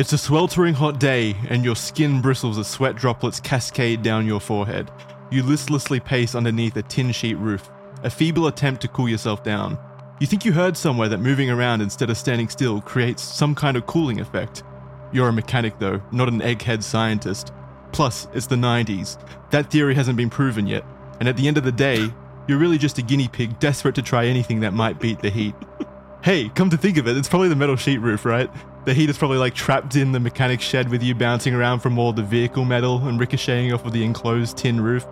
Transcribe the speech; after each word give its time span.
It's 0.00 0.14
a 0.14 0.18
sweltering 0.18 0.72
hot 0.72 0.98
day, 0.98 1.36
and 1.50 1.62
your 1.62 1.76
skin 1.76 2.22
bristles 2.22 2.56
as 2.56 2.66
sweat 2.66 2.96
droplets 2.96 3.38
cascade 3.38 4.00
down 4.00 4.26
your 4.26 4.40
forehead. 4.40 4.90
You 5.30 5.42
listlessly 5.42 6.00
pace 6.00 6.34
underneath 6.34 6.74
a 6.78 6.82
tin 6.82 7.12
sheet 7.12 7.34
roof, 7.34 7.68
a 8.02 8.08
feeble 8.08 8.46
attempt 8.46 8.80
to 8.80 8.88
cool 8.88 9.10
yourself 9.10 9.44
down. 9.44 9.78
You 10.18 10.26
think 10.26 10.46
you 10.46 10.52
heard 10.52 10.74
somewhere 10.74 11.10
that 11.10 11.18
moving 11.18 11.50
around 11.50 11.82
instead 11.82 12.08
of 12.08 12.16
standing 12.16 12.48
still 12.48 12.80
creates 12.80 13.22
some 13.22 13.54
kind 13.54 13.76
of 13.76 13.86
cooling 13.86 14.20
effect. 14.20 14.62
You're 15.12 15.28
a 15.28 15.34
mechanic, 15.34 15.78
though, 15.78 16.00
not 16.12 16.28
an 16.28 16.40
egghead 16.40 16.82
scientist. 16.82 17.52
Plus, 17.92 18.26
it's 18.32 18.46
the 18.46 18.56
90s. 18.56 19.18
That 19.50 19.70
theory 19.70 19.94
hasn't 19.94 20.16
been 20.16 20.30
proven 20.30 20.66
yet, 20.66 20.82
and 21.18 21.28
at 21.28 21.36
the 21.36 21.46
end 21.46 21.58
of 21.58 21.64
the 21.64 21.72
day, 21.72 22.10
you're 22.48 22.56
really 22.56 22.78
just 22.78 22.96
a 22.96 23.02
guinea 23.02 23.28
pig 23.28 23.58
desperate 23.58 23.96
to 23.96 24.02
try 24.02 24.24
anything 24.24 24.60
that 24.60 24.72
might 24.72 24.98
beat 24.98 25.20
the 25.20 25.28
heat. 25.28 25.54
Hey, 26.22 26.50
come 26.50 26.68
to 26.68 26.76
think 26.76 26.98
of 26.98 27.08
it, 27.08 27.16
it's 27.16 27.30
probably 27.30 27.48
the 27.48 27.56
metal 27.56 27.76
sheet 27.76 27.96
roof, 27.96 28.26
right? 28.26 28.50
The 28.86 28.94
heat 28.94 29.10
is 29.10 29.18
probably 29.18 29.38
like 29.38 29.54
trapped 29.54 29.94
in 29.96 30.12
the 30.12 30.20
mechanic 30.20 30.60
shed 30.60 30.88
with 30.88 31.02
you 31.02 31.14
bouncing 31.14 31.54
around 31.54 31.80
from 31.80 31.98
all 31.98 32.12
the 32.12 32.22
vehicle 32.22 32.64
metal 32.64 33.06
and 33.06 33.20
ricocheting 33.20 33.72
off 33.72 33.84
of 33.84 33.92
the 33.92 34.02
enclosed 34.02 34.56
tin 34.56 34.80
roof. 34.80 35.06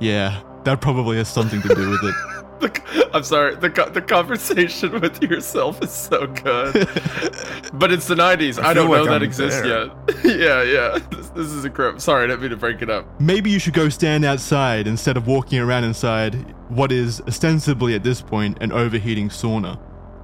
Yeah, 0.00 0.40
that 0.64 0.80
probably 0.80 1.16
has 1.16 1.28
something 1.28 1.60
to 1.62 1.74
do 1.74 1.90
with 1.90 2.04
it. 2.04 2.14
The, 2.58 3.10
I'm 3.14 3.22
sorry. 3.22 3.54
The 3.54 3.68
the 3.68 4.02
conversation 4.02 5.00
with 5.00 5.22
yourself 5.22 5.80
is 5.80 5.92
so 5.92 6.26
good, 6.26 6.72
but 7.74 7.92
it's 7.92 8.08
the 8.08 8.16
'90s. 8.16 8.60
I, 8.60 8.70
I 8.70 8.74
don't 8.74 8.88
feel 8.88 8.96
know 8.96 9.02
like 9.02 9.10
that 9.10 9.14
I'm 9.14 9.22
exists 9.22 9.60
there. 9.60 9.84
yet. 9.84 10.24
yeah, 10.24 10.62
yeah. 10.64 10.98
This, 11.08 11.28
this 11.28 11.46
is 11.46 11.64
incredible. 11.64 12.00
Sorry, 12.00 12.24
I 12.24 12.26
didn't 12.26 12.40
mean 12.40 12.50
to 12.50 12.56
break 12.56 12.82
it 12.82 12.90
up. 12.90 13.20
Maybe 13.20 13.50
you 13.50 13.60
should 13.60 13.74
go 13.74 13.88
stand 13.88 14.24
outside 14.24 14.88
instead 14.88 15.16
of 15.16 15.28
walking 15.28 15.60
around 15.60 15.84
inside 15.84 16.34
what 16.68 16.90
is 16.90 17.20
ostensibly 17.28 17.94
at 17.94 18.02
this 18.02 18.22
point 18.22 18.58
an 18.60 18.72
overheating 18.72 19.28
sauna. 19.28 19.78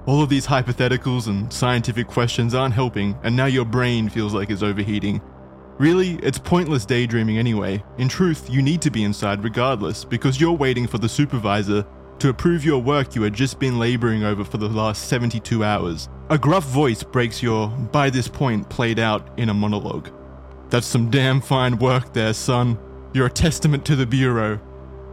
All 0.07 0.21
of 0.21 0.29
these 0.29 0.45
hypotheticals 0.45 1.27
and 1.27 1.51
scientific 1.51 2.07
questions 2.07 2.53
aren't 2.53 2.75
helping, 2.75 3.17
and 3.23 3.35
now 3.35 3.47
your 3.47 3.65
brain 3.65 4.07
feels 4.07 4.35
like 4.35 4.51
it's 4.51 4.61
overheating. 4.61 5.19
Really, 5.79 6.19
it's 6.21 6.37
pointless 6.37 6.85
daydreaming 6.85 7.39
anyway. 7.39 7.83
In 7.97 8.07
truth, 8.07 8.47
you 8.49 8.61
need 8.61 8.83
to 8.83 8.91
be 8.91 9.03
inside 9.03 9.43
regardless, 9.43 10.05
because 10.05 10.39
you're 10.39 10.53
waiting 10.53 10.85
for 10.85 10.99
the 10.99 11.09
supervisor 11.09 11.87
to 12.19 12.29
approve 12.29 12.63
your 12.63 12.81
work 12.81 13.15
you 13.15 13.23
had 13.23 13.33
just 13.33 13.59
been 13.59 13.79
laboring 13.79 14.23
over 14.23 14.43
for 14.43 14.57
the 14.57 14.69
last 14.69 15.07
72 15.07 15.63
hours. 15.63 16.07
A 16.29 16.37
gruff 16.37 16.65
voice 16.65 17.01
breaks 17.01 17.41
your, 17.41 17.67
by 17.67 18.11
this 18.11 18.27
point, 18.27 18.69
played 18.69 18.99
out 18.99 19.27
in 19.39 19.49
a 19.49 19.53
monologue. 19.53 20.09
That's 20.69 20.87
some 20.87 21.09
damn 21.09 21.41
fine 21.41 21.77
work 21.77 22.13
there, 22.13 22.33
son. 22.33 22.77
You're 23.13 23.27
a 23.27 23.31
testament 23.31 23.85
to 23.85 23.95
the 23.95 24.05
Bureau. 24.05 24.59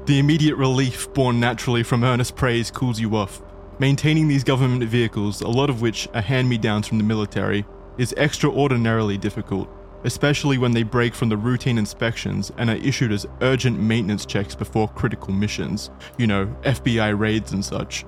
The 0.05 0.19
immediate 0.19 0.57
relief 0.57 1.13
born 1.15 1.41
naturally 1.41 1.83
from 1.83 2.05
earnest 2.05 2.37
praise 2.37 2.71
cools 2.71 3.01
you 3.01 3.17
off. 3.17 3.43
Maintaining 3.83 4.29
these 4.29 4.45
government 4.45 4.89
vehicles, 4.89 5.41
a 5.41 5.49
lot 5.49 5.69
of 5.69 5.83
which 5.83 6.09
are 6.15 6.21
hand 6.21 6.49
me 6.49 6.57
downs 6.57 6.87
from 6.87 6.99
the 6.99 7.05
military, 7.05 7.67
is 7.99 8.15
extraordinarily 8.17 9.19
difficult, 9.19 9.69
especially 10.05 10.57
when 10.57 10.71
they 10.71 10.85
break 10.85 11.17
from 11.17 11.29
the 11.29 11.37
routine 11.37 11.79
inspections 11.79 12.53
and 12.59 12.71
are 12.71 12.77
issued 12.77 13.11
as 13.11 13.27
urgent 13.41 13.81
maintenance 13.81 14.25
checks 14.25 14.55
before 14.55 14.87
critical 14.87 15.33
missions, 15.33 15.91
you 16.17 16.29
know, 16.29 16.47
FBI 16.63 17.19
raids 17.19 17.51
and 17.51 17.65
such. 17.65 18.05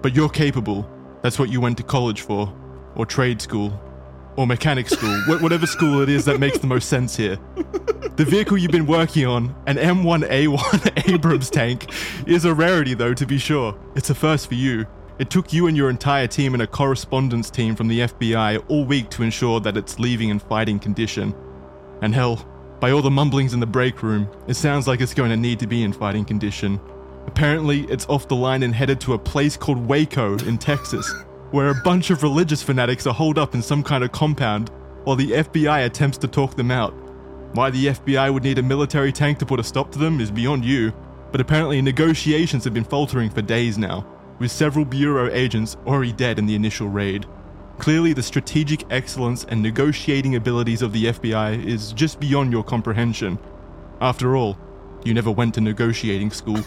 But 0.00 0.16
you're 0.16 0.30
capable. 0.30 0.88
That's 1.20 1.38
what 1.38 1.50
you 1.50 1.60
went 1.60 1.76
to 1.76 1.82
college 1.82 2.22
for, 2.22 2.50
or 2.94 3.04
trade 3.04 3.42
school, 3.42 3.78
or 4.38 4.46
mechanic 4.46 4.88
school, 4.88 5.14
wh- 5.24 5.42
whatever 5.42 5.66
school 5.66 6.00
it 6.00 6.08
is 6.08 6.24
that 6.24 6.40
makes 6.40 6.56
the 6.56 6.66
most 6.66 6.88
sense 6.88 7.14
here. 7.14 7.36
The 8.16 8.24
vehicle 8.24 8.56
you've 8.56 8.70
been 8.70 8.86
working 8.86 9.26
on, 9.26 9.54
an 9.66 9.76
M1A1 9.76 11.08
Abrams 11.12 11.50
tank, 11.50 11.92
is 12.26 12.46
a 12.46 12.54
rarity 12.54 12.94
though, 12.94 13.12
to 13.12 13.26
be 13.26 13.36
sure. 13.36 13.78
It's 13.94 14.08
a 14.08 14.14
first 14.14 14.48
for 14.48 14.54
you. 14.54 14.86
It 15.20 15.28
took 15.28 15.52
you 15.52 15.66
and 15.66 15.76
your 15.76 15.90
entire 15.90 16.26
team 16.26 16.54
and 16.54 16.62
a 16.62 16.66
correspondence 16.66 17.50
team 17.50 17.76
from 17.76 17.88
the 17.88 18.00
FBI 18.00 18.64
all 18.68 18.86
week 18.86 19.10
to 19.10 19.22
ensure 19.22 19.60
that 19.60 19.76
it's 19.76 19.98
leaving 19.98 20.30
in 20.30 20.38
fighting 20.38 20.78
condition. 20.78 21.34
And 22.00 22.14
hell, 22.14 22.42
by 22.80 22.92
all 22.92 23.02
the 23.02 23.10
mumblings 23.10 23.52
in 23.52 23.60
the 23.60 23.66
break 23.66 24.02
room, 24.02 24.30
it 24.48 24.54
sounds 24.54 24.88
like 24.88 25.02
it's 25.02 25.12
going 25.12 25.28
to 25.28 25.36
need 25.36 25.58
to 25.58 25.66
be 25.66 25.82
in 25.82 25.92
fighting 25.92 26.24
condition. 26.24 26.80
Apparently, 27.26 27.82
it's 27.90 28.06
off 28.06 28.28
the 28.28 28.34
line 28.34 28.62
and 28.62 28.74
headed 28.74 28.98
to 29.02 29.12
a 29.12 29.18
place 29.18 29.58
called 29.58 29.86
Waco 29.86 30.38
in 30.38 30.56
Texas, 30.56 31.12
where 31.50 31.68
a 31.68 31.82
bunch 31.82 32.08
of 32.08 32.22
religious 32.22 32.62
fanatics 32.62 33.06
are 33.06 33.12
holed 33.12 33.36
up 33.36 33.54
in 33.54 33.60
some 33.60 33.82
kind 33.82 34.02
of 34.02 34.12
compound 34.12 34.70
while 35.04 35.16
the 35.16 35.32
FBI 35.32 35.84
attempts 35.84 36.16
to 36.16 36.28
talk 36.28 36.56
them 36.56 36.70
out. 36.70 36.94
Why 37.52 37.68
the 37.68 37.88
FBI 37.88 38.32
would 38.32 38.44
need 38.44 38.58
a 38.58 38.62
military 38.62 39.12
tank 39.12 39.38
to 39.40 39.44
put 39.44 39.60
a 39.60 39.64
stop 39.64 39.92
to 39.92 39.98
them 39.98 40.18
is 40.18 40.30
beyond 40.30 40.64
you, 40.64 40.94
but 41.30 41.42
apparently 41.42 41.82
negotiations 41.82 42.64
have 42.64 42.72
been 42.72 42.84
faltering 42.84 43.28
for 43.28 43.42
days 43.42 43.76
now, 43.76 44.06
with 44.40 44.50
several 44.50 44.84
Bureau 44.84 45.30
agents 45.30 45.76
already 45.86 46.12
dead 46.12 46.38
in 46.38 46.46
the 46.46 46.56
initial 46.56 46.88
raid. 46.88 47.26
Clearly, 47.78 48.12
the 48.12 48.22
strategic 48.22 48.84
excellence 48.90 49.44
and 49.44 49.62
negotiating 49.62 50.34
abilities 50.34 50.82
of 50.82 50.92
the 50.92 51.04
FBI 51.04 51.64
is 51.64 51.92
just 51.92 52.18
beyond 52.18 52.50
your 52.50 52.64
comprehension. 52.64 53.38
After 54.00 54.36
all, 54.36 54.58
you 55.04 55.14
never 55.14 55.30
went 55.30 55.54
to 55.54 55.60
negotiating 55.60 56.30
school. 56.30 56.60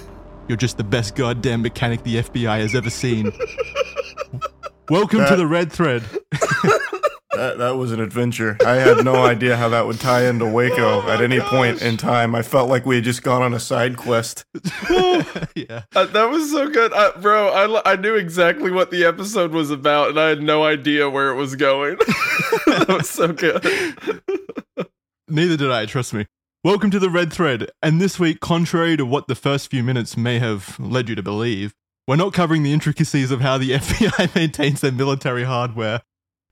You're 0.47 0.57
just 0.57 0.77
the 0.77 0.83
best 0.83 1.15
goddamn 1.15 1.61
mechanic 1.61 2.03
the 2.03 2.17
FBI 2.17 2.59
has 2.59 2.75
ever 2.75 2.89
seen. 2.89 3.31
Welcome 4.89 5.25
to 5.25 5.35
the 5.35 5.47
Red 5.47 5.71
Thread. 5.71 6.03
That, 7.35 7.57
that 7.57 7.77
was 7.77 7.91
an 7.91 7.99
adventure. 7.99 8.57
I 8.65 8.75
had 8.75 9.03
no 9.03 9.15
idea 9.25 9.57
how 9.57 9.69
that 9.69 9.87
would 9.87 9.99
tie 9.99 10.25
into 10.27 10.45
Waco 10.45 11.01
at 11.09 11.21
any 11.21 11.39
point 11.39 11.81
in 11.81 11.97
time. 11.97 12.35
I 12.35 12.43
felt 12.43 12.69
like 12.69 12.85
we 12.85 12.95
had 12.95 13.03
just 13.03 13.23
gone 13.23 13.41
on 13.41 13.53
a 13.53 13.59
side 13.59 13.97
quest. 13.97 14.45
yeah. 15.55 15.83
Uh, 15.95 16.05
that 16.05 16.29
was 16.29 16.51
so 16.51 16.69
good, 16.69 16.93
uh, 16.93 17.13
bro. 17.19 17.81
I 17.83 17.95
knew 17.95 18.15
exactly 18.15 18.71
what 18.71 18.91
the 18.91 19.03
episode 19.05 19.51
was 19.51 19.71
about, 19.71 20.09
and 20.09 20.19
I 20.19 20.29
had 20.29 20.43
no 20.43 20.63
idea 20.63 21.09
where 21.09 21.29
it 21.29 21.35
was 21.35 21.55
going. 21.55 21.97
that 22.67 22.85
was 22.87 23.09
so 23.09 23.33
good. 23.33 23.63
Neither 25.27 25.57
did 25.57 25.71
I, 25.71 25.85
trust 25.85 26.13
me. 26.13 26.27
Welcome 26.63 26.91
to 26.91 26.99
the 26.99 27.09
Red 27.09 27.33
Thread, 27.33 27.69
and 27.81 27.99
this 27.99 28.19
week, 28.19 28.39
contrary 28.39 28.95
to 28.95 29.05
what 29.05 29.27
the 29.27 29.35
first 29.35 29.71
few 29.71 29.83
minutes 29.83 30.15
may 30.15 30.39
have 30.39 30.79
led 30.79 31.09
you 31.09 31.15
to 31.15 31.23
believe, 31.23 31.73
we're 32.07 32.15
not 32.15 32.33
covering 32.33 32.63
the 32.63 32.73
intricacies 32.73 33.31
of 33.31 33.41
how 33.41 33.57
the 33.57 33.71
FBI 33.71 34.35
maintains 34.35 34.81
their 34.81 34.91
military 34.91 35.45
hardware, 35.45 36.01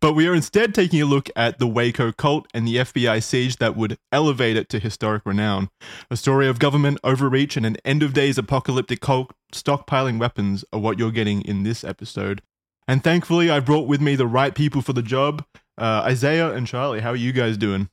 but 0.01 0.13
we 0.13 0.28
are 0.28 0.34
instead 0.35 0.73
taking 0.75 1.01
a 1.01 1.06
look 1.06 1.29
at 1.35 1.59
the 1.59 1.67
Waco 1.67 2.12
cult 2.12 2.47
and 2.53 2.67
the 2.67 2.78
FBI 2.78 3.23
siege 3.23 3.57
that 3.57 3.78
would 3.78 3.97
elevate 4.12 4.57
it 4.57 4.67
to 4.69 4.79
historic 4.79 5.25
renown. 5.25 5.69
A 6.09 6.17
story 6.17 6.47
of 6.47 6.59
government 6.59 7.00
overreach 7.03 7.56
and 7.56 7.66
an 7.66 7.78
end 7.85 8.03
of 8.03 8.14
days 8.14 8.37
apocalyptic 8.37 8.99
cult 8.99 9.31
stockpiling 9.53 10.20
weapons 10.20 10.66
are 10.73 10.79
what 10.79 10.97
you're 10.99 11.11
getting 11.11 11.41
in 11.43 11.64
this 11.64 11.84
episode. 11.84 12.41
And 12.87 13.03
thankfully, 13.03 13.49
I 13.49 13.59
brought 13.59 13.87
with 13.87 14.02
me 14.02 14.16
the 14.16 14.28
right 14.28 14.53
people 14.55 14.81
for 14.81 14.93
the 14.93 15.03
job. 15.03 15.46
Uh, 15.78 16.02
Isaiah 16.05 16.52
and 16.52 16.66
Charlie, 16.67 16.99
how 17.02 17.11
are 17.11 17.16
you 17.16 17.31
guys 17.31 17.55
doing? 17.58 17.90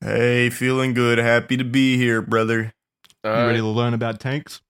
Hey, 0.00 0.48
feeling 0.50 0.94
good. 0.94 1.18
Happy 1.18 1.56
to 1.56 1.64
be 1.64 1.96
here, 1.96 2.22
brother. 2.22 2.72
All 3.24 3.32
you 3.32 3.46
ready 3.46 3.58
to 3.58 3.66
learn 3.66 3.94
about 3.94 4.20
tanks? 4.20 4.62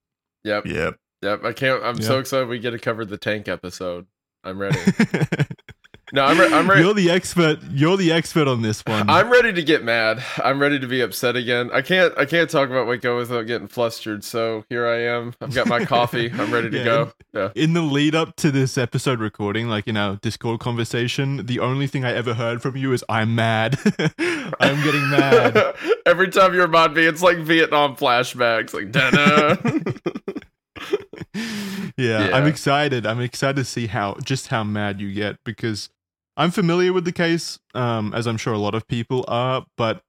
Yep. 0.45 0.67
Yep. 0.67 0.97
Yep. 1.23 1.45
I 1.45 1.53
can't. 1.53 1.83
I'm 1.85 1.99
Yeah. 1.99 2.07
so 2.07 2.19
excited 2.19 2.49
we 2.49 2.59
get 2.59 2.71
to 2.71 2.79
cover 2.79 3.05
the 3.05 3.19
tank 3.19 3.47
episode. 3.47 4.07
I'm 4.43 4.59
ready. 4.59 4.79
No, 6.13 6.25
I'm. 6.25 6.39
Re- 6.39 6.53
I'm 6.53 6.69
ready. 6.71 6.83
You're 6.83 6.95
the 6.95 7.11
expert. 7.11 7.59
You're 7.71 7.97
the 7.99 8.13
expert 8.13 8.49
on 8.49 8.63
this 8.63 8.81
one. 8.87 9.11
I'm 9.11 9.31
ready 9.31 9.53
to 9.53 9.63
get 9.63 9.85
mad. 9.85 10.23
I'm 10.43 10.59
ready 10.59 10.79
to 10.79 10.87
be 10.87 11.01
upset 11.03 11.37
again. 11.37 11.71
I 11.73 11.83
can't. 11.83 12.15
I 12.17 12.25
can't 12.25 12.49
talk 12.49 12.71
about 12.71 12.87
Waco 12.87 13.17
without 13.19 13.43
getting 13.47 13.69
flustered. 13.69 14.25
So 14.25 14.65
here 14.71 14.87
I 14.87 15.01
am. 15.03 15.35
I've 15.41 15.55
got 15.55 15.67
my 15.67 15.85
coffee. 15.85 16.31
I'm 16.33 16.53
ready 16.53 16.71
to 16.71 16.79
Yeah. 16.79 16.85
go. 16.85 17.13
Yeah. 17.35 17.51
in 17.55 17.75
the 17.75 17.83
lead 17.83 18.15
up 18.15 18.37
to 18.37 18.51
this 18.51 18.79
episode 18.79 19.21
recording, 19.21 19.69
like 19.69 19.87
in 19.87 19.97
our 19.99 20.17
Discord 20.17 20.61
conversation, 20.61 21.45
the 21.45 21.59
only 21.61 21.87
thing 21.87 22.05
I 22.05 22.13
ever 22.15 22.33
heard 22.35 22.63
from 22.63 22.77
you 22.77 22.93
is 22.95 23.05
"I'm 23.09 23.35
mad. 23.35 23.79
I'm 24.19 24.83
getting 24.83 25.11
mad." 25.11 25.75
Every 26.07 26.29
time 26.31 26.55
you 26.55 26.63
remind 26.63 26.95
me, 26.95 27.05
it's 27.05 27.23
like 27.23 27.37
Vietnam 27.39 27.97
flashbacks. 27.97 28.73
Like, 28.73 28.91
da 28.93 29.57
yeah, 31.97 32.31
I'm 32.33 32.47
excited. 32.47 33.05
I'm 33.07 33.21
excited 33.21 33.57
to 33.57 33.65
see 33.65 33.87
how 33.89 34.17
just 34.25 34.47
how 34.49 34.65
mad 34.65 35.01
you 35.01 35.13
get 35.13 35.37
because 35.45 35.91
I'm 36.39 36.51
familiar 36.53 36.93
with 36.93 37.05
the 37.05 37.13
case, 37.13 37.59
um, 37.75 38.15
as 38.15 38.27
I'm 38.27 38.37
sure 38.39 38.53
a 38.55 38.59
lot 38.59 38.75
of 38.75 38.87
people 38.87 39.25
are, 39.29 39.67
but 39.77 40.03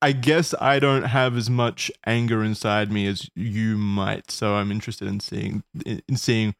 I 0.00 0.12
guess 0.12 0.54
I 0.60 0.78
don't 0.78 1.02
have 1.02 1.36
as 1.36 1.50
much 1.50 1.90
anger 2.06 2.42
inside 2.42 2.90
me 2.90 3.06
as 3.06 3.28
you 3.34 3.76
might. 3.76 4.30
So 4.30 4.54
I'm 4.54 4.70
interested 4.70 5.08
in 5.08 5.20
seeing 5.20 5.62
in, 5.84 6.00
in 6.08 6.16
seeing 6.16 6.54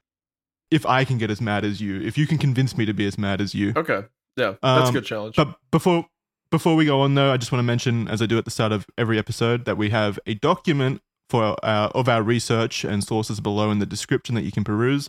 if 0.70 0.84
I 0.84 1.04
can 1.04 1.18
get 1.18 1.30
as 1.30 1.40
mad 1.40 1.64
as 1.64 1.80
you. 1.80 2.00
If 2.00 2.18
you 2.18 2.26
can 2.26 2.36
convince 2.38 2.76
me 2.76 2.84
to 2.84 2.92
be 2.92 3.06
as 3.06 3.16
mad 3.16 3.40
as 3.40 3.54
you. 3.54 3.72
Okay. 3.76 4.04
Yeah, 4.36 4.54
that's 4.62 4.84
a 4.84 4.88
Um, 4.88 4.92
good 4.92 5.04
challenge. 5.04 5.36
But 5.36 5.56
before 5.70 6.06
before 6.50 6.74
we 6.76 6.84
go 6.84 7.00
on 7.00 7.14
though, 7.14 7.32
I 7.32 7.36
just 7.36 7.52
want 7.52 7.60
to 7.60 7.64
mention, 7.66 8.08
as 8.08 8.20
I 8.20 8.26
do 8.26 8.38
at 8.38 8.44
the 8.44 8.50
start 8.50 8.72
of 8.72 8.86
every 8.98 9.18
episode, 9.18 9.64
that 9.66 9.76
we 9.76 9.90
have 9.90 10.18
a 10.26 10.34
document 10.34 11.00
for 11.30 11.56
uh, 11.62 11.90
of 11.94 12.08
our 12.08 12.22
research 12.22 12.84
and 12.84 13.02
sources 13.04 13.40
below 13.40 13.70
in 13.70 13.78
the 13.78 13.86
description 13.86 14.34
that 14.34 14.42
you 14.42 14.52
can 14.52 14.64
peruse. 14.64 15.08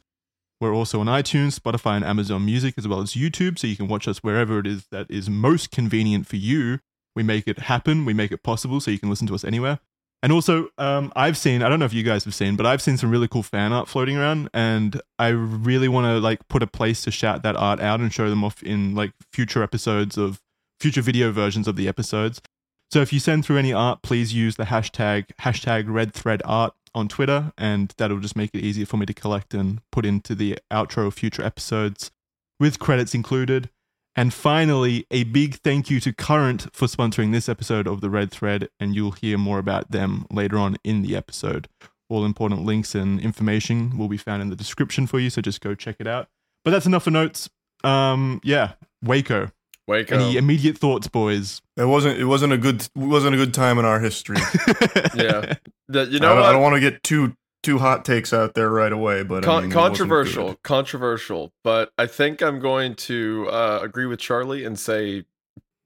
We're 0.64 0.74
also 0.74 1.02
on 1.02 1.08
iTunes, 1.08 1.60
Spotify, 1.60 1.98
and 1.98 2.06
Amazon 2.06 2.46
Music, 2.46 2.76
as 2.78 2.88
well 2.88 3.02
as 3.02 3.16
YouTube, 3.16 3.60
so 3.60 3.68
you 3.68 3.76
can 3.76 3.90
watch 3.90 4.08
us 4.08 4.20
wherever 4.20 4.60
it 4.60 4.66
is 4.66 4.88
that 4.92 5.12
is 5.12 5.30
most 5.30 5.72
convenient 5.72 6.26
for 6.26 6.38
you. 6.38 6.80
We 7.18 7.22
make 7.22 7.50
it 7.50 7.60
happen, 7.60 8.06
we 8.06 8.14
make 8.14 8.32
it 8.32 8.44
possible, 8.44 8.80
so 8.80 8.90
you 8.90 8.98
can 8.98 9.10
listen 9.10 9.28
to 9.28 9.36
us 9.36 9.44
anywhere. 9.44 9.80
And 10.22 10.32
also, 10.32 10.70
um, 10.78 11.12
I've 11.18 11.38
seen, 11.38 11.64
I 11.64 11.68
don't 11.68 11.80
know 11.80 11.86
if 11.86 11.94
you 11.94 12.02
guys 12.02 12.24
have 12.24 12.34
seen, 12.34 12.56
but 12.56 12.66
I've 12.66 12.82
seen 12.82 12.96
some 12.96 13.12
really 13.12 13.28
cool 13.28 13.44
fan 13.44 13.74
art 13.74 13.90
floating 13.90 14.16
around, 14.16 14.50
and 14.54 15.02
I 15.20 15.28
really 15.28 15.90
want 15.90 16.06
to 16.06 16.20
like 16.20 16.48
put 16.48 16.64
a 16.64 16.68
place 16.68 17.02
to 17.02 17.12
shout 17.12 17.44
that 17.44 17.58
art 17.58 17.82
out 17.82 18.00
and 18.00 18.14
show 18.14 18.30
them 18.30 18.46
off 18.46 18.64
in 18.64 18.96
like 18.96 19.12
future 19.34 19.64
episodes 19.64 20.18
of 20.18 20.40
future 20.80 21.02
video 21.02 21.34
versions 21.34 21.68
of 21.68 21.76
the 21.76 21.90
episodes. 21.90 22.42
So 22.90 23.02
if 23.02 23.12
you 23.12 23.20
send 23.20 23.44
through 23.44 23.58
any 23.58 23.74
art, 23.74 24.02
please 24.02 24.34
use 24.34 24.56
the 24.56 24.64
hashtag 24.64 25.26
hashtag 25.42 25.86
red 25.88 26.14
thread 26.14 26.42
art 26.46 26.74
on 26.96 27.08
Twitter, 27.08 27.54
and 27.58 27.94
that'll 27.98 28.20
just 28.20 28.36
make 28.36 28.52
it 28.54 28.64
easier 28.64 28.86
for 28.86 28.98
me 28.98 29.06
to 29.06 29.14
collect 29.14 29.54
and 29.54 29.82
put 29.92 30.06
into 30.06 30.36
the 30.36 30.60
outro 30.72 31.08
of 31.08 31.14
future 31.14 31.44
episodes 31.44 32.12
with 32.60 32.80
credits 32.80 33.14
included. 33.14 33.70
And 34.16 34.34
finally, 34.34 35.08
a 35.10 35.24
big 35.24 35.56
thank 35.56 35.90
you 35.90 36.00
to 36.02 36.14
Current 36.14 36.68
for 36.72 36.88
sponsoring 36.88 37.32
this 37.32 37.50
episode 37.50 37.88
of 37.88 38.02
the 38.02 38.12
Red 38.12 38.32
Thread, 38.32 38.70
and 38.80 38.94
you'll 38.94 39.12
hear 39.12 39.38
more 39.38 39.58
about 39.58 39.92
them 39.92 40.28
later 40.32 40.58
on 40.58 40.78
in 40.84 41.02
the 41.02 41.16
episode. 41.16 41.68
All 42.10 42.26
important 42.26 42.64
links 42.64 42.94
and 42.94 43.20
information 43.20 43.98
will 43.98 44.08
be 44.08 44.18
found 44.18 44.44
in 44.44 44.50
the 44.50 44.56
description 44.56 45.08
for 45.08 45.20
you, 45.20 45.32
so 45.32 45.42
just 45.42 45.62
go 45.62 45.74
check 45.74 45.96
it 46.00 46.08
out. 46.08 46.28
But 46.64 46.72
that's 46.72 46.86
enough 46.86 47.04
for 47.04 47.12
notes. 47.12 47.50
Um, 47.84 48.40
yeah, 48.44 48.74
Waco. 49.02 49.52
Waco. 49.88 50.16
Any 50.16 50.38
immediate 50.38 50.78
thoughts, 50.78 51.08
boys? 51.08 51.62
It 51.78 51.86
wasn't. 51.86 52.20
It 52.20 52.26
wasn't 52.26 52.54
a 52.54 52.58
good. 52.58 52.82
It 52.82 52.90
wasn't 52.96 53.36
a 53.36 53.38
good 53.38 53.54
time 53.54 53.78
in 53.80 53.86
our 53.86 54.00
history. 54.00 54.38
yeah. 55.16 55.56
The- 55.90 56.06
you 56.06 56.18
I 56.18 56.20
know 56.20 56.30
don't, 56.30 56.38
what? 56.38 56.46
I 56.46 56.52
don't 56.54 56.62
want 56.62 56.76
to 56.76 56.80
get 56.82 57.04
too 57.04 57.36
too 57.64 57.78
hot 57.80 58.04
takes 58.06 58.34
out 58.34 58.54
there 58.56 58.70
right 58.70 58.92
away, 58.92 59.24
but 59.24 59.48
I 59.48 59.62
mean, 59.62 59.72
controversial, 59.72 60.56
controversial, 60.64 61.52
but 61.64 61.92
I 61.98 62.08
think 62.08 62.42
I'm 62.42 62.60
going 62.60 62.96
to 62.96 63.48
uh, 63.50 63.80
agree 63.82 64.06
with 64.06 64.20
Charlie 64.20 64.66
and 64.66 64.78
say 64.78 65.24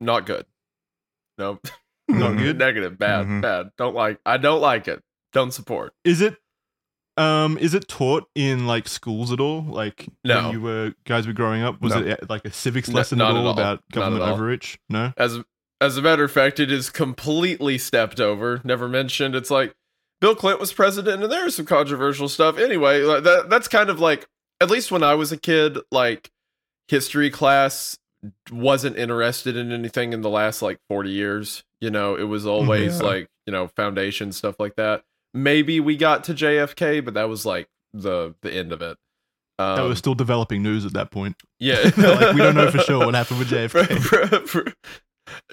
not 0.02 0.26
good. 0.26 0.46
No, 1.38 1.60
Not 2.08 2.38
good? 2.38 2.58
negative, 2.58 2.98
bad, 2.98 3.28
Mhm. 3.28 3.42
bad. 3.42 3.70
Don't 3.78 3.96
like. 3.96 4.20
I 4.26 4.38
don't 4.38 4.62
like 4.62 4.88
it. 4.88 5.02
Don't 5.34 5.52
support. 5.52 5.94
Is 6.04 6.22
it 6.22 6.38
um 7.18 7.58
is 7.58 7.74
it 7.74 7.88
taught 7.88 8.30
in 8.36 8.68
like 8.68 8.88
schools 8.88 9.32
at 9.32 9.40
all? 9.40 9.62
Like 9.64 10.08
No. 10.24 10.44
when 10.44 10.52
you 10.54 10.62
were 10.62 10.94
guys 11.06 11.26
were 11.28 11.34
growing 11.34 11.64
up, 11.64 11.82
was 11.82 11.96
No. 11.96 12.02
it 12.02 12.24
uh, 12.24 12.26
like 12.30 12.46
a 12.46 12.52
civics 12.52 12.90
lesson 12.90 13.18
not 13.18 13.32
at 13.32 13.38
at 13.38 13.40
all 13.40 13.48
all. 13.48 13.54
about 13.54 13.84
government 13.92 14.24
all. 14.24 14.34
overreach? 14.34 14.80
No. 14.90 15.14
As 15.18 15.40
as 15.82 15.96
a 15.98 16.02
matter 16.02 16.24
of 16.24 16.32
fact, 16.32 16.60
it 16.60 16.72
is 16.72 16.90
completely 16.90 17.78
stepped 17.78 18.20
over. 18.20 18.62
Never 18.64 18.88
mentioned. 18.88 19.36
It's 19.36 19.52
like 19.52 19.76
Bill 20.20 20.36
Clinton 20.36 20.60
was 20.60 20.74
president, 20.74 21.22
and 21.22 21.32
there's 21.32 21.56
some 21.56 21.66
controversial 21.68 22.28
stuff. 22.28 22.58
Anyway, 22.58 23.02
that 23.02 23.48
that's 23.50 23.68
kind 23.68 23.90
of 23.90 24.00
like 24.00 24.28
at 24.60 24.70
least 24.72 24.92
when 24.92 25.04
I 25.04 25.14
was 25.14 25.32
a 25.32 25.38
kid, 25.38 25.78
like 25.92 26.32
history 26.88 27.30
class 27.30 27.98
wasn't 28.52 28.98
interested 28.98 29.56
in 29.56 29.72
anything 29.72 30.14
in 30.14 30.22
the 30.22 30.30
last 30.30 30.62
like 30.64 30.80
40 30.90 31.12
years. 31.12 31.64
You 31.80 31.92
know, 31.92 32.16
it 32.16 32.24
was 32.24 32.48
always 32.48 33.00
Yeah. 33.00 33.06
like, 33.06 33.30
you 33.46 33.54
know, 33.54 33.68
foundation 33.68 34.32
stuff 34.32 34.60
like 34.60 34.76
that. 34.78 35.04
Maybe 35.38 35.80
we 35.80 35.96
got 35.98 36.24
to 36.26 36.34
JFK, 36.34 37.04
but 37.06 37.14
that 37.14 37.30
was 37.30 37.46
like 37.46 37.68
the 37.94 38.34
the 38.42 38.52
end 38.54 38.72
of 38.72 38.82
it. 38.82 38.98
Um, 39.60 39.76
that 39.78 39.84
was 39.84 39.98
still 39.98 40.14
developing 40.16 40.62
news 40.64 40.86
at 40.86 40.94
that 40.94 41.10
point. 41.12 41.36
yeah. 41.60 41.82
like 41.98 42.34
we 42.34 42.42
don't 42.42 42.56
know 42.56 42.70
for 42.72 42.78
sure 42.88 43.06
what 43.06 43.16
happened 43.16 43.40
with 43.40 43.50
JFK. 43.50 44.74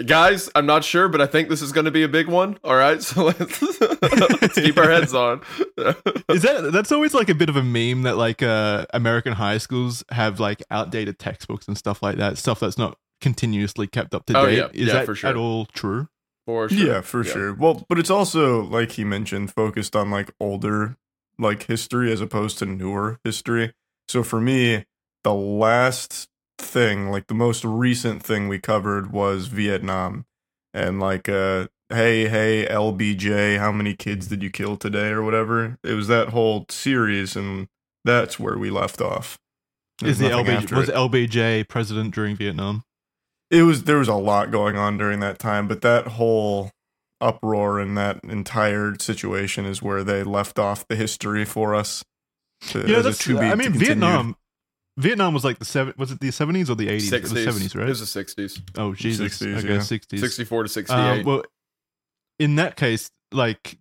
Guys, 0.06 0.48
I'm 0.54 0.66
not 0.66 0.84
sure, 0.84 1.08
but 1.08 1.20
I 1.20 1.26
think 1.26 1.48
this 1.48 1.60
is 1.60 1.72
going 1.72 1.84
to 1.86 1.90
be 1.90 2.04
a 2.04 2.08
big 2.08 2.28
one. 2.28 2.58
All 2.62 2.76
right, 2.76 3.02
so 3.02 3.25
let's, 3.38 3.60
let's 3.81 4.54
keep 4.54 4.76
our 4.78 4.88
heads 4.88 5.12
on. 5.14 5.40
Is 6.28 6.42
that 6.42 6.70
that's 6.72 6.92
always 6.92 7.12
like 7.12 7.28
a 7.28 7.34
bit 7.34 7.48
of 7.48 7.56
a 7.56 7.62
meme 7.62 8.02
that 8.04 8.16
like 8.16 8.40
uh 8.42 8.87
American 8.94 9.32
high 9.32 9.58
schools 9.58 10.04
have 10.10 10.38
like 10.38 10.62
outdated 10.70 11.19
textbooks 11.19 11.66
and 11.66 11.76
stuff 11.76 12.02
like 12.04 12.16
that, 12.19 12.38
stuff 12.38 12.60
that's 12.60 12.78
not 12.78 12.96
continuously 13.20 13.87
kept 13.88 14.14
up 14.14 14.26
to 14.26 14.38
Oh, 14.38 14.46
date. 14.46 14.58
yeah. 14.58 14.69
Is 14.72 14.87
Yeah, 14.88 14.92
that 14.94 15.06
for 15.06 15.14
sure. 15.16 15.30
at 15.30 15.37
all 15.37 15.66
true? 15.66 16.08
For 16.46 16.69
sure. 16.69 16.87
Yeah, 16.87 17.00
for 17.00 17.25
sure. 17.25 17.55
Well, 17.55 17.85
but 17.88 17.99
it's 17.99 18.11
also 18.11 18.62
like 18.62 18.93
he 18.93 19.05
mentioned, 19.05 19.52
focused 19.52 19.96
on 19.96 20.11
like 20.11 20.31
older 20.38 20.96
like 21.38 21.64
history 21.64 22.12
as 22.12 22.20
opposed 22.20 22.58
to 22.58 22.67
newer 22.67 23.19
history. 23.25 23.73
So 24.08 24.23
for 24.23 24.41
me, 24.41 24.85
the 25.23 25.35
last 25.35 26.29
thing, 26.58 27.11
like 27.11 27.26
the 27.26 27.35
most 27.35 27.64
recent 27.64 28.23
thing 28.23 28.49
we 28.49 28.58
covered 28.58 29.11
was 29.11 29.46
Vietnam, 29.46 30.26
and 30.73 31.00
like 31.00 31.29
uh, 31.29 31.69
hey 31.88 32.29
hey 32.29 32.67
LBJ, 32.70 33.58
how 33.58 33.73
many 33.73 33.94
kids 33.94 34.26
did 34.26 34.43
you 34.43 34.50
kill 34.50 34.76
today 34.76 35.08
or 35.08 35.23
whatever? 35.23 35.79
It 35.82 35.94
was 35.94 36.08
that 36.08 36.29
whole 36.29 36.67
series, 36.69 37.37
and 37.37 37.69
that's 38.05 38.38
where 38.38 38.58
we 38.58 38.70
left 38.70 39.00
off. 39.00 39.38
Is 40.02 40.19
the 40.19 40.26
LBJ 40.29 40.73
was 40.73 40.88
it. 40.88 40.94
LBJ 40.94 41.69
president 41.69 42.14
during 42.14 42.37
Vietnam? 42.37 42.85
It 43.54 43.62
was 43.62 43.84
there 43.84 43.98
was 43.98 44.08
a 44.08 44.14
lot 44.14 44.50
going 44.50 44.76
on 44.76 44.98
during 44.98 45.20
that 45.20 45.38
time 45.38 45.68
but 45.68 45.80
that 45.80 46.06
whole 46.08 46.70
uproar 47.20 47.78
and 47.78 47.96
that 47.96 48.22
entire 48.24 48.94
situation 48.98 49.64
is 49.64 49.80
where 49.80 50.04
they 50.04 50.22
left 50.22 50.58
off 50.58 50.86
the 50.88 50.96
history 50.96 51.44
for 51.44 51.74
us 51.74 52.04
to, 52.68 52.84
Yeah, 52.86 53.00
that's. 53.00 53.18
to 53.18 53.38
be 53.38 53.46
I 53.46 53.54
mean. 53.54 53.72
Vietnam. 53.72 54.36
Vietnam 54.96 55.34
was 55.34 55.44
like 55.44 55.58
the 55.58 55.64
seven. 55.64 55.92
Was 55.96 56.12
it 56.12 56.20
the 56.20 56.30
seventies 56.30 56.70
or 56.70 56.76
the 56.76 56.88
eighties? 56.88 57.10
60s. 57.10 57.34
The 57.34 57.44
seventies, 57.44 57.74
right? 57.74 57.82
It 57.82 57.84
right? 57.86 57.88
was 57.88 58.12
the 58.12 58.24
60s. 58.24 58.60
oh 58.76 58.94
Jesus. 58.94 59.40
60s, 59.40 59.58
okay, 59.58 59.74
yeah. 59.74 59.80
sixties. 59.80 60.20
64 60.20 60.62
to 60.64 60.68
68. 60.68 60.96
Um, 60.96 61.24
well, 61.24 61.42
in 62.38 62.56
that 62.56 62.76
case, 62.76 63.10
like, 63.32 63.78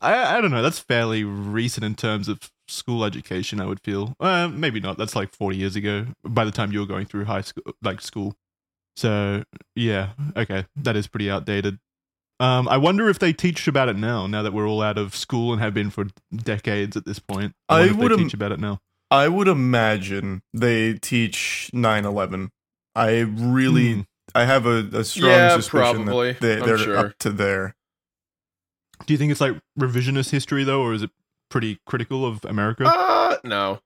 I 0.00 0.36
I 0.36 0.40
don't 0.40 0.52
know. 0.52 0.62
That's 0.62 0.78
fairly 0.78 1.24
recent 1.24 1.84
in 1.84 1.96
terms 1.96 2.28
of 2.28 2.38
school 2.68 3.04
education. 3.04 3.60
I 3.60 3.66
would 3.66 3.80
feel. 3.80 4.14
Uh, 4.20 4.48
maybe 4.48 4.78
not. 4.78 4.98
That's 4.98 5.16
like 5.16 5.34
forty 5.34 5.56
years 5.56 5.74
ago. 5.74 6.06
By 6.22 6.44
the 6.44 6.52
time 6.52 6.70
you 6.70 6.80
were 6.80 6.86
going 6.86 7.06
through 7.06 7.24
high 7.24 7.40
school, 7.40 7.64
like 7.82 8.00
school. 8.00 8.34
So 8.96 9.44
yeah, 9.74 10.10
okay, 10.36 10.66
that 10.76 10.96
is 10.96 11.06
pretty 11.06 11.30
outdated. 11.30 11.78
Um, 12.40 12.66
I 12.68 12.76
wonder 12.76 13.08
if 13.08 13.18
they 13.20 13.32
teach 13.32 13.68
about 13.68 13.88
it 13.88 13.96
now. 13.96 14.26
Now 14.26 14.42
that 14.42 14.52
we're 14.52 14.68
all 14.68 14.82
out 14.82 14.98
of 14.98 15.14
school 15.14 15.52
and 15.52 15.62
have 15.62 15.74
been 15.74 15.90
for 15.90 16.06
decades 16.34 16.96
at 16.96 17.04
this 17.04 17.18
point, 17.20 17.54
I, 17.68 17.74
I 17.74 17.78
wonder 17.80 17.92
if 17.92 17.96
would 17.98 18.10
they 18.10 18.14
im- 18.14 18.20
teach 18.24 18.34
about 18.34 18.52
it 18.52 18.60
now. 18.60 18.80
i 19.10 19.28
would 19.28 19.46
imagine 19.48 20.42
they 20.54 20.94
teach 20.94 21.70
9-11 21.74 22.48
i 22.96 23.18
really 23.20 23.94
Hmm. 23.94 24.00
i 24.34 24.44
have 24.44 24.64
a, 24.66 24.88
a 24.92 25.04
strong 25.04 25.30
Yeah, 25.30 25.56
suspicion 25.56 26.04
probably. 26.04 26.32
that 26.32 26.40
they, 26.40 26.56
they're 26.60 26.78
sure. 26.78 26.98
up 26.98 27.18
to 27.18 27.30
there 27.30 27.74
Do 29.06 29.12
you 29.14 29.18
think 29.18 29.30
it's 29.32 29.40
like 29.40 29.54
revisionist 29.78 30.30
history 30.30 30.64
though, 30.64 30.82
or 30.82 30.94
is 30.94 31.02
it 31.02 31.10
pretty 31.50 31.78
critical 31.86 32.24
of 32.24 32.44
America? 32.44 32.84
Uh, 32.86 33.36
no. 33.44 33.80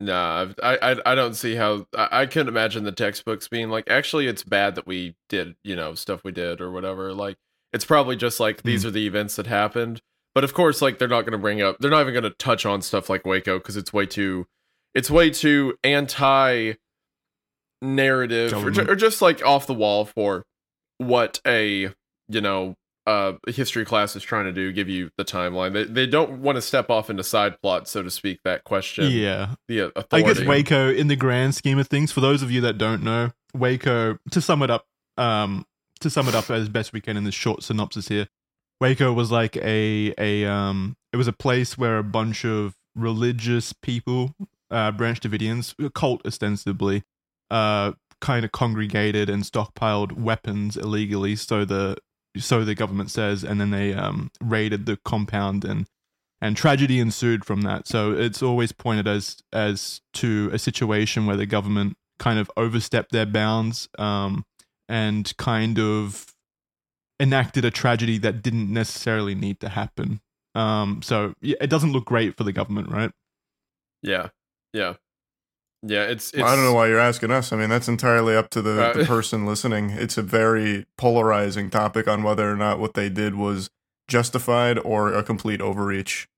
Nah, 0.00 0.48
I, 0.62 0.78
I 0.92 1.12
I 1.12 1.14
don't 1.14 1.34
see 1.34 1.56
how 1.56 1.86
I, 1.96 2.08
I 2.22 2.26
couldn't 2.26 2.48
imagine 2.48 2.84
the 2.84 2.92
textbooks 2.92 3.48
being 3.48 3.68
like 3.68 3.90
actually 3.90 4.26
it's 4.28 4.44
bad 4.44 4.76
that 4.76 4.86
we 4.86 5.16
did, 5.28 5.56
you 5.64 5.74
know, 5.74 5.94
stuff 5.94 6.22
we 6.24 6.30
did 6.32 6.60
or 6.60 6.70
whatever. 6.70 7.12
Like 7.12 7.36
it's 7.72 7.84
probably 7.84 8.14
just 8.16 8.38
like 8.38 8.62
these 8.62 8.82
Hmm. 8.82 8.88
are 8.88 8.92
the 8.92 9.06
events 9.06 9.36
that 9.36 9.46
happened. 9.48 10.00
But 10.34 10.44
of 10.44 10.54
course, 10.54 10.80
like 10.80 10.98
they're 10.98 11.08
not 11.08 11.22
going 11.22 11.32
to 11.32 11.38
bring 11.38 11.60
up 11.60 11.78
they're 11.80 11.90
not 11.90 12.02
even 12.02 12.14
going 12.14 12.22
to 12.22 12.30
touch 12.30 12.64
on 12.64 12.80
stuff 12.80 13.10
like 13.10 13.26
Waco 13.26 13.58
cuz 13.58 13.76
it's 13.76 13.92
way 13.92 14.06
too 14.06 14.46
it's 14.94 15.10
way 15.10 15.30
too 15.30 15.76
anti 15.82 16.74
narrative 17.82 18.50
or, 18.54 18.70
or 18.90 18.96
just 18.96 19.22
like 19.22 19.44
off 19.44 19.66
the 19.66 19.74
wall 19.74 20.04
for 20.04 20.44
what 20.98 21.40
a, 21.46 21.90
you 22.28 22.40
know, 22.40 22.74
uh, 23.08 23.32
history 23.46 23.86
class 23.86 24.14
is 24.16 24.22
trying 24.22 24.44
to 24.44 24.52
do, 24.52 24.70
give 24.70 24.88
you 24.88 25.10
the 25.16 25.24
timeline. 25.24 25.72
They, 25.72 25.84
they 25.84 26.06
don't 26.06 26.42
want 26.42 26.56
to 26.56 26.62
step 26.62 26.90
off 26.90 27.08
into 27.08 27.24
side 27.24 27.60
plots, 27.62 27.90
so 27.90 28.02
to 28.02 28.10
speak, 28.10 28.40
that 28.44 28.64
question 28.64 29.10
yeah, 29.10 29.54
the 29.66 29.80
uh, 29.80 29.90
I 29.96 30.00
authority. 30.00 30.40
guess 30.40 30.46
Waco, 30.46 30.90
in 30.90 31.08
the 31.08 31.16
grand 31.16 31.54
scheme 31.54 31.78
of 31.78 31.88
things, 31.88 32.12
for 32.12 32.20
those 32.20 32.42
of 32.42 32.50
you 32.50 32.60
that 32.60 32.76
don't 32.76 33.02
know, 33.02 33.30
Waco, 33.54 34.18
to 34.30 34.40
sum 34.42 34.62
it 34.62 34.70
up, 34.70 34.86
um, 35.16 35.64
to 36.00 36.10
sum 36.10 36.28
it 36.28 36.34
up 36.34 36.50
as 36.50 36.68
best 36.68 36.92
we 36.92 37.00
can 37.00 37.16
in 37.16 37.24
this 37.24 37.34
short 37.34 37.62
synopsis 37.62 38.08
here, 38.08 38.28
Waco 38.78 39.10
was 39.12 39.32
like 39.32 39.56
a 39.56 40.12
a 40.18 40.44
um, 40.44 40.94
it 41.12 41.16
was 41.16 41.28
a 41.28 41.32
place 41.32 41.78
where 41.78 41.96
a 41.96 42.04
bunch 42.04 42.44
of 42.44 42.74
religious 42.94 43.72
people, 43.72 44.34
uh, 44.70 44.92
Branch 44.92 45.18
Davidians, 45.18 45.74
a 45.82 45.88
cult 45.88 46.20
ostensibly, 46.26 47.04
uh, 47.50 47.92
kind 48.20 48.44
of 48.44 48.52
congregated 48.52 49.30
and 49.30 49.44
stockpiled 49.44 50.12
weapons 50.12 50.76
illegally. 50.76 51.36
So 51.36 51.64
the 51.64 51.96
so 52.36 52.64
the 52.64 52.74
government 52.74 53.10
says, 53.10 53.44
and 53.44 53.60
then 53.60 53.70
they 53.70 53.94
um 53.94 54.30
raided 54.40 54.86
the 54.86 54.98
compound 55.04 55.64
and 55.64 55.86
and 56.40 56.56
tragedy 56.56 57.00
ensued 57.00 57.44
from 57.44 57.62
that. 57.62 57.88
So 57.88 58.12
it's 58.12 58.42
always 58.42 58.72
pointed 58.72 59.08
as 59.08 59.38
as 59.52 60.00
to 60.14 60.50
a 60.52 60.58
situation 60.58 61.26
where 61.26 61.36
the 61.36 61.46
government 61.46 61.96
kind 62.18 62.38
of 62.38 62.50
overstepped 62.56 63.12
their 63.12 63.26
bounds 63.26 63.88
um, 63.98 64.44
and 64.88 65.36
kind 65.36 65.78
of 65.78 66.34
enacted 67.20 67.64
a 67.64 67.70
tragedy 67.70 68.18
that 68.18 68.42
didn't 68.42 68.72
necessarily 68.72 69.34
need 69.34 69.60
to 69.60 69.68
happen. 69.68 70.20
Um, 70.54 71.02
so 71.02 71.34
it 71.40 71.70
doesn't 71.70 71.92
look 71.92 72.04
great 72.04 72.36
for 72.36 72.44
the 72.44 72.52
government, 72.52 72.90
right? 72.90 73.10
Yeah, 74.02 74.28
yeah, 74.72 74.94
yeah. 75.82 76.04
It's, 76.04 76.32
it's 76.32 76.42
I 76.42 76.54
don't 76.54 76.64
know 76.64 76.74
why 76.74 76.88
you're 76.88 76.98
asking 76.98 77.30
us. 77.30 77.52
I 77.52 77.56
mean, 77.56 77.68
that's 77.68 77.88
entirely 77.88 78.36
up 78.36 78.50
to 78.50 78.62
the, 78.62 78.90
Uh, 78.90 78.92
the 78.94 79.04
person 79.16 79.46
listening. 79.46 79.90
It's 79.90 80.18
a 80.18 80.22
very 80.22 80.86
polarizing 80.96 81.70
topic 81.70 82.08
on 82.08 82.22
whether 82.22 82.50
or 82.50 82.56
not 82.56 82.78
what 82.78 82.94
they 82.94 83.08
did 83.08 83.34
was 83.34 83.70
justified 84.08 84.78
or 84.78 85.12
a 85.12 85.22
complete 85.22 85.60
overreach. 85.60 86.28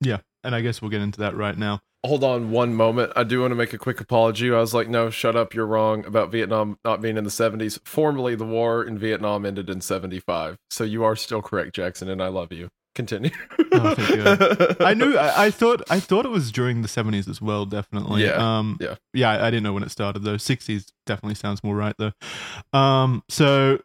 Yeah, 0.00 0.18
and 0.44 0.54
I 0.54 0.60
guess 0.60 0.80
we'll 0.80 0.90
get 0.90 1.02
into 1.02 1.20
that 1.20 1.36
right 1.36 1.58
now. 1.58 1.80
Hold 2.06 2.22
on 2.22 2.52
one 2.52 2.74
moment. 2.74 3.12
I 3.16 3.24
do 3.24 3.40
want 3.40 3.50
to 3.50 3.56
make 3.56 3.72
a 3.72 3.78
quick 3.78 4.00
apology. 4.00 4.52
I 4.52 4.60
was 4.60 4.72
like, 4.72 4.88
no, 4.88 5.10
shut 5.10 5.34
up. 5.34 5.52
You're 5.52 5.66
wrong 5.66 6.06
about 6.06 6.30
Vietnam 6.30 6.78
not 6.84 7.02
being 7.02 7.16
in 7.16 7.24
the 7.24 7.30
70s. 7.30 7.80
Formally, 7.84 8.36
the 8.36 8.44
war 8.44 8.84
in 8.84 8.96
Vietnam 8.96 9.44
ended 9.44 9.68
in 9.68 9.80
75. 9.80 10.56
So 10.70 10.84
you 10.84 11.02
are 11.02 11.16
still 11.16 11.42
correct, 11.42 11.74
Jackson, 11.74 12.08
and 12.08 12.22
I 12.22 12.28
love 12.28 12.52
you. 12.52 12.68
Continue. 12.98 13.30
Oh, 13.70 13.94
thank 13.94 14.08
you. 14.10 14.76
I 14.84 14.94
knew. 14.94 15.16
I, 15.16 15.44
I 15.46 15.50
thought. 15.50 15.82
I 15.90 16.00
thought 16.00 16.24
it 16.24 16.30
was 16.30 16.50
during 16.50 16.82
the 16.82 16.88
seventies 16.88 17.28
as 17.28 17.40
well. 17.40 17.64
Definitely. 17.66 18.24
Yeah, 18.24 18.58
Um, 18.58 18.76
yeah. 18.80 18.94
Yeah. 19.12 19.30
I, 19.30 19.46
I 19.46 19.50
didn't 19.50 19.62
know 19.62 19.72
when 19.74 19.82
it 19.84 19.90
started 19.90 20.24
though. 20.24 20.36
Sixties 20.38 20.90
definitely 21.06 21.34
sounds 21.36 21.62
more 21.62 21.76
right 21.76 21.94
though. 21.96 22.12
Um. 22.76 23.22
So, 23.28 23.78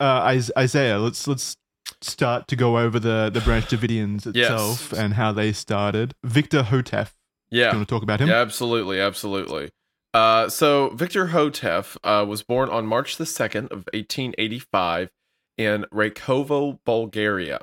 uh, 0.00 0.32
Is- 0.34 0.50
Isaiah, 0.58 0.98
let's 0.98 1.28
let's 1.28 1.56
start 2.00 2.48
to 2.48 2.56
go 2.56 2.78
over 2.78 2.98
the 2.98 3.30
the 3.32 3.40
Branch 3.42 3.64
Davidians 3.66 4.24
Yes. 4.34 4.50
itself 4.50 4.92
and 4.92 5.14
how 5.14 5.30
they 5.30 5.52
started. 5.52 6.14
Victor 6.24 6.62
Houteff. 6.64 7.12
Do 7.50 7.58
Yeah. 7.58 7.70
you 7.70 7.76
want 7.76 7.88
to 7.88 7.94
talk 7.94 8.02
about 8.02 8.20
him? 8.20 8.28
Yeah, 8.28 8.40
absolutely, 8.40 8.98
absolutely. 9.00 9.70
Uh, 10.14 10.48
so 10.48 10.88
Victor 10.94 11.28
Houteff 11.28 11.96
uh, 12.02 12.24
was 12.26 12.42
born 12.42 12.70
on 12.70 12.86
March 12.86 13.18
the 13.18 13.24
2nd 13.24 13.66
of 13.70 13.84
1885 13.92 15.10
in 15.58 15.84
Raykovo, 15.92 16.78
Bulgaria. 16.84 17.60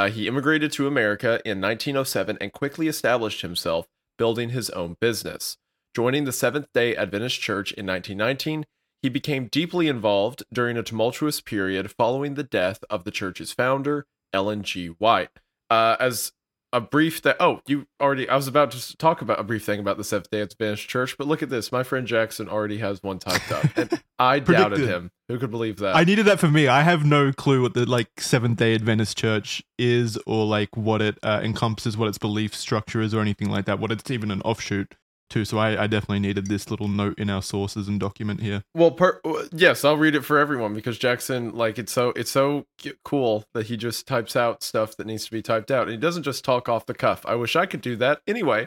Uh, 0.00 0.08
he 0.08 0.26
immigrated 0.26 0.72
to 0.72 0.86
America 0.86 1.42
in 1.44 1.60
1907 1.60 2.38
and 2.40 2.54
quickly 2.54 2.88
established 2.88 3.42
himself, 3.42 3.86
building 4.16 4.48
his 4.48 4.70
own 4.70 4.96
business. 4.98 5.58
Joining 5.94 6.24
the 6.24 6.32
Seventh-day 6.32 6.96
Adventist 6.96 7.38
Church 7.38 7.70
in 7.72 7.84
1919, 7.84 8.64
he 9.02 9.10
became 9.10 9.48
deeply 9.48 9.88
involved 9.88 10.42
during 10.50 10.78
a 10.78 10.82
tumultuous 10.82 11.42
period 11.42 11.90
following 11.90 12.32
the 12.32 12.42
death 12.42 12.82
of 12.88 13.04
the 13.04 13.10
church's 13.10 13.52
founder, 13.52 14.06
Ellen 14.32 14.62
G. 14.62 14.86
White. 14.86 15.38
Uh, 15.68 15.96
as 16.00 16.32
a 16.72 16.80
brief 16.80 17.22
that 17.22 17.36
oh 17.40 17.60
you 17.66 17.86
already 18.00 18.28
i 18.28 18.36
was 18.36 18.46
about 18.46 18.70
to 18.70 18.96
talk 18.96 19.22
about 19.22 19.40
a 19.40 19.42
brief 19.42 19.64
thing 19.64 19.80
about 19.80 19.96
the 19.96 20.04
seventh 20.04 20.30
day 20.30 20.40
adventist 20.40 20.88
church 20.88 21.16
but 21.18 21.26
look 21.26 21.42
at 21.42 21.50
this 21.50 21.72
my 21.72 21.82
friend 21.82 22.06
jackson 22.06 22.48
already 22.48 22.78
has 22.78 23.02
one 23.02 23.18
typed 23.18 23.50
up 23.50 23.64
and 23.76 24.02
i 24.18 24.38
doubted 24.38 24.80
him 24.80 25.10
who 25.30 25.38
could 25.38 25.50
believe 25.50 25.76
that 25.78 25.94
I 25.94 26.02
needed 26.02 26.26
that 26.26 26.40
for 26.40 26.48
me. 26.48 26.66
I 26.66 26.82
have 26.82 27.04
no 27.04 27.32
clue 27.32 27.62
what 27.62 27.74
the 27.74 27.86
like 27.86 28.20
Seventh 28.20 28.58
Day 28.58 28.74
Adventist 28.74 29.16
Church 29.16 29.62
is, 29.78 30.18
or 30.26 30.44
like 30.44 30.76
what 30.76 31.00
it 31.00 31.18
uh, 31.22 31.40
encompasses, 31.44 31.96
what 31.96 32.08
its 32.08 32.18
belief 32.18 32.52
structure 32.52 33.00
is, 33.00 33.14
or 33.14 33.20
anything 33.20 33.48
like 33.48 33.66
that. 33.66 33.78
What 33.78 33.92
it's 33.92 34.10
even 34.10 34.32
an 34.32 34.42
offshoot 34.42 34.96
to. 35.30 35.44
So 35.44 35.58
I, 35.58 35.84
I 35.84 35.86
definitely 35.86 36.20
needed 36.20 36.46
this 36.46 36.70
little 36.70 36.88
note 36.88 37.18
in 37.18 37.30
our 37.30 37.42
sources 37.42 37.88
and 37.88 37.98
document 37.98 38.40
here. 38.40 38.62
well 38.74 38.90
per- 38.90 39.20
yes 39.52 39.84
i'll 39.84 39.96
read 39.96 40.14
it 40.14 40.24
for 40.24 40.38
everyone 40.38 40.74
because 40.74 40.98
jackson 40.98 41.54
like 41.54 41.78
it's 41.78 41.92
so 41.92 42.12
it's 42.16 42.30
so 42.30 42.66
cool 43.04 43.44
that 43.54 43.66
he 43.66 43.76
just 43.76 44.06
types 44.06 44.36
out 44.36 44.62
stuff 44.62 44.96
that 44.96 45.06
needs 45.06 45.24
to 45.24 45.30
be 45.30 45.42
typed 45.42 45.70
out 45.70 45.82
and 45.82 45.92
he 45.92 45.96
doesn't 45.96 46.22
just 46.22 46.44
talk 46.44 46.68
off 46.68 46.86
the 46.86 46.94
cuff 46.94 47.24
i 47.26 47.34
wish 47.34 47.56
i 47.56 47.66
could 47.66 47.80
do 47.80 47.96
that 47.96 48.20
anyway 48.26 48.66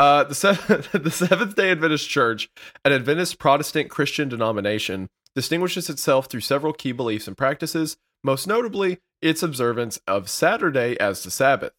uh, 0.00 0.24
the, 0.24 0.88
the 0.98 1.10
Seventh 1.10 1.56
day 1.56 1.70
Adventist 1.70 2.08
Church, 2.08 2.48
an 2.86 2.92
Adventist 2.92 3.38
Protestant 3.38 3.90
Christian 3.90 4.30
denomination, 4.30 5.10
distinguishes 5.34 5.90
itself 5.90 6.24
through 6.24 6.40
several 6.40 6.72
key 6.72 6.92
beliefs 6.92 7.28
and 7.28 7.36
practices, 7.36 7.98
most 8.24 8.46
notably 8.46 9.00
its 9.20 9.42
observance 9.42 10.00
of 10.06 10.30
Saturday 10.30 10.98
as 10.98 11.22
the 11.22 11.30
Sabbath. 11.30 11.72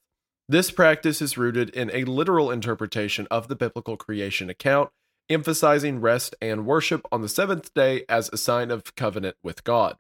This 0.52 0.70
practice 0.70 1.22
is 1.22 1.38
rooted 1.38 1.70
in 1.70 1.90
a 1.94 2.04
literal 2.04 2.52
interpretation 2.52 3.26
of 3.32 3.48
the 3.48 3.56
biblical 3.56 3.96
creation 3.96 4.50
account, 4.50 4.90
emphasizing 5.30 6.02
rest 6.02 6.36
and 6.42 6.66
worship 6.66 7.08
on 7.10 7.22
the 7.22 7.30
seventh 7.30 7.74
day 7.74 8.04
as 8.10 8.30
a 8.34 8.38
sign 8.38 8.70
of 8.70 8.94
covenant 8.96 9.38
with 9.42 9.64
God. 9.64 9.96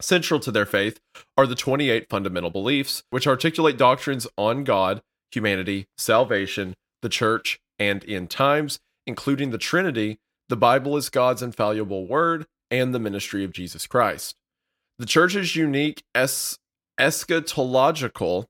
Central 0.00 0.40
to 0.40 0.50
their 0.50 0.66
faith 0.66 0.98
are 1.38 1.46
the 1.46 1.54
28 1.54 2.08
fundamental 2.10 2.50
beliefs, 2.50 3.04
which 3.10 3.28
articulate 3.28 3.78
doctrines 3.78 4.26
on 4.36 4.64
God, 4.64 5.00
humanity, 5.30 5.86
salvation, 5.96 6.74
the 7.00 7.08
church, 7.08 7.60
and 7.78 8.04
end 8.08 8.30
times, 8.30 8.80
including 9.06 9.50
the 9.50 9.58
Trinity, 9.58 10.18
the 10.48 10.56
Bible 10.56 10.96
is 10.96 11.08
God's 11.08 11.40
infallible 11.40 12.08
word, 12.08 12.46
and 12.68 12.92
the 12.92 12.98
ministry 12.98 13.44
of 13.44 13.52
Jesus 13.52 13.86
Christ. 13.86 14.34
The 14.98 15.06
church's 15.06 15.54
unique 15.54 16.02
es- 16.16 16.58
eschatological, 16.98 18.46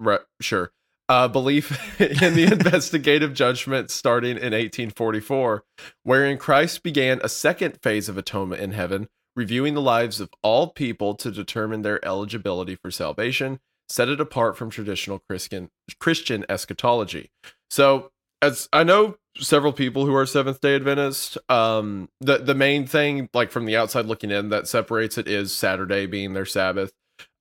re- 0.00 0.18
sure, 0.40 0.72
uh, 1.08 1.28
belief 1.28 2.00
in 2.22 2.34
the 2.34 2.48
investigative 2.50 3.34
judgment 3.34 3.90
starting 3.90 4.36
in 4.36 4.52
1844, 4.52 5.64
wherein 6.04 6.38
Christ 6.38 6.82
began 6.82 7.20
a 7.22 7.28
second 7.28 7.78
phase 7.82 8.08
of 8.08 8.16
atonement 8.16 8.62
in 8.62 8.72
heaven, 8.72 9.08
reviewing 9.36 9.74
the 9.74 9.82
lives 9.82 10.20
of 10.20 10.30
all 10.42 10.68
people 10.68 11.14
to 11.16 11.30
determine 11.30 11.82
their 11.82 12.04
eligibility 12.04 12.76
for 12.76 12.90
salvation, 12.90 13.60
set 13.88 14.08
it 14.08 14.20
apart 14.20 14.56
from 14.56 14.70
traditional 14.70 15.18
Christian 15.28 15.70
Christian 15.98 16.44
eschatology. 16.48 17.30
So, 17.70 18.10
as 18.40 18.68
I 18.72 18.84
know 18.84 19.16
several 19.36 19.72
people 19.72 20.06
who 20.06 20.14
are 20.14 20.26
Seventh 20.26 20.60
Day 20.60 20.76
Adventist, 20.76 21.38
um, 21.48 22.08
the 22.20 22.38
the 22.38 22.54
main 22.54 22.86
thing, 22.86 23.28
like 23.34 23.50
from 23.50 23.66
the 23.66 23.76
outside 23.76 24.06
looking 24.06 24.30
in, 24.30 24.48
that 24.50 24.68
separates 24.68 25.18
it 25.18 25.28
is 25.28 25.52
Saturday 25.52 26.06
being 26.06 26.32
their 26.34 26.46
Sabbath. 26.46 26.92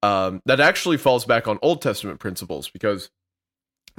Um, 0.01 0.41
that 0.45 0.59
actually 0.59 0.97
falls 0.97 1.25
back 1.25 1.47
on 1.47 1.59
Old 1.61 1.81
Testament 1.81 2.19
principles 2.19 2.69
because 2.69 3.09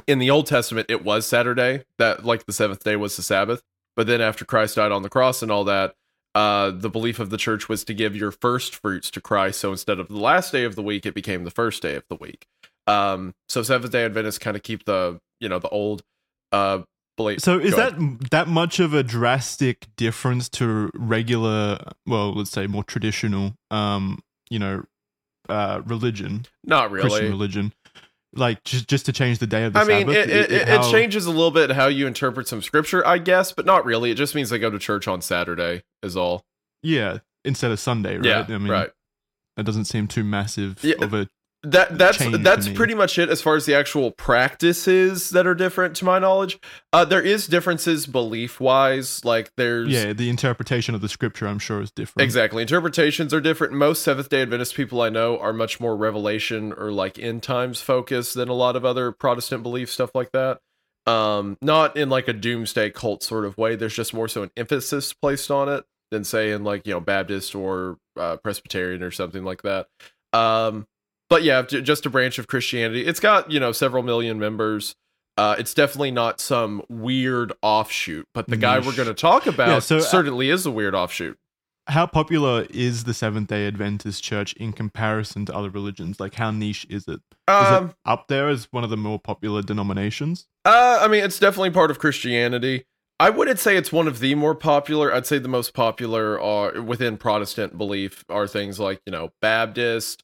in 0.06 0.18
the 0.18 0.30
Old 0.30 0.46
Testament 0.46 0.86
it 0.88 1.04
was 1.04 1.26
Saturday 1.26 1.84
that 1.98 2.24
like 2.24 2.46
the 2.46 2.52
seventh 2.52 2.84
day 2.84 2.96
was 2.96 3.16
the 3.16 3.22
Sabbath, 3.22 3.62
but 3.96 4.06
then 4.06 4.20
after 4.20 4.44
Christ 4.44 4.76
died 4.76 4.92
on 4.92 5.02
the 5.02 5.10
cross 5.10 5.42
and 5.42 5.52
all 5.52 5.64
that, 5.64 5.94
uh, 6.34 6.70
the 6.70 6.88
belief 6.88 7.18
of 7.18 7.30
the 7.30 7.36
church 7.36 7.68
was 7.68 7.84
to 7.84 7.94
give 7.94 8.16
your 8.16 8.30
first 8.30 8.74
fruits 8.74 9.10
to 9.10 9.20
Christ. 9.20 9.60
So 9.60 9.72
instead 9.72 9.98
of 9.98 10.08
the 10.08 10.16
last 10.16 10.52
day 10.52 10.64
of 10.64 10.76
the 10.76 10.82
week, 10.82 11.04
it 11.04 11.14
became 11.14 11.44
the 11.44 11.50
first 11.50 11.82
day 11.82 11.96
of 11.96 12.04
the 12.08 12.16
week. 12.16 12.46
Um, 12.86 13.34
so 13.48 13.62
Seventh 13.62 13.92
Day 13.92 14.04
Adventists 14.04 14.38
kind 14.38 14.56
of 14.56 14.62
keep 14.62 14.84
the 14.84 15.20
you 15.38 15.48
know 15.48 15.58
the 15.58 15.68
old 15.68 16.02
uh 16.52 16.82
belief. 17.16 17.40
So 17.40 17.58
is 17.58 17.76
that 17.76 17.94
that 18.30 18.48
much 18.48 18.80
of 18.80 18.94
a 18.94 19.02
drastic 19.02 19.86
difference 19.96 20.48
to 20.50 20.90
regular, 20.94 21.78
well, 22.06 22.32
let's 22.32 22.50
say 22.50 22.66
more 22.66 22.84
traditional, 22.84 23.54
um, 23.70 24.20
you 24.48 24.58
know, 24.58 24.84
uh, 25.50 25.82
religion, 25.86 26.46
not 26.64 26.90
really 26.90 27.08
Christian 27.08 27.28
religion, 27.30 27.72
like 28.34 28.62
just 28.64 28.88
just 28.88 29.06
to 29.06 29.12
change 29.12 29.38
the 29.38 29.46
day 29.46 29.64
of 29.64 29.72
the 29.72 29.80
I 29.80 29.84
mean, 29.84 30.06
Sabbath? 30.06 30.16
it, 30.16 30.30
it, 30.30 30.52
it, 30.52 30.68
how- 30.68 30.90
changes 30.90 31.26
a 31.26 31.30
little 31.30 31.50
bit 31.50 31.70
how 31.72 31.86
you 31.88 32.06
interpret 32.06 32.48
some 32.48 32.62
scripture, 32.62 33.06
I 33.06 33.18
guess, 33.18 33.52
but 33.52 33.66
not 33.66 33.84
really. 33.84 34.10
It 34.10 34.14
just 34.16 34.34
means 34.34 34.50
they 34.50 34.58
go 34.58 34.70
to 34.70 34.78
church 34.78 35.06
on 35.08 35.20
Saturday, 35.20 35.82
is 36.02 36.16
all. 36.16 36.44
Yeah, 36.82 37.18
instead 37.44 37.70
of 37.70 37.80
Sunday, 37.80 38.16
right? 38.16 38.24
Yeah, 38.24 38.46
I 38.48 38.58
mean, 38.58 38.68
right. 38.70 38.90
That 39.56 39.64
doesn't 39.64 39.84
seem 39.86 40.06
too 40.06 40.24
massive 40.24 40.82
Yeah. 40.82 40.94
of 41.00 41.12
a 41.12 41.28
That 41.62 41.98
that's 41.98 42.18
that's 42.38 42.70
pretty 42.70 42.94
much 42.94 43.18
it 43.18 43.28
as 43.28 43.42
far 43.42 43.54
as 43.54 43.66
the 43.66 43.74
actual 43.74 44.12
practices 44.12 45.28
that 45.30 45.46
are 45.46 45.54
different 45.54 45.94
to 45.96 46.06
my 46.06 46.18
knowledge. 46.18 46.58
Uh, 46.90 47.04
there 47.04 47.20
is 47.20 47.46
differences 47.46 48.06
belief 48.06 48.60
wise, 48.60 49.22
like 49.26 49.52
there's 49.58 49.92
yeah. 49.92 50.14
The 50.14 50.30
interpretation 50.30 50.94
of 50.94 51.02
the 51.02 51.08
scripture, 51.08 51.46
I'm 51.46 51.58
sure, 51.58 51.82
is 51.82 51.90
different. 51.90 52.24
Exactly. 52.24 52.62
Interpretations 52.62 53.34
are 53.34 53.42
different. 53.42 53.74
Most 53.74 54.02
Seventh 54.02 54.30
day 54.30 54.40
Adventist 54.40 54.74
people 54.74 55.02
I 55.02 55.10
know 55.10 55.38
are 55.38 55.52
much 55.52 55.80
more 55.80 55.94
revelation 55.94 56.72
or 56.72 56.92
like 56.92 57.18
end 57.18 57.42
times 57.42 57.82
focused 57.82 58.32
than 58.32 58.48
a 58.48 58.54
lot 58.54 58.74
of 58.74 58.86
other 58.86 59.12
Protestant 59.12 59.62
belief 59.62 59.90
stuff 59.90 60.14
like 60.14 60.32
that. 60.32 60.60
Um, 61.06 61.58
not 61.60 61.94
in 61.94 62.08
like 62.08 62.26
a 62.26 62.32
doomsday 62.32 62.88
cult 62.88 63.22
sort 63.22 63.44
of 63.44 63.58
way. 63.58 63.76
There's 63.76 63.94
just 63.94 64.14
more 64.14 64.28
so 64.28 64.44
an 64.44 64.50
emphasis 64.56 65.12
placed 65.12 65.50
on 65.50 65.68
it 65.68 65.84
than 66.10 66.24
say 66.24 66.52
in 66.52 66.64
like, 66.64 66.86
you 66.86 66.94
know, 66.94 67.00
Baptist 67.00 67.54
or 67.54 67.98
uh, 68.18 68.36
Presbyterian 68.38 69.02
or 69.02 69.10
something 69.10 69.44
like 69.44 69.60
that. 69.62 69.88
Um, 70.32 70.86
but 71.30 71.42
yeah, 71.42 71.62
just 71.62 72.04
a 72.04 72.10
branch 72.10 72.38
of 72.38 72.46
Christianity. 72.48 73.06
It's 73.06 73.20
got, 73.20 73.50
you 73.50 73.58
know, 73.58 73.72
several 73.72 74.02
million 74.02 74.38
members. 74.38 74.94
Uh, 75.38 75.56
it's 75.58 75.72
definitely 75.72 76.10
not 76.10 76.38
some 76.40 76.82
weird 76.90 77.52
offshoot, 77.62 78.26
but 78.34 78.46
the 78.48 78.58
guy 78.58 78.78
we're 78.78 78.94
going 78.94 79.08
to 79.08 79.14
talk 79.14 79.46
about 79.46 79.82
so, 79.82 79.96
uh, 79.96 80.00
certainly 80.00 80.50
is 80.50 80.66
a 80.66 80.70
weird 80.70 80.94
offshoot. 80.94 81.38
How 81.86 82.06
popular 82.06 82.66
is 82.68 83.04
the 83.04 83.14
Seventh 83.14 83.48
Day 83.48 83.66
Adventist 83.66 84.22
Church 84.22 84.52
in 84.54 84.72
comparison 84.72 85.46
to 85.46 85.56
other 85.56 85.70
religions? 85.70 86.20
Like, 86.20 86.34
how 86.34 86.50
niche 86.50 86.86
is 86.90 87.08
it? 87.08 87.20
Is 87.48 87.54
Um, 87.54 87.90
it 87.90 87.94
up 88.04 88.28
there 88.28 88.48
as 88.48 88.68
one 88.70 88.84
of 88.84 88.90
the 88.90 88.98
more 88.98 89.18
popular 89.18 89.62
denominations? 89.62 90.46
Uh, 90.66 90.98
I 91.00 91.08
mean, 91.08 91.24
it's 91.24 91.38
definitely 91.38 91.70
part 91.70 91.90
of 91.90 91.98
Christianity. 91.98 92.84
I 93.18 93.30
wouldn't 93.30 93.58
say 93.58 93.76
it's 93.76 93.92
one 93.92 94.08
of 94.08 94.20
the 94.20 94.34
more 94.34 94.54
popular. 94.54 95.12
I'd 95.12 95.26
say 95.26 95.38
the 95.38 95.48
most 95.48 95.74
popular 95.74 96.40
are 96.40 96.80
within 96.82 97.16
Protestant 97.16 97.76
belief 97.78 98.24
are 98.28 98.46
things 98.46 98.78
like 98.78 99.00
you 99.06 99.12
know 99.12 99.30
Baptist, 99.40 100.22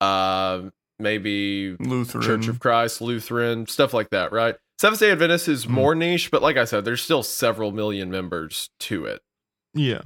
uh, 0.00 0.62
maybe 0.98 1.76
Lutheran. 1.80 2.24
Church 2.24 2.48
of 2.48 2.60
Christ, 2.60 3.00
Lutheran, 3.00 3.66
stuff 3.66 3.92
like 3.94 4.10
that, 4.10 4.32
right? 4.32 4.56
Seventh 4.80 5.00
day 5.00 5.10
Adventist 5.10 5.48
is 5.48 5.66
Mhm. 5.66 5.70
more 5.70 5.94
niche, 5.94 6.30
but 6.30 6.42
like 6.42 6.56
I 6.56 6.64
said, 6.64 6.84
there's 6.84 7.02
still 7.02 7.22
several 7.22 7.72
million 7.72 8.10
members 8.10 8.70
to 8.80 9.04
it. 9.06 9.20
Yeah. 9.74 10.02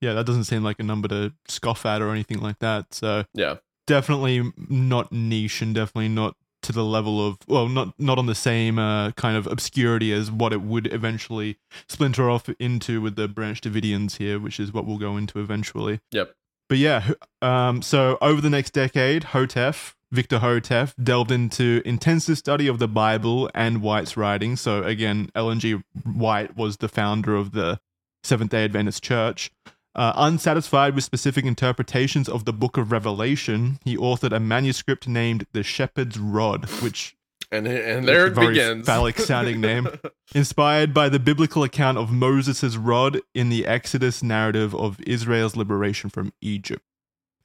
Yeah, 0.00 0.12
that 0.14 0.26
doesn't 0.26 0.44
seem 0.44 0.62
like 0.62 0.78
a 0.78 0.84
number 0.84 1.08
to 1.08 1.32
scoff 1.48 1.84
at 1.86 2.02
or 2.02 2.10
anything 2.10 2.40
like 2.40 2.58
that. 2.60 2.94
So 2.94 3.24
Yeah. 3.34 3.56
definitely 3.86 4.52
not 4.56 5.12
niche 5.12 5.62
and 5.62 5.74
definitely 5.74 6.08
not 6.08 6.36
to 6.62 6.72
the 6.72 6.84
level 6.84 7.24
of 7.24 7.38
well 7.46 7.68
not 7.68 7.94
not 8.00 8.18
on 8.18 8.26
the 8.26 8.34
same 8.34 8.80
uh, 8.80 9.12
kind 9.12 9.36
of 9.36 9.46
obscurity 9.46 10.12
as 10.12 10.28
what 10.30 10.52
it 10.52 10.60
would 10.60 10.92
eventually 10.92 11.56
splinter 11.88 12.28
off 12.28 12.48
into 12.58 13.00
with 13.00 13.14
the 13.14 13.28
branch 13.28 13.60
davidians 13.60 14.16
here 14.16 14.40
which 14.40 14.58
is 14.58 14.72
what 14.72 14.84
we'll 14.84 14.98
go 14.98 15.16
into 15.16 15.38
eventually 15.38 16.00
Yep. 16.10 16.34
But 16.68 16.78
yeah 16.78 17.10
um, 17.42 17.82
so 17.82 18.18
over 18.20 18.40
the 18.40 18.50
next 18.50 18.72
decade 18.72 19.22
houteff 19.24 19.94
victor 20.10 20.38
houteff 20.38 20.94
delved 21.02 21.30
into 21.30 21.82
intensive 21.84 22.38
study 22.38 22.66
of 22.66 22.78
the 22.78 22.88
bible 22.88 23.50
and 23.54 23.82
white's 23.82 24.16
writings. 24.16 24.60
So 24.60 24.82
again 24.82 25.30
ellen 25.34 25.60
g 25.60 25.80
white 26.04 26.56
was 26.56 26.78
the 26.78 26.88
founder 26.88 27.34
of 27.34 27.52
the 27.52 27.80
seventh 28.24 28.50
day 28.50 28.64
adventist 28.64 29.02
church. 29.02 29.50
Uh, 29.94 30.12
unsatisfied 30.14 30.94
with 30.94 31.02
specific 31.02 31.44
interpretations 31.44 32.28
of 32.28 32.44
the 32.44 32.52
book 32.52 32.76
of 32.76 32.92
Revelation, 32.92 33.80
he 33.84 33.96
authored 33.96 34.32
a 34.32 34.38
manuscript 34.38 35.08
named 35.08 35.46
The 35.52 35.64
Shepherd's 35.64 36.16
Rod, 36.20 36.66
which 36.82 37.16
And 37.50 37.66
and 37.66 38.06
there 38.06 38.26
it 38.26 38.34
very 38.34 38.48
begins. 38.48 38.84
phallic 38.86 39.18
sounding 39.18 39.60
name, 39.60 39.88
inspired 40.34 40.92
by 40.92 41.08
the 41.08 41.18
biblical 41.18 41.62
account 41.64 41.96
of 41.96 42.12
Moses' 42.12 42.76
rod 42.76 43.20
in 43.34 43.48
the 43.48 43.66
Exodus 43.66 44.22
narrative 44.22 44.74
of 44.74 45.00
Israel's 45.00 45.56
liberation 45.56 46.10
from 46.10 46.32
Egypt. 46.42 46.82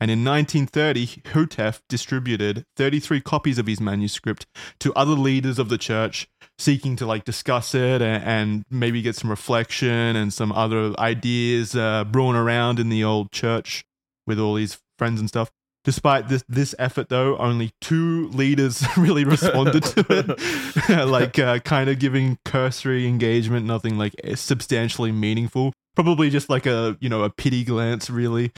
And 0.01 0.12
in 0.12 0.25
1930, 0.25 1.22
Houteff 1.31 1.79
distributed 1.88 2.65
33 2.75 3.22
copies 3.22 3.57
of 3.57 3.67
his 3.67 3.79
manuscript 3.79 4.45
to 4.79 4.93
other 4.95 5.13
leaders 5.13 5.57
of 5.57 5.69
the 5.69 5.77
church, 5.77 6.27
seeking 6.57 6.98
to 6.98 7.05
like 7.05 7.24
discuss 7.24 7.74
it 7.74 8.01
and, 8.01 8.24
and 8.24 8.65
maybe 8.69 9.01
get 9.01 9.15
some 9.15 9.29
reflection 9.29 10.17
and 10.17 10.33
some 10.33 10.51
other 10.51 10.93
ideas 11.00 11.74
uh, 11.74 12.03
brewing 12.03 12.36
around 12.36 12.79
in 12.79 12.89
the 12.89 13.01
old 13.01 13.31
church 13.31 13.86
with 14.27 14.39
all 14.39 14.57
his 14.57 14.77
friends 14.98 15.22
and 15.22 15.29
stuff. 15.29 15.51
Despite 15.83 16.29
this 16.29 16.45
this 16.47 16.73
effort, 16.79 17.09
though, 17.09 17.37
only 17.37 17.71
two 17.81 18.29
leaders 18.29 18.85
really 18.97 19.25
responded 19.25 19.83
to 19.83 20.05
it, 20.09 21.07
like 21.07 21.37
uh, 21.37 21.59
kind 21.59 21.89
of 21.89 21.99
giving 21.99 22.37
cursory 22.45 23.05
engagement, 23.05 23.65
nothing 23.65 23.97
like 23.97 24.15
substantially 24.35 25.11
meaningful. 25.11 25.73
Probably 25.95 26.29
just 26.29 26.49
like 26.49 26.65
a 26.65 26.97
you 27.01 27.09
know 27.09 27.23
a 27.23 27.29
pity 27.29 27.65
glance, 27.65 28.09
really. 28.09 28.53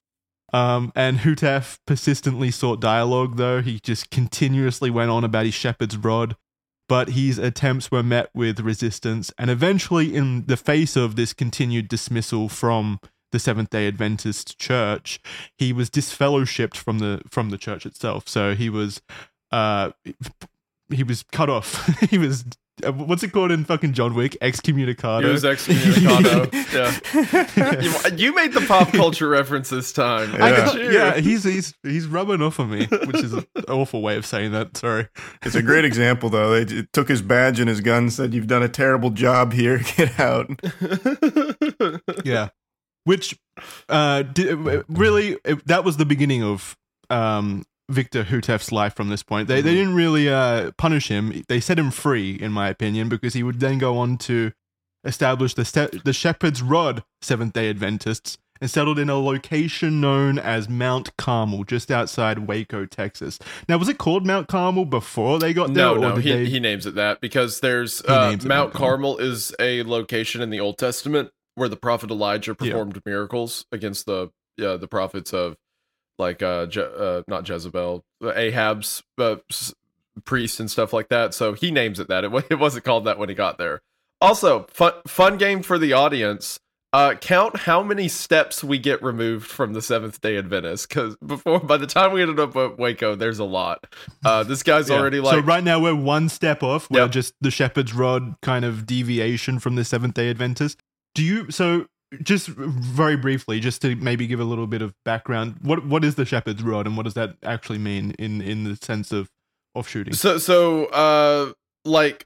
Um, 0.54 0.92
and 0.96 1.18
Houteff 1.18 1.80
persistently 1.86 2.52
sought 2.52 2.80
dialogue, 2.80 3.38
though. 3.38 3.62
He 3.62 3.80
just 3.80 4.10
continuously 4.12 4.90
went 4.90 5.10
on 5.10 5.24
about 5.24 5.46
his 5.46 5.54
shepherd's 5.56 5.98
rod, 5.98 6.36
but 6.88 7.10
his 7.10 7.38
attempts 7.38 7.92
were 7.92 8.04
met 8.04 8.30
with 8.34 8.60
resistance. 8.60 9.34
And 9.38 9.50
eventually, 9.50 10.16
in 10.16 10.46
the 10.46 10.58
face 10.58 10.96
of 10.96 11.16
this 11.16 11.34
continued 11.34 11.88
dismissal 11.88 12.50
from 12.50 13.00
the 13.32 13.40
Seventh 13.40 13.70
Day 13.70 13.88
Adventist 13.88 14.58
Church, 14.60 15.20
he 15.58 15.74
was 15.74 15.90
disfellowshipped 15.90 16.78
from 16.78 17.00
the 17.00 17.22
from 17.30 17.50
the 17.50 17.58
church 17.58 17.86
itself. 17.86 18.28
So 18.30 18.56
he 18.56 18.70
was, 18.70 19.02
uh, 19.52 19.92
he 20.90 21.04
was 21.04 21.24
cut 21.32 21.50
off. 21.50 21.86
he 22.10 22.18
was. 22.18 22.46
uh, 22.86 22.92
What's 22.92 23.24
it 23.24 23.32
called 23.32 23.52
in 23.52 23.64
fucking 23.66 23.94
John 23.94 24.14
Wick? 24.16 24.36
Excommunicado. 24.42 25.24
He 25.24 25.30
was 25.32 25.44
excommunicado. 25.46 26.52
yeah. 27.56 27.82
You, 28.12 28.18
you 28.18 28.36
made 28.36 28.52
the 28.54 28.60
pop 28.68 28.92
culture 28.92 29.28
reference 29.30 29.70
this 29.70 29.94
time. 29.94 30.36
I 30.42 30.50
Look 30.52 30.58
got- 30.76 30.92
yeah, 30.92 31.18
he's 31.18 31.44
he's 31.46 31.74
he's 31.84 32.06
rubbing 32.06 32.42
off 32.42 32.60
on 32.60 32.70
me, 32.70 32.86
which 33.06 33.24
is 33.24 33.34
an 33.34 33.46
awful 33.70 34.02
way 34.02 34.18
of 34.18 34.26
saying 34.26 34.52
that. 34.52 34.76
Sorry. 34.78 35.08
It's 35.44 35.56
a 35.56 35.62
great 35.64 35.86
example, 35.86 36.30
though. 36.30 36.52
They 36.52 36.66
j- 36.66 36.88
took 36.94 37.08
his 37.08 37.22
badge 37.22 37.60
and 37.62 37.70
his 37.70 37.80
gun, 37.82 38.10
said, 38.10 38.34
"You've 38.34 38.48
done 38.48 38.62
a 38.64 38.70
terrible 38.70 39.10
job 39.10 39.54
here. 39.54 39.80
Get 39.96 40.20
out." 40.20 40.50
Yeah, 42.26 42.50
which 43.06 43.38
uh, 43.90 44.22
di- 44.24 44.54
really 44.90 45.38
it- 45.46 45.66
that 45.66 45.84
was 45.86 45.98
the 45.98 46.06
beginning 46.06 46.44
of 46.44 46.76
um 47.10 47.64
Victor 47.90 48.24
Houteff's 48.24 48.72
life 48.72 48.96
from 48.96 49.10
this 49.10 49.24
point. 49.24 49.48
They 49.48 49.62
they 49.62 49.72
Mhm. 49.72 49.76
didn't 49.78 49.96
really 49.96 50.28
uh 50.30 50.72
punish 50.78 51.08
him. 51.08 51.44
They 51.48 51.60
set 51.60 51.80
him 51.80 51.92
free, 51.92 52.32
in 52.34 52.52
my 52.52 52.68
opinion, 52.68 53.08
because 53.10 53.34
he 53.36 53.44
would 53.44 53.60
then 53.60 53.78
go 53.78 53.98
on 53.98 54.18
to 54.20 54.52
establish 55.06 55.54
the 55.54 55.64
ste- 55.66 56.04
the 56.04 56.14
Shepherd's 56.14 56.62
Rod 56.62 57.04
Seventh 57.22 57.54
Day 57.54 57.70
Adventists 57.70 58.38
and 58.62 58.72
settled 58.72 58.98
in 58.98 59.10
a 59.10 59.20
location 59.20 60.00
known 60.02 60.40
as 60.40 60.68
Mount 60.70 61.16
Carmel, 61.18 61.66
just 61.66 61.92
outside 61.92 62.40
Waco, 62.48 62.86
Texas. 62.86 63.38
Now, 63.68 63.78
was 63.78 63.90
it 63.90 63.98
called 63.98 64.26
Mount 64.26 64.48
Carmel 64.48 64.86
before 64.86 65.40
they 65.40 65.54
got 65.54 65.74
there? 65.74 65.86
No, 65.86 65.96
no, 65.96 66.16
he, 66.16 66.32
they- 66.32 66.46
he 66.46 66.60
names 66.62 66.86
it 66.86 66.96
that 66.96 67.20
because 67.22 67.60
there's 67.60 68.02
uh, 68.08 68.32
Mount 68.32 68.46
Mount 68.46 68.74
Carmel. 68.74 69.16
Carmel 69.16 69.18
is 69.20 69.54
a 69.60 69.84
location 69.84 70.42
in 70.42 70.50
the 70.50 70.60
Old 70.62 70.78
Testament 70.78 71.32
where 71.56 71.70
the 71.70 71.76
prophet 71.78 72.12
Elijah 72.12 72.56
Yeah. 72.60 72.70
performed 72.72 73.02
miracles 73.06 73.66
against 73.72 74.06
the 74.06 74.30
yeah 74.58 74.78
the 74.78 74.88
prophets 74.88 75.34
of 75.34 75.56
like 76.18 76.42
uh, 76.42 76.66
Je- 76.68 76.82
uh 76.82 77.24
not 77.28 77.48
Jezebel, 77.48 78.04
uh, 78.24 78.32
Ahab's 78.34 79.04
uh, 79.18 79.38
s- 79.52 79.74
priest 80.24 80.60
and 80.62 80.72
stuff 80.72 80.94
like 80.94 81.10
that. 81.10 81.34
So 81.34 81.54
he 81.54 81.72
names 81.72 82.00
it 82.00 82.08
that. 82.08 82.24
It, 82.24 82.32
it 82.50 82.60
wasn't 82.60 82.86
called 82.86 83.06
that 83.06 83.18
when 83.20 83.28
he 83.30 83.36
got 83.36 83.58
there. 83.58 83.82
Also, 84.22 84.66
fun 84.70 84.94
fun 85.08 85.38
game 85.38 85.62
for 85.62 85.78
the 85.78 85.92
audience. 85.94 86.60
Uh, 86.94 87.14
count 87.16 87.58
how 87.58 87.84
many 87.84 88.08
steps 88.08 88.64
we 88.64 88.78
get 88.78 89.04
removed 89.04 89.46
from 89.46 89.74
the 89.74 89.82
Seventh 89.82 90.22
Day 90.22 90.38
Adventist, 90.38 90.88
because 90.88 91.18
before 91.18 91.60
by 91.60 91.76
the 91.76 91.86
time 91.88 92.14
we 92.14 92.22
ended 92.22 92.40
up 92.40 92.56
at 92.56 92.80
Waco, 92.80 93.16
there's 93.16 93.40
a 93.40 93.44
lot. 93.44 93.86
Uh, 94.24 94.44
this 94.44 94.64
guy's 94.64 94.88
Yeah. 94.90 95.00
already 95.00 95.18
so 95.18 95.24
like 95.24 95.46
right 95.46 95.64
now 95.66 95.82
we're 95.82 95.94
one 95.94 96.30
step 96.30 96.64
off. 96.64 96.90
We're 96.90 97.02
Yep. 97.02 97.12
just 97.12 97.34
the 97.42 97.52
shepherd's 97.52 97.94
rod 97.94 98.36
kind 98.42 98.64
of 98.64 98.86
deviation 98.86 99.60
from 99.60 99.76
the 99.76 99.84
Seventh 99.84 100.14
Day 100.14 100.30
Adventist. 100.30 100.80
Do 101.16 101.24
you 101.24 101.50
so 101.50 101.88
just 102.22 102.48
very 102.48 103.18
briefly, 103.18 103.60
just 103.60 103.82
to 103.82 103.96
maybe 103.96 104.28
give 104.28 104.40
a 104.40 104.44
little 104.44 104.68
bit 104.68 104.82
of 104.82 104.94
background? 105.04 105.56
What 105.62 105.86
what 105.86 106.04
is 106.04 106.16
the 106.16 106.26
shepherd's 106.26 106.62
rod, 106.62 106.86
and 106.86 106.96
what 106.96 107.04
does 107.04 107.16
that 107.16 107.36
actually 107.44 107.80
mean 107.80 108.12
in 108.20 108.42
in 108.42 108.64
the 108.64 108.76
sense 108.76 109.12
of 109.12 109.30
shooting 109.86 110.14
So 110.14 110.38
so 110.38 110.86
uh 110.86 111.52
like 111.84 112.26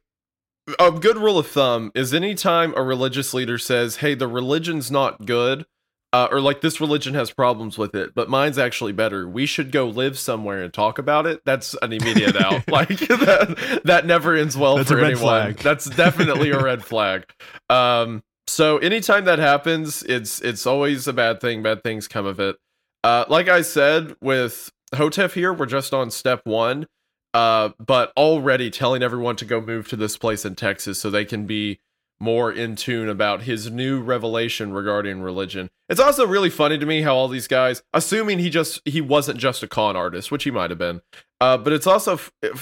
a 0.79 0.91
good 0.91 1.17
rule 1.17 1.39
of 1.39 1.47
thumb 1.47 1.91
is 1.95 2.13
anytime 2.13 2.73
a 2.77 2.83
religious 2.83 3.33
leader 3.33 3.57
says, 3.57 3.97
"Hey, 3.97 4.13
the 4.13 4.27
religion's 4.27 4.91
not 4.91 5.25
good," 5.25 5.65
uh, 6.13 6.27
or 6.31 6.41
like 6.41 6.61
this 6.61 6.79
religion 6.79 7.15
has 7.15 7.31
problems 7.31 7.77
with 7.77 7.95
it, 7.95 8.13
but 8.13 8.29
mine's 8.29 8.59
actually 8.59 8.91
better. 8.91 9.27
We 9.27 9.47
should 9.47 9.71
go 9.71 9.87
live 9.87 10.19
somewhere 10.19 10.61
and 10.61 10.71
talk 10.71 10.99
about 10.99 11.25
it. 11.25 11.41
That's 11.43 11.75
an 11.81 11.93
immediate 11.93 12.35
out. 12.43 12.67
Like 12.67 12.87
that 12.99 13.81
that 13.85 14.05
never 14.05 14.35
ends 14.35 14.55
well 14.55 14.77
That's 14.77 14.91
for 14.91 14.99
anyone. 14.99 15.19
flag. 15.19 15.57
That's 15.57 15.89
definitely 15.89 16.51
a 16.51 16.61
red 16.61 16.83
flag. 16.83 17.25
Um 17.71 18.23
so 18.49 18.77
anytime 18.79 19.25
that 19.25 19.39
happens, 19.39 20.03
it's 20.03 20.41
it's 20.41 20.65
always 20.65 21.07
a 21.07 21.13
bad 21.13 21.39
thing. 21.39 21.63
Bad 21.63 21.83
things 21.83 22.07
come 22.07 22.25
of 22.25 22.39
it. 22.39 22.57
Uh 23.03 23.25
like 23.29 23.47
I 23.47 23.61
said 23.61 24.15
with 24.21 24.71
Houteff 24.93 25.33
here, 25.33 25.53
we're 25.53 25.65
just 25.65 25.93
on 25.93 26.11
step 26.11 26.41
1 26.45 26.87
uh, 27.33 27.69
but 27.79 28.11
already 28.17 28.69
telling 28.71 29.03
everyone 29.03 29.35
to 29.37 29.45
go 29.45 29.61
move 29.61 29.87
to 29.89 29.95
this 29.95 30.17
place 30.17 30.45
in 30.45 30.55
Texas 30.55 30.99
so 30.99 31.09
they 31.09 31.25
can 31.25 31.45
be 31.45 31.79
more 32.19 32.51
in 32.51 32.75
tune 32.75 33.07
about 33.07 33.43
his 33.43 33.71
new 33.71 34.01
revelation 34.01 34.73
regarding 34.73 35.21
religion. 35.21 35.69
It's 35.87 36.01
also 36.01 36.27
really 36.27 36.49
funny 36.49 36.77
to 36.77 36.85
me 36.85 37.01
how 37.01 37.15
all 37.15 37.29
these 37.29 37.47
guys, 37.47 37.81
assuming 37.93 38.39
he 38.39 38.49
just 38.49 38.81
he 38.83 38.99
wasn't 38.99 39.39
just 39.39 39.63
a 39.63 39.67
con 39.67 39.95
artist, 39.95 40.31
which 40.31 40.43
he 40.43 40.51
might 40.51 40.69
have 40.69 40.79
been, 40.79 41.01
uh, 41.39 41.57
but 41.57 41.71
it's 41.71 41.87
also 41.87 42.19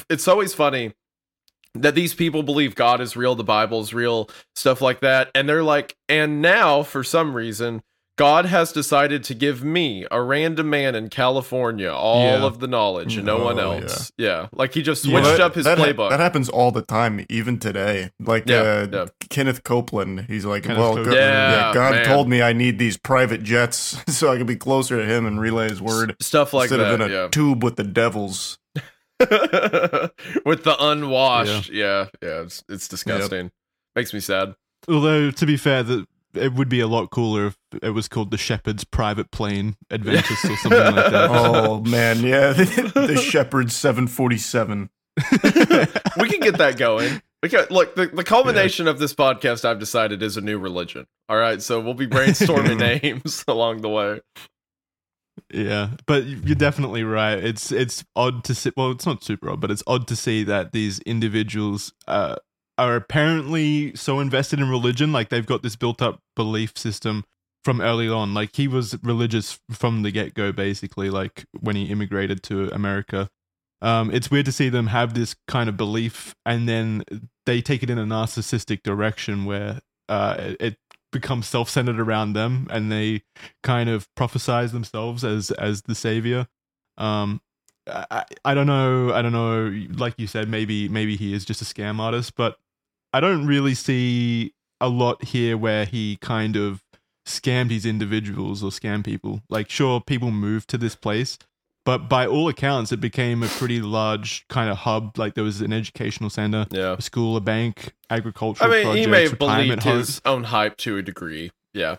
it's 0.09 0.27
always 0.27 0.53
funny 0.53 0.93
that 1.81 1.95
these 1.95 2.13
people 2.13 2.43
believe 2.43 2.75
God 2.75 3.01
is 3.01 3.15
real, 3.15 3.35
the 3.35 3.43
Bible's 3.43 3.93
real, 3.93 4.29
stuff 4.55 4.81
like 4.81 4.99
that, 5.01 5.29
and 5.35 5.47
they're 5.47 5.63
like, 5.63 5.95
and 6.09 6.41
now 6.41 6.83
for 6.83 7.03
some 7.03 7.33
reason. 7.33 7.81
God 8.19 8.45
has 8.45 8.71
decided 8.71 9.23
to 9.25 9.35
give 9.35 9.63
me, 9.63 10.03
a 10.09 10.19
random 10.19 10.71
man 10.71 10.95
in 10.95 11.07
California, 11.09 11.91
all 11.93 12.23
Yeah. 12.39 12.45
of 12.47 12.57
the 12.59 12.65
knowledge 12.67 13.15
and 13.15 13.27
no 13.27 13.37
one 13.37 13.59
Oh, 13.59 13.73
else. 13.73 14.11
Yeah. 14.17 14.47
Like 14.51 14.73
he 14.73 14.81
just 14.81 15.05
Yeah. 15.05 15.11
switched 15.21 15.37
Well, 15.37 15.41
up 15.43 15.53
his 15.53 15.65
that, 15.65 15.77
playbook. 15.77 16.09
That 16.09 16.19
happens 16.19 16.49
all 16.49 16.71
the 16.71 16.81
time, 16.81 17.23
even 17.29 17.59
today. 17.59 18.09
Like 18.19 18.49
Yeah, 18.49 18.55
uh, 18.61 18.87
yeah. 18.91 19.05
Kenneth 19.29 19.63
Copeland, 19.63 20.25
he's 20.27 20.45
like, 20.45 20.63
Kenneth 20.63 20.79
"Well, 20.79 20.87
Copeland. 20.95 21.11
go- 21.11 21.15
Yeah, 21.15 21.71
God 21.75 21.91
man. 21.93 22.05
told 22.05 22.27
me 22.27 22.41
I 22.41 22.53
need 22.53 22.79
these 22.79 22.97
private 22.97 23.43
jets 23.43 23.97
so 24.07 24.31
I 24.33 24.37
can 24.37 24.47
be 24.47 24.55
closer 24.55 24.97
to 24.97 25.05
Him 25.05 25.27
and 25.27 25.39
relay 25.39 25.69
His 25.69 25.79
word 25.79 26.15
stuff 26.19 26.53
like 26.53 26.71
instead 26.71 26.79
that. 26.79 26.93
Instead 26.93 27.01
of 27.01 27.11
in 27.11 27.15
a 27.17 27.21
yeah. 27.25 27.27
tube 27.29 27.63
with 27.63 27.75
the 27.75 27.83
devils." 27.83 28.57
With 30.45 30.63
the 30.63 30.75
unwashed. 30.79 31.69
Yeah. 31.69 32.07
Yeah. 32.21 32.41
it's, 32.41 32.63
it's 32.69 32.87
disgusting. 32.87 33.51
Makes 33.95 34.13
me 34.13 34.19
sad. 34.19 34.55
Although 34.87 35.31
to 35.31 35.45
be 35.45 35.57
fair, 35.57 35.83
that 35.83 36.05
it 36.33 36.53
would 36.53 36.69
be 36.69 36.79
a 36.79 36.87
lot 36.87 37.09
cooler 37.09 37.47
if 37.47 37.57
it 37.81 37.89
was 37.91 38.07
called 38.07 38.31
the 38.31 38.37
Shepherd's 38.37 38.83
Private 38.83 39.31
Plane 39.31 39.75
Adventist 39.89 40.45
or 40.45 40.55
something 40.57 40.95
like 40.95 41.11
that. 41.11 41.29
Oh 41.31 41.81
man, 41.81 42.19
yeah, 42.19 42.53
the 42.53 43.19
Shepherd 43.21 43.71
747. 43.71 44.89
we 46.19 46.29
can 46.29 46.39
get 46.39 46.57
that 46.57 46.75
going. 46.77 47.21
Look, 47.69 47.95
the, 47.95 48.07
the 48.07 48.23
culmination 48.23 48.87
of 48.87 48.99
this 48.99 49.13
podcast, 49.13 49.63
I've 49.63 49.79
decided, 49.79 50.21
is 50.23 50.37
a 50.37 50.41
new 50.41 50.57
religion. 50.57 51.05
All 51.29 51.37
right. 51.37 51.61
So 51.61 51.79
we'll 51.79 51.93
be 51.93 52.07
brainstorming 52.07 52.79
names 53.03 53.43
along 53.47 53.81
the 53.81 53.89
way. 53.89 54.21
Yeah, 55.53 55.91
but 56.05 56.25
you're 56.25 56.55
definitely 56.55 57.03
right. 57.03 57.37
It's 57.37 57.71
it's 57.71 58.03
odd 58.15 58.43
to 58.45 58.55
see. 58.55 58.71
Well, 58.75 58.91
it's 58.91 59.05
not 59.05 59.23
super 59.23 59.49
odd, 59.49 59.61
but 59.61 59.71
it's 59.71 59.83
odd 59.87 60.07
to 60.09 60.15
see 60.15 60.43
that 60.43 60.73
these 60.73 60.99
individuals 60.99 61.93
uh, 62.07 62.35
are 62.77 62.95
apparently 62.95 63.95
so 63.95 64.19
invested 64.19 64.59
in 64.59 64.69
religion, 64.69 65.13
like 65.13 65.29
they've 65.29 65.45
got 65.45 65.63
this 65.63 65.75
built-up 65.77 66.21
belief 66.35 66.77
system 66.77 67.23
from 67.63 67.79
early 67.79 68.09
on. 68.09 68.33
Like 68.33 68.55
he 68.57 68.67
was 68.67 68.97
religious 69.03 69.59
from 69.71 70.03
the 70.03 70.11
get-go, 70.11 70.51
basically. 70.51 71.09
Like 71.09 71.45
when 71.57 71.77
he 71.77 71.85
immigrated 71.85 72.43
to 72.43 72.69
America, 72.69 73.29
um, 73.81 74.11
it's 74.11 74.29
weird 74.29 74.45
to 74.47 74.51
see 74.51 74.67
them 74.67 74.87
have 74.87 75.13
this 75.13 75.35
kind 75.47 75.69
of 75.69 75.77
belief, 75.77 76.35
and 76.45 76.67
then 76.67 77.03
they 77.45 77.61
take 77.61 77.83
it 77.83 77.89
in 77.89 77.97
a 77.97 78.05
narcissistic 78.05 78.83
direction 78.83 79.45
where 79.45 79.79
uh, 80.09 80.35
it, 80.39 80.57
it 80.59 80.77
becomes 81.11 81.47
self-centered 81.47 81.99
around 81.99 82.33
them 82.33 82.67
and 82.69 82.91
they 82.91 83.23
kind 83.63 83.89
of 83.89 84.07
prophesize 84.15 84.71
themselves 84.71 85.23
as 85.23 85.51
as 85.51 85.83
the 85.83 85.95
savior. 85.95 86.47
Um 86.97 87.41
I, 87.89 88.25
I 88.43 88.53
don't 88.53 88.67
know 88.67 89.13
i 89.13 89.21
don't 89.21 89.31
know 89.31 89.73
like 89.95 90.15
you 90.17 90.27
said 90.27 90.49
maybe 90.49 90.89
maybe 90.89 91.15
he 91.15 91.33
is 91.33 91.45
just 91.45 91.61
a 91.61 91.63
scam 91.63 92.01
artist 92.01 92.35
but 92.35 92.57
i 93.13 93.21
don't 93.21 93.47
really 93.47 93.75
see 93.75 94.53
a 94.81 94.89
lot 94.89 95.23
here 95.23 95.57
where 95.57 95.85
he 95.85 96.17
kind 96.17 96.57
of 96.57 96.83
scammed 97.27 97.69
these 97.69 97.85
individuals 97.85 98.63
or 98.63 98.71
scam 98.71 99.03
people. 99.03 99.41
Like 99.49 99.69
sure 99.69 100.01
people 100.01 100.31
move 100.31 100.65
to 100.67 100.77
this 100.77 100.95
place 100.95 101.37
but 101.87 102.07
by 102.09 102.27
all 102.27 102.47
accounts 102.49 102.91
it 102.91 102.99
became 102.99 103.41
a 103.41 103.47
pretty 103.47 103.81
large 103.81 104.45
kind 104.49 104.69
of 104.69 104.77
hub 104.77 105.17
like 105.17 105.33
there 105.35 105.43
was 105.43 105.61
an 105.61 105.71
educational 105.73 106.29
center 106.29 106.67
Yeah. 106.69 106.95
a 106.99 107.01
school 107.01 107.37
a 107.37 107.41
bank 107.41 107.93
I 108.09 108.17
agricultural 108.17 108.69
mean, 108.69 108.83
projects 108.83 109.05
he 109.05 109.09
may 109.11 109.23
have 109.23 109.31
retirement 109.31 109.67
believed 109.81 109.83
homes. 109.83 110.07
his 110.07 110.21
own 110.25 110.43
hype 110.43 110.75
to 110.77 110.97
a 110.97 111.01
degree. 111.01 111.49
Yeah. 111.73 111.95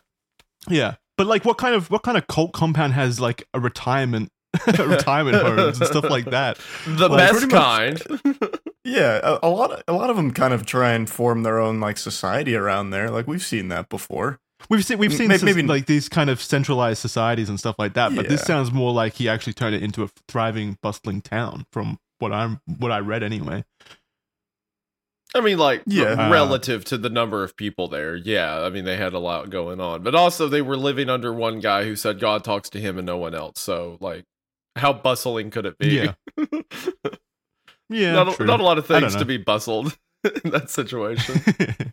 Yeah, 0.68 0.96
but 1.16 1.26
like, 1.26 1.44
what 1.44 1.56
kind 1.56 1.74
of 1.74 1.90
what 1.90 2.02
kind 2.02 2.18
of 2.18 2.26
cult 2.26 2.52
compound 2.52 2.92
has 2.92 3.18
like 3.20 3.44
a 3.54 3.60
retirement 3.60 4.28
retirement 4.66 5.36
homes 5.36 5.78
and 5.78 5.86
stuff 5.88 6.04
like 6.10 6.26
that? 6.26 6.58
The 6.86 7.08
Like, 7.08 7.18
best 7.18 7.48
much- 7.48 7.50
kind. 7.50 8.50
Yeah, 8.84 9.20
a, 9.22 9.48
a 9.48 9.50
lot 9.50 9.70
of 9.70 9.82
a 9.86 9.92
lot 9.92 10.08
of 10.08 10.16
them 10.16 10.30
kind 10.32 10.54
of 10.54 10.64
try 10.64 10.92
and 10.92 11.08
form 11.10 11.42
their 11.42 11.58
own 11.58 11.78
like 11.78 11.98
society 11.98 12.54
around 12.56 12.90
there. 12.90 13.10
Like 13.10 13.26
we've 13.26 13.42
seen 13.44 13.68
that 13.68 13.88
before. 13.90 14.40
We've 14.68 14.84
seen 14.84 14.98
we've 14.98 15.12
seen 15.12 15.28
may- 15.28 15.36
sus- 15.38 15.44
maybe- 15.44 15.62
like 15.62 15.86
these 15.86 16.08
kind 16.08 16.28
of 16.28 16.42
centralized 16.42 17.00
societies 17.00 17.48
and 17.48 17.58
stuff 17.58 17.76
like 17.78 17.94
that. 17.94 18.14
But 18.14 18.28
this 18.28 18.42
sounds 18.42 18.72
more 18.72 18.92
like 18.92 19.14
he 19.14 19.28
actually 19.28 19.52
turned 19.54 19.74
it 19.74 19.82
into 19.82 20.02
a 20.02 20.08
thriving, 20.28 20.78
bustling 20.82 21.22
town. 21.22 21.66
From 21.72 21.98
what 22.18 22.32
I'm 22.32 22.60
what 22.78 22.90
I 22.92 22.98
read 22.98 23.22
anyway. 23.22 23.64
I 25.34 25.40
mean, 25.42 25.58
like, 25.58 25.82
Yeah. 25.86 26.26
Uh, 26.28 26.30
relative 26.32 26.84
to 26.86 26.96
the 26.98 27.10
number 27.10 27.44
of 27.44 27.54
people 27.54 27.86
there. 27.86 28.16
Yeah. 28.16 28.60
I 28.62 28.70
mean, 28.70 28.84
they 28.86 28.96
had 28.96 29.12
a 29.12 29.18
lot 29.18 29.50
going 29.50 29.78
on. 29.78 30.02
But 30.02 30.14
also, 30.14 30.48
they 30.48 30.62
were 30.62 30.76
living 30.76 31.10
under 31.10 31.32
one 31.34 31.60
guy 31.60 31.84
who 31.84 31.96
said 31.96 32.18
God 32.18 32.42
talks 32.44 32.70
to 32.70 32.80
him 32.80 32.96
and 32.96 33.04
no 33.06 33.18
one 33.18 33.34
else. 33.34 33.60
So, 33.60 33.98
like, 34.00 34.24
how 34.74 34.94
bustling 34.94 35.50
could 35.50 35.66
it 35.66 35.76
be? 35.78 35.88
Yeah. 35.88 36.14
Yeah, 37.90 38.12
not, 38.12 38.38
a, 38.38 38.44
not 38.44 38.60
a 38.60 38.62
lot 38.62 38.76
of 38.76 38.84
things 38.86 39.16
to 39.16 39.24
be 39.24 39.38
bustled 39.38 39.96
in 40.44 40.50
that 40.50 40.70
situation. 40.70 41.40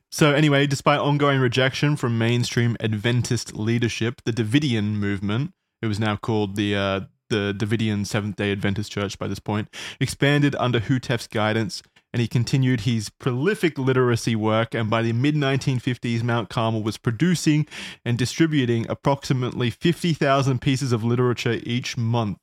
so 0.12 0.34
anyway, 0.34 0.68
despite 0.68 1.00
ongoing 1.00 1.40
rejection 1.40 1.96
from 1.96 2.18
mainstream 2.18 2.76
Adventist 2.80 3.56
leadership, 3.56 4.22
the 4.26 4.32
Davidian 4.34 4.94
movement, 4.96 5.52
it 5.82 5.88
was 5.88 6.00
now 6.00 6.16
called 6.16 6.56
the 6.56 6.76
uh, 6.76 7.00
the 7.30 7.54
Davidian 7.58 8.06
Seventh 8.06 8.36
Day 8.36 8.52
Adventist 8.52 8.92
Church 8.92 9.18
by 9.18 9.28
this 9.28 9.40
point, 9.40 9.68
expanded 10.00 10.56
under 10.60 10.80
Houteff's 10.80 11.28
guidance, 11.28 11.82
and 12.14 12.22
he 12.22 12.28
continued 12.28 12.82
his 12.82 13.10
prolific 13.10 13.78
literacy 13.80 14.36
work. 14.36 14.74
And 14.76 14.90
by 14.90 15.02
the 15.02 15.12
mid 15.12 15.36
1950s, 15.36 16.22
Mount 16.24 16.50
Carmel 16.50 16.84
was 16.84 16.98
producing 16.98 17.66
and 18.06 18.18
distributing 18.18 18.86
approximately 18.90 19.70
50,000 19.72 20.62
pieces 20.62 20.92
of 20.92 21.04
literature 21.04 21.60
each 21.64 21.98
month. 21.98 22.38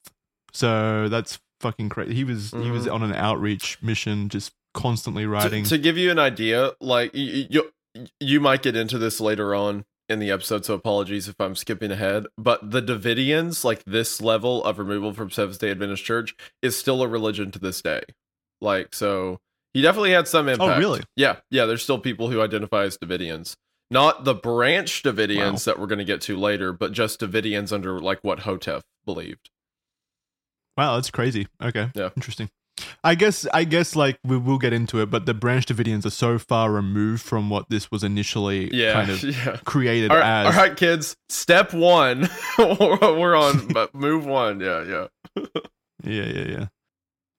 So 0.53 1.09
that's 1.09 1.39
fucking 1.61 1.89
crazy. 1.89 2.15
He 2.15 2.25
was 2.25 2.51
he 2.51 2.71
was 2.71 2.87
Mhm. 2.87 2.95
on 2.95 3.03
an 3.05 3.15
outreach 3.15 3.79
mission, 3.83 4.29
just 4.29 4.53
constantly 4.75 5.27
writing. 5.27 5.65
to 5.65 5.79
give 5.79 5.97
you 5.97 6.11
an 6.11 6.19
idea, 6.19 6.73
like, 6.81 7.15
you, 7.15 7.47
you, 7.51 8.09
you 8.21 8.41
might 8.41 8.63
get 8.63 8.77
into 8.77 8.99
this 8.99 9.21
later 9.21 9.55
on 9.55 9.85
in 10.09 10.19
the 10.19 10.31
episode, 10.31 10.65
so 10.65 10.75
apologies 10.75 11.29
if 11.29 11.41
I'm 11.41 11.57
skipping 11.57 11.91
ahead. 11.91 12.27
But 12.39 12.71
the 12.71 12.83
Davidians, 12.83 13.65
like 13.65 13.85
this 13.85 14.21
level 14.21 14.63
of 14.65 14.79
removal 14.79 15.13
from 15.13 15.31
Seventh 15.31 15.59
day 15.59 15.71
Adventist 15.71 16.05
Church, 16.05 16.35
is 16.61 16.79
still 16.79 17.03
a 17.03 17.09
religion 17.09 17.51
to 17.53 17.59
this 17.59 17.83
day. 17.83 18.03
Like, 18.61 18.95
so 18.95 19.41
he 19.75 19.83
definitely 19.83 20.13
had 20.13 20.29
some 20.29 20.49
oh, 20.49 20.53
impact. 20.53 20.77
Oh, 20.77 20.79
really? 20.79 21.03
Yeah, 21.17 21.37
yeah. 21.51 21.67
There's 21.67 21.83
still 21.83 21.99
people 21.99 22.31
who 22.31 22.41
identify 22.41 22.85
as 22.85 22.99
Davidians, 22.99 23.57
not 23.91 24.25
the 24.25 24.35
branch 24.35 25.03
Davidians 25.03 25.65
that 25.65 25.79
we're 25.79 25.87
going 25.87 25.99
to 25.99 26.05
get 26.05 26.21
to 26.23 26.37
later, 26.37 26.73
but 26.73 26.93
just 26.93 27.21
Davidians 27.21 27.73
under 27.73 28.01
like 28.01 28.21
what 28.23 28.41
Houteff 28.41 28.83
believed. 29.05 29.51
Wow, 30.77 30.95
that's 30.95 31.11
crazy. 31.11 31.49
Okay. 31.63 31.91
Yeah. 31.95 32.11
Interesting. 32.17 32.51
I 33.05 33.15
guess 33.15 33.47
I 33.53 33.65
guess 33.65 33.95
like 33.97 34.19
we 34.25 34.37
will 34.39 34.59
get 34.59 34.73
into 34.73 35.01
it, 35.01 35.11
but 35.11 35.27
the 35.27 35.35
branch 35.35 35.67
Davidians 35.67 36.07
are 36.07 36.11
so 36.11 36.39
far 36.39 36.71
removed 36.73 37.23
from 37.23 37.51
what 37.51 37.69
this 37.69 37.91
was 37.91 38.03
initially 38.05 38.71
Yeah, 38.73 38.93
kind 38.93 39.11
of 39.11 39.23
yeah. 39.25 39.57
created 39.65 40.11
All 40.11 40.17
right, 40.19 40.47
as. 40.47 40.47
all 40.47 40.61
right, 40.63 40.77
kids. 40.77 41.17
Step 41.29 41.73
one, 41.75 42.29
we're 42.59 43.37
on, 43.37 43.69
but 43.69 43.95
move 43.95 44.25
one. 44.25 44.61
Yeah, 44.61 44.85
yeah. 44.85 45.45
Yeah, 46.05 46.25
yeah, 46.25 46.45
yeah. 46.59 46.67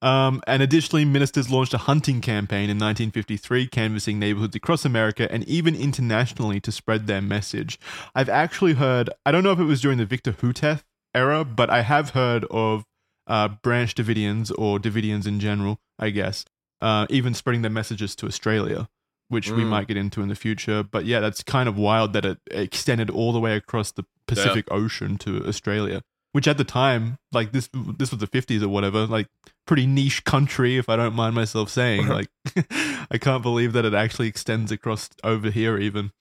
Um, 0.02 0.42
and 0.48 0.64
additionally, 0.64 1.04
ministers 1.06 1.50
launched 1.50 1.74
a 1.74 1.78
hunting 1.80 2.22
campaign 2.22 2.70
in 2.70 2.78
1953, 2.78 3.68
canvassing 3.68 4.20
neighborhoods 4.20 4.56
across 4.56 4.86
America 4.86 5.30
and 5.32 5.44
even 5.50 5.76
internationally 5.76 6.60
to 6.62 6.72
spread 6.72 7.08
their 7.08 7.22
message. 7.22 7.78
I've 8.16 8.30
actually 8.30 8.74
heard, 8.74 9.10
I 9.26 9.32
don't 9.34 9.44
know 9.44 9.52
if 9.52 9.60
it 9.60 9.66
was 9.66 9.82
during 9.82 9.98
the 9.98 10.06
Victor 10.06 10.32
Houteff 10.32 10.84
era, 11.14 11.44
but 11.44 11.70
I 11.70 11.82
have 11.82 12.12
heard 12.12 12.46
of 12.52 12.86
uh, 13.28 13.48
branch 13.48 13.96
Davidians 13.96 14.52
or 14.58 14.80
Davidians 14.80 15.26
in 15.28 15.40
general, 15.40 15.80
I 16.00 16.10
guess, 16.10 16.46
uh, 16.82 17.06
even 17.10 17.34
spreading 17.34 17.62
their 17.62 17.72
messages 17.72 18.16
to 18.18 18.26
Australia, 18.28 18.90
which 19.30 19.50
we 19.50 19.64
Mm. 19.64 19.68
might 19.70 19.88
get 19.88 19.98
into 19.98 20.22
in 20.22 20.28
the 20.30 20.36
future. 20.36 20.84
But 20.84 21.06
yeah, 21.06 21.20
that's 21.20 21.44
kind 21.44 21.70
of 21.70 21.78
wild 21.78 22.14
that 22.14 22.26
it 22.26 22.40
extended 22.52 23.10
all 23.10 23.32
the 23.34 23.40
way 23.40 23.56
across 23.56 23.92
the 23.92 24.06
Pacific 24.28 24.66
Ocean 24.72 25.18
to 25.20 25.46
Australia 25.48 26.02
which 26.32 26.48
at 26.48 26.58
the 26.58 26.64
time, 26.64 27.20
like 27.32 27.52
this, 27.52 27.70
this 28.00 28.10
was 28.10 28.20
the 28.20 28.26
fifties 28.26 28.64
or 28.64 28.68
whatever, 28.68 29.06
like 29.06 29.28
pretty 29.68 29.86
niche 29.86 30.24
country, 30.24 30.78
if 30.78 30.90
I 30.90 30.96
don't 30.96 31.14
mind 31.14 31.36
myself 31.36 31.70
saying. 31.70 32.08
like, 32.08 32.28
I 33.12 33.20
can't 33.22 33.44
believe 33.44 33.74
that 33.74 33.86
it 33.86 33.94
actually 33.94 34.30
extends 34.30 34.72
across 34.72 35.12
over 35.24 35.52
here, 35.52 35.78
even. 35.78 36.12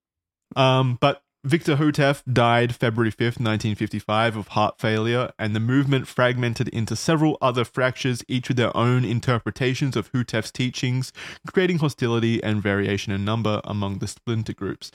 Um, 0.55 0.99
but 1.01 1.23
Victor 1.45 1.75
Houteff 1.75 2.23
died 2.31 2.73
February 2.73 3.11
fifth, 3.11 3.37
nineteen 3.37 3.75
fifty-five, 3.75 4.37
of 4.37 4.49
heart 4.49 4.79
failure, 4.79 5.33
and 5.37 5.53
the 5.53 5.59
movement 5.59 6.07
fragmented 6.07 6.69
into 6.69 6.95
several 6.95 7.37
other 7.41 7.65
fractures, 7.65 8.23
each 8.29 8.47
with 8.47 8.55
their 8.55 8.75
own 8.77 9.03
interpretations 9.03 9.97
of 9.97 10.09
Houteff's 10.13 10.51
teachings, 10.51 11.11
creating 11.45 11.79
hostility 11.79 12.41
and 12.41 12.63
variation 12.63 13.11
in 13.11 13.25
number 13.25 13.59
among 13.65 13.99
the 13.99 14.07
splinter 14.07 14.53
groups. 14.53 14.91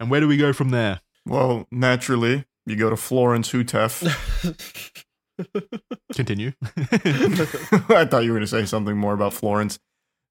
And 0.00 0.10
where 0.10 0.20
do 0.20 0.26
we 0.26 0.36
go 0.36 0.52
from 0.52 0.70
there? 0.70 1.00
Well, 1.24 1.68
naturally, 1.70 2.46
you 2.66 2.74
go 2.74 2.90
to 2.90 2.96
Florence 2.96 3.52
Houteff. 3.52 4.02
Continue. 6.12 6.52
I 6.66 8.04
thought 8.04 8.24
you 8.24 8.32
were 8.32 8.38
going 8.38 8.40
to 8.40 8.46
say 8.46 8.66
something 8.66 8.96
more 8.96 9.14
about 9.14 9.34
Florence. 9.34 9.78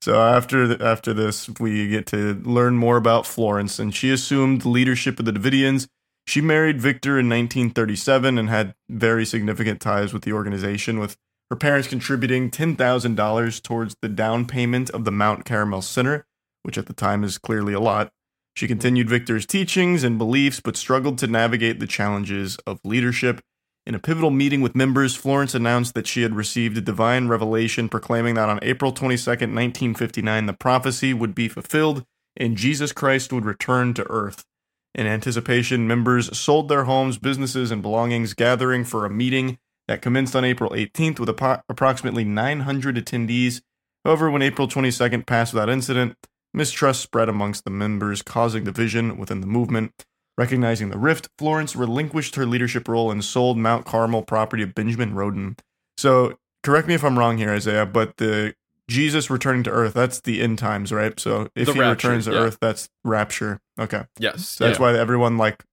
So 0.01 0.19
after 0.19 0.67
th- 0.67 0.81
after 0.81 1.13
this, 1.13 1.47
we 1.59 1.87
get 1.87 2.07
to 2.07 2.33
learn 2.43 2.75
more 2.75 2.97
about 2.97 3.27
Florence, 3.27 3.77
and 3.77 3.93
she 3.93 4.11
assumed 4.11 4.65
leadership 4.65 5.19
of 5.19 5.25
the 5.25 5.31
Davidians. 5.33 5.87
She 6.25 6.41
married 6.41 6.81
Victor 6.81 7.19
in 7.19 7.29
1937 7.29 8.37
and 8.37 8.49
had 8.49 8.73
very 8.89 9.25
significant 9.25 9.79
ties 9.79 10.13
with 10.13 10.23
the 10.23 10.33
organization, 10.33 10.99
with 10.99 11.17
her 11.51 11.55
parents 11.55 11.87
contributing 11.87 12.49
$10,000 12.49 13.61
towards 13.61 13.95
the 14.01 14.09
down 14.09 14.45
payment 14.45 14.89
of 14.91 15.05
the 15.05 15.11
Mount 15.11 15.45
Carmel 15.45 15.81
Center, 15.81 16.25
which 16.63 16.77
at 16.77 16.87
the 16.87 16.93
time 16.93 17.23
is 17.23 17.37
clearly 17.37 17.73
a 17.73 17.79
lot. 17.79 18.11
She 18.55 18.67
continued 18.67 19.09
Victor's 19.09 19.45
teachings 19.45 20.03
and 20.03 20.17
beliefs, 20.17 20.59
but 20.59 20.77
struggled 20.77 21.17
to 21.19 21.27
navigate 21.27 21.79
the 21.79 21.87
challenges 21.87 22.57
of 22.65 22.79
leadership. 22.83 23.41
In 23.85 23.95
a 23.95 23.99
pivotal 23.99 24.29
meeting 24.29 24.61
with 24.61 24.75
members, 24.75 25.15
Florence 25.15 25.55
announced 25.55 25.95
that 25.95 26.05
she 26.05 26.21
had 26.21 26.35
received 26.35 26.77
a 26.77 26.81
divine 26.81 27.27
revelation 27.27 27.89
proclaiming 27.89 28.35
that 28.35 28.47
on 28.47 28.59
April 28.61 28.91
22, 28.91 29.29
1959, 29.29 30.45
the 30.45 30.53
prophecy 30.53 31.13
would 31.13 31.33
be 31.33 31.47
fulfilled 31.47 32.05
and 32.37 32.57
Jesus 32.57 32.91
Christ 32.91 33.33
would 33.33 33.45
return 33.45 33.93
to 33.95 34.09
earth. 34.09 34.45
In 34.93 35.07
anticipation, 35.07 35.87
members 35.87 36.37
sold 36.37 36.69
their 36.69 36.83
homes, 36.83 37.17
businesses, 37.17 37.71
and 37.71 37.81
belongings, 37.81 38.33
gathering 38.33 38.83
for 38.83 39.05
a 39.05 39.09
meeting 39.09 39.57
that 39.87 40.01
commenced 40.01 40.35
on 40.35 40.45
April 40.45 40.71
18th 40.71 41.19
with 41.19 41.29
appo- 41.29 41.61
approximately 41.69 42.23
900 42.23 42.95
attendees. 42.95 43.61
However, 44.05 44.29
when 44.29 44.41
April 44.41 44.67
22nd 44.67 45.25
passed 45.25 45.53
without 45.53 45.69
incident, 45.69 46.15
mistrust 46.53 47.01
spread 47.01 47.29
amongst 47.29 47.63
the 47.63 47.69
members, 47.69 48.21
causing 48.21 48.63
division 48.63 49.17
within 49.17 49.41
the 49.41 49.47
movement. 49.47 50.05
Recognizing 50.37 50.89
the 50.89 50.97
rift, 50.97 51.29
Florence 51.37 51.75
relinquished 51.75 52.35
her 52.35 52.45
leadership 52.45 52.87
role 52.87 53.11
and 53.11 53.23
sold 53.23 53.57
Mount 53.57 53.85
Carmel 53.85 54.23
property 54.23 54.63
of 54.63 54.73
Benjamin 54.73 55.13
Roden. 55.13 55.57
So, 55.97 56.37
correct 56.63 56.87
me 56.87 56.93
if 56.93 57.03
I'm 57.03 57.19
wrong 57.19 57.37
here, 57.37 57.49
Isaiah, 57.51 57.85
but 57.85 58.17
the 58.17 58.55
Jesus 58.87 59.29
returning 59.29 59.63
to 59.63 59.69
earth, 59.69 59.93
that's 59.93 60.21
the 60.21 60.41
end 60.41 60.57
times, 60.57 60.91
right? 60.91 61.19
So, 61.19 61.49
if 61.55 61.67
The 61.67 61.73
he 61.73 61.79
rapture, 61.79 62.07
returns 62.09 62.25
to 62.25 62.31
yeah. 62.33 62.39
earth, 62.39 62.57
that's 62.61 62.89
rapture. 63.03 63.59
Okay. 63.79 64.03
yes, 64.19 64.47
So 64.47 64.65
that's 64.65 64.79
yeah. 64.79 64.83
why 64.93 64.97
everyone 64.97 65.37
like 65.37 65.63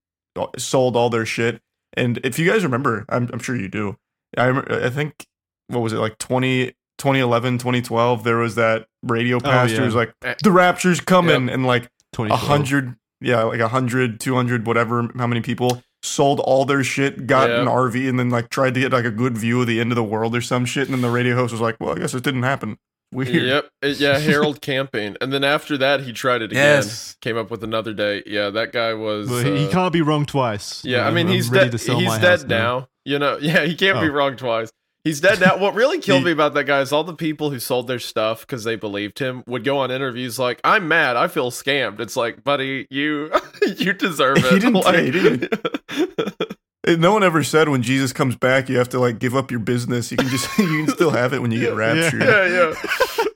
sold 0.57 0.97
all 0.97 1.11
their 1.11 1.27
shit. 1.27 1.61
And 1.94 2.18
if 2.25 2.38
you 2.38 2.49
guys 2.51 2.62
remember, 2.64 3.05
I'm, 3.09 3.29
I'm 3.33 3.38
sure 3.38 3.57
you 3.57 3.68
do. 3.68 3.97
I 4.37 4.49
I 4.51 4.90
think 4.90 5.27
what 5.68 5.81
was 5.81 5.92
it 5.92 5.99
like 5.99 6.18
20, 6.18 6.66
2011, 6.99 7.59
2012? 7.59 8.25
There 8.25 8.37
was 8.37 8.55
that 8.57 8.87
radio 9.03 9.40
pastor 9.40 9.77
yeah. 9.77 9.83
who's 9.83 9.94
like 9.94 10.12
Eh, 10.23 10.35
the 10.42 10.53
rapture's 10.53 11.01
coming, 11.01 11.49
and 11.49 11.66
like 11.66 11.90
a 12.18 12.37
hundred, 12.37 12.97
yeah, 13.20 13.42
like 13.42 13.61
a 13.61 13.68
hundred, 13.68 14.20
two 14.20 14.35
hundred, 14.35 14.66
whatever, 14.66 15.11
how 15.16 15.26
many 15.26 15.40
people 15.40 15.83
sold 16.02 16.38
all 16.40 16.64
their 16.64 16.85
shit, 16.85 17.26
got 17.26 17.50
an 17.50 17.66
RV, 17.66 18.09
and 18.09 18.18
then 18.18 18.31
like 18.31 18.48
tried 18.50 18.74
to 18.74 18.81
get 18.81 18.92
like 18.92 19.04
a 19.04 19.11
good 19.11 19.37
view 19.37 19.61
of 19.61 19.66
the 19.66 19.81
end 19.81 19.90
of 19.92 19.96
the 19.96 20.04
world 20.04 20.35
or 20.37 20.40
some 20.40 20.64
shit. 20.64 20.87
And 20.87 20.94
then 20.94 21.00
the 21.02 21.11
radio 21.11 21.35
host 21.35 21.52
was 21.52 21.61
like, 21.61 21.76
"Well, 21.81 21.94
I 21.96 21.98
guess 21.98 22.14
it 22.14 22.22
didn't 22.22 22.44
happen." 22.44 22.78
Weird. 23.11 23.28
Yep. 23.42 23.70
Uh, 23.83 23.87
Yeah, 23.88 24.18
Harold 24.18 24.61
Camping. 24.61 25.16
And 25.22 25.33
then 25.33 25.42
after 25.42 25.78
that, 25.78 26.02
he 26.02 26.12
tried 26.12 26.42
it 26.42 26.52
again. 26.52 26.83
Yes. 26.83 27.16
Came 27.22 27.38
up 27.38 27.50
with 27.50 27.64
another 27.64 27.94
date. 27.94 28.24
Yeah, 28.26 28.50
that 28.50 28.70
guy 28.72 28.92
was. 28.94 29.31
Well, 29.31 29.42
he, 29.44 29.57
he 29.61 29.66
uh, 29.66 29.70
can't 29.70 29.92
be 29.94 30.02
wrong 30.02 30.26
twice. 30.26 30.85
Yeah, 30.85 31.00
I 31.00 31.04
I'm- 31.07 31.14
mean, 31.14 31.26
I'm 31.28 31.33
he's 31.33 31.48
ready 31.50 31.70
dead. 31.70 31.81
He's 31.81 32.18
dead 32.18 32.40
house 32.40 32.44
now. 32.44 32.88
You 33.07 33.18
know, 33.18 33.38
yeah, 33.40 33.64
he 33.64 33.74
can't 33.74 34.00
be 34.00 34.09
Oh. 34.09 34.12
wrong 34.12 34.37
twice. 34.37 34.70
He's 35.05 35.21
dead 35.21 35.41
now. 35.41 35.57
What 35.57 35.75
really 35.75 36.01
killed 36.01 36.25
me 36.25 36.33
about 36.33 36.55
that 36.55 36.65
guy 36.65 36.81
is 36.81 36.93
all 36.93 37.05
the 37.05 37.15
people 37.15 37.51
who 37.51 37.59
sold 37.61 37.87
their 37.87 37.99
stuff 37.99 38.41
because 38.43 38.65
they 38.65 38.77
believed 38.77 39.19
him 39.21 39.43
would 39.47 39.65
go 39.65 39.79
on 39.79 39.91
interviews 39.91 40.39
like, 40.39 40.61
"I'm 40.65 40.87
mad. 40.89 41.17
I 41.17 41.29
feel 41.29 41.51
scammed." 41.51 42.01
It's 42.01 42.17
like, 42.17 42.45
buddy, 42.45 42.87
you 42.91 43.31
you 43.77 43.93
deserve 43.95 44.37
it. 44.41 44.45
He 44.53 44.59
didn't- 44.59 44.75
Like- 44.75 44.97
he 45.05 45.11
didn't- 45.11 45.55
No 47.01 47.13
one 47.13 47.23
ever 47.23 47.43
said 47.43 47.69
when 47.69 47.83
Jesus 47.83 48.13
comes 48.13 48.35
back, 48.37 48.69
you 48.69 48.79
have 48.79 48.89
to 48.91 48.99
like 48.99 49.19
give 49.19 49.35
up 49.37 49.51
your 49.51 49.61
business. 49.61 50.11
You 50.11 50.17
can 50.19 50.29
just 50.29 50.47
you 50.59 50.85
can 50.85 50.89
still 50.95 51.11
have 51.11 51.33
it 51.33 51.41
when 51.43 51.51
you 51.53 51.61
get 51.61 51.75
raptured. 51.75 52.23
yeah, 52.23 52.47
yeah. 52.47 52.75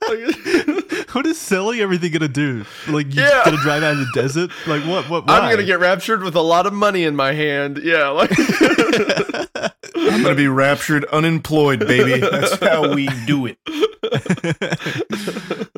Like- 0.09 0.67
what 1.13 1.25
is 1.25 1.39
selling 1.39 1.79
everything 1.79 2.11
gonna 2.11 2.27
do? 2.27 2.65
Like, 2.87 3.13
you 3.13 3.21
Yeah. 3.21 3.29
just 3.29 3.45
gonna 3.45 3.57
drive 3.57 3.83
out 3.83 3.93
of 3.93 3.99
the 3.99 4.11
desert? 4.13 4.51
Like, 4.67 4.83
what? 4.83 5.09
What? 5.09 5.27
Why? 5.27 5.39
I'm 5.39 5.51
gonna 5.51 5.65
get 5.65 5.79
raptured 5.79 6.23
with 6.23 6.35
a 6.35 6.41
lot 6.41 6.65
of 6.65 6.73
money 6.73 7.03
in 7.03 7.15
my 7.15 7.33
hand. 7.33 7.79
Yeah, 7.83 8.09
like 8.09 8.31
I'm 9.95 10.21
gonna 10.21 10.35
be 10.35 10.47
raptured 10.47 11.05
unemployed, 11.05 11.79
baby. 11.79 12.19
That's 12.19 12.59
how 12.59 12.93
we 12.93 13.07
do 13.25 13.47
it. 13.47 13.57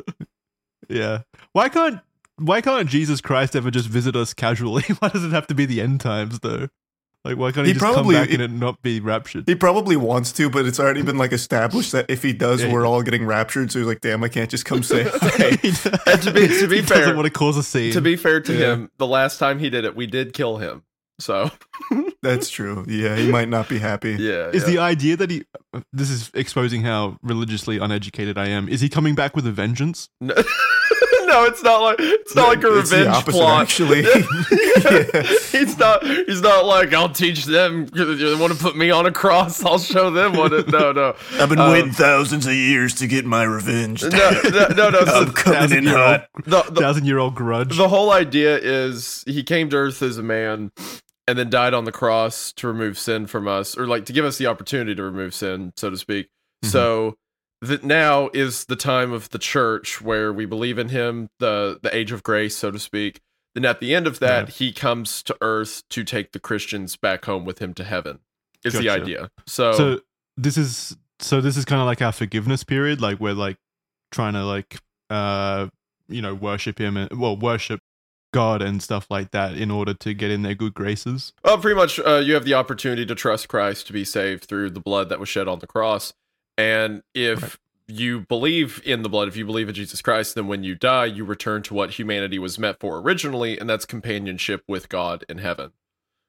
yeah. 0.88 1.22
Why 1.52 1.68
can't 1.68 2.00
Why 2.38 2.60
can't 2.60 2.88
Jesus 2.88 3.20
Christ 3.20 3.56
ever 3.56 3.70
just 3.70 3.88
visit 3.88 4.14
us 4.16 4.34
casually? 4.34 4.82
Why 4.98 5.08
does 5.08 5.24
it 5.24 5.32
have 5.32 5.46
to 5.48 5.54
be 5.54 5.66
the 5.66 5.80
end 5.80 6.00
times 6.00 6.40
though? 6.40 6.68
Like, 7.26 7.36
why 7.36 7.52
can't 7.52 7.66
he, 7.66 7.72
He 7.72 7.78
just 7.78 7.82
probably- 7.82 8.14
come 8.14 8.24
back 8.24 8.32
and 8.32 8.40
it 8.42 8.50
not 8.50 8.80
be 8.82 9.00
raptured? 9.00 9.44
He 9.46 9.54
probably 9.54 9.96
wants 9.96 10.32
to, 10.32 10.48
but 10.48 10.64
it's 10.66 10.78
already 10.80 11.02
been 11.02 11.18
like 11.18 11.32
established 11.32 11.92
that 11.92 12.06
if 12.08 12.22
he 12.22 12.32
does, 12.32 12.62
Yeah. 12.62 12.72
we're 12.72 12.86
all 12.86 13.02
getting 13.02 13.26
raptured. 13.26 13.70
So 13.72 13.78
he's 13.80 13.88
like, 13.88 14.00
"Damn, 14.00 14.22
I 14.24 14.28
can't 14.28 14.48
just 14.50 14.64
come 14.64 14.82
say 14.82 15.04
hi." 15.12 15.58
And 16.06 16.22
to 16.22 16.32
be- 16.32 16.48
to 16.48 16.66
be 16.68 16.76
he 16.76 16.82
fair- 16.82 16.98
doesn't 16.98 17.16
want 17.16 17.26
to 17.26 17.32
cause 17.32 17.56
a 17.56 17.62
scene. 17.62 17.92
to 17.92 18.00
be 18.00 18.16
fair 18.16 18.40
to 18.40 18.52
Yeah. 18.52 18.72
him, 18.74 18.90
the 18.98 19.06
last 19.06 19.38
time 19.38 19.58
he 19.58 19.68
did 19.70 19.84
it, 19.84 19.96
we 19.96 20.06
did 20.06 20.32
kill 20.32 20.58
him. 20.58 20.82
So 21.18 21.50
That's 22.22 22.50
true. 22.50 22.84
Yeah, 22.86 23.16
he 23.16 23.30
might 23.30 23.48
not 23.48 23.68
be 23.70 23.78
happy. 23.78 24.12
yeah, 24.18 24.48
is 24.50 24.62
yeah. 24.64 24.68
the 24.70 24.78
idea 24.78 25.16
that 25.16 25.30
he? 25.30 25.44
This 25.92 26.10
is 26.10 26.30
exposing 26.34 26.82
how 26.82 27.16
religiously 27.22 27.78
uneducated 27.78 28.36
I 28.36 28.48
am. 28.48 28.68
Is 28.68 28.80
he 28.82 28.88
coming 28.90 29.14
back 29.14 29.34
with 29.34 29.46
a 29.46 29.52
vengeance? 29.52 30.10
No, 30.20 30.34
no, 31.32 31.44
it's 31.44 31.62
not 31.62 31.82
like 31.82 31.96
it's 31.98 32.34
not 32.34 32.48
like 32.48 32.64
a 32.64 32.78
It's 32.78 32.90
the 32.90 32.96
revenge 32.98 33.16
opposite, 33.16 33.38
plot. 33.38 33.62
actually. 33.62 34.02
Yeah. 34.02 34.22
Yeah. 34.76 35.22
He's 35.52 35.76
not. 35.78 36.04
He's 36.06 36.42
not 36.42 36.64
like 36.66 36.92
I'll 36.92 37.08
teach 37.08 37.44
them. 37.46 37.86
They 37.86 38.34
want 38.36 38.52
to 38.52 38.58
put 38.58 38.76
me 38.76 38.90
on 38.90 39.06
a 39.06 39.10
cross. 39.10 39.64
I'll 39.64 39.78
show 39.78 40.10
them 40.10 40.34
what 40.36 40.52
it. 40.52 40.68
No, 40.68 40.92
no, 40.92 41.16
I've 41.40 41.48
been 41.48 41.58
Um, 41.58 41.72
waiting 41.72 41.92
thousands 41.92 42.46
of 42.46 42.52
years 42.52 42.94
to 42.94 43.06
get 43.06 43.24
my 43.24 43.42
revenge. 43.42 44.02
no, 44.02 44.08
no, 44.44 44.68
no. 44.68 44.90
no. 44.90 44.98
I'm 45.06 45.32
coming 45.32 45.72
in 45.78 45.86
hot. 45.86 46.28
the, 46.44 46.62
the, 46.70 46.80
Thousand 46.80 47.06
year 47.06 47.18
old 47.18 47.34
grudge. 47.34 47.76
the 47.76 47.88
whole 47.88 48.12
idea 48.12 48.58
is 48.58 49.24
he 49.26 49.42
came 49.42 49.70
to 49.70 49.76
Earth 49.76 50.02
as 50.02 50.18
a 50.18 50.22
man, 50.22 50.70
and 51.26 51.38
then 51.38 51.48
died 51.50 51.74
on 51.74 51.84
the 51.84 51.92
cross 51.92 52.52
to 52.52 52.68
remove 52.68 52.98
sin 52.98 53.26
from 53.26 53.48
us, 53.48 53.76
or 53.76 53.86
like 53.86 54.04
to 54.06 54.12
give 54.12 54.24
us 54.24 54.36
the 54.38 54.46
opportunity 54.46 54.94
to 54.94 55.02
remove 55.02 55.34
sin, 55.34 55.72
so 55.76 55.90
to 55.90 55.96
speak. 55.96 56.28
Mhm. 56.64 56.68
So 56.70 57.16
that 57.66 57.84
now 57.84 58.30
is 58.32 58.64
the 58.66 58.76
time 58.76 59.12
of 59.12 59.30
the 59.30 59.38
church 59.38 60.00
where 60.00 60.32
we 60.32 60.46
believe 60.46 60.78
in 60.78 60.88
him, 60.90 61.28
the 61.38 61.78
the 61.82 61.94
age 61.94 62.12
of 62.12 62.22
grace, 62.22 62.56
so 62.56 62.70
to 62.70 62.78
speak. 62.78 63.20
Then 63.54 63.64
at 63.64 63.80
the 63.80 63.94
end 63.94 64.06
of 64.06 64.18
that, 64.18 64.48
Yeah. 64.48 64.54
he 64.54 64.72
comes 64.72 65.22
to 65.24 65.36
Earth 65.40 65.82
to 65.90 66.04
take 66.04 66.32
the 66.32 66.38
Christians 66.40 66.96
back 66.96 67.24
home 67.24 67.44
with 67.44 67.58
him 67.60 67.72
to 67.74 67.84
heaven. 67.84 68.18
Is 68.64 68.74
the 68.74 68.90
idea. 68.90 69.30
So, 69.46 69.72
so 69.72 70.00
this 70.36 70.56
is 70.58 70.96
so 71.20 71.40
this 71.40 71.56
is 71.56 71.64
kind 71.64 71.80
of 71.80 71.86
like 71.86 72.02
our 72.02 72.12
forgiveness 72.12 72.64
period 72.64 73.00
like 73.00 73.18
we're 73.20 73.32
like 73.32 73.56
trying 74.12 74.34
to 74.34 74.44
like 74.44 74.78
uh 75.08 75.68
you 76.08 76.20
know 76.20 76.34
worship 76.34 76.78
him 76.78 76.96
and 76.96 77.18
well 77.18 77.36
worship 77.36 77.80
god 78.34 78.60
and 78.60 78.82
stuff 78.82 79.06
like 79.08 79.30
that 79.30 79.56
in 79.56 79.70
order 79.70 79.94
to 79.94 80.12
get 80.12 80.30
in 80.30 80.42
their 80.42 80.54
good 80.54 80.74
graces 80.74 81.32
Well, 81.44 81.56
pretty 81.58 81.76
much, 81.76 81.98
uh, 82.00 82.16
you 82.16 82.34
have 82.34 82.44
the 82.44 82.52
opportunity 82.54 83.06
to 83.06 83.14
trust 83.14 83.48
Christ 83.48 83.86
to 83.86 83.92
be 83.94 84.04
saved 84.04 84.44
through 84.44 84.70
the 84.70 84.80
blood 84.80 85.08
that 85.08 85.18
was 85.20 85.28
shed 85.28 85.48
on 85.48 85.60
the 85.60 85.66
cross. 85.66 86.12
And 86.58 87.02
if 87.14 87.42
Right. 87.42 87.56
you 87.88 88.20
believe 88.20 88.80
in 88.84 89.02
the 89.02 89.08
blood, 89.08 89.28
if 89.28 89.36
you 89.36 89.44
believe 89.44 89.68
in 89.68 89.74
Jesus 89.74 90.00
Christ, 90.02 90.34
then 90.34 90.46
when 90.46 90.62
you 90.64 90.74
die, 90.74 91.04
you 91.06 91.24
return 91.24 91.62
to 91.64 91.74
what 91.74 91.92
humanity 91.92 92.38
was 92.38 92.58
meant 92.58 92.80
for 92.80 92.98
originally, 92.98 93.58
and 93.58 93.68
that's 93.68 93.84
companionship 93.84 94.62
with 94.66 94.88
God 94.88 95.24
in 95.28 95.38
heaven. 95.38 95.72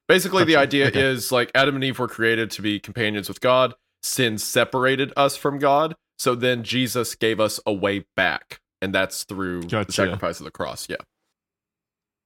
Basically, 0.07 0.43
the 0.43 0.55
idea 0.55 0.87
Okay. 0.87 1.01
is 1.01 1.31
like 1.31 1.51
Adam 1.55 1.75
and 1.75 1.83
Eve 1.83 1.99
were 1.99 2.07
created 2.07 2.49
to 2.51 2.61
be 2.61 2.79
companions 2.79 3.27
with 3.27 3.41
God. 3.41 3.73
Sin 4.01 4.37
separated 4.37 5.11
us 5.17 5.35
from 5.35 5.59
God. 5.59 5.95
So 6.17 6.33
then 6.35 6.63
Jesus 6.63 7.13
gave 7.15 7.39
us 7.39 7.59
a 7.65 7.73
way 7.73 8.05
back. 8.15 8.61
And 8.81 8.93
that's 8.93 9.23
through 9.23 9.63
the 9.63 9.91
sacrifice 9.91 10.39
of 10.39 10.45
the 10.45 10.51
cross. 10.51 10.87
Yeah. 10.89 10.97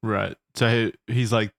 right 0.04 0.36
so 0.56 0.68
he, 0.70 0.94
he's 1.14 1.32
like 1.32 1.54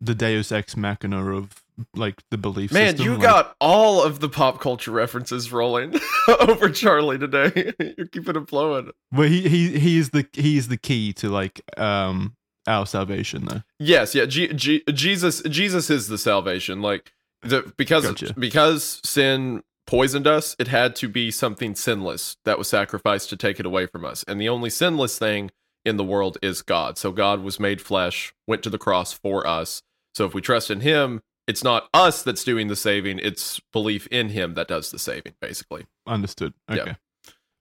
the 0.00 0.14
deus 0.14 0.50
ex 0.50 0.76
machina 0.76 1.24
of 1.36 1.61
like 1.94 2.22
the 2.30 2.38
belief 2.38 2.72
Man, 2.72 2.88
system 2.96 3.04
you 3.06 3.12
like- 3.12 3.22
got 3.22 3.56
all 3.60 4.02
of 4.02 4.20
the 4.20 4.28
pop 4.28 4.60
culture 4.60 4.90
references 4.90 5.50
rolling 5.52 5.94
over 6.40 6.68
Charlie 6.68 7.18
today. 7.18 7.72
You're 7.98 8.06
keeping 8.08 8.36
it 8.36 8.48
flowing. 8.48 8.90
well 9.12 9.28
he 9.28 9.48
he 9.48 9.78
he 9.78 9.98
is 9.98 10.10
the 10.10 10.26
he 10.32 10.56
is 10.56 10.68
the 10.68 10.76
key 10.76 11.12
to 11.14 11.28
like 11.28 11.60
um 11.78 12.36
our 12.66 12.86
salvation 12.86 13.46
though 13.46 13.62
Yes, 13.78 14.14
yeah. 14.14 14.24
G- 14.26 14.52
G- 14.52 14.84
Jesus, 14.92 15.42
Jesus 15.42 15.90
is 15.90 16.08
the 16.08 16.18
salvation. 16.18 16.80
Like 16.82 17.12
the 17.42 17.72
because 17.76 18.04
Gotcha. 18.06 18.34
because 18.38 19.00
sin 19.04 19.62
poisoned 19.86 20.28
us, 20.28 20.54
it 20.60 20.68
had 20.68 20.94
to 20.96 21.08
be 21.08 21.30
something 21.32 21.74
sinless 21.74 22.36
that 22.44 22.56
was 22.58 22.68
sacrificed 22.68 23.30
to 23.30 23.36
take 23.36 23.58
it 23.58 23.66
away 23.66 23.86
from 23.86 24.04
us. 24.04 24.24
And 24.28 24.40
the 24.40 24.48
only 24.48 24.70
sinless 24.70 25.18
thing 25.18 25.50
in 25.84 25.96
the 25.96 26.04
world 26.04 26.38
is 26.40 26.62
God. 26.62 26.96
So 26.98 27.10
God 27.10 27.42
was 27.42 27.58
made 27.58 27.80
flesh, 27.80 28.32
went 28.46 28.62
to 28.62 28.70
the 28.70 28.78
cross 28.78 29.12
for 29.12 29.44
us. 29.44 29.82
So 30.14 30.24
if 30.24 30.32
we 30.34 30.40
trust 30.40 30.70
in 30.70 30.82
Him, 30.82 31.20
it's 31.46 31.64
not 31.64 31.88
us 31.94 32.22
that's 32.22 32.44
doing 32.44 32.68
the 32.68 32.76
saving; 32.76 33.18
it's 33.20 33.60
belief 33.72 34.06
in 34.08 34.28
Him 34.30 34.54
that 34.54 34.68
does 34.68 34.90
the 34.90 34.98
saving. 34.98 35.34
Basically. 35.40 35.86
Understood. 36.06 36.54
Yeah. 36.70 36.76
Okay. 36.82 36.96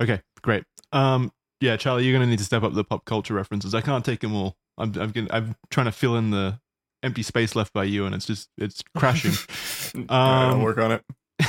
Okay. 0.02 0.22
Great. 0.42 0.64
Um. 0.92 1.32
Yeah, 1.60 1.78
Charlie, 1.78 2.06
you're 2.06 2.14
gonna 2.14 2.30
need 2.30 2.40
to 2.40 2.46
step 2.46 2.64
up 2.64 2.74
the 2.74 2.84
pop 2.84 3.06
culture 3.06 3.34
references. 3.34 3.76
I 3.76 3.82
can't 3.82 4.04
take 4.06 4.20
them 4.22 4.34
all. 4.36 4.56
I'm. 4.78 4.94
I'm. 5.00 5.12
Gonna, 5.12 5.28
I'm 5.32 5.56
trying 5.70 5.86
to 5.88 5.92
fill 5.92 6.16
in 6.16 6.32
the 6.32 6.60
empty 7.04 7.24
space 7.24 7.56
left 7.56 7.74
by 7.74 7.84
you, 7.84 8.06
and 8.06 8.14
it's 8.16 8.26
just 8.26 8.50
it's 8.58 8.82
crashing. 8.98 9.34
I'll 10.10 10.56
Um, 10.56 10.62
work 10.64 10.78
on 10.80 10.92
it. 10.92 11.04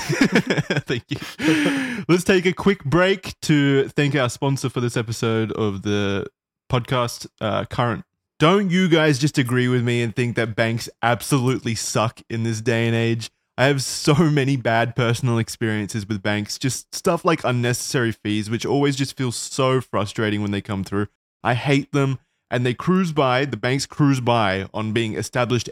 thank 0.87 1.05
you. 1.11 2.05
Let's 2.09 2.25
take 2.25 2.47
a 2.47 2.53
quick 2.53 2.83
break 2.85 3.39
to 3.43 3.89
thank 3.91 4.15
our 4.15 4.31
sponsor 4.31 4.69
for 4.71 4.81
this 4.81 4.97
episode 4.97 5.53
of 5.53 5.83
the 5.83 6.27
podcast, 6.71 7.27
uh, 7.43 7.65
Current. 7.67 8.05
Don't 8.43 8.73
you 8.73 8.89
guys 8.89 9.21
just 9.21 9.39
agree 9.39 9.69
with 9.69 9.85
me 9.85 10.03
and 10.03 10.17
think 10.17 10.35
that 10.35 10.57
banks 10.57 10.91
absolutely 11.01 11.77
suck 11.77 12.23
in 12.29 12.43
this 12.43 12.61
day 12.61 12.89
and 12.89 12.97
age? 12.97 13.31
I 13.57 13.67
have 13.67 13.85
so 13.85 14.15
many 14.33 14.57
bad 14.57 14.97
personal 14.97 15.39
experiences 15.39 16.09
with 16.09 16.25
banks, 16.25 16.59
just 16.59 16.93
stuff 16.93 17.25
like 17.25 17.45
unnecessary 17.45 18.11
fees, 18.11 18.51
which 18.51 18.67
always 18.67 18.97
just 18.97 19.17
feels 19.17 19.37
so 19.37 19.81
frustrating 19.81 20.43
when 20.43 20.51
they 20.51 20.61
come 20.61 20.83
through. 20.83 21.07
I 21.45 21.55
hate 21.55 21.93
them, 21.93 22.19
and 22.51 22.67
they 22.67 22.75
cruise 22.75 23.13
by, 23.13 23.45
the 23.45 23.57
banks 23.57 23.87
cruise 23.87 24.21
by 24.21 24.67
on 24.75 24.93
being 24.93 25.15
established 25.15 25.71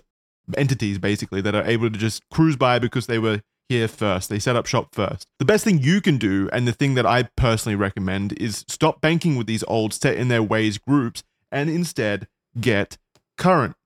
entities, 0.56 0.98
basically, 0.98 1.40
that 1.40 1.56
are 1.56 1.66
able 1.66 1.90
to 1.90 1.98
just 1.98 2.22
cruise 2.30 2.54
by 2.54 2.78
because 2.78 3.08
they 3.08 3.18
were 3.18 3.42
here 3.68 3.88
first. 3.88 4.28
They 4.28 4.38
set 4.38 4.54
up 4.54 4.66
shop 4.66 4.94
first. 4.94 5.26
The 5.40 5.44
best 5.44 5.64
thing 5.64 5.80
you 5.80 6.00
can 6.00 6.18
do, 6.18 6.48
and 6.52 6.68
the 6.68 6.72
thing 6.72 6.94
that 6.94 7.04
I 7.04 7.24
personally 7.36 7.74
recommend, 7.74 8.40
is 8.40 8.64
stop 8.68 9.00
banking 9.00 9.34
with 9.34 9.48
these 9.48 9.64
old 9.64 9.92
set 9.92 10.16
in 10.16 10.28
their 10.28 10.44
ways 10.44 10.78
groups 10.78 11.24
and 11.50 11.68
instead 11.68 12.28
get 12.58 12.98
current. 13.36 13.76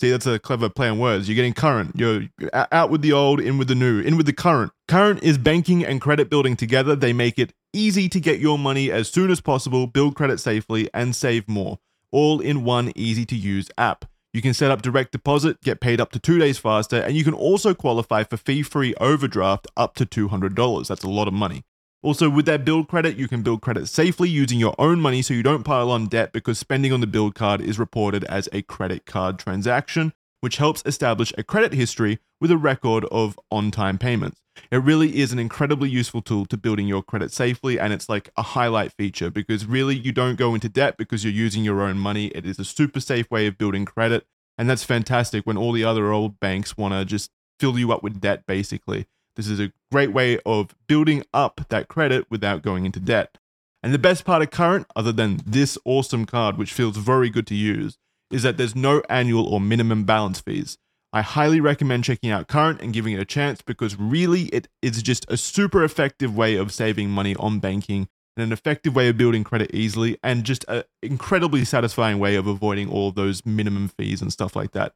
See, 0.00 0.10
that's 0.10 0.26
a 0.26 0.38
clever 0.38 0.68
play 0.68 0.88
on 0.88 0.98
words. 0.98 1.28
You're 1.28 1.36
getting 1.36 1.54
current. 1.54 1.92
You're 1.94 2.24
out 2.52 2.90
with 2.90 3.00
the 3.00 3.12
old, 3.12 3.40
in 3.40 3.58
with 3.58 3.68
the 3.68 3.74
new, 3.74 4.00
in 4.00 4.16
with 4.16 4.26
the 4.26 4.32
current. 4.32 4.72
Current 4.88 5.22
is 5.22 5.38
banking 5.38 5.84
and 5.84 6.00
credit 6.00 6.28
building 6.28 6.56
together. 6.56 6.96
They 6.96 7.12
make 7.12 7.38
it 7.38 7.52
easy 7.72 8.08
to 8.08 8.20
get 8.20 8.40
your 8.40 8.58
money 8.58 8.90
as 8.90 9.08
soon 9.08 9.30
as 9.30 9.40
possible, 9.40 9.86
build 9.86 10.16
credit 10.16 10.40
safely, 10.40 10.90
and 10.92 11.14
save 11.14 11.48
more, 11.48 11.78
all 12.10 12.40
in 12.40 12.64
one 12.64 12.92
easy 12.96 13.24
to 13.26 13.36
use 13.36 13.70
app. 13.78 14.04
You 14.32 14.42
can 14.42 14.52
set 14.52 14.72
up 14.72 14.82
direct 14.82 15.12
deposit, 15.12 15.60
get 15.62 15.80
paid 15.80 16.00
up 16.00 16.10
to 16.10 16.18
two 16.18 16.38
days 16.40 16.58
faster, 16.58 17.00
and 17.00 17.16
you 17.16 17.22
can 17.22 17.34
also 17.34 17.72
qualify 17.72 18.24
for 18.24 18.36
fee 18.36 18.62
free 18.62 18.92
overdraft 19.00 19.68
up 19.76 19.94
to 19.94 20.04
$200. 20.04 20.88
That's 20.88 21.04
a 21.04 21.08
lot 21.08 21.28
of 21.28 21.34
money. 21.34 21.62
Also, 22.04 22.28
with 22.28 22.44
that 22.44 22.66
build 22.66 22.86
credit, 22.86 23.16
you 23.16 23.26
can 23.26 23.42
build 23.42 23.62
credit 23.62 23.88
safely 23.88 24.28
using 24.28 24.60
your 24.60 24.74
own 24.78 25.00
money 25.00 25.22
so 25.22 25.32
you 25.32 25.42
don't 25.42 25.64
pile 25.64 25.90
on 25.90 26.04
debt 26.06 26.34
because 26.34 26.58
spending 26.58 26.92
on 26.92 27.00
the 27.00 27.06
build 27.06 27.34
card 27.34 27.62
is 27.62 27.78
reported 27.78 28.24
as 28.24 28.46
a 28.52 28.60
credit 28.60 29.06
card 29.06 29.38
transaction. 29.38 30.12
which 30.42 30.58
helps 30.58 30.82
establish 30.84 31.32
a 31.38 31.42
credit 31.42 31.72
history 31.72 32.18
with 32.38 32.50
a 32.50 32.58
record 32.58 33.06
of 33.06 33.40
on 33.50 33.70
time 33.70 33.96
payments. 33.96 34.42
It 34.70 34.76
really 34.76 35.16
is 35.16 35.32
an 35.32 35.38
incredibly 35.38 35.88
useful 35.88 36.20
tool 36.20 36.44
to 36.44 36.58
building 36.58 36.86
your 36.86 37.02
credit 37.02 37.32
safely, 37.32 37.80
and 37.80 37.94
it's 37.94 38.10
like 38.10 38.28
a 38.36 38.42
highlight 38.42 38.92
feature 38.92 39.30
because 39.30 39.64
really 39.64 39.96
you 39.96 40.12
don't 40.12 40.36
go 40.36 40.52
into 40.54 40.68
debt 40.68 40.98
because 40.98 41.24
you're 41.24 41.32
using 41.32 41.64
your 41.64 41.80
own 41.80 41.96
money. 41.96 42.26
It 42.26 42.44
is 42.44 42.58
a 42.58 42.64
super 42.66 43.00
safe 43.00 43.30
way 43.30 43.46
of 43.46 43.56
building 43.56 43.86
credit, 43.86 44.26
and 44.58 44.68
that's 44.68 44.84
fantastic 44.84 45.46
when 45.46 45.56
all 45.56 45.72
the 45.72 45.84
other 45.84 46.12
old 46.12 46.38
banks 46.38 46.76
want 46.76 46.92
to 46.92 47.06
just 47.06 47.30
fill 47.58 47.78
you 47.78 47.90
up 47.90 48.02
with 48.02 48.20
debt, 48.20 48.44
basically. 48.46 49.06
This 49.36 49.48
is 49.48 49.60
a 49.60 49.72
great 49.90 50.12
way 50.12 50.38
of 50.46 50.74
building 50.86 51.24
up 51.32 51.62
that 51.68 51.88
credit 51.88 52.26
without 52.30 52.62
going 52.62 52.84
into 52.84 53.00
debt. 53.00 53.38
And 53.82 53.92
the 53.92 53.98
best 53.98 54.24
part 54.24 54.42
of 54.42 54.50
Current, 54.50 54.86
other 54.96 55.12
than 55.12 55.40
this 55.44 55.76
awesome 55.84 56.24
card, 56.24 56.56
which 56.56 56.72
feels 56.72 56.96
very 56.96 57.28
good 57.28 57.46
to 57.48 57.54
use, 57.54 57.98
is 58.30 58.42
that 58.42 58.56
there's 58.56 58.74
no 58.74 59.02
annual 59.08 59.46
or 59.46 59.60
minimum 59.60 60.04
balance 60.04 60.40
fees. 60.40 60.78
I 61.12 61.22
highly 61.22 61.60
recommend 61.60 62.04
checking 62.04 62.30
out 62.30 62.48
Current 62.48 62.80
and 62.80 62.92
giving 62.92 63.12
it 63.12 63.20
a 63.20 63.24
chance 63.24 63.62
because 63.62 63.98
really 63.98 64.44
it 64.46 64.68
is 64.82 65.02
just 65.02 65.26
a 65.28 65.36
super 65.36 65.84
effective 65.84 66.36
way 66.36 66.56
of 66.56 66.72
saving 66.72 67.10
money 67.10 67.36
on 67.36 67.60
banking 67.60 68.08
and 68.36 68.44
an 68.44 68.52
effective 68.52 68.96
way 68.96 69.08
of 69.08 69.16
building 69.16 69.44
credit 69.44 69.70
easily 69.72 70.18
and 70.22 70.44
just 70.44 70.64
an 70.66 70.82
incredibly 71.02 71.64
satisfying 71.64 72.18
way 72.18 72.34
of 72.34 72.46
avoiding 72.46 72.90
all 72.90 73.12
those 73.12 73.46
minimum 73.46 73.88
fees 73.88 74.20
and 74.20 74.32
stuff 74.32 74.56
like 74.56 74.72
that. 74.72 74.94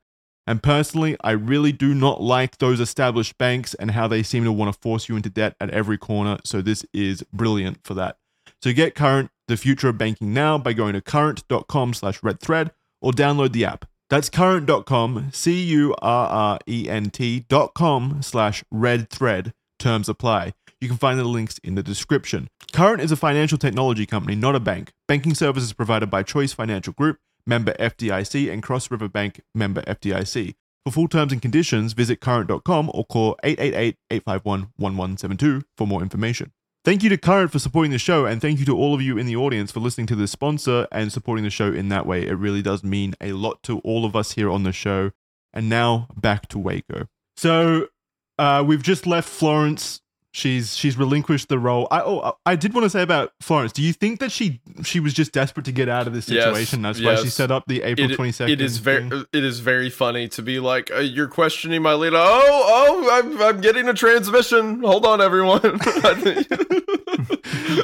And 0.48 0.62
personally, 0.62 1.14
I 1.22 1.32
really 1.32 1.72
do 1.72 1.92
not 1.92 2.22
like 2.22 2.56
those 2.56 2.80
established 2.80 3.36
banks 3.36 3.74
and 3.74 3.90
how 3.90 4.08
they 4.08 4.22
seem 4.22 4.44
to 4.44 4.50
want 4.50 4.72
to 4.72 4.80
force 4.80 5.06
you 5.06 5.14
into 5.14 5.28
debt 5.28 5.54
at 5.60 5.68
every 5.68 5.98
corner. 5.98 6.38
So 6.42 6.62
this 6.62 6.86
is 6.94 7.22
brilliant 7.34 7.84
for 7.84 7.92
that. 7.94 8.16
So 8.62 8.72
get 8.72 8.94
Current, 8.94 9.30
the 9.46 9.58
future 9.58 9.90
of 9.90 9.98
banking 9.98 10.32
now 10.32 10.56
by 10.56 10.72
going 10.72 10.94
to 10.94 11.02
current.com 11.02 11.92
slash 11.92 12.22
red 12.22 12.40
thread 12.40 12.70
or 13.02 13.12
download 13.12 13.52
the 13.52 13.66
app. 13.66 13.84
That's 14.08 14.30
current.com, 14.30 15.32
C 15.34 15.62
U 15.64 15.94
R 16.00 16.28
R 16.28 16.58
E 16.66 16.88
N 16.88 17.10
T.com 17.10 18.22
slash 18.22 18.64
red 18.70 19.10
thread. 19.10 19.52
Terms 19.78 20.08
apply. 20.08 20.54
You 20.80 20.88
can 20.88 20.96
find 20.96 21.18
the 21.18 21.24
links 21.24 21.58
in 21.58 21.74
the 21.74 21.82
description. 21.82 22.48
Current 22.72 23.02
is 23.02 23.12
a 23.12 23.16
financial 23.16 23.58
technology 23.58 24.06
company, 24.06 24.34
not 24.34 24.54
a 24.54 24.60
bank. 24.60 24.92
Banking 25.08 25.34
services 25.34 25.74
provided 25.74 26.08
by 26.08 26.22
Choice 26.22 26.54
Financial 26.54 26.94
Group, 26.94 27.18
member 27.48 27.72
FDIC, 27.80 28.52
and 28.52 28.62
Cross 28.62 28.90
River 28.90 29.08
Bank, 29.08 29.40
member 29.54 29.82
FDIC. 29.82 30.54
For 30.84 30.92
full 30.92 31.08
terms 31.08 31.32
and 31.32 31.42
conditions, 31.42 31.94
visit 31.94 32.20
current.com 32.20 32.90
or 32.94 33.04
call 33.04 33.36
888 33.42 33.96
851 34.10 34.60
1172 34.76 35.62
for 35.76 35.86
more 35.86 36.02
information. 36.02 36.52
Thank 36.84 37.02
you 37.02 37.10
to 37.10 37.18
Current 37.18 37.52
for 37.52 37.58
supporting 37.58 37.90
the 37.90 37.98
show, 37.98 38.24
and 38.24 38.40
thank 38.40 38.58
you 38.58 38.64
to 38.64 38.76
all 38.76 38.94
of 38.94 39.02
you 39.02 39.18
in 39.18 39.26
the 39.26 39.36
audience 39.36 39.70
for 39.70 39.80
listening 39.80 40.06
to 40.06 40.14
this 40.14 40.30
sponsor 40.30 40.86
and 40.90 41.12
supporting 41.12 41.44
the 41.44 41.50
show 41.50 41.70
in 41.70 41.88
that 41.90 42.06
way. 42.06 42.26
It 42.26 42.34
really 42.34 42.62
does 42.62 42.82
mean 42.82 43.14
a 43.20 43.32
lot 43.32 43.62
to 43.64 43.80
all 43.80 44.06
of 44.06 44.16
us 44.16 44.32
here 44.32 44.48
on 44.50 44.62
the 44.62 44.72
show. 44.72 45.10
And 45.52 45.68
now 45.68 46.08
back 46.16 46.48
to 46.48 46.58
Waco. 46.58 47.08
So 47.36 47.88
uh, 48.38 48.64
we've 48.66 48.82
just 48.82 49.06
left 49.06 49.28
Florence. 49.28 50.00
She's 50.30 50.76
she's 50.76 50.96
relinquished 50.98 51.48
the 51.48 51.58
role. 51.58 51.88
I 51.90 52.02
oh 52.02 52.36
I 52.44 52.54
did 52.54 52.74
want 52.74 52.84
to 52.84 52.90
say 52.90 53.00
about 53.02 53.32
Florence. 53.40 53.72
Do 53.72 53.82
you 53.82 53.94
think 53.94 54.20
that 54.20 54.30
she 54.30 54.60
she 54.84 55.00
was 55.00 55.14
just 55.14 55.32
desperate 55.32 55.64
to 55.66 55.72
get 55.72 55.88
out 55.88 56.06
of 56.06 56.12
this 56.12 56.28
Yes, 56.28 56.44
situation? 56.44 56.82
That's 56.82 57.00
why 57.02 57.16
she 57.16 57.28
set 57.30 57.50
up 57.50 57.64
the 57.66 57.82
April 57.82 58.10
It- 58.10 58.14
twenty 58.16 58.32
second. 58.32 58.52
It 58.52 58.60
is 58.60 58.76
very, 58.78 59.08
it 59.32 59.42
is 59.42 59.60
very 59.60 59.88
funny 59.88 60.28
to 60.28 60.42
be 60.42 60.60
like, 60.60 60.90
uh, 60.90 60.98
you're 60.98 61.28
questioning 61.28 61.80
my 61.82 61.94
leader. 61.94 62.18
Oh, 62.18 62.42
oh, 63.10 63.18
I'm, 63.18 63.40
I'm 63.42 63.60
getting 63.62 63.88
a 63.88 63.94
transmission. 63.94 64.80
Hold 64.82 65.06
on, 65.06 65.20
everyone. 65.22 65.60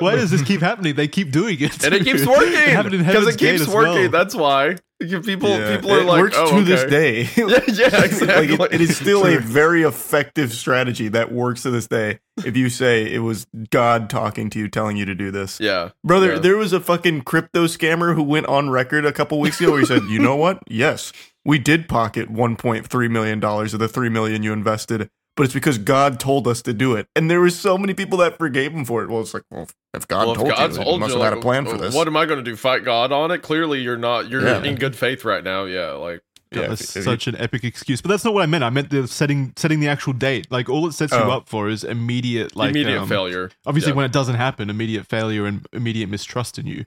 Why 0.00 0.16
does 0.16 0.30
this 0.30 0.42
keep 0.42 0.60
happening? 0.60 0.94
They 0.94 1.08
keep 1.08 1.30
doing 1.30 1.56
it, 1.60 1.82
and 1.84 1.94
it 1.94 2.04
keeps 2.04 2.26
working 2.26 2.50
because 2.52 3.04
Heaven's 3.04 3.28
it 3.34 3.38
keeps 3.38 3.66
working. 3.68 3.94
well. 3.94 4.10
That's 4.10 4.34
why 4.34 4.76
people 5.00 5.48
Yeah, 5.48 5.76
people 5.76 5.92
are 5.92 6.00
it 6.00 6.06
like, 6.06 6.20
works 6.22 6.36
oh, 6.38 6.58
to 6.58 6.64
this 6.64 6.84
day. 6.84 7.28
Yeah, 7.36 7.60
yeah, 7.68 8.04
exactly. 8.04 8.56
like 8.56 8.72
it, 8.72 8.74
it 8.74 8.80
is 8.80 8.96
still 8.96 9.26
a 9.26 9.38
very 9.38 9.82
effective 9.82 10.52
strategy 10.52 11.08
that 11.08 11.32
works 11.32 11.62
to 11.62 11.70
this 11.70 11.86
day. 11.86 12.20
If 12.44 12.56
you 12.56 12.68
say 12.68 13.12
it 13.12 13.18
was 13.18 13.46
God 13.70 14.08
talking 14.08 14.50
to 14.50 14.58
you, 14.58 14.68
telling 14.68 14.96
you 14.96 15.04
to 15.04 15.14
do 15.14 15.30
this, 15.30 15.60
yeah, 15.60 15.90
brother, 16.04 16.34
yeah. 16.34 16.38
there 16.38 16.56
was 16.56 16.72
a 16.72 16.80
fucking 16.80 17.22
crypto 17.22 17.66
scammer 17.66 18.14
who 18.14 18.22
went 18.22 18.46
on 18.46 18.70
record 18.70 19.04
a 19.04 19.12
couple 19.12 19.38
weeks 19.40 19.60
ago 19.60 19.72
where 19.72 19.80
he 19.80 19.86
said, 19.86 20.02
"You 20.04 20.18
know 20.18 20.36
what? 20.36 20.62
Yes, 20.68 21.12
we 21.44 21.58
did 21.58 21.88
pocket 21.88 22.32
1.3 22.32 23.10
million 23.10 23.40
dollars 23.40 23.74
of 23.74 23.80
the 23.80 23.88
three 23.88 24.08
million 24.08 24.42
you 24.42 24.52
invested." 24.52 25.10
But 25.36 25.44
it's 25.44 25.54
because 25.54 25.78
God 25.78 26.20
told 26.20 26.46
us 26.46 26.62
to 26.62 26.72
do 26.72 26.94
it, 26.94 27.08
and 27.16 27.28
there 27.28 27.40
were 27.40 27.50
so 27.50 27.76
many 27.76 27.92
people 27.92 28.18
that 28.18 28.38
forgave 28.38 28.72
him 28.72 28.84
for 28.84 29.02
it. 29.02 29.10
Well, 29.10 29.20
it's 29.20 29.34
like, 29.34 29.42
well, 29.50 29.68
if 29.92 30.06
God 30.06 30.20
Well, 30.26 30.30
if 30.32 30.36
told 30.38 30.50
God 30.50 30.72
you, 30.72 30.78
he 30.78 30.84
told 30.84 31.00
must 31.00 31.14
you, 31.14 31.20
have 31.20 31.30
had 31.32 31.38
a 31.38 31.42
plan 31.42 31.66
for 31.66 31.76
this. 31.76 31.92
What 31.92 32.06
am 32.06 32.16
I 32.16 32.24
going 32.24 32.38
to 32.38 32.48
do? 32.48 32.54
Fight 32.54 32.84
God 32.84 33.10
on 33.10 33.32
it? 33.32 33.38
Clearly, 33.42 33.80
you're 33.80 33.96
not. 33.96 34.28
You're 34.30 34.42
Yeah. 34.46 34.62
in 34.62 34.76
good 34.76 34.94
faith 34.94 35.24
right 35.24 35.42
now. 35.42 35.64
Yeah, 35.64 35.90
like 35.92 36.20
God, 36.52 36.60
Yeah, 36.60 36.68
that's 36.68 36.82
if- 36.90 36.98
if 36.98 37.04
such 37.04 37.26
an 37.26 37.34
epic 37.40 37.64
excuse. 37.64 38.00
But 38.00 38.10
that's 38.10 38.24
not 38.24 38.32
what 38.32 38.44
I 38.44 38.46
meant. 38.46 38.62
I 38.62 38.70
meant 38.70 38.90
the 38.90 39.08
setting 39.08 39.52
setting 39.56 39.80
the 39.80 39.88
actual 39.88 40.12
date. 40.12 40.46
Like 40.52 40.68
all 40.68 40.86
it 40.86 40.92
sets 40.92 41.12
you 41.12 41.18
Oh. 41.18 41.30
up 41.32 41.48
for 41.48 41.68
is 41.68 41.82
immediate 41.82 42.54
like 42.54 42.70
immediate 42.70 43.00
um, 43.00 43.08
failure. 43.08 43.50
Obviously, 43.66 43.90
Yeah. 43.90 43.96
when 43.96 44.04
it 44.04 44.12
doesn't 44.12 44.36
happen, 44.36 44.70
immediate 44.70 45.04
failure 45.08 45.46
and 45.46 45.66
immediate 45.72 46.08
mistrust 46.08 46.60
in 46.60 46.66
you. 46.68 46.84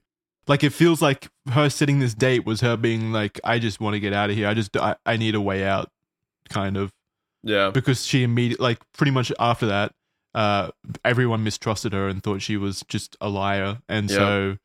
Like 0.48 0.64
it 0.64 0.72
feels 0.72 1.02
like 1.02 1.28
her 1.52 1.70
setting 1.70 2.00
this 2.00 2.14
date 2.14 2.46
was 2.46 2.62
her 2.62 2.78
being 2.78 3.12
like, 3.12 3.42
"I 3.44 3.60
just 3.60 3.82
want 3.82 3.96
to 3.96 4.00
get 4.00 4.14
out 4.14 4.30
of 4.30 4.38
here. 4.38 4.48
I 4.48 4.54
just 4.54 4.78
I, 4.78 4.96
I 5.06 5.18
need 5.18 5.36
a 5.36 5.42
way 5.42 5.66
out," 5.66 5.90
kind 6.50 6.78
of 6.78 6.94
Yeah, 7.44 7.70
because 7.72 8.06
she 8.06 8.24
immediately 8.24 8.64
like 8.64 8.80
pretty 8.94 9.12
much 9.12 9.32
after 9.40 9.68
that, 9.68 9.94
uh, 10.36 10.70
everyone 11.06 11.44
mistrusted 11.44 11.94
her 11.94 12.08
and 12.08 12.22
thought 12.24 12.42
she 12.42 12.58
was 12.58 12.84
just 12.88 13.16
a 13.22 13.30
liar, 13.30 13.80
and 13.90 14.10
Yeah. 14.10 14.16
so. 14.18 14.58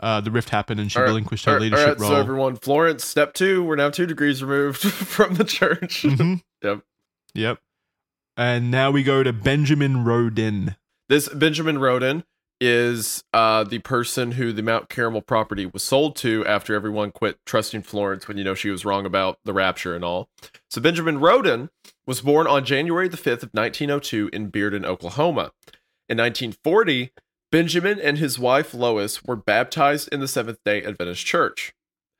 Uh, 0.00 0.20
the 0.20 0.30
rift 0.30 0.50
happened 0.50 0.78
and 0.78 0.92
she 0.92 0.96
All 0.96 1.02
right, 1.02 1.08
relinquished 1.08 1.44
her 1.46 1.54
right, 1.54 1.60
leadership 1.60 1.84
all 1.84 1.92
right, 1.94 2.00
role. 2.00 2.10
So 2.10 2.16
everyone, 2.20 2.54
Florence, 2.54 3.04
step 3.04 3.34
two. 3.34 3.64
We're 3.64 3.74
now 3.74 3.90
two 3.90 4.06
degrees 4.06 4.44
removed 4.44 4.78
from 4.82 5.34
the 5.34 5.42
church. 5.42 6.02
Mhm. 6.04 6.40
Yep. 6.62 6.82
Yep. 7.34 7.58
And 8.36 8.70
now 8.70 8.92
we 8.92 9.02
go 9.02 9.24
to 9.24 9.32
Benjamin 9.32 10.04
Roden. 10.04 10.76
This 11.08 11.28
Benjamin 11.30 11.78
Roden 11.78 12.22
is 12.60 13.22
uh, 13.32 13.64
the 13.64 13.78
person 13.80 14.32
who 14.32 14.52
the 14.52 14.62
Mount 14.62 14.88
Carmel 14.88 15.22
property 15.22 15.66
was 15.66 15.82
sold 15.82 16.16
to 16.16 16.44
after 16.46 16.74
everyone 16.74 17.12
quit 17.12 17.38
trusting 17.46 17.82
Florence 17.82 18.26
when 18.26 18.36
you 18.36 18.44
know 18.44 18.54
she 18.54 18.70
was 18.70 18.84
wrong 18.84 19.06
about 19.06 19.38
the 19.44 19.52
rapture 19.52 19.94
and 19.94 20.04
all. 20.04 20.28
So 20.68 20.80
Benjamin 20.80 21.18
Roden 21.20 21.70
was 22.06 22.20
born 22.20 22.46
on 22.46 22.64
January 22.64 23.08
the 23.08 23.16
5th 23.16 23.42
of 23.42 23.50
1902 23.52 24.30
in 24.32 24.50
Bearden, 24.50 24.84
Oklahoma. 24.84 25.52
In 26.08 26.18
1940, 26.18 27.12
Benjamin 27.52 28.00
and 28.00 28.18
his 28.18 28.38
wife 28.38 28.74
Lois 28.74 29.24
were 29.24 29.36
baptized 29.36 30.08
in 30.12 30.20
the 30.20 30.28
Seventh-day 30.28 30.82
Adventist 30.82 31.24
Church. 31.24 31.72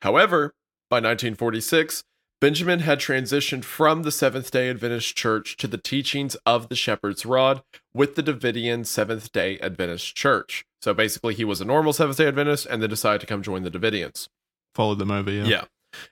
However, 0.03 0.55
by 0.89 0.97
1946, 0.97 2.05
Benjamin 2.41 2.81
had 2.81 3.01
transitioned 3.01 3.65
from 3.65 4.05
the 4.05 4.13
Seventh 4.13 4.53
day 4.53 4.71
Adventist 4.71 5.17
Church 5.17 5.57
to 5.57 5.67
the 5.67 5.77
teachings 5.77 6.37
of 6.47 6.69
the 6.69 6.77
Shepherd's 6.77 7.27
Rod 7.27 7.63
with 7.93 8.15
the 8.15 8.23
Davidian 8.23 8.87
Seventh 8.87 9.33
day 9.33 9.59
Adventist 9.59 10.15
Church. 10.15 10.65
So 10.81 10.95
basically, 10.95 11.35
he 11.35 11.45
was 11.45 11.61
a 11.61 11.65
normal 11.65 11.93
Seventh 11.93 12.19
day 12.19 12.29
Adventist 12.29 12.67
and 12.71 12.81
then 12.81 12.91
decided 12.91 13.21
to 13.23 13.27
come 13.27 13.43
join 13.43 13.65
the 13.65 13.71
Davidians. 13.71 14.29
Followed 14.77 15.01
them 15.01 15.11
over, 15.11 15.33
yeah. 15.33 15.45
Yeah. 15.45 15.65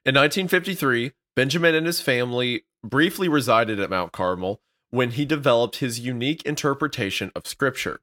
In 0.04 0.16
1953, 0.16 1.12
Benjamin 1.36 1.76
and 1.76 1.86
his 1.86 2.00
family 2.00 2.64
briefly 2.82 3.28
resided 3.28 3.78
at 3.78 3.90
Mount 3.90 4.10
Carmel 4.10 4.60
when 4.90 5.12
he 5.12 5.24
developed 5.24 5.76
his 5.76 6.00
unique 6.00 6.42
interpretation 6.42 7.30
of 7.36 7.46
Scripture. 7.46 8.00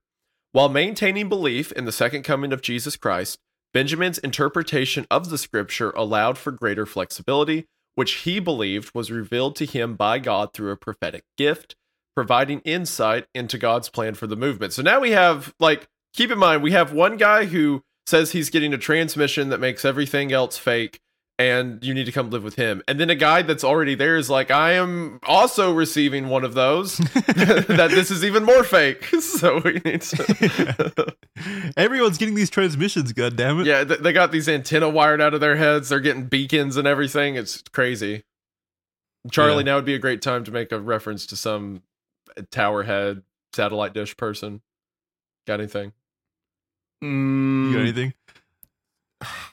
While 0.54 0.70
maintaining 0.70 1.28
belief 1.28 1.74
in 1.74 1.84
the 1.84 1.92
second 1.92 2.24
coming 2.24 2.54
of 2.54 2.62
Jesus 2.62 2.96
Christ, 2.96 3.40
Benjamin's 3.74 4.20
interpretation 4.20 5.08
of 5.12 5.30
the 5.30 5.38
Scripture 5.38 5.90
allowed 5.92 6.38
for 6.38 6.52
greater 6.52 6.86
flexibility, 6.86 7.66
which 7.96 8.14
he 8.22 8.40
believed 8.40 8.94
was 8.94 9.12
revealed 9.12 9.56
to 9.58 9.66
him 9.66 9.96
by 9.96 10.20
God 10.20 10.54
through 10.54 10.72
a 10.72 10.78
prophetic 10.78 11.24
gift, 11.38 11.76
providing 12.16 12.60
insight 12.62 13.28
into 13.34 13.58
God's 13.58 13.90
plan 13.90 14.14
for 14.16 14.28
the 14.28 14.36
movement. 14.36 14.74
So 14.74 14.82
now 14.82 15.00
we 15.00 15.12
have, 15.12 15.54
like, 15.60 15.88
keep 16.14 16.32
in 16.32 16.38
mind, 16.38 16.64
we 16.64 16.72
have 16.72 16.94
one 16.94 17.18
guy 17.18 17.46
who 17.46 17.84
says 18.06 18.32
he's 18.32 18.50
getting 18.50 18.74
a 18.74 18.78
transmission 18.78 19.50
that 19.50 19.60
makes 19.60 19.86
everything 19.86 20.32
else 20.32 20.58
fake 20.58 21.00
and 21.40 21.84
you 21.84 21.94
need 21.94 22.06
to 22.06 22.12
come 22.12 22.30
live 22.30 22.44
with 22.44 22.56
him. 22.56 22.84
And 22.88 23.00
then 23.00 23.10
a 23.10 23.16
guy 23.16 23.42
that's 23.42 23.64
already 23.64 23.96
there 23.96 24.18
is 24.18 24.30
like, 24.30 24.52
I 24.52 24.74
am 24.74 25.20
also 25.24 25.74
receiving 25.74 26.28
one 26.30 26.44
of 26.44 26.54
those. 26.54 26.98
that 26.98 27.88
this 27.92 28.12
is 28.12 28.24
even 28.24 28.44
more 28.44 28.64
fake. 28.64 29.10
So 29.22 29.60
we 29.66 29.74
need 29.84 30.02
to. 30.04 31.16
Everyone's 31.76 32.18
getting 32.20 32.36
these 32.36 32.50
transmissions, 32.52 33.12
god 33.14 33.36
damn 33.36 33.60
it. 33.62 33.66
yeah, 33.66 33.84
th- 33.84 34.00
they 34.02 34.14
got 34.14 34.32
these 34.32 34.48
antenna 34.48 34.88
wired 34.90 35.22
out 35.22 35.34
of 35.34 35.40
their 35.42 35.56
heads. 35.56 35.90
They're 35.90 36.00
getting 36.00 36.26
beacons 36.28 36.78
and 36.78 36.88
everything. 36.88 37.36
It's 37.36 37.62
crazy. 37.74 38.24
Charlie, 39.32 39.58
Yeah. 39.64 39.72
now 39.72 39.76
would 39.78 39.86
be 39.86 39.96
a 39.96 40.00
great 40.00 40.22
time 40.22 40.44
to 40.44 40.52
make 40.52 40.72
a 40.72 40.80
reference 40.80 41.26
to 41.28 41.36
some 41.36 41.82
tower 42.52 42.84
head 42.84 43.24
satellite 43.54 43.94
dish 43.94 44.16
person. 44.18 44.62
Got 45.48 45.60
anything? 45.62 45.94
You 47.02 47.08
Mm, 47.10 47.74
got 47.74 47.80
anything? 47.82 48.14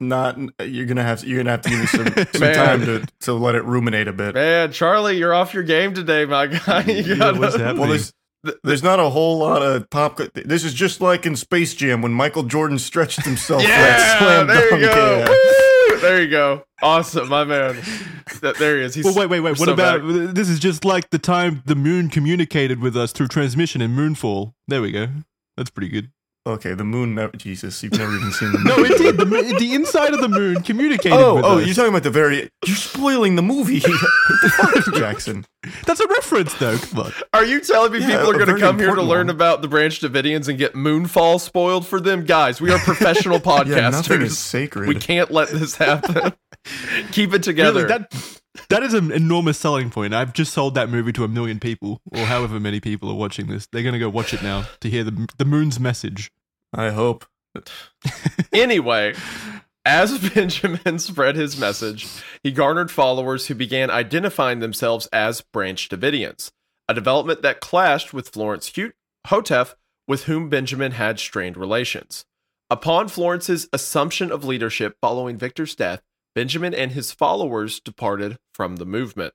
not 0.00 0.38
you're 0.64 0.86
gonna 0.86 1.02
have 1.02 1.24
you're 1.24 1.38
gonna 1.38 1.50
have 1.50 1.62
to 1.62 1.70
give 1.70 1.80
me 1.80 1.86
some, 1.86 2.06
some 2.32 2.52
time 2.54 2.80
to 2.86 3.06
to 3.20 3.32
let 3.32 3.54
it 3.54 3.64
ruminate 3.64 4.08
a 4.08 4.12
bit. 4.12 4.34
Man, 4.34 4.72
Charlie, 4.72 5.16
you're 5.18 5.34
off 5.34 5.54
your 5.54 5.62
game 5.62 5.94
today, 5.94 6.24
my 6.24 6.46
guy. 6.48 6.82
You 6.86 6.94
Yeah, 7.02 7.14
gotta- 7.16 7.38
what's 7.40 7.56
happening? 7.56 7.78
Well, 7.78 7.88
there's 7.90 8.12
there's 8.62 8.82
not 8.84 9.00
a 9.00 9.08
whole 9.10 9.38
lot 9.38 9.62
of 9.62 9.90
pop. 9.90 10.20
This 10.34 10.62
is 10.64 10.72
just 10.72 11.00
like 11.00 11.26
in 11.26 11.34
Space 11.36 11.74
Jam 11.74 12.02
when 12.02 12.12
Michael 12.12 12.44
Jordan 12.44 12.78
stretched 12.78 13.24
himself. 13.24 13.62
Yeah, 13.62 14.18
slam 14.18 14.46
there 14.46 14.74
you 14.78 14.86
go. 14.86 15.18
Yeah. 15.28 15.98
There 16.00 16.22
you 16.22 16.28
go. 16.30 16.62
Awesome, 16.80 17.28
my 17.28 17.42
man. 17.42 17.76
There 18.40 18.78
he 18.78 18.84
is. 18.84 18.94
He's 18.94 19.04
Well, 19.04 19.14
wait, 19.14 19.26
wait, 19.28 19.40
wait. 19.40 19.58
What 19.58 19.66
so 19.66 19.72
about 19.72 20.00
back. 20.06 20.34
this? 20.34 20.48
Is 20.48 20.60
just 20.60 20.84
like 20.84 21.10
the 21.10 21.18
time 21.18 21.62
the 21.66 21.74
moon 21.74 22.08
communicated 22.08 22.80
with 22.80 22.96
us 22.96 23.10
through 23.10 23.26
transmission 23.28 23.80
in 23.82 23.96
Moonfall. 23.96 24.52
There 24.68 24.80
we 24.80 24.92
go. 24.92 25.08
That's 25.56 25.70
pretty 25.70 25.88
good. 25.88 26.12
Okay, 26.48 26.72
the 26.74 26.84
moon. 26.84 27.14
Never, 27.14 27.36
Jesus, 27.36 27.82
you've 27.82 27.92
never 27.98 28.14
even 28.16 28.32
seen 28.32 28.52
the 28.52 28.58
moon. 28.64 28.64
No, 28.64 28.84
it 28.84 28.96
did. 28.98 29.16
The, 29.18 29.26
mo- 29.26 29.42
the 29.42 29.74
inside 29.74 30.14
of 30.14 30.20
the 30.20 30.28
moon 30.28 30.62
communicated 30.62 31.14
Oh, 31.16 31.34
with 31.36 31.44
oh, 31.44 31.58
us. 31.58 31.66
you're 31.66 31.74
talking 31.74 31.90
about 31.90 32.02
the 32.04 32.10
very. 32.10 32.50
You're 32.64 32.76
spoiling 32.76 33.36
the 33.36 33.42
movie, 33.42 33.80
What 33.80 33.90
the 34.42 34.48
fuck, 34.84 34.94
Jackson. 34.94 35.44
That's 35.84 36.00
a 36.00 36.06
reference, 36.08 36.54
though. 36.54 36.78
Come 36.78 37.00
on. 37.00 37.12
Are 37.34 37.44
you 37.44 37.60
telling 37.60 37.92
me 37.92 37.98
Yeah, 38.00 38.12
people 38.18 38.30
are 38.30 38.34
going 38.38 38.46
to 38.54 38.58
come 38.58 38.76
here 38.78 38.86
to 38.86 38.92
important 38.92 39.08
learn 39.08 39.26
one. 39.26 39.36
about 39.36 39.60
the 39.62 39.68
Branch 39.68 40.00
Davidians 40.00 40.48
and 40.48 40.56
get 40.58 40.72
Moonfall 40.74 41.38
spoiled 41.40 41.86
for 41.86 42.00
them? 42.00 42.24
Guys, 42.24 42.60
we 42.60 42.70
are 42.72 42.78
professional 42.78 43.38
podcasters. 43.40 43.76
Yeah, 43.76 43.90
nothing 43.90 44.22
is 44.22 44.32
podcasters. 44.32 44.36
sacred. 44.36 44.88
we 44.88 44.94
can't 44.94 45.30
let 45.30 45.48
this 45.50 45.76
happen. 45.76 46.32
Keep 47.12 47.34
it 47.34 47.42
together. 47.42 47.84
Really, 47.86 47.98
that 47.98 48.40
that 48.70 48.82
is 48.82 48.94
an 48.94 49.10
enormous 49.10 49.58
selling 49.58 49.90
point. 49.90 50.14
I've 50.14 50.32
just 50.32 50.52
sold 50.52 50.74
that 50.74 50.88
movie 50.88 51.12
to 51.12 51.24
a 51.24 51.28
million 51.28 51.60
people, 51.60 52.00
or 52.12 52.24
however 52.24 52.60
many 52.60 52.80
people 52.80 53.10
are 53.10 53.14
watching 53.14 53.46
this. 53.46 53.66
They're 53.66 53.82
gonna 53.82 53.98
go 53.98 54.08
watch 54.08 54.34
it 54.34 54.42
now 54.42 54.66
to 54.80 54.90
hear 54.90 55.04
the 55.04 55.28
the 55.38 55.44
moon's 55.44 55.78
message. 55.80 56.30
I 56.72 56.90
hope. 56.90 57.24
Anyway, 58.52 59.14
as 59.84 60.18
Benjamin 60.34 60.98
spread 60.98 61.36
his 61.36 61.58
message, 61.58 62.06
he 62.42 62.50
garnered 62.50 62.90
followers 62.90 63.46
who 63.46 63.54
began 63.54 63.90
identifying 63.90 64.60
themselves 64.60 65.06
as 65.08 65.40
Branch 65.40 65.88
Davidians, 65.88 66.52
a 66.88 66.94
development 66.94 67.42
that 67.42 67.60
clashed 67.60 68.12
with 68.12 68.28
Florence 68.28 68.70
Houteff, 69.26 69.74
with 70.06 70.24
whom 70.24 70.48
Benjamin 70.48 70.92
had 70.92 71.18
strained 71.18 71.56
relations. 71.56 72.26
Upon 72.70 73.08
Florence's 73.08 73.68
assumption 73.72 74.30
of 74.30 74.44
leadership 74.44 74.96
following 75.00 75.38
Victor's 75.38 75.74
death, 75.74 76.02
Benjamin 76.38 76.72
and 76.72 76.92
his 76.92 77.10
followers 77.10 77.80
departed 77.80 78.38
from 78.54 78.76
the 78.76 78.86
movement. 78.86 79.34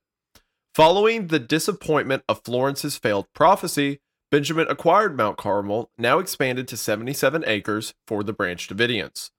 Following 0.73 1.27
the 1.27 1.37
disappointment 1.37 2.23
of 2.29 2.45
Florence's 2.45 2.95
failed 2.95 3.25
prophecy, 3.35 3.99
Benjamin 4.31 4.67
acquired 4.69 5.17
Mount 5.17 5.35
Carmel, 5.37 5.91
now 5.97 6.19
expanded 6.19 6.65
to 6.69 6.77
77 6.77 7.43
acres, 7.45 7.93
for 8.07 8.23
the 8.23 8.31
Branch 8.31 8.65
Davidians. 8.69 9.31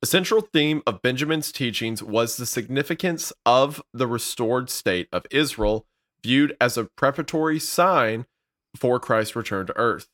A 0.00 0.06
central 0.06 0.40
theme 0.40 0.82
of 0.86 1.02
Benjamin's 1.02 1.52
teachings 1.52 2.02
was 2.02 2.38
the 2.38 2.46
significance 2.46 3.34
of 3.44 3.82
the 3.92 4.06
restored 4.06 4.70
state 4.70 5.06
of 5.12 5.26
Israel, 5.30 5.84
viewed 6.22 6.56
as 6.58 6.78
a 6.78 6.84
preparatory 6.84 7.58
sign 7.58 8.24
for 8.74 8.98
Christ's 8.98 9.36
return 9.36 9.66
to 9.66 9.76
earth. 9.76 10.08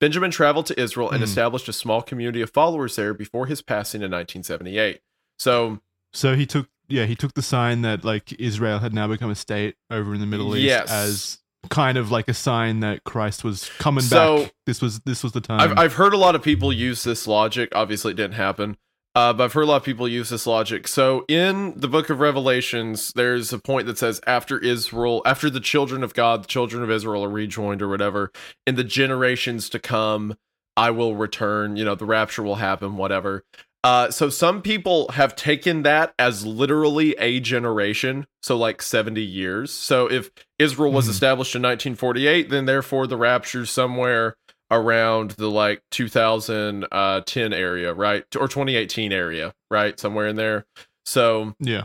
Benjamin 0.00 0.30
traveled 0.30 0.64
to 0.64 0.80
Israel 0.80 1.10
and 1.10 1.18
Hmm. 1.18 1.24
established 1.24 1.68
a 1.68 1.74
small 1.74 2.00
community 2.00 2.40
of 2.40 2.48
followers 2.48 2.96
there 2.96 3.12
before 3.12 3.44
his 3.44 3.60
passing 3.60 4.00
in 4.00 4.10
1978. 4.10 5.02
So, 5.38 5.82
So 6.12 6.34
he 6.36 6.46
took 6.46 6.68
yeah 6.88 7.04
he 7.04 7.14
took 7.14 7.34
the 7.34 7.42
sign 7.42 7.82
that 7.82 8.04
like 8.04 8.32
Israel 8.40 8.78
had 8.78 8.94
now 8.94 9.06
become 9.08 9.30
a 9.30 9.34
state 9.34 9.76
over 9.90 10.14
in 10.14 10.20
the 10.20 10.26
Middle 10.26 10.56
East 10.56 10.64
Yes. 10.64 10.90
as 10.90 11.38
kind 11.70 11.98
of 11.98 12.10
like 12.10 12.28
a 12.28 12.34
sign 12.34 12.80
that 12.80 13.04
Christ 13.04 13.44
was 13.44 13.68
coming 13.78 14.02
So- 14.04 14.44
back. 14.44 14.52
This 14.66 14.80
was 14.80 15.00
this 15.00 15.22
was 15.22 15.32
the 15.32 15.40
time. 15.40 15.60
I've, 15.60 15.78
I've 15.78 15.92
heard 15.94 16.14
a 16.14 16.18
lot 16.18 16.34
of 16.34 16.42
people 16.42 16.72
use 16.72 17.02
this 17.04 17.26
logic. 17.26 17.70
Obviously, 17.74 18.12
it 18.12 18.16
didn't 18.16 18.34
happen. 18.36 18.76
Uh, 19.14 19.32
but 19.32 19.44
I've 19.44 19.52
heard 19.54 19.62
a 19.62 19.66
lot 19.66 19.76
of 19.78 19.82
people 19.84 20.06
use 20.06 20.28
this 20.28 20.46
logic. 20.46 20.86
So 20.86 21.24
in 21.28 21.72
the 21.74 21.88
book 21.88 22.08
of 22.08 22.20
Revelations, 22.20 23.12
there's 23.16 23.52
a 23.52 23.58
point 23.58 23.86
that 23.88 23.98
says 23.98 24.20
after 24.28 24.58
Israel, 24.58 25.22
after 25.26 25.50
the 25.50 25.58
children 25.60 26.04
of 26.04 26.14
God, 26.14 26.44
the 26.44 26.46
children 26.46 26.84
of 26.84 26.90
Israel 26.90 27.24
are 27.24 27.28
rejoined 27.30 27.82
or 27.82 27.88
whatever, 27.88 28.30
in 28.64 28.76
the 28.76 28.84
generations 28.84 29.68
to 29.70 29.80
come, 29.80 30.36
I 30.76 30.90
will 30.92 31.16
return. 31.16 31.76
You 31.76 31.84
know, 31.84 31.96
the 31.96 32.04
rapture 32.04 32.44
will 32.44 32.56
happen, 32.56 32.96
whatever. 32.96 33.44
Uh, 33.84 34.10
so 34.10 34.28
some 34.28 34.60
people 34.60 35.08
have 35.12 35.36
taken 35.36 35.82
that 35.84 36.12
as 36.18 36.44
literally 36.44 37.12
a 37.18 37.38
generation, 37.40 38.26
so 38.42 38.56
like 38.56 38.82
70 38.82 39.22
years. 39.22 39.72
So 39.72 40.10
if 40.10 40.30
Israel 40.58 40.90
was 40.92 41.06
Mhm. 41.06 41.10
established 41.10 41.54
in 41.54 41.62
1948, 41.62 42.50
then 42.50 42.66
therefore 42.66 43.06
the 43.06 43.16
rapture's 43.16 43.70
somewhere 43.70 44.36
around 44.70 45.30
the 45.32 45.48
like 45.48 45.82
2010 45.90 47.52
area, 47.52 47.94
right? 47.94 48.24
Or 48.36 48.48
2018 48.48 49.12
area, 49.12 49.54
right? 49.70 49.98
Somewhere 49.98 50.26
in 50.26 50.36
there. 50.36 50.66
So 51.06 51.54
yeah. 51.60 51.84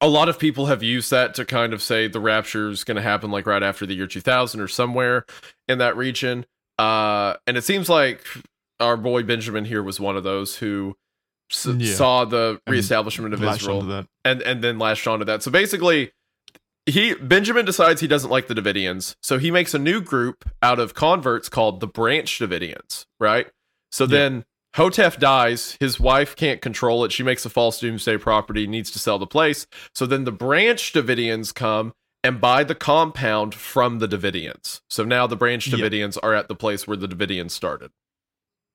a 0.00 0.08
lot 0.08 0.28
of 0.28 0.38
people 0.38 0.66
have 0.66 0.82
used 0.82 1.10
that 1.10 1.34
to 1.34 1.44
kind 1.44 1.72
of 1.72 1.82
say 1.82 2.08
the 2.08 2.20
rapture 2.20 2.70
is 2.70 2.84
going 2.84 2.96
to 2.96 3.02
happen 3.02 3.30
like 3.30 3.46
right 3.46 3.62
after 3.62 3.84
the 3.86 3.94
year 3.94 4.06
2000 4.06 4.60
or 4.60 4.68
somewhere 4.68 5.26
in 5.68 5.78
that 5.78 5.96
region. 5.96 6.46
Uh, 6.78 7.34
and 7.46 7.56
it 7.56 7.62
seems 7.64 7.88
like 7.88 8.24
our 8.80 8.96
boy 8.96 9.22
Benjamin 9.22 9.64
here 9.66 9.82
was 9.82 10.00
one 10.00 10.16
of 10.16 10.24
those 10.24 10.56
who 10.56 10.96
s- 11.50 11.66
Yeah. 11.66 11.94
saw 11.94 12.24
the 12.24 12.60
And 12.66 12.72
reestablishment 12.72 13.34
of 13.34 13.42
Israel 13.42 14.04
and 14.24 14.42
and 14.42 14.62
then 14.62 14.78
latched 14.78 15.06
onto 15.06 15.24
that. 15.24 15.42
So 15.42 15.50
basically, 15.50 16.12
he 16.86 17.14
Benjamin 17.14 17.64
decides 17.64 18.00
he 18.00 18.06
doesn't 18.08 18.30
like 18.30 18.46
the 18.48 18.54
Davidians, 18.54 19.14
so 19.22 19.38
he 19.38 19.50
makes 19.50 19.74
a 19.74 19.78
new 19.78 20.00
group 20.00 20.48
out 20.62 20.78
of 20.78 20.94
converts 20.94 21.48
called 21.48 21.80
the 21.80 21.86
Branch 21.86 22.38
Davidians. 22.38 23.04
Right. 23.20 23.48
So 23.90 24.04
Yeah. 24.04 24.08
then 24.08 24.44
Houteff 24.76 25.18
dies. 25.18 25.76
His 25.80 25.98
wife 25.98 26.36
can't 26.36 26.60
control 26.60 27.04
it. 27.04 27.10
She 27.12 27.22
makes 27.22 27.44
a 27.46 27.50
false 27.50 27.80
doomsday 27.80 28.18
property. 28.18 28.66
Needs 28.66 28.90
to 28.92 28.98
sell 28.98 29.18
the 29.18 29.26
place. 29.26 29.66
So 29.94 30.06
then 30.06 30.24
the 30.24 30.32
Branch 30.32 30.92
Davidians 30.92 31.54
come 31.54 31.94
and 32.22 32.40
buy 32.40 32.64
the 32.64 32.74
compound 32.74 33.54
from 33.54 33.98
the 33.98 34.06
Davidians. 34.06 34.80
So 34.90 35.04
now 35.04 35.26
the 35.26 35.36
Branch 35.36 35.66
Yeah. 35.66 35.78
Davidians 35.78 36.18
are 36.22 36.34
at 36.34 36.48
the 36.48 36.54
place 36.54 36.86
where 36.86 36.96
the 36.96 37.08
Davidians 37.08 37.52
started. 37.52 37.90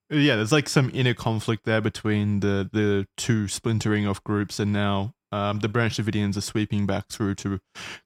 Yeah, 0.10 0.36
there's 0.36 0.52
like 0.52 0.70
some 0.70 0.92
inner 0.94 1.14
conflict 1.14 1.66
there 1.66 1.82
between 1.82 2.42
the 2.42 2.70
the 2.72 3.08
two 3.18 3.48
splintering 3.48 4.08
off 4.08 4.24
groups, 4.24 4.60
and 4.60 4.72
now 4.72 5.16
um, 5.32 5.60
the 5.60 5.70
Branch 5.70 5.96
Davidians 5.96 6.38
are 6.38 6.42
sweeping 6.42 6.86
back 6.86 7.08
through 7.10 7.36
to 7.36 7.60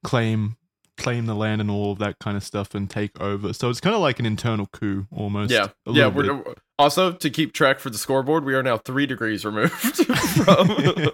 claim 0.04 0.58
claim 0.98 1.28
the 1.28 1.36
land 1.36 1.62
and 1.62 1.70
all 1.70 1.91
of 1.91 2.00
that 2.00 2.18
kind 2.20 2.36
of 2.36 2.43
stuff 2.43 2.74
and 2.74 2.89
take 2.89 3.20
over. 3.22 3.54
So 3.54 3.70
it's 3.70 3.80
kind 3.80 3.95
of 3.95 4.02
like 4.02 4.20
an 4.20 4.26
internal 4.26 4.68
coup 4.68 5.06
almost. 5.16 5.52
Yeah, 5.52 5.68
yeah. 5.86 6.08
We're, 6.08 6.43
also 6.80 7.12
to 7.12 7.30
keep 7.30 7.54
track 7.54 7.80
for 7.80 7.89
the 7.89 7.98
scoreboard, 7.98 8.45
we 8.45 8.56
are 8.56 8.64
now 8.64 8.78
three 8.78 9.06
degrees 9.06 9.45
removed 9.45 9.74
from. 10.06 10.70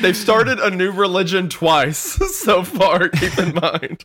They've 0.00 0.16
started 0.16 0.58
a 0.58 0.70
new 0.70 0.90
religion 0.90 1.48
twice 1.48 1.98
so 2.38 2.64
far. 2.64 3.08
Keep 3.10 3.38
in 3.38 3.54
mind. 3.54 4.02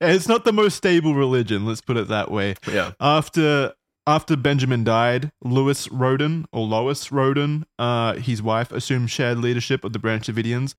And 0.00 0.12
it's 0.12 0.28
not 0.28 0.44
the 0.44 0.52
most 0.52 0.76
stable 0.76 1.14
religion. 1.14 1.64
Let's 1.64 1.80
put 1.80 1.96
it 1.96 2.08
that 2.08 2.30
way. 2.30 2.56
yeah, 2.70 2.92
After 3.00 3.72
after 4.06 4.36
Benjamin 4.36 4.84
died, 4.84 5.32
Louis 5.42 5.88
Roden 5.90 6.46
or 6.52 6.66
Lois 6.66 7.10
Roden, 7.10 7.64
uh, 7.78 8.14
his 8.14 8.42
wife, 8.42 8.70
assumed 8.72 9.10
shared 9.10 9.38
leadership 9.38 9.84
of 9.84 9.92
the 9.92 9.98
Branch 9.98 10.26
Davidians 10.26 10.74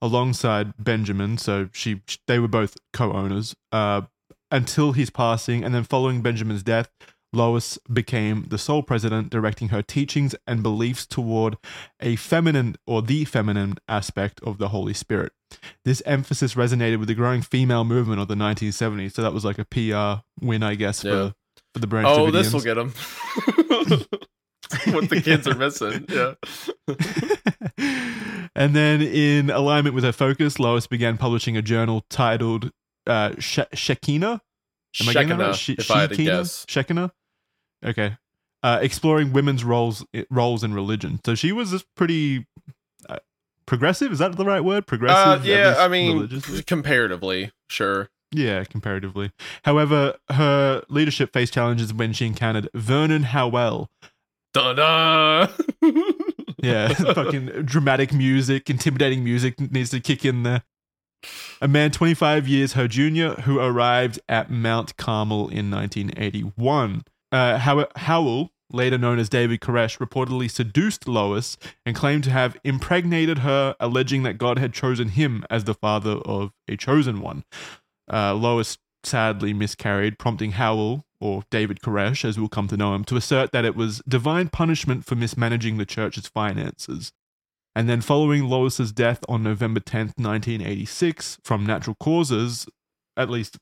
alongside 0.00 0.72
Benjamin. 0.78 1.38
So 1.38 1.68
she 1.72 2.02
they 2.26 2.38
were 2.38 2.48
both 2.48 2.76
co-owners 2.92 3.54
uh, 3.70 4.02
until 4.50 4.92
his 4.92 5.10
passing, 5.10 5.64
and 5.64 5.74
then 5.74 5.84
following 5.84 6.22
Benjamin's 6.22 6.62
death, 6.62 6.90
Lois 7.34 7.78
became 7.90 8.44
the 8.50 8.58
sole 8.58 8.82
president, 8.82 9.30
directing 9.30 9.68
her 9.68 9.80
teachings 9.82 10.34
and 10.46 10.62
beliefs 10.62 11.06
toward 11.06 11.56
a 12.00 12.16
feminine 12.16 12.76
or 12.86 13.00
the 13.00 13.24
feminine 13.24 13.76
aspect 13.88 14.38
of 14.42 14.58
the 14.58 14.68
Holy 14.68 14.92
Spirit. 14.92 15.32
This 15.84 16.02
emphasis 16.04 16.54
resonated 16.54 16.98
with 16.98 17.08
the 17.08 17.14
growing 17.14 17.40
female 17.40 17.84
movement 17.84 18.20
of 18.20 18.28
the 18.28 18.34
1970s. 18.34 19.12
So 19.14 19.22
that 19.22 19.32
was 19.32 19.44
like 19.46 19.58
a 19.58 19.64
PR 19.64 20.22
win, 20.44 20.62
I 20.62 20.74
guess, 20.74 21.02
Yeah. 21.04 21.28
for, 21.28 21.34
for 21.74 21.80
the 21.80 21.86
Branch 21.86 22.06
Oh, 22.08 22.30
this 22.30 22.52
will 22.52 22.60
get 22.60 22.74
them. 22.74 22.92
what 24.86 25.08
the 25.08 25.20
kids 25.22 25.46
are 25.46 25.54
missing. 25.54 26.06
Yeah. 26.08 26.34
and 28.54 28.74
then, 28.74 29.02
in 29.02 29.50
alignment 29.50 29.94
with 29.94 30.04
her 30.04 30.12
focus, 30.12 30.58
Lois 30.58 30.86
began 30.86 31.18
publishing 31.18 31.56
a 31.56 31.62
journal 31.62 32.04
titled 32.08 32.70
uh, 33.06 33.32
Shekinah. 33.38 34.40
Am 35.00 35.08
I 35.08 35.12
getting 35.12 35.28
that 35.28 35.38
right? 35.38 35.54
Shekinah, 35.54 35.54
She- 35.54 35.72
if 35.74 35.90
I 35.90 36.00
had 36.02 36.10
to 36.10 36.14
Shekinah? 36.16 36.30
guess. 36.38 36.64
Shekinah. 36.68 37.12
Okay. 37.84 38.16
Uh, 38.62 38.78
exploring 38.80 39.32
women's 39.32 39.64
roles 39.64 40.04
roles 40.30 40.62
in 40.62 40.72
religion. 40.72 41.18
So 41.26 41.34
she 41.34 41.50
was 41.50 41.84
pretty 41.96 42.46
uh, 43.08 43.16
progressive. 43.66 44.12
Is 44.12 44.20
that 44.20 44.36
the 44.36 44.44
right 44.44 44.60
word? 44.60 44.86
Progressive. 44.86 45.42
Uh, 45.42 45.44
yeah, 45.44 45.76
I 45.78 45.88
mean, 45.88 46.28
comparatively, 46.66 47.50
sure. 47.68 48.08
Yeah, 48.32 48.64
comparatively. 48.64 49.30
However, 49.64 50.14
her 50.30 50.82
leadership 50.88 51.32
faced 51.32 51.52
challenges 51.52 51.92
when 51.92 52.12
she 52.12 52.26
encountered 52.26 52.68
Vernon 52.74 53.24
Howell, 53.24 53.90
Da 54.54 54.72
da. 54.74 55.46
Yeah, 56.62 56.88
fucking 56.94 57.46
dramatic 57.64 58.12
music, 58.12 58.68
intimidating 58.70 59.24
music 59.24 59.58
needs 59.72 59.90
to 59.90 60.00
kick 60.00 60.24
in 60.24 60.42
there. 60.42 60.62
A 61.60 61.68
man 61.68 61.90
25 61.90 62.48
years 62.48 62.72
her 62.72 62.88
junior 62.88 63.34
who 63.42 63.58
arrived 63.60 64.20
at 64.28 64.50
Mount 64.50 64.96
Carmel 64.96 65.48
in 65.48 65.70
1981. 65.70 67.04
Uh, 67.30 67.58
How- 67.58 67.86
Howell, 67.96 68.50
later 68.70 68.98
known 68.98 69.18
as 69.18 69.28
David 69.28 69.60
Koresh, 69.60 69.98
reportedly 69.98 70.50
seduced 70.50 71.06
Lois 71.06 71.56
and 71.86 71.94
claimed 71.94 72.24
to 72.24 72.30
have 72.30 72.56
impregnated 72.64 73.38
her, 73.38 73.76
alleging 73.80 74.22
that 74.24 74.38
God 74.38 74.58
had 74.58 74.72
chosen 74.72 75.10
him 75.10 75.44
as 75.50 75.64
the 75.64 75.74
father 75.74 76.16
of 76.24 76.52
a 76.68 76.76
chosen 76.76 77.20
one. 77.20 77.44
Uh, 78.12 78.34
Lois 78.34 78.78
sadly 79.04 79.52
miscarried, 79.52 80.18
prompting 80.18 80.52
Howell, 80.52 81.04
or 81.20 81.42
David 81.50 81.80
Koresh, 81.80 82.24
as 82.24 82.38
we'll 82.38 82.48
come 82.48 82.68
to 82.68 82.76
know 82.76 82.94
him, 82.94 83.04
to 83.04 83.16
assert 83.16 83.52
that 83.52 83.64
it 83.64 83.76
was 83.76 84.02
divine 84.06 84.48
punishment 84.48 85.04
for 85.04 85.14
mismanaging 85.14 85.78
the 85.78 85.86
church's 85.86 86.26
finances. 86.26 87.12
And 87.74 87.88
then, 87.88 88.00
following 88.02 88.44
Lois's 88.44 88.92
death 88.92 89.20
on 89.28 89.42
November 89.42 89.80
10th, 89.80 90.18
1986, 90.18 91.38
from 91.42 91.64
natural 91.64 91.96
causes, 91.98 92.66
at 93.16 93.30
least 93.30 93.56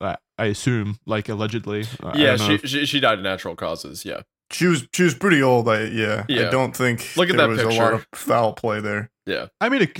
uh, 0.00 0.16
I 0.38 0.46
assume, 0.46 0.98
like 1.06 1.28
allegedly. 1.28 1.84
I 2.02 2.16
yeah, 2.18 2.36
she, 2.36 2.58
she 2.58 2.86
she 2.86 3.00
died 3.00 3.18
of 3.18 3.24
natural 3.24 3.56
causes. 3.56 4.04
Yeah, 4.04 4.22
She 4.50 4.66
was 4.66 4.86
she 4.92 5.04
was 5.04 5.14
pretty 5.14 5.42
old. 5.42 5.68
I 5.68 5.84
yeah. 5.84 6.24
Yeah. 6.28 6.48
I 6.48 6.50
don't 6.50 6.76
think 6.76 7.16
Look 7.16 7.30
at 7.30 7.36
there 7.36 7.48
that 7.48 7.66
was 7.66 7.76
a 7.76 7.78
lot 7.78 7.94
of 7.94 8.06
foul 8.14 8.52
play 8.52 8.80
there. 8.80 9.10
Yeah, 9.26 9.46
I 9.60 9.68
mean, 9.68 9.82
it, 9.82 9.98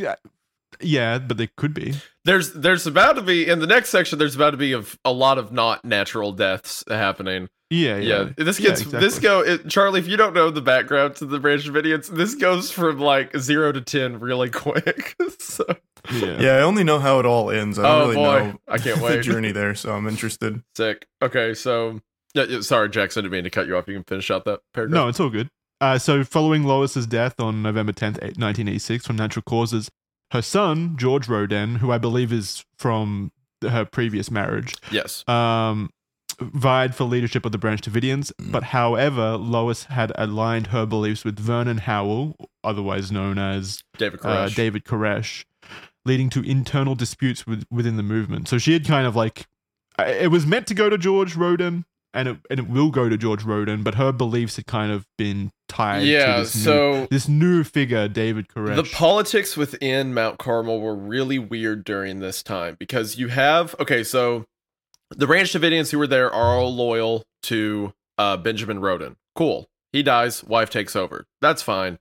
yeah, 0.80 1.18
but 1.18 1.36
they 1.36 1.48
could 1.56 1.72
be. 1.74 1.94
there's 2.24 2.52
there's 2.52 2.86
about 2.86 3.14
to 3.14 3.22
be 3.22 3.48
in 3.48 3.58
the 3.60 3.66
next 3.66 3.90
section. 3.90 4.18
There's 4.18 4.36
about 4.36 4.50
to 4.50 4.56
be 4.56 4.72
of 4.72 4.98
a 5.04 5.12
lot 5.12 5.38
of 5.38 5.52
not 5.52 5.84
natural 5.84 6.32
deaths 6.32 6.84
happening. 6.88 7.48
Yeah, 7.70 7.96
Yeah, 7.96 8.24
yeah. 8.38 8.44
this 8.44 8.60
Yeah, 8.60 8.68
gets 8.70 8.84
this 8.84 9.16
exactly. 9.18 9.20
go 9.22 9.40
it, 9.40 9.68
Charlie. 9.68 9.98
If 10.00 10.06
you 10.06 10.16
don't 10.16 10.34
know 10.34 10.50
the 10.50 10.60
background 10.62 11.16
to 11.16 11.26
the 11.26 11.40
Branch 11.40 11.64
Davidians, 11.64 12.08
this 12.14 12.34
goes 12.36 12.70
from 12.70 12.98
like 13.00 13.36
zero 13.36 13.72
to 13.72 13.80
ten 13.80 14.20
really 14.20 14.50
quick. 14.62 15.16
so, 15.40 15.64
Yeah. 16.12 16.38
Yeah, 16.40 16.52
I 16.56 16.60
only 16.62 16.84
know 16.84 16.98
how 17.00 17.18
it 17.18 17.26
all 17.26 17.50
ends. 17.50 17.78
I 17.78 17.82
don't 17.82 17.90
oh 17.92 18.00
really 18.02 18.14
boy, 18.16 18.38
know 18.50 18.58
I 18.68 18.78
can't 18.78 19.00
wait 19.00 19.08
the 19.10 19.16
wait. 19.16 19.22
journey 19.24 19.50
there, 19.52 19.74
so 19.74 19.92
I'm 19.94 20.06
interested. 20.06 20.62
Sick. 20.76 21.06
Okay, 21.22 21.54
so 21.54 22.00
yeah, 22.34 22.44
yeah, 22.44 22.60
sorry, 22.60 22.88
Jackson. 22.90 23.24
Didn't 23.24 23.32
mean 23.32 23.44
to 23.44 23.50
cut 23.50 23.66
you 23.66 23.76
off. 23.76 23.88
You 23.88 23.94
can 23.94 24.04
finish 24.04 24.30
out 24.30 24.44
that 24.44 24.60
paragraph. 24.72 24.94
No, 24.94 25.08
it's 25.08 25.18
all 25.18 25.30
good. 25.30 25.48
Uh, 25.80 25.98
so, 25.98 26.22
following 26.24 26.62
Lois's 26.64 27.06
death 27.06 27.38
on 27.40 27.62
November 27.62 27.92
10th, 27.92 28.14
1986, 28.22 29.06
from 29.06 29.16
natural 29.16 29.42
causes, 29.42 29.90
her 30.32 30.42
son, 30.42 30.96
George 30.96 31.28
Roden, 31.28 31.76
who 31.76 31.90
I 31.92 31.98
believe 31.98 32.32
is 32.32 32.64
from 32.78 33.30
her 33.62 33.84
previous 33.84 34.30
marriage, 34.30 34.74
Yes. 34.90 35.26
um, 35.28 35.90
vied 36.40 36.94
for 36.94 37.04
leadership 37.04 37.46
of 37.46 37.52
the 37.52 37.58
Branch 37.58 37.80
Davidians. 37.80 38.32
But 38.38 38.64
however, 38.64 39.36
Lois 39.36 39.84
had 39.84 40.12
aligned 40.16 40.68
her 40.68 40.84
beliefs 40.86 41.24
with 41.24 41.38
Vernon 41.38 41.78
Howell, 41.78 42.36
otherwise 42.62 43.10
known 43.10 43.38
as 43.38 43.82
David 43.96 44.20
uh, 44.22 44.46
Koresh. 44.48 44.54
David 44.54 44.84
Koresh, 44.84 45.44
leading 46.04 46.28
to 46.30 46.42
internal 46.42 46.94
disputes 46.94 47.46
with, 47.46 47.64
within 47.70 47.96
the 47.96 48.02
movement. 48.02 48.48
So 48.48 48.58
she 48.58 48.72
had 48.72 48.86
kind 48.86 49.06
of 49.06 49.16
like 49.16 49.46
it 49.98 50.30
was 50.30 50.44
meant 50.44 50.66
to 50.66 50.74
go 50.74 50.90
to 50.90 50.98
George 50.98 51.36
Roden, 51.36 51.86
and 52.16 52.28
it 52.28 52.36
and 52.50 52.58
it 52.58 52.68
will 52.68 52.90
go 52.90 53.08
to 53.08 53.16
George 53.16 53.44
Roden, 53.44 53.82
but 53.82 53.94
her 53.94 54.10
beliefs 54.10 54.56
had 54.56 54.66
kind 54.66 54.90
of 54.90 55.06
been 55.16 55.52
tied. 55.68 56.02
yeah. 56.04 56.36
to 56.36 56.42
this 56.42 56.56
new, 56.56 56.62
So 56.62 57.06
this 57.10 57.28
new 57.28 57.62
figure, 57.62 58.08
David 58.08 58.48
Koresh. 58.48 58.74
the 58.74 58.82
politics 58.84 59.56
within 59.56 60.14
Mount 60.14 60.38
Carmel 60.38 60.80
were 60.80 60.96
really 60.96 61.38
weird 61.38 61.84
during 61.84 62.20
this 62.20 62.42
time 62.42 62.76
because 62.80 63.16
you 63.16 63.28
have 63.28 63.74
okay, 63.78 64.02
so 64.02 64.44
the 65.10 65.26
Branch 65.26 65.52
Davidians 65.52 65.92
who 65.92 65.98
were 65.98 66.06
there 66.06 66.32
are 66.32 66.56
all 66.58 66.74
loyal 66.74 67.22
to 67.44 67.92
uh, 68.18 68.36
Benjamin 68.36 68.80
Roden. 68.80 69.16
Cool. 69.36 69.68
He 69.92 70.02
dies, 70.02 70.42
wife 70.42 70.70
takes 70.70 70.96
over. 70.96 71.26
That's 71.40 71.62
fine. 71.62 71.98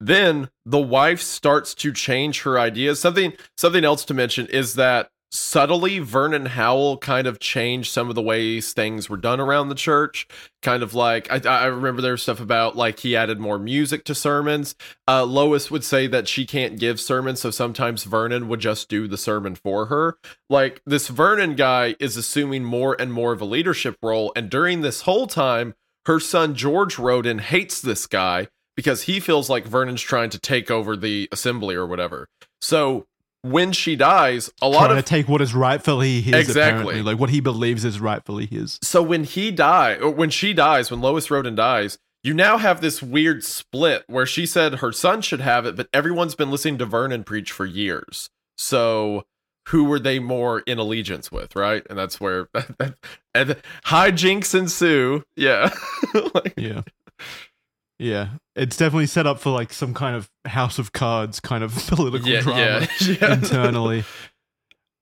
Then 0.00 0.48
the 0.66 0.80
wife 0.80 1.20
starts 1.22 1.74
to 1.76 1.92
change 1.92 2.42
her 2.42 2.58
ideas. 2.58 3.00
Something 3.00 3.32
something 3.56 3.84
else 3.84 4.04
to 4.06 4.14
mention 4.14 4.46
is 4.46 4.74
that 4.74 5.10
subtly 5.32 5.98
Vernon 5.98 6.46
Howell 6.46 6.98
kind 6.98 7.26
of 7.26 7.40
changed 7.40 7.90
some 7.90 8.10
of 8.10 8.14
the 8.14 8.22
ways 8.22 8.72
things 8.72 9.08
were 9.08 9.16
done 9.16 9.40
around 9.40 9.68
the 9.68 9.74
church. 9.74 10.28
Kind 10.60 10.82
of 10.82 10.94
like 10.94 11.30
I, 11.32 11.48
I 11.48 11.66
remember 11.66 12.02
was 12.02 12.22
stuff 12.22 12.38
about 12.38 12.76
like 12.76 13.00
he 13.00 13.16
added 13.16 13.40
more 13.40 13.58
music 13.58 14.04
to 14.04 14.14
sermons. 14.14 14.74
Uh, 15.08 15.24
Lois 15.24 15.70
would 15.70 15.84
say 15.84 16.06
that 16.06 16.28
she 16.28 16.46
can't 16.46 16.78
give 16.78 17.00
sermons, 17.00 17.40
so 17.40 17.50
sometimes 17.50 18.04
Vernon 18.04 18.46
would 18.48 18.60
just 18.60 18.88
do 18.88 19.08
the 19.08 19.16
sermon 19.16 19.54
for 19.54 19.86
her. 19.86 20.18
Like 20.50 20.82
this 20.84 21.08
Vernon 21.08 21.56
guy 21.56 21.96
is 21.98 22.16
assuming 22.16 22.64
more 22.64 22.94
and 23.00 23.12
more 23.12 23.32
of 23.32 23.40
a 23.40 23.46
leadership 23.46 23.96
role, 24.02 24.32
and 24.36 24.50
during 24.50 24.82
this 24.82 25.02
whole 25.02 25.26
time, 25.26 25.74
her 26.06 26.20
son 26.20 26.54
George 26.54 26.98
Roden 26.98 27.38
hates 27.38 27.80
this 27.80 28.06
guy 28.06 28.48
because 28.76 29.02
he 29.02 29.20
feels 29.20 29.50
like 29.50 29.64
Vernon's 29.66 30.02
trying 30.02 30.30
to 30.30 30.38
take 30.38 30.70
over 30.70 30.96
the 30.96 31.28
assembly 31.32 31.74
or 31.74 31.86
whatever. 31.86 32.28
So 32.60 33.06
when 33.42 33.72
she 33.72 33.96
dies, 33.96 34.50
a 34.62 34.68
lot 34.68 34.86
trying 34.86 34.98
of 34.98 35.04
to 35.04 35.08
take 35.08 35.28
what 35.28 35.40
is 35.42 35.54
rightfully 35.54 36.20
his, 36.20 36.34
Exactly. 36.34 36.62
apparently, 36.62 37.02
like 37.02 37.18
what 37.20 37.30
he 37.30 37.40
believes 37.40 37.84
is 37.84 38.00
rightfully 38.00 38.46
his. 38.46 38.78
so 38.82 39.02
when 39.02 39.24
he 39.24 39.50
die 39.50 39.96
or 39.96 40.10
when 40.10 40.30
she 40.30 40.52
dies, 40.52 40.90
when 40.90 41.00
Lois 41.00 41.30
Roden 41.30 41.54
dies, 41.54 41.98
you 42.24 42.32
now 42.34 42.56
have 42.56 42.80
this 42.80 43.02
weird 43.02 43.42
split 43.42 44.04
where 44.06 44.26
she 44.26 44.46
said 44.46 44.76
her 44.76 44.92
son 44.92 45.20
should 45.22 45.40
have 45.40 45.66
it, 45.66 45.74
but 45.74 45.88
everyone's 45.92 46.36
been 46.36 46.50
listening 46.52 46.78
to 46.78 46.86
Vernon 46.86 47.24
preach 47.24 47.50
for 47.50 47.66
years. 47.66 48.30
So 48.56 49.24
who 49.68 49.84
were 49.84 49.98
they 49.98 50.20
more 50.20 50.60
in 50.60 50.78
allegiance 50.78 51.32
with, 51.32 51.56
right? 51.56 51.84
And 51.90 51.98
that's 51.98 52.20
where 52.20 52.48
and 53.34 53.56
hijinks 53.86 54.54
ensue. 54.58 55.24
Yeah. 55.36 55.70
Like, 56.34 56.54
Yeah. 56.56 56.82
Yeah, 58.02 58.30
it's 58.56 58.76
definitely 58.76 59.06
set 59.06 59.26
up 59.26 59.38
for 59.38 59.50
like 59.50 59.72
some 59.72 59.94
kind 59.94 60.16
of 60.16 60.28
House 60.44 60.78
of 60.78 60.92
Cards 60.92 61.38
kind 61.40 61.62
of 61.62 61.72
political 61.86 62.28
yeah, 62.28 62.40
drama 62.40 62.60
yeah, 62.60 62.86
yeah. 63.20 63.32
internally. 63.34 64.04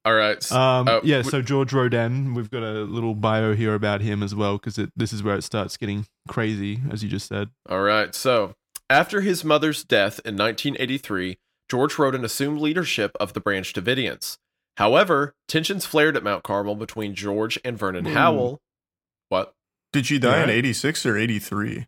All 0.05 0.15
right. 0.15 0.43
so- 0.43 0.59
Um, 0.59 0.89
Uh, 0.89 1.01
yeah, 1.03 1.23
so 1.23 1.41
George 1.43 1.73
Roden, 1.73 2.35
we've 2.35 2.51
got 2.51 2.63
a 2.63 2.83
little 2.85 3.15
bio 3.15 3.55
here 3.55 3.75
about 3.75 4.01
him 4.03 4.23
as 4.23 4.35
well 4.35 4.59
because 4.59 4.79
this 4.97 5.13
is 5.13 5.23
where 5.23 5.35
it 5.37 5.43
starts 5.43 5.77
getting 5.77 6.07
crazy, 6.29 6.81
as 6.91 7.03
you 7.03 7.09
just 7.09 7.27
said. 7.29 7.49
All 7.69 7.83
right. 7.83 8.15
So, 8.15 8.55
after 8.89 9.21
his 9.23 9.45
mother's 9.45 9.83
death 9.85 10.21
in 10.25 10.37
1983, 10.37 11.39
George 11.71 11.99
Roden 11.99 12.25
assumed 12.25 12.61
leadership 12.61 13.13
of 13.21 13.33
the 13.35 13.41
Branch 13.41 13.71
Davidians. 13.73 14.37
However, 14.77 15.35
tensions 15.49 15.85
flared 15.87 16.17
at 16.17 16.23
Mount 16.25 16.43
Carmel 16.45 16.75
between 16.77 17.15
George 17.15 17.59
and 17.65 17.79
Vernon 17.79 18.07
Ooh. 18.07 18.15
Howell. 18.15 18.61
What? 19.29 19.55
Did 19.93 20.07
she 20.07 20.19
die 20.19 20.43
in 20.43 20.51
86 20.51 21.05
or 21.07 21.17
83? 21.19 21.87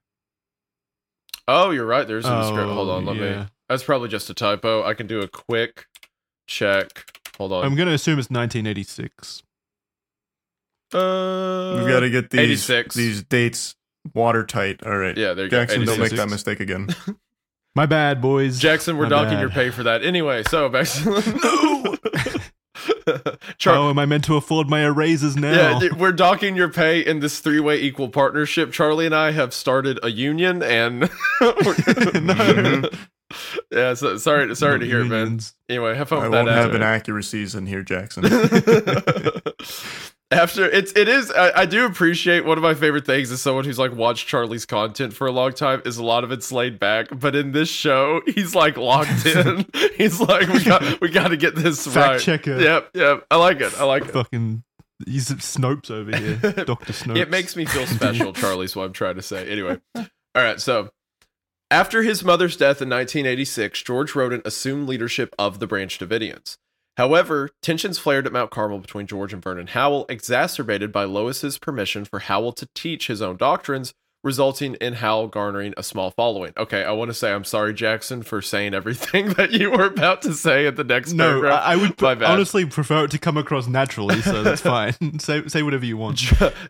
Oh, 1.48 1.70
you're 1.70 1.86
right. 1.86 2.06
There's 2.06 2.24
a 2.24 2.44
script. 2.46 2.68
Hold 2.70 2.88
Oh, 2.88 2.92
on. 2.92 3.04
Let 3.06 3.16
me. 3.16 3.46
That's 3.68 3.82
probably 3.82 4.08
just 4.08 4.28
a 4.30 4.34
typo. 4.34 4.84
I 4.84 4.94
can 4.94 5.06
do 5.06 5.20
a 5.20 5.28
quick 5.28 5.86
check. 6.46 7.04
Hold 7.38 7.52
on. 7.52 7.64
I'm 7.64 7.74
going 7.74 7.88
to 7.88 7.94
assume 7.94 8.18
it's 8.18 8.30
1986. 8.30 9.42
uh, 10.94 11.76
We've 11.78 11.88
got 11.88 12.00
to 12.00 12.10
get 12.10 12.30
these 12.30 12.40
86. 12.70 12.94
these 12.94 13.22
dates 13.22 13.74
watertight. 14.14 14.84
All 14.84 14.96
right. 14.96 15.16
Yeah, 15.16 15.32
there 15.34 15.46
you 15.46 15.50
go. 15.50 15.60
Jackson, 15.60 15.84
don't 15.84 15.98
make 15.98 16.12
that 16.12 16.28
mistake 16.28 16.60
again. 16.60 16.88
My 17.74 17.86
bad, 17.86 18.20
boys. 18.20 18.58
Jackson, 18.58 18.98
we're 18.98 19.04
My 19.04 19.08
docking 19.10 19.34
bad. 19.34 19.40
your 19.40 19.48
pay 19.50 19.70
for 19.70 19.82
that. 19.84 20.04
Anyway, 20.04 20.42
so 20.48 20.68
back 20.68 20.86
to 20.88 21.04
No! 21.42 21.96
Char- 23.58 23.74
How 23.74 23.88
am 23.90 23.98
I 23.98 24.06
meant 24.06 24.24
to 24.24 24.36
afford 24.36 24.68
my 24.68 24.84
erasers 24.84 25.36
now? 25.36 25.78
Yeah, 25.80 25.92
we're 25.96 26.12
docking 26.12 26.56
your 26.56 26.68
pay 26.68 27.00
in 27.00 27.20
this 27.20 27.40
three-way 27.40 27.80
equal 27.80 28.08
partnership. 28.08 28.72
Charlie 28.72 29.06
and 29.06 29.14
I 29.14 29.32
have 29.32 29.52
started 29.54 29.98
a 30.02 30.10
union, 30.10 30.62
and 30.62 31.00
No. 31.40 32.88
yeah. 33.70 33.94
So, 33.94 34.16
sorry, 34.18 34.54
sorry 34.56 34.78
to 34.80 34.86
hear, 34.86 35.00
it, 35.00 35.06
man. 35.06 35.40
Anyway, 35.68 35.94
have 35.96 36.08
fun 36.08 36.18
I 36.18 36.28
with 36.28 36.32
won't 36.32 36.48
have 36.48 36.66
after. 36.66 36.76
inaccuracies 36.76 37.54
in 37.54 37.66
here, 37.66 37.82
Jackson. 37.82 38.24
After 40.32 40.64
it's 40.64 40.92
it 40.96 41.08
is 41.08 41.30
I, 41.30 41.62
I 41.62 41.66
do 41.66 41.84
appreciate 41.84 42.44
one 42.44 42.56
of 42.58 42.62
my 42.62 42.74
favorite 42.74 43.04
things 43.06 43.30
as 43.30 43.42
someone 43.42 43.64
who's 43.64 43.78
like 43.78 43.92
watched 43.92 44.26
Charlie's 44.26 44.64
content 44.66 45.12
for 45.12 45.26
a 45.26 45.32
long 45.32 45.52
time 45.52 45.82
is 45.84 45.98
a 45.98 46.04
lot 46.04 46.24
of 46.24 46.32
it's 46.32 46.50
laid 46.50 46.78
back, 46.78 47.08
but 47.12 47.36
in 47.36 47.52
this 47.52 47.68
show 47.68 48.20
he's 48.26 48.54
like 48.54 48.76
locked 48.76 49.26
in. 49.26 49.66
he's 49.96 50.20
like 50.20 50.48
we 50.48 50.64
got 50.64 51.00
we 51.00 51.08
got 51.10 51.28
to 51.28 51.36
get 51.36 51.54
this 51.54 51.86
Fact 51.86 51.96
right. 51.96 52.20
checker. 52.20 52.60
Yep, 52.60 52.90
yep. 52.94 53.26
I 53.30 53.36
like 53.36 53.60
it. 53.60 53.78
I 53.78 53.84
like 53.84 54.04
it. 54.06 54.12
Fucking. 54.12 54.64
He's 55.06 55.30
Snopes 55.30 55.90
over 55.90 56.16
here. 56.16 56.36
Dr. 56.64 56.92
Snopes. 56.92 57.16
It 57.16 57.30
makes 57.30 57.56
me 57.56 57.64
feel 57.64 57.86
special, 57.86 58.32
Charlie's 58.34 58.76
what 58.76 58.84
I'm 58.84 58.92
trying 58.92 59.16
to 59.16 59.22
say. 59.22 59.50
Anyway. 59.50 59.80
All 59.96 60.04
right, 60.34 60.60
so 60.60 60.90
after 61.70 62.02
his 62.02 62.22
mother's 62.22 62.56
death 62.56 62.80
in 62.80 62.88
1986, 62.88 63.82
George 63.82 64.14
Roden 64.14 64.42
assumed 64.44 64.88
leadership 64.88 65.34
of 65.38 65.58
the 65.58 65.66
Branch 65.66 65.98
Davidians. 65.98 66.56
However, 66.96 67.50
tensions 67.62 67.98
flared 67.98 68.26
at 68.26 68.32
Mount 68.32 68.50
Carmel 68.50 68.78
between 68.78 69.06
George 69.06 69.32
and 69.32 69.42
Vernon 69.42 69.68
Howell, 69.68 70.06
exacerbated 70.08 70.92
by 70.92 71.04
Lois's 71.04 71.58
permission 71.58 72.04
for 72.04 72.18
Howell 72.20 72.52
to 72.52 72.68
teach 72.74 73.06
his 73.06 73.22
own 73.22 73.36
doctrines, 73.38 73.94
resulting 74.22 74.74
in 74.74 74.94
Howell 74.94 75.28
garnering 75.28 75.72
a 75.76 75.82
small 75.82 76.10
following. 76.10 76.52
Okay, 76.56 76.84
I 76.84 76.92
want 76.92 77.08
to 77.08 77.14
say 77.14 77.32
I'm 77.32 77.44
sorry, 77.44 77.72
Jackson, 77.74 78.22
for 78.22 78.42
saying 78.42 78.74
everything 78.74 79.30
that 79.34 79.52
you 79.52 79.70
were 79.70 79.86
about 79.86 80.22
to 80.22 80.34
say 80.34 80.66
at 80.66 80.76
the 80.76 80.84
next 80.84 81.12
No, 81.14 81.30
paragraph. 81.30 81.62
I, 81.64 81.72
I 81.72 81.76
would 81.76 81.96
bad. 81.96 82.22
honestly 82.22 82.66
prefer 82.66 83.04
it 83.06 83.10
to 83.12 83.18
come 83.18 83.36
across 83.38 83.66
naturally, 83.66 84.20
so 84.20 84.42
that's 84.42 84.60
fine. 84.76 84.92
say 85.18 85.46
say 85.48 85.62
whatever 85.62 85.86
you 85.86 85.96
want. 85.96 86.20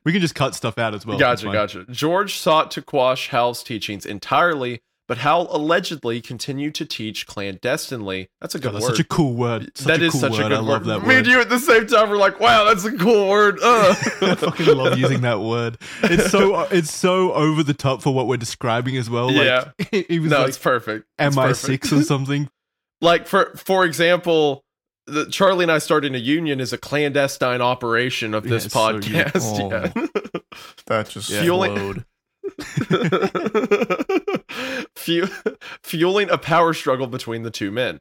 We 0.04 0.12
can 0.12 0.20
just 0.20 0.34
cut 0.36 0.54
stuff 0.54 0.78
out 0.78 0.94
as 0.94 1.04
well. 1.04 1.18
Gotcha, 1.18 1.46
gotcha. 1.52 1.84
George 1.90 2.36
sought 2.38 2.70
to 2.70 2.80
quash 2.80 3.28
Howell's 3.28 3.62
teachings 3.62 4.06
entirely, 4.06 4.80
but 5.12 5.18
Howell 5.18 5.54
allegedly 5.54 6.22
continued 6.22 6.74
to 6.76 6.86
teach 6.86 7.26
clandestinely. 7.26 8.30
That's 8.40 8.54
a 8.54 8.58
God, 8.58 8.70
good 8.70 8.74
that's 8.76 8.84
word. 8.86 8.96
such 8.96 9.00
a 9.04 9.08
cool 9.08 9.34
word. 9.34 9.70
Such 9.76 9.86
That 9.88 10.00
a 10.00 10.04
is 10.06 10.12
cool 10.12 10.20
such 10.22 10.32
word. 10.32 10.40
a 10.40 10.48
good 10.48 10.52
I 10.52 10.58
love 10.60 10.86
word. 10.86 10.88
that 10.88 11.00
Me 11.02 11.06
word. 11.08 11.16
and 11.18 11.26
you 11.26 11.40
at 11.40 11.50
the 11.50 11.58
same 11.58 11.86
time 11.86 12.08
were 12.08 12.16
like, 12.16 12.40
"Wow, 12.40 12.64
that's 12.64 12.84
a 12.86 12.96
cool 12.96 13.28
word." 13.28 13.58
Ugh. 13.62 13.96
I 14.22 14.34
fucking 14.36 14.66
love 14.74 14.98
using 14.98 15.20
that 15.20 15.40
word. 15.40 15.76
It's 16.04 16.30
so 16.30 16.60
it's 16.70 16.90
so 16.90 17.32
over 17.34 17.62
the 17.62 17.74
top 17.74 18.00
for 18.00 18.14
what 18.14 18.26
we're 18.26 18.38
describing 18.38 18.96
as 18.96 19.10
well. 19.10 19.30
Yeah. 19.30 19.72
Like 19.92 20.06
he 20.08 20.18
was 20.18 20.30
no, 20.30 20.38
like 20.38 20.48
it's 20.48 20.56
perfect. 20.58 21.04
It's 21.18 21.36
MI 21.36 21.42
perfect. 21.42 21.58
six 21.58 21.92
or 21.92 22.02
something. 22.02 22.48
Like 23.02 23.26
for 23.26 23.52
for 23.56 23.84
example, 23.84 24.64
the 25.06 25.26
Charlie 25.26 25.64
and 25.64 25.72
I 25.72 25.76
starting 25.78 26.14
a 26.14 26.18
union 26.18 26.58
is 26.60 26.72
a 26.72 26.78
clandestine 26.78 27.60
operation 27.60 28.32
of 28.32 28.46
Yeah, 28.46 28.50
this 28.52 28.72
so 28.72 29.68
good. 29.68 29.92
podcast. 29.92 30.42
that 30.86 31.08
just 31.10 31.28
Yeah. 31.28 31.42
Fueling- 31.42 31.74
flowed. 31.76 31.96
Yeah. 31.98 32.02
Fu- 34.96 35.26
fueling 35.82 36.30
a 36.30 36.38
power 36.38 36.72
struggle 36.74 37.06
between 37.06 37.42
the 37.42 37.50
two 37.50 37.70
men. 37.70 38.00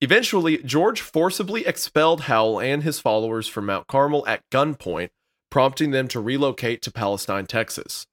Eventually, 0.00 0.58
George 0.58 1.00
forcibly 1.00 1.64
expelled 1.66 2.22
Howell 2.22 2.60
and 2.60 2.82
his 2.82 3.00
followers 3.00 3.48
from 3.48 3.66
Mount 3.66 3.86
Carmel 3.86 4.26
at 4.26 4.42
gunpoint, 4.52 5.08
prompting 5.50 5.90
them 5.90 6.06
to 6.08 6.20
relocate 6.20 6.82
to 6.82 6.90
Palestine, 6.92 7.46
Texas. 7.46 8.06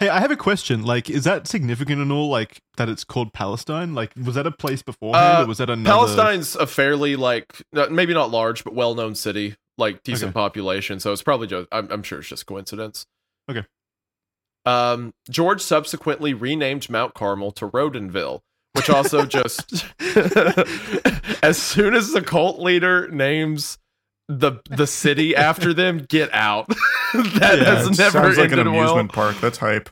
Hey, 0.00 0.08
I 0.08 0.20
have 0.20 0.30
a 0.30 0.36
question. 0.36 0.84
Like, 0.84 1.10
is 1.10 1.24
that 1.24 1.46
significant 1.46 2.00
and 2.00 2.10
all? 2.10 2.30
Like 2.30 2.62
that 2.78 2.88
it's 2.88 3.04
called 3.04 3.34
Palestine? 3.34 3.94
Like, 3.94 4.12
was 4.24 4.34
that 4.36 4.46
a 4.46 4.50
place 4.50 4.80
beforehand, 4.82 5.40
Uh, 5.40 5.42
or 5.44 5.46
was 5.48 5.58
that 5.58 5.68
another? 5.68 5.94
Palestine's 5.94 6.56
a 6.56 6.66
fairly 6.66 7.14
like 7.16 7.60
maybe 7.90 8.14
not 8.14 8.30
large 8.30 8.64
but 8.64 8.74
well-known 8.74 9.14
city, 9.14 9.56
like 9.76 10.02
decent 10.02 10.30
Okay. 10.30 10.32
population. 10.34 10.98
So 11.00 11.12
it's 11.12 11.22
probably 11.22 11.46
just 11.48 11.68
I'm, 11.70 11.88
I'm 11.92 12.02
sure 12.02 12.20
it's 12.20 12.28
just 12.28 12.46
coincidence. 12.46 13.04
Okay. 13.50 13.64
Um, 14.66 15.14
George 15.30 15.62
subsequently 15.62 16.34
renamed 16.34 16.90
Mount 16.90 17.14
Carmel 17.14 17.52
to 17.52 17.68
Rodenville, 17.68 18.40
which 18.72 18.90
also 18.90 19.24
just 19.26 19.84
as 21.42 21.56
soon 21.60 21.94
as 21.94 22.12
the 22.12 22.22
cult 22.24 22.58
leader 22.60 23.08
names 23.08 23.78
the 24.28 24.60
the 24.68 24.86
city 24.88 25.36
after 25.36 25.72
them, 25.72 25.98
get 26.08 26.32
out. 26.34 26.66
that 27.14 27.58
Yeah, 27.60 27.76
has 27.76 27.96
never 27.96 28.18
sounds 28.22 28.38
like 28.38 28.50
an 28.50 28.58
ended 28.58 28.74
well. 28.74 28.82
amusement 28.82 29.12
park. 29.12 29.36
That's 29.40 29.58
hype. 29.58 29.88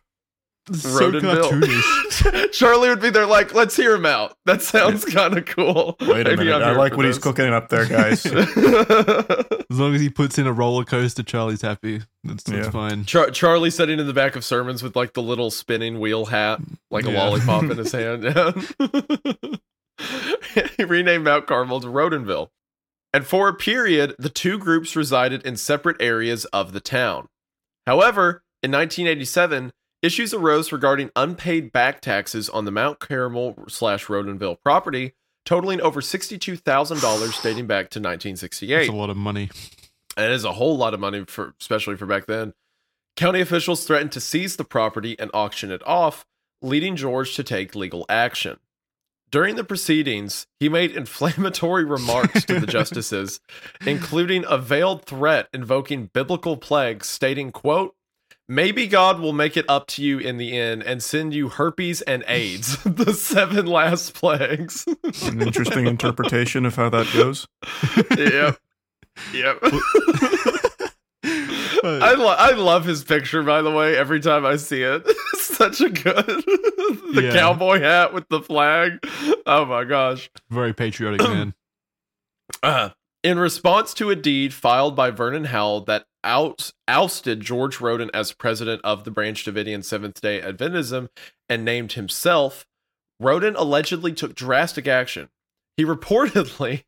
So 0.73 0.89
Rodenville. 1.13 1.51
cartoonish. 1.51 2.53
Charlie 2.53 2.89
would 2.89 3.01
be 3.01 3.11
there 3.11 3.27
like, 3.27 3.53
let's 3.55 3.77
hear 3.77 3.95
him 3.95 4.07
out. 4.07 4.37
That 4.47 4.63
sounds 4.63 5.05
kind 5.05 5.37
of 5.37 5.45
cool. 5.47 5.97
Wait 6.01 6.27
a 6.27 6.31
Maybe 6.31 6.45
minute. 6.45 6.63
I'm 6.63 6.75
I 6.75 6.77
like 6.77 6.93
for 6.93 6.99
what 6.99 7.07
he's 7.07 7.19
cooking 7.19 7.47
up 7.53 7.69
there, 7.69 7.87
guys. 7.87 8.25
As 8.27 9.79
long 9.81 9.95
as 9.95 10.01
he 10.01 10.09
puts 10.09 10.39
in 10.39 10.47
a 10.47 10.53
roller 10.53 10.85
coaster, 10.85 11.23
Charlie's 11.23 11.63
happy. 11.63 12.01
That's, 12.23 12.45
that's 12.45 12.67
Yeah. 12.67 12.71
fine. 12.71 13.05
Char- 13.05 13.31
Charlie 13.31 13.71
sitting 13.71 13.99
in 14.01 14.07
the 14.07 14.13
back 14.15 14.37
of 14.37 14.45
sermons 14.45 14.83
with 14.83 14.97
like 14.97 15.13
the 15.15 15.23
little 15.23 15.51
spinning 15.51 16.01
wheel 16.01 16.27
hat, 16.27 16.61
like 16.91 17.05
a 17.05 17.11
lollipop 17.11 17.65
in 17.65 17.77
his 17.77 17.93
hand. 17.93 18.25
he 20.77 20.85
renamed 20.85 21.25
Mount 21.25 21.47
Carmel 21.47 21.81
to 21.81 21.89
Rodenville. 21.89 22.49
And 23.13 23.27
for 23.27 23.49
a 23.49 23.55
period, 23.55 24.15
the 24.19 24.29
two 24.29 24.59
groups 24.59 24.97
resided 24.97 25.45
in 25.47 25.57
separate 25.57 26.01
areas 26.01 26.47
of 26.47 26.73
the 26.73 26.81
town. 26.81 27.29
However, 27.87 28.43
in 28.63 28.73
1987, 28.73 29.73
issues 30.05 30.35
arose 30.35 30.71
regarding 30.71 31.11
unpaid 31.17 31.73
back 31.73 32.01
taxes 32.01 32.49
on 32.51 32.65
the 32.65 32.71
Mount 32.71 32.99
Carmel 32.99 33.57
slash 33.69 34.07
Rodenville 34.07 34.61
property, 34.63 35.15
totaling 35.45 35.81
over 35.81 36.01
$62,000 36.01 37.43
dating 37.43 37.67
back 37.67 37.91
to 37.91 37.99
1968. 37.99 38.77
That's 38.77 38.89
a 38.89 38.93
lot 38.93 39.11
of 39.11 39.17
money. 39.17 39.51
And 40.17 40.27
it 40.27 40.33
is 40.33 40.45
a 40.45 40.53
whole 40.53 40.77
lot 40.77 40.95
of 40.95 41.01
money 41.01 41.25
for 41.27 41.55
especially 41.61 41.97
for 41.97 42.07
back 42.07 42.27
then. 42.27 42.53
County 43.17 43.41
officials 43.41 43.87
threatened 43.87 44.13
to 44.13 44.21
seize 44.21 44.57
the 44.57 44.65
property 44.65 45.17
and 45.19 45.31
auction 45.33 45.71
it 45.71 45.87
off, 45.87 46.27
leading 46.61 46.97
George 46.97 47.35
to 47.37 47.45
take 47.45 47.75
legal 47.75 48.05
action. 48.09 48.59
During 49.31 49.57
the 49.57 49.65
proceedings, 49.65 50.47
he 50.61 50.69
made 50.69 50.91
inflammatory 50.97 51.85
remarks 51.85 52.45
to 52.45 52.61
the 52.61 52.67
justices, 52.69 53.41
including 53.87 54.45
a 54.49 54.59
veiled 54.59 55.05
threat 55.05 55.49
invoking 55.53 56.11
biblical 56.13 56.57
plagues, 56.57 57.09
stating, 57.09 57.51
quote, 57.51 57.95
Maybe 58.49 58.87
God 58.87 59.21
will 59.21 59.33
make 59.33 59.57
it 59.57 59.65
up 59.71 59.87
to 59.89 60.03
you 60.03 60.19
in 60.19 60.37
the 60.37 60.57
end 60.59 60.83
and 60.83 61.03
send 61.03 61.33
you 61.33 61.49
herpes 61.49 62.03
and 62.03 62.23
AIDS, 62.29 62.77
the 62.85 63.15
seven 63.15 63.67
last 63.67 64.15
plagues. 64.15 64.85
An 65.23 65.41
interesting 65.41 65.87
interpretation 65.87 66.67
of 66.67 66.77
how 66.77 66.91
that 66.91 67.11
goes. 67.15 67.47
yep. 68.19 68.59
Yep. 69.33 69.59
I, 71.87 72.15
lo- 72.15 72.35
I 72.39 72.53
love 72.53 72.85
his 72.85 73.05
picture, 73.05 73.43
by 73.43 73.63
the 73.63 73.71
way, 73.71 73.97
every 73.97 74.21
time 74.21 74.45
I 74.45 74.57
see 74.57 74.83
it. 74.83 75.07
Such 75.37 75.81
a 75.81 75.89
good. 75.91 76.27
the 76.27 77.21
Yeah. 77.25 77.33
cowboy 77.33 77.81
hat 77.81 78.13
with 78.13 78.29
the 78.29 78.41
flag. 78.41 78.99
Oh 79.47 79.65
my 79.65 79.85
gosh. 79.85 80.31
Very 80.51 80.73
patriotic 80.73 81.21
man. 81.23 81.55
Uh, 82.63 82.91
in 83.25 83.39
response 83.39 83.95
to 83.95 84.11
a 84.11 84.17
deed 84.17 84.53
filed 84.53 84.95
by 84.95 85.11
Vernon 85.11 85.47
Howell 85.47 85.87
that 85.87 86.05
out- 86.23 86.71
ousted 86.87 87.41
George 87.41 87.81
Roden 87.81 88.11
as 88.13 88.33
president 88.33 88.83
of 88.85 89.05
the 89.05 89.11
Branch 89.11 89.43
Davidian 89.43 89.83
Seventh 89.83 90.21
day 90.21 90.43
Adventism 90.43 91.09
and 91.49 91.65
named 91.65 91.95
himself, 91.95 92.67
Roden 93.19 93.57
allegedly 93.57 94.13
took 94.13 94.35
drastic 94.35 94.87
action. 94.87 95.31
He 95.77 95.85
reportedly 95.87 96.85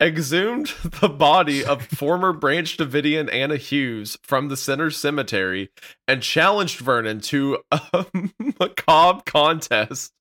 exhumed 0.00 0.68
the 1.00 1.08
body 1.08 1.64
of 1.64 1.86
former 1.86 2.32
Branch 2.32 2.76
Davidian 2.76 3.32
Anna 3.32 3.56
Hughes 3.56 4.18
from 4.22 4.48
the 4.48 4.56
Center 4.56 4.90
Cemetery 4.90 5.70
and 6.06 6.22
challenged 6.22 6.78
Vernon 6.78 7.20
to 7.22 7.58
a 7.70 8.06
macabre 8.60 9.22
contest. 9.26 10.12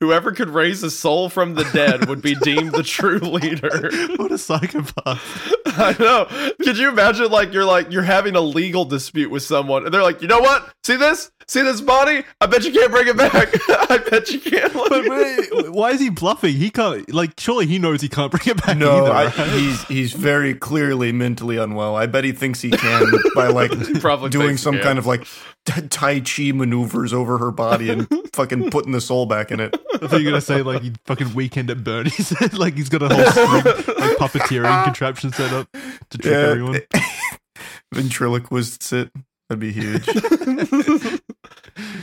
Whoever 0.00 0.32
could 0.32 0.50
raise 0.50 0.82
a 0.82 0.90
soul 0.90 1.28
from 1.28 1.54
the 1.54 1.64
dead 1.72 2.08
would 2.08 2.22
be 2.22 2.34
deemed 2.34 2.72
the 2.72 2.82
true 2.82 3.18
leader. 3.18 3.90
what 4.16 4.32
a 4.32 4.38
psychopath. 4.38 5.53
I 5.76 5.96
know. 5.98 6.26
Could 6.62 6.76
you 6.76 6.88
imagine 6.90 7.30
like 7.30 7.52
you're 7.52 7.64
like 7.64 7.90
you're 7.90 8.02
having 8.02 8.36
a 8.36 8.40
legal 8.40 8.84
dispute 8.84 9.30
with 9.30 9.42
someone 9.42 9.84
and 9.84 9.94
they're 9.94 10.02
like, 10.02 10.20
you 10.20 10.28
know 10.28 10.40
what? 10.40 10.74
See 10.84 10.96
this? 10.96 11.30
See 11.46 11.62
this 11.62 11.80
body? 11.80 12.24
I 12.40 12.46
bet 12.46 12.64
you 12.64 12.72
can't 12.72 12.90
bring 12.90 13.08
it 13.08 13.16
back. 13.16 13.48
I 13.90 13.98
bet 13.98 14.30
you 14.30 14.40
can't. 14.40 14.72
But 14.72 15.08
wait, 15.08 15.70
why 15.70 15.90
is 15.90 16.00
he 16.00 16.08
bluffing? 16.08 16.54
He 16.54 16.70
can't. 16.70 17.12
Like, 17.12 17.38
surely 17.38 17.66
he 17.66 17.78
knows 17.78 18.00
he 18.00 18.08
can't 18.08 18.30
bring 18.30 18.46
it 18.46 18.64
back. 18.64 18.76
No, 18.76 19.04
either, 19.04 19.12
I, 19.12 19.24
right? 19.24 19.50
he's 19.52 19.84
he's 19.84 20.12
very 20.12 20.54
clearly 20.54 21.12
mentally 21.12 21.56
unwell. 21.56 21.96
I 21.96 22.06
bet 22.06 22.24
he 22.24 22.32
thinks 22.32 22.60
he 22.62 22.70
can 22.70 23.12
by 23.34 23.48
like 23.48 23.70
probably 24.00 24.30
doing 24.30 24.56
some 24.56 24.78
kind 24.78 24.98
of 24.98 25.06
like 25.06 25.26
tai 25.64 26.20
chi 26.20 26.52
maneuvers 26.52 27.12
over 27.12 27.38
her 27.38 27.50
body 27.50 27.90
and 27.90 28.06
fucking 28.34 28.70
putting 28.70 28.92
the 28.92 29.00
soul 29.00 29.26
back 29.26 29.50
in 29.50 29.60
it. 29.60 29.74
I 29.94 29.98
thought 30.06 30.20
you 30.20 30.26
were 30.26 30.32
gonna 30.32 30.40
say 30.40 30.62
like 30.62 30.82
he 30.82 30.92
fucking 31.04 31.34
weekend 31.34 31.70
at 31.70 31.82
Bernie's, 31.84 32.32
like 32.54 32.74
he's 32.74 32.88
got 32.88 33.02
a 33.02 33.14
whole 33.14 33.24
string, 33.30 33.64
like 33.98 34.16
puppeteering 34.18 34.84
contraption 34.84 35.32
set 35.32 35.52
up 35.54 35.68
to 36.10 36.18
trick 36.18 36.34
everyone. 36.34 36.80
ventriloquist 37.92 38.82
sit. 38.82 39.10
That'd 39.48 39.60
be 39.60 39.72
huge. 39.72 40.06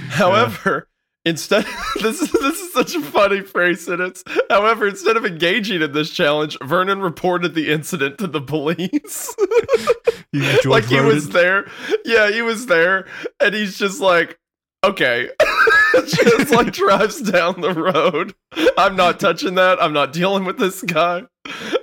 However, 0.09 0.87
instead 1.25 1.65
this 2.01 2.21
is 2.21 2.31
this 2.31 2.59
is 2.59 2.73
such 2.73 2.95
a 2.95 3.01
funny 3.01 3.41
phrase 3.41 3.85
sentence. 3.85 4.23
However, 4.49 4.87
instead 4.87 5.17
of 5.17 5.25
engaging 5.25 5.81
in 5.81 5.91
this 5.91 6.11
challenge, 6.11 6.57
Vernon 6.63 7.01
reported 7.01 7.55
the 7.55 7.71
incident 7.71 8.17
to 8.19 8.27
the 8.27 8.41
police. 8.41 9.35
He 10.31 10.39
was 10.39 10.65
like 10.65 10.85
he 10.85 11.01
was 11.01 11.29
there. 11.29 11.67
Yeah, 12.05 12.31
he 12.31 12.41
was 12.41 12.67
there, 12.67 13.07
and 13.39 13.53
he's 13.53 13.77
just 13.77 13.99
like, 13.99 14.39
okay. 14.83 15.29
just 16.05 16.51
like 16.51 16.73
drives 16.73 17.21
down 17.21 17.61
the 17.61 17.73
road. 17.73 18.33
I'm 18.77 18.95
not 18.95 19.19
touching 19.19 19.55
that. 19.55 19.81
I'm 19.81 19.93
not 19.93 20.13
dealing 20.13 20.45
with 20.45 20.57
this 20.57 20.81
guy. 20.83 21.23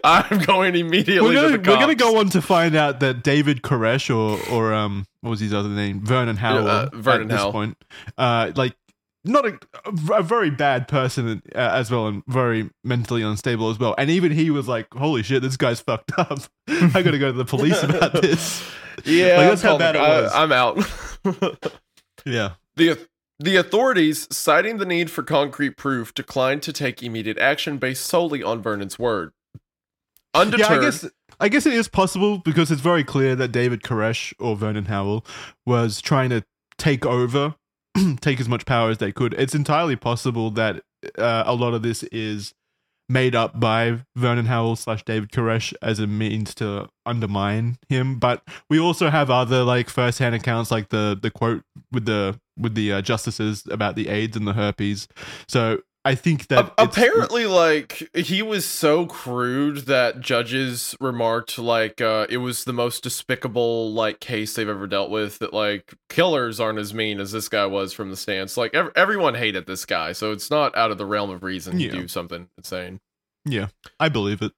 I'm 0.05 0.39
going 0.41 0.75
immediately 0.77 1.21
We're 1.35 1.35
to 1.51 1.59
gonna, 1.59 1.63
the 1.63 1.71
we're 1.71 1.79
gonna 1.81 1.95
go 1.95 2.19
on 2.19 2.29
to 2.31 2.41
find 2.43 2.77
out 2.77 3.01
that 3.01 3.23
David 3.25 3.63
Koresh 3.63 4.09
or 4.15 4.39
or 4.55 4.73
um 4.73 5.05
what 5.21 5.31
was 5.31 5.41
his 5.41 5.53
other 5.53 5.69
name 5.69 6.01
Vernon 6.05 6.37
Howell 6.37 6.69
uh, 6.69 6.89
Vernon 6.95 7.23
at 7.23 7.29
this 7.29 7.39
Howell. 7.41 7.53
point 7.53 7.77
uh 8.17 8.53
like 8.55 8.77
not 9.25 9.45
a, 9.45 9.59
a 10.15 10.23
very 10.23 10.49
bad 10.51 10.87
person 10.87 11.43
uh, 11.55 11.59
as 11.59 11.91
well 11.91 12.07
and 12.07 12.23
very 12.29 12.71
mentally 12.85 13.23
unstable 13.23 13.69
as 13.69 13.79
well 13.81 13.95
and 13.99 14.11
even 14.11 14.31
he 14.31 14.49
was 14.51 14.69
like 14.69 14.87
holy 14.95 15.25
shit 15.25 15.43
this 15.43 15.57
guy's 15.57 15.81
fucked 15.81 16.13
up 16.17 16.39
I 16.69 17.03
gotta 17.03 17.19
go 17.19 17.27
to 17.33 17.37
the 17.37 17.45
police 17.45 17.83
about 17.83 18.13
this 18.23 18.63
Yeah, 19.05 19.39
Like, 19.39 19.49
that's 19.49 19.63
how 19.63 19.77
bad 19.77 19.97
it 19.97 20.01
was. 20.01 20.33
I, 20.33 20.43
I'm 20.45 20.53
out. 20.53 20.79
yeah 22.25 22.53
The 22.77 22.99
the 23.39 23.57
authorities, 23.57 24.27
citing 24.31 24.79
the 24.79 24.87
need 24.87 25.11
for 25.11 25.23
concrete 25.23 25.77
proof, 25.77 26.13
declined 26.15 26.63
to 26.65 26.73
take 26.73 27.03
immediate 27.03 27.39
action 27.39 27.79
based 27.79 28.05
solely 28.05 28.43
on 28.43 28.63
Vernon's 28.63 28.99
word. 28.99 29.33
Undeterred, 30.35 30.71
Yeah, 30.71 30.77
I 30.77 30.81
guess 30.81 31.07
I 31.41 31.49
guess 31.49 31.67
it 31.67 31.73
is 31.73 31.89
possible 31.89 32.39
because 32.39 32.71
it's 32.71 32.81
very 32.81 33.05
clear 33.05 33.37
that 33.37 33.53
David 33.53 33.83
Koresh 33.83 34.35
or 34.39 34.57
Vernon 34.57 34.87
Howell 34.87 35.25
was 35.65 36.01
trying 36.01 36.31
to 36.31 36.45
take 36.79 37.07
over, 37.07 37.55
take 38.21 38.41
as 38.41 38.49
much 38.49 38.67
power 38.67 38.91
as 38.91 38.99
they 38.99 39.13
could. 39.13 39.35
It's 39.35 39.55
entirely 39.55 39.97
possible 39.97 40.51
that 40.53 40.83
uh, 41.17 41.45
a 41.47 41.55
lot 41.55 41.75
of 41.75 41.83
this 41.83 42.03
is 42.05 42.55
made 43.09 43.35
up 43.35 43.59
by 43.59 44.01
Vernon 44.17 44.47
Howell 44.47 44.77
slash 44.77 45.05
David 45.05 45.31
Koresh 45.31 45.73
as 45.81 45.99
a 45.99 46.07
means 46.07 46.55
to 46.57 46.89
undermine 47.07 47.79
him. 47.89 48.19
But 48.19 48.43
we 48.69 48.79
also 48.79 49.09
have 49.11 49.31
other 49.31 49.65
like 49.65 49.89
first-hand 49.89 50.35
accounts, 50.35 50.71
like 50.71 50.91
the 50.91 51.19
the 51.21 51.31
quote 51.31 51.63
with 51.91 52.05
the 52.07 52.39
with 52.57 52.75
the 52.75 52.93
uh, 52.93 53.03
justices 53.03 53.65
about 53.71 53.95
the 53.97 54.09
AIDS 54.09 54.37
and 54.37 54.47
the 54.47 54.53
herpes. 54.53 55.09
So 55.47 55.81
I 56.09 56.15
think 56.15 56.47
that 56.47 56.73
A- 56.79 56.85
apparently, 56.85 57.45
like 57.45 58.09
he 58.17 58.41
was 58.41 58.65
so 58.65 59.05
crude 59.05 59.85
that 59.89 60.21
judges 60.21 60.97
remarked 61.01 61.59
like 61.59 62.01
uh, 62.01 62.27
it 62.31 62.39
was 62.39 62.65
the 62.65 62.73
most 62.73 63.03
despicable 63.03 63.93
like 63.93 64.19
case 64.19 64.55
they've 64.55 64.69
ever 64.69 64.87
dealt 64.87 65.11
with. 65.11 65.39
That 65.41 65.53
like 65.53 65.93
killers 66.09 66.61
aren't 66.61 66.79
as 66.79 66.95
mean 66.95 67.21
as 67.21 67.33
this 67.33 67.51
guy 67.51 67.67
was 67.67 67.93
from 67.93 68.09
the 68.11 68.17
stance. 68.17 68.57
Like 68.57 68.73
ev- 68.73 68.91
everyone 68.97 69.35
hated 69.35 69.67
this 69.67 69.85
guy, 69.85 70.13
so 70.13 70.33
it's 70.33 70.51
not 70.51 70.75
out 70.77 70.91
of 70.91 70.97
the 70.97 71.05
realm 71.05 71.29
of 71.29 71.43
reason 71.43 71.79
Yeah. 71.79 71.91
to 71.91 72.01
do 72.01 72.09
something 72.09 72.49
insane. 72.57 73.01
yeah, 73.45 73.67
I 74.01 74.09
believe 74.09 74.41
it. 74.41 74.53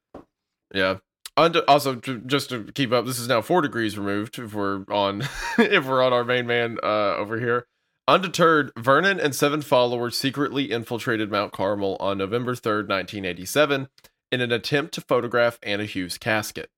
Yeah. 0.72 0.98
Und- 1.36 1.56
also, 1.66 1.96
to, 1.96 2.18
just 2.20 2.50
to 2.50 2.64
keep 2.74 2.92
up, 2.92 3.06
this 3.06 3.18
is 3.18 3.26
now 3.26 3.40
four 3.40 3.60
degrees 3.60 3.98
removed. 3.98 4.38
If 4.38 4.54
we're 4.54 4.84
on, 4.88 5.22
if 5.58 5.84
we're 5.86 6.02
on 6.04 6.12
our 6.12 6.22
main 6.24 6.46
man 6.46 6.78
uh, 6.82 7.16
over 7.16 7.40
here. 7.40 7.66
Undeterred, 8.10 8.72
Vernon 8.76 9.20
and 9.20 9.32
seven 9.36 9.62
followers 9.62 10.18
secretly 10.18 10.72
infiltrated 10.72 11.30
Mount 11.30 11.52
Carmel 11.52 11.96
on 12.00 12.18
November 12.18 12.56
3, 12.56 12.78
1987, 12.78 13.88
in 14.32 14.40
an 14.40 14.50
attempt 14.50 14.94
to 14.94 15.00
photograph 15.00 15.60
Anna 15.62 15.84
Hughes' 15.84 16.18
casket. 16.18 16.70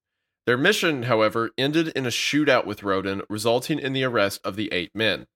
Their 0.44 0.58
mission, 0.58 1.04
however, 1.04 1.52
ended 1.56 1.88
in 1.96 2.04
a 2.04 2.10
shootout 2.10 2.66
with 2.66 2.82
Roden, 2.82 3.22
resulting 3.30 3.78
in 3.78 3.94
the 3.94 4.04
arrest 4.04 4.42
of 4.44 4.56
the 4.56 4.70
eight 4.74 4.90
men. 4.94 5.26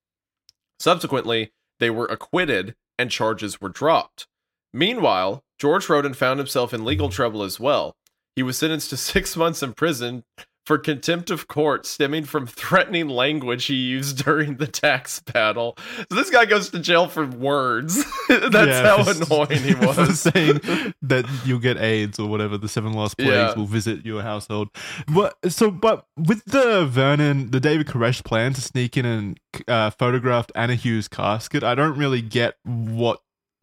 Subsequently, 0.79 1.55
they 1.81 1.89
were 1.89 2.05
acquitted 2.05 2.75
and 2.99 3.11
charges 3.11 3.63
were 3.63 3.71
dropped. 3.71 4.27
Meanwhile, 4.75 5.45
George 5.59 5.89
Roden 5.89 6.13
found 6.13 6.39
himself 6.39 6.75
in 6.75 6.85
legal 6.85 7.09
trouble 7.09 7.43
as 7.43 7.59
well. 7.59 7.97
He 8.35 8.43
was 8.43 8.59
sentenced 8.59 8.91
to 8.91 8.97
six 8.99 9.35
months 9.35 9.63
in 9.63 9.73
prison 9.73 10.25
for 10.67 10.77
contempt 10.79 11.31
of 11.31 11.47
court 11.49 11.87
stemming 11.87 12.25
from 12.25 12.47
threatening 12.47 13.09
language 13.09 13.67
he 13.67 13.75
used 13.75 14.25
during 14.25 14.57
the 14.57 14.67
tax 14.67 15.21
battle. 15.21 15.79
So 16.11 16.17
this 16.17 16.29
guy 16.29 16.45
goes 16.45 16.71
to 16.71 16.81
jail 16.81 17.07
for 17.09 17.25
words. 17.25 17.97
That's 18.29 18.53
Yeah, 18.53 18.97
how 18.99 19.09
annoying 19.11 19.63
he 19.63 19.75
was. 19.87 20.21
saying 20.21 20.61
that 21.03 21.25
you'll 21.45 21.61
get 21.61 21.79
AIDS 21.79 22.19
or 22.19 22.29
whatever 22.29 22.59
the 22.59 22.69
seven 22.69 22.93
last 22.93 23.17
plagues 23.17 23.31
Yeah. 23.33 23.55
will 23.55 23.67
visit 23.67 24.05
your 24.05 24.23
household. 24.23 24.69
But 25.07 25.37
so, 25.53 25.71
but 25.71 26.07
with 26.17 26.45
the 26.47 26.85
Vernon, 26.85 27.51
the 27.53 27.61
David 27.61 27.87
Koresh 27.87 28.25
plan 28.25 28.53
to 28.55 28.61
sneak 28.61 28.97
in 28.97 29.07
and 29.07 29.41
uh, 29.69 29.91
photograph 29.91 30.47
Anna 30.57 30.75
Hughes' 30.75 31.07
casket, 31.09 31.63
I 31.63 31.75
don't 31.77 31.97
really 31.97 32.23
get 32.23 32.57
what 32.65 33.21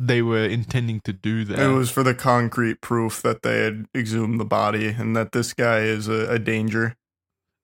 they 0.07 0.21
were 0.21 0.45
intending 0.45 0.99
to 1.01 1.13
do 1.13 1.43
that. 1.45 1.59
It 1.59 1.67
was 1.73 1.89
for 1.91 2.03
the 2.03 2.13
concrete 2.13 2.81
proof 2.81 3.21
that 3.21 3.41
they 3.43 3.63
had 3.63 3.85
exhumed 3.95 4.39
the 4.39 4.45
body 4.45 4.87
and 4.89 5.15
that 5.15 5.31
this 5.31 5.53
guy 5.53 5.79
is 5.79 6.07
a, 6.07 6.29
a 6.31 6.39
danger. 6.39 6.95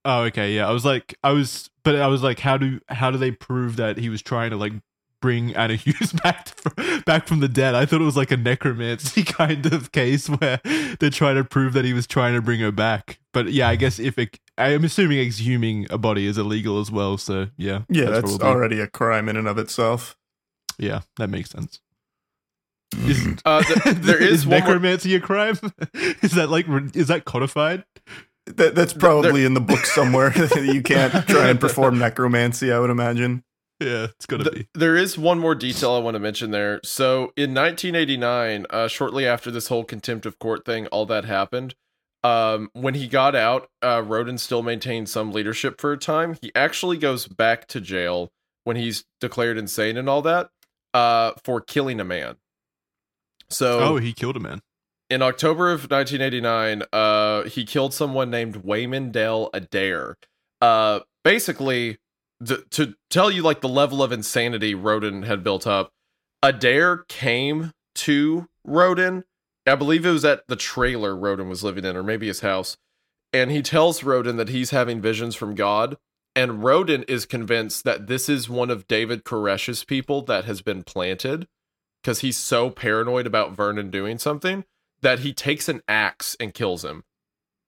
Oh, 0.05 0.21
okay, 0.23 0.55
yeah. 0.55 0.67
I 0.67 0.71
was 0.71 0.85
like, 0.85 1.15
I 1.23 1.31
was, 1.31 1.69
but 1.83 1.95
I 1.97 2.07
was 2.07 2.23
like, 2.23 2.39
how 2.39 2.57
do 2.57 2.79
how 2.87 3.11
do 3.11 3.17
they 3.17 3.31
prove 3.31 3.75
that 3.75 3.97
he 3.97 4.09
was 4.09 4.21
trying 4.21 4.51
to 4.51 4.55
like 4.57 4.73
bring 5.21 5.53
Anna 5.55 5.75
Hughes 5.75 6.13
back 6.23 6.45
to, 6.45 7.03
back 7.05 7.27
from 7.27 7.41
the 7.41 7.49
dead? 7.49 7.75
I 7.75 7.85
thought 7.85 7.99
it 8.01 8.05
was 8.05 8.15
like 8.17 8.31
a 8.31 8.37
necromancy 8.37 9.23
kind 9.39 9.65
of 9.65 9.91
case 9.91 10.29
where 10.29 10.61
they're 10.99 11.09
trying 11.09 11.35
to 11.35 11.43
prove 11.43 11.73
that 11.73 11.83
he 11.85 11.91
was 11.93 12.07
trying 12.07 12.33
to 12.35 12.41
bring 12.41 12.61
her 12.61 12.71
back. 12.71 13.19
But 13.33 13.51
yeah, 13.51 13.67
I 13.67 13.75
guess 13.75 13.99
if 13.99 14.17
it, 14.17 14.39
I 14.57 14.69
am 14.69 14.85
assuming 14.85 15.19
exhuming 15.19 15.85
a 15.91 15.97
body 15.97 16.25
is 16.25 16.37
illegal 16.37 16.79
as 16.79 16.89
well. 16.89 17.17
So 17.17 17.47
yeah, 17.57 17.81
Yeah, 17.89 18.05
that's, 18.05 18.21
probably- 18.37 18.47
already 18.47 18.79
a 18.79 18.87
crime 18.87 19.27
in 19.27 19.35
and 19.35 19.47
of 19.49 19.57
itself. 19.57 20.15
yeah, 20.79 21.01
that 21.17 21.29
makes 21.29 21.49
sense. 21.49 21.81
Is, 22.97 23.35
Uh, 23.45 23.61
th- 23.63 23.95
there 23.97 24.21
is 24.21 24.45
one 24.45 24.59
more- 24.61 24.67
necromancy 24.67 25.15
a 25.15 25.19
crime? 25.19 25.57
is 25.93 26.31
that 26.31 26.49
like 26.49 26.65
is 26.95 27.07
that 27.07 27.25
codified? 27.25 27.83
That, 28.45 28.73
that's 28.73 28.93
probably 28.93 29.45
in 29.45 29.53
the 29.53 29.61
book 29.61 29.85
somewhere. 29.85 30.33
you 30.55 30.81
can't 30.81 31.13
try 31.27 31.49
and 31.49 31.59
perform 31.59 31.99
necromancy, 31.99 32.71
I 32.71 32.79
would 32.79 32.89
imagine. 32.89 33.43
Yeah, 33.79 34.05
it's 34.05 34.25
gotta 34.25 34.43
Th- 34.45 34.55
be. 34.55 34.67
there 34.73 34.95
is 34.97 35.17
one 35.17 35.39
more 35.39 35.53
detail 35.55 35.91
I 35.93 35.99
want 35.99 36.15
to 36.15 36.19
mention 36.19 36.49
there. 36.51 36.81
So 36.83 37.31
in 37.37 37.53
1989, 37.53 38.65
uh, 38.71 38.87
shortly 38.87 39.25
after 39.27 39.51
this 39.51 39.67
whole 39.67 39.83
contempt 39.85 40.25
of 40.25 40.39
court 40.39 40.65
thing, 40.65 40.87
all 40.87 41.05
that 41.05 41.25
happened. 41.25 41.75
Um, 42.23 42.69
when 42.73 42.95
he 42.95 43.07
got 43.07 43.35
out, 43.35 43.69
uh, 43.81 44.03
Roden 44.05 44.37
still 44.37 44.63
maintained 44.63 45.07
some 45.07 45.31
leadership 45.31 45.79
for 45.79 45.93
a 45.93 45.97
time. 45.97 46.35
He 46.41 46.51
actually 46.55 46.97
goes 46.97 47.27
back 47.27 47.67
to 47.67 47.79
jail 47.79 48.31
when 48.65 48.75
he's 48.75 49.05
declared 49.21 49.57
insane 49.57 49.95
and 49.95 50.09
all 50.09 50.21
that, 50.23 50.49
uh, 50.93 51.31
for 51.45 51.61
killing 51.61 51.99
a 52.01 52.03
man. 52.03 52.35
So 53.51 53.79
Oh, 53.79 53.97
he 53.97 54.13
killed 54.13 54.35
a 54.37 54.39
man. 54.39 54.61
in 55.09 55.21
October 55.21 55.71
of 55.71 55.89
1989, 55.89 56.83
uh, 56.93 57.43
he 57.49 57.65
killed 57.65 57.93
someone 57.93 58.29
named 58.29 58.57
Wayman 58.57 59.11
Dale 59.11 59.49
Adair. 59.53 60.17
Uh, 60.61 60.99
basically, 61.23 61.97
th- 62.45 62.69
to 62.71 62.93
tell 63.09 63.31
you 63.31 63.41
like 63.41 63.61
the 63.61 63.69
level 63.69 64.03
of 64.03 64.11
insanity 64.11 64.75
Roden 64.75 65.23
had 65.23 65.43
built 65.43 65.65
up, 65.65 65.91
Adair 66.43 67.05
came 67.07 67.71
to 67.95 68.47
Roden. 68.63 69.23
I 69.67 69.75
believe 69.75 70.05
it 70.05 70.11
was 70.11 70.25
at 70.25 70.47
the 70.47 70.55
trailer 70.55 71.15
Roden 71.15 71.49
was 71.49 71.63
living 71.63 71.85
in, 71.85 71.95
or 71.95 72.03
maybe 72.03 72.27
his 72.27 72.39
house. 72.41 72.77
And 73.33 73.51
he 73.51 73.61
tells 73.61 74.03
Roden 74.03 74.37
that 74.37 74.49
he's 74.49 74.71
having 74.71 75.01
visions 75.01 75.35
from 75.35 75.53
God. 75.55 75.97
And 76.35 76.63
Roden 76.63 77.03
is 77.03 77.25
convinced 77.25 77.83
that 77.83 78.07
this 78.07 78.29
is 78.29 78.47
one 78.49 78.69
of 78.69 78.87
David 78.87 79.23
Koresh's 79.23 79.83
people 79.83 80.21
that 80.23 80.45
has 80.45 80.61
been 80.61 80.83
planted 80.83 81.47
because 82.01 82.19
he's 82.19 82.37
so 82.37 82.69
paranoid 82.69 83.27
about 83.27 83.51
Vernon 83.51 83.89
doing 83.89 84.17
something 84.17 84.65
that 85.01 85.19
he 85.19 85.33
takes 85.33 85.69
an 85.69 85.81
axe 85.87 86.35
and 86.39 86.53
kills 86.53 86.83
him 86.83 87.03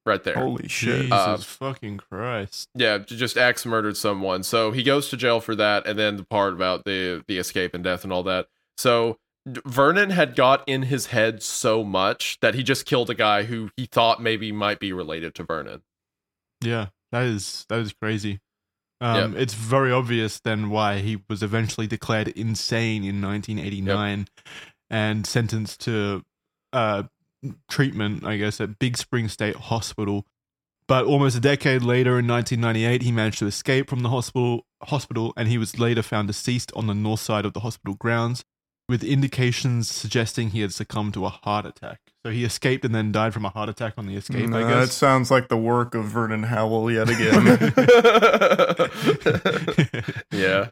right 0.06 0.24
there. 0.24 0.36
Holy 0.36 0.68
shit. 0.68 1.04
Jesus 1.04 1.12
Uh, 1.12 1.38
fucking 1.38 1.98
Christ. 1.98 2.70
Yeah, 2.76 2.98
just 3.00 3.38
axe 3.38 3.66
murdered 3.66 3.98
someone. 3.98 4.44
So 4.44 4.72
he 4.72 4.84
goes 4.84 5.10
to 5.10 5.18
jail 5.18 5.40
for 5.40 5.56
that, 5.56 5.86
and 5.86 5.98
then 5.98 6.18
the 6.18 6.24
part 6.24 6.54
about 6.54 6.86
the 6.86 7.24
the 7.28 7.38
escape 7.38 7.74
and 7.74 7.84
death 7.84 8.04
and 8.04 8.12
all 8.12 8.24
that. 8.24 8.48
So 8.78 9.20
Vernon 9.46 10.12
had 10.12 10.36
got 10.36 10.68
in 10.68 10.84
his 10.84 11.08
head 11.08 11.42
so 11.42 11.84
much 11.84 12.40
that 12.42 12.54
he 12.56 12.64
just 12.64 12.86
killed 12.86 13.10
a 13.10 13.16
guy 13.16 13.44
who 13.44 13.70
he 13.76 13.86
thought 13.86 14.22
maybe 14.22 14.52
might 14.52 14.80
be 14.80 14.94
related 14.94 15.34
to 15.36 15.44
Vernon. 15.44 15.82
Yeah, 16.64 16.88
that 17.12 17.24
is 17.24 17.66
that 17.70 17.80
is 17.80 17.94
crazy. 17.94 18.40
Um, 19.02 19.36
It's 19.36 19.54
very 19.56 19.92
obvious 19.92 20.40
then 20.40 20.70
why 20.70 21.00
he 21.00 21.18
was 21.28 21.42
eventually 21.44 21.88
declared 21.88 22.28
insane 22.30 23.04
in 23.04 23.22
1989 23.22 24.28
and 24.90 25.26
sentenced 25.26 25.82
to 25.82 26.24
uh, 26.72 27.04
treatment, 27.70 28.26
I 28.26 28.38
guess, 28.38 28.62
at 28.62 28.78
Big 28.80 28.98
Spring 28.98 29.28
State 29.28 29.56
Hospital. 29.56 30.26
But 30.88 31.06
almost 31.06 31.38
a 31.38 31.40
decade 31.40 31.84
later, 31.84 32.20
in 32.20 32.28
1998, 32.28 33.02
he 33.02 33.12
managed 33.12 33.40
to 33.40 33.46
escape 33.48 33.90
from 33.90 34.02
the 34.02 34.10
hospital, 34.10 34.66
hospital, 34.84 35.34
and 35.38 35.48
he 35.48 35.58
was 35.58 35.80
later 35.80 36.04
found 36.04 36.28
deceased 36.28 36.72
on 36.76 36.88
the 36.88 36.94
north 36.94 37.22
side 37.22 37.46
of 37.46 37.54
the 37.54 37.62
hospital 37.62 37.96
grounds, 37.96 38.44
with 38.92 39.04
indications 39.04 39.90
suggesting 39.90 40.50
he 40.50 40.62
had 40.62 40.74
succumbed 40.74 41.16
to 41.16 41.26
a 41.26 41.30
heart 41.30 41.66
attack. 41.66 42.02
So 42.24 42.32
he 42.32 42.44
escaped 42.44 42.86
and 42.86 42.94
then 42.94 43.12
died 43.12 43.34
from 43.34 43.46
a 43.46 43.50
heart 43.50 43.70
attack 43.70 43.94
on 43.98 44.06
the 44.06 44.16
escape. 44.16 44.48
Nah, 44.48 44.60
I 44.60 44.64
that 44.64 44.90
sounds 44.90 45.32
like 45.32 45.48
the 45.48 45.58
work 45.58 45.96
of 45.96 46.06
Vernon 46.06 46.44
Howell 46.44 46.92
yet 46.92 47.10
again. 47.10 47.46
yeah. 50.32 50.68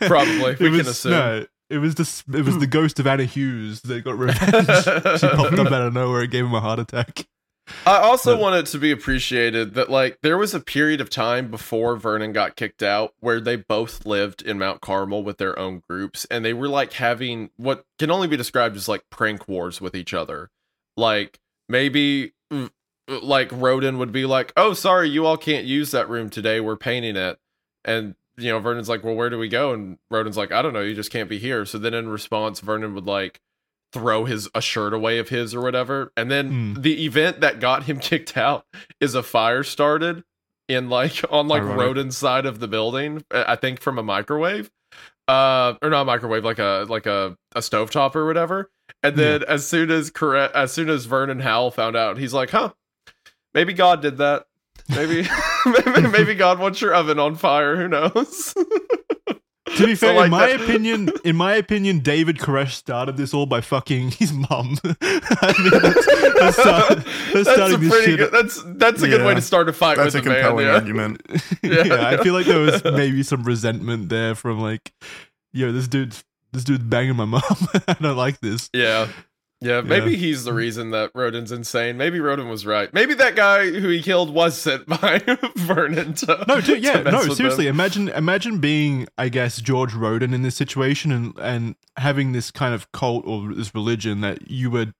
Probably. 0.06 0.56
We 0.60 0.78
can 0.78 0.88
assume. 0.88 1.12
No, 1.12 1.46
it 1.70 1.78
was 1.78 1.94
the 1.94 2.02
it 2.36 2.44
was 2.44 2.58
the 2.58 2.66
hmm. 2.66 2.70
ghost 2.70 2.98
of 2.98 3.06
Anna 3.06 3.24
Hughes 3.24 3.80
that 3.82 4.04
got 4.04 4.18
revenge. 4.18 4.66
she 5.20 5.28
popped 5.28 5.58
up 5.58 5.68
out 5.68 5.86
of 5.86 5.94
nowhere 5.94 6.22
and 6.22 6.30
gave 6.30 6.44
him 6.44 6.54
a 6.54 6.60
heart 6.60 6.78
attack. 6.78 7.26
I 7.86 7.98
also 7.98 8.34
But- 8.34 8.40
want 8.40 8.56
it 8.56 8.66
to 8.72 8.78
be 8.78 8.90
appreciated 8.90 9.74
that 9.74 9.90
like 9.90 10.18
there 10.22 10.38
was 10.38 10.54
a 10.54 10.60
period 10.60 11.00
of 11.00 11.10
time 11.10 11.50
before 11.50 11.96
Vernon 11.96 12.32
got 12.32 12.56
kicked 12.56 12.82
out 12.82 13.14
where 13.20 13.40
they 13.40 13.56
both 13.56 14.06
lived 14.06 14.42
in 14.42 14.58
Mount 14.58 14.80
Carmel 14.80 15.22
with 15.22 15.38
their 15.38 15.58
own 15.58 15.82
groups 15.88 16.26
and 16.30 16.44
they 16.44 16.52
were 16.52 16.68
like 16.68 16.94
having 16.94 17.50
what 17.56 17.84
can 17.98 18.10
only 18.10 18.26
be 18.28 18.36
described 18.36 18.76
as 18.76 18.88
like 18.88 19.04
prank 19.10 19.48
wars 19.48 19.80
with 19.80 19.94
each 19.94 20.14
other. 20.14 20.50
Like 20.96 21.38
maybe 21.68 22.32
mm, 22.52 22.70
like 23.08 23.50
Roden 23.52 23.98
would 23.98 24.12
be 24.12 24.26
like, 24.26 24.52
"Oh, 24.56 24.74
sorry, 24.74 25.08
you 25.08 25.24
all 25.26 25.36
can't 25.36 25.64
use 25.64 25.90
that 25.92 26.08
room 26.08 26.28
today. 26.30 26.60
We're 26.60 26.76
painting 26.76 27.16
it." 27.16 27.38
And 27.84 28.14
you 28.36 28.50
know, 28.50 28.58
Vernon's 28.60 28.88
like, 28.88 29.02
"Well, 29.02 29.14
where 29.14 29.30
do 29.30 29.38
we 29.38 29.48
go?" 29.48 29.72
And 29.72 29.98
Roden's 30.10 30.36
like, 30.36 30.52
"I 30.52 30.62
don't 30.62 30.72
know. 30.72 30.80
You 30.80 30.94
just 30.94 31.10
can't 31.10 31.28
be 31.28 31.38
here." 31.38 31.64
So 31.64 31.78
then 31.78 31.94
in 31.94 32.08
response, 32.08 32.60
Vernon 32.60 32.94
would 32.94 33.06
like 33.06 33.40
throw 33.92 34.24
his 34.26 34.48
a 34.54 34.60
shirt 34.60 34.92
away 34.92 35.18
of 35.18 35.28
his 35.30 35.54
or 35.54 35.60
whatever. 35.62 36.12
And 36.16 36.30
then 36.30 36.48
Hmm. 36.74 36.82
the 36.82 37.04
event 37.04 37.40
that 37.40 37.60
got 37.60 37.84
him 37.84 37.98
kicked 38.00 38.36
out 38.36 38.66
is 39.00 39.14
a 39.14 39.22
fire 39.22 39.62
started 39.62 40.24
in 40.68 40.88
like 40.90 41.22
on 41.30 41.48
like. 41.48 41.62
Roden's 41.62 42.16
side 42.16 42.44
of 42.46 42.60
the 42.60 42.68
building. 42.68 43.24
uh, 43.32 43.44
I 43.46 43.56
think 43.56 43.80
from 43.80 43.98
a 43.98 44.02
microwave. 44.02 44.70
Uh 45.26 45.74
or 45.82 45.90
not 45.90 46.02
a 46.02 46.04
microwave, 46.06 46.44
like 46.44 46.58
a 46.58 46.86
like 46.88 47.06
a, 47.06 47.36
a 47.54 47.60
stovetop 47.60 48.14
or 48.14 48.26
whatever. 48.26 48.70
And 49.02 49.16
then 49.16 49.42
as 49.46 49.66
soon 49.66 49.90
as 49.90 50.10
correct 50.10 50.54
as 50.54 50.72
soon 50.72 50.88
as 50.88 51.04
Vernon 51.04 51.40
Howell 51.40 51.70
found 51.70 51.96
out, 51.96 52.16
he's 52.18 52.32
like, 52.34 52.50
huh, 52.50 52.72
maybe 53.54 53.72
God 53.74 54.00
did 54.02 54.16
that. 54.18 54.46
Maybe 54.88 55.28
maybe, 55.66 56.08
maybe 56.08 56.34
God 56.34 56.58
wants 56.58 56.80
your 56.80 56.94
oven 56.94 57.18
on 57.18 57.34
fire. 57.36 57.76
Who 57.76 57.88
knows? 57.88 58.54
To 59.76 59.86
be 59.86 59.94
So, 59.98 60.06
fair, 60.08 60.14
like, 60.16 60.24
in 60.26 60.30
my 60.30 60.46
that- 60.48 60.60
opinion, 60.62 61.10
in 61.24 61.36
my 61.36 61.54
opinion, 61.54 62.00
David 62.00 62.38
Koresh 62.38 62.70
started 62.72 63.16
this 63.16 63.34
all 63.34 63.46
by 63.46 63.60
fucking 63.60 64.10
his 64.18 64.32
mum. 64.32 64.76
I 64.84 65.54
mean, 65.58 65.70
that's, 65.82 66.06
that's, 66.38 66.56
start, 66.56 66.88
that's, 67.32 67.48
that's 67.56 67.72
a 67.74 67.78
pretty 67.78 68.16
good. 68.16 68.32
That's 68.32 68.62
that's 68.66 69.02
a 69.02 69.08
good 69.08 69.24
way 69.24 69.34
to 69.34 69.40
start 69.42 69.68
a 69.68 69.72
fight 69.72 69.96
That's 69.96 70.14
a 70.14 70.18
with 70.18 70.26
a 70.26 70.30
man. 70.30 70.36
compelling 70.42 70.66
Yeah. 70.66 70.74
argument. 70.74 71.22
yeah. 71.62 71.84
Yeah. 71.84 72.08
I 72.08 72.16
feel 72.22 72.34
like 72.34 72.46
there 72.46 72.58
was 72.60 72.82
maybe 72.84 73.22
some 73.22 73.42
resentment 73.44 74.08
there 74.08 74.34
from 74.34 74.60
like, 74.60 74.92
yo, 75.52 75.72
this 75.72 75.88
dude's 75.88 76.24
this 76.52 76.64
dude's 76.64 76.84
banging 76.84 77.16
my 77.16 77.24
mom. 77.26 77.42
I 77.86 77.94
don't 78.00 78.16
like 78.16 78.40
this. 78.40 78.70
Yeah. 78.72 79.08
Yeah, 79.60 79.80
maybe 79.80 80.14
he's 80.14 80.44
the 80.44 80.52
reason 80.52 80.92
that 80.92 81.10
Roden's 81.16 81.50
insane. 81.50 81.96
Maybe 81.96 82.20
Roden 82.20 82.48
was 82.48 82.64
right. 82.64 82.94
Maybe 82.94 83.14
that 83.14 83.34
guy 83.34 83.68
who 83.68 83.88
he 83.88 84.00
killed 84.00 84.32
was 84.32 84.56
sent 84.56 84.86
by 85.00 85.20
Vernon 85.56 86.14
to 86.14 86.44
No, 86.46 86.60
dude, 86.60 86.82
yeah, 86.82 87.02
no, 87.02 87.22
seriously. 87.22 87.66
Imagine, 87.66 88.08
imagine 88.10 88.58
being, 88.58 89.08
I 89.18 89.28
guess, 89.28 89.60
George 89.60 89.94
Roden 89.94 90.32
in 90.32 90.42
this 90.42 90.54
situation 90.54 91.10
and 91.10 91.36
and 91.40 91.74
having 91.96 92.32
this 92.32 92.52
kind 92.52 92.72
of 92.72 92.90
cult 92.92 93.26
or 93.26 93.52
this 93.52 93.74
religion 93.74 94.20
that 94.20 94.48
you 94.48 94.70
would, 94.70 94.94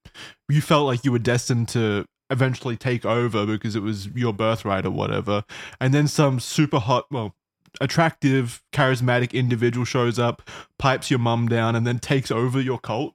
you 0.48 0.61
felt 0.61 0.86
like 0.86 1.04
you 1.04 1.12
were 1.12 1.20
destined 1.20 1.68
to 1.68 2.04
eventually 2.30 2.76
take 2.76 3.06
over 3.06 3.46
because 3.46 3.76
it 3.76 3.82
was 3.82 4.09
your 4.09 4.32
birthright 4.32 4.84
or 4.84 4.90
whatever, 4.90 5.44
and 5.80 5.94
then 5.94 6.09
some 6.09 6.40
super 6.40 6.80
hot, 6.80 7.06
well, 7.12 7.36
attractive, 7.80 8.62
charismatic 8.72 9.32
individual 9.32 9.84
shows 9.84 10.18
up, 10.18 10.42
pipes 10.78 11.11
your 11.11 11.20
mum 11.20 11.48
down, 11.48 11.76
and 11.76 11.86
then 11.86 11.98
takes 11.98 12.30
over 12.30 12.61
your 12.61 12.78
cult. 12.78 13.14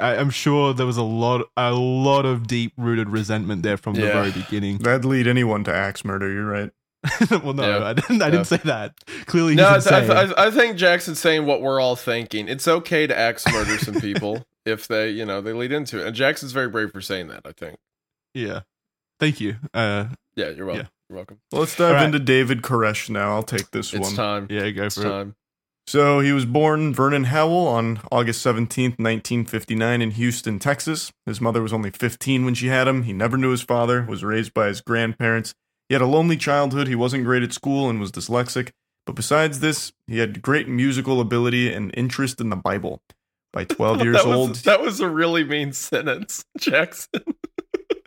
Like, 0.00 0.16
I, 0.18 0.20
I'm 0.20 0.30
sure 0.30 0.72
there 0.74 0.86
was 0.86 0.96
a 0.96 1.02
lot, 1.02 1.48
a 1.56 1.72
lot 1.72 2.24
of 2.26 2.46
deep 2.46 2.72
rooted 2.76 3.08
resentment 3.10 3.62
there 3.62 3.76
from 3.76 3.94
the 3.94 4.02
very 4.02 4.30
beginning. 4.32 4.78
That'd 4.78 5.04
lead 5.04 5.26
anyone 5.26 5.64
to 5.64 5.74
axe 5.74 6.04
murder. 6.04 6.30
You're 6.32 6.46
right. 6.46 6.70
well, 7.42 7.52
no, 7.54 7.78
Yeah. 7.78 7.84
I 7.86 7.92
didn't. 7.92 8.20
I 8.22 8.26
Yeah. 8.26 8.30
didn't 8.32 8.46
say 8.46 8.56
that. 8.64 8.94
Clearly, 9.26 9.52
he's 9.52 9.58
No, 9.58 9.68
I, 9.68 9.74
insane. 9.76 10.10
I, 10.10 10.32
I 10.46 10.50
think 10.50 10.76
Jackson's 10.76 11.20
saying 11.20 11.46
what 11.46 11.62
we're 11.62 11.80
all 11.80 11.94
thinking. 11.96 12.48
It's 12.48 12.66
okay 12.66 13.06
to 13.06 13.16
axe 13.16 13.46
murder 13.52 13.78
some 13.78 14.00
people 14.00 14.44
if 14.66 14.88
they, 14.88 15.10
you 15.10 15.24
know, 15.24 15.40
they 15.40 15.52
lead 15.52 15.72
into 15.72 16.00
it. 16.00 16.06
And 16.06 16.16
Jackson's 16.16 16.52
very 16.52 16.68
brave 16.68 16.90
for 16.90 17.00
saying 17.00 17.28
that. 17.28 17.42
I 17.44 17.52
think. 17.52 17.76
yeah. 18.34 18.60
Thank 19.20 19.40
you. 19.40 19.56
Uh, 19.72 20.08
Yeah, 20.34 20.50
you're 20.50 20.66
welcome. 20.66 20.84
Yeah. 20.84 20.88
You're 21.08 21.16
welcome. 21.16 21.38
Let's 21.52 21.74
dive 21.76 21.88
All 21.88 21.94
right. 21.94 22.04
into 22.04 22.18
David 22.18 22.60
Koresh 22.62 23.08
now. 23.08 23.34
I'll 23.34 23.42
take 23.44 23.70
this 23.70 23.92
one. 23.92 24.02
It's 24.02 24.10
one. 24.10 24.16
time. 24.16 24.46
yeah, 24.50 24.68
go 24.70 24.84
It's 24.86 24.96
for 25.00 25.20
it. 25.22 25.28
Time. 25.86 25.92
So 25.92 26.20
he 26.20 26.32
was 26.32 26.44
born 26.44 26.92
Vernon 26.92 27.24
Howell 27.24 27.66
on 27.68 28.00
August 28.10 28.44
17th, 28.44 28.98
1959 28.98 30.02
in 30.02 30.10
Houston, 30.12 30.58
Texas. 30.58 31.12
His 31.24 31.40
mother 31.40 31.62
was 31.62 31.72
only 31.72 31.90
15 31.90 32.44
when 32.44 32.54
she 32.54 32.68
had 32.68 32.88
him. 32.88 33.04
He 33.04 33.12
never 33.12 33.36
knew 33.36 33.50
his 33.50 33.62
father, 33.62 34.04
was 34.08 34.24
raised 34.24 34.52
by 34.54 34.68
his 34.68 34.80
grandparents. 34.80 35.54
He 35.88 35.94
had 35.94 36.02
a 36.02 36.06
lonely 36.06 36.36
childhood. 36.36 36.88
He 36.88 36.94
wasn't 36.96 37.24
great 37.24 37.42
at 37.42 37.52
school 37.52 37.88
and 37.88 38.00
was 38.00 38.10
dyslexic. 38.10 38.70
But 39.06 39.14
besides 39.14 39.60
this, 39.60 39.92
he 40.08 40.18
had 40.18 40.42
great 40.42 40.68
musical 40.68 41.20
ability 41.20 41.72
and 41.72 41.92
interest 41.96 42.40
in 42.40 42.50
the 42.50 42.56
Bible. 42.56 43.00
By 43.52 43.64
12 43.68 44.02
years 44.02 44.16
that 44.16 44.26
was, 44.26 44.36
old, 44.36 44.54
That 44.56 44.82
was 44.82 45.00
a 45.00 45.08
really 45.08 45.44
mean 45.44 45.72
sentence, 45.72 46.44
Jackson. 46.58 47.22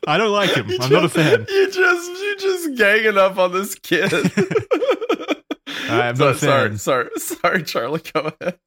I 0.06 0.18
don't 0.18 0.32
like 0.32 0.52
him. 0.52 0.68
You 0.70 0.78
I'm 0.82 0.92
not 0.92 1.06
a 1.06 1.10
fan. 1.10 1.46
You 1.48 1.72
just 1.72 2.10
you 2.10 2.36
just 2.38 2.78
ganging 2.78 3.18
up 3.18 3.38
on 3.38 3.54
this 3.54 3.76
kid. 3.76 4.12
I'm 5.90 6.16
So- 6.16 6.34
sorry, 6.34 6.78
sorry, 6.78 7.10
sorry, 7.18 7.64
Charlie. 7.64 8.02
Go 8.14 8.32
ahead. 8.40 8.60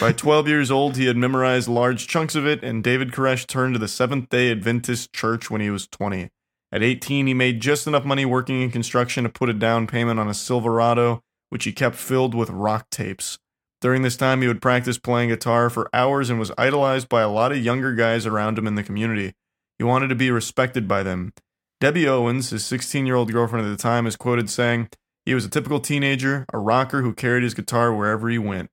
By 0.00 0.12
12 0.12 0.48
years 0.48 0.70
old, 0.70 0.96
he 0.96 1.06
had 1.06 1.16
memorized 1.16 1.68
large 1.68 2.06
chunks 2.06 2.34
of 2.34 2.46
it, 2.46 2.62
and 2.62 2.82
David 2.82 3.10
Koresh 3.10 3.46
turned 3.46 3.74
to 3.74 3.78
the 3.78 3.88
Seventh 3.88 4.28
day 4.28 4.50
Adventist 4.50 5.12
Church 5.12 5.50
when 5.50 5.60
he 5.60 5.68
was 5.70 5.86
20. 5.88 6.30
At 6.72 6.82
18, 6.82 7.26
he 7.26 7.34
made 7.34 7.60
just 7.60 7.86
enough 7.86 8.04
money 8.04 8.24
working 8.24 8.62
in 8.62 8.70
construction 8.70 9.24
to 9.24 9.30
put 9.30 9.50
a 9.50 9.52
down 9.52 9.86
payment 9.86 10.18
on 10.20 10.28
a 10.28 10.34
Silverado, 10.34 11.22
which 11.50 11.64
he 11.64 11.72
kept 11.72 11.96
filled 11.96 12.34
with 12.34 12.50
rock 12.50 12.88
tapes. 12.90 13.38
During 13.80 14.02
this 14.02 14.16
time, 14.16 14.40
he 14.42 14.48
would 14.48 14.62
practice 14.62 14.96
playing 14.96 15.28
guitar 15.28 15.68
for 15.70 15.90
hours 15.92 16.30
and 16.30 16.38
was 16.38 16.52
idolized 16.56 17.08
by 17.08 17.22
a 17.22 17.28
lot 17.28 17.52
of 17.52 17.58
younger 17.58 17.94
guys 17.94 18.26
around 18.26 18.56
him 18.58 18.66
in 18.66 18.76
the 18.76 18.82
community. 18.82 19.34
He 19.78 19.84
wanted 19.84 20.08
to 20.08 20.14
be 20.14 20.30
respected 20.30 20.88
by 20.88 21.02
them. 21.02 21.32
Debbie 21.80 22.08
Owens, 22.08 22.50
his 22.50 22.64
16 22.64 23.04
year 23.06 23.16
old 23.16 23.30
girlfriend 23.32 23.66
at 23.66 23.70
the 23.70 23.76
time, 23.82 24.06
is 24.06 24.16
quoted 24.16 24.48
saying, 24.48 24.88
He 25.26 25.34
was 25.34 25.44
a 25.44 25.48
typical 25.48 25.80
teenager, 25.80 26.44
a 26.52 26.58
rocker 26.58 27.02
who 27.02 27.14
carried 27.14 27.42
his 27.42 27.54
guitar 27.54 27.94
wherever 27.94 28.28
he 28.28 28.38
went. 28.38 28.70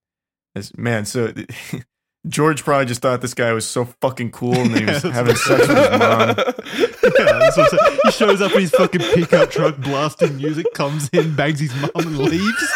As, 0.55 0.75
man, 0.77 1.05
so 1.05 1.33
George 2.27 2.63
probably 2.63 2.85
just 2.85 3.01
thought 3.01 3.21
this 3.21 3.33
guy 3.33 3.51
was 3.53 3.65
so 3.65 3.85
fucking 4.01 4.31
cool 4.31 4.53
and 4.55 4.77
he 4.77 4.85
was 4.85 5.03
Yeah, 5.03 5.11
having 5.11 5.35
sex 5.35 5.67
with 5.67 5.77
his 5.77 5.99
mom. 5.99 6.29
Yeah, 6.29 7.39
that's 7.39 7.57
what 7.57 7.73
I'm 7.73 7.79
saying. 7.79 7.99
He 8.03 8.11
shows 8.11 8.41
up 8.41 8.51
in 8.53 8.61
his 8.61 8.71
fucking 8.71 9.01
pickup 9.01 9.49
truck, 9.49 9.77
blasting 9.77 10.37
music, 10.37 10.67
comes 10.73 11.09
in, 11.09 11.35
bangs 11.35 11.59
his 11.61 11.73
mom, 11.73 11.89
and 11.95 12.17
leaves. 12.17 12.73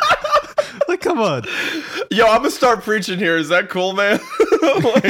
like, 0.88 1.00
come 1.00 1.20
on. 1.20 1.42
Yo, 2.10 2.26
I'm 2.26 2.38
gonna 2.38 2.50
start 2.50 2.82
preaching 2.82 3.18
here. 3.18 3.36
Is 3.36 3.48
that 3.48 3.70
cool, 3.70 3.94
man? 3.94 4.20
like, 4.62 5.04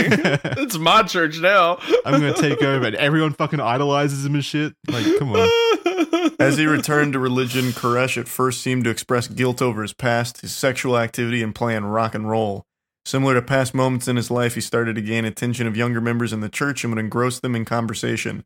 it's 0.59 0.79
my 0.79 1.03
church 1.03 1.39
now. 1.41 1.79
I'm 2.05 2.21
gonna 2.21 2.35
take 2.35 2.63
over, 2.63 2.87
and 2.87 2.97
everyone 2.97 3.33
fucking 3.33 3.61
idolizes 3.61 4.25
him 4.25 4.35
and 4.35 4.45
shit. 4.45 4.75
Like, 4.89 5.05
come 5.19 5.33
on. 5.33 5.49
As 6.41 6.57
he 6.57 6.65
returned 6.65 7.13
to 7.13 7.19
religion, 7.19 7.67
Koresh 7.67 8.17
at 8.17 8.27
first 8.27 8.63
seemed 8.63 8.85
to 8.85 8.91
express 8.91 9.29
guilt 9.29 9.61
over 9.61 9.83
his 9.83 9.93
past, 9.93 10.41
his 10.41 10.57
sexual 10.57 10.97
activity, 10.97 11.43
and 11.43 11.55
playing 11.55 11.85
rock 11.85 12.15
and 12.15 12.31
roll. 12.31 12.65
Similar 13.05 13.35
to 13.35 13.43
past 13.43 13.75
moments 13.75 14.09
in 14.09 14.17
his 14.17 14.31
life, 14.31 14.55
he 14.55 14.63
started 14.63 14.95
to 14.95 15.03
gain 15.03 15.27
attention 15.27 15.67
of 15.67 15.77
younger 15.77 16.01
members 16.01 16.33
in 16.33 16.41
the 16.41 16.49
church 16.49 16.83
and 16.83 16.95
would 16.95 16.99
engross 16.99 17.41
them 17.41 17.55
in 17.55 17.67
conversation. 17.67 18.43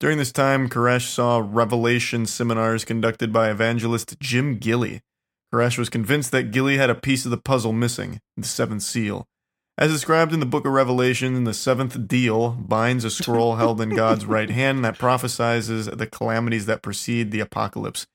During 0.00 0.18
this 0.18 0.32
time, 0.32 0.68
Koresh 0.68 1.06
saw 1.06 1.40
revelation 1.46 2.26
seminars 2.26 2.84
conducted 2.84 3.32
by 3.32 3.48
evangelist 3.48 4.18
Jim 4.18 4.58
Gilley. 4.58 5.02
Koresh 5.54 5.78
was 5.78 5.88
convinced 5.88 6.32
that 6.32 6.50
Gilly 6.50 6.78
had 6.78 6.90
a 6.90 6.96
piece 6.96 7.24
of 7.24 7.30
the 7.30 7.36
puzzle 7.36 7.72
missing, 7.72 8.20
the 8.36 8.44
seventh 8.44 8.82
seal. 8.82 9.24
As 9.78 9.92
described 9.92 10.32
in 10.32 10.40
the 10.40 10.46
book 10.46 10.64
of 10.64 10.72
Revelation, 10.72 11.44
the 11.44 11.52
seventh 11.52 12.08
deal 12.08 12.50
binds 12.52 13.04
a 13.04 13.10
scroll 13.10 13.56
held 13.56 13.80
in 13.80 13.90
God's 13.90 14.24
right 14.24 14.48
hand 14.50 14.84
that 14.84 14.98
prophesies 14.98 15.66
the 15.86 16.06
calamities 16.06 16.64
that 16.66 16.82
precede 16.82 17.30
the 17.30 17.40
apocalypse. 17.40 18.06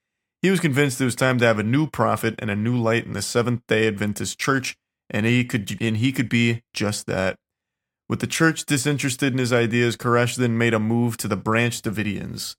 He 0.41 0.49
was 0.49 0.59
convinced 0.59 0.99
it 0.99 1.05
was 1.05 1.15
time 1.15 1.37
to 1.37 1.45
have 1.45 1.59
a 1.59 1.63
new 1.63 1.85
prophet 1.85 2.33
and 2.39 2.49
a 2.49 2.55
new 2.55 2.75
light 2.75 3.05
in 3.05 3.13
the 3.13 3.21
Seventh 3.21 3.61
Day 3.67 3.87
Adventist 3.87 4.39
Church, 4.39 4.75
and 5.11 5.27
he 5.27 5.45
could 5.45 5.79
and 5.79 5.97
he 5.97 6.11
could 6.11 6.29
be 6.29 6.63
just 6.73 7.05
that. 7.05 7.35
With 8.09 8.21
the 8.21 8.27
church 8.27 8.65
disinterested 8.65 9.31
in 9.33 9.37
his 9.39 9.53
ideas, 9.53 9.95
Koresh 9.95 10.35
then 10.35 10.57
made 10.57 10.73
a 10.73 10.79
move 10.79 11.15
to 11.17 11.27
the 11.27 11.37
Branch 11.37 11.79
Davidians. 11.79 12.55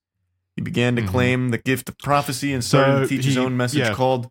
He 0.54 0.62
began 0.62 0.94
to 0.96 1.02
Mhm. 1.02 1.08
claim 1.08 1.48
the 1.48 1.58
gift 1.58 1.88
of 1.88 1.98
prophecy 1.98 2.52
and 2.52 2.62
started 2.62 2.92
So 2.92 3.00
to 3.02 3.08
teach 3.08 3.24
his 3.24 3.36
own 3.36 3.56
message 3.56 3.80
yeah. 3.80 3.94
called 3.94 4.30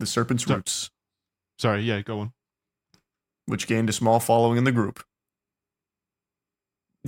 "The 0.00 0.06
Serpent's 0.06 0.44
So- 0.44 0.56
Roots." 0.56 0.90
Sorry, 1.60 1.82
yeah, 1.82 2.00
go 2.02 2.18
on. 2.20 2.32
Which 3.48 3.66
gained 3.66 3.88
a 3.88 3.92
small 3.92 4.20
following 4.20 4.58
in 4.58 4.64
the 4.64 4.72
group. 4.72 5.02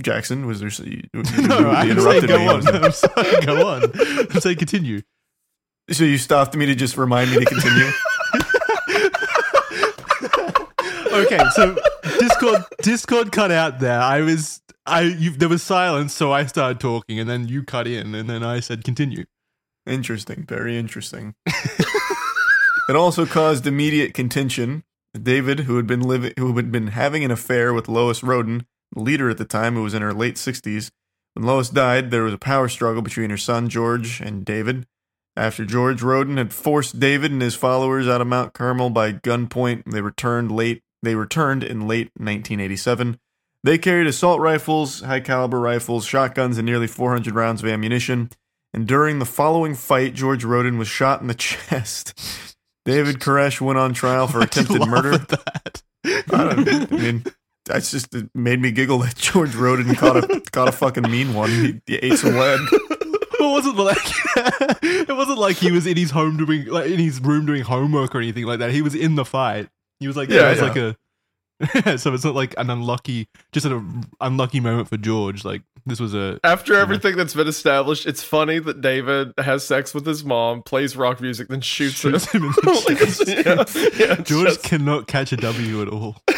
Jackson, 0.01 0.47
was 0.47 0.59
there? 0.59 0.69
You, 0.87 1.03
you, 1.13 1.23
No, 1.47 1.73
saying 1.73 1.91
interrupted 1.91 2.29
go 2.29 2.37
me. 2.39 2.47
on. 2.47 2.67
I'm 2.85 2.91
sorry, 2.91 3.45
go 3.45 3.67
on. 3.67 3.83
I'm 4.31 4.41
saying 4.41 4.57
continue. 4.57 5.01
So 5.91 6.03
you 6.03 6.17
stopped 6.17 6.55
me 6.55 6.65
to 6.65 6.75
just 6.75 6.97
remind 6.97 7.31
me 7.31 7.37
to 7.39 7.45
continue. 7.45 7.91
okay, 11.13 11.39
so 11.53 11.77
Discord 12.19 12.61
Discord 12.81 13.31
cut 13.31 13.51
out 13.51 13.79
there. 13.79 13.99
I 13.99 14.21
was 14.21 14.61
I 14.85 15.01
you, 15.01 15.31
there 15.31 15.49
was 15.49 15.61
silence, 15.61 16.13
so 16.13 16.31
I 16.31 16.45
started 16.45 16.79
talking, 16.79 17.19
and 17.19 17.29
then 17.29 17.47
you 17.47 17.63
cut 17.63 17.87
in, 17.87 18.15
and 18.15 18.29
then 18.29 18.43
I 18.43 18.59
said 18.61 18.83
continue. 18.83 19.25
interesting, 19.85 20.45
very 20.47 20.77
interesting. 20.77 21.35
it 21.45 22.95
also 22.95 23.25
caused 23.25 23.67
immediate 23.67 24.13
contention. 24.13 24.83
David, 25.19 25.61
who 25.61 25.77
had 25.77 25.87
been 25.87 26.01
living, 26.01 26.33
who 26.37 26.55
had 26.55 26.71
been 26.71 26.87
having 26.87 27.23
an 27.23 27.31
affair 27.31 27.73
with 27.73 27.87
Lois 27.87 28.23
Roden, 28.23 28.65
the 28.93 29.01
leader 29.01 29.29
at 29.29 29.37
the 29.37 29.45
time, 29.45 29.75
who 29.75 29.83
was 29.83 29.93
in 29.93 30.01
her 30.01 30.13
late 30.13 30.37
sixties. 30.37 30.91
When 31.33 31.45
Lois 31.45 31.69
died, 31.69 32.11
there 32.11 32.23
was 32.23 32.33
a 32.33 32.37
power 32.37 32.67
struggle 32.67 33.01
between 33.01 33.29
her 33.29 33.37
son 33.37 33.69
George 33.69 34.21
and 34.21 34.43
David. 34.45 34.85
After 35.35 35.65
George 35.65 36.01
Roden 36.01 36.37
had 36.37 36.53
forced 36.53 36.99
David 36.99 37.31
and 37.31 37.41
his 37.41 37.55
followers 37.55 38.07
out 38.07 38.19
of 38.19 38.27
Mount 38.27 38.53
Carmel 38.53 38.89
by 38.89 39.13
gunpoint, 39.13 39.83
they 39.85 40.01
returned 40.01 40.51
late. 40.51 40.81
They 41.03 41.15
returned 41.15 41.63
in 41.63 41.87
late 41.87 42.11
1987. 42.17 43.17
They 43.63 43.77
carried 43.77 44.07
assault 44.07 44.41
rifles, 44.41 45.01
high 45.01 45.19
caliber 45.19 45.59
rifles, 45.59 46.05
shotguns, 46.05 46.57
and 46.57 46.65
nearly 46.65 46.87
400 46.87 47.33
rounds 47.33 47.63
of 47.63 47.69
ammunition. 47.69 48.29
And 48.73 48.87
during 48.87 49.19
the 49.19 49.25
following 49.25 49.75
fight, 49.75 50.13
George 50.13 50.43
Roden 50.43 50.77
was 50.77 50.87
shot 50.87 51.21
in 51.21 51.27
the 51.27 51.33
chest. 51.35 52.50
David 52.85 53.15
Koresh 53.19 53.61
went 53.61 53.77
on 53.79 53.93
trial 53.93 54.27
for 54.27 54.41
attempted 54.41 54.85
murder. 54.87 55.13
at 55.13 55.27
that. 55.29 55.83
I 56.05 56.53
don't. 56.53 56.91
I 56.93 56.95
mean, 56.95 57.23
that's 57.65 57.91
just 57.91 58.13
it 58.15 58.29
made 58.33 58.59
me 58.59 58.71
giggle 58.71 58.99
that 58.99 59.15
George 59.17 59.55
Roden 59.55 59.93
caught 59.95 60.17
a 60.17 60.41
caught 60.51 60.67
a 60.67 60.71
fucking 60.71 61.09
mean 61.09 61.33
one. 61.33 61.49
He, 61.49 61.81
he 61.85 61.95
ate 61.97 62.17
some 62.17 62.35
lead. 62.35 62.59
it 62.71 63.39
wasn't 63.39 63.77
like 63.77 63.97
it 64.83 65.15
wasn't 65.15 65.37
like 65.37 65.57
he 65.57 65.71
was 65.71 65.85
in 65.85 65.97
his 65.97 66.11
home 66.11 66.37
doing 66.37 66.65
like 66.65 66.89
in 66.89 66.99
his 66.99 67.19
room 67.19 67.45
doing 67.45 67.61
homework 67.61 68.15
or 68.15 68.19
anything 68.19 68.45
like 68.45 68.59
that. 68.59 68.71
He 68.71 68.81
was 68.81 68.95
in 68.95 69.15
the 69.15 69.25
fight. 69.25 69.69
He 69.99 70.07
was 70.07 70.17
like 70.17 70.29
Yeah, 70.29 70.37
yeah, 70.41 70.47
it 70.47 70.49
was 70.49 70.59
yeah. 70.59 70.67
like 70.67 70.77
a 70.77 70.97
so 71.99 72.11
it's 72.11 72.23
not 72.25 72.33
like 72.33 72.55
an 72.57 72.71
unlucky 72.71 73.27
just 73.51 73.67
an 73.67 74.03
unlucky 74.19 74.59
moment 74.59 74.89
for 74.89 74.97
George. 74.97 75.45
Like 75.45 75.61
this 75.85 75.99
was 75.99 76.13
a 76.13 76.39
After 76.43 76.75
everything 76.75 77.15
that's 77.17 77.33
been 77.33 77.47
established, 77.47 78.05
it's 78.05 78.23
funny 78.23 78.59
that 78.59 78.81
David 78.81 79.33
has 79.37 79.65
sex 79.65 79.93
with 79.93 80.05
his 80.05 80.23
mom, 80.23 80.61
plays 80.63 80.95
rock 80.95 81.21
music, 81.21 81.47
then 81.47 81.61
shoots, 81.61 81.95
shoots 81.95 82.25
him. 82.31 82.43
him 82.43 82.49
in 82.49 82.51
the 82.63 83.65
chest. 83.65 83.99
yeah, 83.99 84.07
yeah, 84.07 84.15
George 84.21 84.47
just- 84.47 84.63
cannot 84.63 85.07
catch 85.07 85.31
a 85.31 85.37
W 85.37 85.81
at 85.81 85.87
all. 85.89 86.17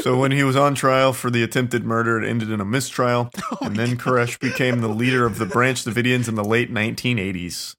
So 0.00 0.16
when 0.16 0.30
he 0.30 0.44
was 0.44 0.54
on 0.56 0.74
trial 0.76 1.12
for 1.12 1.28
the 1.28 1.42
attempted 1.42 1.84
murder, 1.84 2.22
it 2.22 2.26
ended 2.26 2.50
in 2.50 2.60
a 2.60 2.64
mistrial, 2.64 3.30
Oh 3.52 3.58
and 3.62 3.76
then 3.76 3.96
Koresh 3.98 4.38
became 4.38 4.80
the 4.80 4.88
leader 4.88 5.26
of 5.26 5.38
the 5.38 5.44
Branch 5.44 5.82
Davidians 5.84 6.28
in 6.28 6.36
the 6.36 6.44
late 6.44 6.72
1980s. 6.72 7.74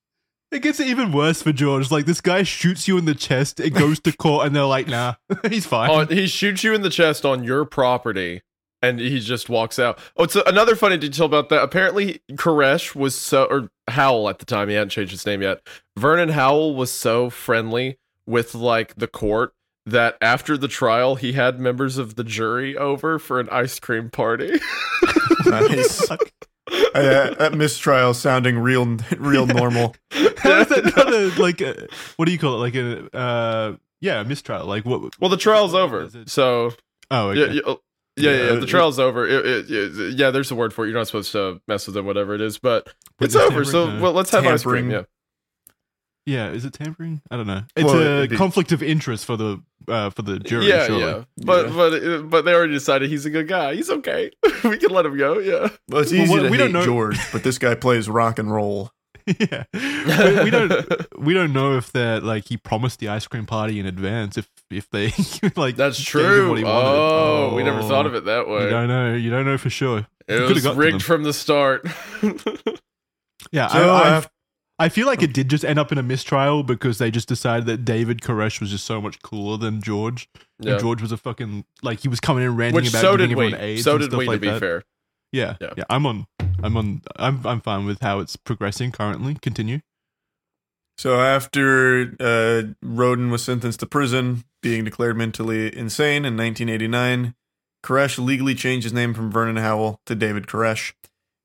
It 0.52 0.62
gets 0.62 0.80
even 0.82 1.12
worse 1.14 1.42
for 1.42 1.54
George. 1.54 1.90
Like 1.92 2.06
this 2.06 2.20
guy 2.22 2.44
shoots 2.44 2.88
you 2.88 2.98
in 2.98 3.06
the 3.06 3.16
chest, 3.16 3.60
it 3.60 3.72
goes 3.72 4.00
to 4.02 4.12
court, 4.12 4.46
and 4.48 4.56
they're 4.56 4.66
like, 4.66 4.88
"Nah, 4.88 5.14
he's 5.48 5.66
fine." 5.66 5.90
on, 5.90 6.08
he 6.10 6.28
shoots 6.28 6.64
you 6.64 6.74
in 6.74 6.82
the 6.82 6.90
chest 6.90 7.24
on 7.26 7.44
your 7.44 7.64
property 7.66 8.42
and 8.82 9.00
he 9.00 9.20
just 9.20 9.50
walks 9.50 9.80
out. 9.80 10.00
Oh, 10.18 10.24
it's 10.24 10.36
another 10.36 10.76
funny 10.76 10.98
detail 10.98 11.26
about 11.26 11.50
that. 11.50 11.64
Apparently, 11.64 12.22
Koresh 12.32 12.96
was 12.96 13.16
so, 13.16 13.46
or 13.46 13.70
Howell 13.88 14.30
at 14.30 14.40
the 14.40 14.46
time, 14.46 14.70
he 14.70 14.76
hadn't 14.76 14.90
changed 14.90 15.12
his 15.12 15.26
name 15.26 15.42
yet. 15.42 15.62
Vernon 15.98 16.30
Howell 16.30 16.76
was 16.76 16.92
so 16.92 17.30
friendly 17.30 17.98
with 18.26 18.56
like 18.56 18.96
the 18.96 19.08
court 19.08 19.54
that 19.86 20.18
after 20.22 20.58
the 20.58 20.68
trial, 20.68 21.16
he 21.16 21.34
had 21.34 21.60
members 21.60 21.98
of 21.98 22.16
the 22.16 22.24
jury 22.24 22.78
over 22.78 23.18
for 23.20 23.40
an 23.40 23.50
ice 23.52 23.80
cream 23.80 24.10
party. 24.10 24.60
Nice. 25.46 26.08
Uh, 26.94 27.34
that 27.36 27.54
mistrial 27.56 28.14
sounding 28.14 28.60
real, 28.60 28.98
real 29.18 29.48
normal. 29.48 29.96
How 30.38 30.60
is 30.60 30.68
that 30.68 30.94
not 30.96 31.12
a 31.12 31.42
like? 31.42 31.62
A, 31.62 31.88
what 32.18 32.26
do 32.26 32.32
you 32.32 32.38
call 32.38 32.56
it? 32.56 32.58
Like 32.58 32.76
a 32.76 33.16
uh, 33.18 33.76
yeah, 34.02 34.22
a 34.22 34.24
mistrial. 34.24 34.66
Like 34.66 34.86
what? 34.86 35.20
Well, 35.20 35.32
the 35.32 35.38
trial's 35.38 35.74
over, 35.74 36.10
so 36.28 36.74
Oh, 37.12 37.32
yeah, 37.32 37.44
okay. 37.44 37.54
yeah, 37.56 37.62
oh, 37.66 37.80
yeah, 38.20 38.32
yeah, 38.32 38.38
Yeah, 38.38 38.52
The 38.56 38.62
it- 38.64 38.66
trial's 38.68 39.00
over. 39.00 39.28
It, 39.28 39.46
it, 39.46 39.72
it- 39.72 40.18
yeah, 40.18 40.32
there's 40.32 40.52
a 40.52 40.56
word 40.56 40.74
for 40.74 40.86
it. 40.86 40.90
You're 40.90 40.98
not 40.98 41.08
supposed 41.08 41.32
to 41.34 41.62
mess 41.68 41.86
with 41.88 41.94
them, 41.96 42.06
whatever 42.06 42.36
it 42.36 42.42
is, 42.42 42.58
but 42.58 42.94
it's 43.20 43.36
over. 43.36 43.64
So? 43.66 43.90
No. 43.90 44.02
well, 44.02 44.14
let's 44.14 44.32
have 44.32 44.46
ice 44.46 44.64
cream. 44.64 44.90
Yeah. 44.92 45.04
Yeah, 46.26 46.52
is 46.52 46.64
it 46.64 46.74
tampering? 46.74 47.22
I 47.32 47.38
don't 47.38 47.48
know. 47.48 47.64
It's 47.76 47.86
Well, 47.86 47.98
a 48.00 48.24
it'd 48.24 48.38
conflict 48.38 48.72
of 48.72 48.84
interest 48.84 49.26
for 49.26 49.36
the 49.36 49.64
uh, 49.88 50.12
for 50.12 50.22
the 50.22 50.38
jury. 50.38 50.68
yeah, 50.68 50.86
surely. 50.86 51.02
yeah, 51.04 51.24
but 51.38 51.68
Yeah. 51.70 51.74
but 51.76 51.94
uh, 52.04 52.18
but 52.22 52.46
they 52.46 52.54
already 52.54 52.74
decided 52.74 53.10
he's 53.10 53.26
a 53.26 53.32
good 53.32 53.48
guy. 53.48 53.74
He's 53.74 53.90
okay. 53.90 54.30
we 54.64 54.78
can 54.78 54.92
let 54.92 55.08
him 55.08 55.18
go. 55.18 55.40
Yeah. 55.40 55.70
Well, 55.88 56.02
it's 56.02 56.12
Well, 56.12 56.22
easy 56.22 56.32
what- 56.32 56.44
to 56.44 56.50
we 56.50 56.58
hate 56.58 56.64
don't 56.66 56.74
know- 56.74 56.86
George, 56.86 57.18
but 57.32 57.42
this 57.44 57.58
guy 57.58 57.74
plays 57.74 58.08
rock 58.08 58.38
and 58.38 58.52
roll. 58.52 58.92
yeah. 59.40 59.64
We, 59.74 60.44
we 60.46 60.50
don't 60.50 61.18
we 61.20 61.34
don't 61.34 61.54
know 61.54 61.78
if 61.78 61.92
they're 61.92 62.20
like 62.20 62.48
he 62.48 62.58
promised 62.58 63.00
the 63.00 63.10
ice 63.10 63.28
cream 63.28 63.46
party 63.46 63.80
in 63.80 63.86
advance. 63.86 64.38
If 64.38 64.50
if 64.72 64.90
they 64.90 65.12
like 65.56 65.76
That's 65.76 66.02
true. 66.02 66.50
what 66.50 66.58
he 66.58 66.64
wanted. 66.64 66.88
Oh, 66.88 67.54
we 67.56 67.64
never 67.64 67.82
thought 67.84 68.06
of 68.06 68.16
it 68.16 68.26
that 68.26 68.48
way. 68.48 68.64
You 68.64 68.70
don't 68.70 68.88
know. 68.88 69.14
You 69.14 69.30
don't 69.30 69.46
know 69.46 69.58
for 69.58 69.70
sure. 69.70 70.08
It 70.28 70.48
Could've 70.48 70.64
was 70.64 70.76
rigged 70.76 71.04
from 71.04 71.24
the 71.24 71.34
start. 71.34 71.86
Yeah, 73.52 73.68
So, 73.68 73.80
I, 73.96 74.00
I, 74.02 74.10
uh, 74.18 74.22
I 74.78 74.90
feel 74.90 75.08
like 75.08 75.24
it 75.24 75.34
did 75.34 75.50
just 75.50 75.64
end 75.66 75.80
up 75.80 75.92
in 75.92 75.98
a 75.98 76.04
mistrial 76.04 76.62
because 76.62 76.98
they 76.98 77.10
just 77.10 77.28
decided 77.28 77.66
that 77.68 77.84
David 77.86 78.22
Koresh 78.22 78.60
was 78.60 78.70
just 78.70 78.86
so 78.86 79.02
much 79.02 79.22
cooler 79.22 79.58
than 79.58 79.82
George. 79.82 80.30
yeah. 80.60 80.74
And 80.74 80.80
George 80.82 81.02
was 81.02 81.12
a 81.12 81.18
fucking 81.18 81.66
like 81.82 82.00
he 82.02 82.10
was 82.10 82.20
coming 82.20 82.44
in 82.44 82.56
ranting 82.56 82.76
Which 82.76 82.90
about 82.90 83.02
so 83.02 83.12
giving 83.18 83.30
did 83.30 83.38
we. 83.38 83.46
everyone 83.48 83.62
AIDS 83.66 83.84
So 83.84 83.98
did 83.98 84.12
we. 84.14 84.28
like 84.28 84.36
to 84.36 84.40
be 84.42 84.50
that. 84.50 84.60
fair. 84.60 84.84
Yeah, 85.32 85.56
Yeah. 85.62 85.74
yeah, 85.78 85.84
I'm 85.90 86.06
on. 86.06 86.28
I'm 86.64 86.78
on. 86.78 87.02
I'm 87.16 87.46
I'm 87.46 87.62
fine 87.62 87.86
with 87.86 88.02
how 88.02 88.20
it's 88.20 88.36
progressing 88.36 88.92
currently. 88.92 89.36
Continue. 89.42 89.80
So 90.98 91.22
after 91.22 92.14
uh, 92.20 92.74
Roden 92.82 93.32
was 93.32 93.44
sentenced 93.44 93.80
to 93.80 93.86
prison, 93.86 94.44
being 94.62 94.84
declared 94.84 95.16
mentally 95.16 95.68
insane 95.76 96.26
in 96.26 96.36
1989, 96.36 97.36
Koresh 97.84 98.24
legally 98.24 98.54
changed 98.54 98.84
his 98.84 98.92
name 98.92 99.14
from 99.14 99.32
Vernon 99.32 99.56
Howell 99.56 100.02
to 100.08 100.16
David 100.16 100.48
Koresh. 100.48 100.94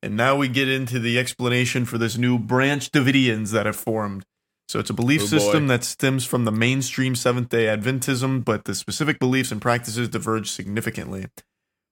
And 0.03 0.17
now 0.17 0.37
we 0.37 0.49
get 0.49 0.69
into 0.69 0.99
the 0.99 1.19
explanation 1.19 1.85
for 1.85 1.99
this 1.99 2.19
new 2.19 2.39
branch 2.39 2.91
Davidians 2.91 3.53
that 3.53 3.65
have 3.67 3.77
formed. 3.77 4.25
So 4.69 4.81
it's 4.81 4.91
a 4.91 4.95
belief 4.95 5.23
Oh, 5.23 5.27
system 5.27 5.69
that 5.69 5.85
stems 5.85 6.25
from 6.27 6.45
the 6.45 6.53
mainstream 6.53 7.15
Seventh 7.15 7.49
day 7.51 7.67
Adventism, 7.67 8.45
but 8.45 8.65
the 8.65 8.75
specific 8.75 9.19
beliefs 9.21 9.53
and 9.53 9.63
practices 9.63 10.09
diverge 10.09 10.51
significantly. 10.51 11.27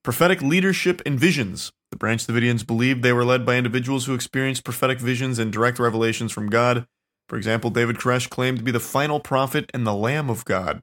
Prophetic 0.02 0.42
leadership 0.42 1.00
and 1.06 1.18
visions. 1.18 1.72
The 1.92 1.98
Branch 1.98 2.26
Davidians 2.26 2.66
believed 2.66 3.02
they 3.02 3.12
were 3.12 3.24
led 3.24 3.44
by 3.44 3.56
individuals 3.56 4.06
who 4.06 4.14
experienced 4.14 4.64
prophetic 4.64 4.98
visions 4.98 5.38
and 5.38 5.52
direct 5.52 5.78
revelations 5.78 6.32
from 6.32 6.48
God. 6.48 6.86
For 7.28 7.36
example, 7.36 7.68
David 7.68 7.96
Koresh 7.96 8.30
claimed 8.30 8.56
to 8.58 8.64
be 8.64 8.70
the 8.70 8.80
final 8.80 9.20
prophet 9.20 9.70
and 9.74 9.86
the 9.86 9.92
Lamb 9.92 10.30
of 10.30 10.46
God. 10.46 10.82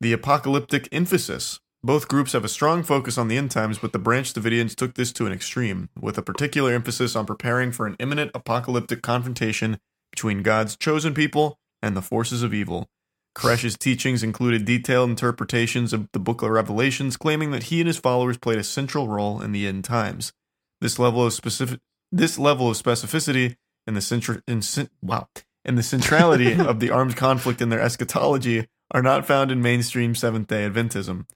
The 0.00 0.14
apocalyptic 0.14 0.88
emphasis. 0.92 1.60
Both 1.84 2.08
groups 2.08 2.32
have 2.32 2.44
a 2.44 2.48
strong 2.48 2.82
focus 2.82 3.18
on 3.18 3.28
the 3.28 3.36
end 3.36 3.50
times, 3.50 3.78
but 3.78 3.92
the 3.92 3.98
Branch 3.98 4.32
Davidians 4.32 4.74
took 4.74 4.94
this 4.94 5.12
to 5.12 5.26
an 5.26 5.32
extreme, 5.32 5.90
with 6.00 6.16
a 6.16 6.22
particular 6.22 6.72
emphasis 6.72 7.14
on 7.14 7.26
preparing 7.26 7.70
for 7.70 7.86
an 7.86 7.96
imminent 7.98 8.30
apocalyptic 8.34 9.02
confrontation 9.02 9.78
between 10.10 10.42
God's 10.42 10.74
chosen 10.74 11.12
people 11.12 11.58
and 11.82 11.94
the 11.94 12.02
forces 12.02 12.42
of 12.42 12.54
evil. 12.54 12.88
Koresh's 13.34 13.76
teachings 13.78 14.22
included 14.22 14.64
detailed 14.64 15.10
interpretations 15.10 15.92
of 15.92 16.08
the 16.12 16.18
Book 16.18 16.42
of 16.42 16.50
Revelations, 16.50 17.16
claiming 17.16 17.52
that 17.52 17.64
he 17.64 17.80
and 17.80 17.86
his 17.86 17.96
followers 17.96 18.38
played 18.38 18.58
a 18.58 18.64
central 18.64 19.08
role 19.08 19.40
in 19.40 19.52
the 19.52 19.66
end 19.66 19.84
times. 19.84 20.32
This 20.80 20.98
level 20.98 21.24
of 21.24 21.32
specific, 21.32 21.80
this 22.10 22.38
level 22.38 22.70
of 22.70 22.76
specificity 22.76 23.56
and 23.86 23.96
the 23.96 24.00
central, 24.00 24.38
cen- 24.60 24.90
wow, 25.00 25.28
and 25.64 25.78
the 25.78 25.82
centrality 25.82 26.52
of 26.58 26.80
the 26.80 26.90
armed 26.90 27.16
conflict 27.16 27.60
in 27.60 27.68
their 27.68 27.80
eschatology 27.80 28.66
are 28.90 29.02
not 29.02 29.26
found 29.26 29.52
in 29.52 29.62
mainstream 29.62 30.14
Seventh 30.14 30.48
Day 30.48 30.68
Adventism. 30.68 31.26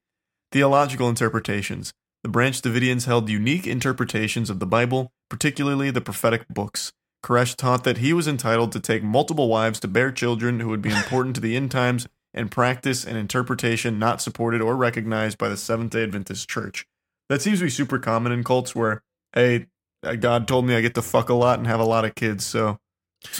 Theological 0.51 1.09
interpretations. 1.09 1.93
The 2.23 2.29
Branch 2.29 2.61
Davidians 2.61 3.05
held 3.05 3.29
unique 3.29 3.67
interpretations 3.67 4.51
of 4.51 4.59
the 4.59 4.67
Bible, 4.67 5.13
particularly 5.29 5.91
the 5.91 6.01
prophetic 6.01 6.49
books. 6.49 6.93
Koresh 7.25 7.57
taught 7.57 7.85
that 7.85 7.99
he 7.99 8.13
was 8.13 8.29
entitled 8.29 8.71
to 8.73 8.81
take 8.81 9.03
multiple 9.03 9.49
wives 9.49 9.81
to 9.81 9.89
bear 9.89 10.13
children 10.13 10.61
who 10.61 10.69
would 10.69 10.83
be 10.83 10.91
important 10.91 11.35
to 11.37 11.41
the 11.41 11.57
end 11.57 11.71
times 11.71 12.07
and 12.35 12.51
practice 12.51 13.07
an 13.07 13.17
interpretation 13.17 13.99
not 13.99 14.21
supported 14.21 14.61
or 14.61 14.77
recognized 14.77 15.39
by 15.39 15.49
the 15.49 15.57
Seventh 15.57 15.93
day 15.93 16.03
Adventist 16.03 16.51
Church. 16.51 16.87
That 17.31 17.41
seems 17.41 17.61
to 17.61 17.65
be 17.65 17.71
super 17.71 17.99
common 17.99 18.31
in 18.31 18.45
cults 18.45 18.75
where, 18.75 19.03
hey, 19.33 19.69
uh, 20.03 20.17
God 20.17 20.47
told 20.47 20.67
me 20.67 20.77
I 20.77 20.83
get 20.83 20.95
to 20.97 21.03
fuck 21.03 21.31
a 21.31 21.35
lot 21.35 21.59
and 21.59 21.67
have 21.67 21.81
a 21.81 21.85
lot 21.85 22.05
of 22.05 22.15
kids, 22.15 22.45
so 22.45 22.79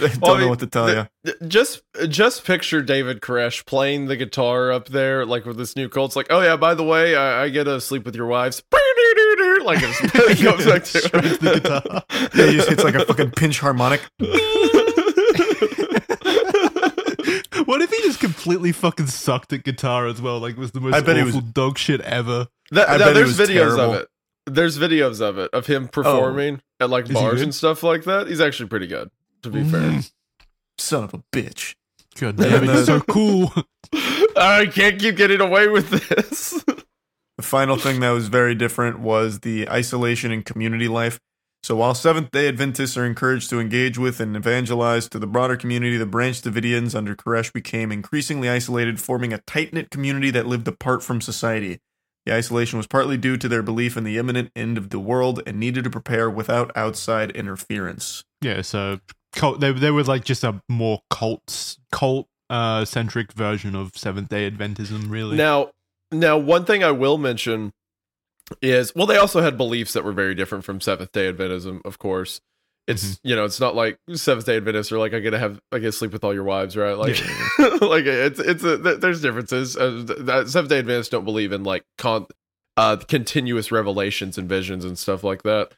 I 0.01 0.09
don't 0.09 0.21
Well, 0.21 0.39
know 0.39 0.49
what 0.49 0.59
to 0.61 0.67
tell 0.67 0.87
the- 0.87 1.09
you. 1.25 1.33
Just 1.49 1.83
just 2.09 2.45
picture 2.45 2.83
David 2.83 3.21
Koresh 3.21 3.65
playing 3.67 4.07
the 4.07 4.17
guitar 4.17 4.71
up 4.73 4.89
there, 4.89 5.25
like 5.27 5.45
with 5.47 5.57
this 5.57 5.77
new 5.77 5.89
cult. 5.89 6.11
It's 6.11 6.17
like, 6.17 6.27
oh 6.31 6.41
yeah, 6.41 6.57
by 6.57 6.75
the 6.75 6.85
way, 6.85 7.17
I, 7.17 7.45
I 7.45 7.49
get 7.49 7.65
to 7.65 7.81
sleep 7.81 8.05
with 8.05 8.15
your 8.17 8.27
wives. 8.27 8.63
Like 9.65 9.79
it's, 9.83 10.01
it 10.15 10.43
goes 10.45 10.67
back 10.67 10.85
to 10.85 11.01
the 11.01 11.61
guitar. 11.63 12.03
Yeah, 12.35 12.47
he 12.51 12.57
just 12.57 12.69
hits 12.69 12.85
like 12.85 12.95
a 12.95 13.07
fucking 13.07 13.31
pinch 13.31 13.61
harmonic. 13.61 14.03
what 17.67 17.81
if 17.81 17.91
he 17.91 18.03
just 18.03 18.21
completely 18.21 18.73
fucking 18.73 19.07
sucked 19.07 19.53
at 19.55 19.65
guitar 19.65 20.07
as 20.07 20.21
well? 20.21 20.39
Like 20.39 20.57
was 20.57 20.73
the 20.73 20.81
most 20.81 20.95
I 20.95 21.01
bet 21.01 21.17
he 21.17 21.23
awful 21.23 21.41
was- 21.41 21.51
dog 21.53 21.79
shit 21.79 22.01
ever. 22.03 22.49
That, 22.73 22.89
I 22.91 22.97
no, 22.97 23.07
bet 23.07 23.15
there's 23.15 23.39
was 23.39 23.49
videos 23.49 23.55
terrible. 23.77 23.95
of 23.95 24.01
it. 24.03 24.09
There's 24.47 24.79
videos 24.79 25.21
of 25.23 25.39
it 25.39 25.51
of 25.55 25.67
him 25.67 25.85
oh. 25.85 25.89
performing 25.89 26.61
at 26.81 26.91
like 26.91 27.09
bars 27.09 27.41
and 27.41 27.55
stuff 27.55 27.83
like 27.83 28.05
that. 28.05 28.27
He's 28.27 28.41
actually 28.41 28.69
pretty 28.69 28.87
good, 28.87 29.11
to 29.45 29.51
be 29.51 29.65
fair. 29.65 29.81
Mm. 29.81 30.13
Son 30.79 31.05
of 31.05 31.15
a 31.15 31.23
bitch. 31.33 31.75
God 32.19 32.37
damn 32.37 32.65
it, 32.65 32.71
he's 32.71 32.87
so 32.87 33.01
cool. 33.01 33.53
I 34.37 34.67
can't 34.67 35.01
keep 35.01 35.17
getting 35.17 35.41
away 35.41 35.69
with 35.69 35.91
this. 35.91 36.65
The 37.37 37.43
final 37.43 37.77
thing 37.77 38.01
that 38.01 38.11
was 38.11 38.29
very 38.29 38.55
different 38.55 39.01
was 39.01 39.41
the 39.41 39.69
isolation 39.69 40.31
and 40.31 40.45
community 40.45 40.87
life. 40.87 41.19
So 41.65 41.75
while 41.77 41.95
Seventh 41.95 42.31
day 42.31 42.47
Adventists 42.47 42.97
are 42.97 43.07
encouraged 43.07 43.51
to 43.51 43.59
engage 43.59 43.99
with 43.99 44.21
and 44.21 44.37
evangelize 44.37 45.09
to 45.09 45.19
the 45.19 45.27
broader 45.27 45.57
community, 45.57 45.97
the 45.97 46.07
Branch 46.07 46.41
Davidians 46.41 46.95
under 46.95 47.17
Koresh 47.17 47.53
became 47.53 47.91
increasingly 47.91 48.49
isolated, 48.49 49.01
forming 49.01 49.33
a 49.33 49.39
tight 49.47 49.73
knit 49.73 49.91
community 49.91 50.31
that 50.31 50.47
lived 50.47 50.69
apart 50.69 51.03
from 51.03 51.21
society. 51.21 51.81
The 52.27 52.35
isolation 52.35 52.77
was 52.77 52.87
partly 52.87 53.17
due 53.17 53.37
to 53.39 53.49
their 53.49 53.63
belief 53.63 53.97
in 53.97 54.05
the 54.05 54.19
imminent 54.19 54.51
end 54.55 54.79
of 54.79 54.91
the 54.91 54.99
world 54.99 55.43
and 55.47 55.59
needed 55.59 55.85
to 55.85 55.91
prepare 55.91 56.31
without 56.31 56.71
outside 56.77 57.31
interference. 57.33 58.25
yeah, 58.41 58.63
so 58.63 59.01
cult, 59.35 59.61
they 59.61 59.73
they 59.73 59.91
were 59.91 60.05
like 60.05 60.25
just 60.25 60.45
a 60.45 60.61
more 60.69 61.01
cult 61.11 61.77
cult 61.93 62.29
uh 62.51 62.85
centric 62.85 63.33
version 63.33 63.75
of 63.75 63.97
Seventh 63.97 64.29
Day 64.29 64.51
Adventism, 64.51 65.11
really. 65.11 65.37
Now, 65.37 65.71
now 66.13 66.37
one 66.39 66.65
thing 66.65 66.85
I 66.85 66.91
will 66.91 67.19
mention 67.19 67.73
is 68.61 68.93
well, 68.95 69.07
they 69.07 69.17
also 69.17 69.41
had 69.41 69.57
beliefs 69.57 69.93
that 69.95 70.05
were 70.05 70.13
very 70.13 70.35
different 70.35 70.65
from 70.65 70.81
Seventh 70.81 71.13
Day 71.13 71.33
Adventism, 71.33 71.81
of 71.85 71.99
course. 71.99 72.41
It's 72.87 73.05
Mhm. 73.15 73.19
you 73.25 73.37
know, 73.37 73.45
it's 73.47 73.61
not 73.61 73.75
like 73.75 73.97
Seventh 74.13 74.45
Day 74.45 74.59
Adventists 74.59 74.93
are 74.93 74.99
like 74.99 75.15
I 75.15 75.21
get 75.21 75.31
to 75.31 75.39
have 75.39 75.59
I 75.73 75.79
get 75.79 75.87
to 75.87 75.93
sleep 75.93 76.13
with 76.13 76.23
all 76.23 76.35
your 76.35 76.45
wives, 76.45 76.77
right? 76.77 76.99
Like, 76.99 77.19
like 77.81 78.05
it's 78.05 78.39
it's 78.39 78.63
a, 78.63 78.77
there's 78.77 79.23
differences. 79.23 79.77
Uh, 79.77 80.05
that 80.21 80.49
Seventh 80.49 80.69
Day 80.69 80.81
Adventists 80.81 81.09
don't 81.09 81.25
believe 81.25 81.53
in 81.53 81.65
like 81.65 81.85
con 81.97 82.27
uh 82.77 82.97
continuous 83.09 83.73
revelations 83.73 84.37
and 84.37 84.49
visions 84.49 84.85
and 84.85 84.99
stuff 84.99 85.25
like 85.25 85.43
that. 85.45 85.73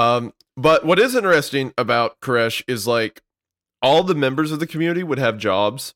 Um, 0.00 0.32
but 0.56 0.84
what 0.84 0.98
is 0.98 1.14
interesting 1.14 1.74
about 1.76 2.18
Koresh 2.20 2.62
is 2.66 2.86
like 2.86 3.20
all 3.82 4.02
the 4.02 4.14
members 4.14 4.50
of 4.50 4.58
the 4.58 4.66
community 4.66 5.02
would 5.02 5.18
have 5.18 5.36
jobs. 5.36 5.94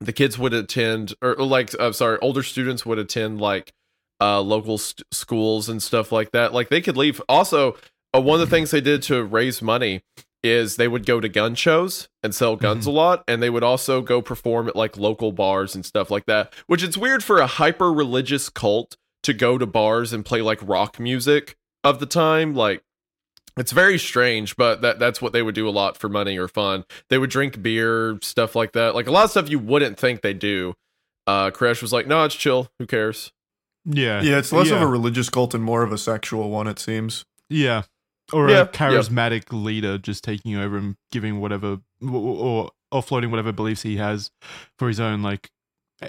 The 0.00 0.12
kids 0.12 0.38
would 0.38 0.52
attend, 0.52 1.14
or 1.22 1.36
like, 1.36 1.74
uh, 1.78 1.92
sorry, 1.92 2.18
older 2.20 2.42
students 2.42 2.84
would 2.84 2.98
attend 2.98 3.40
like 3.40 3.72
uh, 4.20 4.40
local 4.40 4.78
st- 4.78 5.06
schools 5.12 5.68
and 5.68 5.82
stuff 5.82 6.10
like 6.10 6.32
that. 6.32 6.52
Like 6.52 6.68
they 6.68 6.80
could 6.80 6.96
leave. 6.96 7.22
Also, 7.28 7.76
uh, 8.14 8.20
one 8.20 8.40
of 8.40 8.48
the 8.48 8.54
things 8.54 8.70
they 8.70 8.80
did 8.80 9.02
to 9.02 9.22
raise 9.22 9.62
money 9.62 10.02
is 10.42 10.76
they 10.76 10.88
would 10.88 11.06
go 11.06 11.20
to 11.20 11.28
gun 11.28 11.54
shows 11.54 12.08
and 12.22 12.34
sell 12.34 12.56
guns 12.56 12.86
a 12.86 12.90
lot, 12.90 13.24
and 13.26 13.42
they 13.42 13.50
would 13.50 13.64
also 13.64 14.02
go 14.02 14.22
perform 14.22 14.68
at 14.68 14.76
like 14.76 14.96
local 14.96 15.32
bars 15.32 15.74
and 15.74 15.84
stuff 15.84 16.10
like 16.10 16.26
that. 16.26 16.52
Which 16.66 16.82
it's 16.82 16.96
weird 16.96 17.22
for 17.22 17.38
a 17.38 17.46
hyper 17.46 17.92
religious 17.92 18.48
cult 18.48 18.96
to 19.24 19.32
go 19.32 19.58
to 19.58 19.66
bars 19.66 20.12
and 20.12 20.24
play 20.24 20.42
like 20.42 20.60
rock 20.62 20.98
music 20.98 21.56
of 21.84 22.00
the 22.00 22.06
time, 22.06 22.54
like. 22.54 22.82
It's 23.58 23.72
very 23.72 23.98
strange, 23.98 24.56
but 24.56 24.82
that 24.82 24.98
that's 24.98 25.20
what 25.20 25.32
they 25.32 25.42
would 25.42 25.54
do 25.54 25.68
a 25.68 25.70
lot 25.70 25.96
for 25.96 26.08
money 26.08 26.38
or 26.38 26.48
fun. 26.48 26.84
They 27.10 27.18
would 27.18 27.30
drink 27.30 27.62
beer, 27.62 28.18
stuff 28.22 28.54
like 28.54 28.72
that. 28.72 28.94
Like 28.94 29.06
a 29.06 29.10
lot 29.10 29.24
of 29.24 29.30
stuff 29.30 29.50
you 29.50 29.58
wouldn't 29.58 29.98
think 29.98 30.22
they 30.22 30.34
do. 30.34 30.74
Uh 31.26 31.50
Koresh 31.50 31.82
was 31.82 31.92
like, 31.92 32.06
"No, 32.06 32.24
it's 32.24 32.34
chill. 32.34 32.68
Who 32.78 32.86
cares?" 32.86 33.32
yeah, 33.84 34.22
Yeah, 34.22 34.38
it's 34.38 34.52
less 34.52 34.70
of 34.70 34.82
a 34.82 34.86
religious 34.86 35.30
cult 35.30 35.54
and 35.54 35.64
more 35.64 35.82
of 35.82 35.92
a 35.92 35.98
sexual 35.98 36.50
one, 36.50 36.66
it 36.66 36.78
seems. 36.78 37.24
Yeah. 37.48 37.82
Or 38.32 38.50
Yeah, 38.50 38.62
a 38.62 38.66
charismatic 38.66 39.44
leader 39.50 39.96
just 39.96 40.22
taking 40.24 40.56
over 40.56 40.76
and 40.76 40.96
giving 41.10 41.40
whatever 41.40 41.78
or 42.06 42.70
offloading 42.92 43.30
whatever 43.30 43.52
beliefs 43.52 43.82
he 43.82 43.96
has 43.96 44.30
for 44.78 44.88
his 44.88 44.98
own 45.00 45.22
like 45.22 45.50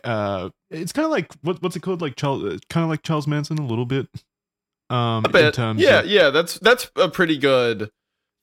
uh 0.04 0.50
it's 0.70 0.91
kind 0.93 1.06
of 1.06 1.12
like 1.12 1.34
what 1.41 1.62
what's 1.62 1.76
it 1.76 1.82
called 1.82 2.02
like 2.02 2.16
Charles 2.16 2.60
kind 2.70 2.84
of 2.84 2.89
like 2.89 3.02
Charles 3.02 3.28
Manson 3.28 3.58
a 3.58 3.66
little 3.66 3.86
bit 3.86 4.08
um 4.89 5.25
A 5.25 5.29
bit. 5.29 5.57
yeah, 5.57 5.99
of, 5.99 6.05
yeah, 6.07 6.29
that's 6.29 6.57
that's 6.59 6.89
a 6.95 7.09
pretty 7.09 7.37
good 7.37 7.89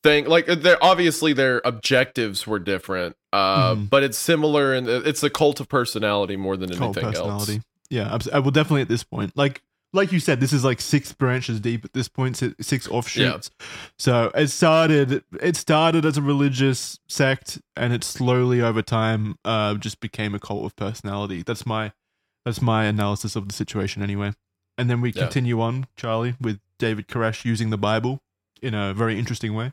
thing. 0.02 0.26
Like 0.26 0.46
they're 0.46 0.82
obviously 0.82 1.32
their 1.32 1.60
objectives 1.64 2.46
were 2.46 2.58
different. 2.58 3.16
Uh, 3.32 3.74
Mhm. 3.74 3.90
but 3.90 4.02
it's 4.02 4.16
similar 4.16 4.72
and 4.72 4.88
it's 4.88 5.22
a 5.22 5.30
cult 5.30 5.60
of 5.60 5.68
personality 5.68 6.36
more 6.36 6.56
than 6.56 6.70
Cult 6.70 6.96
anything 6.96 7.14
else. 7.16 7.50
Yeah, 7.90 8.14
abs- 8.14 8.28
uh, 8.28 8.40
well, 8.42 8.50
definitely 8.50 8.82
at 8.82 8.88
this 8.88 9.04
point. 9.04 9.32
Like, 9.36 9.62
like 9.92 10.10
you 10.12 10.18
said, 10.20 10.40
this 10.40 10.52
is 10.52 10.64
like 10.64 10.80
six 10.80 11.12
branches 11.12 11.60
deep 11.60 11.84
at 11.84 11.92
this 11.92 12.08
six 12.60 12.88
offshoots. 12.88 13.50
So 13.98 14.30
it 14.34 14.48
started. 14.48 15.22
It 15.40 15.56
started 15.56 16.04
as 16.04 16.16
a 16.16 16.22
religious 16.22 16.98
sect, 17.08 17.60
and 17.76 17.92
it 17.92 18.02
slowly 18.04 18.60
over 18.62 18.82
time 18.82 19.36
uh, 19.44 19.74
just 19.74 20.00
became 20.00 20.34
a 20.34 20.38
cult 20.38 20.64
of 20.66 20.76
personality. 20.76 21.42
That's 21.42 21.64
my 21.66 21.92
that's 22.44 22.60
my 22.62 22.84
analysis 22.86 23.36
of 23.36 23.48
the 23.48 23.54
situation, 23.54 24.02
anyway. 24.02 24.32
And 24.78 24.90
then 24.90 25.00
we 25.00 25.10
Yeah. 25.12 25.22
continue 25.22 25.60
on, 25.60 25.86
Charlie, 25.96 26.34
with 26.40 26.60
David 26.78 27.08
Koresh 27.08 27.44
using 27.44 27.70
the 27.70 27.78
Bible 27.78 28.22
in 28.60 28.74
a 28.74 28.92
very 28.94 29.18
interesting 29.18 29.54
way. 29.54 29.72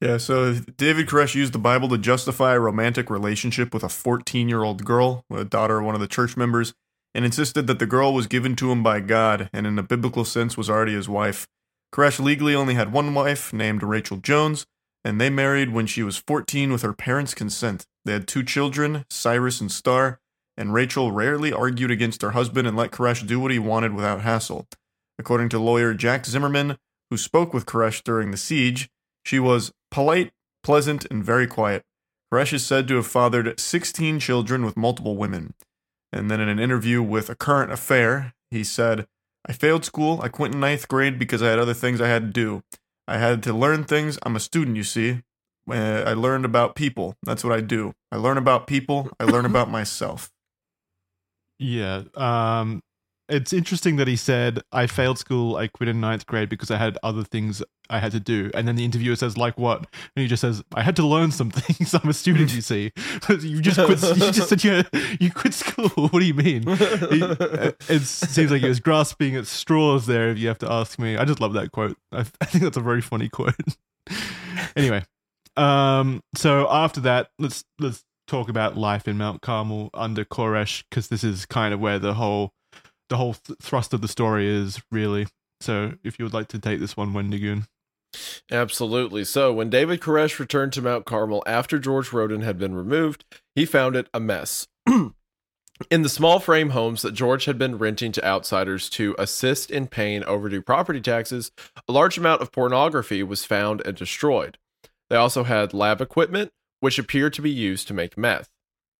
Yeah, 0.00 0.16
so 0.16 0.54
David 0.54 1.08
Koresh 1.08 1.34
used 1.34 1.52
the 1.52 1.58
Bible 1.58 1.88
to 1.90 1.98
justify 1.98 2.54
a 2.54 2.60
romantic 2.60 3.10
relationship 3.10 3.74
with 3.74 3.82
a 3.84 3.88
14 3.88 4.48
year 4.48 4.62
old 4.62 4.84
girl, 4.84 5.24
a 5.30 5.44
daughter 5.44 5.78
of 5.80 5.84
one 5.84 5.94
of 5.94 6.00
the 6.00 6.06
church 6.08 6.36
members, 6.36 6.72
and 7.14 7.24
insisted 7.24 7.66
that 7.66 7.78
the 7.78 7.86
girl 7.86 8.14
was 8.14 8.26
given 8.26 8.56
to 8.56 8.70
him 8.72 8.82
by 8.82 9.00
God 9.00 9.50
and, 9.52 9.66
in 9.66 9.78
a 9.78 9.82
biblical 9.82 10.24
sense, 10.24 10.56
was 10.56 10.70
already 10.70 10.94
his 10.94 11.08
wife. 11.08 11.46
Koresh 11.92 12.18
legally 12.20 12.54
only 12.54 12.74
had 12.74 12.92
one 12.92 13.12
wife, 13.12 13.52
named 13.52 13.82
Rachel 13.82 14.16
Jones, 14.18 14.64
and 15.04 15.20
they 15.20 15.28
married 15.28 15.72
when 15.72 15.86
she 15.86 16.02
was 16.02 16.16
14 16.16 16.70
with 16.72 16.82
her 16.82 16.92
parents' 16.92 17.34
consent. 17.34 17.84
They 18.04 18.12
had 18.12 18.28
two 18.28 18.42
children, 18.44 19.04
Cyrus 19.10 19.60
and 19.60 19.72
Star, 19.72 20.20
and 20.56 20.74
Rachel 20.74 21.12
rarely 21.12 21.52
argued 21.52 21.90
against 21.90 22.22
her 22.22 22.32
husband 22.32 22.66
and 22.66 22.76
let 22.76 22.90
Koresh 22.90 23.26
do 23.26 23.40
what 23.40 23.50
he 23.50 23.58
wanted 23.58 23.94
without 23.94 24.22
hassle. 24.22 24.66
According 25.18 25.48
to 25.50 25.58
lawyer 25.58 25.94
Jack 25.94 26.26
Zimmerman, 26.26 26.76
who 27.10 27.16
spoke 27.16 27.52
with 27.52 27.66
Koresh 27.66 28.02
during 28.02 28.30
the 28.30 28.36
siege, 28.36 28.88
she 29.24 29.38
was 29.38 29.72
polite, 29.90 30.32
pleasant, 30.62 31.06
and 31.10 31.24
very 31.24 31.46
quiet. 31.46 31.84
Koresh 32.32 32.52
is 32.52 32.64
said 32.64 32.86
to 32.88 32.96
have 32.96 33.06
fathered 33.06 33.58
16 33.58 34.20
children 34.20 34.64
with 34.64 34.76
multiple 34.76 35.16
women. 35.16 35.54
And 36.12 36.30
then 36.30 36.40
in 36.40 36.48
an 36.48 36.58
interview 36.58 37.02
with 37.02 37.28
A 37.30 37.34
Current 37.34 37.72
Affair, 37.72 38.34
he 38.50 38.64
said, 38.64 39.06
I 39.46 39.52
failed 39.52 39.84
school. 39.84 40.20
I 40.22 40.28
quit 40.28 40.54
in 40.54 40.60
ninth 40.60 40.88
grade 40.88 41.18
because 41.18 41.42
I 41.42 41.48
had 41.48 41.58
other 41.58 41.74
things 41.74 42.00
I 42.00 42.08
had 42.08 42.22
to 42.22 42.28
do. 42.28 42.62
I 43.08 43.18
had 43.18 43.42
to 43.44 43.52
learn 43.52 43.84
things. 43.84 44.18
I'm 44.22 44.36
a 44.36 44.40
student, 44.40 44.76
you 44.76 44.84
see. 44.84 45.22
Uh, 45.68 46.04
I 46.06 46.12
learned 46.12 46.44
about 46.44 46.74
people. 46.74 47.16
That's 47.22 47.44
what 47.44 47.52
I 47.52 47.60
do. 47.60 47.94
I 48.10 48.16
learn 48.16 48.38
about 48.38 48.66
people. 48.66 49.10
I 49.18 49.24
learn 49.24 49.44
about 49.44 49.70
myself. 49.78 50.30
Yeah. 51.60 52.04
Um, 52.16 52.82
it's 53.28 53.52
interesting 53.52 53.96
that 53.96 54.08
he 54.08 54.16
said, 54.16 54.60
I 54.72 54.88
failed 54.88 55.18
school, 55.18 55.56
I 55.56 55.68
quit 55.68 55.88
in 55.88 56.00
ninth 56.00 56.26
grade 56.26 56.48
because 56.48 56.70
I 56.70 56.78
had 56.78 56.98
other 57.02 57.22
things 57.22 57.62
I 57.88 58.00
had 58.00 58.12
to 58.12 58.20
do. 58.20 58.50
And 58.54 58.66
then 58.66 58.74
the 58.74 58.84
interviewer 58.84 59.14
says, 59.14 59.36
like 59.36 59.56
what? 59.56 59.78
And 59.78 60.22
he 60.22 60.26
just 60.26 60.40
says, 60.40 60.64
I 60.74 60.82
had 60.82 60.96
to 60.96 61.06
learn 61.06 61.30
some 61.30 61.50
things. 61.50 61.94
I'm 61.94 62.08
a 62.08 62.12
student, 62.12 62.52
you 62.52 62.60
see. 62.60 62.92
you 63.28 63.60
just 63.60 63.78
quit 63.78 64.02
you 64.02 64.32
just 64.32 64.48
said 64.48 64.64
you, 64.64 64.82
you 65.20 65.30
quit 65.30 65.54
school. 65.54 65.88
what 66.08 66.18
do 66.18 66.24
you 66.24 66.34
mean? 66.34 66.68
Uh, 66.68 67.72
it 67.88 68.02
seems 68.02 68.50
like 68.50 68.62
he 68.62 68.68
was 68.68 68.80
grasping 68.80 69.36
at 69.36 69.46
straws 69.46 70.06
there, 70.06 70.30
if 70.30 70.38
you 70.38 70.48
have 70.48 70.58
to 70.58 70.72
ask 70.72 70.98
me. 70.98 71.16
I 71.16 71.24
just 71.24 71.40
love 71.40 71.52
that 71.52 71.70
quote. 71.72 71.96
I, 72.10 72.20
I 72.40 72.46
think 72.46 72.64
that's 72.64 72.78
a 72.78 72.82
very 72.82 73.02
funny 73.02 73.28
quote. 73.28 73.54
anyway, 74.74 75.04
um, 75.56 76.22
so 76.34 76.68
after 76.70 77.00
that, 77.02 77.30
let's 77.38 77.64
let's 77.78 78.04
talk 78.30 78.48
about 78.48 78.76
life 78.76 79.08
in 79.08 79.18
Mount 79.18 79.42
Carmel 79.42 79.90
under 79.92 80.24
Koresh 80.24 80.84
because 80.88 81.08
this 81.08 81.24
is 81.24 81.46
kind 81.46 81.74
of 81.74 81.80
where 81.80 81.98
the 81.98 82.14
whole 82.14 82.52
the 83.08 83.16
whole 83.16 83.34
th- 83.34 83.58
thrust 83.60 83.92
of 83.92 84.00
the 84.00 84.08
story 84.08 84.48
is 84.48 84.80
really. 84.90 85.26
So, 85.60 85.94
if 86.02 86.18
you 86.18 86.24
would 86.24 86.32
like 86.32 86.48
to 86.48 86.58
take 86.58 86.80
this 86.80 86.96
one, 86.96 87.12
Wendigoon. 87.12 87.66
Absolutely. 88.50 89.24
So, 89.24 89.52
when 89.52 89.68
David 89.68 90.00
Koresh 90.00 90.38
returned 90.38 90.72
to 90.74 90.82
Mount 90.82 91.04
Carmel 91.04 91.42
after 91.46 91.78
George 91.78 92.12
Roden 92.12 92.40
had 92.40 92.58
been 92.58 92.74
removed, 92.74 93.24
he 93.54 93.66
found 93.66 93.94
it 93.94 94.08
a 94.14 94.20
mess. 94.20 94.68
in 95.90 96.02
the 96.02 96.08
small 96.08 96.40
frame 96.40 96.70
homes 96.70 97.02
that 97.02 97.12
George 97.12 97.44
had 97.44 97.58
been 97.58 97.78
renting 97.78 98.12
to 98.12 98.24
outsiders 98.24 98.88
to 98.90 99.14
assist 99.18 99.70
in 99.70 99.86
paying 99.86 100.24
overdue 100.24 100.62
property 100.62 101.00
taxes, 101.00 101.50
a 101.88 101.92
large 101.92 102.16
amount 102.16 102.40
of 102.40 102.52
pornography 102.52 103.22
was 103.22 103.44
found 103.44 103.82
and 103.84 103.96
destroyed. 103.96 104.56
They 105.10 105.16
also 105.16 105.44
had 105.44 105.74
lab 105.74 106.00
equipment, 106.00 106.52
which 106.80 106.98
appeared 106.98 107.32
to 107.34 107.42
be 107.42 107.50
used 107.50 107.86
to 107.88 107.94
make 107.94 108.18
meth. 108.18 108.48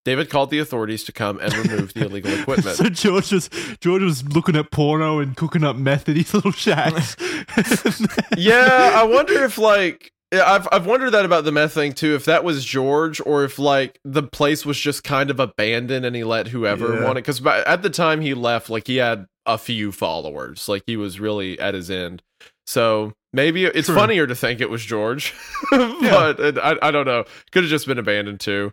David 0.05 0.31
called 0.31 0.49
the 0.51 0.59
authorities 0.59 1.05
to 1.05 1.13
come 1.13 1.39
and 1.41 1.55
remove 1.55 1.93
the 1.93 2.07
illegal 2.07 2.33
equipment. 2.41 2.77
so 2.77 2.89
George 2.89 3.33
was 3.33 3.51
George 3.81 4.03
was 4.03 4.27
looking 4.29 4.57
at 4.57 4.71
porno 4.71 5.19
and 5.19 5.37
cooking 5.37 5.63
up 5.63 5.77
meth 5.77 6.09
at 6.09 6.17
his 6.17 6.33
little 6.33 6.53
shacks. 6.53 7.17
yeah, 8.37 8.93
I 8.95 9.05
wonder 9.05 9.45
if 9.45 9.59
like 9.59 10.13
I've 10.33 10.67
I've 10.73 10.87
wondered 10.87 11.11
that 11.11 11.25
about 11.25 11.45
the 11.45 11.53
meth 11.53 11.73
thing 11.75 11.93
too. 11.93 12.15
If 12.15 12.25
that 12.27 12.45
was 12.45 12.65
George, 12.65 13.21
or 13.27 13.45
if 13.45 13.59
like 13.59 13.99
the 14.05 14.23
place 14.23 14.65
was 14.65 14.79
just 14.79 15.05
kind 15.05 15.31
of 15.31 15.41
abandoned 15.41 16.07
and 16.07 16.15
he 16.17 16.25
let 16.25 16.49
whoever 16.49 16.95
Yeah. 16.95 17.05
wanted. 17.05 17.23
Because 17.25 17.45
at 17.47 17.83
the 17.83 17.91
time 17.91 18.21
he 18.21 18.33
left, 18.35 18.71
like 18.71 18.87
he 18.87 18.97
had 18.97 19.27
a 19.47 19.59
few 19.59 19.93
followers, 19.93 20.69
like 20.69 20.83
he 20.87 20.97
was 20.97 21.21
really 21.21 21.59
at 21.59 21.75
his 21.75 21.91
end. 21.91 22.23
So 22.67 23.13
maybe 23.33 23.65
it's 23.65 23.87
True. 23.87 23.95
funnier 23.95 24.27
to 24.27 24.35
think 24.35 24.61
it 24.61 24.71
was 24.71 24.85
George, 24.85 25.35
but 25.71 26.41
it, 26.41 26.59
I 26.59 26.77
I 26.83 26.91
don't 26.91 27.07
know. 27.07 27.25
Could 27.53 27.65
have 27.65 27.71
just 27.71 27.87
been 27.87 27.99
abandoned 27.99 28.41
too. 28.41 28.73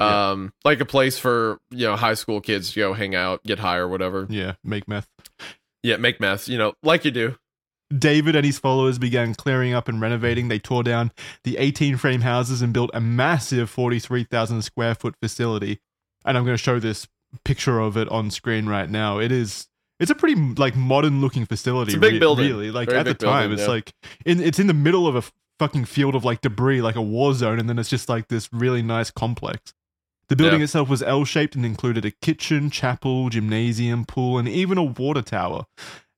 Yeah. 0.00 0.30
Um, 0.32 0.52
like 0.64 0.80
a 0.80 0.84
place 0.84 1.18
for 1.18 1.58
you 1.70 1.86
know 1.86 1.96
high 1.96 2.14
school 2.14 2.40
kids 2.40 2.72
to 2.72 2.80
go 2.80 2.92
hang 2.94 3.14
out, 3.14 3.42
get 3.44 3.58
high 3.58 3.76
or 3.76 3.88
whatever. 3.88 4.26
yeah, 4.28 4.54
make 4.64 4.88
meth. 4.88 5.08
Yeah, 5.82 5.96
make 5.98 6.20
meth. 6.20 6.48
You 6.48 6.58
know, 6.58 6.74
like 6.82 7.04
you 7.04 7.10
do. 7.10 7.36
David 7.96 8.34
and 8.34 8.44
his 8.44 8.58
followers 8.58 8.98
began 8.98 9.34
clearing 9.34 9.72
up 9.72 9.88
and 9.88 10.00
renovating. 10.00 10.48
They 10.48 10.58
tore 10.58 10.82
down 10.82 11.12
the 11.44 11.58
18 11.58 11.96
frame 11.98 12.22
houses 12.22 12.60
and 12.62 12.72
built 12.72 12.90
a 12.94 13.00
massive 13.00 13.70
43,000 13.70 14.62
square 14.62 14.94
foot 14.94 15.14
facility. 15.22 15.80
And 16.24 16.36
I'm 16.36 16.44
going 16.44 16.56
to 16.56 16.62
show 16.62 16.80
this 16.80 17.06
picture 17.44 17.78
of 17.78 17.96
it 17.96 18.08
on 18.08 18.30
screen 18.30 18.66
right 18.66 18.88
now. 18.90 19.18
It 19.18 19.30
is 19.30 19.68
it's 20.00 20.10
a 20.10 20.14
pretty 20.14 20.34
like 20.56 20.76
modern 20.76 21.20
looking 21.20 21.46
facility. 21.46 21.90
It's 21.92 21.96
a 21.96 22.00
big 22.00 22.14
re- 22.14 22.18
building. 22.18 22.48
Really, 22.48 22.70
like 22.70 22.88
Very 22.88 23.00
at 23.00 23.04
the 23.04 23.10
big 23.12 23.18
building, 23.20 23.38
time, 23.40 23.52
it's 23.52 23.62
yeah. 23.62 23.68
like 23.68 23.92
in 24.24 24.40
it's 24.40 24.58
in 24.58 24.66
the 24.66 24.74
middle 24.74 25.06
of 25.06 25.16
a 25.16 25.22
fucking 25.58 25.84
field 25.84 26.14
of 26.14 26.24
like 26.24 26.40
debris, 26.40 26.82
like 26.82 26.96
a 26.96 27.02
war 27.02 27.32
zone, 27.34 27.58
and 27.58 27.68
then 27.68 27.78
it's 27.78 27.90
just 27.90 28.08
like 28.08 28.28
this 28.28 28.48
really 28.52 28.82
nice 28.82 29.10
complex. 29.10 29.72
The 30.28 30.36
building 30.36 30.60
Yeah. 30.60 30.64
itself 30.64 30.88
was 30.88 31.02
L 31.02 31.24
shaped 31.24 31.54
and 31.54 31.66
included 31.66 32.04
a 32.04 32.10
kitchen, 32.10 32.70
chapel, 32.70 33.28
gymnasium, 33.28 34.04
pool, 34.04 34.38
and 34.38 34.48
even 34.48 34.78
a 34.78 34.82
water 34.82 35.22
tower. 35.22 35.66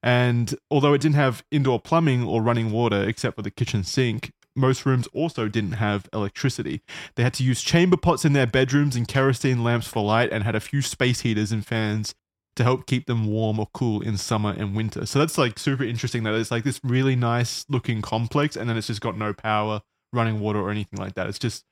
And 0.02 0.54
although 0.70 0.92
it 0.94 1.00
didn't 1.00 1.16
have 1.16 1.44
indoor 1.50 1.80
plumbing 1.80 2.22
or 2.24 2.40
running 2.40 2.70
water 2.70 3.02
except 3.02 3.34
for 3.36 3.42
the 3.42 3.50
kitchen 3.50 3.82
sink, 3.82 4.30
most 4.54 4.86
rooms 4.86 5.08
also 5.08 5.48
didn't 5.48 5.72
have 5.72 6.08
electricity. 6.12 6.82
They 7.16 7.24
had 7.24 7.34
to 7.34 7.42
use 7.44 7.60
chamber 7.62 7.96
pots 7.96 8.24
in 8.24 8.32
their 8.32 8.46
bedrooms 8.46 8.94
and 8.96 9.06
kerosene 9.08 9.64
lamps 9.64 9.88
for 9.88 10.02
light 10.04 10.30
and 10.32 10.44
had 10.44 10.54
a 10.54 10.60
few 10.60 10.80
space 10.80 11.20
heaters 11.20 11.50
and 11.52 11.66
fans 11.66 12.14
to 12.56 12.64
help 12.64 12.86
keep 12.86 13.06
them 13.06 13.26
warm 13.26 13.60
or 13.60 13.68
cool 13.72 14.00
in 14.00 14.16
summer 14.16 14.54
and 14.56 14.74
winter. 14.74 15.06
So 15.06 15.18
that's 15.18 15.38
like 15.38 15.58
super 15.58 15.84
interesting 15.84 16.24
that 16.24 16.34
it's 16.34 16.50
like 16.50 16.64
this 16.64 16.80
really 16.82 17.14
nice 17.14 17.64
looking 17.68 18.02
complex 18.02 18.56
and 18.56 18.68
then 18.68 18.76
it's 18.76 18.86
just 18.86 19.00
got 19.00 19.16
no 19.16 19.32
power, 19.32 19.82
running 20.12 20.40
water 20.40 20.60
or 20.60 20.70
anything 20.70 20.98
like 20.98 21.14
that. 21.14 21.28
It's 21.28 21.38
just 21.38 21.64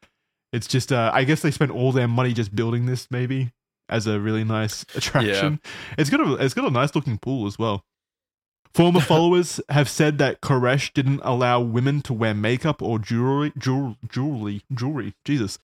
it's 0.52 0.66
just 0.66 0.92
uh 0.92 1.10
I 1.12 1.24
guess 1.24 1.40
they 1.40 1.50
spent 1.50 1.70
all 1.72 1.90
their 1.90 2.08
money 2.08 2.32
just 2.32 2.54
building 2.54 2.86
this 2.86 3.10
maybe 3.10 3.50
as 3.88 4.06
a 4.06 4.20
really 4.20 4.44
nice 4.44 4.82
attraction. 4.94 5.60
It's 5.98 6.10
got 6.10 6.20
a 6.20 6.34
it's 6.34 6.54
got 6.54 6.66
a 6.66 6.70
nice 6.70 6.94
looking 6.94 7.18
pool 7.18 7.46
as 7.46 7.58
well. 7.58 7.84
Former 8.74 9.00
followers 9.12 9.60
have 9.70 9.88
said 9.88 10.18
that 10.18 10.42
Koresh 10.42 10.92
didn't 10.92 11.20
allow 11.22 11.60
women 11.60 12.02
to 12.02 12.12
wear 12.12 12.34
makeup 12.34 12.82
or 12.82 12.98
jewelry, 12.98 13.52
jewel, 13.56 13.96
jewelry, 14.06 14.62
jewelry. 14.72 15.14
Jesus, 15.24 15.58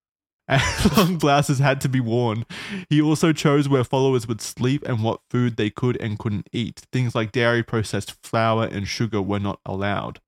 and 0.51 0.97
long 0.97 1.17
blouses 1.17 1.59
had 1.59 1.81
to 1.83 1.89
be 1.89 2.01
worn. 2.01 2.45
He 2.89 3.01
also 3.01 3.33
chose 3.33 3.69
where 3.69 3.85
followers 3.85 4.27
would 4.27 4.41
sleep 4.41 4.83
and 4.87 5.03
what 5.03 5.21
food 5.31 5.57
they 5.57 5.71
could 5.71 5.97
and 6.01 6.19
couldn't 6.19 6.49
eat. 6.53 6.83
Things 6.93 7.15
like 7.15 7.33
dairy 7.33 7.63
processed 7.63 8.17
flour 8.23 8.65
and 8.65 8.89
sugar 8.89 9.23
were 9.23 9.39
not 9.39 9.61
allowed. 9.65 10.21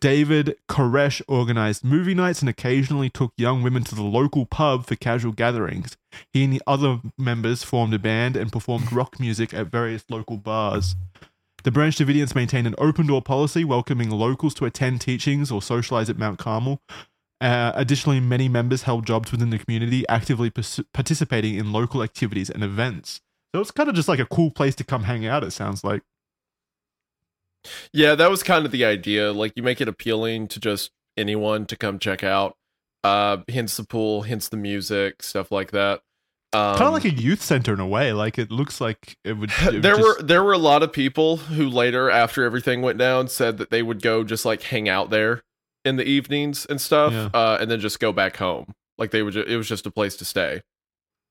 David 0.00 0.56
Koresh 0.68 1.22
organized 1.28 1.84
movie 1.84 2.14
nights 2.14 2.40
and 2.40 2.48
occasionally 2.48 3.08
took 3.08 3.32
young 3.36 3.62
women 3.62 3.84
to 3.84 3.94
the 3.94 4.02
local 4.02 4.46
pub 4.46 4.84
for 4.84 4.96
casual 4.96 5.30
gatherings. 5.30 5.96
He 6.32 6.42
and 6.42 6.52
the 6.52 6.62
other 6.66 7.00
members 7.16 7.62
formed 7.62 7.94
a 7.94 8.00
band 8.00 8.36
and 8.36 8.50
performed 8.50 8.92
rock 8.92 9.20
music 9.20 9.54
at 9.54 9.68
various 9.68 10.04
local 10.10 10.38
bars. 10.38 10.96
The 11.62 11.70
Branch 11.70 11.94
Davidians 11.94 12.34
maintained 12.34 12.66
an 12.66 12.74
open 12.78 13.06
door 13.06 13.22
policy, 13.22 13.62
welcoming 13.62 14.10
locals 14.10 14.54
to 14.54 14.64
attend 14.64 15.00
teachings 15.00 15.52
or 15.52 15.62
socialize 15.62 16.10
at 16.10 16.18
Mount 16.18 16.40
Carmel. 16.40 16.80
Uh, 17.42 17.72
additionally, 17.74 18.20
many 18.20 18.48
members 18.48 18.82
held 18.82 19.04
jobs 19.06 19.32
within 19.32 19.50
the 19.50 19.58
community, 19.58 20.04
actively 20.08 20.48
pers- 20.48 20.80
participating 20.94 21.56
in 21.56 21.72
local 21.72 22.02
activities 22.02 22.48
and 22.48 22.62
events. 22.62 23.20
So 23.54 23.60
it's 23.60 23.70
kind 23.72 23.88
of 23.88 23.94
just 23.96 24.08
like 24.08 24.20
a 24.20 24.26
cool 24.26 24.50
place 24.50 24.74
to 24.76 24.84
come 24.84 25.02
hang 25.02 25.26
out, 25.26 25.42
it 25.44 25.50
sounds 25.50 25.82
like. 25.82 26.02
Yeah, 27.92 28.14
that 28.14 28.30
was 28.30 28.42
kind 28.42 28.64
of 28.64 28.72
the 28.72 28.84
idea. 28.84 29.32
Like 29.32 29.52
you 29.56 29.62
make 29.62 29.80
it 29.80 29.88
appealing 29.88 30.48
to 30.48 30.60
just 30.60 30.90
anyone 31.16 31.66
to 31.66 31.76
come 31.76 31.98
check 31.98 32.24
out. 32.24 32.56
Uh 33.04 33.38
hence 33.48 33.76
the 33.76 33.84
pool, 33.84 34.22
hence 34.22 34.48
the 34.48 34.56
music, 34.56 35.22
stuff 35.22 35.50
like 35.52 35.70
that. 35.72 36.00
Um, 36.54 36.76
kind 36.76 36.88
of 36.88 36.92
like 36.92 37.04
a 37.04 37.10
youth 37.10 37.42
center 37.42 37.72
in 37.72 37.80
a 37.80 37.86
way. 37.86 38.12
Like 38.12 38.38
it 38.38 38.50
looks 38.50 38.80
like 38.80 39.16
it 39.24 39.34
would. 39.34 39.50
it 39.62 39.72
would 39.74 39.82
there 39.82 39.96
just- 39.96 40.18
were 40.18 40.22
there 40.22 40.42
were 40.42 40.52
a 40.52 40.58
lot 40.58 40.82
of 40.82 40.92
people 40.92 41.36
who 41.38 41.68
later 41.68 42.10
after 42.10 42.44
everything 42.44 42.82
went 42.82 42.98
down 42.98 43.28
said 43.28 43.58
that 43.58 43.70
they 43.70 43.82
would 43.82 44.02
go 44.02 44.22
just 44.24 44.44
like 44.44 44.62
hang 44.62 44.88
out 44.88 45.10
there 45.10 45.42
in 45.84 45.96
the 45.96 46.04
evenings 46.04 46.64
and 46.66 46.80
stuff 46.80 47.12
Yeah. 47.12 47.28
uh 47.34 47.58
and 47.60 47.70
then 47.70 47.80
just 47.80 47.98
go 48.00 48.12
back 48.12 48.36
home 48.36 48.72
Like 48.98 49.10
they 49.10 49.22
would, 49.22 49.34
ju- 49.34 49.44
it 49.46 49.56
was 49.56 49.68
just 49.68 49.86
a 49.86 49.90
place 49.90 50.16
to 50.18 50.24
stay. 50.24 50.62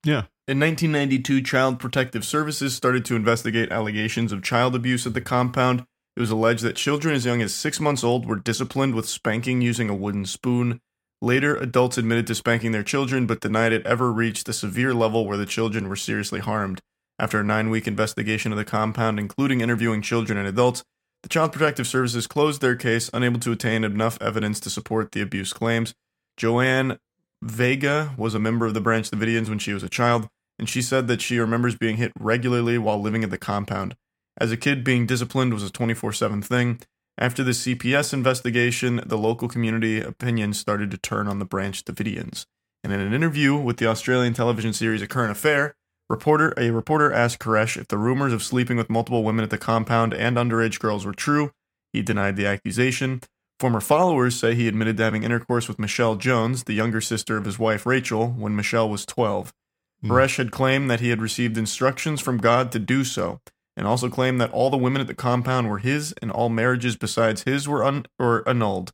Yeah. 0.03 0.23
In 0.48 0.60
1992, 0.60 1.41
Child 1.44 1.80
Protective 1.80 2.26
Services 2.26 2.76
started 2.76 3.06
to 3.06 3.15
investigate 3.15 3.72
allegations 3.72 4.32
of 4.32 4.41
child 4.44 4.76
abuse 4.76 5.06
at 5.06 5.14
the 5.14 5.22
compound. 5.22 5.86
It 6.18 6.19
was 6.19 6.32
alleged 6.32 6.64
that 6.64 6.76
children 6.76 7.15
as 7.15 7.23
young 7.26 7.41
as 7.41 7.53
six 7.53 7.80
months 7.80 8.03
old 8.03 8.26
were 8.26 8.36
disciplined 8.36 8.95
with 8.95 9.07
spanking 9.07 9.61
using 9.61 9.90
a 9.90 9.95
wooden 9.95 10.26
spoon. 10.26 10.80
Later, 11.22 11.56
adults 11.56 11.99
admitted 11.99 12.26
to 12.28 12.36
spanking 12.36 12.72
their 12.72 12.84
children 12.84 13.28
but 13.28 13.40
denied 13.41 13.72
it 13.73 13.86
ever 13.86 14.11
reached 14.11 14.49
a 14.49 14.53
severe 14.53 14.94
level 14.94 15.26
where 15.28 15.38
the 15.38 15.45
children 15.45 15.88
were 15.88 15.95
seriously 15.95 16.40
harmed. 16.40 16.82
After 17.19 17.40
a 17.40 17.44
nine 17.44 17.69
week 17.69 17.88
investigation 17.88 18.52
of 18.52 18.57
the 18.57 18.65
compound, 18.65 19.19
including 19.19 19.61
interviewing 19.61 20.02
children 20.02 20.38
and 20.40 20.48
adults, 20.48 20.84
the 21.23 21.30
Child 21.30 21.53
Protective 21.53 21.88
Services 21.88 22.27
closed 22.27 22.61
their 22.61 22.76
case, 22.76 23.10
unable 23.14 23.39
to 23.41 23.52
attain 23.52 23.84
enough 23.84 24.18
evidence 24.22 24.60
to 24.61 24.69
support 24.69 25.11
the 25.11 25.22
abuse 25.22 25.53
claims. 25.53 25.93
Joanne 26.38 26.98
Vega 27.43 28.14
was 28.18 28.34
a 28.34 28.39
member 28.39 28.65
of 28.65 28.73
the 28.73 28.81
Branch 28.81 29.10
Davidians 29.10 29.49
when 29.49 29.60
she 29.60 29.73
was 29.73 29.84
a 29.84 29.89
child, 29.89 30.27
and 30.57 30.68
she 30.69 30.81
said 30.81 31.07
that 31.07 31.22
she 31.22 31.39
remembers 31.39 31.76
being 31.76 31.98
hit 31.98 32.11
regularly 32.19 32.77
while 32.77 32.99
living 32.99 33.23
at 33.23 33.30
the 33.30 33.38
compound. 33.38 33.95
As 34.39 34.52
a 34.52 34.57
kid, 34.57 34.84
being 34.84 35.06
disciplined 35.06 35.53
was 35.53 35.64
a 35.64 35.72
24 35.72 36.14
7 36.14 36.41
thing. 36.41 36.80
After 37.18 37.43
the 37.43 37.52
CPS 37.52 38.14
investigation, 38.14 39.02
the 39.06 39.18
local 39.18 39.48
community 39.48 40.02
opinion 40.02 40.53
started 40.53 40.89
to 40.91 40.98
turn 40.98 41.27
on 41.27 41.39
the 41.39 41.45
Branch 41.45 41.84
Davidians. 41.84 42.45
And 42.84 42.91
in 42.91 42.99
an 42.99 43.14
interview 43.14 43.56
with 43.56 43.77
the 43.77 43.88
Australian 43.88 44.34
television 44.34 44.73
series 44.73 45.02
A 45.02 45.07
Current 45.07 45.31
Affair, 45.31 45.76
reporter 46.11 46.53
a 46.57 46.71
reporter 46.71 47.11
asked 47.11 47.39
Koresh 47.39 47.77
if 47.77 47.88
the 47.88 47.97
rumors 47.97 48.33
of 48.33 48.43
sleeping 48.43 48.77
with 48.77 48.89
multiple 48.89 49.23
women 49.23 49.43
at 49.43 49.49
the 49.49 49.57
compound 49.57 50.13
and 50.13 50.38
underage 50.38 50.79
girls 50.79 51.05
were 51.05 51.13
true. 51.13 51.51
He 51.93 52.01
denied 52.01 52.35
the 52.35 52.45
accusation. 52.45 53.21
Former 53.59 53.79
followers 53.79 54.35
say 54.35 54.55
he 54.55 54.67
admitted 54.67 54.97
to 54.97 55.03
having 55.03 55.23
intercourse 55.23 55.67
with 55.67 55.79
Michelle 55.79 56.15
Jones, 56.15 56.63
the 56.63 56.73
younger 56.73 57.01
sister 57.01 57.38
of 57.38 57.45
his 57.45 57.59
wife 57.59 57.85
Rachel, 57.85 58.29
when 58.29 58.55
Michelle 58.55 58.89
was 58.89 59.05
12. 59.05 59.53
Hmm. 60.01 60.11
Koresh 60.11 60.38
had 60.38 60.51
claimed 60.51 60.89
that 60.89 60.99
he 60.99 61.09
had 61.09 61.21
received 61.21 61.57
instructions 61.57 62.21
from 62.21 62.39
God 62.39 62.71
to 62.71 62.79
do 62.79 63.03
so, 63.03 63.39
and 63.77 63.88
also 63.88 64.09
claimed 64.09 64.41
that 64.41 64.51
all 64.51 64.69
the 64.69 64.77
women 64.77 65.01
at 65.01 65.07
the 65.07 65.13
compound 65.13 65.69
were 65.69 65.77
his 65.77 66.13
and 66.21 66.31
all 66.31 66.49
marriages 66.49 66.95
besides 66.95 67.43
his 67.43 67.67
were 67.67 67.83
un- 67.83 68.05
or 68.19 68.47
annulled. 68.49 68.91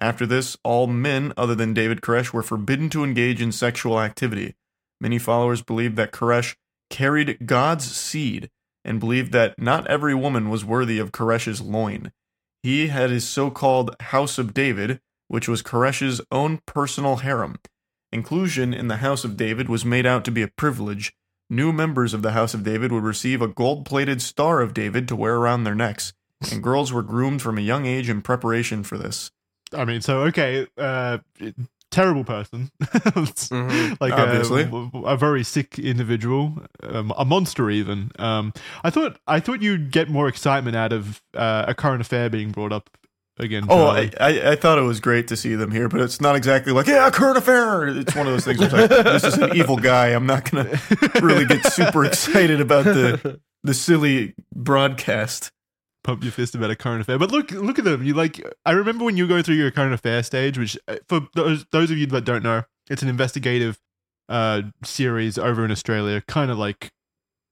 After 0.00 0.26
this, 0.26 0.56
all 0.64 0.86
men 0.86 1.32
other 1.36 1.54
than 1.54 1.74
David 1.74 2.00
Koresh 2.00 2.32
were 2.32 2.42
forbidden 2.42 2.88
to 2.90 3.04
engage 3.04 3.42
in 3.42 3.52
sexual 3.52 4.00
activity. 4.00 4.54
Many 5.00 5.18
followers 5.18 5.62
believed 5.62 5.96
that 5.96 6.12
Koresh 6.12 6.56
carried 6.90 7.46
God's 7.46 7.90
seed 7.90 8.50
and 8.84 9.00
believed 9.00 9.32
that 9.32 9.58
not 9.58 9.86
every 9.86 10.14
woman 10.14 10.48
was 10.48 10.64
worthy 10.64 10.98
of 10.98 11.12
Koresh's 11.12 11.60
loin. 11.60 12.12
He 12.62 12.88
had 12.88 13.10
his 13.10 13.28
so 13.28 13.50
called 13.50 13.94
House 14.00 14.38
of 14.38 14.54
David, 14.54 15.00
which 15.28 15.48
was 15.48 15.62
Koresh's 15.62 16.20
own 16.32 16.60
personal 16.66 17.16
harem. 17.16 17.58
Inclusion 18.10 18.72
in 18.72 18.88
the 18.88 18.96
House 18.96 19.24
of 19.24 19.36
David 19.36 19.68
was 19.68 19.84
made 19.84 20.06
out 20.06 20.24
to 20.24 20.30
be 20.30 20.42
a 20.42 20.48
privilege. 20.48 21.12
New 21.50 21.72
members 21.72 22.14
of 22.14 22.22
the 22.22 22.32
House 22.32 22.54
of 22.54 22.64
David 22.64 22.90
would 22.90 23.04
receive 23.04 23.42
a 23.42 23.48
gold 23.48 23.84
plated 23.84 24.22
Star 24.22 24.60
of 24.60 24.74
David 24.74 25.06
to 25.08 25.16
wear 25.16 25.36
around 25.36 25.64
their 25.64 25.74
necks, 25.74 26.12
and 26.50 26.62
girls 26.62 26.92
were 26.92 27.02
groomed 27.02 27.42
from 27.42 27.58
a 27.58 27.62
young 27.62 27.86
age 27.86 28.08
in 28.08 28.22
preparation 28.22 28.82
for 28.82 28.96
this. 28.96 29.30
I 29.72 29.84
mean, 29.84 30.00
so 30.00 30.22
okay, 30.22 30.66
uh, 30.78 31.18
terrible 31.90 32.24
person, 32.24 32.70
Mhm. 32.82 33.96
like 34.00 34.12
Obviously. 34.12 34.62
a, 34.62 34.98
a 35.06 35.16
very 35.16 35.42
sick 35.44 35.78
individual, 35.78 36.58
um, 36.82 37.12
a 37.16 37.24
monster 37.24 37.70
even. 37.70 38.10
Um, 38.18 38.52
I 38.84 38.90
thought 38.90 39.18
I 39.26 39.40
thought 39.40 39.62
you'd 39.62 39.90
get 39.90 40.08
more 40.08 40.28
excitement 40.28 40.76
out 40.76 40.92
of 40.92 41.22
uh, 41.34 41.64
a 41.68 41.74
current 41.74 42.00
affair 42.00 42.28
being 42.30 42.50
brought 42.50 42.72
up 42.72 42.90
again. 43.38 43.64
Oh, 43.68 43.86
I, 43.86 44.10
I, 44.20 44.50
I 44.52 44.56
thought 44.56 44.78
it 44.78 44.82
was 44.82 45.00
great 45.00 45.28
to 45.28 45.36
see 45.36 45.54
them 45.54 45.70
here, 45.70 45.88
but 45.88 46.00
it's 46.00 46.20
not 46.20 46.34
exactly 46.36 46.72
like, 46.72 46.86
yeah, 46.88 47.08
current 47.10 47.38
affair. 47.38 47.86
It's 47.88 48.14
one 48.14 48.26
of 48.26 48.32
those 48.32 48.44
things. 48.44 48.58
Where 48.58 48.84
it's 48.84 48.92
like, 48.94 49.04
this 49.04 49.24
is 49.24 49.38
an 49.38 49.56
evil 49.56 49.76
guy. 49.76 50.08
I'm 50.08 50.26
not 50.26 50.50
going 50.50 50.66
to 50.66 51.20
really 51.22 51.44
get 51.46 51.64
super 51.72 52.04
excited 52.04 52.60
about 52.60 52.84
the 52.84 53.40
the 53.64 53.74
silly 53.74 54.34
broadcast. 54.54 55.50
Pump 56.08 56.22
your 56.22 56.32
fist 56.32 56.54
about 56.54 56.70
a 56.70 56.76
current 56.76 57.02
affair. 57.02 57.18
But 57.18 57.30
look, 57.30 57.50
look 57.50 57.78
at 57.78 57.84
them. 57.84 58.02
You 58.02 58.14
like. 58.14 58.42
I 58.64 58.72
remember 58.72 59.04
when 59.04 59.18
you 59.18 59.28
go 59.28 59.42
through 59.42 59.56
your 59.56 59.70
current 59.70 59.92
affair 59.92 60.22
stage, 60.22 60.58
which 60.58 60.78
uh, 60.88 60.96
for 61.06 61.28
those 61.34 61.66
those 61.70 61.90
of 61.90 61.98
you 61.98 62.06
that 62.06 62.24
don't 62.24 62.42
know, 62.42 62.62
it's 62.88 63.02
an 63.02 63.08
investigative 63.08 63.78
uh 64.30 64.62
series 64.82 65.36
over 65.36 65.64
in 65.64 65.70
Australia. 65.70 66.22
Kind 66.26 66.50
of 66.50 66.58
like, 66.58 66.92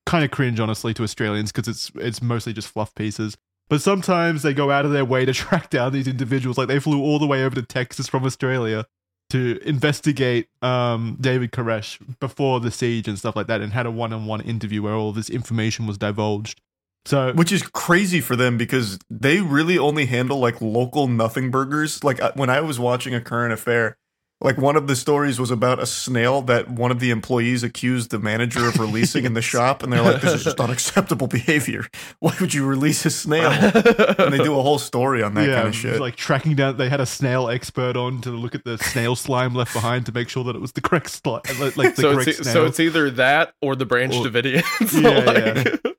kind 0.06 0.24
of 0.24 0.30
cringe, 0.30 0.58
honestly, 0.58 0.94
to 0.94 1.02
Australians 1.02 1.52
because 1.52 1.68
it's 1.68 1.92
it's 1.96 2.22
mostly 2.22 2.54
just 2.54 2.68
fluff 2.68 2.94
pieces. 2.94 3.36
But 3.68 3.82
sometimes 3.82 4.42
they 4.42 4.54
go 4.54 4.70
out 4.70 4.86
of 4.86 4.92
their 4.92 5.04
way 5.04 5.26
to 5.26 5.32
track 5.42 5.68
down 5.68 5.92
these 5.92 6.08
individuals. 6.08 6.56
Like 6.56 6.68
they 6.68 6.80
flew 6.80 7.02
all 7.02 7.18
the 7.18 7.26
way 7.26 7.44
over 7.44 7.54
to 7.56 7.62
Texas 7.62 8.08
from 8.08 8.24
Australia 8.24 8.86
to 9.28 9.58
investigate 9.64 10.48
um, 10.62 11.18
David 11.20 11.50
Koresh 11.50 11.98
before 12.20 12.60
the 12.60 12.70
siege 12.70 13.06
and 13.06 13.18
stuff 13.18 13.36
like 13.36 13.48
that, 13.48 13.60
and 13.60 13.74
had 13.74 13.84
a 13.84 13.90
one-on-one 13.90 14.40
interview 14.40 14.82
where 14.82 14.94
all 14.94 15.12
this 15.12 15.28
information 15.28 15.86
was 15.86 15.98
divulged. 15.98 16.62
So 17.06 17.32
Which 17.32 17.52
is 17.52 17.62
crazy 17.62 18.20
for 18.20 18.34
them 18.36 18.58
because 18.58 18.98
they 19.08 19.40
really 19.40 19.78
only 19.78 20.06
handle 20.06 20.38
like 20.40 20.60
local 20.60 21.06
nothing 21.08 21.50
burgers. 21.50 22.02
Like 22.04 22.20
uh, 22.20 22.32
when 22.34 22.50
I 22.50 22.60
was 22.60 22.78
watching 22.80 23.14
a 23.14 23.20
current 23.20 23.52
affair, 23.52 23.96
like 24.42 24.58
one 24.58 24.76
of 24.76 24.86
the 24.86 24.94
stories 24.96 25.40
was 25.40 25.50
about 25.50 25.78
a 25.78 25.86
snail 25.86 26.42
that 26.42 26.68
one 26.68 26.90
of 26.90 27.00
the 27.00 27.08
employees 27.10 27.62
accused 27.62 28.10
the 28.10 28.18
manager 28.18 28.68
of 28.68 28.78
releasing 28.78 29.24
in 29.24 29.32
the 29.32 29.40
shop, 29.52 29.82
and 29.82 29.90
they're 29.90 30.02
like, 30.02 30.20
"This 30.20 30.34
is 30.34 30.44
just 30.44 30.60
unacceptable 30.60 31.26
behavior. 31.38 31.86
Why 32.18 32.34
would 32.40 32.52
you 32.52 32.66
release 32.66 33.06
a 33.06 33.10
snail?" 33.10 33.50
And 33.50 34.34
they 34.34 34.38
do 34.38 34.58
a 34.58 34.62
whole 34.62 34.78
story 34.78 35.22
on 35.22 35.32
that 35.34 35.48
yeah, 35.48 35.54
kind 35.54 35.68
of 35.68 35.72
was 35.72 35.76
shit. 35.76 36.00
like 36.00 36.16
tracking 36.16 36.54
down. 36.54 36.76
They 36.76 36.90
had 36.90 37.00
a 37.00 37.06
snail 37.06 37.48
expert 37.48 37.96
on 37.96 38.20
to 38.22 38.30
look 38.30 38.54
at 38.54 38.64
the 38.64 38.76
snail 38.76 39.16
slime 39.16 39.54
left 39.54 39.72
behind 39.72 40.04
to 40.06 40.12
make 40.12 40.28
sure 40.28 40.44
that 40.44 40.54
it 40.54 40.60
was 40.60 40.72
the 40.72 40.82
correct 40.82 41.08
slime, 41.10 41.40
like 41.76 41.94
the 41.94 42.02
so 42.02 42.12
correct 42.12 42.28
it's 42.28 42.38
snail. 42.42 42.52
so 42.52 42.64
it's 42.66 42.78
either 42.80 43.10
that 43.12 43.54
or 43.62 43.74
the 43.74 43.86
Branch 43.86 44.12
Or- 44.14 44.24
Davidians. 44.26 45.02
Yeah, 45.02 45.20
Like- 45.20 45.95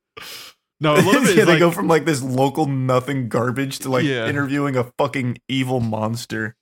no, 0.79 0.93
a 0.95 1.01
lot 1.01 1.15
of 1.15 1.23
it 1.29 1.35
yeah, 1.37 1.45
they 1.45 1.53
like, 1.53 1.59
go 1.59 1.71
from 1.71 1.87
like 1.87 2.05
this 2.05 2.21
local 2.21 2.65
nothing 2.67 3.29
garbage 3.29 3.79
to 3.79 3.89
like 3.89 4.03
Yeah. 4.05 4.27
interviewing 4.27 4.75
a 4.75 4.85
fucking 4.97 5.37
evil 5.47 5.79
monster. 5.79 6.55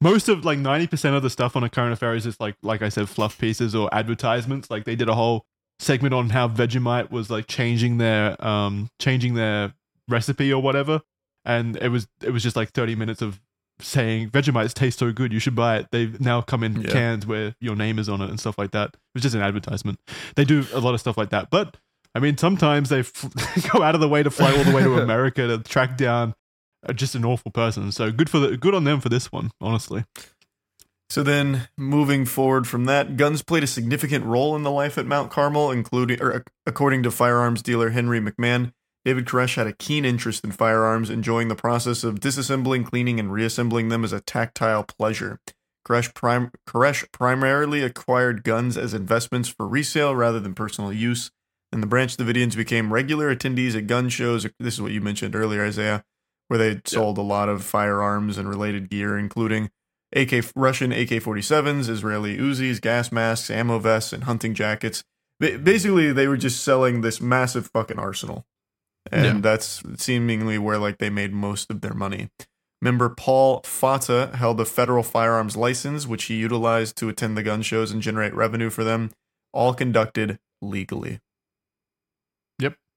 most 0.00 0.28
of 0.28 0.44
like 0.44 0.58
ninety 0.58 0.86
percent 0.86 1.16
of 1.16 1.22
the 1.22 1.30
stuff 1.30 1.56
on 1.56 1.64
a 1.64 1.68
current 1.70 1.92
affair 1.92 2.14
is 2.14 2.24
just 2.24 2.40
like 2.40 2.54
like 2.62 2.82
I 2.82 2.88
said, 2.88 3.08
fluff 3.08 3.38
pieces 3.38 3.74
or 3.74 3.88
advertisements. 3.94 4.70
Like 4.70 4.84
they 4.84 4.96
did 4.96 5.08
a 5.08 5.14
whole 5.14 5.44
segment 5.78 6.14
on 6.14 6.30
how 6.30 6.48
Vegemite 6.48 7.10
was 7.10 7.28
like 7.30 7.46
changing 7.46 7.98
their 7.98 8.42
um 8.44 8.88
changing 8.98 9.34
their 9.34 9.74
recipe 10.08 10.52
or 10.52 10.62
whatever, 10.62 11.02
and 11.44 11.76
it 11.76 11.88
was 11.88 12.06
it 12.22 12.30
was 12.30 12.42
just 12.42 12.56
like 12.56 12.70
thirty 12.70 12.94
minutes 12.94 13.20
of 13.22 13.40
saying 13.78 14.30
Vegemites 14.30 14.72
taste 14.72 14.98
so 15.00 15.12
good, 15.12 15.32
you 15.34 15.38
should 15.38 15.54
buy 15.54 15.76
it. 15.76 15.88
They've 15.92 16.18
now 16.18 16.40
come 16.40 16.62
in 16.64 16.80
Yeah. 16.80 16.90
cans 16.90 17.26
where 17.26 17.54
your 17.60 17.76
name 17.76 17.98
is 17.98 18.08
on 18.08 18.22
it 18.22 18.30
and 18.30 18.40
stuff 18.40 18.56
like 18.56 18.70
that. 18.70 18.90
It 18.94 18.98
was 19.14 19.22
just 19.22 19.34
an 19.34 19.42
advertisement. 19.42 19.98
They 20.34 20.46
do 20.46 20.64
a 20.72 20.80
lot 20.80 20.94
of 20.94 21.00
stuff 21.00 21.18
like 21.18 21.28
that, 21.30 21.50
but 21.50 21.76
I 22.16 22.18
mean, 22.18 22.38
sometimes 22.38 22.88
they 22.88 23.00
f- 23.00 23.70
go 23.72 23.82
out 23.82 23.94
of 23.94 24.00
the 24.00 24.08
way 24.08 24.22
to 24.22 24.30
fly 24.30 24.56
all 24.56 24.64
the 24.64 24.72
way 24.74 24.82
to 24.82 24.98
America 25.02 25.46
to 25.46 25.58
track 25.58 25.98
down 25.98 26.34
uh, 26.88 26.94
just 26.94 27.14
an 27.14 27.26
awful 27.26 27.50
person. 27.50 27.92
So 27.92 28.10
good 28.10 28.30
for 28.30 28.38
the 28.38 28.56
good 28.56 28.74
on 28.74 28.84
them 28.84 29.00
for 29.00 29.10
this 29.10 29.30
one, 29.30 29.50
honestly. 29.60 30.04
So 31.10 31.22
then, 31.22 31.68
moving 31.76 32.24
forward 32.24 32.66
from 32.66 32.86
that, 32.86 33.16
guns 33.16 33.42
played 33.42 33.62
a 33.62 33.68
significant 33.68 34.24
role 34.24 34.56
in 34.56 34.62
the 34.62 34.70
life 34.70 34.96
at 34.98 35.06
Mount 35.06 35.30
Carmel, 35.30 35.70
including, 35.70 36.20
or 36.20 36.42
according 36.66 37.02
to 37.04 37.10
firearms 37.10 37.62
dealer 37.62 37.90
Henry 37.90 38.18
McMahon, 38.18 38.72
David 39.04 39.26
Koresh 39.26 39.54
had 39.54 39.68
a 39.68 39.72
keen 39.72 40.04
interest 40.04 40.42
in 40.42 40.50
firearms, 40.50 41.10
enjoying 41.10 41.46
the 41.46 41.54
process 41.54 42.02
of 42.02 42.18
disassembling, 42.18 42.84
cleaning, 42.84 43.20
and 43.20 43.30
reassembling 43.30 43.88
them 43.88 44.02
as 44.02 44.12
a 44.12 44.20
tactile 44.20 44.82
pleasure. 44.82 45.38
Koresh, 45.86 46.12
prim- 46.12 46.50
Koresh 46.66 47.06
primarily 47.12 47.82
acquired 47.82 48.42
guns 48.42 48.76
as 48.76 48.92
investments 48.94 49.48
for 49.48 49.68
resale 49.68 50.16
rather 50.16 50.40
than 50.40 50.54
personal 50.54 50.92
use, 50.92 51.30
and 51.76 51.82
the 51.82 51.86
Branch 51.86 52.16
Davidians 52.16 52.56
became 52.56 52.90
regular 52.90 53.34
attendees 53.36 53.76
at 53.76 53.86
gun 53.86 54.08
shows. 54.08 54.46
This 54.58 54.72
is 54.74 54.80
what 54.80 54.92
you 54.92 55.02
mentioned 55.02 55.36
earlier, 55.36 55.62
Isaiah, 55.62 56.02
where 56.48 56.56
they 56.56 56.80
sold 56.86 57.18
a 57.18 57.22
lot 57.22 57.50
of 57.50 57.62
firearms 57.62 58.38
and 58.38 58.48
related 58.48 58.88
gear, 58.88 59.18
including 59.18 59.68
AK 60.14 60.42
Russian 60.56 60.90
AK-47s, 60.90 61.90
Israeli 61.90 62.38
Uzis, 62.38 62.80
gas 62.80 63.12
masks, 63.12 63.50
ammo 63.50 63.78
vests, 63.78 64.14
and 64.14 64.24
hunting 64.24 64.54
jackets. 64.54 65.04
Basically, 65.38 66.12
they 66.14 66.26
were 66.26 66.38
just 66.38 66.64
selling 66.64 67.02
this 67.02 67.20
massive 67.20 67.68
fucking 67.74 67.98
arsenal, 67.98 68.46
and 69.12 69.24
Yeah. 69.26 69.40
that's 69.42 69.82
seemingly 69.96 70.56
where 70.56 70.78
like 70.78 70.96
they 70.96 71.10
made 71.10 71.34
most 71.34 71.70
of 71.70 71.82
their 71.82 71.92
money. 71.92 72.30
Member 72.80 73.10
Paul 73.10 73.60
Fatta 73.66 74.34
held 74.34 74.58
a 74.62 74.64
federal 74.64 75.02
firearms 75.02 75.58
license, 75.58 76.06
which 76.06 76.24
he 76.24 76.36
utilized 76.36 76.96
to 76.96 77.10
attend 77.10 77.36
the 77.36 77.42
gun 77.42 77.60
shows 77.60 77.90
and 77.90 78.00
generate 78.00 78.32
revenue 78.34 78.70
for 78.70 78.82
them, 78.82 79.10
all 79.52 79.74
conducted 79.74 80.38
legally. 80.62 81.20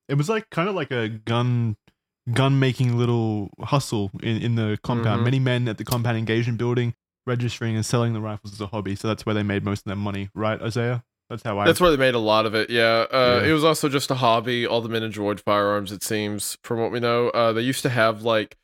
It 0.09 0.15
was 0.15 0.27
like 0.27 0.49
kind 0.49 0.67
of 0.67 0.75
like 0.75 0.91
a 0.91 1.07
gun 1.09 1.77
gun 2.33 2.59
making 2.59 2.97
little 2.97 3.49
hustle 3.61 4.11
in, 4.21 4.37
in 4.41 4.55
the 4.55 4.77
compound. 4.83 5.21
Mhm. 5.21 5.25
Many 5.25 5.39
men 5.39 5.67
at 5.67 5.77
the 5.77 5.85
compound 5.85 6.17
engaged 6.17 6.47
in 6.47 6.57
building, 6.57 6.93
registering, 7.25 7.75
and 7.75 7.85
selling 7.85 8.13
the 8.13 8.21
rifles 8.21 8.53
as 8.53 8.61
a 8.61 8.67
hobby. 8.67 8.95
So 8.95 9.07
that's 9.07 9.25
where 9.25 9.33
they 9.33 9.43
made 9.43 9.63
most 9.63 9.79
of 9.79 9.85
their 9.85 9.95
money, 9.95 10.29
right, 10.35 10.61
Isaiah? 10.61 11.03
That's 11.29 11.43
how 11.43 11.57
I. 11.59 11.65
That's 11.65 11.79
where 11.79 11.91
they 11.91 11.97
made 11.97 12.15
a 12.15 12.19
lot 12.19 12.45
of 12.45 12.53
it. 12.55 12.69
Yeah. 12.69 13.05
Uh, 13.11 13.39
Yeah. 13.43 13.49
It 13.49 13.53
was 13.53 13.63
also 13.63 13.87
just 13.89 14.09
a 14.11 14.15
hobby. 14.15 14.65
All 14.65 14.81
the 14.81 14.89
men 14.89 15.03
enjoyed 15.03 15.39
firearms, 15.39 15.91
it 15.91 16.03
seems, 16.03 16.57
from 16.63 16.79
what 16.79 16.91
we 16.91 16.99
know. 16.99 17.29
Uh, 17.29 17.53
they 17.53 17.61
used 17.61 17.83
to 17.83 17.89
have 17.89 18.23
like 18.23 18.57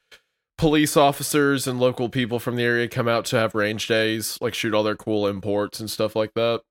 police 0.58 0.96
officers 0.96 1.68
and 1.68 1.80
local 1.80 2.08
people 2.10 2.40
from 2.40 2.56
the 2.56 2.64
area 2.64 2.88
come 2.88 3.08
out 3.08 3.26
to 3.26 3.38
have 3.38 3.54
range 3.56 3.88
days, 3.88 4.38
like 4.42 4.54
shoot 4.54 4.74
all 4.74 4.84
their 4.84 4.96
cool 4.96 5.28
imports 5.28 5.80
and 5.80 5.90
stuff 5.92 6.16
like 6.16 6.34
that. 6.36 6.62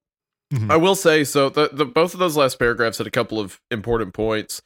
Mhm. 0.53 0.71
I 0.71 0.77
will 0.77 0.95
say 0.95 1.25
so. 1.25 1.49
The, 1.49 1.71
the 1.73 1.85
both 1.85 2.15
of 2.15 2.21
those 2.21 2.37
last 2.37 2.59
paragraphs 2.59 2.99
had 2.99 3.07
a 3.07 3.11
couple 3.11 3.41
of 3.41 3.61
important 3.71 4.15
points. 4.15 4.63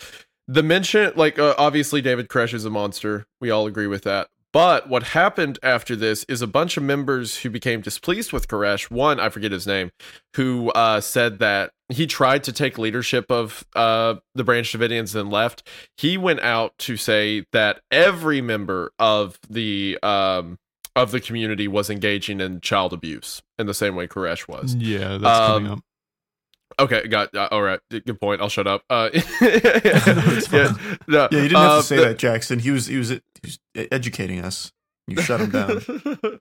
The 0.47 0.63
mention, 0.63 1.13
like 1.15 1.39
uh, 1.39 1.55
obviously, 1.59 2.01
David 2.01 2.29
Koresh 2.29 2.55
is 2.55 2.65
a 2.65 2.71
monster. 2.71 3.27
We 3.41 3.51
all 3.51 3.67
agree 3.67 3.87
with 3.87 4.05
that. 4.05 4.29
But 4.51 4.89
what 4.89 5.03
happened 5.03 5.59
after 5.63 5.95
this 5.95 6.25
is 6.25 6.41
a 6.41 6.47
bunch 6.47 6.79
of 6.79 6.83
members 6.83 7.39
who 7.39 7.51
became 7.51 7.83
displeased 7.83 8.33
with 8.33 8.49
Koresh. 8.49 8.91
One, 8.91 9.21
I 9.21 9.29
forget 9.29 9.53
his 9.53 9.67
name, 9.67 9.91
who 10.37 10.71
uh, 10.71 11.03
said 11.03 11.39
that 11.41 11.73
he 11.91 12.07
tried 12.07 12.45
to 12.45 12.53
take 12.53 12.79
leadership 12.79 13.31
of 13.31 13.65
uh, 13.77 14.17
the 14.35 14.45
Branch 14.45 14.71
Davidians 14.73 15.15
and 15.15 15.31
left. 15.31 15.69
He 15.99 16.17
went 16.17 16.41
out 16.41 16.73
to 16.79 16.97
say 16.97 17.45
that 17.53 17.81
every 17.91 18.41
member 18.41 18.91
of 18.99 19.39
the 19.51 19.99
um, 20.03 20.59
of 21.03 21.11
the 21.11 21.21
community 21.21 21.69
was 21.69 21.91
engaging 21.91 22.41
in 22.41 22.61
child 22.61 22.93
abuse 22.93 23.43
in 23.59 23.67
the 23.67 23.75
same 23.75 23.95
way 23.95 24.07
Koresh 24.07 24.49
was. 24.49 24.75
Yeah, 24.75 25.19
that's 25.19 25.39
coming 25.47 25.67
Um, 25.71 25.73
up. 25.79 25.85
Okay, 26.81 27.09
got 27.09 27.35
uh, 27.35 27.49
all 27.51 27.63
right. 27.63 27.81
Good 27.91 28.21
point. 28.21 28.41
I'll 28.41 28.49
shut 28.49 28.67
up. 28.67 28.83
Uh, 28.89 29.09
it's 29.13 30.53
yeah, 30.53 30.75
no, 31.09 31.29
Yeah, 31.33 31.39
you 31.43 31.49
didn't 31.49 31.57
have 31.57 31.71
uh, 31.71 31.77
to 31.79 31.83
say 31.83 31.97
the- 31.97 32.05
that, 32.07 32.19
Jackson. 32.19 32.59
He 32.61 32.71
was 32.71 32.87
he 32.87 32.97
was, 32.99 33.09
he 33.09 33.21
was 33.43 33.59
educating 33.75 34.41
us. 34.45 34.73
You 35.09 35.21
shut 35.23 35.41
him 35.41 35.51
down. 35.51 35.81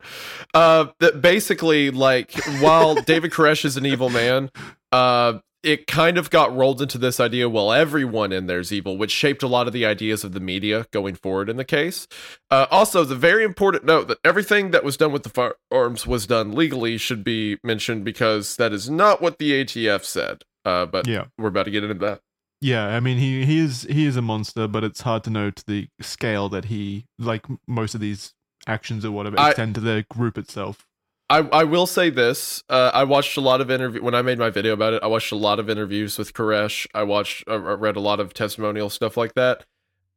uh, 0.54 0.88
that 1.00 1.22
basically, 1.22 1.90
like, 1.90 2.32
while 2.60 2.96
David 2.96 3.32
Koresh 3.32 3.64
is 3.64 3.78
an 3.78 3.86
evil 3.86 4.10
man, 4.10 4.52
uh, 4.92 5.40
it 5.68 5.86
kind 5.88 6.18
of 6.18 6.30
got 6.30 6.56
rolled 6.56 6.82
into 6.82 6.98
this 6.98 7.20
idea, 7.20 7.50
well, 7.50 7.72
everyone 7.74 8.32
in 8.32 8.48
there's 8.48 8.72
evil, 8.72 8.98
which 8.98 9.12
shaped 9.12 9.44
a 9.44 9.48
lot 9.48 9.68
of 9.68 9.74
the 9.74 9.86
ideas 9.86 10.24
of 10.24 10.32
the 10.32 10.40
media 10.40 10.86
going 10.92 11.16
forward 11.16 11.50
in 11.50 11.58
the 11.58 11.66
case. 11.66 12.08
Uh, 12.50 12.66
also, 12.72 13.04
the 13.04 13.16
very 13.16 13.44
important 13.44 13.84
note 13.84 14.08
that 14.08 14.20
everything 14.24 14.72
that 14.72 14.84
was 14.84 14.96
done 14.98 15.12
with 15.12 15.24
the 15.24 15.30
firearms 15.30 16.08
was 16.08 16.26
done 16.26 16.54
legally 16.54 16.98
should 16.98 17.24
be 17.24 17.58
mentioned 17.64 18.06
because 18.06 18.56
that 18.56 18.72
is 18.72 18.90
not 18.90 19.22
what 19.22 19.38
the 19.40 19.52
ATF 19.64 20.04
said. 20.06 20.44
Uh, 20.64 20.86
but 20.86 21.08
Yeah. 21.08 21.26
we're 21.38 21.50
about 21.50 21.64
to 21.66 21.72
get 21.72 21.84
into 21.84 21.96
that. 22.06 22.22
Yeah, 22.60 22.88
I 22.88 23.00
mean 23.00 23.18
he 23.20 23.46
he 23.46 23.60
is 23.60 23.84
he 23.84 24.06
is 24.08 24.16
a 24.18 24.22
monster, 24.22 24.68
but 24.68 24.84
it's 24.84 25.02
hard 25.02 25.24
to 25.26 25.30
know 25.30 25.52
to 25.52 25.64
the 25.68 25.88
scale 26.02 26.50
that 26.50 26.66
he 26.66 27.06
like 27.20 27.46
most 27.68 27.94
of 27.94 28.02
these 28.02 28.34
actions 28.66 29.06
or 29.06 29.12
whatever 29.12 29.40
I- 29.40 29.50
extend 29.50 29.76
to 29.76 29.82
the 29.82 30.06
group 30.10 30.38
itself. 30.40 30.88
I, 31.30 31.40
I 31.40 31.64
will 31.66 31.88
say 31.88 32.10
this. 32.10 32.64
Uh, 32.70 32.92
I 32.94 33.04
watched 33.04 33.36
a 33.38 33.42
lot 33.42 33.60
of 33.60 33.70
interview 33.70 34.02
when 34.02 34.16
I 34.16 34.22
made 34.22 34.40
my 34.40 34.50
video 34.50 34.74
about 34.74 34.94
it. 34.94 35.04
I 35.04 35.08
watched 35.08 35.32
a 35.34 35.36
lot 35.36 35.60
of 35.60 35.70
interviews 35.70 36.18
with 36.18 36.34
Koresh. 36.34 36.88
I 36.94 37.04
watched, 37.04 37.44
I 37.48 37.54
I 37.54 37.58
read 37.58 37.98
a 37.98 38.00
lot 38.02 38.20
of 38.22 38.34
testimonial 38.34 38.90
stuff 38.90 39.18
like 39.18 39.34
that. 39.34 39.66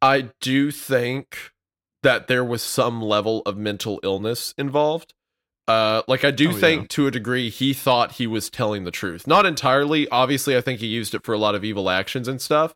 I 0.01 0.31
do 0.41 0.71
think 0.71 1.51
that 2.03 2.29
there 2.29 2.45
was 2.45 2.63
some 2.63 3.03
level 3.03 3.43
of 3.45 3.57
mental 3.57 3.99
illness 4.03 4.55
involved. 4.57 5.13
Uh, 5.69 6.03
like 6.09 6.25
I 6.25 6.31
do 6.31 6.49
Oh, 6.49 6.53
yeah. 6.53 6.59
think 6.59 6.89
to 6.91 7.07
a 7.07 7.11
degree 7.11 7.51
he 7.51 7.75
thought 7.75 8.13
he 8.13 8.27
was 8.27 8.49
telling 8.49 8.85
the 8.85 8.91
truth. 8.91 9.27
Not 9.27 9.47
entirely. 9.47 10.09
Obviously, 10.09 10.57
I 10.57 10.61
think 10.61 10.81
he 10.81 10.87
used 10.87 11.15
it 11.15 11.25
for 11.25 11.33
a 11.35 11.39
lot 11.39 11.55
of 11.55 11.65
evil 11.65 11.91
actions 11.91 12.27
and 12.29 12.41
stuff. 12.41 12.75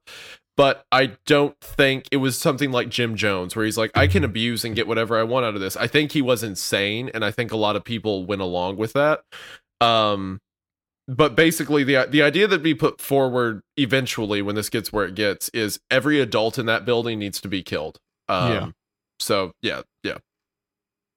But 0.57 0.85
I 0.93 1.17
don't 1.27 1.59
think 1.61 2.07
it 2.13 2.19
was 2.19 2.39
something 2.39 2.71
like 2.71 2.89
Jim 2.89 3.17
Jones, 3.17 3.57
where 3.57 3.65
he's 3.65 3.77
like, 3.77 3.91
I 3.97 4.07
can 4.07 4.23
abuse 4.23 4.65
and 4.65 4.77
get 4.77 4.87
whatever 4.87 5.19
I 5.19 5.25
want 5.25 5.45
out 5.45 5.57
of 5.57 5.61
this. 5.61 5.77
I 5.77 5.89
think 5.89 6.13
he 6.13 6.23
was 6.23 6.45
insane, 6.45 7.11
and 7.13 7.25
I 7.25 7.33
think 7.33 7.51
a 7.51 7.57
lot 7.57 7.75
of 7.75 7.83
people 7.83 8.25
went 8.25 8.41
along 8.41 8.77
with 8.77 8.93
that. 8.93 9.25
Um, 9.81 10.41
but 11.09 11.35
basically, 11.35 11.83
the 11.83 12.07
the 12.09 12.23
idea 12.23 12.47
that 12.47 12.63
we 12.63 12.73
put 12.73 13.01
forward 13.01 13.63
eventually, 13.77 14.43
when 14.43 14.55
this 14.55 14.71
gets 14.71 14.93
where 14.93 15.05
it 15.05 15.15
gets, 15.15 15.49
is 15.51 15.81
every 15.91 16.21
adult 16.21 16.59
in 16.59 16.67
that 16.67 16.85
building 16.85 17.19
needs 17.19 17.41
to 17.41 17.49
be 17.49 17.63
killed. 17.63 17.99
Um, 18.29 18.53
Yeah. 18.53 18.71
So 19.19 19.53
yeah, 19.61 19.83
yeah. 20.03 20.19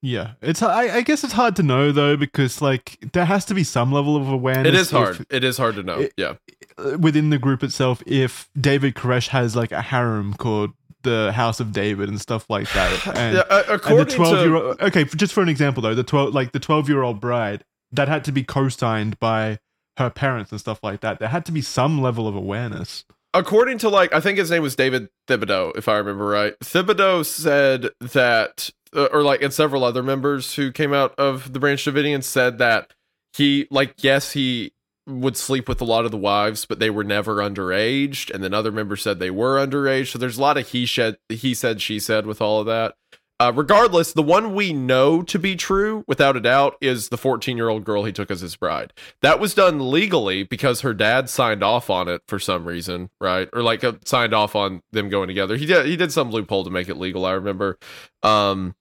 Yeah, 0.02 0.34
it's 0.42 0.62
I, 0.62 0.98
I 0.98 1.02
guess 1.02 1.24
it's 1.24 1.34
hard 1.34 1.56
to 1.56 1.64
know 1.64 1.92
though 1.92 2.16
because 2.18 2.62
like 2.62 2.98
there 3.14 3.26
has 3.26 3.46
to 3.46 3.54
be 3.56 3.64
some 3.64 3.92
level 3.92 4.16
of 4.16 4.30
awareness. 4.30 4.68
It 4.68 4.76
is 4.76 4.88
if- 4.88 4.92
hard. 4.98 5.26
it 5.30 5.44
is 5.44 5.58
hard 5.58 5.76
to 5.76 5.84
know. 5.84 6.00
it- 6.02 6.14
yeah. 6.18 6.34
uh, 6.78 6.98
within 7.00 7.30
the 7.32 7.40
group 7.40 7.64
itself 7.64 8.04
if 8.06 8.50
David 8.60 8.94
Koresh 8.96 9.30
has 9.30 9.56
like 9.56 9.72
a 9.72 9.82
harem 9.82 10.34
called 10.36 10.72
the 11.04 11.32
House 11.32 11.60
of 11.60 11.72
David 11.72 12.10
and 12.10 12.20
stuff 12.22 12.46
like 12.50 12.72
that. 12.74 13.08
And, 13.18 13.38
yeah. 13.38 13.42
uh, 13.50 13.80
and 13.86 14.00
the 14.00 14.06
twelve 14.06 14.46
year 14.46 14.56
old. 14.56 14.82
okay, 14.82 15.04
just 15.06 15.34
for 15.34 15.42
an 15.42 15.50
example 15.50 15.82
though, 15.82 15.96
the 15.96 16.04
twelve 16.04 16.34
like 16.34 16.52
the 16.52 16.60
twelve 16.60 16.88
year 16.90 17.02
old 17.02 17.20
bride 17.20 17.64
that 17.92 18.08
had 18.08 18.24
to 18.26 18.32
be 18.32 18.44
co-signed 18.44 19.20
by 19.20 19.58
her 19.98 20.10
parents 20.12 20.52
and 20.52 20.60
stuff 20.60 20.80
like 20.84 21.00
that. 21.02 21.18
There 21.20 21.30
had 21.30 21.44
to 21.48 21.52
be 21.52 21.62
some 21.62 22.02
level 22.02 22.28
of 22.28 22.36
awareness. 22.36 23.04
according 23.34 23.80
to 23.80 23.90
like 23.90 24.14
I 24.14 24.20
think 24.20 24.38
his 24.38 24.52
name 24.52 24.62
was 24.62 24.76
David 24.76 25.10
Thibodeau, 25.28 25.76
if 25.76 25.88
I 25.88 25.98
remember 25.98 26.26
right. 26.26 26.54
Thibodeau 26.60 27.26
said 27.26 27.90
that, 28.00 28.70
uh, 28.96 29.06
or 29.12 29.24
like, 29.24 29.42
and 29.42 29.54
several 29.54 29.84
other 29.84 30.04
members 30.04 30.56
who 30.56 30.72
came 30.72 30.94
out 30.94 31.14
of 31.18 31.54
the 31.54 31.60
Branch 31.60 31.84
Davidians 31.84 32.24
said 32.24 32.58
that 32.58 32.94
he, 33.34 33.68
like, 33.70 33.96
yes, 34.04 34.34
he 34.34 34.74
would 35.08 35.38
sleep 35.38 35.70
with 35.70 35.80
a 35.80 35.86
lot 35.86 36.06
of 36.06 36.12
the 36.12 36.18
wives, 36.18 36.66
but 36.66 36.80
they 36.80 36.90
were 36.90 37.04
never 37.04 37.36
underaged. 37.36 38.30
And 38.34 38.44
then 38.44 38.54
other 38.54 38.72
members 38.72 39.02
said 39.02 39.20
they 39.20 39.32
were 39.32 39.58
underage. 39.58 40.12
So 40.12 40.20
there's 40.20 40.38
a 40.38 40.42
lot 40.42 40.58
of 40.58 40.68
he 40.70 40.86
said, 40.86 41.18
he 41.30 41.54
said, 41.54 41.82
she 41.82 42.00
said 42.00 42.26
with 42.26 42.42
all 42.42 42.60
of 42.60 42.66
that. 42.66 42.96
Uh, 43.40 43.52
regardless, 43.54 44.14
the 44.14 44.24
one 44.24 44.56
we 44.56 44.74
know 44.74 45.22
to 45.22 45.38
be 45.38 45.56
true, 45.56 46.04
without 46.08 46.36
a 46.36 46.40
doubt, 46.40 46.76
is 46.82 47.10
the 47.10 47.18
14 47.18 47.56
year 47.56 47.70
old 47.70 47.86
girl 47.86 48.04
he 48.04 48.12
took 48.12 48.32
as 48.32 48.42
his 48.42 48.56
bride. 48.56 48.94
That 49.22 49.40
was 49.40 49.54
done 49.54 49.92
legally 49.92 50.42
because 50.42 50.82
her 50.82 50.94
dad 50.94 51.30
signed 51.30 51.64
off 51.64 51.92
on 51.92 52.08
it 52.08 52.24
for 52.28 52.40
some 52.40 52.66
reason, 52.66 53.12
right? 53.22 53.48
Or 53.54 53.62
like 53.62 53.84
uh, 53.84 53.94
signed 54.06 54.34
off 54.34 54.56
on 54.56 54.82
them 54.92 55.10
going 55.10 55.28
together. 55.28 55.56
He 55.56 55.68
did 55.68 55.86
he 55.86 55.96
did 55.96 56.12
some 56.12 56.32
loophole 56.32 56.64
to 56.64 56.72
make 56.72 56.90
it 56.90 56.98
legal, 56.98 57.26
I 57.28 57.34
remember. 57.34 57.78
Um 58.24 58.76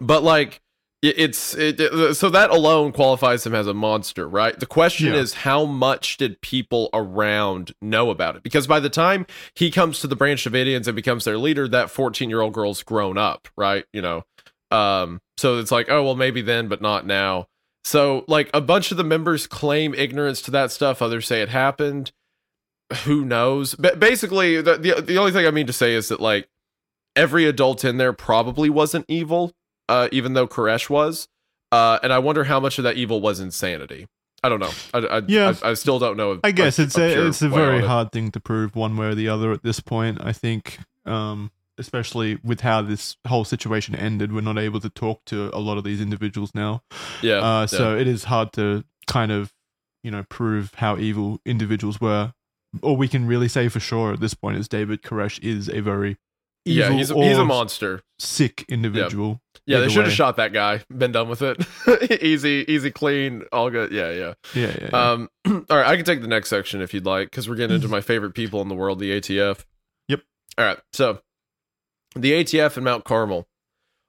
but 0.00 0.22
like 0.22 0.60
it's 1.02 1.54
it, 1.56 1.80
it- 1.80 2.14
so 2.14 2.30
that 2.30 2.50
alone 2.50 2.92
qualifies 2.92 3.44
him 3.44 3.54
as 3.54 3.66
a 3.66 3.74
monster, 3.74 4.28
right? 4.28 4.58
The 4.58 4.66
question 4.66 5.08
Yeah. 5.14 5.20
is 5.20 5.34
how 5.34 5.64
much 5.64 6.16
did 6.16 6.40
people 6.40 6.90
around 6.94 7.72
know 7.82 8.10
about 8.10 8.36
it? 8.36 8.42
Because 8.44 8.66
by 8.68 8.78
the 8.78 8.88
time 8.90 9.26
he 9.54 9.70
comes 9.70 9.98
to 10.00 10.06
the 10.06 10.14
Branch 10.16 10.42
Davidians 10.44 10.86
and 10.86 10.94
becomes 10.94 11.24
their 11.24 11.38
leader, 11.38 11.66
that 11.68 11.88
14-year-old 11.88 12.52
girl's 12.54 12.82
grown 12.84 13.18
up, 13.18 13.48
right? 13.56 13.84
You 13.92 14.02
know. 14.02 14.24
Um 14.70 15.20
so 15.38 15.58
it's 15.58 15.72
like, 15.72 15.90
oh 15.90 16.04
well 16.04 16.14
maybe 16.14 16.40
then 16.40 16.68
but 16.68 16.80
not 16.80 17.04
now. 17.06 17.46
So, 17.84 18.24
like, 18.28 18.48
a 18.54 18.60
bunch 18.60 18.92
of 18.92 18.96
the 18.96 19.02
members 19.02 19.48
claim 19.48 19.92
ignorance 19.92 20.40
to 20.42 20.52
that 20.52 20.70
stuff. 20.70 21.02
Others 21.02 21.26
say 21.26 21.42
it 21.42 21.48
happened. 21.48 22.12
Who 23.06 23.24
knows? 23.24 23.74
But 23.74 23.98
basically, 23.98 24.60
the, 24.62 24.76
the 24.76 25.02
the 25.02 25.18
only 25.18 25.32
thing 25.32 25.46
I 25.48 25.50
mean 25.50 25.66
to 25.66 25.72
say 25.72 25.94
is 25.94 26.08
that 26.08 26.20
like 26.20 26.48
every 27.16 27.44
adult 27.46 27.84
in 27.84 27.96
there 27.96 28.12
probably 28.12 28.70
wasn't 28.70 29.06
evil, 29.08 29.50
uh, 29.88 30.08
even 30.12 30.34
though 30.34 30.46
Koresh 30.46 30.88
was. 30.88 31.28
Uh, 31.70 31.98
and 32.02 32.12
I 32.12 32.18
wonder 32.18 32.44
how 32.44 32.60
much 32.60 32.78
of 32.78 32.84
that 32.84 32.96
evil 32.96 33.20
was 33.20 33.40
insanity. 33.40 34.06
I 34.44 34.48
don't 34.48 34.60
know. 34.60 34.70
I, 34.92 34.98
I, 34.98 35.22
Yeah. 35.26 35.54
I, 35.62 35.70
I 35.70 35.74
still 35.74 35.98
don't 35.98 36.16
know. 36.16 36.40
I 36.42 36.50
guess 36.50 36.78
it's 36.78 36.98
a, 36.98 37.28
it's 37.28 37.42
a 37.42 37.48
very 37.48 37.78
on 37.78 37.84
it. 37.84 37.86
hard 37.86 38.12
thing 38.12 38.30
to 38.32 38.40
prove 38.40 38.74
one 38.74 38.96
way 38.96 39.06
or 39.06 39.14
the 39.14 39.28
other 39.28 39.52
at 39.52 39.62
this 39.62 39.80
point. 39.80 40.18
I 40.20 40.32
think, 40.32 40.78
um, 41.06 41.50
especially 41.78 42.38
with 42.44 42.60
how 42.60 42.82
this 42.82 43.16
whole 43.26 43.44
situation 43.44 43.94
ended, 43.94 44.32
we're 44.32 44.40
not 44.40 44.58
able 44.58 44.80
to 44.80 44.90
talk 44.90 45.24
to 45.26 45.50
a 45.54 45.60
lot 45.60 45.78
of 45.78 45.84
these 45.84 46.00
individuals 46.00 46.54
now. 46.54 46.82
Yeah. 47.22 47.36
uh, 47.36 47.60
yeah. 47.60 47.66
so 47.66 47.96
it 47.96 48.08
is 48.08 48.24
hard 48.24 48.52
to 48.54 48.84
kind 49.06 49.32
of, 49.32 49.54
you 50.02 50.10
know, 50.10 50.24
prove 50.28 50.74
how 50.74 50.98
evil 50.98 51.40
individuals 51.46 52.00
were. 52.00 52.34
All 52.82 52.96
we 52.96 53.08
can 53.08 53.26
really 53.26 53.48
say 53.48 53.68
for 53.68 53.80
sure 53.80 54.12
at 54.12 54.20
this 54.20 54.34
point 54.34 54.58
is 54.58 54.68
David 54.68 55.02
Koresh 55.02 55.42
is 55.42 55.68
a 55.68 55.80
very 55.80 56.16
yeah, 56.64 56.90
he's 56.90 57.10
a, 57.10 57.14
he's 57.14 57.38
a 57.38 57.44
monster. 57.44 58.02
sick 58.18 58.64
individual. 58.68 59.40
Yeah, 59.66 59.78
they 59.78 59.88
should 59.88 60.06
have 60.06 60.14
shot 60.14 60.36
that 60.36 60.52
guy. 60.52 60.82
Been 60.94 61.12
done 61.12 61.28
with 61.28 61.40
it. 61.42 61.64
easy, 62.22 62.64
easy, 62.66 62.90
clean, 62.90 63.44
all 63.52 63.70
good. 63.70 63.92
Yeah, 63.92 64.10
yeah. 64.10 64.34
Yeah, 64.54 64.76
yeah. 64.80 64.88
yeah. 64.92 65.10
Um, 65.12 65.28
all 65.70 65.76
right, 65.76 65.86
I 65.86 65.96
can 65.96 66.04
take 66.04 66.20
the 66.20 66.28
next 66.28 66.48
section 66.48 66.82
if 66.82 66.92
you'd 66.92 67.06
like, 67.06 67.30
because 67.30 67.48
we're 67.48 67.56
getting 67.56 67.76
into 67.76 67.88
my 67.88 68.00
favorite 68.00 68.34
people 68.34 68.60
in 68.60 68.68
the 68.68 68.74
world, 68.74 68.98
the 68.98 69.20
ATF. 69.20 69.64
Yep. 70.08 70.22
All 70.58 70.64
right, 70.64 70.78
so 70.92 71.20
the 72.16 72.32
ATF 72.32 72.76
in 72.76 72.84
Mount 72.84 73.04
Carmel. 73.04 73.46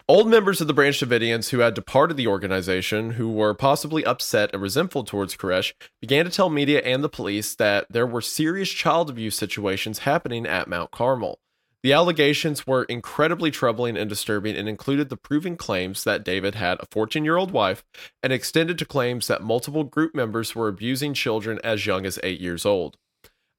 Old 0.09 0.27
members 0.27 0.59
of 0.59 0.67
the 0.67 0.73
Branch 0.73 0.99
Davidians 0.99 1.51
who 1.51 1.59
had 1.59 1.73
departed 1.73 2.17
the 2.17 2.27
organization, 2.27 3.11
who 3.11 3.31
were 3.31 3.53
possibly 3.53 4.03
upset 4.03 4.49
and 4.51 4.61
resentful 4.61 5.05
towards 5.05 5.37
Koresh, 5.37 5.71
began 6.01 6.25
to 6.25 6.31
tell 6.31 6.49
media 6.49 6.81
and 6.81 7.01
the 7.01 7.09
police 7.09 7.55
that 7.55 7.85
there 7.89 8.05
were 8.05 8.19
serious 8.19 8.69
child 8.69 9.09
abuse 9.09 9.37
situations 9.37 9.99
happening 9.99 10.45
at 10.45 10.67
Mount 10.67 10.91
Carmel. 10.91 11.39
The 11.83 11.91
allegations 11.91 12.65
were 12.65 12.85
incredibly 12.85 13.51
troubling 13.51 13.97
and 13.97 14.09
disturbing 14.09 14.55
and 14.55 14.69
included 14.69 15.09
the 15.09 15.17
proven 15.17 15.57
claims 15.57 16.05
that 16.05 16.23
David 16.23 16.55
had 16.55 16.79
a 16.79 16.85
14 16.89 17.25
year 17.25 17.35
old 17.35 17.51
wife 17.51 17.83
and 18.23 18.31
extended 18.31 18.77
to 18.79 18.85
claims 18.85 19.27
that 19.27 19.43
multiple 19.43 19.83
group 19.83 20.15
members 20.15 20.55
were 20.55 20.69
abusing 20.69 21.13
children 21.13 21.59
as 21.61 21.85
young 21.85 22.05
as 22.05 22.17
eight 22.23 22.39
years 22.39 22.65
old. 22.65 22.95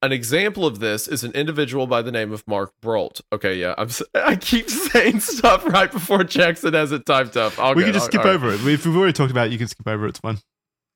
An 0.01 0.11
example 0.11 0.67
of 0.67 0.81
this 0.81 1.07
is 1.07 1.23
an 1.23 1.33
individual 1.33 1.87
by 1.87 2.01
the 2.01 2.13
name 2.13 2.33
of 2.33 2.47
Marc 2.47 2.73
Breault. 2.83 3.21
Okay, 3.33 3.55
yeah, 3.57 3.75
I'm. 3.77 3.89
I 4.15 4.37
keep 4.37 4.69
saying 4.93 5.21
stuff 5.21 5.65
right 5.67 5.91
before 5.91 6.25
Jackson 6.25 6.75
has 6.75 6.93
it 6.93 7.07
typed 7.07 7.37
up. 7.37 7.59
All 7.59 7.75
we 7.75 7.85
can 7.85 7.93
just 7.93 8.05
all- 8.05 8.11
skip 8.11 8.25
right. 8.25 8.35
over 8.35 8.51
it. 8.51 8.67
If 8.67 8.87
we've 8.87 8.97
already 8.97 9.13
talked 9.15 9.31
about 9.31 9.47
it, 9.47 9.53
you 9.53 9.59
can 9.59 9.69
skip 9.69 9.87
over 9.87 10.07
it. 10.07 10.11
It's 10.11 10.19
fine. 10.19 10.39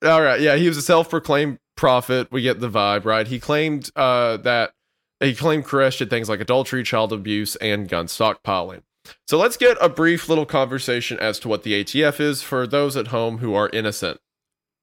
All 0.05 0.23
right, 0.23 0.41
yeah, 0.41 0.57
he 0.57 0.69
was 0.69 0.77
a 0.77 0.83
self-proclaimed 0.83 1.59
prophet. 1.77 2.31
We 2.31 2.43
get 2.43 2.61
the 2.61 2.71
vibe, 2.71 3.05
right? 3.05 3.27
He 3.27 3.41
claimed 3.41 3.91
uh, 3.97 4.37
that 4.39 4.73
he 5.21 5.35
claimed 5.35 5.65
Koresh 5.65 5.99
did 5.99 6.11
things 6.11 6.29
like 6.29 6.41
adultery, 6.41 6.83
child 6.83 7.13
abuse, 7.13 7.57
and 7.57 7.89
gun 7.89 8.07
stockpiling. 8.07 8.83
So 9.27 9.39
let's 9.39 9.57
get 9.57 9.77
a 9.81 9.89
brief 9.89 10.29
little 10.29 10.47
conversation 10.47 11.19
as 11.19 11.39
to 11.41 11.49
what 11.49 11.63
the 11.63 11.83
ATF 11.83 12.21
is 12.21 12.43
for 12.43 12.67
those 12.67 12.97
at 12.97 13.09
home 13.09 13.39
who 13.39 13.55
are 13.55 13.71
innocent. 13.73 14.21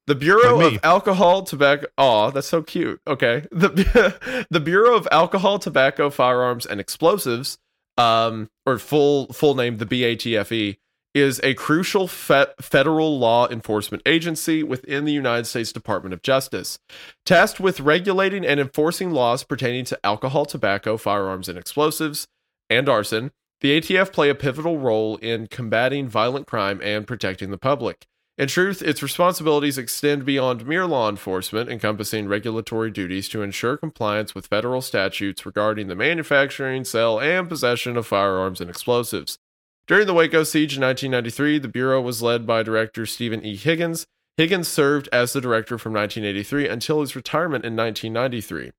The 0.06 0.14
Bureau 0.14 0.60
of 0.60 0.78
Alcohol, 0.84 1.42
Tobacco. 1.42 1.86
Aw, 1.98 2.30
that's 2.30 2.46
so 2.46 2.62
cute. 2.62 3.00
Okay. 3.06 3.46
The 3.52 4.46
the 4.50 4.60
Bureau 4.60 4.94
of 4.94 5.08
Alcohol, 5.10 5.58
Tobacco, 5.58 6.10
Firearms, 6.10 6.64
and 6.64 6.80
Explosives, 6.80 7.58
um, 7.96 8.48
or 8.64 8.78
full 8.78 9.32
full 9.32 9.54
name, 9.54 9.78
the 9.78 9.86
BATFE, 9.86 10.76
is 11.16 11.40
a 11.42 11.54
crucial 11.54 12.06
fe- 12.06 12.52
federal 12.60 13.18
law 13.18 13.48
enforcement 13.48 14.02
agency 14.04 14.62
within 14.62 15.06
the 15.06 15.12
United 15.12 15.46
States 15.46 15.72
Department 15.72 16.12
of 16.12 16.20
Justice, 16.20 16.78
tasked 17.24 17.58
with 17.58 17.80
regulating 17.80 18.44
and 18.44 18.60
enforcing 18.60 19.10
laws 19.12 19.42
pertaining 19.42 19.86
to 19.86 19.98
alcohol, 20.04 20.44
tobacco, 20.44 20.98
firearms, 20.98 21.48
and 21.48 21.58
explosives, 21.58 22.26
and 22.68 22.86
arson. 22.86 23.30
The 23.62 23.80
ATF 23.80 24.12
play 24.12 24.28
a 24.28 24.34
pivotal 24.34 24.76
role 24.76 25.16
in 25.16 25.46
combating 25.46 26.06
violent 26.06 26.46
crime 26.46 26.82
and 26.82 27.06
protecting 27.06 27.50
the 27.50 27.56
public. 27.56 28.06
In 28.36 28.48
truth, 28.48 28.82
its 28.82 29.02
responsibilities 29.02 29.78
extend 29.78 30.26
beyond 30.26 30.66
mere 30.66 30.84
law 30.84 31.08
enforcement, 31.08 31.70
encompassing 31.70 32.28
regulatory 32.28 32.90
duties 32.90 33.30
to 33.30 33.40
ensure 33.40 33.78
compliance 33.78 34.34
with 34.34 34.48
federal 34.48 34.82
statutes 34.82 35.46
regarding 35.46 35.88
the 35.88 35.94
manufacturing, 35.94 36.84
sale, 36.84 37.18
and 37.18 37.48
possession 37.48 37.96
of 37.96 38.06
firearms 38.06 38.60
and 38.60 38.68
explosives. 38.68 39.38
During 39.86 40.06
the 40.06 40.14
Waco 40.14 40.42
siege 40.42 40.76
in 40.76 40.82
1993, 40.82 41.58
the 41.58 41.68
Bureau 41.68 42.00
was 42.00 42.22
led 42.22 42.46
by 42.46 42.62
Director 42.62 43.06
Stephen 43.06 43.44
E. 43.44 43.56
Higgins. 43.56 44.06
Higgins 44.36 44.68
served 44.68 45.08
as 45.12 45.32
the 45.32 45.40
director 45.40 45.78
from 45.78 45.92
1983 45.94 46.68
until 46.68 47.00
his 47.00 47.16
retirement 47.16 47.64
in 47.64 47.76
1993. 47.76 48.72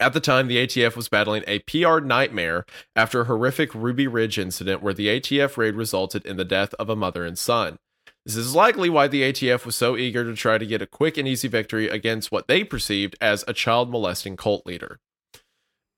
At 0.00 0.12
the 0.12 0.20
time, 0.20 0.46
the 0.46 0.58
ATF 0.58 0.94
was 0.94 1.08
battling 1.08 1.42
a 1.46 1.60
PR 1.60 2.00
nightmare 2.00 2.64
after 2.94 3.22
a 3.22 3.24
horrific 3.24 3.74
Ruby 3.74 4.06
Ridge 4.06 4.38
incident 4.38 4.82
where 4.82 4.94
the 4.94 5.06
ATF 5.08 5.56
raid 5.56 5.74
resulted 5.74 6.26
in 6.26 6.36
the 6.36 6.44
death 6.44 6.74
of 6.74 6.88
a 6.90 6.96
mother 6.96 7.24
and 7.24 7.38
son. 7.38 7.78
This 8.26 8.36
is 8.36 8.54
likely 8.54 8.90
why 8.90 9.08
the 9.08 9.22
ATF 9.22 9.64
was 9.64 9.74
so 9.74 9.96
eager 9.96 10.22
to 10.24 10.34
try 10.34 10.58
to 10.58 10.66
get 10.66 10.82
a 10.82 10.86
quick 10.86 11.16
and 11.16 11.26
easy 11.26 11.48
victory 11.48 11.88
against 11.88 12.30
what 12.30 12.46
they 12.46 12.62
perceived 12.62 13.16
as 13.20 13.44
a 13.48 13.54
child 13.54 13.90
molesting 13.90 14.36
cult 14.36 14.66
leader. 14.66 14.98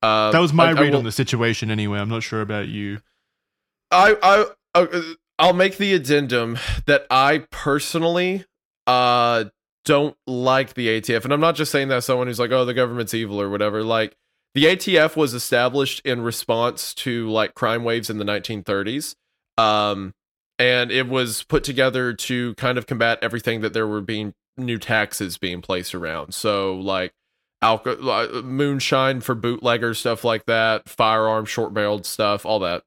Uh, 0.02 0.30
That 0.30 0.38
was 0.38 0.52
my 0.52 0.66
I- 0.66 0.68
I 0.68 0.72
read 0.80 0.90
will- 0.92 0.98
on 1.00 1.04
the 1.04 1.12
situation 1.12 1.70
anyway. 1.70 1.98
I'm 1.98 2.08
not 2.08 2.22
sure 2.22 2.40
about 2.40 2.68
you. 2.68 3.00
I 3.90 4.16
I 4.22 4.46
uh, 4.74 5.02
I'll 5.38 5.52
make 5.52 5.76
the 5.76 5.94
addendum 5.94 6.58
that 6.86 7.06
I 7.10 7.44
personally 7.50 8.44
uh 8.86 9.44
don't 9.84 10.16
like 10.26 10.74
the 10.74 10.88
ATF, 10.88 11.24
and 11.24 11.32
I'm 11.32 11.40
not 11.40 11.56
just 11.56 11.72
saying 11.72 11.88
that 11.88 12.04
someone 12.04 12.26
who's 12.26 12.38
like, 12.38 12.50
oh, 12.50 12.64
the 12.64 12.74
government's 12.74 13.14
evil 13.14 13.40
or 13.40 13.48
whatever. 13.48 13.82
Like 13.82 14.14
the 14.54 14.64
ATF 14.64 15.16
was 15.16 15.34
established 15.34 16.00
in 16.04 16.20
response 16.20 16.92
to 16.94 17.28
like 17.30 17.54
crime 17.54 17.84
waves 17.84 18.10
in 18.10 18.18
the 18.18 18.24
1930s, 18.24 19.14
um, 19.56 20.12
and 20.58 20.90
it 20.90 21.08
was 21.08 21.42
put 21.44 21.64
together 21.64 22.12
to 22.12 22.54
kind 22.54 22.76
of 22.78 22.86
combat 22.86 23.18
everything 23.22 23.62
that 23.62 23.72
there 23.72 23.86
were 23.86 24.02
being 24.02 24.34
new 24.56 24.78
taxes 24.78 25.38
being 25.38 25.62
placed 25.62 25.94
around. 25.94 26.34
So 26.34 26.74
like 26.76 27.12
alcohol, 27.62 28.42
moonshine 28.42 29.20
for 29.20 29.34
bootleggers, 29.34 29.98
stuff 29.98 30.24
like 30.24 30.46
that, 30.46 30.88
firearm, 30.88 31.46
short 31.46 31.72
barreled 31.72 32.06
stuff, 32.06 32.44
all 32.44 32.58
that. 32.60 32.82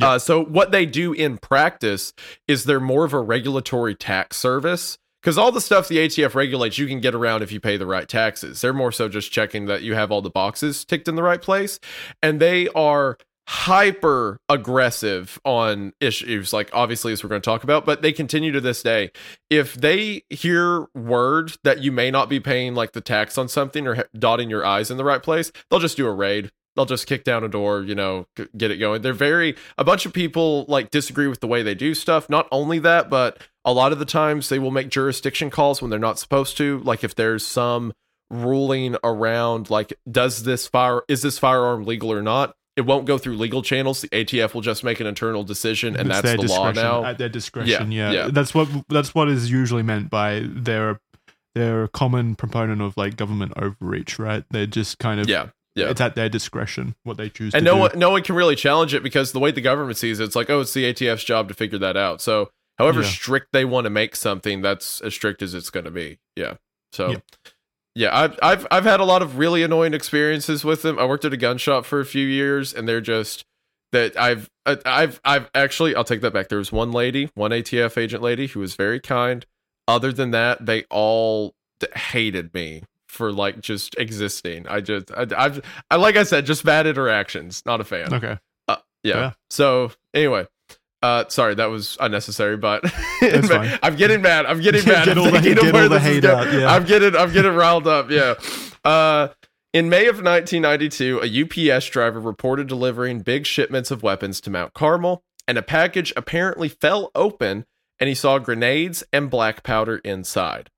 Uh, 0.00 0.18
so 0.18 0.44
what 0.44 0.70
they 0.70 0.86
do 0.86 1.12
in 1.12 1.38
practice 1.38 2.12
is 2.46 2.64
they're 2.64 2.80
more 2.80 3.04
of 3.04 3.12
a 3.12 3.20
regulatory 3.20 3.94
tax 3.94 4.36
service 4.36 4.98
because 5.20 5.36
all 5.36 5.52
the 5.52 5.60
stuff 5.60 5.88
the 5.88 5.98
ATF 5.98 6.34
regulates 6.34 6.78
you 6.78 6.86
can 6.86 7.00
get 7.00 7.14
around 7.14 7.42
if 7.42 7.52
you 7.52 7.60
pay 7.60 7.76
the 7.76 7.86
right 7.86 8.08
taxes. 8.08 8.60
They're 8.60 8.72
more 8.72 8.92
so 8.92 9.08
just 9.08 9.32
checking 9.32 9.66
that 9.66 9.82
you 9.82 9.94
have 9.94 10.10
all 10.10 10.22
the 10.22 10.30
boxes 10.30 10.84
ticked 10.84 11.08
in 11.08 11.14
the 11.14 11.22
right 11.22 11.42
place, 11.42 11.78
and 12.22 12.40
they 12.40 12.68
are 12.68 13.18
hyper 13.52 14.38
aggressive 14.48 15.40
on 15.44 15.92
issues 16.00 16.52
like 16.52 16.70
obviously 16.72 17.12
as 17.12 17.24
we're 17.24 17.28
going 17.28 17.42
to 17.42 17.44
talk 17.44 17.64
about 17.64 17.84
but 17.84 18.00
they 18.00 18.12
continue 18.12 18.52
to 18.52 18.60
this 18.60 18.80
day. 18.80 19.10
If 19.48 19.74
they 19.74 20.22
hear 20.30 20.86
word 20.94 21.54
that 21.64 21.80
you 21.80 21.90
may 21.90 22.12
not 22.12 22.28
be 22.28 22.38
paying 22.38 22.76
like 22.76 22.92
the 22.92 23.00
tax 23.00 23.36
on 23.36 23.48
something 23.48 23.88
or 23.88 24.04
dotting 24.16 24.50
your 24.50 24.64
i's 24.64 24.88
in 24.88 24.98
the 24.98 25.04
right 25.04 25.20
place 25.20 25.50
they'll 25.68 25.80
just 25.80 25.96
do 25.96 26.06
a 26.06 26.12
raid 26.12 26.52
they'll 26.76 26.86
just 26.86 27.06
kick 27.06 27.24
down 27.24 27.44
a 27.44 27.48
door 27.48 27.82
you 27.82 27.94
know 27.94 28.26
g- 28.36 28.48
get 28.56 28.70
it 28.70 28.78
going. 28.78 29.02
They're 29.02 29.12
very 29.12 29.56
a 29.78 29.84
bunch 29.84 30.06
of 30.06 30.12
people 30.12 30.64
like 30.68 30.90
disagree 30.90 31.28
with 31.28 31.40
the 31.40 31.46
way 31.46 31.62
they 31.62 31.74
do 31.74 31.94
stuff. 31.94 32.28
Not 32.28 32.48
only 32.50 32.78
that 32.80 33.10
but 33.10 33.42
a 33.64 33.72
lot 33.72 33.92
of 33.92 33.98
the 33.98 34.04
times 34.04 34.48
they 34.48 34.58
will 34.58 34.70
make 34.70 34.88
jurisdiction 34.88 35.50
calls 35.50 35.82
when 35.82 35.90
they're 35.90 35.98
not 35.98 36.18
supposed 36.18 36.56
to. 36.58 36.78
Like 36.80 37.04
if 37.04 37.14
there's 37.14 37.46
some 37.46 37.92
ruling 38.30 38.96
around 39.02 39.70
like 39.70 39.92
does 40.10 40.44
this 40.44 40.66
fire 40.68 41.02
is 41.08 41.22
this 41.22 41.38
firearm 41.38 41.84
legal 41.84 42.12
or 42.12 42.22
not 42.22 42.54
it 42.76 42.86
won't 42.86 43.04
go 43.04 43.18
through 43.18 43.36
legal 43.36 43.62
channels. 43.62 44.00
The 44.00 44.08
atf 44.08 44.54
will 44.54 44.60
just 44.60 44.84
make 44.84 45.00
an 45.00 45.06
internal 45.06 45.42
decision 45.44 45.96
and 45.96 46.08
It's 46.08 46.22
that's 46.22 46.42
the 46.42 46.48
law 46.48 46.70
now. 46.70 47.04
At 47.04 47.18
their 47.18 47.28
discretion, 47.28 47.92
Yeah, 47.92 48.12
yeah, 48.12 48.26
yeah. 48.26 48.28
That's 48.30 48.54
what 48.54 48.68
that's 48.88 49.14
what 49.14 49.28
is 49.28 49.50
usually 49.50 49.82
meant 49.82 50.08
by 50.08 50.44
their 50.46 51.00
their 51.54 51.88
common 51.88 52.36
proponent 52.36 52.80
of 52.80 52.96
like 52.96 53.16
government 53.16 53.52
overreach, 53.56 54.18
right? 54.18 54.44
They're 54.50 54.66
just 54.66 54.98
kind 54.98 55.20
of 55.20 55.28
yeah 55.28 55.48
yeah. 55.74 55.88
It's 55.90 56.00
at 56.00 56.14
their 56.16 56.28
discretion 56.28 56.94
what 57.04 57.16
they 57.16 57.28
choose 57.28 57.54
and 57.54 57.64
to 57.64 57.70
no 57.70 57.74
do. 57.74 57.80
one 57.80 57.98
no 57.98 58.10
one 58.10 58.22
can 58.22 58.34
really 58.34 58.56
challenge 58.56 58.92
it 58.94 59.02
because 59.02 59.32
the 59.32 59.38
way 59.38 59.50
the 59.50 59.60
government 59.60 59.96
sees 59.98 60.18
it, 60.20 60.24
it's 60.24 60.36
like 60.36 60.50
oh 60.50 60.60
it's 60.60 60.72
the 60.74 60.92
atf's 60.92 61.24
job 61.24 61.48
to 61.48 61.54
figure 61.54 61.78
that 61.78 61.96
out. 61.96 62.20
So 62.20 62.50
however 62.78 63.02
Yeah. 63.02 63.08
strict 63.08 63.48
they 63.52 63.64
want 63.64 63.84
to 63.84 63.90
make 63.90 64.16
something 64.16 64.62
that's 64.62 65.00
as 65.00 65.14
strict 65.14 65.42
as 65.42 65.54
it's 65.54 65.70
going 65.70 65.84
to 65.84 65.90
be. 65.90 66.18
Yeah. 66.36 66.54
So 66.92 67.10
Yeah. 67.12 67.18
yeah 67.94 68.18
I've, 68.18 68.38
I've 68.42 68.66
i've 68.70 68.84
had 68.84 69.00
a 69.00 69.04
lot 69.04 69.22
of 69.22 69.38
really 69.38 69.62
annoying 69.62 69.94
experiences 69.94 70.64
with 70.64 70.82
them. 70.82 70.98
I 70.98 71.04
worked 71.04 71.24
at 71.24 71.32
a 71.32 71.36
gun 71.36 71.56
shop 71.58 71.84
for 71.84 72.00
a 72.00 72.04
few 72.06 72.26
years 72.26 72.74
and 72.74 72.88
they're 72.88 73.00
just 73.00 73.44
that 73.92 74.16
i've 74.20 74.48
i've 74.66 75.20
i've 75.24 75.50
actually 75.54 75.94
i'll 75.94 76.04
take 76.04 76.20
that 76.22 76.32
back. 76.32 76.48
There 76.48 76.58
was 76.58 76.72
one 76.72 76.90
lady 76.92 77.30
one 77.34 77.50
atf 77.52 77.96
agent 77.96 78.22
lady 78.22 78.46
who 78.48 78.60
was 78.60 78.74
very 78.74 79.00
kind. 79.00 79.46
Other 79.88 80.12
than 80.12 80.30
that 80.32 80.66
they 80.66 80.84
all 80.90 81.54
hated 81.96 82.52
me 82.54 82.82
for 83.10 83.32
like 83.32 83.60
just 83.60 83.94
existing 83.98 84.66
i 84.68 84.80
just 84.80 85.10
I, 85.12 85.26
i've 85.36 85.60
I, 85.90 85.96
like 85.96 86.16
i 86.16 86.22
said 86.22 86.46
just 86.46 86.64
bad 86.64 86.86
interactions 86.86 87.62
not 87.66 87.80
a 87.80 87.84
fan 87.84 88.14
Okay. 88.14 88.38
yeah. 88.68 88.76
Yeah. 89.02 89.32
So 89.48 89.92
anyway, 90.14 90.46
uh, 91.02 91.24
sorry 91.28 91.54
that 91.54 91.70
was 91.70 91.96
unnecessary, 92.00 92.58
but 92.58 92.86
fine. 93.20 93.78
I'm 93.82 93.96
getting 93.96 94.20
mad. 94.20 94.44
I'm 94.44 94.60
getting 94.60 94.84
mad. 94.86 95.06
Get 95.06 95.16
I'm 95.16 95.24
all 95.24 95.30
the- 95.30 95.38
of 95.38 95.42
get 95.42 95.72
where 95.72 95.88
this 95.88 96.02
is 96.02 96.08
hate 96.08 96.24
out, 96.26 96.52
yeah. 96.52 96.70
I'm 96.70 96.84
getting, 96.84 97.16
I'm 97.16 97.32
getting 97.32 97.54
riled 97.54 97.86
up. 97.86 98.10
Yeah. 98.10 98.34
Uh, 98.84 99.28
in 99.72 99.88
May 99.88 100.06
of 100.06 100.16
1992, 100.22 101.20
a 101.22 101.72
UPS 101.76 101.86
driver 101.86 102.20
reported 102.20 102.66
delivering 102.68 103.20
big 103.20 103.46
shipments 103.46 103.90
of 103.90 104.02
weapons 104.02 104.38
to 104.42 104.50
Mount 104.50 104.74
Carmel, 104.74 105.22
and 105.48 105.56
a 105.56 105.62
package 105.62 106.12
apparently 106.14 106.68
fell 106.68 107.10
open, 107.14 107.64
and 107.98 108.08
he 108.08 108.14
saw 108.14 108.38
grenades 108.38 109.02
and 109.14 109.30
black 109.30 109.62
powder 109.62 109.96
inside. 110.04 110.68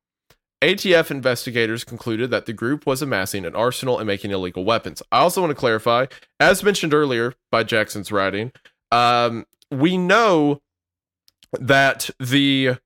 ATF 0.62 1.10
investigators 1.10 1.82
concluded 1.84 2.30
that 2.30 2.46
the 2.46 2.52
group 2.52 2.86
was 2.86 3.02
amassing 3.02 3.44
an 3.44 3.54
arsenal 3.56 3.98
and 3.98 4.06
making 4.06 4.30
illegal 4.30 4.64
weapons. 4.64 5.02
I 5.10 5.18
also 5.18 5.40
want 5.40 5.50
to 5.50 5.54
clarify, 5.56 6.06
as 6.38 6.62
mentioned 6.62 6.94
earlier 6.94 7.34
by 7.50 7.64
Jackson's 7.64 8.12
writing, 8.12 8.52
um, 8.92 9.44
we 9.70 9.96
know 9.98 10.60
that 11.60 12.08
the 12.20 12.76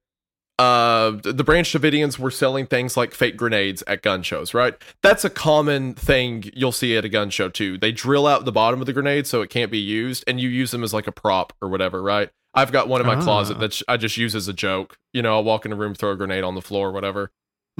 uh 0.58 1.10
the 1.22 1.44
Branch 1.44 1.70
Davidians 1.70 2.18
were 2.18 2.30
selling 2.30 2.66
things 2.66 2.96
like 2.96 3.12
fake 3.12 3.36
grenades 3.36 3.82
at 3.86 4.00
gun 4.02 4.22
shows, 4.22 4.54
right? 4.54 4.74
That's 5.02 5.22
a 5.22 5.28
common 5.30 5.92
thing 5.94 6.50
you'll 6.54 6.72
see 6.72 6.96
at 6.96 7.04
a 7.04 7.10
gun 7.10 7.28
show 7.28 7.50
too. 7.50 7.76
They 7.76 7.92
drill 7.92 8.26
out 8.26 8.46
the 8.46 8.52
bottom 8.52 8.80
of 8.80 8.86
the 8.86 8.94
grenade 8.94 9.26
so 9.26 9.42
it 9.42 9.50
can't 9.50 9.70
be 9.70 9.78
used, 9.78 10.24
and 10.26 10.40
you 10.40 10.48
use 10.48 10.70
them 10.70 10.82
as 10.82 10.94
like 10.94 11.06
a 11.06 11.12
prop 11.12 11.52
or 11.60 11.68
whatever, 11.68 12.02
right? 12.02 12.30
I've 12.54 12.72
got 12.72 12.88
one 12.88 13.02
in 13.02 13.06
my 13.06 13.16
Ah. 13.16 13.22
closet 13.22 13.60
that 13.60 13.82
I 13.86 13.98
just 13.98 14.16
use 14.16 14.34
as 14.34 14.48
a 14.48 14.54
joke. 14.54 14.96
You 15.12 15.20
know, 15.20 15.34
I'll 15.34 15.44
walk 15.44 15.66
in 15.66 15.72
a 15.72 15.76
room, 15.76 15.94
throw 15.94 16.12
a 16.12 16.16
grenade 16.16 16.42
on 16.42 16.54
the 16.54 16.62
floor, 16.62 16.90
whatever. 16.90 17.30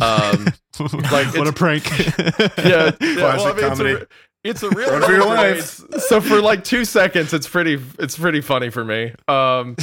Um, 0.01 0.47
Like, 0.79 1.35
what 1.35 1.47
a 1.47 1.53
prank. 1.53 1.89
yeah, 1.99 2.55
yeah 2.59 2.93
well, 3.17 3.31
I 3.31 3.37
Classic 3.37 3.57
mean, 3.57 3.69
comedy. 3.69 4.07
It's 4.45 4.63
a, 4.63 4.69
it's 4.69 4.77
a 4.77 4.77
real 4.77 5.01
for 5.01 5.13
your 5.13 5.27
life. 5.27 5.81
So 6.01 6.21
for 6.21 6.41
like 6.41 6.65
two 6.65 6.85
seconds, 6.85 7.33
it's 7.33 7.49
pretty, 7.49 7.83
it's 7.99 8.19
pretty 8.19 8.41
funny 8.41 8.71
for 8.71 8.85
me. 8.85 9.15
Um, 9.27 9.77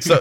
so, 0.00 0.20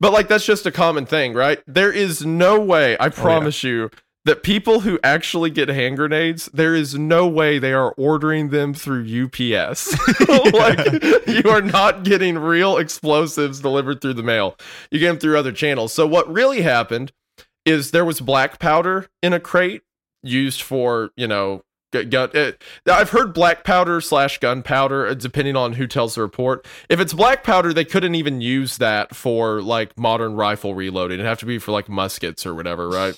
but 0.00 0.12
like 0.12 0.28
that's 0.28 0.46
just 0.46 0.66
a 0.66 0.70
common 0.70 1.04
thing, 1.04 1.34
right? 1.34 1.60
There 1.66 1.92
is 1.92 2.24
no 2.24 2.60
way, 2.60 2.96
I 3.00 3.08
promise 3.08 3.62
you, 3.64 3.90
that 4.24 4.42
people 4.42 4.80
who 4.80 4.98
actually 5.02 5.50
get 5.50 5.68
hand 5.68 5.96
grenades, 5.96 6.46
there 6.52 6.74
is 6.74 6.94
no 6.94 7.26
way 7.26 7.58
they 7.58 7.72
are 7.72 7.92
ordering 7.92 8.50
them 8.50 8.72
through 8.72 9.02
UPS. 9.04 9.96
like 10.52 11.02
you 11.26 11.50
are 11.50 11.62
not 11.62 12.04
getting 12.04 12.38
real 12.38 12.76
explosives 12.76 13.60
delivered 13.60 14.00
through 14.00 14.14
the 14.14 14.22
mail. 14.22 14.56
You 14.90 14.98
get 14.98 15.08
them 15.08 15.18
through 15.18 15.38
other 15.38 15.52
channels. 15.52 15.92
So 15.92 16.06
what 16.06 16.30
really 16.32 16.62
happened 16.62 17.12
is 17.64 17.90
there 17.90 18.04
was 18.04 18.20
black 18.20 18.58
powder 18.58 19.08
in 19.22 19.32
a 19.32 19.40
crate 19.40 19.82
used 20.22 20.62
for, 20.62 21.10
you 21.16 21.26
know, 21.26 21.62
gun. 21.92 22.30
uh, 22.34 22.52
I've 22.86 23.10
heard 23.10 23.32
black 23.32 23.64
powder 23.64 24.00
slash 24.00 24.38
gunpowder, 24.38 25.06
uh, 25.06 25.14
depending 25.14 25.56
on 25.56 25.74
who 25.74 25.86
tells 25.86 26.14
the 26.14 26.22
report. 26.22 26.66
If 26.88 27.00
it's 27.00 27.12
black 27.12 27.44
powder, 27.44 27.72
they 27.72 27.84
couldn't 27.84 28.14
even 28.14 28.40
use 28.40 28.78
that 28.78 29.14
for 29.14 29.62
like 29.62 29.98
modern 29.98 30.34
rifle 30.34 30.74
reloading. 30.74 31.16
It'd 31.16 31.26
have 31.26 31.38
to 31.40 31.46
be 31.46 31.58
for 31.58 31.72
like 31.72 31.88
muskets 31.88 32.44
or 32.46 32.54
whatever, 32.54 32.88
right? 32.88 33.14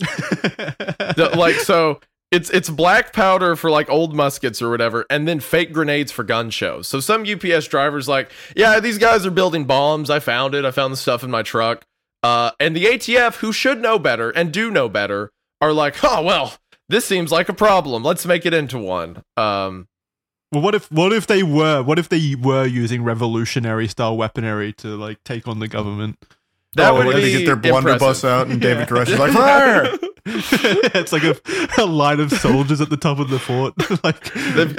Like 1.16 1.56
so. 1.56 2.00
it's 2.30 2.50
it's 2.50 2.68
black 2.68 3.12
powder 3.12 3.54
for 3.54 3.70
like 3.70 3.88
old 3.90 4.14
muskets 4.14 4.60
or 4.60 4.70
whatever, 4.70 5.06
and 5.08 5.26
then 5.28 5.40
fake 5.40 5.72
grenades 5.72 6.10
for 6.10 6.24
gun 6.24 6.50
shows. 6.50 6.88
So 6.88 7.00
some 7.00 7.24
UPS 7.24 7.68
drivers 7.68 8.08
like, 8.08 8.30
yeah, 8.56 8.80
these 8.80 8.98
guys 8.98 9.24
are 9.24 9.30
building 9.30 9.64
bombs. 9.64 10.10
I 10.10 10.18
found 10.18 10.54
it. 10.54 10.64
I 10.64 10.70
found 10.70 10.92
the 10.92 10.96
stuff 10.96 11.22
in 11.22 11.30
my 11.30 11.42
truck. 11.42 11.84
Uh, 12.24 12.52
and 12.58 12.74
the 12.74 12.86
ATF, 12.86 13.36
who 13.36 13.52
should 13.52 13.82
know 13.82 13.98
better 13.98 14.30
and 14.30 14.50
do 14.50 14.70
know 14.70 14.88
better, 14.88 15.30
are 15.60 15.74
like, 15.74 16.02
oh 16.02 16.22
well, 16.22 16.54
this 16.88 17.04
seems 17.04 17.30
like 17.30 17.50
a 17.50 17.52
problem. 17.52 18.02
Let's 18.02 18.24
make 18.24 18.46
it 18.46 18.54
into 18.54 18.78
one. 18.78 19.22
Um, 19.36 19.88
Well, 20.50 20.62
what 20.62 20.74
if 20.74 20.90
what 20.90 21.12
if 21.12 21.26
they 21.26 21.42
were 21.42 21.82
what 21.82 21.98
if 21.98 22.08
they 22.08 22.34
were 22.34 22.64
using 22.64 23.04
revolutionary 23.04 23.88
style 23.88 24.16
weaponry 24.16 24.72
to 24.74 24.96
like 24.96 25.22
take 25.24 25.46
on 25.46 25.58
the 25.58 25.68
government? 25.68 26.16
that 26.76 26.92
oh, 26.92 26.96
would 26.96 27.06
when 27.06 27.16
be 27.16 27.22
they 27.22 27.32
get 27.32 27.44
their 27.46 27.56
blunderbuss 27.56 28.24
out 28.24 28.46
and 28.48 28.58
David 28.58 28.80
Yeah. 28.90 29.04
Koresh 29.04 29.08
is 29.10 29.18
like, 29.18 29.32
fire! 29.32 29.84
it's 30.26 31.12
like 31.12 31.24
a, 31.24 31.36
a 31.78 31.84
line 31.84 32.20
of 32.20 32.32
soldiers 32.32 32.80
at 32.80 32.88
the 32.88 32.96
top 32.96 33.18
of 33.18 33.28
the 33.28 33.38
fort. 33.38 33.74
like 34.04 34.32
They've, 34.54 34.74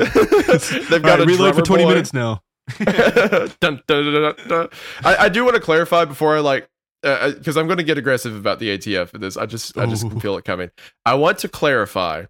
they've 0.89 1.01
got 1.03 1.19
right, 1.19 1.21
a 1.21 1.25
reload 1.25 1.53
for 1.53 1.61
twenty 1.61 1.83
boy. 1.83 1.89
minutes 1.89 2.11
now. 2.11 2.41
dun, 2.79 3.51
dun, 3.59 3.81
dun, 3.87 4.13
dun, 4.13 4.35
dun. 4.47 4.67
I, 5.03 5.15
I 5.25 5.29
do 5.29 5.43
want 5.45 5.55
to 5.55 5.61
clarify 5.61 6.05
before 6.05 6.35
I 6.35 6.39
like 6.39 6.67
because 7.05 7.55
I'm 7.55 7.67
going 7.67 7.77
to 7.77 7.83
get 7.83 7.97
aggressive 7.97 8.35
about 8.35 8.59
the 8.59 8.75
ATF 8.77 9.09
for 9.09 9.17
this. 9.19 9.37
I 9.37 9.45
just 9.45 9.77
I 9.77 9.85
just 9.85 10.11
feel 10.19 10.37
it 10.37 10.45
coming. 10.45 10.71
I 11.05 11.13
want 11.13 11.37
to 11.39 11.47
clarify 11.47 12.25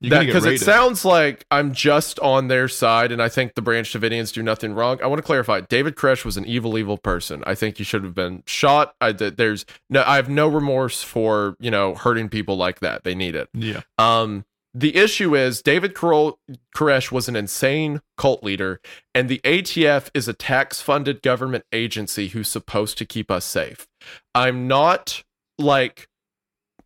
You're 0.00 0.10
that 0.10 0.26
because 0.26 0.44
it 0.44 0.60
sounds 0.60 1.04
like 1.04 1.46
I'm 1.52 1.72
just 1.72 2.18
on 2.18 2.48
their 2.48 2.66
side, 2.66 3.12
and 3.12 3.22
I 3.22 3.28
think 3.28 3.54
the 3.54 3.62
Branch 3.62 3.90
Davidians 3.90 4.32
do 4.32 4.42
nothing 4.42 4.74
wrong. 4.74 4.98
I 5.02 5.06
want 5.06 5.20
to 5.20 5.26
clarify: 5.26 5.60
David 5.60 5.94
Koresh 5.94 6.24
was 6.24 6.36
an 6.36 6.46
evil, 6.46 6.76
evil 6.76 6.98
person. 6.98 7.44
I 7.46 7.54
think 7.54 7.78
he 7.78 7.84
should 7.84 8.02
have 8.02 8.14
been 8.14 8.42
shot. 8.46 8.94
I 9.00 9.12
there's 9.12 9.64
no, 9.88 10.02
I 10.04 10.16
have 10.16 10.28
no 10.28 10.48
remorse 10.48 11.02
for 11.02 11.56
you 11.60 11.70
know 11.70 11.94
hurting 11.94 12.28
people 12.28 12.56
like 12.56 12.80
that. 12.80 13.04
They 13.04 13.14
need 13.14 13.36
it. 13.36 13.48
yeah. 13.54 13.82
Um, 13.98 14.44
the 14.74 14.96
issue 14.96 15.34
is 15.34 15.62
David 15.62 15.94
Koresh 15.94 17.10
was 17.12 17.28
an 17.28 17.36
insane 17.36 18.00
cult 18.16 18.42
leader, 18.44 18.80
and 19.14 19.28
the 19.28 19.40
ATF 19.44 20.10
is 20.14 20.28
a 20.28 20.32
tax 20.32 20.80
funded 20.80 21.22
government 21.22 21.64
agency 21.72 22.28
who's 22.28 22.48
supposed 22.48 22.98
to 22.98 23.04
keep 23.06 23.30
us 23.30 23.44
safe. 23.44 23.86
I'm 24.34 24.68
not 24.68 25.22
like 25.58 26.08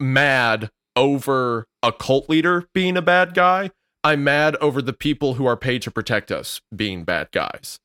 mad 0.00 0.70
over 0.96 1.66
a 1.82 1.92
cult 1.92 2.28
leader 2.28 2.66
being 2.74 2.96
a 2.96 3.02
bad 3.02 3.34
guy. 3.34 3.70
I'm 4.04 4.24
mad 4.24 4.56
over 4.56 4.82
the 4.82 4.92
people 4.92 5.34
who 5.34 5.46
are 5.46 5.56
paid 5.56 5.82
to 5.82 5.90
protect 5.90 6.30
us 6.32 6.60
being 6.74 7.04
bad 7.04 7.28
guys. 7.32 7.78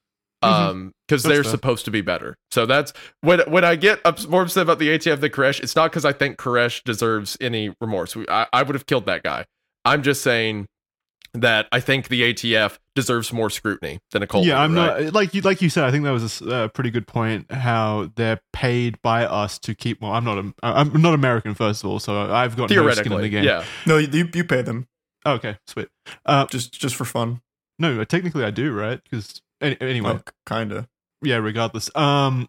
Mhm. 0.44 0.48
Um, 0.50 0.92
because 1.08 1.24
That's 1.24 1.34
they're 1.34 1.44
fair. 1.44 1.52
supposed 1.52 1.86
to 1.86 1.92
be 1.92 2.02
better. 2.02 2.36
So 2.52 2.66
that's 2.66 2.94
when 3.22 3.40
when 3.50 3.64
I 3.64 3.76
get 3.76 4.00
ups- 4.06 4.28
more 4.28 4.44
upset 4.44 4.64
about 4.64 4.78
the 4.78 4.90
ATF 4.90 5.20
than 5.20 5.32
Koresh. 5.32 5.60
It's 5.62 5.76
not 5.76 5.90
because 5.92 6.06
I 6.06 6.12
think 6.12 6.38
Koresh 6.38 6.84
deserves 6.84 7.38
any 7.42 7.74
remorse. 7.82 8.16
We, 8.16 8.28
I, 8.30 8.46
I 8.54 8.62
would 8.64 8.76
have 8.76 8.86
killed 8.86 9.06
that 9.08 9.24
guy. 9.24 9.46
I'm 9.88 10.04
just 10.04 10.22
saying 10.22 10.68
that 11.34 11.68
I 11.72 11.80
think 11.80 12.08
the 12.08 12.22
ATF 12.34 12.78
deserves 12.96 13.32
more 13.32 13.50
scrutiny 13.50 14.00
than 14.12 14.24
a 14.24 14.28
cult. 14.28 14.46
yeah, 14.46 14.54
leader, 14.62 14.64
I'm 14.64 14.76
right? 14.90 15.04
not 15.06 15.14
like 15.14 15.34
you 15.34 15.42
like 15.42 15.62
you 15.62 15.70
said. 15.70 15.84
I 15.84 15.92
think 15.92 16.04
that 16.06 16.12
was 16.12 16.24
a 16.24 16.26
s- 16.26 16.42
a 16.42 16.70
pretty 16.74 16.90
good 16.90 17.06
point. 17.08 17.52
How 17.52 18.10
they're 18.16 18.40
paid 18.54 19.00
by 19.02 19.26
us 19.26 19.60
to 19.60 19.76
keep. 19.76 20.02
Well, 20.02 20.12
I'm 20.14 20.24
not. 20.24 20.38
A, 20.40 20.54
I'm 20.64 21.02
not 21.02 21.14
American, 21.14 21.54
first 21.54 21.84
of 21.84 21.90
all, 21.90 22.00
so 22.00 22.32
I've 22.34 22.56
got 22.56 22.64
no 22.64 22.68
skin 22.68 22.78
in 22.78 22.84
theoretically. 22.94 23.22
the 23.24 23.30
game. 23.30 23.44
Yeah, 23.44 23.64
No, 23.86 23.98
you 23.98 24.30
you 24.34 24.44
pay 24.44 24.62
them 24.64 24.88
Okay, 25.26 25.58
sweet. 25.68 25.90
Uh, 26.26 26.46
just 26.48 26.72
just 26.80 26.96
for 26.96 27.06
fun. 27.06 27.42
no, 27.78 28.04
technically 28.06 28.44
I 28.44 28.50
do, 28.52 28.72
right? 28.74 29.00
Because 29.04 29.42
any, 29.62 29.78
anyway, 29.82 30.12
Oh, 30.12 30.22
kinda. 30.48 30.88
yeah. 31.22 31.36
Regardless, 31.36 31.94
um, 31.96 32.48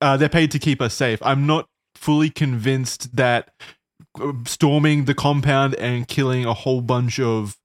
uh, 0.00 0.16
they're 0.18 0.28
paid 0.28 0.50
to 0.52 0.58
keep 0.58 0.80
us 0.82 0.94
safe. 0.94 1.18
I'm 1.22 1.46
not 1.46 1.66
fully 1.96 2.28
convinced 2.30 3.16
that 3.16 3.50
uh, 3.60 3.64
storming 4.46 5.04
the 5.04 5.14
compound 5.14 5.74
and 5.76 6.06
killing 6.08 6.44
a 6.44 6.54
whole 6.54 6.80
bunch 6.80 7.18
of 7.18 7.56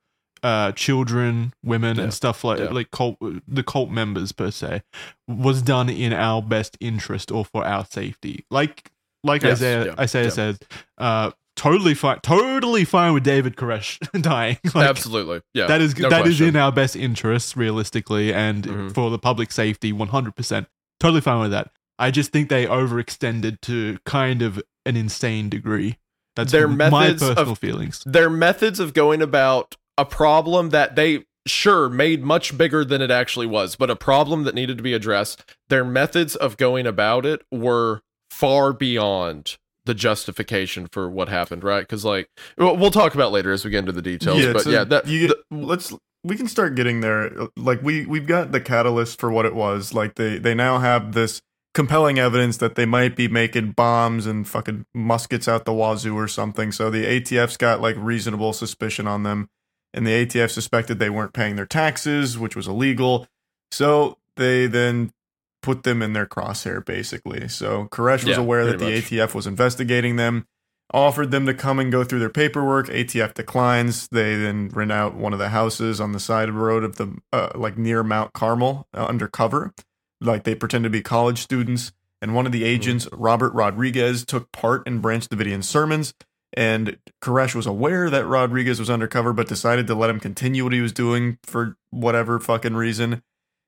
uh 0.42 0.72
children 0.72 1.54
women 1.64 1.98
Yeah. 1.98 2.04
and 2.04 2.14
stuff 2.14 2.44
like 2.46 2.60
Yeah. 2.60 2.70
like 2.70 2.92
cult 2.92 3.18
the 3.48 3.62
cult 3.64 3.90
members 3.90 4.32
per 4.32 4.52
se 4.52 4.82
was 5.28 5.62
done 5.62 5.90
in 5.90 6.14
our 6.14 6.42
best 6.42 6.78
interest 6.80 7.30
or 7.32 7.44
for 7.44 7.66
our 7.66 7.86
safety 7.86 8.46
like 8.50 8.90
like 9.24 9.44
Yes, 9.44 9.58
isaiah 9.58 9.86
yeah, 9.88 9.96
isaiah 10.00 10.24
yeah. 10.26 10.30
says 10.30 10.60
uh 10.98 11.32
totally 11.58 11.94
fine 11.94 12.20
totally 12.22 12.86
fine 12.86 13.14
with 13.14 13.24
david 13.24 13.58
koresh 13.58 14.00
dying 14.22 14.58
like, 14.74 14.90
absolutely. 14.90 15.42
Yeah, 15.54 15.68
that 15.68 15.82
is 15.82 15.98
no 16.00 16.10
that 16.10 16.26
is 16.26 16.40
in 16.40 16.56
our 16.56 16.72
best 16.72 16.96
interests 16.96 17.58
realistically 17.58 18.34
and 18.34 18.64
Mhm. 18.64 18.94
for 18.94 19.10
the 19.10 19.20
public 19.20 19.52
safety 19.52 19.92
100% 19.92 20.68
totally 21.02 21.20
fine 21.20 21.42
with 21.42 21.52
that 21.52 21.70
i 22.00 22.12
just 22.12 22.32
think 22.32 22.48
they 22.48 22.66
overextended 22.66 23.60
to 23.64 23.98
kind 24.06 24.42
of 24.42 24.62
an 24.86 24.96
insane 24.96 25.50
degree 25.50 25.98
that's 26.36 26.52
Their 26.52 26.68
methods 26.68 27.22
of- 27.24 27.58
feelings 27.58 28.04
their 28.06 28.30
methods 28.30 28.80
of 28.80 28.94
going 28.94 29.22
about 29.22 29.76
a 29.98 30.06
problem 30.06 30.70
that 30.70 30.96
they 30.96 31.26
sure 31.48 31.90
made 31.90 32.24
much 32.24 32.58
bigger 32.58 32.86
than 32.86 33.02
it 33.02 33.10
actually 33.12 33.48
was, 33.48 33.76
but 33.76 33.90
a 33.90 33.96
problem 33.96 34.44
that 34.44 34.54
needed 34.56 34.78
to 34.78 34.84
be 34.84 34.94
addressed. 34.94 35.44
Their 35.70 35.84
methods 35.84 36.36
of 36.36 36.58
going 36.58 36.86
about 36.86 37.26
it 37.26 37.42
were 37.52 38.02
far 38.30 38.72
beyond 38.74 39.58
the 39.86 39.94
justification 39.96 40.88
for 40.92 41.10
what 41.10 41.30
happened, 41.30 41.64
right? 41.64 41.82
Because 41.82 42.06
like 42.06 42.30
we'll, 42.58 42.78
we'll 42.78 42.92
talk 42.92 43.16
about 43.16 43.32
later 43.32 43.52
as 43.52 43.66
we 43.66 43.72
get 43.72 43.80
into 43.80 43.92
the 43.92 44.02
details. 44.02 44.40
but 44.46 44.56
it's 44.58 44.66
a- 44.68 44.72
yeah, 44.72 44.84
that 44.84 45.08
you 45.08 45.28
the- 45.30 45.44
let's 45.52 45.92
we 46.24 46.36
can 46.36 46.48
start 46.48 46.76
getting 46.76 47.00
there. 47.02 47.32
Like 47.58 47.82
we 47.82 48.06
we've 48.06 48.28
got 48.28 48.52
the 48.52 48.62
catalyst 48.62 49.20
for 49.20 49.32
what 49.32 49.46
it 49.46 49.56
was. 49.56 49.94
Like 49.94 50.16
they 50.16 50.38
they 50.38 50.54
now 50.54 50.78
have 50.80 51.14
this 51.14 51.42
compelling 51.80 52.20
evidence 52.20 52.58
that 52.58 52.76
they 52.76 52.86
might 52.86 53.16
be 53.16 53.30
making 53.30 53.72
bombs 53.72 54.26
and 54.26 54.46
fucking 54.46 54.86
muskets 54.94 55.48
out 55.48 55.64
the 55.64 55.72
wazoo 55.72 56.14
or 56.14 56.28
something. 56.28 56.74
So 56.74 56.90
the 56.90 57.06
ATF's 57.06 57.56
got 57.56 57.80
like 57.80 57.96
reasonable 57.98 58.52
suspicion 58.52 59.08
on 59.08 59.24
them, 59.24 59.48
and 59.94 60.06
the 60.06 60.12
ATF 60.12 60.50
suspected 60.50 61.00
they 61.00 61.10
weren't 61.10 61.32
paying 61.32 61.56
their 61.56 61.66
taxes, 61.66 62.38
which 62.38 62.54
was 62.54 62.68
illegal. 62.68 63.28
So 63.72 64.18
they 64.36 64.68
then 64.68 65.14
put 65.62 65.84
them 65.84 66.02
in 66.02 66.12
their 66.12 66.26
crosshair 66.26 66.84
basically. 66.84 67.48
So 67.48 67.86
Koresh 67.86 68.26
was 68.26 68.36
Yeah, 68.36 68.42
aware 68.44 68.66
that 68.66 68.80
the 68.80 69.02
ATF 69.02 69.34
was 69.34 69.48
investigating 69.48 70.18
them 70.18 70.48
offered 70.94 71.32
them 71.32 71.46
to 71.46 71.54
come 71.54 71.80
and 71.80 71.92
go 71.92 72.04
through 72.04 72.20
their 72.20 72.30
paperwork. 72.30 72.88
ATF 72.88 73.34
declines. 73.36 74.08
They 74.08 74.36
then 74.36 74.70
rent 74.70 74.92
out 74.92 75.16
one 75.16 75.34
of 75.34 75.40
the 75.40 75.50
houses 75.50 76.02
on 76.02 76.12
the 76.12 76.20
side 76.20 76.50
of 76.50 76.56
the 76.56 76.62
road 76.62 76.84
of 76.84 76.96
the 76.98 77.16
uh, 77.32 77.50
like 77.56 77.78
near 77.78 78.04
Mount 78.04 78.34
Carmel 78.34 78.88
uh, 78.94 79.06
undercover. 79.06 79.74
Like 80.22 80.44
they 80.44 80.56
pretend 80.56 80.84
to 80.84 80.90
be 80.90 81.02
college 81.02 81.40
students. 81.40 81.92
And 82.22 82.36
one 82.36 82.46
of 82.46 82.52
the 82.52 82.60
hmm. 82.60 82.66
agents, 82.66 83.08
Robert 83.12 83.54
Rodriguez, 83.54 84.26
took 84.26 84.52
part 84.52 84.86
in 84.88 85.00
Branch 85.00 85.28
Davidian's 85.28 85.70
sermons. 85.70 86.14
And 86.54 86.98
Koresh 87.22 87.54
was 87.54 87.68
aware 87.68 88.10
that 88.10 88.26
Rodriguez 88.26 88.80
was 88.80 88.90
undercover, 88.90 89.34
but 89.34 89.48
decided 89.48 89.88
to 89.88 89.96
let 89.96 90.10
him 90.10 90.20
continue 90.20 90.64
what 90.64 90.74
he 90.74 90.82
was 90.82 90.92
doing 90.92 91.38
for 91.44 91.78
whatever 91.92 92.40
fucking 92.40 92.76
reason. 92.76 93.22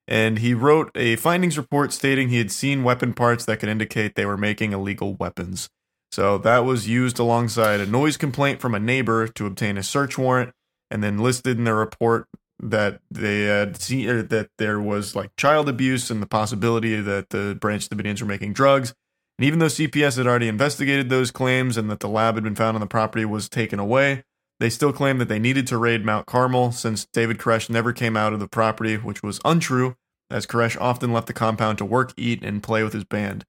And 0.08 0.40
he 0.40 0.54
wrote 0.54 0.92
a 0.96 1.16
findings 1.16 1.58
report 1.58 1.94
stating 1.94 2.30
he 2.30 2.40
had 2.40 2.52
seen 2.52 2.84
weapon 2.84 3.14
parts 3.14 3.46
that 3.46 3.60
could 3.60 3.70
indicate 3.70 4.16
they 4.16 4.26
were 4.26 4.38
making 4.38 4.74
illegal 4.74 5.14
weapons. 5.14 5.70
So 6.12 6.38
that 6.40 6.66
was 6.66 6.90
used 6.90 7.20
alongside 7.20 7.80
a 7.80 7.86
noise 7.86 8.18
complaint 8.18 8.60
from 8.60 8.76
a 8.76 8.80
neighbor 8.80 9.28
to 9.28 9.46
obtain 9.46 9.78
a 9.78 9.84
search 9.84 10.18
warrant, 10.18 10.52
and 10.90 11.02
then 11.02 11.20
listed 11.20 11.58
in 11.58 11.64
the 11.64 11.74
report 11.74 12.28
that 12.62 13.02
they 13.10 13.42
had 13.42 13.82
seen 13.82 14.08
er, 14.08 14.22
that 14.22 14.50
there 14.58 14.80
was 14.80 15.16
like 15.16 15.36
child 15.36 15.68
abuse 15.68 16.12
and 16.12 16.22
the 16.22 16.28
possibility 16.28 17.02
that 17.02 17.30
the 17.30 17.58
Branch 17.60 17.88
Davidians 17.90 18.22
were 18.22 18.28
making 18.28 18.54
drugs. 18.54 18.94
And 19.40 19.48
even 19.48 19.60
though 19.60 19.66
CPS 19.66 20.18
had 20.18 20.28
already 20.28 20.48
investigated 20.48 21.10
those 21.10 21.32
claims 21.32 21.76
and 21.76 21.90
that 21.90 22.00
the 22.00 22.08
lab 22.08 22.36
had 22.36 22.44
been 22.44 22.56
found 22.56 22.76
on 22.76 22.82
the 22.82 22.88
property 22.88 23.26
was 23.26 23.50
taken 23.50 23.80
away, 23.80 24.24
they 24.60 24.70
still 24.70 24.94
claimed 24.94 25.20
that 25.20 25.28
they 25.28 25.40
needed 25.40 25.66
to 25.68 25.78
raid 25.78 26.06
Mount 26.06 26.28
Carmel 26.28 26.72
since 26.72 27.08
David 27.12 27.40
Koresh 27.40 27.68
never 27.68 27.92
came 27.92 28.16
out 28.16 28.34
of 28.34 28.40
the 28.40 28.48
property, 28.48 28.96
which 28.96 29.24
was 29.24 29.40
untrue, 29.44 29.96
as 30.30 30.46
Koresh 30.46 30.80
often 30.80 31.12
left 31.12 31.26
the 31.26 31.34
compound 31.34 31.80
to 31.80 31.86
work, 31.86 32.14
eat, 32.16 32.44
and 32.44 32.62
play 32.62 32.84
with 32.84 32.94
his 32.94 33.04
band. 33.04 33.44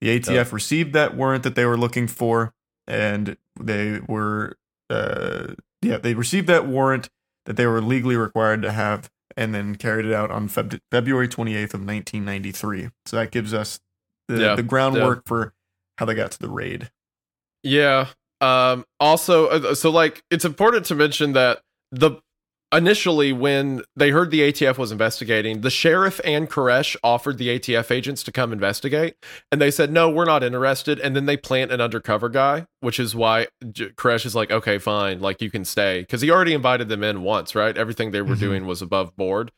The 0.00 0.18
ATF 0.18 0.52
received 0.52 0.94
that 0.94 1.14
warrant 1.14 1.42
that 1.42 1.54
they 1.54 1.66
were 1.66 1.76
looking 1.76 2.06
for, 2.06 2.54
and 2.86 3.36
they 3.60 4.00
were, 4.08 4.56
uh, 4.88 5.48
yeah, 5.82 5.98
they 5.98 6.14
received 6.14 6.46
that 6.46 6.66
warrant 6.66 7.10
that 7.46 7.56
they 7.56 7.66
were 7.66 7.80
legally 7.80 8.16
required 8.16 8.62
to 8.62 8.72
have, 8.72 9.10
and 9.36 9.54
then 9.54 9.74
carried 9.76 10.06
it 10.06 10.12
out 10.12 10.30
on 10.30 10.48
Feb- 10.48 10.80
February 10.90 11.28
28th 11.28 11.74
of 11.74 11.84
1993. 11.84 12.90
So 13.06 13.16
that 13.16 13.30
gives 13.30 13.52
us 13.52 13.80
the, 14.28 14.38
Yeah, 14.38 14.54
the 14.54 14.62
groundwork 14.62 15.26
for 15.26 15.54
how 15.98 16.06
they 16.06 16.14
got 16.14 16.30
to 16.32 16.38
the 16.38 16.48
raid. 16.48 16.90
Yeah. 17.62 18.08
Um 18.40 18.84
also 19.00 19.46
uh, 19.46 19.74
so 19.74 19.90
like 19.90 20.22
it's 20.30 20.44
important 20.44 20.86
to 20.86 20.94
mention 20.94 21.32
that 21.32 21.60
the 21.92 22.20
initially 22.76 23.32
when 23.32 23.82
they 23.96 24.10
heard 24.10 24.30
the 24.30 24.40
ATF 24.40 24.78
was 24.78 24.90
investigating, 24.92 25.60
the 25.60 25.70
sheriff 25.70 26.20
and 26.24 26.50
Koresh 26.50 26.96
offered 27.02 27.38
the 27.38 27.48
ATF 27.58 27.90
agents 27.90 28.22
to 28.24 28.32
come 28.32 28.52
investigate 28.52 29.16
and 29.52 29.60
they 29.60 29.70
said 29.70 29.92
no, 29.92 30.10
we're 30.10 30.24
not 30.24 30.42
interested 30.42 30.98
and 31.00 31.14
then 31.14 31.26
they 31.26 31.36
plant 31.36 31.70
an 31.72 31.80
undercover 31.80 32.28
guy, 32.28 32.66
which 32.80 32.98
is 32.98 33.14
why 33.14 33.46
J- 33.70 33.90
Koresh 33.90 34.26
is 34.26 34.34
like 34.34 34.50
okay, 34.50 34.78
fine, 34.78 35.20
like 35.20 35.40
you 35.40 35.50
can 35.50 35.64
stay 35.64 36.04
cuz 36.08 36.20
he 36.20 36.30
already 36.30 36.54
invited 36.54 36.88
them 36.88 37.02
in 37.04 37.22
once, 37.22 37.54
right? 37.54 37.76
Everything 37.76 38.10
they 38.10 38.22
were 38.22 38.34
Mhm. 38.36 38.40
doing 38.40 38.66
was 38.66 38.82
above 38.82 39.16
board. 39.16 39.50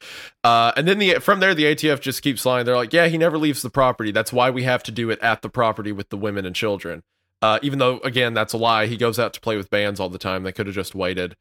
Uh 0.45 0.73
and 0.77 0.87
then 0.87 0.99
the 0.99 1.15
from 1.21 1.41
there 1.41 1.55
the 1.55 1.65
ATF 1.67 2.01
just 2.01 2.23
keeps 2.23 2.45
lying. 2.47 2.65
They're 2.67 2.77
like, 2.77 2.93
"Yeah, 2.93 3.09
he 3.09 3.19
never 3.19 3.39
leaves 3.39 3.63
the 3.63 3.71
property. 3.71 4.11
That's 4.13 4.33
why 4.33 4.51
we 4.51 4.63
have 4.65 4.83
to 4.85 4.93
do 4.93 5.11
it 5.11 5.19
at 5.21 5.43
the 5.43 5.49
property 5.49 5.93
with 5.93 6.09
the 6.11 6.17
women 6.17 6.45
and 6.47 6.55
children." 6.55 7.03
Uh, 7.43 7.59
even 7.63 7.79
though 7.79 7.99
again 7.99 8.33
that's 8.35 8.55
a 8.55 8.57
lie, 8.59 8.87
he 8.87 8.97
goes 8.97 9.19
out 9.19 9.33
to 9.35 9.41
play 9.41 9.57
with 9.57 9.69
bands 9.71 10.01
all 10.01 10.09
the 10.09 10.19
time. 10.19 10.43
They 10.43 10.53
could 10.53 10.67
have 10.67 10.75
just 10.75 10.95
waited. 10.95 11.35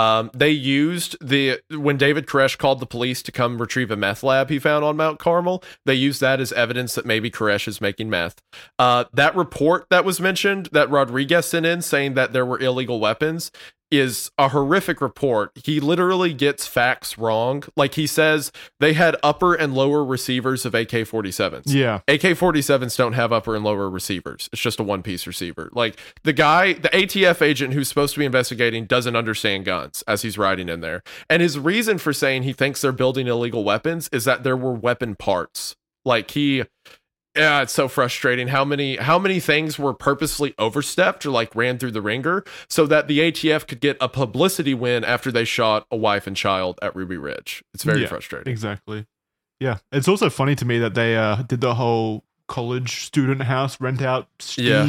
Um, 0.00 0.30
they 0.32 0.48
used 0.50 1.14
the 1.20 1.60
when 1.70 1.98
David 1.98 2.26
Koresh 2.26 2.56
called 2.56 2.80
the 2.80 2.86
police 2.86 3.20
to 3.20 3.30
come 3.30 3.60
retrieve 3.60 3.90
a 3.90 3.96
meth 3.96 4.22
lab 4.22 4.48
he 4.48 4.58
found 4.58 4.82
on 4.82 4.96
Mount 4.96 5.18
Carmel. 5.18 5.62
They 5.84 5.92
used 5.92 6.22
that 6.22 6.40
as 6.40 6.52
evidence 6.52 6.94
that 6.94 7.04
maybe 7.04 7.30
Koresh 7.30 7.68
is 7.68 7.82
making 7.82 8.08
meth. 8.08 8.40
Uh, 8.78 9.04
that 9.12 9.36
report 9.36 9.84
that 9.90 10.06
was 10.06 10.18
mentioned 10.18 10.70
that 10.72 10.88
Rodriguez 10.88 11.44
sent 11.44 11.66
in 11.66 11.82
saying 11.82 12.14
that 12.14 12.32
there 12.32 12.46
were 12.46 12.58
illegal 12.58 12.98
weapons 12.98 13.50
is 13.90 14.30
a 14.38 14.48
horrific 14.48 15.00
report. 15.00 15.50
He 15.64 15.80
literally 15.80 16.32
gets 16.32 16.66
facts 16.66 17.18
wrong. 17.18 17.64
Like 17.76 17.94
he 17.94 18.06
says 18.06 18.52
they 18.78 18.92
had 18.92 19.16
upper 19.22 19.54
and 19.54 19.74
lower 19.74 20.04
receivers 20.04 20.64
of 20.64 20.74
AK 20.74 20.90
47s. 20.90 21.62
Yeah. 21.66 22.00
AK 22.08 22.22
47s 22.22 22.96
don't 22.96 23.14
have 23.14 23.32
upper 23.32 23.54
and 23.56 23.64
lower 23.64 23.90
receivers. 23.90 24.48
It's 24.52 24.62
just 24.62 24.80
a 24.80 24.82
one 24.82 25.02
piece 25.02 25.26
receiver. 25.26 25.70
Like 25.72 25.98
the 26.22 26.32
guy, 26.32 26.74
the 26.74 26.88
ATF 26.90 27.42
agent 27.42 27.74
who's 27.74 27.88
supposed 27.88 28.14
to 28.14 28.20
be 28.20 28.26
investigating 28.26 28.86
doesn't 28.86 29.16
understand 29.16 29.64
guns 29.64 30.02
as 30.06 30.22
he's 30.22 30.38
writing 30.38 30.68
in 30.68 30.80
there. 30.80 31.02
And 31.28 31.42
his 31.42 31.58
reason 31.58 31.98
for 31.98 32.12
saying 32.12 32.44
he 32.44 32.52
thinks 32.52 32.80
they're 32.80 32.92
building 32.92 33.26
illegal 33.26 33.64
weapons 33.64 34.08
is 34.12 34.24
that 34.24 34.44
there 34.44 34.56
were 34.56 34.72
weapon 34.72 35.16
parts. 35.16 35.76
Like 36.04 36.30
he 36.30 36.64
yeah, 37.36 37.62
it's 37.62 37.72
so 37.72 37.86
frustrating 37.88 38.48
how 38.48 38.64
many 38.64 38.96
how 38.96 39.18
many 39.18 39.38
things 39.40 39.78
were 39.78 39.94
purposely 39.94 40.54
overstepped 40.58 41.24
or 41.24 41.30
like 41.30 41.54
ran 41.54 41.78
through 41.78 41.92
the 41.92 42.02
ringer 42.02 42.44
so 42.68 42.86
that 42.86 43.06
the 43.08 43.18
ATF 43.20 43.66
could 43.68 43.80
get 43.80 43.96
a 44.00 44.08
publicity 44.08 44.74
win 44.74 45.04
after 45.04 45.30
they 45.30 45.44
shot 45.44 45.86
a 45.90 45.96
wife 45.96 46.26
and 46.26 46.36
child 46.36 46.78
at 46.82 46.94
Ruby 46.96 47.16
Ridge. 47.16 47.62
It's 47.74 47.84
very 47.84 48.02
Yeah, 48.02 48.08
frustrating. 48.08 48.50
Exactly. 48.50 49.06
Yeah. 49.60 49.78
It's 49.92 50.08
also 50.08 50.30
funny 50.30 50.56
to 50.56 50.64
me 50.64 50.78
that 50.78 50.94
they 50.94 51.16
uh, 51.16 51.36
did 51.42 51.60
the 51.60 51.74
whole 51.74 52.24
college 52.48 53.04
student 53.04 53.42
house 53.42 53.80
rent 53.80 54.02
out 54.02 54.26
Yeah. 54.56 54.86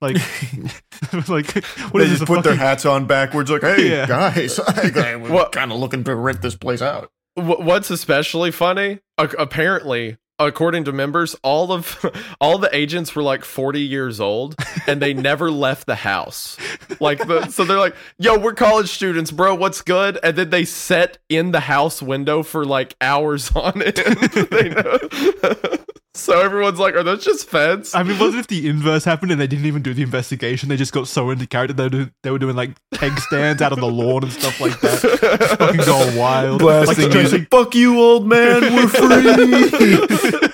Like, 0.00 0.16
like 1.28 1.52
what 1.90 2.00
they 2.00 2.04
is 2.04 2.10
just 2.10 2.20
this? 2.20 2.22
a 2.22 2.26
put 2.26 2.44
their 2.44 2.54
hats 2.56 2.84
on 2.86 3.06
backwards, 3.06 3.50
like, 3.50 3.62
"Hey 3.62 3.90
Yeah. 3.90 4.06
guys, 4.06 4.58
I, 4.66 5.16
we're 5.16 5.30
What- 5.30 5.52
kind 5.52 5.72
of 5.72 5.78
looking 5.78 6.04
to 6.04 6.14
rent 6.14 6.42
this 6.42 6.54
place 6.54 6.82
out." 6.82 7.10
What's 7.34 7.90
especially 7.90 8.50
funny, 8.50 9.00
apparently, 9.18 10.16
according 10.38 10.84
to 10.84 10.92
members, 10.92 11.34
all 11.42 11.72
of 11.72 12.04
all 12.40 12.58
the 12.58 12.74
agents 12.74 13.14
were 13.14 13.22
like 13.22 13.44
40 13.44 13.80
years 13.80 14.20
old 14.20 14.56
and 14.86 15.00
they 15.00 15.14
never 15.14 15.50
left 15.50 15.86
the 15.86 15.96
house. 15.96 16.56
Like 17.00 17.26
the 17.26 17.48
so 17.48 17.64
they're 17.64 17.78
like, 17.78 17.96
"Yo, 18.18 18.38
we're 18.38 18.54
college 18.54 18.90
students, 18.90 19.30
bro. 19.30 19.54
What's 19.54 19.82
good?" 19.82 20.18
And 20.22 20.36
then 20.36 20.50
they 20.50 20.64
sat 20.64 21.18
in 21.28 21.52
the 21.52 21.60
house 21.60 22.02
window 22.02 22.42
for 22.42 22.64
like 22.64 22.94
hours 23.00 23.50
on 23.54 23.82
end. 23.86 23.96
they 26.16 26.32
know. 26.32 26.38
so 26.38 26.40
everyone's 26.40 26.78
like, 26.78 26.94
"Are 26.94 27.02
those 27.02 27.24
just 27.24 27.48
feds?" 27.48 27.94
I 27.94 28.02
mean, 28.02 28.18
wasn't 28.18 28.40
if 28.40 28.46
the 28.46 28.68
inverse 28.68 29.04
happened 29.04 29.32
and 29.32 29.40
they 29.40 29.46
didn't 29.46 29.66
even 29.66 29.82
do 29.82 29.94
the 29.94 30.02
investigation? 30.02 30.68
They 30.68 30.76
just 30.76 30.92
got 30.92 31.08
so 31.08 31.30
into 31.30 31.46
character 31.46 31.74
they 31.74 31.84
were, 31.84 31.88
do- 31.90 32.10
they 32.22 32.30
were 32.30 32.38
doing 32.38 32.56
like 32.56 32.70
peg 32.94 33.18
stands 33.20 33.62
out 33.62 33.72
on 33.72 33.80
the 33.80 33.86
lawn 33.86 34.24
and 34.24 34.32
stuff 34.32 34.60
like 34.60 34.80
that. 34.80 35.56
Fucking 35.58 35.84
going 35.84 36.16
wild. 36.16 36.60
Blasting 36.60 37.04
like, 37.04 37.14
music. 37.14 37.48
Fuck 37.50 37.74
you, 37.74 38.00
old 38.00 38.26
man. 38.26 38.62
We're 38.62 38.88
free. 38.88 40.38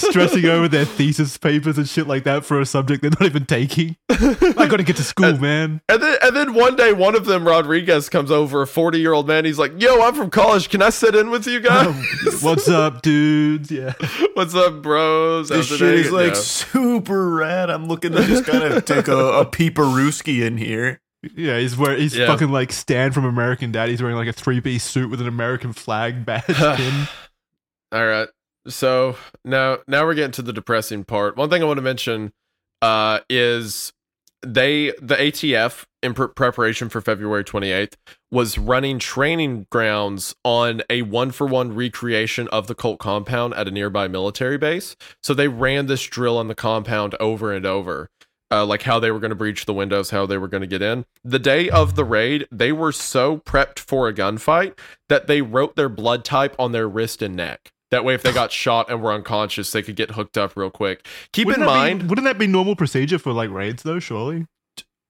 stressing, 0.00 0.28
stressing 0.40 0.44
over 0.46 0.68
their 0.68 0.84
thesis 0.84 1.36
papers 1.38 1.78
and 1.78 1.88
shit 1.88 2.06
like 2.06 2.24
that 2.24 2.44
for 2.44 2.60
a 2.60 2.66
subject 2.66 3.02
they're 3.02 3.10
not 3.10 3.22
even 3.22 3.46
taking. 3.46 3.96
I 4.10 4.66
gotta 4.68 4.82
get 4.82 4.96
to 4.96 5.04
school, 5.04 5.36
man. 5.38 5.80
And 5.88 6.02
then, 6.02 6.18
and 6.22 6.36
then 6.36 6.54
one 6.54 6.76
day, 6.76 6.92
one 6.92 7.14
of 7.14 7.24
them, 7.26 7.46
Rodriguez, 7.46 8.08
comes 8.08 8.30
over, 8.30 8.62
a 8.62 8.66
40 8.66 8.98
year 8.98 9.12
old 9.12 9.26
man. 9.28 9.44
He's 9.44 9.58
like, 9.58 9.80
Yo, 9.80 10.02
I'm 10.02 10.14
from 10.14 10.30
college. 10.30 10.68
Can 10.68 10.82
I 10.82 10.90
sit 10.90 11.14
in 11.14 11.30
with 11.30 11.46
you 11.46 11.60
guys? 11.60 11.86
Oh, 11.88 12.38
what's 12.42 12.68
up, 12.68 13.02
dudes? 13.02 13.70
Yeah. 13.70 13.92
What's 14.34 14.54
up, 14.54 14.82
bros? 14.82 15.48
this 15.50 15.68
How's 15.68 15.78
shit 15.78 15.94
is 15.94 16.10
like 16.12 16.28
Yeah. 16.34 16.40
super 16.40 17.30
rad. 17.30 17.68
I'm 17.70 17.86
looking 17.88 18.12
to 18.12 18.22
just 18.24 18.44
kind 18.46 18.62
of 18.64 18.84
take 18.84 19.06
a, 19.08 19.16
a 19.16 19.44
peeperooski 19.46 20.42
in 20.46 20.56
here. 20.56 21.00
Yeah, 21.36 21.58
he's 21.58 21.76
where 21.76 21.96
he's 21.96 22.16
Yeah. 22.16 22.26
fucking 22.26 22.48
like 22.50 22.72
Stan 22.72 23.12
from 23.12 23.26
American 23.26 23.70
Dad. 23.72 23.90
He's 23.90 24.00
wearing 24.00 24.16
like 24.16 24.28
a 24.28 24.32
three 24.32 24.60
piece 24.62 24.84
suit 24.84 25.10
with 25.10 25.20
an 25.20 25.28
American 25.28 25.72
flag 25.74 26.24
badge 26.24 26.44
pin. 26.46 27.08
All 27.92 28.06
right. 28.06 28.28
So 28.66 29.16
now, 29.44 29.78
now 29.86 30.04
we're 30.04 30.14
getting 30.14 30.32
to 30.32 30.42
the 30.42 30.52
depressing 30.52 31.04
part. 31.04 31.36
One 31.36 31.48
thing 31.48 31.62
I 31.62 31.66
want 31.66 31.78
to 31.78 31.82
mention 31.82 32.32
uh, 32.82 33.20
is 33.28 33.92
they, 34.42 34.92
the 35.00 35.16
ATF, 35.16 35.84
in 36.02 36.14
pre- 36.14 36.28
preparation 36.28 36.88
for 36.88 37.00
February 37.00 37.44
28th, 37.44 37.94
was 38.30 38.58
running 38.58 38.98
training 38.98 39.66
grounds 39.70 40.34
on 40.44 40.82
a 40.88 41.02
one 41.02 41.30
for 41.30 41.46
one 41.46 41.74
recreation 41.74 42.48
of 42.48 42.66
the 42.66 42.74
cult 42.74 42.98
compound 42.98 43.54
at 43.54 43.68
a 43.68 43.70
nearby 43.70 44.08
military 44.08 44.56
base. 44.56 44.96
So 45.22 45.34
they 45.34 45.48
ran 45.48 45.86
this 45.86 46.02
drill 46.04 46.38
on 46.38 46.48
the 46.48 46.54
compound 46.54 47.14
over 47.20 47.52
and 47.52 47.66
over. 47.66 48.08
Uh, 48.52 48.66
like 48.66 48.82
how 48.82 48.98
they 48.98 49.12
were 49.12 49.20
going 49.20 49.30
to 49.30 49.36
breach 49.36 49.64
the 49.64 49.72
windows, 49.72 50.10
how 50.10 50.26
they 50.26 50.36
were 50.36 50.48
going 50.48 50.60
to 50.60 50.66
get 50.66 50.82
in. 50.82 51.04
The 51.22 51.38
day 51.38 51.70
of 51.70 51.94
the 51.94 52.04
raid, 52.04 52.48
they 52.50 52.72
were 52.72 52.90
so 52.90 53.38
prepped 53.38 53.78
for 53.78 54.08
a 54.08 54.12
gunfight 54.12 54.76
that 55.08 55.28
they 55.28 55.40
wrote 55.40 55.76
their 55.76 55.88
blood 55.88 56.24
type 56.24 56.56
on 56.58 56.72
their 56.72 56.88
wrist 56.88 57.22
and 57.22 57.36
neck. 57.36 57.70
That 57.90 58.04
way, 58.04 58.14
if 58.14 58.22
they 58.22 58.32
got 58.32 58.52
shot 58.52 58.88
and 58.90 59.02
were 59.02 59.12
unconscious, 59.12 59.70
they 59.72 59.82
could 59.82 59.96
get 59.96 60.12
hooked 60.12 60.38
up 60.38 60.56
real 60.56 60.70
quick. 60.70 61.06
Keep 61.32 61.46
Wouldn't 61.46 61.62
in 61.62 61.66
that 61.66 61.72
be- 61.74 61.78
mind, 61.78 62.08
wouldn't 62.10 62.24
that 62.26 62.38
be 62.38 62.46
normal 62.46 62.76
procedure 62.76 63.18
for 63.18 63.32
like 63.32 63.50
raids 63.50 63.82
though? 63.82 63.98
Surely. 63.98 64.46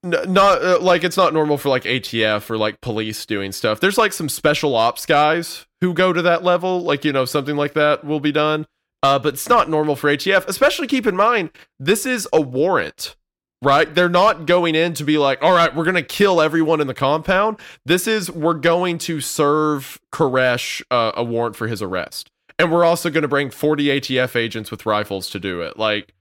n- 0.05 0.15
not 0.33 0.63
uh, 0.65 0.79
like 0.81 1.05
it's 1.05 1.17
not 1.17 1.35
normal 1.35 1.59
for 1.59 1.69
like 1.69 1.85
ATF 1.85 2.49
or 2.51 2.57
like 2.57 2.81
police 2.81 3.27
doing 3.27 3.53
stuff. 3.53 3.81
There's 3.81 3.99
like 3.99 4.13
some 4.15 4.29
special 4.31 4.75
ops 4.75 5.05
guys 5.07 5.67
who 5.83 5.93
go 5.93 6.13
to 6.13 6.23
that 6.23 6.43
level, 6.43 6.81
like 6.81 7.05
you 7.05 7.13
know 7.13 7.25
something 7.27 7.57
like 7.57 7.75
that 7.75 8.03
will 8.05 8.21
be 8.21 8.33
done. 8.33 8.67
Uh, 9.03 9.19
but 9.19 9.33
it's 9.35 9.49
not 9.49 9.69
normal 9.71 9.97
for 9.97 10.11
ATF. 10.11 10.47
Especially 10.47 10.87
keep 10.87 11.07
in 11.07 11.17
mind 11.17 11.51
this 11.79 12.05
is 12.07 12.29
a 12.35 12.41
warrant, 12.41 13.17
right? 13.63 13.95
They're 13.95 14.09
not 14.11 14.45
going 14.47 14.75
in 14.75 14.93
to 14.95 15.05
be 15.05 15.17
like, 15.19 15.43
all 15.43 15.53
right, 15.53 15.75
we're 15.75 15.85
gonna 15.85 16.03
kill 16.03 16.41
everyone 16.41 16.81
in 16.81 16.87
the 16.87 16.95
compound. 16.95 17.59
This 17.87 18.07
is 18.07 18.31
we're 18.31 18.55
going 18.55 18.99
to 18.99 19.21
serve 19.21 19.99
Koresh 20.13 20.83
uh, 20.91 21.13
a 21.15 21.25
warrant 21.25 21.57
for 21.57 21.67
his 21.67 21.81
arrest, 21.81 22.31
and 22.61 22.71
we're 22.71 22.85
also 22.85 23.09
going 23.09 23.23
to 23.23 23.29
bring 23.29 23.49
40 23.49 23.87
ATF 23.87 24.37
agents 24.37 24.71
with 24.71 24.85
rifles 24.85 25.31
to 25.31 25.41
do 25.41 25.63
it. 25.63 25.79
Like 25.79 26.13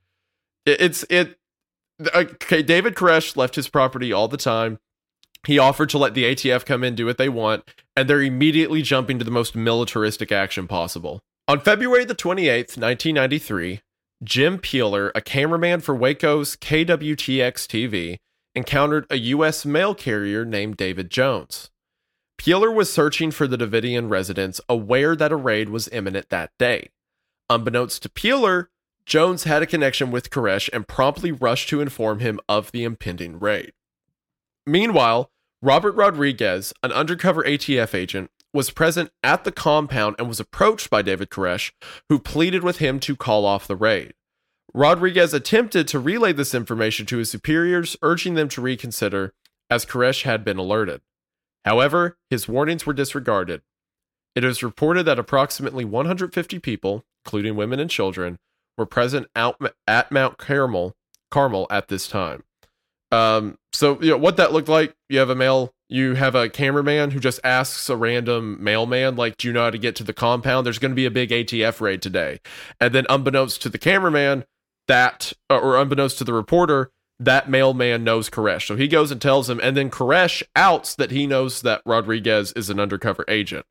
it, 0.66 0.80
it's 0.80 1.06
it 1.10 1.38
okay, 2.16 2.60
uh, 2.60 2.62
David 2.62 2.96
Koresh 2.96 3.36
left 3.36 3.56
his 3.56 3.68
property 3.68 4.14
all 4.14 4.30
the 4.30 4.38
time. 4.38 4.80
He 5.46 5.60
offered 5.60 5.90
to 5.90 5.98
let 5.98 6.14
the 6.14 6.24
ATF 6.24 6.66
come 6.66 6.84
in, 6.84 6.96
do 6.96 7.06
what 7.06 7.18
they 7.18 7.28
want, 7.28 7.70
and 7.96 8.10
they're 8.10 8.22
immediately 8.22 8.82
jumping 8.82 9.20
to 9.20 9.26
the 9.26 9.32
most 9.32 9.54
militaristic 9.54 10.32
action 10.32 10.66
possible. 10.66 11.20
On 11.50 11.60
February 11.60 12.06
the 12.06 12.16
28th, 12.16 12.78
1993, 12.78 13.82
Jim 14.24 14.60
Peeler, 14.60 15.12
a 15.16 15.22
cameraman 15.22 15.82
for 15.82 15.96
Waco's 15.96 16.56
KWTX 16.56 17.68
TV, 17.68 18.18
encountered 18.56 19.06
a 19.10 19.18
U.S. 19.18 19.66
mail 19.66 19.94
carrier 19.94 20.46
named 20.46 20.78
David 20.78 21.10
Jones. 21.10 21.70
Peeler 22.40 22.72
was 22.72 22.92
searching 22.92 23.32
for 23.32 23.48
the 23.48 23.58
Davidian 23.58 24.10
residence, 24.10 24.62
aware 24.70 25.14
that 25.14 25.34
a 25.34 25.36
raid 25.36 25.68
was 25.68 25.90
imminent 25.90 26.30
that 26.30 26.52
day. 26.58 26.90
Unbeknownst 27.50 28.02
to 28.04 28.10
Peeler, 28.10 28.70
Jones 29.06 29.44
had 29.44 29.62
a 29.62 29.68
connection 29.68 30.10
with 30.10 30.30
Koresh 30.30 30.70
and 30.72 30.88
promptly 30.88 31.34
rushed 31.34 31.68
to 31.68 31.82
inform 31.82 32.20
him 32.20 32.40
of 32.48 32.72
the 32.72 32.86
impending 32.86 33.40
raid. 33.40 33.74
Meanwhile, 34.66 35.30
Robert 35.62 35.92
Rodriguez, 35.96 36.72
an 36.82 36.94
undercover 36.94 37.44
ATF 37.44 37.94
agent, 37.94 38.32
was 38.54 38.72
present 38.72 39.12
at 39.22 39.44
the 39.44 39.52
compound 39.52 40.16
and 40.18 40.30
was 40.30 40.40
approached 40.40 40.90
by 40.90 41.02
David 41.02 41.30
Koresh, 41.30 41.74
who 42.08 42.20
pleaded 42.20 42.64
with 42.64 42.78
him 42.78 43.02
to 43.02 43.18
call 43.18 43.46
off 43.46 43.68
the 43.68 43.76
raid. 43.76 44.14
Rodriguez 44.74 45.34
attempted 45.34 45.90
to 45.90 46.00
relay 46.00 46.32
this 46.32 46.56
information 46.56 47.06
to 47.08 47.18
his 47.18 47.30
superiors, 47.30 47.98
urging 48.02 48.36
them 48.36 48.48
to 48.48 48.62
reconsider, 48.62 49.34
as 49.70 49.86
Koresh 49.86 50.24
had 50.24 50.46
been 50.46 50.58
alerted. 50.58 51.02
However, 51.66 52.18
his 52.30 52.48
warnings 52.48 52.86
were 52.86 52.94
disregarded. 52.94 53.62
It 54.36 54.44
is 54.44 54.64
reported 54.64 55.04
that 55.04 55.20
approximately 55.20 55.86
150 55.86 56.60
people, 56.60 57.04
including 57.26 57.56
women 57.56 57.80
and 57.80 57.90
children, 57.90 58.40
were 58.78 58.86
present 58.86 59.28
out 59.36 59.62
at 59.88 60.12
Mount 60.12 60.38
Carmel, 60.38 60.96
Carmel 61.32 61.68
at 61.70 61.90
this 61.90 62.08
time. 62.08 62.44
Um, 63.12 63.58
so 63.74 64.02
you 64.02 64.12
know 64.12 64.18
what 64.18 64.38
that 64.38 64.54
looked 64.54 64.70
like. 64.70 64.96
You 65.10 65.20
have 65.20 65.30
a 65.30 65.36
mail, 65.36 65.74
you 65.90 66.14
have 66.14 66.36
a 66.36 66.50
cameraman 66.50 67.12
who 67.12 67.20
just 67.20 67.40
asks 67.44 67.90
a 67.90 67.98
random 67.98 68.64
mailman, 68.64 69.16
like, 69.16 69.38
"Do 69.38 69.48
you 69.48 69.54
know 69.54 69.64
how 69.64 69.72
to 69.72 69.78
get 69.78 69.96
to 69.98 70.04
the 70.04 70.14
compound? 70.14 70.66
There's 70.66 70.80
going 70.80 70.92
to 70.92 70.96
be 70.96 71.06
a 71.06 71.12
big 71.12 71.32
ATF 71.32 71.82
raid 71.82 72.02
today." 72.02 72.40
And 72.80 72.94
then, 72.94 73.06
unbeknownst 73.10 73.62
to 73.64 73.70
the 73.70 73.80
cameraman, 73.80 74.46
that 74.88 75.34
or 75.50 75.78
unbeknownst 75.78 76.20
to 76.20 76.24
the 76.24 76.34
reporter, 76.34 76.92
that 77.20 77.50
mailman 77.50 78.04
knows 78.04 78.30
Koresh. 78.30 78.66
So 78.66 78.76
he 78.76 78.88
goes 78.88 79.12
and 79.12 79.22
tells 79.22 79.50
him, 79.50 79.60
and 79.62 79.76
then 79.76 79.90
Koresh 79.90 80.42
outs 80.56 80.96
that 80.96 81.12
he 81.12 81.28
knows 81.28 81.62
that 81.62 81.82
Rodriguez 81.86 82.54
is 82.54 82.70
an 82.70 82.80
undercover 82.80 83.26
agent. 83.28 83.66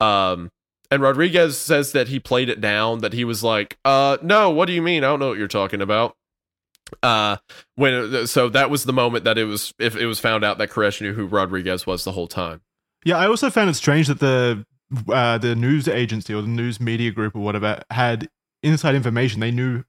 Um, 0.00 0.50
and 0.90 1.02
Rodriguez 1.02 1.56
says 1.56 1.92
that 1.92 2.08
he 2.08 2.18
played 2.18 2.48
it 2.48 2.60
down, 2.60 2.98
that 2.98 3.12
he 3.12 3.24
was 3.24 3.42
like, 3.42 3.78
uh, 3.84 4.18
no, 4.22 4.50
what 4.50 4.66
do 4.66 4.72
you 4.72 4.82
mean? 4.82 5.04
I 5.04 5.08
don't 5.08 5.20
know 5.20 5.28
what 5.28 5.38
you're 5.38 5.48
talking 5.48 5.80
about. 5.80 6.16
Uh, 7.02 7.36
when 7.76 8.26
so 8.26 8.48
that 8.48 8.68
was 8.68 8.84
the 8.84 8.92
moment 8.92 9.24
that 9.24 9.38
it 9.38 9.44
was 9.44 9.72
if 9.78 9.94
it 9.94 10.06
was 10.06 10.18
found 10.18 10.44
out 10.44 10.58
that 10.58 10.70
Koresh 10.70 11.00
knew 11.00 11.12
who 11.12 11.24
Rodriguez 11.24 11.86
was 11.86 12.02
the 12.02 12.12
whole 12.12 12.26
time. 12.26 12.62
Yeah, 13.04 13.16
I 13.16 13.28
also 13.28 13.48
found 13.48 13.70
it 13.70 13.74
strange 13.74 14.08
that 14.08 14.18
the 14.18 14.66
uh, 15.08 15.38
the 15.38 15.54
news 15.54 15.86
agency 15.86 16.34
or 16.34 16.42
the 16.42 16.48
news 16.48 16.80
media 16.80 17.12
group 17.12 17.36
or 17.36 17.40
whatever 17.40 17.80
had 17.90 18.28
inside 18.64 18.96
information. 18.96 19.38
They 19.38 19.52
knew 19.52 19.84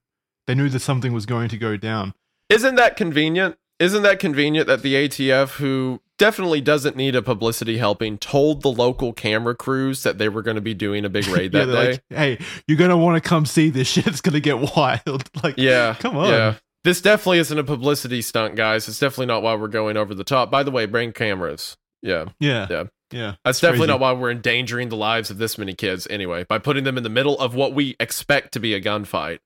they 0.46 0.54
knew 0.54 0.68
that 0.68 0.78
something 0.78 1.12
was 1.12 1.26
going 1.26 1.48
to 1.48 1.58
go 1.58 1.76
down. 1.76 2.14
Isn't 2.52 2.74
that 2.76 2.96
convenient? 2.96 3.56
Isn't 3.78 4.02
that 4.02 4.18
convenient 4.20 4.68
that 4.68 4.82
the 4.82 4.94
ATF, 4.94 5.56
who 5.56 6.00
definitely 6.18 6.60
doesn't 6.60 6.94
need 6.94 7.16
a 7.16 7.22
publicity 7.22 7.78
helping. 7.78 8.16
Told 8.16 8.62
the 8.62 8.70
local 8.70 9.12
camera 9.12 9.56
crews 9.56 10.04
that 10.04 10.18
they 10.18 10.28
were 10.28 10.42
going 10.42 10.54
to 10.54 10.60
be 10.60 10.72
doing 10.72 11.04
a 11.04 11.08
big 11.08 11.26
raid 11.26 11.52
yeah, 11.54 11.64
that 11.64 11.72
day. 11.72 11.90
like, 11.90 12.02
hey, 12.10 12.38
you're 12.68 12.78
gonna 12.78 12.96
want 12.96 13.20
to 13.20 13.28
come 13.28 13.44
see 13.44 13.70
this 13.70 13.88
shit. 13.88 14.06
It's 14.06 14.20
gonna 14.20 14.38
get 14.38 14.76
wild. 14.76 15.28
Like, 15.42 15.56
yeah, 15.58 15.94
come 15.98 16.16
on. 16.16 16.28
Yeah, 16.28 16.54
this 16.84 17.00
definitely 17.00 17.38
isn't 17.40 17.58
a 17.58 17.64
publicity 17.64 18.22
stunt, 18.22 18.54
guys. 18.54 18.86
It's 18.86 19.00
definitely 19.00 19.26
not 19.26 19.42
why 19.42 19.56
we're 19.56 19.66
going 19.66 19.96
over 19.96 20.14
the 20.14 20.22
top. 20.22 20.48
By 20.48 20.62
the 20.62 20.70
way, 20.70 20.86
bring 20.86 21.10
cameras. 21.12 21.76
Yeah, 22.02 22.26
yeah, 22.38 22.68
Yeah. 22.70 22.84
yeah. 23.12 23.34
that's 23.44 23.58
definitely 23.60 23.86
crazy. 23.86 23.92
not 23.92 24.00
why 24.00 24.12
we're 24.12 24.30
endangering 24.30 24.90
the 24.90 24.96
lives 24.96 25.30
of 25.30 25.38
this 25.38 25.58
many 25.58 25.74
kids. 25.74 26.06
Anyway, 26.08 26.44
by 26.44 26.58
putting 26.58 26.84
them 26.84 26.96
in 26.96 27.02
the 27.02 27.08
middle 27.10 27.36
of 27.40 27.56
what 27.56 27.74
we 27.74 27.96
expect 27.98 28.52
to 28.52 28.60
be 28.60 28.74
a 28.74 28.80
gunfight. 28.80 29.40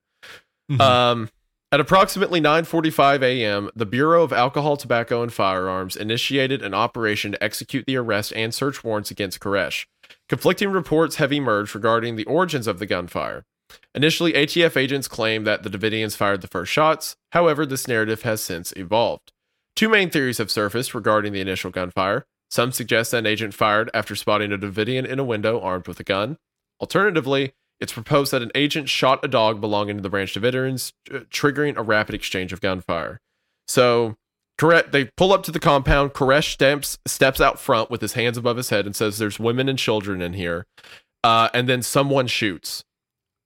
Mhm. 0.71 0.81
Um, 0.81 1.29
at 1.73 1.81
approximately 1.81 2.41
9:45 2.41 3.23
a.m., 3.23 3.71
the 3.75 3.87
Bureau 3.87 4.23
of 4.23 4.33
Alcohol, 4.33 4.77
Tobacco, 4.77 5.23
and 5.23 5.33
Firearms 5.33 5.97
initiated 5.97 6.63
an 6.63 6.75
operation 6.75 7.33
to 7.33 7.43
execute 7.43 7.87
the 7.87 7.97
arrest 7.97 8.33
and 8.35 8.55
search 8.55 8.85
warrants 8.85 9.11
against 9.11 9.41
Koresh. 9.41 9.87
Conflicting 10.29 10.71
reports 10.71 11.17
have 11.17 11.33
emerged 11.33 11.75
regarding 11.75 12.17
the 12.17 12.25
origins 12.27 12.67
of 12.67 12.79
the 12.79 12.87
gunfire. 12.87 13.45
Initially, 13.95 14.33
ATF 14.33 14.77
agents 14.77 15.09
claimed 15.09 15.47
that 15.47 15.63
the 15.63 15.71
Davidians 15.71 16.17
fired 16.17 16.41
the 16.41 16.49
first 16.49 16.73
shots. 16.73 17.17
However, 17.33 17.67
this 17.67 17.89
narrative 17.89 18.23
has 18.23 18.41
since 18.41 18.73
evolved. 18.77 19.33
Two 19.75 19.89
main 19.89 20.09
theories 20.09 20.39
have 20.39 20.51
surfaced 20.51 20.95
regarding 20.95 21.33
the 21.33 21.41
initial 21.41 21.71
gunfire. 21.71 22.27
Some 22.49 22.71
suggest 22.71 23.11
that 23.11 23.19
an 23.19 23.27
agent 23.27 23.55
fired 23.55 23.91
after 23.93 24.15
spotting 24.15 24.53
a 24.53 24.59
Davidian 24.59 25.05
in 25.05 25.19
a 25.19 25.25
window 25.25 25.61
armed 25.61 25.89
with 25.89 25.99
a 25.99 26.05
gun. 26.05 26.39
Alternatively, 26.81 27.55
it's 27.81 27.93
proposed 27.93 28.33
that 28.33 28.43
an 28.43 28.51
agent 28.55 28.89
shot 28.89 29.25
a 29.25 29.29
dog 29.29 29.61
belonging 29.61 29.97
to 29.97 30.03
the 30.03 30.09
Branch 30.09 30.33
Davidians, 30.33 30.93
uh, 31.13 31.21
triggering 31.31 31.77
a 31.77 31.83
rapid 31.83 32.15
exchange 32.15 32.53
of 32.53 32.61
gunfire. 32.61 33.21
So, 33.69 34.17
correct. 34.59 34.93
They 34.93 35.07
pull 35.17 35.33
up 35.33 35.43
to 35.45 35.51
the 35.51 35.61
compound. 35.61 36.13
Koresh 36.13 36.53
steps 36.53 36.99
steps 37.07 37.41
out 37.41 37.59
front 37.59 37.91
with 37.91 38.01
his 38.01 38.15
hands 38.15 38.37
above 38.37 38.57
his 38.57 38.71
head 38.71 38.87
and 38.87 38.97
says, 38.97 39.19
"There's 39.19 39.39
women 39.39 39.69
and 39.69 39.79
children 39.79 40.23
in 40.23 40.33
here." 40.35 40.67
Uh, 41.23 41.49
and 41.53 41.69
then 41.69 41.83
someone 41.83 42.27
shoots. 42.27 42.85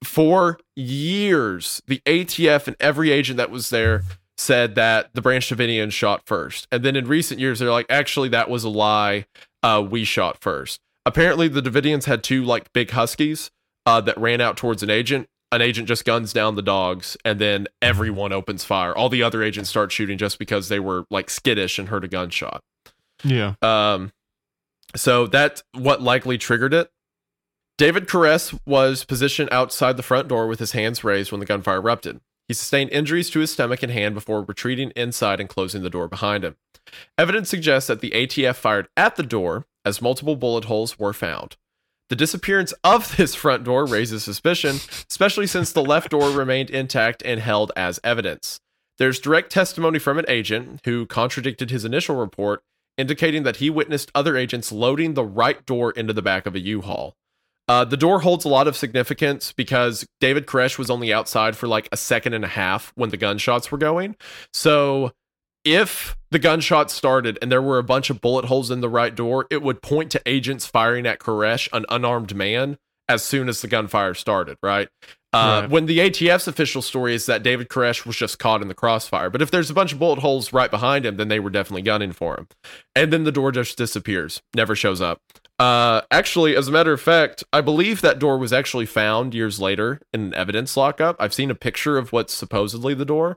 For 0.04 0.58
years, 0.76 1.82
the 1.86 2.00
ATF 2.06 2.66
and 2.66 2.76
every 2.80 3.10
agent 3.10 3.36
that 3.36 3.50
was 3.50 3.70
there 3.70 4.02
said 4.38 4.74
that 4.74 5.10
the 5.14 5.20
Branch 5.20 5.46
Davidians 5.46 5.92
shot 5.92 6.22
first. 6.24 6.66
And 6.72 6.82
then 6.82 6.96
in 6.96 7.06
recent 7.06 7.40
years, 7.40 7.58
they're 7.58 7.70
like, 7.70 7.86
actually, 7.90 8.30
that 8.30 8.48
was 8.48 8.64
a 8.64 8.70
lie. 8.70 9.26
Uh, 9.62 9.86
we 9.88 10.04
shot 10.04 10.38
first. 10.40 10.80
Apparently, 11.04 11.48
the 11.48 11.60
Davidians 11.60 12.04
had 12.04 12.22
two 12.22 12.42
like 12.44 12.72
big 12.72 12.90
huskies 12.90 13.50
uh, 13.86 14.00
that 14.02 14.18
ran 14.18 14.40
out 14.40 14.56
towards 14.56 14.82
an 14.82 14.90
agent. 14.90 15.28
An 15.52 15.62
agent 15.62 15.88
just 15.88 16.04
guns 16.04 16.32
down 16.32 16.54
the 16.54 16.62
dogs, 16.62 17.16
and 17.24 17.40
then 17.40 17.66
everyone 17.82 18.32
opens 18.32 18.62
fire. 18.62 18.94
All 18.94 19.08
the 19.08 19.24
other 19.24 19.42
agents 19.42 19.68
start 19.68 19.90
shooting 19.90 20.16
just 20.16 20.38
because 20.38 20.68
they 20.68 20.78
were 20.78 21.04
like 21.10 21.28
skittish 21.28 21.78
and 21.78 21.88
heard 21.88 22.04
a 22.04 22.08
gunshot. 22.08 22.62
yeah. 23.24 23.54
Um, 23.60 24.12
so 24.94 25.26
that's 25.26 25.62
what 25.72 26.02
likely 26.02 26.38
triggered 26.38 26.74
it. 26.74 26.90
David 27.78 28.06
Koresh 28.06 28.58
was 28.66 29.04
positioned 29.04 29.48
outside 29.50 29.96
the 29.96 30.02
front 30.02 30.28
door 30.28 30.46
with 30.46 30.58
his 30.58 30.72
hands 30.72 31.02
raised 31.02 31.32
when 31.32 31.40
the 31.40 31.46
gunfire 31.46 31.78
erupted. 31.78 32.20
He 32.46 32.54
sustained 32.54 32.90
injuries 32.90 33.30
to 33.30 33.40
his 33.40 33.52
stomach 33.52 33.82
and 33.82 33.92
hand 33.92 34.14
before 34.14 34.42
retreating 34.42 34.90
inside 34.96 35.40
and 35.40 35.48
closing 35.48 35.82
the 35.82 35.90
door 35.90 36.08
behind 36.08 36.44
him. 36.44 36.56
Evidence 37.16 37.48
suggests 37.48 37.86
that 37.86 38.00
the 38.00 38.10
ATF 38.10 38.56
fired 38.56 38.88
at 38.96 39.16
the 39.16 39.22
door 39.22 39.66
as 39.84 40.02
multiple 40.02 40.36
bullet 40.36 40.64
holes 40.64 40.98
were 40.98 41.12
found. 41.12 41.56
The 42.10 42.16
disappearance 42.16 42.74
of 42.84 43.16
this 43.16 43.34
front 43.34 43.64
door 43.64 43.86
raises 43.86 44.24
suspicion, 44.24 44.76
especially 45.08 45.46
since 45.46 45.72
the 45.72 45.82
left 45.82 46.10
door 46.10 46.30
remained 46.30 46.68
intact 46.68 47.22
and 47.24 47.40
held 47.40 47.72
as 47.76 47.98
evidence. 48.04 48.60
There's 48.98 49.18
direct 49.18 49.50
testimony 49.50 49.98
from 49.98 50.18
an 50.18 50.26
agent 50.28 50.80
who 50.84 51.06
contradicted 51.06 51.70
his 51.70 51.86
initial 51.86 52.16
report, 52.16 52.62
indicating 52.98 53.44
that 53.44 53.56
he 53.56 53.70
witnessed 53.70 54.10
other 54.14 54.36
agents 54.36 54.70
loading 54.70 55.14
the 55.14 55.24
right 55.24 55.64
door 55.64 55.92
into 55.92 56.12
the 56.12 56.20
back 56.20 56.44
of 56.44 56.54
a 56.54 56.60
U-Haul. 56.60 57.14
Uh, 57.66 57.84
the 57.84 57.96
door 57.96 58.20
holds 58.20 58.44
a 58.44 58.48
lot 58.48 58.66
of 58.66 58.76
significance 58.76 59.52
because 59.52 60.04
David 60.20 60.46
Koresh 60.46 60.76
was 60.76 60.90
only 60.90 61.12
outside 61.12 61.56
for 61.56 61.68
like 61.68 61.88
a 61.92 61.96
second 61.96 62.34
and 62.34 62.44
a 62.44 62.48
half 62.48 62.92
when 62.96 63.10
the 63.10 63.16
gunshots 63.16 63.70
were 63.70 63.78
going. 63.78 64.16
So 64.52 65.12
if 65.64 66.16
the 66.30 66.38
gunshots 66.38 66.94
started 66.94 67.38
and 67.42 67.50
there 67.50 67.62
were 67.62 67.78
a 67.78 67.84
bunch 67.84 68.10
of 68.10 68.20
bullet 68.20 68.46
holes 68.46 68.70
in 68.70 68.80
the 68.80 68.88
right 68.88 69.14
door, 69.14 69.46
it 69.50 69.62
would 69.62 69.82
point 69.82 70.10
to 70.12 70.22
agents 70.26 70.66
firing 70.66 71.06
at 71.06 71.18
Koresh, 71.18 71.68
an 71.72 71.84
unarmed 71.88 72.34
man, 72.34 72.78
as 73.08 73.22
soon 73.22 73.48
as 73.48 73.60
the 73.60 73.68
gunfire 73.68 74.14
started, 74.14 74.56
right? 74.62 74.88
Uh, 75.32 75.60
Right. 75.62 75.70
When 75.70 75.86
the 75.86 75.98
ATF's 75.98 76.48
official 76.48 76.82
story 76.82 77.14
is 77.14 77.26
that 77.26 77.42
David 77.42 77.68
Koresh 77.68 78.04
was 78.04 78.16
just 78.16 78.38
caught 78.38 78.62
in 78.62 78.68
the 78.68 78.74
crossfire. 78.74 79.30
But 79.30 79.42
if 79.42 79.50
there's 79.50 79.70
a 79.70 79.74
bunch 79.74 79.92
of 79.92 79.98
bullet 79.98 80.18
holes 80.18 80.52
right 80.52 80.70
behind 80.70 81.06
him, 81.06 81.16
then 81.16 81.28
they 81.28 81.38
were 81.40 81.50
definitely 81.50 81.82
gunning 81.82 82.12
for 82.12 82.36
him. 82.36 82.48
And 82.96 83.12
then 83.12 83.24
the 83.24 83.32
door 83.32 83.52
just 83.52 83.78
disappears, 83.78 84.42
never 84.56 84.74
shows 84.74 85.00
up. 85.00 85.20
Uh, 85.60 86.00
actually, 86.10 86.56
as 86.56 86.68
a 86.68 86.72
matter 86.72 86.90
of 86.90 87.02
fact, 87.02 87.44
I 87.52 87.60
believe 87.60 88.00
that 88.00 88.18
door 88.18 88.38
was 88.38 88.50
actually 88.50 88.86
found 88.86 89.34
years 89.34 89.60
later 89.60 90.00
in 90.10 90.22
an 90.22 90.34
evidence 90.34 90.74
lockup. 90.74 91.16
I've 91.20 91.34
seen 91.34 91.50
a 91.50 91.54
picture 91.54 91.98
of 91.98 92.12
what's 92.12 92.32
supposedly 92.32 92.94
the 92.94 93.04
door, 93.04 93.36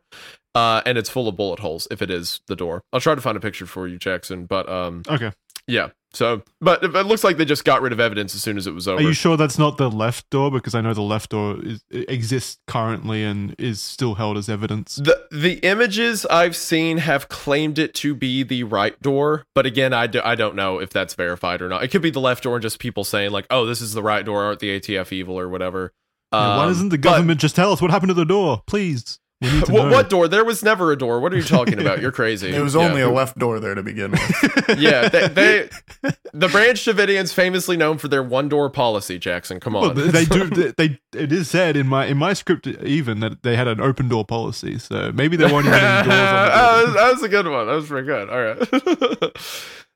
uh, 0.55 0.81
and 0.85 0.97
it's 0.97 1.09
full 1.09 1.27
of 1.27 1.35
bullet 1.35 1.59
holes. 1.59 1.85
If 1.91 2.01
it 2.01 2.09
is 2.09 2.39
the 2.47 2.55
door, 2.55 2.81
I'll 2.93 3.01
try 3.01 3.13
to 3.13 3.19
find 3.19 3.35
a 3.35 3.41
picture 3.41 3.65
for 3.65 3.89
you, 3.89 3.97
Jackson. 3.97 4.45
But 4.45 4.69
um, 4.69 5.03
Okay. 5.09 5.33
Yeah. 5.67 5.89
So, 6.15 6.43
but 6.61 6.83
it 6.83 6.91
looks 7.07 7.23
like 7.23 7.37
they 7.37 7.45
just 7.45 7.65
got 7.65 7.81
rid 7.81 7.91
of 7.91 7.99
evidence 7.99 8.35
as 8.35 8.43
soon 8.43 8.55
as 8.55 8.67
it 8.67 8.71
was 8.75 8.87
over. 8.87 8.99
Are 8.99 9.01
you 9.01 9.13
sure 9.13 9.35
that's 9.35 9.57
not 9.57 9.77
the 9.77 9.89
left 9.89 10.29
door? 10.29 10.51
Because 10.51 10.75
I 10.75 10.81
know 10.81 10.93
the 10.93 11.01
left 11.01 11.31
door 11.31 11.57
is, 11.63 11.83
exists 11.89 12.59
currently 12.67 13.23
and 13.23 13.55
is 13.57 13.81
still 13.81 14.13
held 14.13 14.37
as 14.37 14.47
evidence. 14.47 14.97
The 14.97 15.25
the 15.31 15.53
images 15.63 16.23
I've 16.27 16.55
seen 16.55 16.99
have 16.99 17.29
claimed 17.29 17.79
it 17.79 17.95
to 17.95 18.13
be 18.13 18.43
the 18.43 18.61
right 18.63 19.01
door, 19.01 19.45
but 19.55 19.65
again, 19.65 19.91
I, 19.91 20.05
do, 20.05 20.21
I 20.23 20.35
don't 20.35 20.55
know 20.55 20.77
if 20.77 20.91
that's 20.91 21.15
verified 21.15 21.63
or 21.63 21.67
not. 21.69 21.83
It 21.83 21.87
could 21.87 22.03
be 22.03 22.11
the 22.11 22.21
left 22.21 22.43
door 22.43 22.57
and 22.57 22.61
just 22.61 22.77
people 22.77 23.03
saying 23.03 23.31
like, 23.31 23.47
"Oh, 23.49 23.65
this 23.65 23.81
is 23.81 23.93
the 23.93 24.03
right 24.03 24.23
door," 24.23 24.43
aren't 24.43 24.59
the 24.59 24.79
ATF 24.79 25.11
evil 25.11 25.39
or 25.39 25.49
whatever. 25.49 25.93
Yeah, 26.31 26.57
why 26.57 26.63
Um, 26.65 26.69
doesn't 26.69 26.89
the 26.89 26.97
but- 26.99 27.09
government 27.09 27.39
just 27.39 27.55
tell 27.55 27.71
us 27.71 27.81
what 27.81 27.89
happened 27.89 28.09
to 28.09 28.13
the 28.13 28.23
door? 28.25 28.61
Please. 28.67 29.19
We 29.43 29.51
need 29.51 29.65
to 29.65 29.71
what, 29.73 29.91
what 29.91 30.09
door? 30.09 30.27
There 30.27 30.43
was 30.45 30.63
never 30.63 30.91
a 30.91 30.97
door. 30.97 31.19
What 31.19 31.33
are 31.33 31.37
you 31.37 31.43
talking 31.43 31.79
about? 31.79 32.01
You're 32.01 32.11
crazy. 32.23 32.49
It 32.55 32.61
was 32.61 32.73
Yeah. 32.75 32.81
only 32.87 33.01
a 33.01 33.09
left 33.09 33.37
door 33.37 33.59
there 33.59 33.75
to 33.75 33.83
begin 33.83 34.11
with. 34.11 34.65
yeah, 34.79 35.09
they, 35.09 35.27
they 35.27 35.69
the 36.33 36.47
Branch 36.47 36.79
Davidians 36.83 37.33
famously 37.33 37.77
known 37.77 37.97
for 37.97 38.07
their 38.07 38.23
one 38.23 38.49
door 38.49 38.69
policy. 38.69 39.19
Jackson, 39.19 39.59
come 39.59 39.73
Well, 39.73 39.89
on. 39.89 39.95
they, 39.95 40.07
they 40.07 40.25
do. 40.25 40.47
They, 40.49 40.71
they 40.87 40.99
it 41.19 41.31
is 41.31 41.49
said 41.49 41.75
in 41.77 41.87
my 41.87 42.05
in 42.05 42.17
my 42.17 42.33
script 42.33 42.65
even 42.67 43.19
that 43.19 43.43
they 43.43 43.55
had 43.55 43.67
an 43.67 43.79
open 43.81 44.07
door 44.07 44.25
policy. 44.25 44.79
So 44.79 45.11
maybe 45.13 45.35
they 45.37 45.51
weren't 45.51 45.67
even 45.67 45.79
doors 45.79 45.83
on 45.93 46.03
the 46.05 46.09
that, 46.13 46.83
was, 46.85 46.93
that 46.95 47.11
was 47.13 47.23
a 47.23 47.29
good 47.29 47.47
one. 47.47 47.67
That 47.67 47.73
was 47.75 47.87
pretty 47.87 48.07
good. 48.07 48.29
All 48.29 48.41
right. 48.41 49.37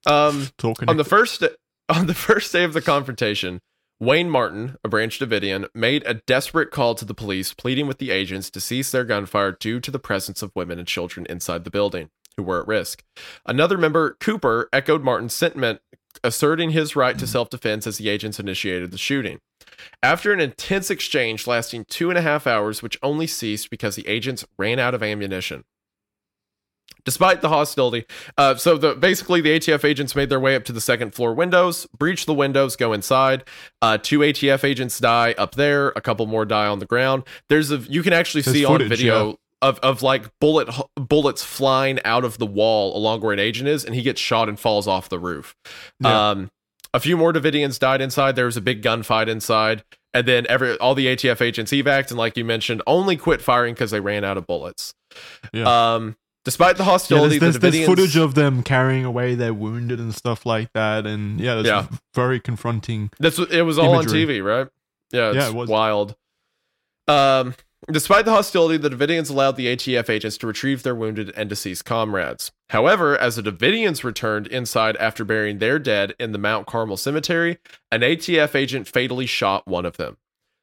um, 0.06 0.48
Talking 0.57 0.90
on 0.90 0.98
the 0.98 1.03
first 1.03 1.44
on 1.90 2.07
the 2.07 2.14
first 2.14 2.52
day 2.52 2.64
of 2.64 2.74
the 2.74 2.82
confrontation, 2.82 3.61
Wayne 3.99 4.30
Martin, 4.30 4.78
a 4.84 4.90
Branch 4.90 5.18
Davidian, 5.18 5.68
made 5.74 6.03
a 6.06 6.14
desperate 6.14 6.69
call 6.69 6.94
to 6.94 7.03
the 7.06 7.15
police, 7.15 7.52
pleading 7.53 7.88
with 7.88 7.98
the 7.98 8.11
agents 8.11 8.52
to 8.52 8.60
cease 8.60 8.91
their 8.91 9.03
gunfire 9.03 9.53
due 9.53 9.80
to 9.80 9.90
the 9.90 9.98
presence 9.98 10.44
of 10.44 10.52
women 10.56 10.78
and 10.78 10.88
children 10.88 11.26
inside 11.28 11.64
the 11.64 11.72
building 11.72 12.11
who 12.38 12.44
were 12.44 12.61
at 12.61 12.68
risk. 12.68 13.03
Another 13.48 13.76
member, 13.76 14.15
Cooper, 14.19 14.69
echoed 14.72 15.03
Martin's 15.03 15.34
sentiment, 15.34 15.80
asserting 16.24 16.69
his 16.69 16.95
right 16.95 17.18
to 17.18 17.26
self 17.26 17.49
defense 17.49 17.88
as 17.88 17.98
the 17.98 18.10
agents 18.10 18.40
initiated 18.40 18.91
the 18.91 18.99
shooting. 18.99 19.40
After 20.03 20.32
an 20.32 20.40
intense 20.40 20.91
exchange 20.91 21.48
lasting 21.48 21.86
two 21.90 22.10
and 22.10 22.19
a 22.19 22.24
half 22.24 22.45
hours, 22.45 22.84
which 22.84 22.99
only 23.02 23.26
ceased 23.26 23.72
because 23.72 23.95
the 23.95 24.07
agents 24.07 24.45
ran 24.60 24.78
out 24.78 24.94
of 24.94 25.02
ammunition. 25.02 25.64
Despite 27.07 27.39
the 27.39 27.47
hostility, 27.47 28.05
uh, 28.38 28.55
so 28.55 28.77
the 28.77 28.93
basically 28.93 29.39
the 29.39 29.57
ATF 29.57 29.85
agents 29.85 30.13
made 30.13 30.27
their 30.27 30.41
way 30.41 30.57
up 30.57 30.65
to 30.65 30.73
the 30.73 30.81
second 30.81 31.15
floor 31.15 31.34
windows, 31.34 31.88
breach 31.97 32.25
the 32.25 32.34
windows, 32.34 32.75
go 32.75 32.91
inside. 32.91 33.45
Uh, 33.81 33.97
two 33.97 34.19
ATF 34.19 34.65
agents 34.65 34.99
die 34.99 35.34
up 35.38 35.55
there. 35.55 35.93
A 35.95 36.01
couple 36.01 36.25
more 36.25 36.43
die 36.43 36.67
on 36.67 36.79
the 36.79 36.85
ground. 36.85 37.23
There's 37.47 37.71
a 37.71 37.77
you 37.77 38.03
can 38.03 38.11
actually 38.11 38.41
There's 38.41 38.57
see 38.57 38.65
footage, 38.65 38.88
on 38.88 38.89
video 38.89 39.27
yeah. 39.29 39.35
of 39.61 39.79
of 39.79 40.01
like 40.01 40.38
bullet 40.41 40.67
bullets 40.95 41.43
flying 41.43 42.03
out 42.03 42.25
of 42.25 42.39
the 42.39 42.45
wall 42.45 42.93
along 42.97 43.21
where 43.21 43.31
an 43.31 43.39
agent 43.39 43.69
is, 43.69 43.85
and 43.85 43.95
he 43.95 44.01
gets 44.01 44.19
shot 44.19 44.49
and 44.49 44.59
falls 44.59 44.85
off 44.85 45.07
the 45.07 45.17
roof. 45.17 45.55
Yeah. 46.01 46.31
Um, 46.31 46.51
a 46.93 46.99
few 46.99 47.15
more 47.15 47.31
Davidians 47.31 47.79
died 47.79 48.01
inside. 48.01 48.35
There 48.35 48.47
was 48.47 48.57
a 48.57 48.61
big 48.61 48.81
gunfight 48.81 49.29
inside, 49.29 49.85
and 50.13 50.27
then 50.27 50.45
every 50.49 50.77
all 50.79 50.93
the 50.93 51.05
ATF 51.05 51.39
agents 51.39 51.71
evac, 51.71 52.09
and 52.09 52.17
like 52.17 52.35
you 52.35 52.43
mentioned, 52.43 52.81
only 52.85 53.15
quit 53.15 53.41
firing 53.41 53.75
because 53.75 53.91
they 53.91 54.01
ran 54.01 54.25
out 54.25 54.35
of 54.35 54.45
bullets. 54.45 54.93
Yeah. 55.53 55.93
Um, 55.93 56.17
despite 56.48 56.78
the 56.78 56.84
Yeah, 56.84 56.91
hostility, 56.91 57.40
there's, 57.40 57.60
there's, 57.60 57.74
the 57.74 57.78
there's 57.80 57.86
footage 57.86 58.15
of 58.15 58.34
them 58.34 58.64
carrying 58.64 59.03
away 59.03 59.36
their 59.36 59.53
wounded 59.53 59.99
and 59.99 60.15
stuff 60.15 60.45
like 60.45 60.72
that, 60.72 61.06
and 61.06 61.41
yeah, 61.41 61.60
Yeah. 61.60 61.88
very 62.15 62.40
confronting. 62.40 63.11
That's 63.19 63.38
it 63.38 63.64
was 63.64 63.78
all 63.78 63.95
imagery. 63.95 64.24
on 64.24 64.28
TV, 64.30 64.41
right? 64.44 64.68
Yeah, 65.11 65.28
it's 65.32 65.36
Yeah, 65.36 65.49
it 65.49 65.53
was. 65.56 65.68
wild. 65.69 66.15
Um, 67.10 67.53
despite 67.91 68.24
the 68.24 68.32
hostility, 68.32 68.78
the 68.78 68.90
Davidians 68.90 69.30
allowed 69.30 69.57
the 69.57 69.68
ATF 69.68 70.10
agents 70.10 70.38
to 70.38 70.48
retrieve 70.48 70.84
their 70.84 70.95
wounded 70.95 71.34
and 71.36 71.49
deceased 71.49 71.84
comrades. 71.84 72.52
However, 72.69 73.18
as 73.18 73.36
the 73.36 73.41
Davidians 73.44 74.06
returned 74.06 74.48
inside 74.48 74.95
after 74.98 75.26
burying 75.26 75.57
their 75.60 75.80
dead 75.80 76.14
in 76.18 76.32
the 76.32 76.38
Mount 76.38 76.65
Carmel 76.65 76.95
cemetery, 76.98 77.57
an 77.91 78.02
ATF 78.03 78.56
agent 78.56 78.88
fatally 78.88 79.26
shot 79.26 79.68
one 79.68 79.86
of 79.86 79.98
them. 79.98 80.15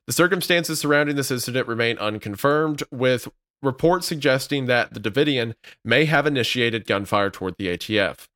The 0.07 0.13
circumstances 0.13 0.81
surrounding 0.81 1.17
this 1.17 1.31
incident 1.31 1.67
remain 1.69 1.97
unconfirmed, 1.99 2.83
with 2.91 3.29
reports 3.65 4.07
suggesting 4.07 4.67
that 4.67 4.95
the 4.95 5.01
Davidian 5.01 5.55
may 5.85 6.05
have 6.05 6.27
initiated 6.27 6.87
gunfire 6.87 7.31
toward 7.31 7.57
the 7.59 7.69
ATF. 7.69 8.29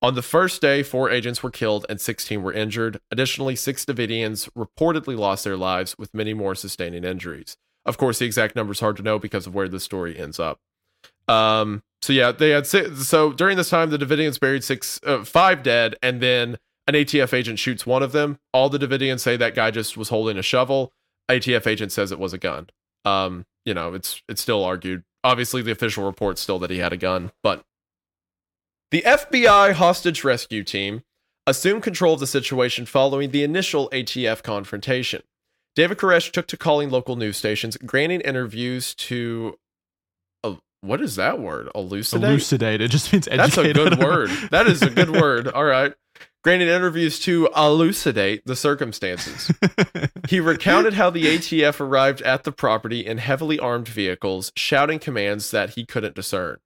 On 0.00 0.14
the 0.14 0.22
first 0.22 0.62
day, 0.62 0.82
four 0.84 1.10
agents 1.10 1.42
were 1.42 1.50
killed 1.50 1.84
and 1.88 2.00
16 2.00 2.42
were 2.42 2.52
injured. 2.52 3.00
Additionally, 3.10 3.56
six 3.56 3.84
Davidians 3.84 4.48
reportedly 4.56 5.18
lost 5.18 5.42
their 5.42 5.56
lives, 5.56 5.96
with 5.98 6.14
many 6.14 6.34
more 6.34 6.54
sustaining 6.54 7.02
injuries. 7.02 7.56
Of 7.84 7.98
course, 7.98 8.20
the 8.20 8.26
exact 8.26 8.54
number 8.54 8.72
is 8.72 8.80
hard 8.80 8.96
to 8.98 9.02
know 9.02 9.18
because 9.18 9.46
of 9.46 9.54
where 9.54 9.68
the 9.68 9.80
story 9.80 10.16
ends 10.16 10.38
up. 10.38 10.60
Um, 11.26 11.82
so 12.00 12.12
yeah, 12.12 12.30
they 12.30 12.50
had 12.50 12.66
six, 12.66 13.08
so 13.08 13.32
during 13.32 13.56
this 13.56 13.70
time, 13.70 13.90
the 13.90 13.98
Davidians 13.98 14.38
buried 14.38 14.62
six, 14.62 15.00
uh, 15.04 15.24
five 15.24 15.62
dead, 15.62 15.96
and 16.00 16.20
then 16.20 16.58
an 16.86 16.94
ATF 16.94 17.34
agent 17.34 17.58
shoots 17.58 17.84
one 17.84 18.02
of 18.02 18.12
them. 18.12 18.38
All 18.52 18.68
the 18.68 18.78
Davidians 18.78 19.20
say 19.20 19.36
that 19.36 19.54
guy 19.54 19.70
just 19.70 19.96
was 19.96 20.10
holding 20.10 20.38
a 20.38 20.42
shovel. 20.42 20.92
ATF 21.28 21.66
agent 21.66 21.92
says 21.92 22.12
it 22.12 22.18
was 22.18 22.32
a 22.32 22.38
gun. 22.38 22.68
Um, 23.08 23.46
you 23.64 23.74
know, 23.74 23.94
it's 23.94 24.22
it's 24.28 24.40
still 24.40 24.64
argued. 24.64 25.04
Obviously, 25.24 25.62
the 25.62 25.72
official 25.72 26.04
report's 26.04 26.40
still 26.40 26.58
that 26.60 26.70
he 26.70 26.78
had 26.78 26.92
a 26.92 26.96
gun, 26.96 27.32
but 27.42 27.64
the 28.90 29.02
FBI 29.02 29.74
hostage 29.74 30.24
rescue 30.24 30.64
team 30.64 31.02
assumed 31.46 31.82
control 31.82 32.14
of 32.14 32.20
the 32.20 32.26
situation 32.26 32.86
following 32.86 33.30
the 33.30 33.42
initial 33.42 33.88
ATF 33.90 34.42
confrontation. 34.42 35.22
David 35.74 35.98
Koresh 35.98 36.30
took 36.32 36.46
to 36.48 36.56
calling 36.56 36.90
local 36.90 37.16
news 37.16 37.36
stations, 37.36 37.76
granting 37.76 38.20
interviews 38.20 38.94
to 38.94 39.58
uh, 40.44 40.56
what 40.80 41.00
is 41.00 41.16
that 41.16 41.38
word? 41.40 41.68
Elucidate. 41.74 42.28
Elucidate. 42.28 42.80
It 42.80 42.90
just 42.90 43.12
means 43.12 43.28
educated. 43.28 43.76
That's 43.76 43.92
a 43.92 43.98
good 43.98 43.98
word. 43.98 44.30
That 44.50 44.66
is 44.66 44.82
a 44.82 44.90
good 44.90 45.10
word. 45.10 45.48
All 45.48 45.64
right. 45.64 45.94
Granting 46.48 46.68
interviews 46.68 47.20
to 47.20 47.46
elucidate 47.54 48.46
the 48.46 48.56
circumstances. 48.56 49.52
He 50.30 50.40
recounted 50.40 50.94
how 50.94 51.10
the 51.10 51.24
ATF 51.24 51.78
arrived 51.78 52.22
at 52.22 52.44
the 52.44 52.52
property 52.52 53.04
in 53.04 53.18
heavily 53.18 53.58
armed 53.58 53.86
vehicles, 53.86 54.50
shouting 54.56 54.98
commands 54.98 55.50
that 55.50 55.74
he 55.74 55.84
couldn't 55.84 56.14
discern. 56.14 56.56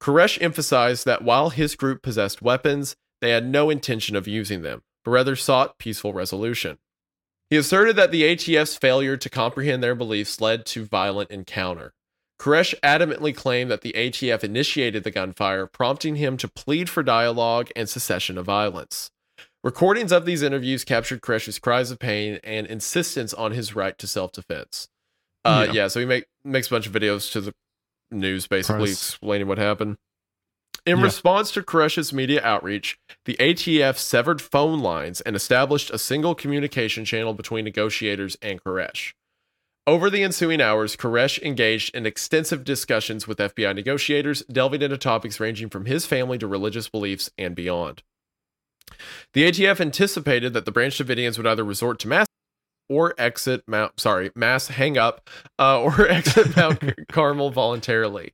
Koresh 0.00 0.40
emphasized 0.40 1.06
that 1.06 1.24
while 1.24 1.50
his 1.50 1.74
group 1.74 2.02
possessed 2.02 2.40
weapons, 2.40 2.94
they 3.20 3.30
had 3.30 3.44
no 3.44 3.68
intention 3.68 4.14
of 4.14 4.28
using 4.28 4.62
them, 4.62 4.82
but 5.04 5.10
rather 5.10 5.34
sought 5.34 5.78
peaceful 5.78 6.12
resolution. 6.12 6.78
He 7.50 7.56
asserted 7.56 7.96
that 7.96 8.12
the 8.12 8.22
ATF's 8.22 8.76
failure 8.76 9.16
to 9.16 9.28
comprehend 9.28 9.82
their 9.82 9.96
beliefs 9.96 10.40
led 10.40 10.64
to 10.66 10.84
violent 10.84 11.32
encounter. 11.32 11.94
Koresh 12.38 12.74
adamantly 12.80 13.34
claimed 13.34 13.72
that 13.72 13.80
the 13.80 13.94
ATF 13.94 14.44
initiated 14.44 15.02
the 15.02 15.10
gunfire, 15.10 15.66
prompting 15.66 16.14
him 16.14 16.36
to 16.36 16.46
plead 16.46 16.88
for 16.88 17.02
dialogue 17.02 17.70
and 17.74 17.88
cessation 17.88 18.38
of 18.38 18.46
violence. 18.46 19.10
Recordings 19.66 20.12
of 20.12 20.26
these 20.26 20.42
interviews 20.42 20.84
captured 20.84 21.22
Koresh's 21.22 21.58
cries 21.58 21.90
of 21.90 21.98
pain 21.98 22.38
and 22.44 22.68
insistence 22.68 23.34
on 23.34 23.50
his 23.50 23.74
right 23.74 23.98
to 23.98 24.06
self 24.06 24.30
defense. 24.30 24.86
Uh, 25.44 25.64
Yeah. 25.66 25.72
yeah. 25.72 25.88
so 25.88 25.98
he 25.98 26.06
make, 26.06 26.26
makes 26.44 26.68
a 26.68 26.70
bunch 26.70 26.86
of 26.86 26.92
videos 26.92 27.32
to 27.32 27.40
the 27.40 27.52
news 28.12 28.46
basically 28.46 28.92
explaining 28.92 29.48
what 29.48 29.58
happened. 29.58 29.96
In 30.86 30.98
Yeah. 30.98 31.02
response 31.02 31.50
to 31.50 31.62
Koresh's 31.62 32.12
media 32.12 32.40
outreach, 32.44 32.96
the 33.24 33.34
ATF 33.40 33.98
severed 33.98 34.40
phone 34.40 34.78
lines 34.78 35.20
and 35.22 35.34
established 35.34 35.90
a 35.90 35.98
single 35.98 36.36
communication 36.36 37.04
channel 37.04 37.34
between 37.34 37.64
negotiators 37.64 38.36
and 38.40 38.62
Koresh. 38.62 39.14
Over 39.84 40.10
the 40.10 40.22
ensuing 40.22 40.60
hours, 40.60 40.94
Koresh 40.94 41.42
engaged 41.42 41.92
in 41.92 42.06
extensive 42.06 42.62
discussions 42.62 43.26
with 43.26 43.40
FBI 43.40 43.72
negotiators, 43.74 44.44
delving 44.44 44.82
into 44.82 44.96
topics 44.96 45.40
ranging 45.40 45.70
from 45.70 45.86
his 45.86 46.06
family 46.06 46.38
to 46.38 46.46
religious 46.46 46.88
beliefs 46.88 47.30
and 47.36 47.56
beyond. 47.56 48.04
The 49.34 49.44
ATF 49.44 49.80
anticipated 49.80 50.52
that 50.54 50.64
the 50.64 50.72
Branch 50.72 50.96
Davidians 50.96 51.36
would 51.36 51.46
either 51.46 51.64
resort 51.64 51.98
to 52.00 52.08
mass 52.08 52.26
or 52.88 53.14
exit 53.18 53.62
Mount, 53.66 53.98
sorry, 53.98 54.30
mass 54.34 54.68
hang 54.68 54.96
up, 54.96 55.28
uh, 55.58 55.80
or 55.80 56.08
exit 56.08 56.56
Mount 56.56 57.08
Carmel 57.08 57.50
voluntarily. 57.50 58.32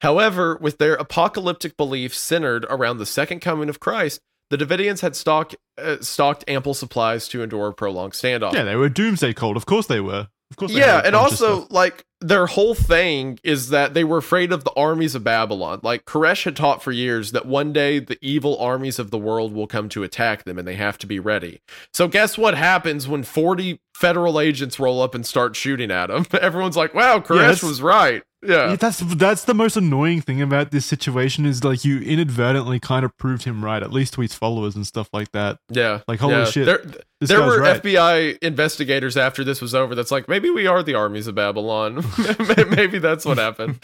However, 0.00 0.58
with 0.60 0.78
their 0.78 0.94
apocalyptic 0.94 1.76
beliefs 1.76 2.18
centered 2.18 2.66
around 2.68 2.98
the 2.98 3.06
second 3.06 3.40
coming 3.40 3.68
of 3.68 3.80
Christ, 3.80 4.20
the 4.50 4.58
Davidians 4.58 5.00
had 5.00 5.16
stock, 5.16 5.54
uh, 5.78 5.96
stocked 6.00 6.44
ample 6.46 6.74
supplies 6.74 7.28
to 7.28 7.42
endure 7.42 7.68
a 7.68 7.72
prolonged 7.72 8.12
standoff. 8.12 8.52
yeah, 8.52 8.64
they 8.64 8.76
were 8.76 8.88
doomsday 8.90 9.32
cold. 9.32 9.56
Of 9.56 9.66
course 9.66 9.86
they 9.86 10.00
were. 10.00 10.28
Of 10.50 10.56
course. 10.56 10.72
Yeah, 10.72 11.00
and 11.04 11.16
also 11.16 11.60
stuff. 11.60 11.72
like 11.72 12.04
their 12.20 12.46
whole 12.46 12.74
thing 12.74 13.38
is 13.42 13.70
that 13.70 13.92
they 13.92 14.04
were 14.04 14.18
afraid 14.18 14.52
of 14.52 14.62
the 14.64 14.72
armies 14.76 15.14
of 15.14 15.24
Babylon. 15.24 15.80
Like 15.82 16.04
Koresh 16.04 16.44
had 16.44 16.54
taught 16.56 16.82
for 16.82 16.92
years 16.92 17.32
that 17.32 17.44
one 17.46 17.72
day 17.72 17.98
the 17.98 18.18
evil 18.22 18.56
armies 18.58 18.98
of 18.98 19.10
the 19.10 19.18
world 19.18 19.52
will 19.52 19.66
come 19.66 19.88
to 19.90 20.02
attack 20.04 20.44
them 20.44 20.58
and 20.58 20.66
they 20.66 20.76
have 20.76 20.96
to 20.98 21.06
be 21.06 21.18
ready. 21.18 21.60
So 21.92 22.08
guess 22.08 22.38
what 22.38 22.54
happens 22.56 23.08
when 23.08 23.24
40 23.24 23.80
federal 23.94 24.38
agents 24.40 24.78
roll 24.78 25.02
up 25.02 25.14
and 25.14 25.26
start 25.26 25.56
shooting 25.56 25.90
at 25.90 26.06
them? 26.06 26.24
Everyone's 26.40 26.76
like, 26.76 26.94
"Wow, 26.94 27.18
Koresh 27.18 27.38
that's- 27.38 27.62
was 27.62 27.82
right." 27.82 28.22
Yeah. 28.44 28.76
That's 28.76 28.98
that's 28.98 29.44
the 29.44 29.54
most 29.54 29.76
annoying 29.76 30.20
thing 30.20 30.42
about 30.42 30.70
this 30.70 30.86
situation 30.86 31.46
is 31.46 31.64
like 31.64 31.84
you 31.84 32.00
inadvertently 32.00 32.80
kind 32.80 33.04
of 33.04 33.16
proved 33.16 33.44
him 33.44 33.64
right, 33.64 33.82
at 33.82 33.92
least 33.92 34.14
to 34.14 34.20
his 34.20 34.34
followers 34.34 34.76
and 34.76 34.86
stuff 34.86 35.08
like 35.12 35.32
that. 35.32 35.58
Yeah. 35.70 36.00
Like, 36.06 36.20
holy 36.20 36.34
yeah. 36.34 36.44
shit, 36.44 36.66
There, 36.66 36.82
there 37.20 37.42
were 37.42 37.60
right. 37.60 37.82
FBI 37.82 38.38
investigators 38.42 39.16
after 39.16 39.44
this 39.44 39.60
was 39.60 39.74
over 39.74 39.94
that's 39.94 40.10
like, 40.10 40.28
maybe 40.28 40.50
we 40.50 40.66
are 40.66 40.82
the 40.82 40.94
armies 40.94 41.26
of 41.26 41.34
Babylon. 41.34 42.04
maybe 42.70 42.98
that's 42.98 43.24
what 43.24 43.38
happened. 43.38 43.82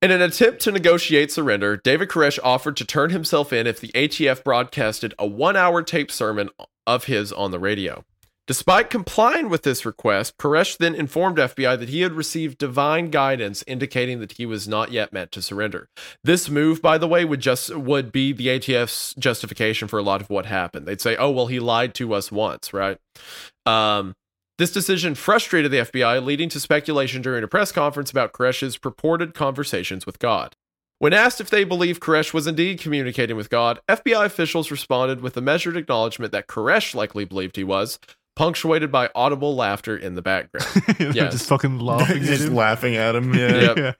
In 0.00 0.10
an 0.10 0.22
attempt 0.22 0.60
to 0.62 0.72
negotiate 0.72 1.32
surrender, 1.32 1.76
David 1.76 2.08
Koresh 2.08 2.38
offered 2.42 2.76
to 2.76 2.84
turn 2.84 3.10
himself 3.10 3.52
in 3.52 3.66
if 3.66 3.80
the 3.80 3.88
ATF 3.88 4.44
broadcasted 4.44 5.12
a 5.18 5.26
one 5.26 5.56
hour 5.56 5.82
tape 5.82 6.10
sermon 6.10 6.50
of 6.86 7.04
his 7.04 7.32
on 7.32 7.50
the 7.50 7.58
radio. 7.58 8.04
Despite 8.48 8.88
complying 8.88 9.50
with 9.50 9.62
this 9.62 9.84
request, 9.84 10.38
Koresh 10.38 10.78
then 10.78 10.94
informed 10.94 11.36
FBI 11.36 11.78
that 11.78 11.90
he 11.90 12.00
had 12.00 12.14
received 12.14 12.56
divine 12.56 13.10
guidance 13.10 13.62
indicating 13.66 14.20
that 14.20 14.32
he 14.32 14.46
was 14.46 14.66
not 14.66 14.90
yet 14.90 15.12
meant 15.12 15.32
to 15.32 15.42
surrender. 15.42 15.90
This 16.24 16.48
move, 16.48 16.80
by 16.80 16.96
the 16.96 17.06
way, 17.06 17.26
would 17.26 17.40
just 17.40 17.76
would 17.76 18.10
be 18.10 18.32
the 18.32 18.46
ATF's 18.46 19.14
justification 19.18 19.86
for 19.86 19.98
a 19.98 20.02
lot 20.02 20.22
of 20.22 20.30
what 20.30 20.46
happened. 20.46 20.86
They'd 20.86 21.02
say, 21.02 21.14
"Oh, 21.16 21.30
well, 21.30 21.48
he 21.48 21.60
lied 21.60 21.94
to 21.96 22.14
us 22.14 22.32
once, 22.32 22.72
right?" 22.72 22.96
Um, 23.66 24.14
this 24.56 24.72
decision 24.72 25.14
frustrated 25.14 25.70
the 25.70 25.80
FBI, 25.80 26.24
leading 26.24 26.48
to 26.48 26.58
speculation 26.58 27.20
during 27.20 27.44
a 27.44 27.48
press 27.48 27.70
conference 27.70 28.10
about 28.10 28.32
Koresh's 28.32 28.78
purported 28.78 29.34
conversations 29.34 30.06
with 30.06 30.18
God. 30.18 30.56
When 31.00 31.12
asked 31.12 31.40
if 31.40 31.48
they 31.48 31.62
believed 31.62 32.02
Koresh 32.02 32.34
was 32.34 32.48
indeed 32.48 32.80
communicating 32.80 33.36
with 33.36 33.50
God, 33.50 33.78
FBI 33.88 34.24
officials 34.24 34.72
responded 34.72 35.20
with 35.20 35.36
a 35.36 35.40
measured 35.40 35.76
acknowledgement 35.76 36.32
that 36.32 36.48
Koresh 36.48 36.92
likely 36.92 37.24
believed 37.24 37.54
he 37.54 37.62
was, 37.62 38.00
punctuated 38.38 38.92
by 38.92 39.10
audible 39.16 39.56
laughter 39.56 39.96
in 39.96 40.14
the 40.14 40.22
background. 40.22 40.66
They're 40.98 41.28
just 41.28 41.48
fucking 41.48 41.78
laughing 41.80 42.18
at 42.18 42.22
just 42.22 42.44
him. 42.44 42.54
laughing 42.54 42.94
at 42.96 43.16
him. 43.16 43.34
Yeah. 43.34 43.48
Yep. 43.60 43.76
yeah, 43.76 43.92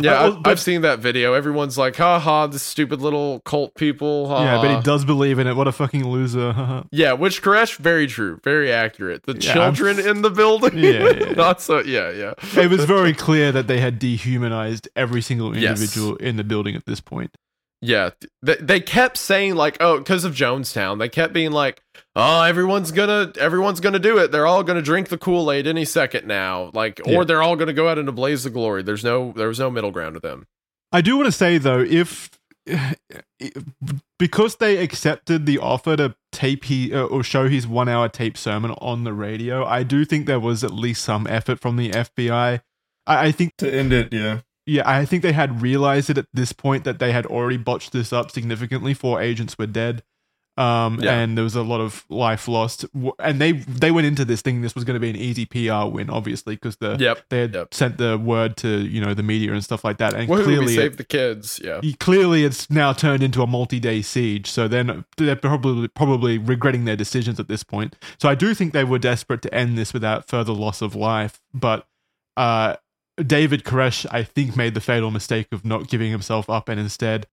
Yeah, 0.00 0.12
Uh, 0.14 0.26
I've, 0.38 0.46
I've 0.52 0.60
seen 0.60 0.80
that 0.80 0.98
video. 1.00 1.34
Everyone's 1.34 1.76
like, 1.76 1.96
"Ha 1.96 2.18
ha, 2.18 2.46
this 2.46 2.62
stupid 2.62 3.00
little 3.02 3.40
cult 3.40 3.74
people." 3.74 4.28
Ha, 4.28 4.42
yeah, 4.44 4.62
but 4.62 4.74
he 4.76 4.82
does 4.82 5.04
believe 5.04 5.38
in 5.38 5.46
it. 5.46 5.54
What 5.54 5.68
a 5.68 5.72
fucking 5.72 6.08
loser. 6.08 6.84
Yeah, 6.90 7.12
which 7.12 7.42
Koresh, 7.42 7.76
very 7.76 8.06
true, 8.06 8.40
very 8.42 8.72
accurate. 8.72 9.24
The 9.24 9.34
Yeah, 9.34 9.52
children 9.52 9.98
I'm- 9.98 10.08
in 10.08 10.22
the 10.22 10.30
building, 10.30 10.78
Yeah, 10.78 11.10
yeah. 11.10 11.32
not 11.32 11.60
so. 11.60 11.80
Yeah, 11.80 12.10
yeah. 12.10 12.32
it 12.56 12.70
was 12.70 12.84
very 12.84 13.12
clear 13.12 13.52
that 13.52 13.66
they 13.66 13.78
had 13.80 13.98
dehumanized 13.98 14.88
every 14.96 15.20
single 15.22 15.56
Yes. 15.56 15.78
individual 15.78 16.16
in 16.16 16.36
the 16.36 16.44
building 16.44 16.74
at 16.76 16.86
this 16.86 17.00
point. 17.00 17.36
Yeah, 17.84 18.10
they, 18.42 18.54
they 18.56 18.80
kept 18.80 19.18
saying 19.18 19.56
like, 19.56 19.76
oh, 19.80 19.98
because 19.98 20.24
of 20.24 20.34
Jonestown, 20.34 21.00
they 21.00 21.08
kept 21.08 21.32
being 21.32 21.50
like, 21.50 21.82
oh, 22.14 22.42
everyone's 22.42 22.92
gonna, 22.92 23.32
everyone's 23.38 23.80
gonna 23.80 23.98
do 23.98 24.18
it. 24.18 24.30
They're 24.30 24.46
all 24.46 24.62
gonna 24.62 24.82
drink 24.82 25.08
the 25.08 25.18
Kool 25.18 25.50
Aid 25.50 25.66
any 25.66 25.84
second 25.84 26.26
now, 26.26 26.70
like, 26.74 27.00
or 27.04 27.10
Yeah. 27.12 27.24
they're 27.24 27.42
all 27.42 27.56
gonna 27.56 27.72
go 27.72 27.88
out 27.88 27.98
in 27.98 28.06
a 28.06 28.12
blaze 28.12 28.46
of 28.46 28.52
glory. 28.52 28.82
There's 28.84 29.02
no, 29.02 29.32
there 29.36 29.48
was 29.48 29.58
no 29.58 29.68
middle 29.68 29.90
ground 29.90 30.14
to 30.14 30.20
them. 30.20 30.46
I 30.92 31.00
do 31.00 31.16
want 31.16 31.26
to 31.26 31.32
say 31.32 31.58
though, 31.58 31.80
if 31.88 32.30
because 34.18 34.56
they 34.56 34.76
accepted 34.76 35.46
the 35.46 35.58
offer 35.58 35.96
to 35.96 36.14
tape 36.30 36.64
he 36.66 36.94
uh, 36.94 37.02
or 37.04 37.22
show 37.24 37.48
his 37.48 37.66
one 37.66 37.88
hour 37.88 38.08
tape 38.08 38.36
sermon 38.36 38.70
on 38.72 39.04
the 39.04 39.12
radio, 39.12 39.64
I 39.64 39.82
do 39.82 40.04
think 40.04 40.26
there 40.26 40.38
was 40.40 40.62
at 40.62 40.72
least 40.72 41.02
some 41.02 41.26
effort 41.26 41.58
from 41.58 41.76
the 41.76 41.90
FBI. 41.90 42.60
I, 43.06 43.26
I 43.26 43.32
think, 43.32 43.56
To 43.58 43.68
end 43.72 43.92
it, 43.92 44.12
yeah. 44.12 44.40
Yeah, 44.66 44.82
I 44.88 45.04
think 45.04 45.22
they 45.22 45.32
had 45.32 45.62
realized 45.62 46.10
it 46.10 46.18
at 46.18 46.26
this 46.32 46.52
point 46.52 46.84
that 46.84 46.98
they 46.98 47.12
had 47.12 47.26
already 47.26 47.56
botched 47.56 47.92
this 47.92 48.12
up 48.12 48.30
significantly. 48.30 48.94
Four 48.94 49.20
agents 49.20 49.58
were 49.58 49.66
dead. 49.66 50.02
Um, 50.58 51.00
Yeah. 51.00 51.12
and 51.18 51.34
there 51.34 51.44
was 51.44 51.54
a 51.56 51.62
lot 51.62 51.80
of 51.80 52.04
life 52.10 52.46
lost, 52.46 52.84
and 53.18 53.40
they 53.40 53.52
they 53.52 53.90
went 53.90 54.06
into 54.06 54.22
this 54.22 54.42
thinking 54.42 54.60
this 54.60 54.74
was 54.74 54.84
going 54.84 54.96
to 54.96 55.00
be 55.00 55.08
an 55.08 55.16
easy 55.16 55.46
PR 55.46 55.86
win, 55.90 56.10
obviously, 56.10 56.56
because 56.56 56.76
the 56.76 56.98
Yep. 57.00 57.20
they 57.30 57.40
had 57.40 57.54
Yep. 57.54 57.72
sent 57.72 57.96
the 57.96 58.18
word 58.18 58.58
to 58.58 58.68
you 58.86 59.00
know 59.00 59.14
the 59.14 59.22
media 59.22 59.54
and 59.54 59.64
stuff 59.64 59.82
like 59.82 59.96
that, 59.96 60.12
and 60.12 60.28
clearly 60.28 60.76
saved 60.76 60.98
the 60.98 61.04
kids. 61.04 61.58
Yeah. 61.64 61.80
clearly 61.98 62.44
it's 62.44 62.68
now 62.68 62.92
turned 62.92 63.22
into 63.22 63.40
a 63.42 63.46
multi-day 63.46 64.02
siege 64.02 64.46
so 64.50 64.68
then 64.68 65.06
they're 65.16 65.36
probably 65.36 65.88
probably 65.88 66.36
regretting 66.36 66.84
their 66.84 66.96
decisions 66.96 67.40
at 67.40 67.48
this 67.48 67.62
point 67.64 67.96
so 68.20 68.28
i 68.28 68.34
do 68.34 68.52
think 68.54 68.72
they 68.74 68.84
were 68.84 68.98
desperate 68.98 69.40
to 69.42 69.52
end 69.54 69.78
this 69.78 69.94
without 69.94 70.28
further 70.28 70.52
loss 70.52 70.82
of 70.82 70.94
life 70.94 71.40
but 71.54 71.86
uh 72.36 72.76
david 73.26 73.62
koresh 73.64 74.06
i 74.10 74.22
think 74.22 74.56
made 74.56 74.74
the 74.74 74.80
fatal 74.80 75.10
mistake 75.10 75.46
of 75.52 75.64
not 75.64 75.88
giving 75.88 76.10
himself 76.10 76.48
up 76.48 76.68
and 76.68 76.80
instead 76.80 77.26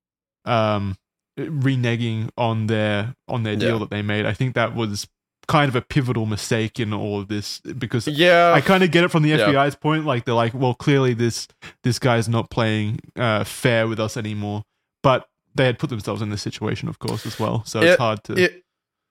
um 0.46 0.96
reneging 1.38 2.30
on 2.38 2.68
their 2.68 3.16
on 3.28 3.44
their 3.44 3.56
deal 3.56 3.74
Yeah. 3.74 3.80
that 3.80 3.90
they 3.90 4.02
made 4.02 4.26
i 4.26 4.34
think 4.34 4.56
that 4.56 4.76
was 4.76 5.08
kind 5.48 5.68
of 5.70 5.76
a 5.76 5.82
pivotal 5.82 6.26
mistake 6.28 6.80
in 6.80 6.94
all 6.94 7.20
of 7.20 7.28
this 7.28 7.60
because 7.62 8.08
Yeah. 8.08 8.52
I 8.54 8.62
kind 8.62 8.84
of 8.84 8.92
get 8.92 9.04
it 9.04 9.08
from 9.10 9.24
the 9.24 9.30
Yeah. 9.30 9.48
FBI's 9.48 9.74
point. 9.76 10.06
Like 10.06 10.26
they're 10.26 10.36
like, 10.36 10.54
well, 10.54 10.76
clearly 10.76 11.16
this 11.16 11.48
this 11.82 11.98
guy's 11.98 12.30
not 12.30 12.52
playing 12.52 13.00
uh, 13.16 13.44
fair 13.46 13.88
with 13.88 14.00
us 14.00 14.16
anymore. 14.16 14.62
But 15.02 15.28
they 15.56 15.66
had 15.66 15.80
put 15.80 15.90
themselves 15.90 16.22
in 16.22 16.30
this 16.30 16.44
situation, 16.44 16.88
of 16.88 17.00
course, 17.00 17.26
as 17.26 17.40
well. 17.40 17.64
So 17.66 17.80
It- 17.82 17.86
it's 17.88 17.98
hard 17.98 18.24
to. 18.26 18.34
It, 18.34 18.64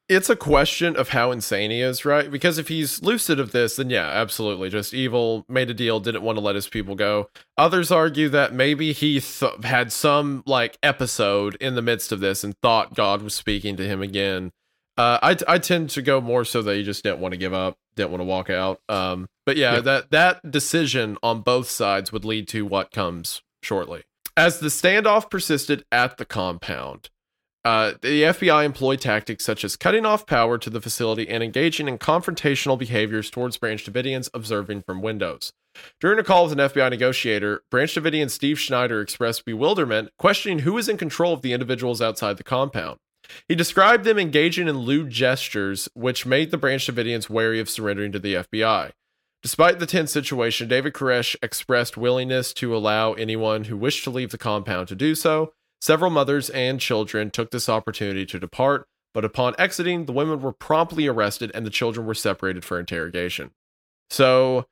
it's 0.08 0.30
a 0.30 0.36
question 0.36 0.96
of 0.96 1.10
how 1.10 1.30
insane 1.30 1.70
he 1.70 1.80
is, 1.80 2.04
right? 2.04 2.30
Because 2.30 2.56
if 2.58 2.68
he's 2.68 3.02
lucid 3.02 3.38
of 3.38 3.52
this, 3.52 3.76
then 3.76 3.90
yeah, 3.90 4.06
absolutely, 4.08 4.70
just 4.70 4.94
evil, 4.94 5.44
made 5.48 5.68
a 5.70 5.74
deal, 5.74 6.00
didn't 6.00 6.22
want 6.22 6.36
to 6.38 6.44
let 6.44 6.54
his 6.54 6.68
people 6.68 6.94
go. 6.94 7.28
Others 7.56 7.90
argue 7.90 8.28
that 8.30 8.52
maybe 8.54 8.92
he 8.92 9.20
th- 9.20 9.64
had 9.64 9.92
some 9.92 10.42
like 10.46 10.78
episode 10.82 11.56
in 11.56 11.74
the 11.74 11.82
midst 11.82 12.10
of 12.12 12.20
this 12.20 12.42
and 12.44 12.54
thought 12.62 12.94
God 12.94 13.22
was 13.22 13.34
speaking 13.34 13.76
to 13.76 13.86
him 13.86 14.00
again. 14.02 14.50
Uh, 14.96 15.18
I 15.22 15.36
I 15.46 15.58
tend 15.58 15.90
to 15.90 16.02
go 16.02 16.20
more 16.20 16.44
so 16.44 16.62
that 16.62 16.74
he 16.74 16.82
just 16.82 17.04
didn't 17.04 17.20
want 17.20 17.32
to 17.32 17.38
give 17.38 17.54
up, 17.54 17.76
didn't 17.94 18.10
want 18.10 18.20
to 18.20 18.24
walk 18.24 18.50
out. 18.50 18.80
Um, 18.88 19.28
but 19.46 19.56
yeah, 19.56 19.74
Yeah. 19.74 19.80
that 19.80 20.10
that 20.10 20.50
decision 20.50 21.18
on 21.22 21.42
both 21.42 21.68
sides 21.68 22.10
would 22.12 22.24
lead 22.24 22.48
to 22.48 22.64
what 22.66 22.90
comes 22.90 23.42
shortly. 23.62 24.02
As 24.36 24.58
the 24.60 24.68
standoff 24.68 25.30
persisted 25.30 25.84
at 25.92 26.16
the 26.16 26.24
compound, 26.24 27.10
uh, 27.68 27.92
the 28.00 28.22
FBI 28.22 28.64
employed 28.64 28.98
tactics 28.98 29.44
such 29.44 29.62
as 29.62 29.76
cutting 29.76 30.06
off 30.06 30.24
power 30.24 30.56
to 30.56 30.70
the 30.70 30.80
facility 30.80 31.28
and 31.28 31.42
engaging 31.42 31.86
in 31.86 31.98
confrontational 31.98 32.78
behaviors 32.78 33.28
towards 33.28 33.58
Branch 33.58 33.84
Davidians 33.84 34.30
observing 34.32 34.84
from 34.86 35.02
windows. 35.02 35.52
During 36.00 36.18
a 36.18 36.24
call 36.24 36.44
with 36.44 36.58
an 36.58 36.66
FBI 36.66 36.88
negotiator, 36.88 37.62
Branch 37.70 37.94
Davidian 37.94 38.30
Steve 38.30 38.58
Schneider 38.58 39.02
expressed 39.02 39.44
bewilderment, 39.44 40.08
questioning 40.18 40.60
who 40.60 40.72
was 40.72 40.88
in 40.88 40.96
control 40.96 41.34
of 41.34 41.42
the 41.42 41.52
individuals 41.52 42.00
outside 42.00 42.38
the 42.38 42.42
compound. 42.42 43.00
He 43.46 43.54
described 43.54 44.04
them 44.04 44.18
engaging 44.18 44.66
in 44.66 44.78
lewd 44.78 45.10
gestures, 45.10 45.90
which 45.92 46.24
made 46.24 46.50
the 46.50 46.56
Branch 46.56 46.86
Davidians 46.86 47.28
wary 47.28 47.60
of 47.60 47.68
surrendering 47.68 48.12
to 48.12 48.18
the 48.18 48.36
FBI. 48.36 48.92
Despite 49.42 49.78
the 49.78 49.84
tense 49.84 50.10
situation, 50.10 50.68
David 50.68 50.94
Koresh 50.94 51.36
expressed 51.42 51.98
willingness 51.98 52.54
to 52.54 52.74
allow 52.74 53.12
anyone 53.12 53.64
who 53.64 53.76
wished 53.76 54.04
to 54.04 54.10
leave 54.10 54.30
the 54.30 54.38
compound 54.38 54.88
to 54.88 54.94
do 54.94 55.14
so. 55.14 55.52
Several 55.80 56.10
mothers 56.10 56.50
and 56.50 56.80
children 56.80 57.30
took 57.30 57.50
this 57.50 57.68
opportunity 57.68 58.26
to 58.26 58.38
depart, 58.38 58.86
but 59.14 59.24
upon 59.24 59.54
exiting, 59.58 60.06
the 60.06 60.12
women 60.12 60.40
were 60.40 60.52
promptly 60.52 61.06
arrested 61.06 61.50
and 61.54 61.64
the 61.64 61.70
children 61.70 62.06
were 62.06 62.14
separated 62.14 62.64
for 62.64 62.80
interrogation. 62.80 63.52
So, 64.10 64.66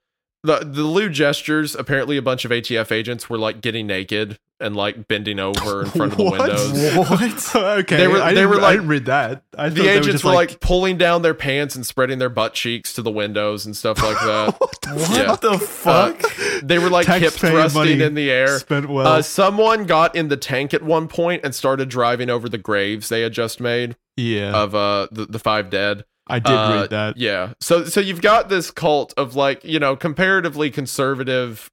the 0.47 0.59
the 0.64 0.82
lewd 0.82 1.12
gestures, 1.12 1.74
apparently 1.74 2.16
a 2.16 2.23
bunch 2.23 2.44
of 2.44 2.51
ATF 2.51 2.90
agents 2.93 3.28
were 3.28 3.39
like 3.39 3.60
getting 3.60 3.86
naked 3.86 4.39
and 4.59 4.74
like 4.74 5.06
bending 5.06 5.39
over 5.39 5.82
in 5.82 5.90
front 5.90 6.12
of 6.12 6.18
the 6.18 6.24
What? 6.31 6.39
windows. 6.40 6.97
What? 6.97 7.56
okay, 7.81 7.97
They 7.98 8.09
were- 8.09 8.23
I 8.23 8.31
they 8.32 8.36
didn't, 8.40 8.51
were 8.51 8.56
I 8.56 8.60
like- 8.62 8.73
didn't 8.77 8.89
read 8.89 9.05
that. 9.06 9.43
I 9.59 9.68
The 9.68 9.86
agents 9.89 10.06
just 10.09 10.24
were 10.24 10.32
like, 10.32 10.60
pulling 10.60 10.97
down 10.97 11.20
their 11.20 11.35
pants 11.35 11.77
and 11.77 11.85
spreading 11.85 12.18
their 12.18 12.31
butt 12.31 12.55
cheeks 12.55 12.94
to 12.94 13.02
the 13.02 13.10
windows 13.10 13.66
and 13.66 13.77
stuff 13.77 14.02
like 14.02 14.16
that. 14.20 14.55
what 14.59 14.81
the 14.81 14.89
What 14.94 15.10
Yeah. 15.10 15.36
the 15.36 15.59
fuck? 15.59 16.23
they 16.62 16.78
were 16.78 16.89
like 16.89 17.06
hip 17.06 17.35
thrusting 17.35 18.01
in 18.01 18.14
the 18.14 18.31
air. 18.31 18.59
spent 18.59 18.89
well. 18.89 19.06
Uh, 19.06 19.20
someone 19.23 19.85
got 19.85 20.16
in 20.16 20.28
the 20.28 20.39
tank 20.39 20.73
at 20.73 20.82
one 20.82 21.06
point 21.06 21.43
and 21.44 21.55
started 21.55 21.90
driving 21.90 22.31
over 22.31 22.48
the 22.48 22.56
graves 22.59 23.10
they 23.10 23.20
had 23.20 23.32
just 23.35 23.60
made 23.60 23.97
yeah, 24.16 24.52
of 24.56 24.74
uh 24.74 25.09
the, 25.12 25.27
the 25.27 25.39
five 25.39 25.68
dead. 25.68 26.06
I 26.26 26.38
did 26.38 26.52
Uh, 26.52 26.78
read 26.80 26.90
that. 26.90 27.16
Yeah. 27.16 27.52
So 27.60 27.84
so 27.84 28.00
you've 28.00 28.22
got 28.22 28.48
this 28.48 28.70
cult 28.70 29.14
of 29.16 29.34
like, 29.36 29.64
you 29.64 29.78
know, 29.78 29.96
comparatively 29.96 30.70
conservative 30.70 31.70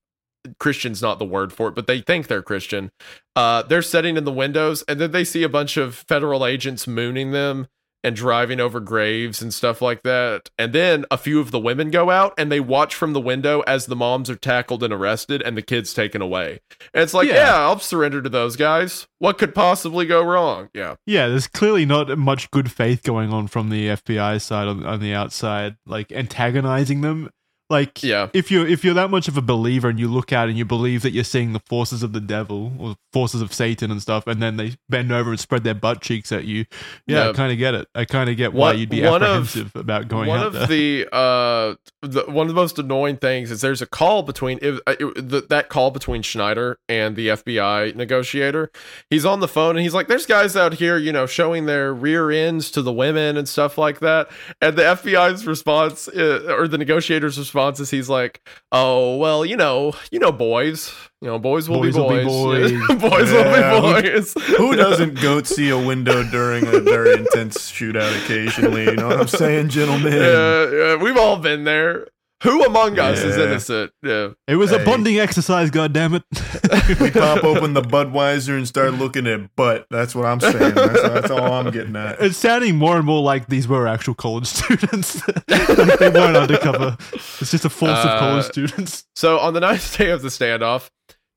Christian's 0.59 1.01
not 1.01 1.19
the 1.19 1.25
word 1.25 1.53
for 1.53 1.69
it, 1.69 1.75
but 1.75 1.87
they 1.87 2.01
think 2.01 2.27
they're 2.27 2.41
Christian. 2.41 2.91
Uh 3.35 3.63
they're 3.63 3.81
sitting 3.81 4.17
in 4.17 4.25
the 4.25 4.31
windows 4.31 4.83
and 4.87 4.99
then 4.99 5.11
they 5.11 5.23
see 5.23 5.43
a 5.43 5.49
bunch 5.49 5.77
of 5.77 5.95
federal 5.95 6.45
agents 6.45 6.85
mooning 6.87 7.31
them 7.31 7.67
and 8.03 8.15
driving 8.15 8.59
over 8.59 8.79
graves 8.79 9.41
and 9.41 9.53
stuff 9.53 9.81
like 9.81 10.03
that. 10.03 10.49
And 10.57 10.73
then 10.73 11.05
a 11.09 11.17
few 11.17 11.39
of 11.39 11.51
the 11.51 11.59
women 11.59 11.89
go 11.91 12.09
out 12.09 12.33
and 12.37 12.51
they 12.51 12.59
watch 12.59 12.95
from 12.95 13.13
the 13.13 13.21
window 13.21 13.61
as 13.61 13.85
the 13.85 13.95
moms 13.95 14.29
are 14.29 14.35
tackled 14.35 14.83
and 14.83 14.93
arrested 14.93 15.41
and 15.41 15.55
the 15.55 15.61
kids 15.61 15.93
taken 15.93 16.21
away. 16.21 16.59
And 16.93 17.03
it's 17.03 17.13
like, 17.13 17.27
Yeah. 17.27 17.35
yeah, 17.35 17.55
I'll 17.59 17.79
surrender 17.79 18.21
to 18.21 18.29
those 18.29 18.55
guys. 18.55 19.07
What 19.19 19.37
could 19.37 19.55
possibly 19.55 20.05
go 20.05 20.21
wrong? 20.23 20.69
Yeah. 20.73 20.95
Yeah, 21.05 21.27
there's 21.29 21.47
clearly 21.47 21.85
not 21.85 22.15
much 22.17 22.51
good 22.51 22.71
faith 22.71 23.03
going 23.03 23.31
on 23.31 23.47
from 23.47 23.69
the 23.69 23.87
FBI 23.87 24.41
side 24.41 24.67
on, 24.67 24.85
on 24.85 24.99
the 24.99 25.13
outside, 25.13 25.77
like 25.85 26.11
antagonizing 26.11 27.01
them. 27.01 27.29
Like, 27.73 28.03
Yeah. 28.03 28.29
if 28.33 28.51
you're 28.51 28.67
if 28.67 28.83
you're 28.85 28.93
that 28.93 29.09
much 29.09 29.27
of 29.27 29.35
a 29.35 29.41
believer 29.41 29.89
and 29.89 29.99
you 29.99 30.07
look 30.07 30.31
out 30.31 30.47
and 30.47 30.55
you 30.57 30.63
believe 30.65 31.01
that 31.01 31.11
you're 31.11 31.23
seeing 31.23 31.53
the 31.53 31.59
forces 31.67 32.03
of 32.03 32.13
the 32.13 32.19
devil 32.21 32.71
or 32.79 32.95
forces 33.11 33.41
of 33.41 33.51
Satan 33.53 33.89
and 33.89 33.99
stuff, 34.01 34.27
and 34.27 34.41
then 34.41 34.57
they 34.57 34.75
bend 34.89 35.11
over 35.11 35.31
and 35.31 35.39
spread 35.39 35.63
their 35.63 35.73
butt 35.73 35.99
cheeks 36.01 36.31
at 36.31 36.45
you, 36.45 36.65
yeah, 37.07 37.23
Yeah. 37.25 37.29
I 37.29 37.33
kind 37.33 37.51
of 37.51 37.57
get 37.57 37.73
it. 37.73 37.87
I 37.95 38.05
kind 38.05 38.29
of 38.29 38.37
get 38.37 38.53
why 38.53 38.69
One- 38.69 38.79
you'd 38.79 38.89
be 38.89 39.01
one 39.01 39.23
of- 39.23 39.29
apprehensive 39.47 39.75
about 39.75 40.07
going 40.07 40.29
one 40.29 40.41
of 40.43 40.53
there. 40.53 40.67
the 40.67 41.07
uh 41.11 41.75
the, 42.03 42.23
one 42.27 42.45
of 42.47 42.53
the 42.53 42.61
most 42.61 42.77
annoying 42.77 43.17
things 43.17 43.49
is 43.49 43.61
there's 43.61 43.81
a 43.81 43.85
call 43.87 44.21
between 44.23 44.59
it, 44.61 44.79
uh, 44.85 44.95
it, 44.99 45.29
the, 45.29 45.41
that 45.49 45.69
call 45.69 45.89
between 45.89 46.21
Schneider 46.21 46.77
and 46.87 47.15
the 47.15 47.29
FBI 47.29 47.95
negotiator. 47.95 48.69
He's 49.09 49.25
on 49.25 49.39
the 49.39 49.47
phone 49.47 49.77
and 49.77 49.79
he's 49.83 49.93
like, 49.95 50.07
"There's 50.07 50.25
guys 50.27 50.55
out 50.55 50.73
here, 50.75 50.97
you 50.97 51.11
know, 51.11 51.25
showing 51.25 51.65
their 51.65 51.91
rear 51.93 52.29
ends 52.29 52.69
to 52.71 52.81
the 52.83 52.93
women 52.93 53.35
and 53.37 53.49
stuff 53.49 53.77
like 53.79 53.99
that." 54.01 54.29
And 54.61 54.75
the 54.75 54.83
FBI's 54.83 55.47
response 55.47 56.07
uh, 56.09 56.53
or 56.55 56.67
the 56.67 56.77
negotiator's 56.77 57.39
response 57.39 57.62
is 57.69 57.89
he's 57.89 58.09
like, 58.09 58.41
"Oh 58.71 59.17
well, 59.17 59.45
you 59.45 59.55
know, 59.57 59.93
you 60.11 60.19
know, 60.19 60.31
boys, 60.31 60.93
you 61.21 61.27
know, 61.27 61.39
boys 61.39 61.69
will 61.69 61.79
Boys 61.79 61.95
be 61.95 62.01
will 62.01 62.09
be 62.09 62.23
boys, 62.23 62.71
boys. 62.71 62.97
boys 62.99 63.31
Yeah, 63.31 63.79
will 63.79 64.01
be 64.01 64.09
boys." 64.09 64.33
Who 64.57 64.75
doesn't 64.75 65.21
go 65.21 65.41
see 65.43 65.69
a 65.69 65.77
window 65.77 66.23
during 66.23 66.67
a 66.67 66.79
very 66.79 67.13
intense 67.13 67.71
shootout 67.71 68.15
occasionally? 68.23 68.85
You 68.85 68.95
know 68.95 69.07
what 69.07 69.19
I'm 69.19 69.27
saying, 69.27 69.69
gentlemen? 69.69 70.13
Yeah, 70.13 70.71
yeah, 70.71 70.95
we've 70.95 71.17
all 71.17 71.37
been 71.37 71.63
there. 71.63 72.07
Who 72.43 72.63
among 72.63 72.99
us 72.99 73.19
is 73.19 73.37
Yeah. 73.37 73.43
innocent? 73.43 73.91
Yeah. 74.03 74.29
it 74.47 74.55
was 74.55 74.71
a 74.71 74.79
Hey. 74.79 74.85
bonding 74.85 75.19
exercise, 75.19 75.71
goddammit. 75.71 76.23
We 76.99 77.11
pop 77.11 77.43
open 77.43 77.73
the 77.73 77.81
Budweiser 77.81 78.57
and 78.57 78.67
start 78.67 78.93
looking 78.95 79.25
at 79.27 79.55
butt. 79.55 79.85
That's 79.89 80.13
what 80.13 80.25
I'm 80.25 80.39
saying. 80.39 80.73
That's, 80.75 81.01
that's 81.01 81.31
all 81.31 81.53
I'm 81.53 81.71
getting 81.71 81.95
at. 81.95 82.19
It's 82.21 82.37
sounding 82.37 82.75
more 82.77 82.97
and 82.97 83.05
more 83.05 83.21
like 83.21 83.47
these 83.47 83.67
were 83.67 83.87
actual 83.87 84.13
college 84.15 84.45
students. 84.59 85.21
like 85.47 85.99
they 85.99 86.09
weren't 86.09 86.35
undercover. 86.37 86.97
It's 87.13 87.51
just 87.51 87.65
a 87.65 87.69
force 87.69 87.99
of 87.99 88.19
college 88.19 88.45
Uh, 88.45 88.49
students. 88.51 89.05
So, 89.15 89.39
on 89.39 89.53
the 89.53 89.59
ninth 89.61 89.97
day 89.97 90.09
of 90.09 90.21
the 90.21 90.29
standoff, 90.29 90.89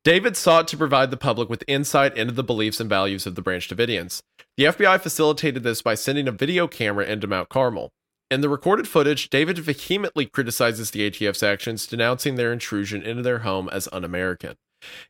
David 0.05 0.37
sought 0.37 0.69
to 0.69 0.77
provide 0.77 1.11
the 1.11 1.17
public 1.17 1.49
with 1.49 1.65
insight 1.69 2.17
into 2.17 2.33
the 2.33 2.45
beliefs 2.45 2.81
and 2.81 2.89
values 2.89 3.27
of 3.27 3.35
the 3.35 3.43
Branch 3.43 3.67
Davidians. 3.69 4.23
The 4.57 4.65
FBI 4.65 5.01
facilitated 5.01 5.63
this 5.65 5.83
by 5.83 5.95
sending 5.95 6.27
a 6.29 6.33
video 6.33 6.67
camera 6.69 7.05
into 7.05 7.27
Mount 7.27 7.49
Carmel. 7.49 7.93
In 8.29 8.41
the 8.41 8.49
recorded 8.49 8.89
footage, 8.89 9.31
David 9.31 9.57
vehemently 9.59 10.27
criticizes 10.27 10.91
the 10.91 11.09
ATF's 11.09 11.45
actions, 11.45 11.87
denouncing 11.87 12.35
their 12.35 12.53
intrusion 12.53 13.03
into 13.03 13.23
their 13.23 13.41
home 13.41 13.69
as 13.71 13.89
un 13.93 14.03
American. 14.03 14.57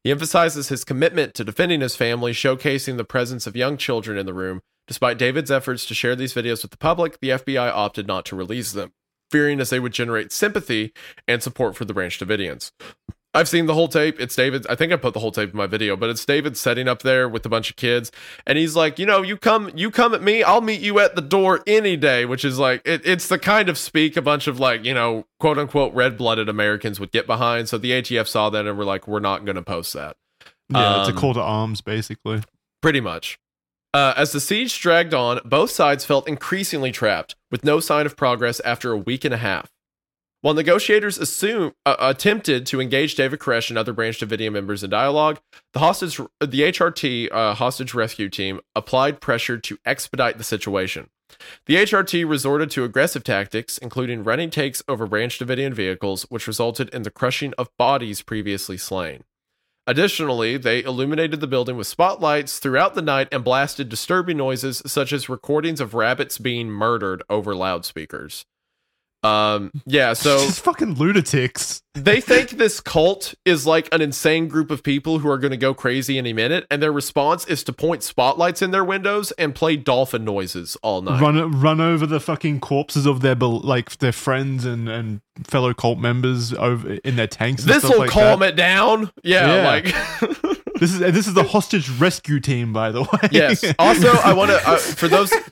He 0.05 0.11
emphasizes 0.11 0.69
his 0.69 0.85
commitment 0.85 1.33
to 1.35 1.45
defending 1.45 1.81
his 1.81 1.97
family, 1.97 2.33
showcasing 2.33 2.99
the 2.99 3.05
presence 3.05 3.47
of 3.47 3.57
young 3.57 3.79
children 3.79 4.19
in 4.19 4.27
the 4.27 4.35
room. 4.35 4.61
Despite 4.87 5.17
David's 5.17 5.51
efforts 5.51 5.87
to 5.87 5.95
share 5.95 6.15
these 6.15 6.35
videos 6.35 6.61
with 6.61 6.73
the 6.73 6.77
public, 6.77 7.19
the 7.21 7.31
FBI 7.31 7.73
opted 7.73 8.07
not 8.07 8.27
to 8.27 8.37
release 8.37 8.73
them, 8.73 8.93
fearing 9.31 9.61
as 9.61 9.71
they 9.71 9.81
would 9.81 9.93
generate 9.93 10.31
sympathy 10.31 10.93
and 11.27 11.43
support 11.43 11.75
for 11.75 11.87
the 11.87 11.95
Branch 11.95 12.17
Davidians. 12.19 12.71
I've 13.37 13.49
seen 13.49 13.67
the 13.67 13.75
whole 13.75 13.87
tape. 13.87 14.19
It's 14.19 14.35
David. 14.35 14.67
I 14.67 14.75
think 14.75 14.93
I 14.93 14.97
put 14.97 15.13
the 15.13 15.21
whole 15.21 15.31
tape 15.31 15.51
in 15.51 15.57
my 15.57 15.67
video, 15.67 15.95
but 15.95 16.09
it's 16.09 16.25
David 16.25 16.57
setting 16.57 16.89
up 16.89 17.03
there 17.03 17.29
with 17.29 17.45
a 17.45 17.51
bunch 17.51 17.69
of 17.69 17.77
kids, 17.77 18.11
and 18.47 18.57
he's 18.57 18.75
like, 18.75 18.99
you 18.99 19.05
know, 19.05 19.21
you 19.21 19.37
come, 19.37 19.71
you 19.75 19.91
come 19.91 20.15
at 20.15 20.23
me, 20.23 20.43
I'll 20.43 20.63
meet 20.63 20.81
you 20.81 20.99
at 21.01 21.17
the 21.17 21.21
door 21.21 21.63
any 21.67 21.99
day. 21.99 22.25
Which 22.25 22.47
is 22.47 22.59
like, 22.59 22.81
it, 22.87 23.03
it's 23.05 23.29
the 23.29 23.39
kind 23.39 23.69
of 23.69 23.77
speak 23.77 24.17
a 24.17 24.23
bunch 24.23 24.47
of 24.47 24.59
like, 24.59 24.87
you 24.87 24.95
know, 24.95 25.27
quote 25.39 25.59
unquote 25.59 25.93
red 25.93 26.17
blooded 26.17 26.49
Americans 26.49 26.99
would 26.99 27.13
get 27.13 27.27
behind. 27.27 27.69
So 27.69 27.77
the 27.77 27.91
ATF 27.91 28.27
saw 28.27 28.49
that 28.49 28.67
and 28.67 28.79
were 28.79 28.87
like, 28.87 29.07
we're 29.07 29.21
not 29.21 29.45
going 29.45 29.57
to 29.57 29.63
post 29.63 29.93
that. 29.93 30.17
Yeah, 30.71 31.01
it's 31.01 31.11
a 31.11 31.13
um, 31.13 31.19
call 31.19 31.35
to 31.35 31.43
arms, 31.43 31.83
basically. 31.83 32.43
Pretty 32.81 33.01
much. 33.01 33.39
Uh, 33.93 34.15
as 34.17 34.33
the 34.33 34.41
siege 34.41 34.79
dragged 34.81 35.15
on, 35.15 35.41
both 35.45 35.71
sides 35.71 36.05
felt 36.05 36.29
increasingly 36.29 36.93
trapped, 36.93 37.35
with 37.51 37.65
no 37.65 37.81
sign 37.81 38.07
of 38.07 38.17
progress 38.17 38.61
after 38.61 38.93
a 38.93 38.97
week 38.99 39.25
and 39.25 39.33
a 39.33 39.39
half. 39.39 39.71
While 40.47 40.55
negotiators 40.55 41.19
assume, 41.19 41.73
uh, 41.85 41.97
attempted 41.99 42.67
to 42.67 42.81
engage 42.81 43.17
David 43.17 43.41
Koresh 43.41 43.69
and 43.69 43.77
other 43.77 43.93
Branch 43.93 44.17
Davidian 44.17 44.53
members 44.53 44.85
in 44.85 44.91
dialogue, 44.91 45.41
the 45.73 45.81
hostage, 45.81 46.19
the 46.19 46.63
HRT 46.63 47.33
uh, 47.33 47.55
hostage 47.55 47.95
rescue 47.95 48.29
team 48.29 48.61
applied 48.77 49.21
pressure 49.21 49.59
to 49.59 49.77
expedite 49.85 50.39
the 50.39 50.45
situation. 50.45 51.11
The 51.67 51.75
HRT 51.75 52.29
resorted 52.29 52.71
to 52.71 52.85
aggressive 52.85 53.25
tactics, 53.25 53.77
including 53.77 54.23
running 54.23 54.51
takes 54.51 54.85
over 54.87 55.09
Branch 55.09 55.37
Davidian 55.37 55.75
vehicles, 55.75 56.23
which 56.29 56.47
resulted 56.47 56.91
in 56.91 57.03
the 57.03 57.11
crushing 57.11 57.53
of 57.59 57.77
bodies 57.77 58.23
previously 58.23 58.77
slain. 58.77 59.25
Additionally, 59.89 60.57
they 60.57 60.85
illuminated 60.85 61.41
the 61.41 61.49
building 61.49 61.77
with 61.77 61.89
spotlights 61.89 62.61
throughout 62.61 62.95
the 62.95 63.03
night 63.03 63.27
and 63.33 63.43
blasted 63.43 63.89
disturbing 63.89 64.37
noises 64.37 64.81
such 64.87 65.13
as 65.13 65.29
recordings 65.29 65.81
of 65.81 65.93
rabbits 65.93 66.39
being 66.39 66.71
murdered 66.71 67.25
over 67.29 67.53
loudspeakers. 67.53 68.47
Um, 69.27 69.73
yeah, 69.87 70.13
so 70.13 70.39
just 70.47 70.61
fucking 70.61 70.95
lunatics. 70.95 71.83
they 71.95 72.21
think 72.21 72.51
this 72.51 72.81
cult 72.81 73.35
is 73.45 73.67
like 73.67 73.89
an 73.93 74.01
insane 74.01 74.49
group 74.49 74.71
of 74.71 74.83
people 74.83 75.19
who 75.19 75.29
are 75.29 75.39
going 75.39 75.51
to 75.51 75.57
go 75.57 75.75
crazy 75.75 76.19
any 76.19 76.33
minute, 76.33 76.67
and 76.71 76.83
their 76.83 76.93
response 76.93 77.47
is 77.47 77.65
to 77.65 77.73
point 77.73 78.03
spotlights 78.03 78.63
in 78.63 78.71
their 78.71 78.85
windows 78.85 79.33
and 79.33 79.55
play 79.55 79.77
dolphin 79.77 80.25
noises 80.25 80.77
all 80.83 81.03
night. 81.03 81.21
Run 81.21 81.61
run 81.61 81.81
over 81.81 82.07
the 82.07 82.21
fucking 82.21 82.61
corpses 82.61 83.07
of 83.07 83.21
their 83.21 83.35
like 83.35 83.99
their 83.99 84.13
friends 84.13 84.65
and, 84.65 84.89
and 84.89 85.21
fellow 85.45 85.75
cult 85.75 85.99
members 85.99 86.53
over 86.55 86.95
in 87.05 87.17
their 87.17 87.27
tanks. 87.27 87.65
This 87.65 87.83
will 87.83 87.99
like 87.99 88.11
calm 88.11 88.41
that. 88.41 88.51
it 88.51 88.57
down. 88.57 89.11
Yeah, 89.23 89.57
Yeah. 89.57 89.67
like 89.67 89.85
This 90.79 90.93
is 90.93 90.99
this 90.99 91.27
is 91.27 91.35
the 91.35 91.43
hostage 91.55 91.89
rescue 91.99 92.39
team, 92.41 92.73
by 92.73 92.91
the 92.93 93.03
way. 93.03 93.29
Yes. 93.33 93.65
Also, 93.79 94.09
I 94.09 94.35
want 94.35 94.51
to 94.51 94.69
uh, 94.69 94.77
for 94.77 95.09
those. 95.09 95.33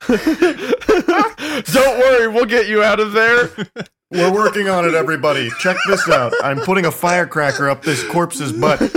Don't 0.08 1.98
worry, 1.98 2.28
we'll 2.28 2.44
get 2.46 2.68
you 2.68 2.82
out 2.82 3.00
of 3.00 3.12
there. 3.12 3.50
We're 4.10 4.32
working 4.32 4.70
on 4.70 4.86
it, 4.88 4.94
everybody. 4.94 5.50
Check 5.58 5.76
this 5.86 6.08
out. 6.08 6.32
I'm 6.42 6.60
putting 6.60 6.86
a 6.86 6.90
firecracker 6.90 7.68
up 7.68 7.82
this 7.82 8.02
corpse's 8.08 8.52
butt. 8.52 8.80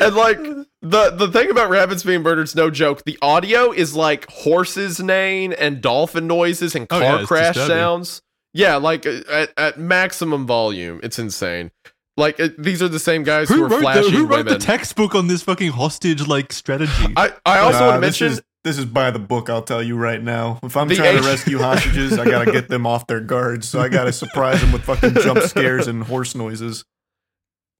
and 0.00 0.16
like 0.16 0.38
the 0.80 1.10
the 1.10 1.28
thing 1.30 1.50
about 1.50 1.68
rabbits 1.68 2.02
being 2.02 2.22
murdered 2.22 2.44
is 2.44 2.54
no 2.54 2.70
joke. 2.70 3.04
The 3.04 3.18
audio 3.20 3.72
is 3.72 3.94
like 3.94 4.26
horses 4.30 5.00
neighing 5.00 5.52
and 5.52 5.82
dolphin 5.82 6.26
noises 6.26 6.74
and 6.74 6.86
Oh, 6.88 6.98
car 6.98 7.20
yeah, 7.20 7.26
crash 7.26 7.56
sounds. 7.56 8.22
Yeah, 8.54 8.76
like 8.76 9.04
at, 9.04 9.52
at 9.58 9.78
maximum 9.78 10.46
volume. 10.46 11.00
It's 11.02 11.18
insane. 11.18 11.72
Like 12.16 12.40
uh, 12.40 12.48
these 12.58 12.82
are 12.82 12.88
the 12.88 12.98
same 12.98 13.22
guys 13.24 13.48
who, 13.48 13.56
Who 13.56 13.64
are 13.64 13.68
wrote, 13.68 13.94
the, 13.94 14.10
who 14.10 14.26
wrote 14.26 14.46
the 14.46 14.58
textbook 14.58 15.14
on 15.14 15.26
this 15.26 15.42
fucking 15.42 15.70
hostage 15.72 16.26
like 16.26 16.52
strategy? 16.52 17.12
I 17.16 17.32
I 17.44 17.58
also 17.58 17.80
Nah, 17.80 17.86
want 17.88 18.02
to 18.02 18.06
this 18.06 18.20
mention 18.20 18.38
is, 18.38 18.42
this 18.64 18.78
is 18.78 18.84
by 18.86 19.10
the 19.10 19.18
book. 19.18 19.50
I'll 19.50 19.62
tell 19.62 19.82
you 19.82 19.96
right 19.96 20.22
now. 20.22 20.58
If 20.62 20.76
I'm 20.76 20.88
trying 20.88 21.16
H- 21.16 21.22
to 21.22 21.28
rescue 21.28 21.58
hostages, 21.58 22.18
I 22.18 22.24
gotta 22.24 22.50
get 22.50 22.68
them 22.68 22.86
off 22.86 23.06
their 23.06 23.20
guards. 23.20 23.68
So 23.68 23.80
I 23.80 23.88
gotta 23.88 24.12
surprise 24.12 24.60
them 24.62 24.72
with 24.72 24.82
fucking 24.82 25.14
jump 25.22 25.40
scares 25.42 25.86
and 25.88 26.02
horse 26.04 26.34
noises. 26.34 26.84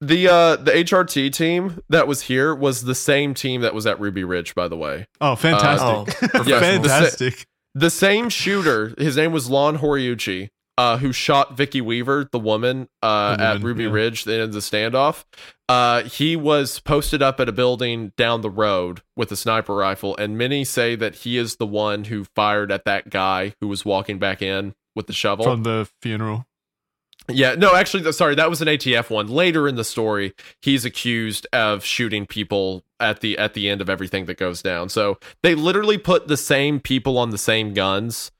the 0.02 0.28
uh 0.28 0.56
the 0.56 0.72
HRT 0.72 1.32
team 1.32 1.82
that 1.88 2.06
was 2.06 2.22
here 2.22 2.54
was 2.54 2.82
the 2.84 2.94
same 2.94 3.32
team 3.32 3.62
that 3.62 3.72
was 3.74 3.86
at 3.86 3.98
Ruby 3.98 4.22
Ridge, 4.24 4.54
by 4.54 4.68
the 4.68 4.76
way. 4.76 5.06
oh, 5.22 5.34
fantastic! 5.34 6.30
Oh, 6.34 6.42
Yeah, 6.46 6.60
fantastic. 6.60 7.46
The 7.74 7.90
same 7.90 8.28
shooter, 8.28 8.94
his 8.98 9.16
name 9.16 9.32
was 9.32 9.48
Lon 9.50 9.78
Horiuchi, 9.78 10.48
uh, 10.78 10.98
who 10.98 11.12
shot 11.12 11.56
Vicky 11.56 11.80
Weaver, 11.80 12.28
the 12.30 12.38
woman, 12.38 12.88
uh, 13.02 13.36
The 13.36 13.42
at 13.42 13.62
Ruby 13.62 13.84
yeah. 13.84 13.90
Ridge, 13.90 14.24
the 14.24 14.34
end 14.34 14.42
of 14.42 14.52
the 14.52 14.60
standoff. 14.60 15.24
Uh, 15.68 16.02
he 16.04 16.36
was 16.36 16.80
posted 16.80 17.22
up 17.22 17.40
at 17.40 17.48
a 17.48 17.52
building 17.52 18.12
down 18.16 18.40
the 18.40 18.50
road 18.50 19.02
with 19.16 19.32
a 19.32 19.36
sniper 19.36 19.74
rifle, 19.74 20.16
and 20.16 20.38
many 20.38 20.64
say 20.64 20.94
that 20.94 21.16
he 21.16 21.38
is 21.38 21.56
the 21.56 21.66
one 21.66 22.04
who 22.04 22.24
fired 22.24 22.70
at 22.70 22.84
that 22.84 23.10
guy 23.10 23.54
who 23.60 23.68
was 23.68 23.84
walking 23.84 24.18
back 24.18 24.42
in 24.42 24.74
with 24.94 25.06
the 25.06 25.12
shovel. 25.12 25.44
From 25.44 25.62
the 25.62 25.88
funeral. 26.02 26.46
Yeah, 27.28 27.56
no, 27.56 27.74
actually, 27.74 28.10
sorry, 28.12 28.36
that 28.36 28.48
was 28.48 28.62
an 28.62 28.68
ATF 28.68 29.10
one. 29.10 29.26
Later 29.26 29.66
in 29.66 29.74
the 29.74 29.82
story, 29.82 30.32
he's 30.62 30.84
accused 30.84 31.46
of 31.52 31.84
shooting 31.84 32.24
people 32.24 32.84
at 33.00 33.20
the 33.20 33.36
at 33.36 33.54
the 33.54 33.68
end 33.68 33.80
of 33.80 33.90
everything 33.90 34.26
that 34.26 34.38
goes 34.38 34.62
down. 34.62 34.88
So 34.88 35.18
they 35.42 35.54
literally 35.56 35.98
put 35.98 36.28
the 36.28 36.36
same 36.36 36.78
people 36.78 37.18
on 37.18 37.30
the 37.30 37.38
same 37.38 37.74
guns 37.74 38.30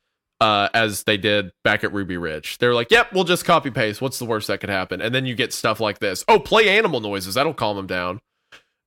uh, 0.40 0.68
as 0.74 1.04
they 1.04 1.16
did 1.16 1.50
back 1.64 1.84
at 1.84 1.92
Ruby 1.92 2.16
Ridge. 2.16 2.58
They're 2.58 2.74
like, 2.74 2.90
"Yep, 2.90 3.12
we'll 3.12 3.24
just 3.24 3.44
copy 3.44 3.70
paste. 3.70 4.00
What's 4.00 4.18
the 4.18 4.24
worst 4.24 4.48
that 4.48 4.60
could 4.60 4.70
happen?" 4.70 5.00
And 5.00 5.14
then 5.14 5.26
you 5.26 5.34
get 5.34 5.52
stuff 5.52 5.80
like 5.80 5.98
this. 5.98 6.24
Oh, 6.28 6.38
play 6.38 6.68
animal 6.68 7.00
noises. 7.00 7.34
That'll 7.34 7.54
calm 7.54 7.76
them 7.76 7.86
down. 7.86 8.20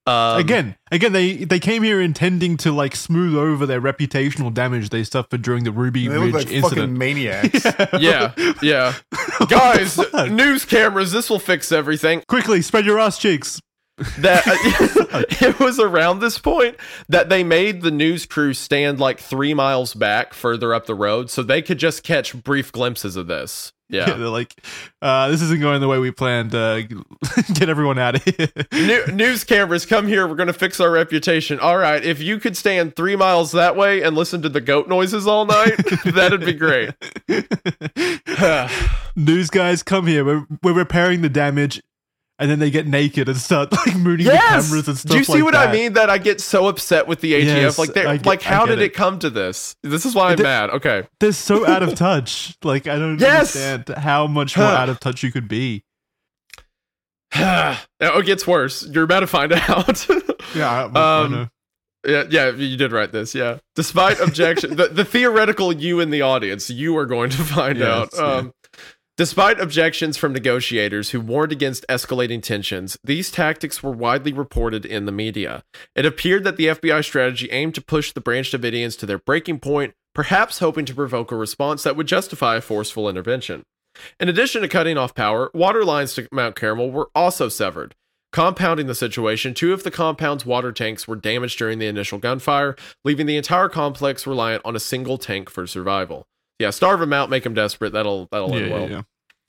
Um, 0.07 0.39
again, 0.39 0.76
again, 0.91 1.11
they 1.13 1.35
they 1.35 1.59
came 1.59 1.84
here 1.84 2.01
intending 2.01 2.57
to 2.57 2.71
like 2.71 2.95
smooth 2.95 3.35
over 3.35 3.67
their 3.67 3.80
reputational 3.81 4.51
damage 4.51 4.89
they 4.89 5.03
suffered 5.03 5.43
during 5.43 5.65
the 5.65 5.71
Ruby 5.71 6.07
They 6.07 6.17
Ridge 6.17 6.34
look 6.34 6.45
like 6.45 6.51
incident. 6.51 6.80
fucking 6.80 6.97
maniacs. 6.97 7.63
yeah, 7.99 8.34
yeah, 8.61 8.95
guys, 9.49 9.99
news 10.31 10.65
cameras. 10.65 11.11
This 11.11 11.30
will 11.30 11.38
fix 11.38 11.71
everything. 11.71 12.23
Quickly, 12.27 12.61
spread 12.63 12.85
your 12.85 12.97
ass 12.99 13.19
cheeks. 13.19 13.61
That 14.19 14.43
it 15.41 15.59
was 15.59 15.80
around 15.80 16.19
this 16.19 16.38
point 16.38 16.76
that 17.07 17.30
they 17.30 17.43
made 17.43 17.81
the 17.81 17.91
news 17.91 18.26
crew 18.26 18.53
stand 18.53 18.99
like 18.99 19.19
three 19.19 19.53
miles 19.53 19.93
back 19.93 20.34
further 20.34 20.73
up 20.73 20.85
the 20.85 20.95
road 20.95 21.30
so 21.30 21.43
they 21.43 21.61
could 21.61 21.77
just 21.77 22.03
catch 22.03 22.41
brief 22.43 22.71
glimpses 22.71 23.15
of 23.15 23.27
this 23.27 23.73
Yeah, 23.89 24.09
yeah 24.09 24.15
they're 24.17 24.27
like, 24.30 24.55
uh, 25.01 25.30
this 25.30 25.41
isn't 25.41 25.59
going 25.61 25.81
the 25.81 25.88
way 25.88 25.97
we 25.99 26.11
planned. 26.11 26.53
Uh, 26.53 26.81
get 27.53 27.69
everyone 27.69 27.97
out 27.99 28.15
of 28.15 28.23
here. 28.23 28.47
New- 28.71 29.07
news 29.13 29.43
cameras 29.43 29.85
come 29.85 30.07
here 30.07 30.27
we're 30.27 30.35
gonna 30.35 30.53
fix 30.53 30.80
our 30.80 30.91
reputation 30.91 31.59
all 31.59 31.77
right 31.77 32.03
if 32.03 32.21
you 32.21 32.39
could 32.39 32.55
stand 32.55 32.95
three 32.95 33.15
miles 33.15 33.51
that 33.51 33.76
way 33.76 34.01
and 34.01 34.15
listen 34.15 34.41
to 34.41 34.49
the 34.49 34.61
goat 34.61 34.88
noises 34.88 35.27
all 35.27 35.45
night 35.45 35.76
that'd 36.05 36.41
be 36.41 36.53
great 36.53 36.93
News 39.15 39.49
guys, 39.49 39.84
come 39.84 40.07
here. 40.07 40.23
We're, 40.23 40.45
we're 40.63 40.73
repairing 40.73 41.21
the 41.21 41.30
damage. 41.30 41.81
And 42.41 42.49
then 42.49 42.60
they 42.60 42.72
get 42.72 42.88
naked 42.88 43.28
and 43.28 43.38
start 43.38 43.70
like 43.86 43.95
mooning 43.98 44.26
the 44.26 44.32
cameras 44.32 44.88
and 44.88 44.98
stuff 44.98 45.11
do 45.11 45.18
you 45.18 45.24
see 45.26 45.34
like 45.34 45.44
what 45.44 45.52
that. 45.53 45.68
i 45.68 45.72
mean 45.74 45.91
that 45.94 46.10
i 46.10 46.18
get 46.18 46.40
so 46.40 46.68
upset 46.68 47.06
with 47.06 47.20
the 47.20 47.34
atf 47.34 47.44
Yes, 47.45 47.78
like 47.78 47.91
they 47.94 48.03
get- 48.03 48.26
like 48.26 48.41
how 48.41 48.66
did 48.66 48.80
it. 48.80 48.86
it. 48.86 48.94
come 48.94 49.20
to 49.20 49.30
this 49.30 49.76
this 49.84 50.06
is 50.06 50.16
why 50.16 50.28
i'm 50.32 50.40
It- 50.40 50.44
mad 50.44 50.70
okay 50.70 51.03
They're 51.20 51.34
so 51.34 51.68
out 51.74 51.84
of 51.84 51.95
touch. 51.95 52.56
Like 52.64 52.88
I 52.88 52.98
don't 52.98 53.20
Yes! 53.20 53.56
understand 53.57 53.98
how 54.03 54.26
much 54.28 54.56
more 54.57 54.68
out 54.68 54.88
of 54.88 55.02
touch 55.02 55.22
you 55.22 55.32
could 55.34 55.49
be. 55.49 55.84
oh, 57.36 57.78
it 57.99 58.26
gets 58.26 58.48
worse. 58.48 58.88
You're 58.88 59.03
about 59.03 59.20
to 59.20 59.28
find 59.28 59.52
out. 59.70 60.07
Yeah, 60.56 60.70
I, 60.70 60.99
I 60.99 61.22
Um, 61.26 61.32
know. 61.32 61.48
yeah, 62.07 62.24
yeah, 62.30 62.49
you 62.52 62.76
did 62.78 62.91
write 62.91 63.11
this. 63.11 63.36
Yeah. 63.36 63.60
Despite 63.76 64.20
objection, 64.20 64.76
the, 64.78 64.88
the 64.88 65.06
theoretical 65.06 65.72
you 65.74 65.99
in 65.99 66.10
the 66.10 66.22
audience, 66.22 66.70
you 66.70 66.98
are 66.98 67.06
going 67.06 67.30
to 67.32 67.38
find 67.44 67.78
Yes, 67.78 68.18
out. 68.20 68.44
yeah. 68.45 68.49
Despite 69.20 69.60
objections 69.60 70.16
from 70.16 70.32
negotiators 70.32 71.10
who 71.10 71.20
warned 71.20 71.52
against 71.52 71.86
escalating 71.90 72.41
tensions, 72.41 72.98
these 73.04 73.30
tactics 73.30 73.84
were 73.84 73.91
widely 73.91 74.32
reported 74.32 74.86
in 74.86 75.06
the 75.06 75.12
media. 75.12 75.62
It 75.94 76.06
appeared 76.06 76.46
that 76.46 76.56
the 76.56 76.68
FBI 76.68 77.04
strategy 77.04 77.52
aimed 77.52 77.76
to 77.76 77.82
push 77.82 78.14
the 78.14 78.22
Branch 78.22 78.50
Davidians 78.50 78.98
to 78.98 79.06
their 79.06 79.20
breaking 79.20 79.60
point, 79.60 79.94
perhaps 80.16 80.60
hoping 80.60 80.86
to 80.86 80.96
provoke 80.96 81.34
a 81.34 81.36
response 81.36 81.84
that 81.84 81.98
would 81.98 82.08
justify 82.08 82.56
a 82.56 82.62
forceful 82.62 83.10
intervention. 83.10 83.64
In 84.22 84.30
addition 84.30 84.62
to 84.62 84.70
cutting 84.70 84.98
off 84.98 85.14
power, 85.14 85.52
water 85.54 85.84
lines 85.84 86.14
to 86.14 86.30
Mount 86.32 86.56
Carmel 86.56 86.90
were 86.90 87.10
also 87.14 87.50
severed. 87.50 87.96
Compounding 88.32 88.88
the 88.88 88.96
situation, 88.96 89.54
two 89.54 89.74
of 89.74 89.84
the 89.84 89.91
compound's 89.91 90.46
water 90.46 90.72
tanks 90.72 91.10
were 91.10 91.18
damaged 91.18 91.58
during 91.58 91.80
the 91.80 91.88
initial 91.88 92.20
gunfire, 92.20 92.78
leaving 93.04 93.26
the 93.26 93.36
entire 93.36 93.68
complex 93.68 94.26
reliant 94.26 94.62
on 94.64 94.78
a 94.78 94.80
single 94.80 95.18
tank 95.18 95.50
for 95.50 95.68
survival. 95.68 96.26
Yeah, 96.60 96.72
starve 96.72 97.00
them 97.00 97.14
out, 97.14 97.30
make 97.30 97.44
them 97.44 97.54
desperate. 97.54 97.94
That'll 97.94 98.28
that'll 98.32 98.52
Yeah, 98.52 98.62
end 98.64 98.72
well. 98.72 98.82
yeah, 98.82 98.96
yeah. 98.98 99.02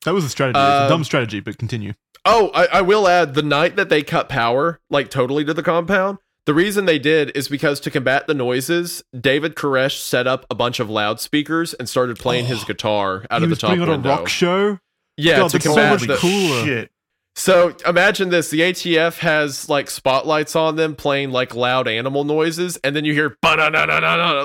That 0.05 0.15
was 0.15 0.25
a 0.25 0.29
strategy. 0.29 0.59
It's 0.59 0.67
a 0.81 0.83
Um, 0.85 0.89
dumb 0.89 1.05
strategy, 1.05 1.41
but 1.41 1.59
continue. 1.59 1.95
Oh, 2.25 2.51
I, 2.55 2.67
I 2.67 2.81
will 2.83 3.09
add 3.09 3.35
the 3.35 3.43
night 3.43 3.77
that 3.77 3.89
they 3.89 4.03
cut 4.03 4.29
power, 4.29 4.81
like 4.91 5.11
totally 5.11 5.45
to 5.45 5.55
the 5.55 5.63
compound, 5.63 6.19
the 6.47 6.55
reason 6.55 6.85
they 6.85 6.99
did 6.99 7.35
is 7.37 7.49
because 7.49 7.81
to 7.81 7.91
combat 7.91 8.27
the 8.27 8.35
noises, 8.35 9.03
David 9.19 9.55
Koresh 9.55 9.99
set 10.01 10.27
up 10.27 10.45
a 10.51 10.55
bunch 10.55 10.81
of 10.81 10.89
loudspeakers 10.91 11.75
and 11.75 11.89
started 11.89 12.19
playing 12.19 12.47
his 12.47 12.63
Oh, 12.63 12.67
guitar 12.69 13.27
out 13.31 13.43
of 13.43 13.49
the 13.49 13.53
was 13.53 13.59
top 13.59 13.71
putting 13.71 13.89
on 13.89 14.05
a 14.05 14.09
rock 14.09 14.29
show. 14.29 14.79
yeah, 15.17 15.37
God, 15.39 15.51
to 15.51 15.59
that's 15.59 15.65
so 15.65 15.71
combat 15.71 15.93
much 15.93 16.09
the, 16.09 16.17
cooler. 16.17 16.65
Shit. 16.65 16.91
So 17.37 17.75
imagine 17.87 18.31
this: 18.31 18.51
the 18.51 18.61
ATF 18.61 19.19
has 19.19 19.69
like 19.69 19.89
spotlights 19.89 20.57
on 20.57 20.77
them 20.77 20.97
playing 20.97 21.31
like 21.31 21.55
loud 21.55 21.87
animal 21.89 22.25
noises, 22.25 22.77
and 22.83 22.95
then 22.97 23.05
you 23.05 23.13
hear 23.15 23.37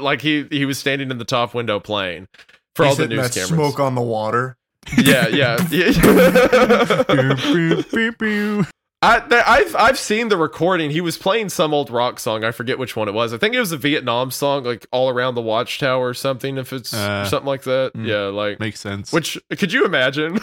like 0.02 0.22
he 0.22 0.46
he 0.52 0.66
was 0.66 0.78
standing 0.78 1.10
in 1.12 1.18
the 1.18 1.26
top 1.26 1.54
window 1.54 1.80
playing 1.80 2.28
for 2.76 2.86
He's 2.86 2.92
all 2.92 2.96
the 2.98 3.08
news 3.08 3.24
that 3.24 3.34
cameras. 3.34 3.50
smoke 3.50 3.80
on 3.80 3.96
the 3.96 4.02
water. 4.02 4.58
Yeah, 4.98 5.28
yeah. 5.28 5.58
I, 9.02 9.20
th- 9.20 9.44
I've 9.46 9.76
I've 9.76 10.00
seen 10.00 10.30
the 10.30 10.38
recording. 10.38 10.90
He 10.90 11.02
was 11.02 11.18
playing 11.18 11.50
some 11.50 11.74
old 11.74 11.92
rock 11.92 12.20
song. 12.20 12.44
I 12.44 12.52
forget 12.52 12.80
which 12.80 12.96
one 12.96 13.08
it 13.08 13.14
was. 13.14 13.34
I 13.34 13.38
think 13.38 13.54
it 13.54 13.60
was 13.60 13.72
a 13.72 13.78
Vietnam 13.78 14.32
song, 14.32 14.64
like 14.64 14.88
"All 14.92 15.10
Around 15.10 15.36
the 15.36 15.42
Watchtower" 15.44 16.08
or 16.10 16.14
something. 16.16 16.58
If 16.58 16.74
it's 16.74 16.94
Uh, 16.94 17.26
something 17.26 17.46
like 17.46 17.64
that, 17.64 17.92
mm. 17.94 18.08
yeah. 18.08 18.28
Like, 18.28 18.60
Makes 18.60 18.80
sense. 18.80 19.12
which 19.12 19.38
could 19.60 19.72
you 19.72 19.86
imagine? 19.86 20.34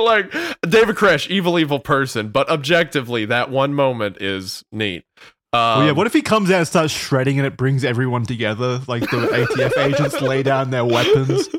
like 0.00 0.30
David 0.68 0.94
Koresh, 0.96 1.28
evil, 1.28 1.58
evil 1.58 1.80
person, 1.80 2.28
but 2.28 2.48
objectively, 2.48 3.24
that 3.24 3.50
one 3.50 3.74
moment 3.74 4.18
is 4.20 4.64
neat. 4.70 5.04
Um, 5.52 5.60
well, 5.60 5.86
yeah. 5.86 5.92
What 5.92 6.06
if 6.06 6.12
he 6.12 6.22
comes 6.22 6.50
out 6.50 6.58
and 6.58 6.68
starts 6.68 6.92
shredding 6.92 7.38
and 7.38 7.46
it 7.46 7.56
brings 7.56 7.84
everyone 7.84 8.26
together? 8.26 8.80
Like 8.86 9.02
the 9.02 9.26
ATF 9.26 9.76
agents 9.78 10.20
lay 10.20 10.44
down 10.44 10.70
their 10.70 10.84
weapons. 10.84 11.48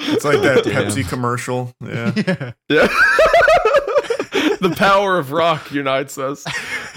It's 0.00 0.24
like 0.24 0.40
that 0.42 0.64
Damn. 0.64 0.86
Pepsi 0.86 1.08
commercial. 1.08 1.72
Yeah. 1.84 2.12
Yeah. 2.16 2.52
Yeah. 2.68 2.88
the 4.60 4.74
power 4.76 5.18
of 5.18 5.32
rock 5.32 5.70
unites 5.72 6.18
us. 6.18 6.44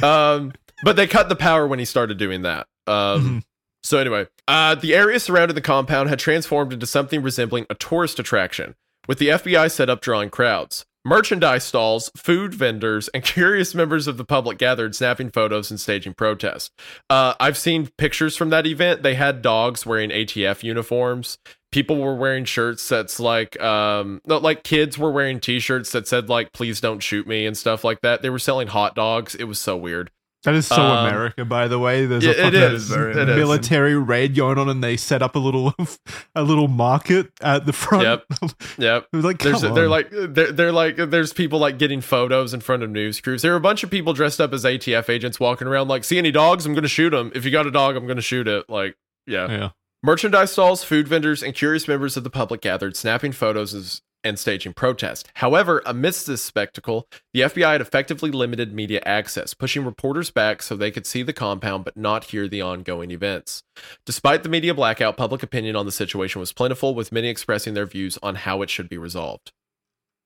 Um, 0.04 0.54
but 0.84 0.96
they 0.96 1.08
cut 1.08 1.30
the 1.30 1.36
power 1.36 1.68
when 1.68 1.80
he 1.80 1.86
started 1.86 2.18
doing 2.18 2.42
that. 2.44 2.68
Um, 2.88 2.94
Mhm. 3.42 3.44
So 3.84 3.98
anyway, 3.98 4.28
uh, 4.48 4.76
the 4.76 4.94
area 4.94 5.20
surrounding 5.20 5.56
the 5.56 5.62
compound 5.62 6.08
had 6.10 6.20
transformed 6.20 6.72
into 6.72 6.86
something 6.86 7.24
resembling 7.24 7.66
a 7.70 7.74
tourist 7.76 8.20
attraction, 8.20 8.76
with 9.08 9.18
the 9.18 9.30
FBI 9.30 9.72
set 9.72 9.90
up 9.90 10.02
drawing 10.02 10.30
crowds. 10.30 10.86
Merchandise 11.04 11.64
stalls, 11.64 12.12
food 12.16 12.54
vendors, 12.54 13.08
and 13.10 13.24
curious 13.24 13.74
members 13.74 14.08
of 14.08 14.18
the 14.18 14.26
public 14.26 14.58
gathered, 14.58 14.96
snapping 14.96 15.32
photos 15.32 15.72
and 15.72 15.80
staging 15.80 16.14
protests. 16.14 16.70
Uh, 17.10 17.34
I've 17.40 17.58
seen 17.58 17.90
pictures 17.98 18.38
from 18.38 18.50
that 18.52 18.68
event. 18.68 19.02
They 19.04 19.16
had 19.16 19.42
dogs 19.42 19.86
wearing 19.86 20.12
ATF 20.12 20.64
uniforms. 20.64 21.38
People 21.72 21.98
were 21.98 22.16
wearing 22.16 22.46
shirts 22.46 22.88
that's 22.88 23.20
like, 23.20 23.60
um, 23.62 24.22
like 24.26 24.64
kids 24.64 24.98
were 24.98 25.12
wearing 25.12 25.40
T-shirts 25.40 25.92
that 25.94 26.08
said 26.08 26.28
like 26.28 26.52
"Please 26.52 26.82
don't 26.82 27.00
shoot 27.00 27.26
me" 27.26 27.46
and 27.46 27.58
stuff 27.58 27.84
like 27.86 28.02
that. 28.02 28.22
They 28.22 28.30
were 28.30 28.40
selling 28.40 28.68
hot 28.68 28.94
dogs. 28.94 29.36
It 29.36 29.46
was 29.46 29.58
so 29.58 29.78
weird. 29.78 30.12
That 30.44 30.56
is 30.56 30.66
so 30.66 30.76
Um, 30.82 31.06
America, 31.08 31.46
by 31.46 31.68
the 31.68 31.78
way. 31.78 32.06
There's 32.08 32.24
yeah, 32.24 32.32
a 32.32 32.34
it 32.34 32.54
fucking 32.54 32.62
is. 32.76 32.88
very 32.90 33.12
It 33.12 33.30
is. 33.30 33.36
military 33.36 33.96
raid 33.96 34.34
going 34.36 34.58
on, 34.58 34.70
and 34.70 34.84
they 34.84 34.98
set 34.98 35.22
up 35.22 35.36
a 35.36 35.40
little 35.40 35.76
a 36.36 36.42
little 36.44 36.68
market 36.68 37.32
at 37.42 37.66
the 37.66 37.74
front. 37.74 38.04
Yep. 38.04 38.26
Yep. 38.78 39.08
Like, 39.14 39.38
they're 39.40 39.88
like 39.90 40.10
they're, 40.12 40.52
they're 40.52 40.72
like 40.72 40.96
there's 40.96 41.32
people 41.34 41.60
like 41.60 41.78
getting 41.78 42.02
photos 42.02 42.54
in 42.54 42.62
front 42.62 42.82
of 42.82 42.90
news 42.90 43.22
crews. 43.22 43.42
There 43.44 43.54
are 43.54 43.58
a 43.58 43.62
bunch 43.62 43.84
of 43.84 43.92
people 43.92 44.14
dressed 44.14 44.42
up 44.42 44.52
as 44.54 44.64
ATF 44.64 45.10
agents 45.10 45.40
walking 45.40 45.68
around 45.68 45.88
like, 45.90 46.04
see 46.04 46.18
any 46.18 46.32
dogs? 46.32 46.66
I'm 46.66 46.74
gonna 46.74 46.88
shoot 46.88 47.12
them. 47.12 47.32
If 47.36 47.46
you 47.46 47.52
got 47.52 47.68
a 47.68 47.72
dog, 47.72 47.96
I'm 47.96 48.08
gonna 48.08 48.22
shoot 48.22 48.48
it. 48.48 48.68
Like, 48.70 48.96
yeah. 49.28 49.48
yeah. 49.50 49.70
Merchandise 50.04 50.52
stalls, 50.52 50.84
food 50.84 51.08
vendors, 51.08 51.44
and 51.44 51.54
curious 51.54 51.88
members 51.88 52.18
of 52.18 52.24
the 52.24 52.32
public 52.32 52.62
gathered, 52.62 52.96
snapping 52.98 53.32
photos 53.34 53.76
as- 53.76 54.02
and 54.24 54.38
staging 54.40 54.74
protest. 54.74 55.30
However, 55.36 55.82
amidst 55.86 56.28
this 56.28 56.42
spectacle, 56.42 57.08
the 57.34 57.42
FBI 57.42 57.74
had 57.74 57.82
effectively 57.82 58.32
limited 58.32 58.74
media 58.74 59.02
access, 59.06 59.54
pushing 59.54 59.86
reporters 59.86 60.32
back 60.32 60.62
so 60.62 60.76
they 60.76 60.92
could 60.92 61.06
see 61.06 61.24
the 61.24 61.34
compound 61.34 61.86
but 61.86 61.98
not 61.98 62.26
hear 62.26 62.48
the 62.48 62.62
ongoing 62.62 63.12
events. 63.12 63.64
Despite 64.06 64.44
the 64.44 64.50
media 64.50 64.74
blackout, 64.74 65.18
public 65.18 65.44
opinion 65.44 65.76
on 65.76 65.86
the 65.86 65.92
situation 65.92 66.40
was 66.40 66.54
plentiful, 66.54 66.96
with 66.96 67.12
many 67.12 67.30
expressing 67.30 67.74
their 67.74 67.86
views 67.86 68.18
on 68.22 68.36
how 68.36 68.62
it 68.62 68.70
should 68.70 68.90
be 68.90 68.98
resolved. 68.98 69.52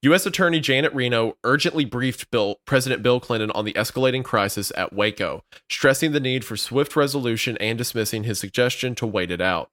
U.S. 0.05 0.25
Attorney 0.27 0.59
Janet 0.59 0.93
Reno 0.93 1.35
urgently 1.43 1.83
briefed 1.83 2.29
Bill, 2.29 2.57
President 2.65 3.01
Bill 3.01 3.19
Clinton 3.19 3.49
on 3.51 3.65
the 3.65 3.73
escalating 3.73 4.23
crisis 4.23 4.71
at 4.77 4.93
Waco, 4.93 5.43
stressing 5.67 6.11
the 6.11 6.19
need 6.19 6.45
for 6.45 6.55
swift 6.55 6.95
resolution 6.95 7.57
and 7.57 7.75
dismissing 7.75 8.23
his 8.23 8.39
suggestion 8.39 8.93
to 8.95 9.07
wait 9.07 9.31
it 9.31 9.41
out. 9.41 9.71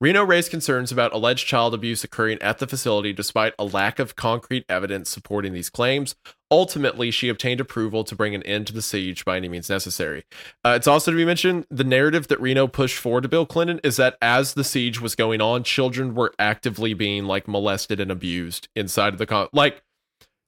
Reno 0.00 0.24
raised 0.24 0.50
concerns 0.50 0.90
about 0.90 1.12
alleged 1.12 1.46
child 1.46 1.74
abuse 1.74 2.02
occurring 2.02 2.40
at 2.40 2.58
the 2.58 2.66
facility 2.66 3.12
despite 3.12 3.52
a 3.58 3.64
lack 3.64 3.98
of 3.98 4.16
concrete 4.16 4.64
evidence 4.66 5.10
supporting 5.10 5.52
these 5.52 5.68
claims. 5.68 6.14
Ultimately, 6.50 7.10
she 7.10 7.28
obtained 7.28 7.60
approval 7.60 8.02
to 8.04 8.16
bring 8.16 8.34
an 8.34 8.42
end 8.44 8.66
to 8.68 8.72
the 8.72 8.80
siege 8.80 9.26
by 9.26 9.36
any 9.36 9.48
means 9.48 9.68
necessary. 9.68 10.24
Uh, 10.64 10.70
it's 10.70 10.86
also 10.86 11.10
to 11.10 11.16
be 11.16 11.26
mentioned 11.26 11.66
the 11.70 11.84
narrative 11.84 12.28
that 12.28 12.40
Reno 12.40 12.66
pushed 12.66 12.96
forward 12.96 13.24
to 13.24 13.28
Bill 13.28 13.44
Clinton 13.44 13.78
is 13.84 13.96
that 13.96 14.16
as 14.22 14.54
the 14.54 14.64
siege 14.64 15.02
was 15.02 15.14
going 15.14 15.42
on, 15.42 15.64
children 15.64 16.14
were 16.14 16.32
actively 16.38 16.94
being 16.94 17.26
like 17.26 17.46
molested 17.46 18.00
and 18.00 18.10
abused 18.10 18.68
inside 18.74 19.12
of 19.12 19.18
the 19.18 19.26
con. 19.26 19.48
Like 19.52 19.82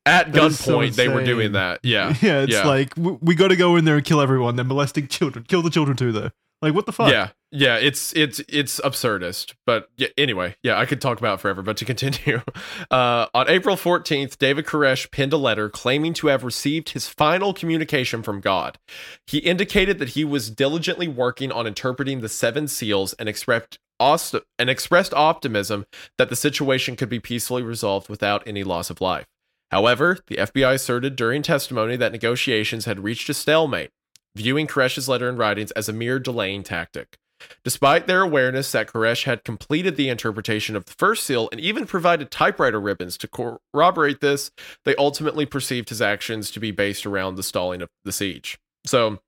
at 0.06 0.34
is 0.34 0.58
so 0.58 0.78
gunpoint, 0.78 0.94
they 0.94 1.08
were 1.08 1.24
doing 1.24 1.52
that. 1.52 1.80
Yeah. 1.82 2.14
yeah. 2.22 2.40
It's 2.40 2.52
yeah. 2.54 2.66
like 2.66 2.94
we, 2.96 3.18
we 3.20 3.34
got 3.34 3.48
to 3.48 3.56
go 3.56 3.76
in 3.76 3.84
there 3.84 3.96
and 3.96 4.04
kill 4.04 4.22
everyone. 4.22 4.56
They're 4.56 4.64
molesting 4.64 5.08
children. 5.08 5.44
Kill 5.46 5.60
the 5.60 5.70
children 5.70 5.96
too, 5.96 6.10
though. 6.10 6.30
Like 6.62 6.74
what 6.74 6.86
the 6.86 6.93
fuck? 6.93 7.10
Yeah, 7.10 7.30
yeah, 7.51 7.76
it's 7.76 8.14
it's 8.14 8.40
it's 8.48 8.80
absurdist. 8.80 9.55
But 9.66 9.89
yeah, 9.97 10.09
anyway, 10.16 10.55
yeah, 10.62 10.78
I 10.78 10.86
could 10.86 11.01
talk 11.01 11.18
about 11.18 11.40
forever. 11.40 11.60
But 11.60 11.76
to 11.78 11.84
continue, 11.84 12.40
uh, 12.90 13.26
on 13.34 13.51
April 13.51 13.76
fourteenth, 13.76 14.39
David 14.39 14.64
Koresh 14.64 15.10
penned 15.10 15.32
a 15.32 15.36
letter 15.36 15.68
claiming 15.68 16.14
to 16.14 16.28
have 16.28 16.44
received 16.44 16.90
his 16.90 17.09
final 17.09 17.52
communication 17.52 18.22
from 18.22 18.40
God. 18.40 18.78
He 19.26 19.39
indicated 19.39 19.98
that 19.98 20.10
he 20.10 20.24
was 20.24 20.51
diligently 20.51 21.09
working 21.09 21.51
on 21.51 21.66
interpreting 21.66 22.20
the 22.20 22.28
seven 22.28 22.68
seals 22.68 23.12
and 23.14 23.28
expressed 23.28 23.78
and 24.01 24.70
expressed 24.70 25.12
optimism 25.12 25.84
that 26.18 26.28
the 26.28 26.36
situation 26.36 26.94
could 26.94 27.09
be 27.09 27.20
peacefully 27.20 27.62
resolved 27.62 28.09
without 28.09 28.43
any 28.47 28.62
loss 28.62 28.89
of 28.89 29.01
life. 29.01 29.26
However, 29.72 30.18
the 30.28 30.36
FBI 30.36 30.74
asserted 30.74 31.16
during 31.16 31.43
testimony 31.43 31.97
that 31.97 32.12
negotiations 32.12 32.84
had 32.84 33.02
reached 33.02 33.28
a 33.30 33.34
stalemate 33.34 33.90
viewing 34.34 34.66
Koresh's 34.66 35.09
letter 35.09 35.28
and 35.28 35.38
writings 35.38 35.70
as 35.72 35.88
a 35.88 35.92
mere 35.92 36.18
delaying 36.18 36.62
tactic. 36.62 37.18
Despite 37.64 38.06
their 38.06 38.22
awareness 38.22 38.70
that 38.72 38.88
Koresh 38.88 39.24
had 39.24 39.44
completed 39.44 39.96
the 39.96 40.09
interpretation 40.09 40.76
of 40.76 40.84
the 40.84 40.94
first 40.96 41.24
seal 41.24 41.48
and 41.50 41.60
even 41.60 41.86
provided 41.86 42.30
typewriter 42.30 42.80
ribbons 42.80 43.16
to 43.18 43.28
corroborate 43.28 44.20
this, 44.20 44.50
they 44.84 44.94
ultimately 44.96 45.44
perceived 45.44 45.88
his 45.88 46.00
actions 46.00 46.50
to 46.52 46.60
be 46.60 46.70
based 46.70 47.04
around 47.04 47.34
the 47.34 47.42
stalling 47.42 47.82
of 47.82 47.88
the 48.04 48.12
siege. 48.12 48.59
So 48.86 49.18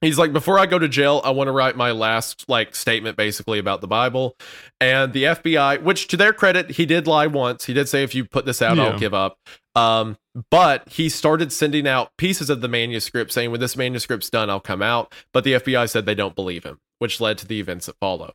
he's 0.00 0.18
like, 0.18 0.32
before 0.32 0.58
I 0.58 0.66
go 0.66 0.78
to 0.78 0.88
jail, 0.88 1.20
I 1.24 1.30
want 1.30 1.48
to 1.48 1.52
write 1.52 1.76
my 1.76 1.90
last 1.90 2.48
like 2.48 2.74
statement 2.74 3.16
basically 3.16 3.58
about 3.58 3.80
the 3.80 3.86
Bible. 3.86 4.36
And 4.80 5.12
the 5.12 5.24
FBI, 5.24 5.82
which 5.82 6.08
to 6.08 6.16
their 6.16 6.32
credit, 6.32 6.72
he 6.72 6.86
did 6.86 7.06
lie 7.06 7.26
once. 7.26 7.64
He 7.64 7.72
did 7.74 7.88
say, 7.88 8.02
if 8.02 8.14
you 8.14 8.24
put 8.24 8.46
this 8.46 8.62
out, 8.62 8.76
Yeah. 8.76 8.84
I'll 8.84 8.98
give 8.98 9.14
up. 9.14 9.38
Um, 9.74 10.16
but 10.50 10.88
he 10.88 11.08
started 11.08 11.52
sending 11.52 11.86
out 11.86 12.10
pieces 12.16 12.50
of 12.50 12.60
the 12.60 12.68
manuscript 12.68 13.32
saying, 13.32 13.50
when 13.50 13.60
this 13.60 13.76
manuscript's 13.76 14.30
done, 14.30 14.48
I'll 14.50 14.60
come 14.60 14.82
out. 14.82 15.12
But 15.32 15.44
the 15.44 15.54
FBI 15.54 15.88
said 15.90 16.06
they 16.06 16.14
don't 16.14 16.34
believe 16.34 16.64
him, 16.64 16.78
which 16.98 17.20
led 17.20 17.38
to 17.38 17.46
the 17.46 17.60
events 17.60 17.86
that 17.86 17.96
follow. 18.00 18.32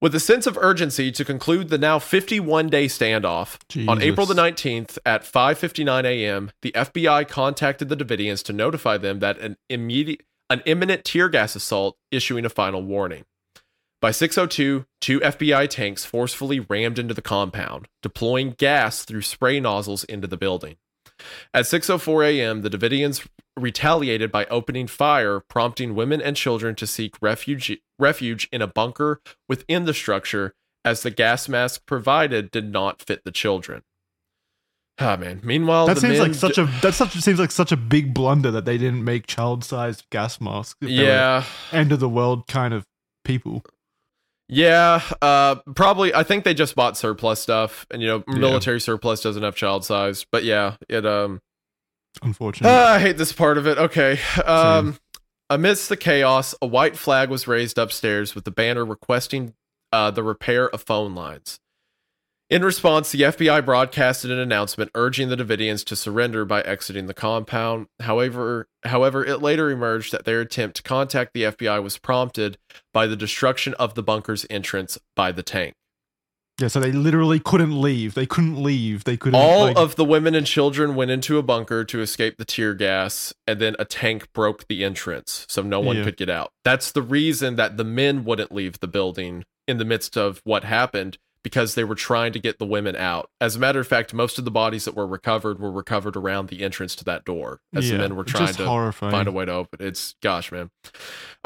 With 0.00 0.14
a 0.14 0.20
sense 0.20 0.46
of 0.46 0.56
urgency 0.56 1.10
to 1.10 1.24
conclude 1.24 1.70
the 1.70 1.78
now 1.78 1.98
51 1.98 2.68
day 2.68 2.86
standoff, 2.86 3.58
on 3.88 4.00
April 4.00 4.26
the 4.26 4.34
19th 4.34 4.96
at 5.04 5.24
5:59 5.24 6.04
a.m., 6.04 6.52
the 6.62 6.70
FBI 6.70 7.26
contacted 7.26 7.88
the 7.88 7.96
Davidians 7.96 8.44
to 8.44 8.52
notify 8.52 8.96
them 8.96 9.18
that 9.18 9.40
an 9.40 9.56
immediate 9.68 10.20
an 10.50 10.62
imminent 10.64 11.04
tear 11.04 11.28
gas 11.28 11.54
assault 11.54 11.96
issuing 12.10 12.44
a 12.44 12.50
final 12.50 12.82
warning. 12.82 13.24
By 14.00 14.12
602, 14.12 14.86
two 15.00 15.20
FBI 15.20 15.68
tanks 15.68 16.04
forcefully 16.04 16.60
rammed 16.60 16.98
into 16.98 17.14
the 17.14 17.22
compound, 17.22 17.88
deploying 18.00 18.54
gas 18.56 19.04
through 19.04 19.22
spray 19.22 19.58
nozzles 19.58 20.04
into 20.04 20.28
the 20.28 20.36
building. 20.36 20.76
At 21.52 21.64
6:04 21.64 22.26
a.m., 22.26 22.62
the 22.62 22.70
Davidians 22.70 23.26
retaliated 23.56 24.30
by 24.30 24.44
opening 24.46 24.86
fire, 24.86 25.40
prompting 25.40 25.96
women 25.96 26.22
and 26.22 26.36
children 26.36 26.76
to 26.76 26.86
seek 26.86 27.20
refuge 27.20 27.76
refuge 27.98 28.48
in 28.52 28.62
a 28.62 28.68
bunker 28.68 29.20
within 29.48 29.84
the 29.84 29.94
structure 29.94 30.54
as 30.84 31.02
the 31.02 31.10
gas 31.10 31.48
mask 31.48 31.84
provided 31.84 32.52
did 32.52 32.70
not 32.70 33.02
fit 33.02 33.24
the 33.24 33.32
children. 33.32 33.82
Ah 35.00 35.16
man. 35.16 35.40
Meanwhile, 35.44 35.86
that 35.86 35.94
the 35.94 36.00
seems 36.00 36.18
like 36.18 36.34
such 36.34 36.56
d- 36.56 36.62
a 36.62 36.64
that 36.82 36.92
such 36.94 37.12
seems 37.20 37.38
like 37.38 37.52
such 37.52 37.70
a 37.70 37.76
big 37.76 38.12
blunder 38.12 38.50
that 38.50 38.64
they 38.64 38.76
didn't 38.78 39.04
make 39.04 39.26
child-sized 39.26 40.04
gas 40.10 40.40
masks. 40.40 40.74
if 40.80 40.88
they 40.88 41.02
were 41.02 41.08
yeah. 41.08 41.44
end 41.72 41.92
of 41.92 42.00
the 42.00 42.08
world 42.08 42.48
kind 42.48 42.74
of 42.74 42.84
people. 43.24 43.62
Yeah, 44.48 45.02
uh, 45.20 45.56
probably. 45.76 46.14
I 46.14 46.22
think 46.22 46.44
they 46.44 46.54
just 46.54 46.74
bought 46.74 46.96
surplus 46.96 47.40
stuff, 47.40 47.86
and 47.90 48.00
you 48.00 48.08
know, 48.08 48.24
Yeah. 48.28 48.38
military 48.38 48.80
surplus 48.80 49.20
doesn't 49.20 49.42
have 49.42 49.54
child 49.54 49.84
size. 49.84 50.24
But 50.32 50.44
yeah, 50.44 50.76
it. 50.88 51.04
Um, 51.06 51.40
Unfortunately, 52.22 52.74
ah, 52.74 52.94
I 52.94 52.98
hate 52.98 53.18
this 53.18 53.32
part 53.32 53.58
of 53.58 53.66
it. 53.66 53.78
Okay. 53.78 54.18
Um, 54.44 54.96
amidst 55.50 55.88
the 55.90 55.96
chaos, 55.96 56.54
a 56.60 56.66
white 56.66 56.96
flag 56.96 57.28
was 57.30 57.46
raised 57.46 57.78
upstairs 57.78 58.34
with 58.34 58.44
the 58.44 58.50
banner 58.50 58.84
requesting 58.84 59.54
uh, 59.92 60.10
the 60.10 60.22
repair 60.22 60.68
of 60.68 60.82
phone 60.82 61.14
lines. 61.14 61.60
In 62.50 62.64
response, 62.64 63.12
the 63.12 63.20
FBI 63.22 63.62
broadcasted 63.62 64.30
an 64.30 64.38
announcement 64.38 64.90
urging 64.94 65.28
the 65.28 65.36
Davidians 65.36 65.84
to 65.84 65.94
surrender 65.94 66.46
by 66.46 66.62
exiting 66.62 67.06
the 67.06 67.12
compound. 67.12 67.88
However, 68.00 68.68
however, 68.84 69.22
it 69.22 69.42
later 69.42 69.70
emerged 69.70 70.12
that 70.12 70.24
their 70.24 70.40
attempt 70.40 70.76
to 70.76 70.82
contact 70.82 71.34
the 71.34 71.42
FBI 71.42 71.82
was 71.82 71.98
prompted 71.98 72.56
by 72.94 73.06
the 73.06 73.16
destruction 73.16 73.74
of 73.74 73.94
the 73.94 74.02
bunker's 74.02 74.46
entrance 74.48 74.96
by 75.14 75.30
the 75.30 75.42
tank. 75.42 75.74
yeah. 76.58 76.68
So 76.68 76.80
they 76.80 76.90
literally 76.90 77.38
couldn't 77.38 77.78
leave. 77.78 78.14
They 78.14 78.24
couldn't 78.26 78.60
leave. 78.62 79.04
They 79.04 79.18
couldn't. 79.18 79.38
All 79.38 79.64
like- 79.66 79.76
of 79.76 79.96
the 79.96 80.04
women 80.04 80.34
and 80.34 80.46
children 80.46 80.94
went 80.94 81.10
into 81.10 81.36
a 81.36 81.42
bunker 81.42 81.84
to 81.84 82.00
escape 82.00 82.38
the 82.38 82.46
tear 82.46 82.72
gas, 82.72 83.34
and 83.46 83.60
then 83.60 83.76
a 83.78 83.84
tank 83.84 84.32
broke 84.32 84.66
the 84.68 84.84
entrance, 84.84 85.44
so 85.50 85.60
no 85.60 85.80
one 85.80 85.98
Yeah. 85.98 86.04
could 86.04 86.16
get 86.16 86.30
out. 86.30 86.50
That's 86.64 86.90
the 86.92 87.02
reason 87.02 87.56
that 87.56 87.76
the 87.76 87.84
men 87.84 88.24
wouldn't 88.24 88.52
leave 88.52 88.80
the 88.80 88.88
building 88.88 89.44
in 89.68 89.76
the 89.76 89.84
midst 89.84 90.16
of 90.16 90.40
what 90.44 90.64
happened 90.64 91.18
because 91.48 91.74
they 91.74 91.84
were 91.84 91.94
trying 91.94 92.30
to 92.30 92.38
get 92.38 92.58
the 92.58 92.66
women 92.66 92.94
out. 92.94 93.30
As 93.40 93.56
a 93.56 93.58
matter 93.58 93.80
of 93.80 93.86
fact, 93.86 94.12
most 94.12 94.38
of 94.38 94.44
the 94.44 94.50
bodies 94.50 94.84
that 94.84 94.94
were 94.94 95.06
recovered 95.06 95.58
were 95.58 95.72
recovered 95.72 96.14
around 96.14 96.50
the 96.50 96.62
entrance 96.62 96.94
to 96.96 97.04
that 97.04 97.24
door 97.24 97.62
as 97.74 97.88
the 97.88 97.96
men 97.96 98.16
were 98.16 98.24
trying 98.24 98.52
to 98.52 98.66
horrifying. 98.66 99.12
find 99.12 99.26
a 99.26 99.32
way 99.32 99.46
to 99.46 99.52
open. 99.52 99.78
It's 99.80 100.14
gosh, 100.22 100.52
man. 100.52 100.70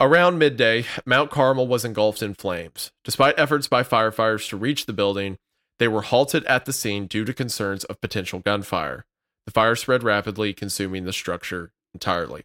Around 0.01 0.39
midday, 0.39 0.87
Mount 1.07 1.31
Carmel 1.31 1.69
was 1.69 1.85
engulfed 1.85 2.21
in 2.21 2.35
flames. 2.35 2.91
Despite 3.05 3.39
efforts 3.39 3.69
by 3.69 3.85
firefighters 3.85 4.49
to 4.49 4.57
reach 4.57 4.87
the 4.87 4.93
building, 4.93 5.39
they 5.79 5.87
were 5.87 6.03
halted 6.03 6.45
at 6.47 6.65
the 6.65 6.73
scene 6.73 7.07
due 7.07 7.25
to 7.25 7.33
concerns 7.33 7.85
of 7.85 8.01
potential 8.01 8.41
gunfire. 8.41 9.05
The 9.47 9.53
fire 9.53 9.77
spread 9.77 10.03
rapidly, 10.03 10.53
consuming 10.53 11.05
the 11.05 11.13
structure 11.13 11.71
entirely. 11.95 12.43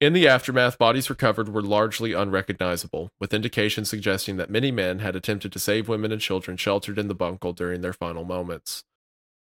In 0.00 0.12
the 0.12 0.26
aftermath, 0.26 0.76
bodies 0.76 1.08
recovered 1.08 1.48
were 1.48 1.62
largely 1.62 2.12
unrecognizable, 2.12 3.10
with 3.20 3.32
indications 3.32 3.88
suggesting 3.88 4.36
that 4.36 4.50
many 4.50 4.70
men 4.70 4.98
had 4.98 5.14
attempted 5.14 5.52
to 5.52 5.58
save 5.58 5.88
women 5.88 6.12
and 6.12 6.20
children 6.20 6.56
sheltered 6.56 6.98
in 6.98 7.08
the 7.08 7.14
bunker 7.14 7.52
during 7.52 7.80
their 7.80 7.92
final 7.92 8.24
moments. 8.24 8.82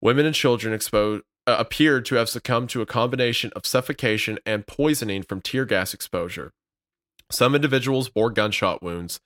Women 0.02 0.26
and 0.26 0.36
children 0.36 0.74
exposed 0.74 1.24
uh, 1.48 1.56
appeared 1.60 2.06
to 2.06 2.16
have 2.16 2.30
succumbed 2.30 2.70
to 2.72 2.82
a 2.82 2.86
combination 2.86 3.52
of 3.56 3.66
suffocation 3.66 4.40
and 4.46 4.68
poisoning 4.68 5.24
from 5.24 5.42
tear 5.42 5.66
gas 5.66 5.94
exposure. 5.94 6.52
Some 7.32 7.56
individuals 7.56 8.10
bore 8.10 8.30
gunshot 8.30 8.84
wounds, 8.84 9.20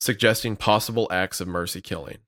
suggesting 0.00 0.54
possible 0.56 1.08
acts 1.10 1.40
of 1.40 1.48
mercy 1.48 1.80
killing. 1.80 2.18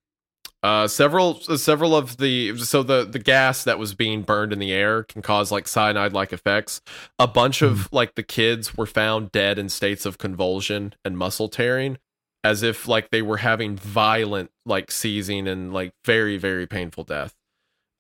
Uh, 0.63 0.87
several 0.87 1.41
several 1.41 1.97
of 1.97 2.19
the 2.19 2.57
so 2.59 2.83
the 2.83 3.05
the 3.05 3.19
gas 3.19 3.65
that 3.65 3.79
was 3.79 3.95
being 3.95 4.21
burned 4.23 4.53
in 4.53 4.59
the 4.59 4.73
air 4.73 5.05
can 5.05 5.23
cause 5.23 5.51
like 5.51 5.67
cyanide 5.67 6.13
like 6.13 6.33
effects. 6.35 6.83
A 7.19 7.27
bunch 7.27 7.63
of 7.63 7.89
like 7.93 8.15
the 8.15 8.23
kids 8.23 8.77
were 8.77 8.85
found 8.87 9.33
dead 9.33 9.59
in 9.59 9.69
states 9.71 10.05
of 10.05 10.19
convulsion 10.19 10.95
and 11.05 11.17
muscle 11.17 11.49
tearing, 11.49 11.97
as 12.45 12.63
if 12.63 12.87
like 12.87 13.09
they 13.11 13.23
were 13.23 13.39
having 13.39 13.75
violent 13.77 14.51
like 14.67 14.91
seizing 14.91 15.49
and 15.49 15.73
like 15.73 15.95
very 16.05 16.37
very 16.37 16.67
painful 16.67 17.05
death. 17.05 17.35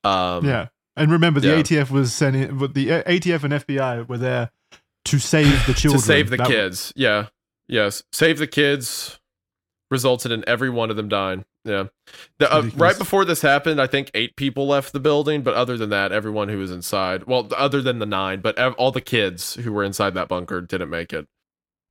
Um, 0.04 0.44
yeah. 0.44 0.68
And 0.96 1.10
remember, 1.12 1.40
the 1.40 1.48
yeah. 1.48 1.62
ATF 1.62 1.90
was 1.90 2.12
sending. 2.12 2.58
but 2.58 2.74
The 2.74 2.88
ATF 2.88 3.44
and 3.44 3.52
FBI 3.54 4.06
were 4.06 4.18
there 4.18 4.50
to 5.06 5.18
save 5.18 5.66
the 5.66 5.72
children. 5.72 6.00
to 6.00 6.06
save 6.06 6.28
the 6.30 6.36
That- 6.36 6.46
kids. 6.48 6.92
Yeah. 6.96 7.26
Yes. 7.68 8.02
Save 8.12 8.38
the 8.38 8.46
kids 8.48 9.19
resulted 9.90 10.30
in 10.30 10.44
every 10.48 10.70
one 10.70 10.90
of 10.90 10.96
them 10.96 11.08
dying. 11.08 11.44
Yeah. 11.64 11.86
The, 12.38 12.52
uh, 12.52 12.70
right 12.76 12.96
before 12.96 13.24
this 13.24 13.42
happened, 13.42 13.80
I 13.80 13.86
think 13.86 14.10
eight 14.14 14.36
people 14.36 14.66
left 14.66 14.92
the 14.92 15.00
building, 15.00 15.42
but 15.42 15.54
other 15.54 15.76
than 15.76 15.90
that, 15.90 16.12
everyone 16.12 16.48
who 16.48 16.58
was 16.58 16.70
inside, 16.70 17.24
well, 17.24 17.48
other 17.56 17.82
than 17.82 17.98
the 17.98 18.06
nine, 18.06 18.40
but 18.40 18.56
ev- 18.56 18.74
all 18.74 18.92
the 18.92 19.00
kids 19.00 19.54
who 19.56 19.72
were 19.72 19.84
inside 19.84 20.14
that 20.14 20.28
bunker 20.28 20.60
didn't 20.60 20.90
make 20.90 21.12
it. 21.12 21.26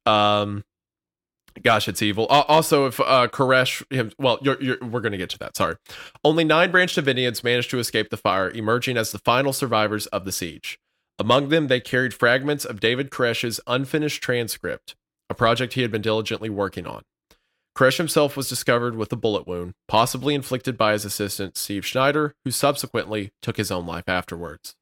Um, 0.06 0.64
gosh, 1.62 1.88
it's 1.88 2.02
evil. 2.02 2.26
Uh, 2.30 2.44
also, 2.48 2.88
if 2.88 3.00
uh, 3.00 3.28
Koresh, 3.28 3.84
him, 3.94 4.12
well, 4.18 4.40
you're, 4.42 4.62
you're, 4.62 4.78
we're 4.82 5.02
going 5.02 5.12
to 5.12 5.18
get 5.18 5.30
to 5.32 5.40
that. 5.40 5.56
Sorry. 5.56 5.76
Only 6.24 6.44
nine 6.44 6.72
Branch 6.72 6.94
Davidians 6.94 7.44
managed 7.44 7.70
to 7.72 7.80
escape 7.80 8.10
the 8.10 8.18
fire, 8.18 8.50
emerging 8.50 8.98
as 8.98 9.12
the 9.12 9.20
final 9.20 9.54
survivors 9.54 10.08
of 10.08 10.26
the 10.26 10.32
siege. 10.32 10.80
Among 11.20 11.50
them, 11.50 11.68
they 11.68 11.82
carried 11.82 12.14
fragments 12.14 12.64
of 12.64 12.80
David 12.80 13.12
Koresh's 13.12 13.60
unfinished 13.68 14.24
transcript, 14.24 14.96
a 15.30 15.36
project 15.36 15.74
he 15.74 15.82
had 15.82 15.92
been 15.92 16.02
diligently 16.02 16.50
working 16.50 16.88
on. 16.88 17.04
Koresh 17.76 17.98
himself 17.98 18.36
was 18.36 18.50
discovered 18.50 18.96
with 18.96 19.12
a 19.14 19.16
bullet 19.16 19.48
wound, 19.48 19.74
possibly 19.88 20.36
inflicted 20.36 20.78
by 20.78 20.92
his 20.94 21.06
assistant, 21.06 21.56
Steve 21.58 21.86
Schneider, 21.86 22.36
who 22.44 22.52
subsequently 22.52 23.32
took 23.42 23.58
his 23.58 23.72
own 23.72 23.86
life 23.86 24.08
afterwards. 24.08 24.76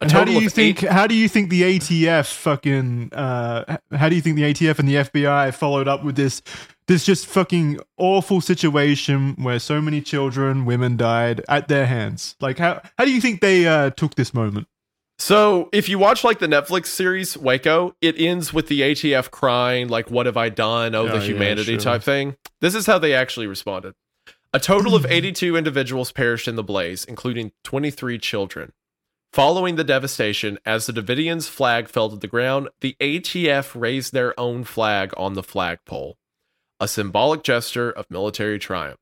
How 0.00 0.24
do 0.24 0.32
you 0.32 0.48
think? 0.48 0.82
eight- 0.84 0.88
How 0.90 1.06
do 1.06 1.14
you 1.14 1.28
think 1.28 1.50
the 1.50 1.62
ATF 1.62 2.32
fucking? 2.32 3.12
Uh, 3.12 3.76
how 3.92 4.08
do 4.08 4.14
you 4.16 4.22
think 4.22 4.36
the 4.36 4.42
ATF 4.44 4.78
and 4.78 4.88
the 4.88 4.94
FBI 4.96 5.52
followed 5.54 5.86
up 5.88 6.02
with 6.04 6.16
this? 6.16 6.40
This 6.88 7.04
just 7.04 7.26
fucking 7.26 7.80
awful 7.98 8.40
situation 8.40 9.34
where 9.42 9.58
so 9.58 9.82
many 9.82 10.00
children, 10.00 10.64
women 10.64 10.96
died 10.96 11.42
at 11.48 11.68
their 11.68 11.84
hands. 11.86 12.36
Like 12.40 12.58
how? 12.58 12.80
How 12.96 13.04
do 13.04 13.10
you 13.12 13.20
think 13.20 13.40
they 13.42 13.66
uh, 13.66 13.90
took 13.90 14.14
this 14.14 14.32
moment? 14.32 14.66
So, 15.18 15.70
if 15.72 15.88
you 15.88 15.98
watch 15.98 16.24
like 16.24 16.40
the 16.40 16.46
Netflix 16.46 16.86
series 16.86 17.38
Waco, 17.38 17.94
it 18.02 18.20
ends 18.20 18.52
with 18.52 18.68
the 18.68 18.82
ATF 18.82 19.30
crying, 19.30 19.88
like, 19.88 20.10
What 20.10 20.26
have 20.26 20.36
I 20.36 20.50
done? 20.50 20.94
Oh, 20.94 21.02
Oh, 21.04 21.08
the 21.08 21.14
yeah, 21.18 21.20
humanity 21.32 21.72
sure. 21.72 21.80
type 21.80 22.02
thing. 22.02 22.36
This 22.60 22.74
is 22.74 22.86
how 22.86 22.98
they 22.98 23.14
actually 23.14 23.46
responded. 23.46 23.94
A 24.52 24.60
total 24.60 24.94
of 24.94 25.06
82 25.08 25.56
individuals 25.56 26.12
perished 26.12 26.48
in 26.48 26.56
the 26.56 26.62
blaze, 26.62 27.04
including 27.04 27.52
23 27.64 28.18
children. 28.18 28.72
Following 29.32 29.76
the 29.76 29.84
devastation, 29.84 30.58
as 30.64 30.86
the 30.86 30.92
Davidians' 30.92 31.48
flag 31.48 31.88
fell 31.88 32.08
to 32.10 32.16
the 32.16 32.26
ground, 32.28 32.68
the 32.80 32.96
ATF 33.00 33.78
raised 33.78 34.12
their 34.12 34.38
own 34.38 34.64
flag 34.64 35.12
on 35.16 35.34
the 35.34 35.42
flagpole, 35.42 36.16
a 36.78 36.86
symbolic 36.88 37.42
gesture 37.42 37.90
of 37.90 38.06
military 38.10 38.58
triumph. 38.58 38.98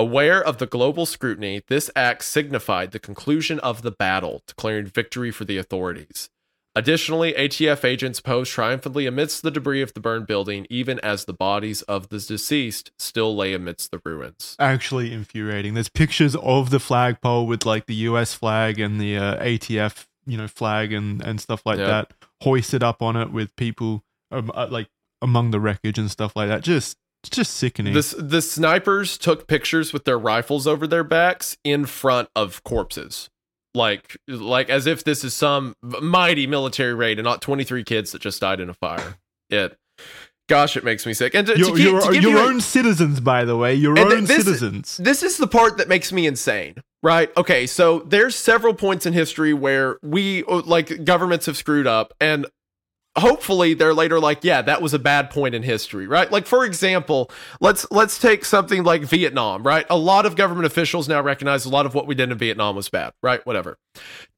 Aware 0.00 0.42
of 0.42 0.56
the 0.56 0.66
global 0.66 1.04
scrutiny, 1.04 1.60
this 1.68 1.90
act 1.94 2.24
signified 2.24 2.92
the 2.92 2.98
conclusion 2.98 3.60
of 3.60 3.82
the 3.82 3.90
battle, 3.90 4.42
declaring 4.46 4.86
victory 4.86 5.30
for 5.30 5.44
the 5.44 5.58
authorities. 5.58 6.30
Additionally, 6.74 7.34
ATF 7.34 7.84
agents 7.84 8.18
posed 8.18 8.50
triumphantly 8.50 9.04
amidst 9.06 9.42
the 9.42 9.50
debris 9.50 9.82
of 9.82 9.92
the 9.92 10.00
burned 10.00 10.26
building, 10.26 10.66
even 10.70 10.98
as 11.00 11.26
the 11.26 11.34
bodies 11.34 11.82
of 11.82 12.08
the 12.08 12.18
deceased 12.18 12.92
still 12.98 13.36
lay 13.36 13.52
amidst 13.52 13.90
the 13.90 14.00
ruins. 14.02 14.56
Actually 14.58 15.12
infuriating. 15.12 15.74
There's 15.74 15.90
pictures 15.90 16.34
of 16.34 16.70
the 16.70 16.80
flagpole 16.80 17.46
with 17.46 17.66
like 17.66 17.84
the 17.84 17.96
US 17.96 18.32
flag 18.32 18.80
and 18.80 18.98
the 18.98 19.18
uh, 19.18 19.44
ATF, 19.44 20.06
you 20.24 20.38
know, 20.38 20.48
flag 20.48 20.94
and 20.94 21.20
and 21.22 21.42
stuff 21.42 21.60
like 21.66 21.78
Yeah. 21.78 21.88
that 21.88 22.14
hoisted 22.40 22.82
up 22.82 23.02
on 23.02 23.16
it 23.16 23.32
with 23.32 23.54
people 23.56 24.02
um, 24.30 24.50
uh, 24.54 24.66
like 24.70 24.88
among 25.20 25.50
the 25.50 25.60
wreckage 25.60 25.98
and 25.98 26.10
stuff 26.10 26.34
like 26.34 26.48
that. 26.48 26.62
Just 26.62 26.96
it's 27.22 27.30
just 27.30 27.54
sickening. 27.54 27.92
This, 27.94 28.14
the 28.18 28.40
snipers 28.42 29.18
took 29.18 29.46
pictures 29.46 29.92
with 29.92 30.04
their 30.04 30.18
rifles 30.18 30.66
over 30.66 30.86
their 30.86 31.04
backs 31.04 31.56
in 31.64 31.86
front 31.86 32.28
of 32.34 32.62
corpses. 32.64 33.28
Like, 33.74 34.16
like 34.26 34.68
as 34.68 34.86
if 34.86 35.04
this 35.04 35.22
is 35.22 35.32
some 35.34 35.76
mighty 35.82 36.46
military 36.46 36.94
raid 36.94 37.18
and 37.18 37.24
not 37.24 37.40
23 37.40 37.84
kids 37.84 38.12
that 38.12 38.20
just 38.22 38.40
died 38.40 38.58
in 38.60 38.68
a 38.68 38.74
fire. 38.74 39.16
It, 39.48 39.76
gosh, 40.48 40.76
it 40.76 40.82
makes 40.82 41.06
me 41.06 41.12
sick. 41.12 41.34
And 41.34 41.46
to, 41.46 41.54
to 41.54 41.58
your 41.58 41.76
keep- 41.76 41.84
your, 41.84 42.00
to 42.00 42.12
give 42.12 42.22
your 42.22 42.32
you 42.32 42.38
a- 42.38 42.46
own 42.48 42.60
citizens, 42.60 43.20
by 43.20 43.44
the 43.44 43.56
way, 43.56 43.74
your 43.74 43.98
own 43.98 44.24
this- 44.24 44.44
citizens. 44.44 44.96
this 44.96 45.22
is 45.22 45.36
the 45.36 45.46
part 45.46 45.76
that 45.76 45.88
makes 45.88 46.12
me 46.12 46.26
insane 46.26 46.74
right 47.02 47.34
okay 47.38 47.66
so 47.66 48.00
there's 48.00 48.36
several 48.36 48.74
points 48.74 49.06
in 49.06 49.14
history 49.14 49.54
where 49.54 49.98
we 50.02 50.44
uh, 50.44 50.60
like 50.66 51.02
governments 51.02 51.46
have 51.46 51.56
screwed 51.56 51.86
up 51.86 52.12
and 52.20 52.44
hopefully 53.18 53.74
they're 53.74 53.94
later 53.94 54.20
like 54.20 54.44
yeah 54.44 54.62
that 54.62 54.80
was 54.80 54.94
a 54.94 54.98
bad 54.98 55.30
point 55.30 55.54
in 55.54 55.62
history 55.62 56.06
right? 56.06 56.30
Like 56.30 56.46
for 56.46 56.64
example 56.64 57.30
let's 57.60 57.86
let's 57.90 58.18
take 58.18 58.44
something 58.44 58.84
like 58.84 59.02
vietnam 59.02 59.62
right? 59.62 59.86
A 59.90 59.96
lot 59.96 60.26
of 60.26 60.36
government 60.36 60.66
officials 60.66 61.08
now 61.08 61.20
recognize 61.20 61.64
a 61.64 61.70
lot 61.70 61.86
of 61.86 61.94
what 61.94 62.06
we 62.06 62.14
did 62.14 62.30
in 62.30 62.38
vietnam 62.38 62.76
was 62.76 62.88
bad 62.88 63.12
right? 63.22 63.44
Whatever. 63.44 63.76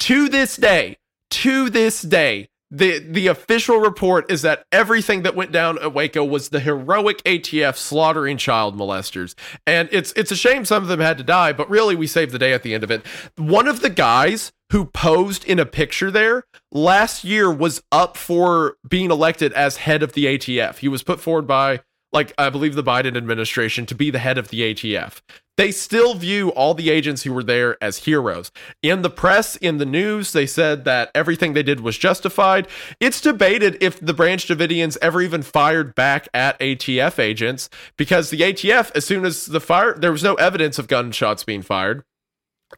To 0.00 0.28
this 0.28 0.56
day 0.56 0.96
to 1.30 1.70
this 1.70 2.02
day 2.02 2.48
the 2.72 3.00
the 3.00 3.26
official 3.26 3.78
report 3.78 4.32
is 4.32 4.40
that 4.42 4.64
everything 4.72 5.22
that 5.22 5.36
went 5.36 5.52
down 5.52 5.78
at 5.82 5.92
Waco 5.92 6.24
was 6.24 6.48
the 6.48 6.58
heroic 6.58 7.22
ATF 7.24 7.76
slaughtering 7.76 8.38
child 8.38 8.76
molesters. 8.76 9.34
And 9.66 9.90
it's 9.92 10.12
it's 10.16 10.30
a 10.30 10.36
shame 10.36 10.64
some 10.64 10.82
of 10.82 10.88
them 10.88 11.00
had 11.00 11.18
to 11.18 11.24
die, 11.24 11.52
but 11.52 11.68
really 11.68 11.94
we 11.94 12.06
saved 12.06 12.32
the 12.32 12.38
day 12.38 12.54
at 12.54 12.62
the 12.62 12.72
end 12.72 12.82
of 12.82 12.90
it. 12.90 13.06
One 13.36 13.68
of 13.68 13.82
the 13.82 13.90
guys 13.90 14.52
who 14.70 14.86
posed 14.86 15.44
in 15.44 15.58
a 15.58 15.66
picture 15.66 16.10
there 16.10 16.44
last 16.72 17.24
year 17.24 17.52
was 17.52 17.82
up 17.92 18.16
for 18.16 18.78
being 18.88 19.10
elected 19.10 19.52
as 19.52 19.76
head 19.76 20.02
of 20.02 20.14
the 20.14 20.24
ATF. 20.24 20.78
He 20.78 20.88
was 20.88 21.02
put 21.02 21.20
forward 21.20 21.46
by 21.46 21.80
like 22.10 22.32
I 22.38 22.48
believe 22.48 22.74
the 22.74 22.82
Biden 22.82 23.18
administration 23.18 23.84
to 23.84 23.94
be 23.94 24.10
the 24.10 24.18
head 24.18 24.38
of 24.38 24.48
the 24.48 24.72
ATF. 24.72 25.20
They 25.58 25.70
still 25.70 26.14
view 26.14 26.48
all 26.50 26.72
the 26.72 26.88
agents 26.88 27.22
who 27.22 27.32
were 27.32 27.42
there 27.42 27.76
as 27.82 27.98
heroes. 27.98 28.50
In 28.82 29.02
the 29.02 29.10
press, 29.10 29.56
in 29.56 29.76
the 29.76 29.86
news, 29.86 30.32
they 30.32 30.46
said 30.46 30.84
that 30.86 31.10
everything 31.14 31.52
they 31.52 31.62
did 31.62 31.80
was 31.80 31.98
justified. 31.98 32.68
It's 33.00 33.20
debated 33.20 33.76
if 33.82 34.00
the 34.00 34.14
Branch 34.14 34.46
Davidians 34.46 34.96
ever 35.02 35.20
even 35.20 35.42
fired 35.42 35.94
back 35.94 36.28
at 36.32 36.58
ATF 36.58 37.18
agents 37.18 37.68
because 37.98 38.30
the 38.30 38.40
ATF, 38.40 38.90
as 38.94 39.04
soon 39.04 39.26
as 39.26 39.46
the 39.46 39.60
fire, 39.60 39.94
there 39.94 40.12
was 40.12 40.22
no 40.22 40.34
evidence 40.34 40.78
of 40.78 40.88
gunshots 40.88 41.44
being 41.44 41.62
fired. 41.62 42.02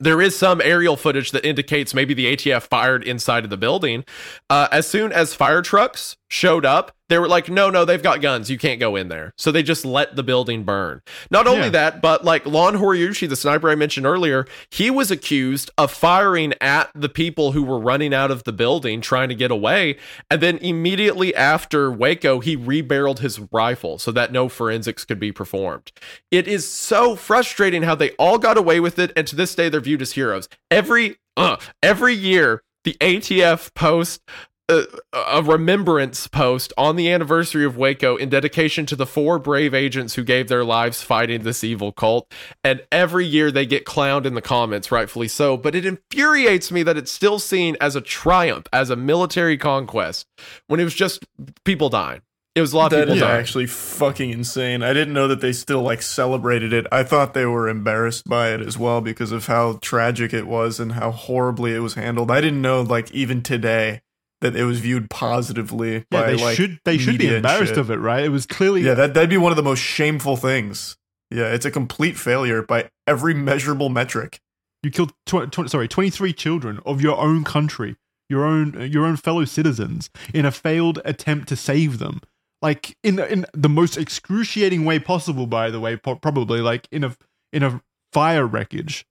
There 0.01 0.21
is 0.21 0.37
some 0.37 0.61
aerial 0.61 0.97
footage 0.97 1.31
that 1.31 1.45
indicates 1.45 1.95
maybe 1.95 2.15
the 2.15 2.35
ATF 2.35 2.63
fired 2.63 3.05
inside 3.05 3.45
of 3.45 3.51
the 3.51 3.57
building. 3.57 4.05
Uh, 4.51 4.67
as 4.73 4.89
soon 4.89 5.13
as 5.13 5.35
fire 5.35 5.63
trucks 5.63 6.17
showed 6.35 6.67
up, 6.67 6.91
they 7.09 7.19
were 7.19 7.29
like, 7.29 7.49
no, 7.49 7.71
no, 7.71 7.85
they've 7.85 8.03
got 8.03 8.21
guns. 8.21 8.51
You 8.51 8.59
can't 8.59 8.81
go 8.81 8.97
in 8.97 9.09
there. 9.09 9.33
So 9.39 9.53
they 9.53 9.63
just 9.63 9.85
let 9.85 10.17
the 10.17 10.23
building 10.25 10.65
burn. 10.65 11.01
Not 11.31 11.47
only 11.47 11.65
Yeah. 11.65 11.69
that, 11.71 12.03
but 12.03 12.25
like 12.25 12.45
Lon 12.45 12.75
Horiuchi, 12.79 13.29
the 13.29 13.37
sniper 13.37 13.71
I 13.71 13.75
mentioned 13.77 14.05
earlier, 14.05 14.47
he 14.71 14.91
was 14.91 15.11
accused 15.13 15.71
of 15.79 15.93
firing 15.93 16.55
at 16.61 16.91
the 16.95 17.09
people 17.09 17.53
who 17.53 17.63
were 17.63 17.79
running 17.79 18.13
out 18.13 18.31
of 18.33 18.43
the 18.45 18.53
building 18.53 19.01
trying 19.01 19.29
to 19.29 19.35
get 19.37 19.51
away. 19.53 19.97
And 20.31 20.41
then 20.41 20.57
immediately 20.59 21.33
after 21.37 21.93
Waco, 21.93 22.41
he 22.41 22.57
rebarreled 22.57 23.21
his 23.21 23.39
rifle 23.53 23.99
so 23.99 24.11
that 24.11 24.33
no 24.33 24.49
forensics 24.49 25.05
could 25.05 25.21
be 25.21 25.31
performed. 25.31 25.93
It 26.33 26.49
is 26.49 26.69
so 26.69 27.15
frustrating 27.15 27.83
how 27.85 27.95
they 27.95 28.11
all 28.13 28.39
got 28.39 28.59
away 28.59 28.81
with 28.81 28.99
it, 28.99 29.13
and 29.15 29.27
to 29.29 29.37
this 29.37 29.55
day 29.55 29.69
they're 29.69 29.81
viewed 29.81 30.03
as 30.03 30.13
heroes. 30.13 30.49
Every 30.71 31.17
uh, 31.37 31.59
every 31.83 32.15
year, 32.15 32.63
the 32.85 32.97
ATF 33.01 33.73
post 33.75 34.21
a 34.69 35.43
remembrance 35.43 36.27
post 36.27 36.73
on 36.79 36.97
the 36.97 37.11
anniversary 37.11 37.65
of 37.67 37.77
Waco 37.77 38.17
in 38.17 38.31
dedication 38.31 38.87
to 38.87 38.97
the 38.97 39.05
four 39.07 39.39
brave 39.39 39.75
agents 39.75 40.15
who 40.15 40.25
gave 40.25 40.49
their 40.49 40.65
lives 40.65 41.03
fighting 41.03 41.43
this 41.43 41.63
evil 41.63 41.93
cult. 41.93 42.33
And 42.63 42.83
every 42.91 43.27
year 43.27 43.51
they 43.51 43.67
get 43.67 43.85
clowned 43.85 44.25
in 44.25 44.35
the 44.35 44.41
comments, 44.43 44.91
rightfully 44.91 45.29
so. 45.29 45.57
But 45.59 45.75
it 45.75 45.85
infuriates 45.85 46.73
me 46.73 46.83
that 46.83 46.97
it's 46.97 47.13
still 47.13 47.39
seen 47.39 47.77
as 47.81 47.95
a 47.95 48.01
triumph, 48.01 48.67
as 48.73 48.89
a 48.89 48.97
military 48.97 49.59
conquest, 49.59 50.27
when 50.67 50.81
it 50.81 50.85
was 50.85 50.95
just 50.95 51.25
people 51.65 51.91
dying. 51.91 52.23
It 52.55 52.61
was 52.61 52.73
a 52.73 52.77
lot 52.77 52.93
of 52.93 52.99
That 53.01 53.05
people 53.07 53.15
is 53.17 53.21
dying. 53.21 53.41
actually 53.41 53.67
fucking 53.67 54.31
insane. 54.31 54.83
I 54.83 54.93
didn't 54.93 55.13
know 55.13 55.27
that 55.29 55.41
they 55.41 55.53
still 55.53 55.83
like 55.83 56.01
celebrated 56.01 56.73
it. 56.73 56.87
I 56.93 57.03
thought 57.03 57.35
they 57.35 57.47
were 57.47 57.69
embarrassed 57.69 58.29
by 58.29 58.55
it 58.55 58.61
as 58.61 58.79
well 58.79 59.01
because 59.01 59.33
of 59.33 59.47
how 59.47 59.79
tragic 59.83 60.33
it 60.33 60.47
was 60.47 60.79
and 60.79 60.93
how 60.93 61.11
horribly 61.11 61.75
it 61.75 61.81
was 61.81 61.95
handled. 61.95 62.31
I 62.31 62.41
didn't 62.41 62.63
know 62.63 62.81
like 62.83 63.11
even 63.11 63.43
today 63.43 64.03
that 64.45 64.55
it 64.55 64.65
was 64.65 64.79
viewed 64.81 65.09
positively 65.09 65.95
yeah, 65.95 66.03
by 66.11 66.27
they 66.27 66.37
like 66.37 66.55
should 66.55 66.79
they 66.85 66.99
should 66.99 67.17
be 67.17 67.35
embarrassed 67.35 67.79
of 67.79 67.91
it, 67.91 67.97
right? 67.97 68.23
It 68.23 68.29
was 68.29 68.45
clearly 68.45 68.83
Yeah, 68.83 68.93
that 68.93 69.15
that'd 69.15 69.31
be 69.31 69.39
one 69.39 69.51
of 69.53 69.57
the 69.57 69.63
most 69.63 69.81
shameful 69.81 70.37
things. 70.37 70.99
Yeah, 71.31 71.47
it's 71.47 71.65
a 71.65 71.71
complete 71.71 72.19
failure 72.19 72.63
by 72.63 72.91
every 73.07 73.33
measurable 73.33 73.89
metric. 73.89 74.41
you 74.83 74.91
killed 74.91 75.15
tw- 75.25 75.51
tw- 75.51 75.71
sorry 75.71 75.89
23 75.89 76.35
children 76.35 76.79
of 76.85 77.01
your 77.01 77.17
own 77.17 77.43
country, 77.43 77.97
your 78.29 78.45
own 78.45 78.89
your 78.93 79.07
own 79.07 79.17
fellow 79.17 79.47
citizens 79.47 80.11
in 80.35 80.45
a 80.45 80.53
failed 80.53 81.01
attempt 81.07 81.49
to 81.49 81.57
save 81.57 81.99
them. 81.99 82.21
Like 82.61 82.99
in 83.03 83.17
the, 83.17 83.31
in 83.33 83.47
the 83.55 83.71
most 83.71 83.97
excruciating 83.97 84.85
way 84.85 84.99
possible 84.99 85.47
by 85.47 85.71
the 85.71 85.81
way, 85.81 85.97
po- 85.97 86.17
probably 86.17 86.61
like 86.61 86.87
in 86.93 87.03
a 87.03 87.17
in 87.51 87.63
a 87.63 87.81
fire 88.13 88.47
wreckage 88.47 89.07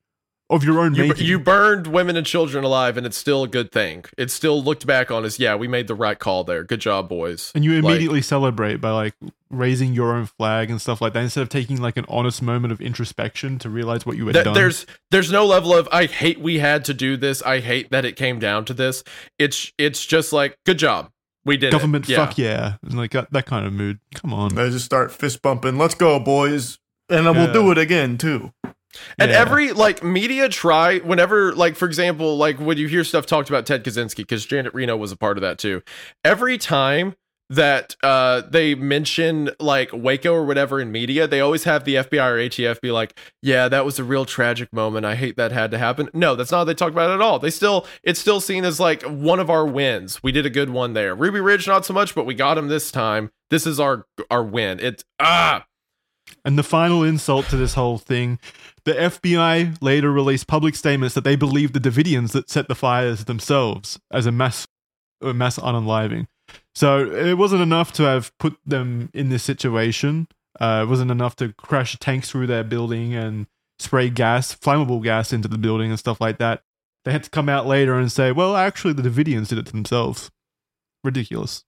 of 0.53 0.63
your 0.63 0.79
own 0.79 0.95
You, 0.95 1.07
making. 1.07 1.25
you 1.27 1.39
burned 1.39 1.87
women 1.87 2.15
and 2.15 2.25
children 2.25 2.63
alive, 2.63 2.95
and 2.97 3.05
it's 3.05 3.17
still 3.17 3.43
a 3.43 3.47
good 3.47 3.71
thing. 3.71 4.05
It's 4.17 4.33
still 4.33 4.61
looked 4.63 4.85
back 4.87 5.11
on 5.11 5.25
as, 5.25 5.39
yeah, 5.39 5.55
we 5.55 5.67
made 5.67 5.87
the 5.87 5.95
right 5.95 6.17
call 6.17 6.43
there. 6.43 6.63
Good 6.63 6.79
job, 6.81 7.09
boys. 7.09 7.51
and 7.55 7.63
you 7.63 7.73
Like- 7.81 7.83
immediately 7.91 8.21
celebrate 8.21 8.77
by 8.77 8.91
like 8.91 9.13
raising 9.49 9.93
your 9.93 10.13
own 10.15 10.25
flag 10.25 10.69
and 10.71 10.81
stuff 10.81 10.99
like 11.01 11.13
that 11.13 11.21
instead 11.23 11.41
of 11.41 11.49
taking 11.49 11.79
like 11.81 11.95
an 11.97 12.05
honest 12.07 12.41
moment 12.41 12.71
of 12.71 12.81
introspection 12.81 13.59
to 13.59 13.69
realize 13.69 14.03
what 14.05 14.17
you 14.17 14.25
had 14.25 14.33
Th- 14.33 14.45
done. 14.45 14.53
there's 14.55 14.85
there's 15.11 15.31
no 15.31 15.45
level 15.45 15.75
of 15.75 15.87
I 15.91 16.05
hate 16.07 16.39
we 16.39 16.57
had 16.59 16.83
to 16.85 16.93
do 16.93 17.17
this. 17.17 17.41
I 17.43 17.59
hate 17.59 17.91
that 17.91 18.03
it 18.03 18.15
came 18.15 18.39
down 18.39 18.65
to 18.65 18.73
this. 18.73 19.03
It's 19.37 19.71
it's 19.77 20.05
just 20.05 20.33
like 20.33 20.57
good 20.65 20.79
job. 20.79 21.11
We 21.45 21.57
did 21.57 21.71
government 21.71 22.05
it. 22.09 22.13
Yeah. 22.13 22.25
fuck 22.25 22.37
yeah, 22.37 22.75
and 22.83 22.97
like 22.97 23.11
that, 23.11 23.31
that 23.33 23.45
kind 23.45 23.65
of 23.67 23.73
mood. 23.73 23.99
Come 24.15 24.33
on. 24.33 24.55
They 24.55 24.69
just 24.69 24.85
start 24.85 25.11
fist 25.11 25.41
bumping. 25.41 25.77
Let's 25.77 25.93
go, 25.93 26.17
boys, 26.19 26.79
and 27.09 27.27
then 27.27 27.35
Yeah. 27.35 27.43
we'll 27.43 27.53
do 27.53 27.69
it 27.71 27.77
again 27.77 28.17
too. 28.17 28.53
And 29.19 29.31
Yeah. 29.31 29.39
every 29.39 29.71
like 29.73 30.03
media 30.03 30.49
try 30.49 30.99
whenever 30.99 31.53
like 31.53 31.75
for 31.75 31.85
example 31.85 32.37
like 32.37 32.57
when 32.59 32.77
you 32.77 32.87
hear 32.87 33.03
stuff 33.03 33.25
talked 33.25 33.49
about 33.49 33.65
Ted 33.65 33.83
Kaczynski 33.83 34.17
because 34.17 34.45
Janet 34.45 34.73
Reno 34.73 34.95
was 34.97 35.11
a 35.11 35.17
part 35.17 35.37
of 35.37 35.41
that 35.41 35.57
too. 35.57 35.81
Every 36.23 36.57
time 36.57 37.15
that 37.49 37.95
uh 38.01 38.41
they 38.49 38.73
mention 38.73 39.49
like 39.59 39.89
Waco 39.93 40.33
or 40.33 40.45
whatever 40.45 40.79
in 40.79 40.91
media, 40.91 41.27
they 41.27 41.39
always 41.41 41.65
have 41.65 41.83
the 41.83 41.95
FBI 41.95 42.27
or 42.27 42.37
ATF 42.39 42.79
be 42.81 42.89
like, 42.89 43.19
"Yeah, 43.43 43.67
that 43.67 43.85
was 43.85 43.99
a 43.99 44.03
real 44.03 44.25
tragic 44.25 44.71
moment. 44.73 45.05
I 45.05 45.15
hate 45.15 45.35
that 45.37 45.51
had 45.51 45.69
to 45.71 45.77
happen." 45.77 46.09
No, 46.13 46.35
that's 46.35 46.51
not 46.51 46.59
what 46.59 46.63
they 46.65 46.73
talk 46.73 46.91
about 46.93 47.11
it 47.11 47.15
at 47.15 47.21
all. 47.21 47.39
They 47.39 47.49
still 47.51 47.85
it's 48.01 48.19
still 48.19 48.39
seen 48.39 48.63
as 48.65 48.79
like 48.79 49.03
one 49.03 49.39
of 49.39 49.49
our 49.49 49.65
wins. 49.67 50.23
We 50.23 50.31
did 50.31 50.45
a 50.45 50.49
good 50.49 50.69
one 50.69 50.93
there. 50.93 51.13
Ruby 51.13 51.41
Ridge 51.41 51.67
not 51.67 51.85
so 51.85 51.93
much, 51.93 52.15
but 52.15 52.25
we 52.25 52.33
got 52.33 52.57
him 52.57 52.69
this 52.69 52.91
time. 52.91 53.29
This 53.49 53.67
is 53.67 53.79
our 53.79 54.05
our 54.31 54.43
win. 54.43 54.79
It's 54.79 55.03
ah 55.19 55.65
And 56.45 56.57
the 56.57 56.63
final 56.63 57.03
insult 57.03 57.45
to 57.47 57.57
this 57.57 57.75
whole 57.75 57.97
thing, 57.97 58.37
the 58.83 58.93
FBI 58.93 59.77
later 59.81 60.11
released 60.11 60.47
public 60.47 60.75
statements 60.75 61.15
that 61.15 61.23
they 61.23 61.37
believed 61.37 61.73
the 61.73 61.79
Davidians 61.79 62.33
that 62.33 62.49
set 62.49 62.67
the 62.67 62.75
fires 62.75 63.25
themselves 63.25 63.99
as 64.11 64.25
a 64.25 64.31
mass 64.31 64.67
a 65.21 65.33
mass 65.33 65.57
unaliving. 65.57 66.27
So 66.75 67.09
it 67.09 67.37
wasn't 67.37 67.61
enough 67.61 67.93
to 67.93 68.03
have 68.03 68.37
put 68.39 68.57
them 68.65 69.09
in 69.13 69.29
this 69.29 69.43
situation. 69.43 70.27
Uh, 70.59 70.83
it 70.85 70.89
wasn't 70.89 71.11
enough 71.11 71.35
to 71.37 71.53
crash 71.53 71.97
tanks 71.99 72.29
through 72.29 72.47
their 72.47 72.63
building 72.63 73.13
and 73.13 73.47
spray 73.79 74.09
gas, 74.09 74.55
flammable 74.55 75.01
gas 75.01 75.31
into 75.31 75.47
the 75.47 75.57
building 75.57 75.89
and 75.89 75.99
stuff 75.99 76.19
like 76.19 76.37
that. 76.39 76.63
They 77.05 77.11
had 77.11 77.23
to 77.23 77.29
come 77.29 77.49
out 77.49 77.65
later 77.65 77.97
and 77.97 78.11
say, 78.11 78.31
well, 78.31 78.55
actually, 78.55 78.93
the 78.93 79.01
Davidians 79.01 79.49
did 79.49 79.57
it 79.57 79.65
themselves. 79.67 80.31
Ridiculous. 81.03 81.63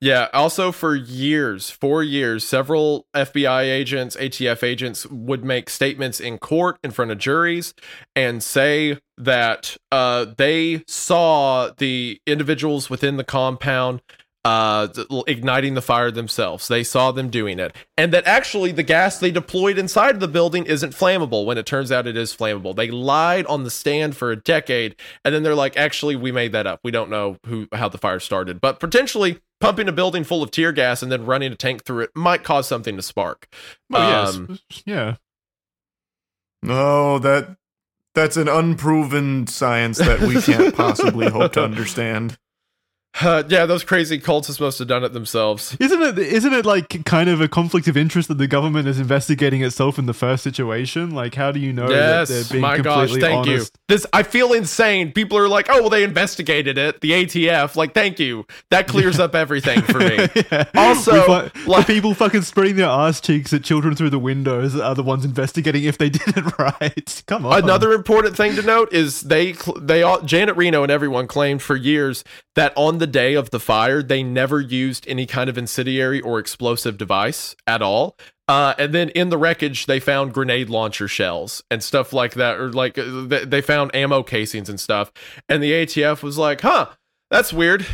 Yeah. 0.00 0.28
Also, 0.32 0.70
for 0.70 0.94
years, 0.94 1.70
four 1.70 2.04
years, 2.04 2.44
several 2.44 3.06
FBI 3.14 3.62
agents, 3.62 4.14
ATF 4.16 4.62
agents 4.62 5.06
would 5.06 5.44
make 5.44 5.68
statements 5.68 6.20
in 6.20 6.38
court 6.38 6.78
in 6.84 6.92
front 6.92 7.10
of 7.10 7.18
juries 7.18 7.74
and 8.14 8.40
say 8.40 8.98
that 9.16 9.76
uh, 9.90 10.26
they 10.36 10.84
saw 10.86 11.70
the 11.78 12.20
individuals 12.26 12.88
within 12.88 13.16
the 13.16 13.24
compound 13.24 14.00
uh, 14.44 14.88
igniting 15.26 15.74
the 15.74 15.82
fire 15.82 16.10
themselves. 16.10 16.68
They 16.68 16.84
saw 16.84 17.10
them 17.10 17.28
doing 17.28 17.58
it. 17.58 17.74
And 17.96 18.12
that 18.14 18.26
actually 18.26 18.72
the 18.72 18.84
gas 18.84 19.18
they 19.18 19.30
deployed 19.30 19.78
inside 19.78 20.20
the 20.20 20.28
building 20.28 20.64
isn't 20.64 20.94
flammable 20.94 21.44
when 21.44 21.58
it 21.58 21.66
turns 21.66 21.90
out 21.90 22.06
it 22.06 22.16
is 22.16 22.34
flammable. 22.34 22.74
They 22.74 22.90
lied 22.90 23.46
on 23.46 23.64
the 23.64 23.70
stand 23.70 24.16
for 24.16 24.30
a 24.30 24.36
decade 24.36 24.94
and 25.24 25.34
then 25.34 25.42
they're 25.42 25.56
like, 25.56 25.76
actually, 25.76 26.16
we 26.16 26.32
made 26.32 26.52
that 26.52 26.66
up. 26.66 26.80
We 26.84 26.92
don't 26.92 27.10
know 27.10 27.36
who 27.46 27.66
how 27.72 27.88
the 27.88 27.98
fire 27.98 28.20
started. 28.20 28.60
But 28.60 28.80
potentially 28.80 29.40
pumping 29.60 29.88
a 29.88 29.92
building 29.92 30.24
full 30.24 30.42
of 30.42 30.50
tear 30.50 30.72
gas 30.72 31.02
and 31.02 31.10
then 31.10 31.26
running 31.26 31.52
a 31.52 31.56
tank 31.56 31.84
through 31.84 32.04
it 32.04 32.10
might 32.14 32.44
cause 32.44 32.68
something 32.68 32.96
to 32.96 33.02
spark. 33.02 33.48
Oh, 33.92 33.98
yes. 34.08 34.36
Um, 34.36 34.58
yeah. 34.84 35.16
No, 36.62 37.18
that 37.18 37.56
that's 38.14 38.36
an 38.36 38.48
unproven 38.48 39.46
science 39.46 39.98
that 39.98 40.20
we 40.20 40.40
can't 40.42 40.74
possibly 40.74 41.28
hope 41.28 41.52
to 41.52 41.62
understand. 41.64 42.38
Uh, 43.28 43.42
yeah, 43.48 43.66
those 43.66 43.82
crazy 43.82 44.18
cults 44.18 44.48
are 44.48 44.52
supposed 44.52 44.78
to 44.78 44.82
have 44.82 44.88
done 44.88 45.02
it 45.02 45.12
themselves. 45.12 45.76
Isn't 45.80 46.00
it? 46.00 46.18
Isn't 46.18 46.52
it 46.52 46.64
like 46.64 47.04
kind 47.04 47.28
of 47.28 47.40
a 47.40 47.48
conflict 47.48 47.88
of 47.88 47.96
interest 47.96 48.28
that 48.28 48.38
the 48.38 48.46
government 48.46 48.86
is 48.86 49.00
investigating 49.00 49.62
itself 49.62 49.98
in 49.98 50.06
the 50.06 50.14
first 50.14 50.44
situation? 50.44 51.10
Like, 51.10 51.34
how 51.34 51.50
do 51.50 51.58
you 51.58 51.72
know 51.72 51.88
that 51.88 52.28
they're 52.28 52.38
yes, 52.38 52.52
being 52.52 52.62
my 52.62 52.78
gosh, 52.78 53.10
thank 53.10 53.48
honest? 53.48 53.74
you. 53.74 53.80
This 53.88 54.06
I 54.12 54.22
feel 54.22 54.52
insane. 54.52 55.10
People 55.10 55.36
are 55.36 55.48
like, 55.48 55.66
"Oh, 55.68 55.80
well, 55.80 55.90
they 55.90 56.04
investigated 56.04 56.78
it." 56.78 57.00
The 57.00 57.10
ATF, 57.10 57.74
like, 57.74 57.92
thank 57.92 58.20
you. 58.20 58.46
That 58.70 58.86
clears 58.86 59.18
up 59.18 59.34
everything 59.34 59.82
for 59.82 59.98
me. 59.98 60.28
Yeah. 60.52 60.64
Also, 60.74 61.12
We 61.12 61.66
like- 61.66 61.86
the 61.86 61.92
people 61.92 62.14
fucking 62.14 62.42
spreading 62.42 62.76
their 62.76 62.88
ass 62.88 63.20
cheeks 63.20 63.52
at 63.52 63.64
children 63.64 63.96
through 63.96 64.10
the 64.10 64.18
windows 64.18 64.78
are 64.78 64.94
the 64.94 65.02
ones 65.02 65.24
investigating 65.24 65.84
if 65.84 65.98
they 65.98 66.08
did 66.08 66.36
it 66.36 66.58
right. 66.58 67.22
Come 67.26 67.44
on. 67.44 67.64
Another 67.64 67.92
important 67.92 68.36
thing 68.36 68.54
to 68.54 68.62
note 68.62 68.92
is 68.92 69.22
they 69.22 69.52
they 69.80 70.02
all 70.02 70.22
Janet 70.22 70.56
Reno 70.56 70.82
and 70.82 70.92
everyone 70.92 71.26
claimed 71.26 71.62
for 71.62 71.74
years 71.74 72.22
that 72.54 72.72
on 72.76 72.98
the 72.98 73.07
day 73.08 73.34
of 73.34 73.50
the 73.50 73.60
fire 73.60 74.02
they 74.02 74.22
never 74.22 74.60
used 74.60 75.06
any 75.08 75.26
kind 75.26 75.50
of 75.50 75.58
incendiary 75.58 76.20
or 76.20 76.38
explosive 76.38 76.96
device 76.96 77.56
at 77.66 77.82
all. 77.82 78.16
Uh, 78.46 78.74
and 78.78 78.94
then 78.94 79.10
in 79.10 79.28
the 79.28 79.36
wreckage 79.36 79.86
they 79.86 80.00
found 80.00 80.32
grenade 80.32 80.70
launcher 80.70 81.06
shells 81.06 81.62
and 81.70 81.82
stuff 81.82 82.12
like 82.12 82.34
that, 82.34 82.58
or 82.58 82.72
like 82.72 82.96
uh, 82.96 83.26
they, 83.44 83.60
found 83.60 83.94
ammo 83.94 84.22
casings 84.22 84.70
and 84.70 84.80
stuff. 84.80 85.12
And 85.48 85.62
the 85.62 85.72
ATF 85.72 86.22
was 86.22 86.38
like, 86.38 86.62
"Huh, 86.62 86.88
that's 87.30 87.52
weird." 87.52 87.86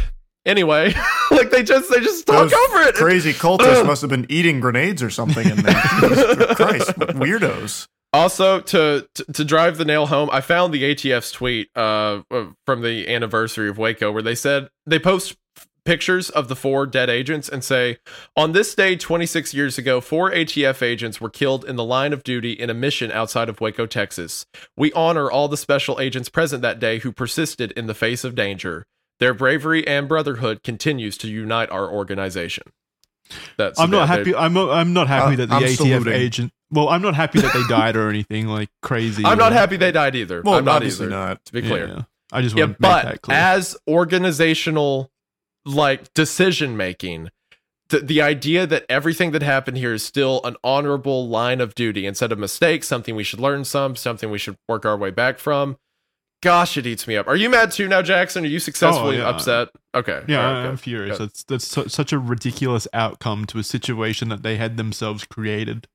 Anyway, 0.46 0.94
like 1.32 1.50
they 1.50 1.64
just 1.64 1.90
they 1.90 1.98
just 2.00 2.26
talk 2.26 2.52
over 2.52 2.82
it. 2.82 2.94
Crazy 2.94 3.32
cultists 3.32 3.84
must 3.84 4.02
have 4.02 4.10
been 4.10 4.26
eating 4.28 4.60
grenades 4.60 5.02
or 5.02 5.10
something 5.10 5.48
in 5.48 5.56
there. 5.56 5.74
Christ, 6.54 6.90
weirdos. 6.98 7.88
Also, 8.14 8.60
to, 8.60 9.06
to 9.14 9.24
to 9.32 9.44
drive 9.44 9.76
the 9.76 9.84
nail 9.84 10.06
home, 10.06 10.30
I 10.32 10.40
found 10.40 10.72
the 10.72 10.82
ATF's 10.94 11.32
tweet 11.32 11.68
uh, 11.76 12.22
uh, 12.30 12.46
from 12.64 12.82
the 12.82 13.08
anniversary 13.12 13.68
of 13.68 13.76
Waco 13.78 14.12
where 14.12 14.22
they 14.22 14.34
said 14.34 14.68
they 14.86 14.98
post 14.98 15.36
pictures 15.84 16.30
of 16.30 16.48
the 16.48 16.56
four 16.56 16.86
dead 16.86 17.10
agents 17.10 17.48
and 17.48 17.62
say, 17.64 17.98
"On 18.36 18.52
this 18.52 18.74
day 18.74 18.96
26 18.96 19.52
years 19.52 19.76
ago, 19.78 20.00
four 20.00 20.30
ATF 20.30 20.80
agents 20.82 21.20
were 21.20 21.28
killed 21.28 21.64
in 21.64 21.76
the 21.76 21.84
line 21.84 22.12
of 22.12 22.22
duty 22.22 22.52
in 22.52 22.70
a 22.70 22.74
mission 22.74 23.10
outside 23.12 23.48
of 23.48 23.60
Waco, 23.60 23.84
Texas. 23.84 24.46
We 24.76 24.92
honor 24.92 25.30
all 25.30 25.48
the 25.48 25.56
special 25.56 26.00
agents 26.00 26.28
present 26.28 26.62
that 26.62 26.78
day 26.78 27.00
who 27.00 27.12
persisted 27.12 27.72
in 27.72 27.86
the 27.86 27.94
face 27.94 28.24
of 28.24 28.34
danger. 28.34 28.86
Their 29.20 29.34
bravery 29.34 29.86
and 29.86 30.08
brotherhood 30.08 30.62
continues 30.62 31.18
to 31.18 31.28
unite 31.28 31.70
our 31.70 31.90
organization." 31.90 32.64
That's 33.56 33.80
I'm 33.80 33.90
not 33.90 34.08
happy. 34.08 34.34
I'm 34.34 34.56
I'm 34.56 34.92
not 34.92 35.08
happy 35.08 35.32
Uh, 35.34 35.36
that 35.36 35.48
the 35.48 35.54
I'm 35.54 35.62
ATF 35.62 35.76
saluting. 35.76 36.12
agent. 36.12 36.52
Well, 36.74 36.88
I'm 36.88 37.02
not 37.02 37.14
happy 37.14 37.40
that 37.40 37.52
they 37.52 37.62
died 37.68 37.96
or 37.96 38.10
anything 38.10 38.48
like 38.48 38.68
crazy. 38.82 39.24
I'm 39.24 39.38
not 39.38 39.52
happy 39.52 39.76
they 39.76 39.92
died 39.92 40.16
either. 40.16 40.42
Well, 40.42 40.54
I'm 40.54 40.64
not 40.64 40.76
obviously 40.76 41.06
either, 41.06 41.14
not. 41.14 41.44
To 41.44 41.52
be 41.52 41.62
clear. 41.62 41.86
Yeah. 41.86 42.02
I 42.32 42.42
just 42.42 42.56
yeah, 42.56 42.64
want 42.64 42.78
to 42.78 42.82
make 42.82 42.90
but 42.90 43.04
that 43.04 43.22
clear. 43.22 43.36
as 43.36 43.76
organizational 43.88 45.10
like 45.64 46.12
decision 46.14 46.76
making 46.76 47.30
the, 47.90 48.00
the 48.00 48.20
idea 48.20 48.66
that 48.66 48.84
everything 48.88 49.30
that 49.32 49.42
happened 49.42 49.76
here 49.76 49.94
is 49.94 50.04
still 50.04 50.40
an 50.44 50.56
honorable 50.64 51.28
line 51.28 51.60
of 51.60 51.74
duty 51.74 52.06
instead 52.06 52.32
of 52.32 52.38
mistake 52.38 52.82
something 52.84 53.14
we 53.14 53.24
should 53.24 53.40
learn 53.40 53.64
some 53.64 53.96
something 53.96 54.30
we 54.30 54.38
should 54.38 54.56
work 54.68 54.84
our 54.84 54.96
way 54.96 55.10
back 55.10 55.38
from 55.38 55.76
gosh 56.42 56.76
it 56.76 56.86
eats 56.86 57.06
me 57.06 57.16
up 57.16 57.26
are 57.26 57.36
you 57.36 57.48
mad 57.48 57.70
too 57.70 57.88
now 57.88 58.02
jackson 58.02 58.44
are 58.44 58.48
you 58.48 58.58
successfully 58.58 59.16
oh, 59.16 59.20
yeah. 59.20 59.28
upset 59.28 59.68
okay 59.94 60.22
yeah, 60.28 60.46
all 60.46 60.52
right, 60.52 60.64
I'm 60.64 60.70
good. 60.72 60.80
furious. 60.80 61.18
good. 61.18 61.28
That's 61.28 61.44
that's 61.44 61.66
su- 61.66 61.88
such 61.88 62.12
a 62.12 62.18
ridiculous 62.18 62.86
outcome 62.92 63.46
to 63.46 63.58
a 63.58 63.62
situation 63.62 64.28
that 64.28 64.42
they 64.42 64.56
had 64.56 64.76
themselves 64.76 65.24
created. 65.24 65.86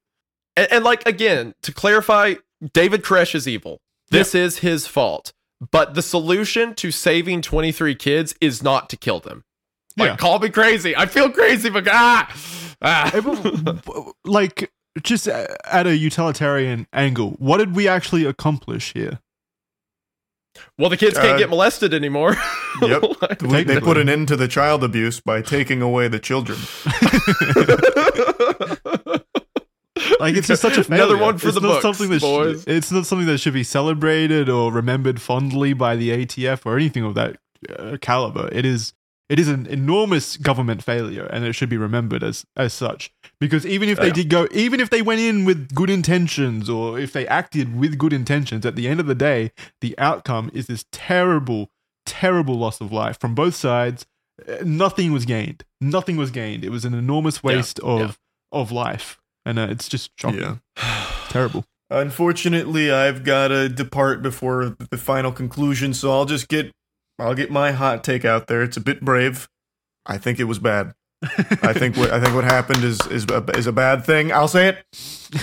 And, 0.57 0.71
and 0.71 0.83
like 0.83 1.05
again 1.07 1.53
to 1.61 1.71
clarify 1.73 2.35
david 2.73 3.03
koresh 3.03 3.33
is 3.35 3.47
evil 3.47 3.79
this 4.11 4.33
is 4.35 4.59
his 4.59 4.87
fault 4.87 5.31
but 5.71 5.93
the 5.93 6.01
solution 6.01 6.73
to 6.75 6.91
saving 6.91 7.41
23 7.41 7.95
kids 7.95 8.33
is 8.41 8.63
not 8.63 8.89
to 8.89 8.97
kill 8.97 9.19
them 9.19 9.43
like 9.97 10.09
Yeah. 10.11 10.15
call 10.17 10.39
me 10.39 10.49
crazy 10.49 10.95
i 10.95 11.05
feel 11.05 11.29
crazy 11.31 11.69
but 11.69 11.87
ah, 11.89 12.33
ah. 12.81 13.81
Like 14.25 14.71
just 15.03 15.27
at 15.27 15.87
a 15.87 15.95
utilitarian 15.95 16.87
angle, 16.91 17.31
what 17.39 17.57
did 17.57 17.75
we 17.75 17.87
actually 17.87 18.25
accomplish 18.25 18.91
here? 18.93 19.19
well 20.77 20.89
the 20.89 20.97
kids 20.97 21.15
can't 21.17 21.35
Uh, 21.35 21.37
get 21.37 21.49
molested 21.49 21.93
anymore 21.93 22.35
Yep. 22.81 23.01
Like- 23.21 23.39
They- 23.39 23.63
They 23.63 23.79
put 23.79 23.97
an 23.97 24.09
end 24.09 24.27
to 24.29 24.35
the 24.35 24.47
child 24.47 24.83
abuse 24.83 25.19
by 25.19 25.41
taking 25.41 25.81
away 25.81 26.07
the 26.07 26.19
children. 26.19 26.57
Like 30.19 30.35
it's 30.35 30.47
just 30.47 30.61
such 30.67 30.77
a 30.77 30.83
failure. 30.83 31.03
Another 31.05 31.17
one 31.17 31.37
for 31.37 31.47
it's 31.49 31.55
the 31.55 31.61
not 31.61 31.81
books, 31.81 31.97
something 31.97 32.09
that 32.09 32.19
sh- 32.21 32.63
it's 32.67 32.91
not 32.91 33.05
something 33.05 33.27
that 33.27 33.37
should 33.39 33.53
be 33.53 33.63
celebrated 33.63 34.49
or 34.49 34.71
remembered 34.71 35.21
fondly 35.21 35.73
by 35.73 35.95
the 35.95 36.09
ATF 36.09 36.65
or 36.65 36.75
anything 36.77 37.03
of 37.03 37.15
that 37.15 37.37
uh, 37.77 37.97
caliber. 38.01 38.49
It 38.51 38.65
is 38.65 38.93
it 39.29 39.37
is 39.37 39.47
an 39.47 39.67
enormous 39.67 40.37
government 40.37 40.83
failure, 40.83 41.25
and 41.25 41.45
it 41.45 41.53
should 41.53 41.69
be 41.69 41.77
remembered 41.77 42.23
as 42.23 42.45
as 42.57 42.73
such. 42.73 43.11
Because 43.39 43.65
even 43.65 43.87
if 43.89 43.97
they 43.99 44.07
Yeah. 44.07 44.13
did 44.13 44.29
go, 44.29 44.47
even 44.51 44.79
if 44.79 44.89
they 44.89 45.01
went 45.03 45.21
in 45.21 45.45
with 45.45 45.73
good 45.75 45.89
intentions, 45.89 46.69
or 46.69 46.99
if 46.99 47.13
they 47.13 47.27
acted 47.27 47.77
with 47.79 47.97
good 47.97 48.11
intentions, 48.13 48.65
at 48.65 48.75
the 48.75 48.87
end 48.87 48.99
of 48.99 49.05
the 49.05 49.15
day, 49.15 49.51
the 49.81 49.93
outcome 49.99 50.49
is 50.53 50.65
this 50.67 50.85
terrible, 50.91 51.69
terrible 52.05 52.55
loss 52.57 52.81
of 52.81 52.91
life 52.91 53.19
from 53.19 53.35
both 53.35 53.55
sides. 53.55 54.05
Uh, 54.47 54.55
Nothing 54.63 55.11
was 55.11 55.25
gained. 55.25 55.63
Nothing 55.79 56.17
was 56.17 56.31
gained. 56.31 56.63
It 56.63 56.69
was 56.71 56.83
an 56.85 56.93
enormous 56.93 57.43
waste 57.43 57.79
of 57.81 57.99
yeah. 57.99 58.11
of 58.59 58.71
life, 58.71 59.19
and 59.49 59.59
uh, 59.59 59.67
it's 59.69 59.89
just 59.89 60.11
shocking. 60.17 60.41
Yeah. 60.41 60.57
Terrible. 61.29 61.65
Unfortunately, 61.89 62.91
I've 62.91 63.23
got 63.23 63.47
to 63.49 63.67
depart 63.67 64.21
before 64.21 64.75
the 64.91 64.97
final 64.97 65.31
conclusion, 65.31 65.93
so 65.93 66.11
I'll 66.11 66.25
just 66.25 66.47
get 66.47 66.71
I'll 67.17 67.35
get 67.35 67.51
my 67.51 67.71
hot 67.71 68.03
take 68.03 68.23
out 68.25 68.47
there. 68.47 68.61
It's 68.63 68.77
a 68.77 68.81
bit 68.81 69.01
brave. 69.01 69.47
I 70.05 70.17
think 70.17 70.39
it 70.39 70.45
was 70.45 70.59
bad. 70.59 70.93
I 71.21 71.73
think 71.73 71.97
what 71.97 72.11
I 72.11 72.21
think 72.21 72.33
what 72.33 72.45
happened 72.45 72.83
is 72.83 72.99
is 73.07 73.25
a, 73.25 73.43
is 73.57 73.67
a 73.67 73.71
bad 73.73 74.05
thing. 74.05 74.31
I'll 74.31 74.47
say 74.47 74.69
it. 74.69 74.85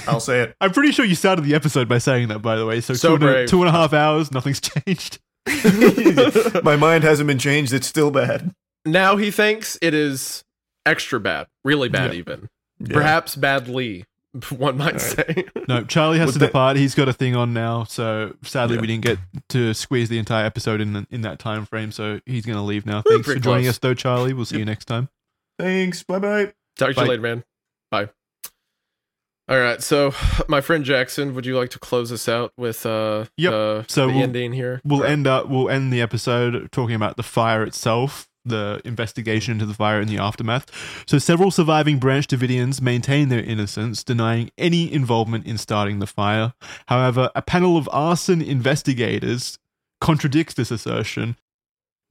I'll 0.08 0.20
say 0.20 0.40
it. 0.40 0.56
I'm 0.60 0.72
pretty 0.72 0.92
sure 0.92 1.04
you 1.04 1.14
started 1.14 1.44
the 1.44 1.54
episode 1.54 1.88
by 1.88 1.98
saying 1.98 2.28
that, 2.28 2.38
by 2.40 2.56
the 2.56 2.64
way. 2.64 2.80
So, 2.80 2.94
So 2.94 3.18
two, 3.18 3.26
and 3.26 3.36
a, 3.36 3.46
two 3.46 3.60
and 3.60 3.68
a 3.68 3.72
half 3.72 3.92
hours, 3.92 4.32
nothing's 4.32 4.60
changed. 4.60 5.18
my 6.64 6.76
mind 6.76 7.04
hasn't 7.04 7.26
been 7.26 7.38
changed. 7.38 7.72
It's 7.74 7.86
still 7.86 8.10
bad. 8.10 8.52
Now 8.86 9.16
he 9.16 9.30
thinks 9.30 9.78
it 9.82 9.92
is 9.94 10.44
extra 10.86 11.20
bad, 11.20 11.46
really 11.64 11.88
bad, 11.88 12.12
Yeah. 12.12 12.18
even 12.20 12.48
Yeah. 12.78 12.92
perhaps 12.94 13.36
badly. 13.36 14.04
One 14.50 14.76
might 14.76 15.00
say. 15.00 15.46
No, 15.66 15.82
Charlie 15.84 16.18
has 16.18 16.26
With 16.26 16.34
to 16.34 16.38
the- 16.40 16.46
depart. 16.48 16.76
He's 16.76 16.94
got 16.94 17.08
a 17.08 17.12
thing 17.14 17.34
on 17.34 17.54
now, 17.54 17.84
so 17.84 18.34
sadly 18.42 18.74
Yeah. 18.76 18.80
we 18.82 18.86
didn't 18.86 19.04
get 19.04 19.18
to 19.50 19.72
squeeze 19.72 20.08
the 20.10 20.18
entire 20.18 20.44
episode 20.44 20.80
in 20.82 21.06
in 21.10 21.22
that 21.22 21.38
time 21.38 21.64
frame. 21.64 21.90
So 21.90 22.20
he's 22.26 22.44
going 22.44 22.56
to 22.58 22.62
leave 22.62 22.84
now. 22.84 23.00
Thanks 23.02 23.20
for 23.20 23.24
pretty 23.24 23.40
joining 23.40 23.64
close. 23.64 23.70
us, 23.76 23.78
though, 23.78 23.94
Charlie. 23.94 24.34
We'll 24.34 24.44
see 24.44 24.58
you 24.58 24.64
next 24.66 24.84
time. 24.84 25.08
Thanks. 25.58 26.02
Bye 26.02 26.18
bye. 26.18 26.52
Talk 26.78 26.94
to 26.94 27.00
you 27.02 27.08
later, 27.08 27.22
man. 27.22 27.44
Bye. 27.90 28.10
All 29.48 29.58
right, 29.60 29.80
so 29.82 30.12
my 30.48 30.60
friend 30.60 30.84
Jackson, 30.84 31.34
would 31.34 31.46
you 31.46 31.56
like 31.56 31.70
to 31.70 31.78
close 31.78 32.10
us 32.12 32.28
out 32.28 32.52
with 32.56 32.84
uh, 32.84 33.26
Yep. 33.36 33.52
uh 33.52 33.82
So 33.86 34.06
the 34.08 34.12
we'll- 34.14 34.22
ending 34.24 34.52
here? 34.52 34.80
We'll 34.84 35.00
Right. 35.00 35.10
end 35.12 35.26
up. 35.26 35.48
We'll 35.48 35.70
end 35.70 35.92
the 35.92 36.00
episode 36.02 36.70
talking 36.72 36.96
about 36.96 37.16
the 37.16 37.22
fire 37.22 37.62
itself, 37.62 38.28
the 38.48 38.80
investigation 38.84 39.52
into 39.52 39.66
the 39.66 39.74
fire 39.74 40.00
and 40.00 40.08
the 40.08 40.18
aftermath. 40.18 40.70
So 41.06 41.18
several 41.18 41.50
surviving 41.50 41.98
Branch 41.98 42.26
Davidians 42.26 42.80
maintain 42.80 43.28
their 43.28 43.42
innocence, 43.42 44.02
denying 44.02 44.50
any 44.56 44.92
involvement 44.92 45.46
in 45.46 45.58
starting 45.58 45.98
the 45.98 46.06
fire. 46.06 46.54
However, 46.86 47.30
a 47.34 47.42
panel 47.42 47.76
of 47.76 47.88
arson 47.92 48.40
investigators 48.40 49.58
contradicts 50.00 50.54
this 50.54 50.70
assertion. 50.70 51.36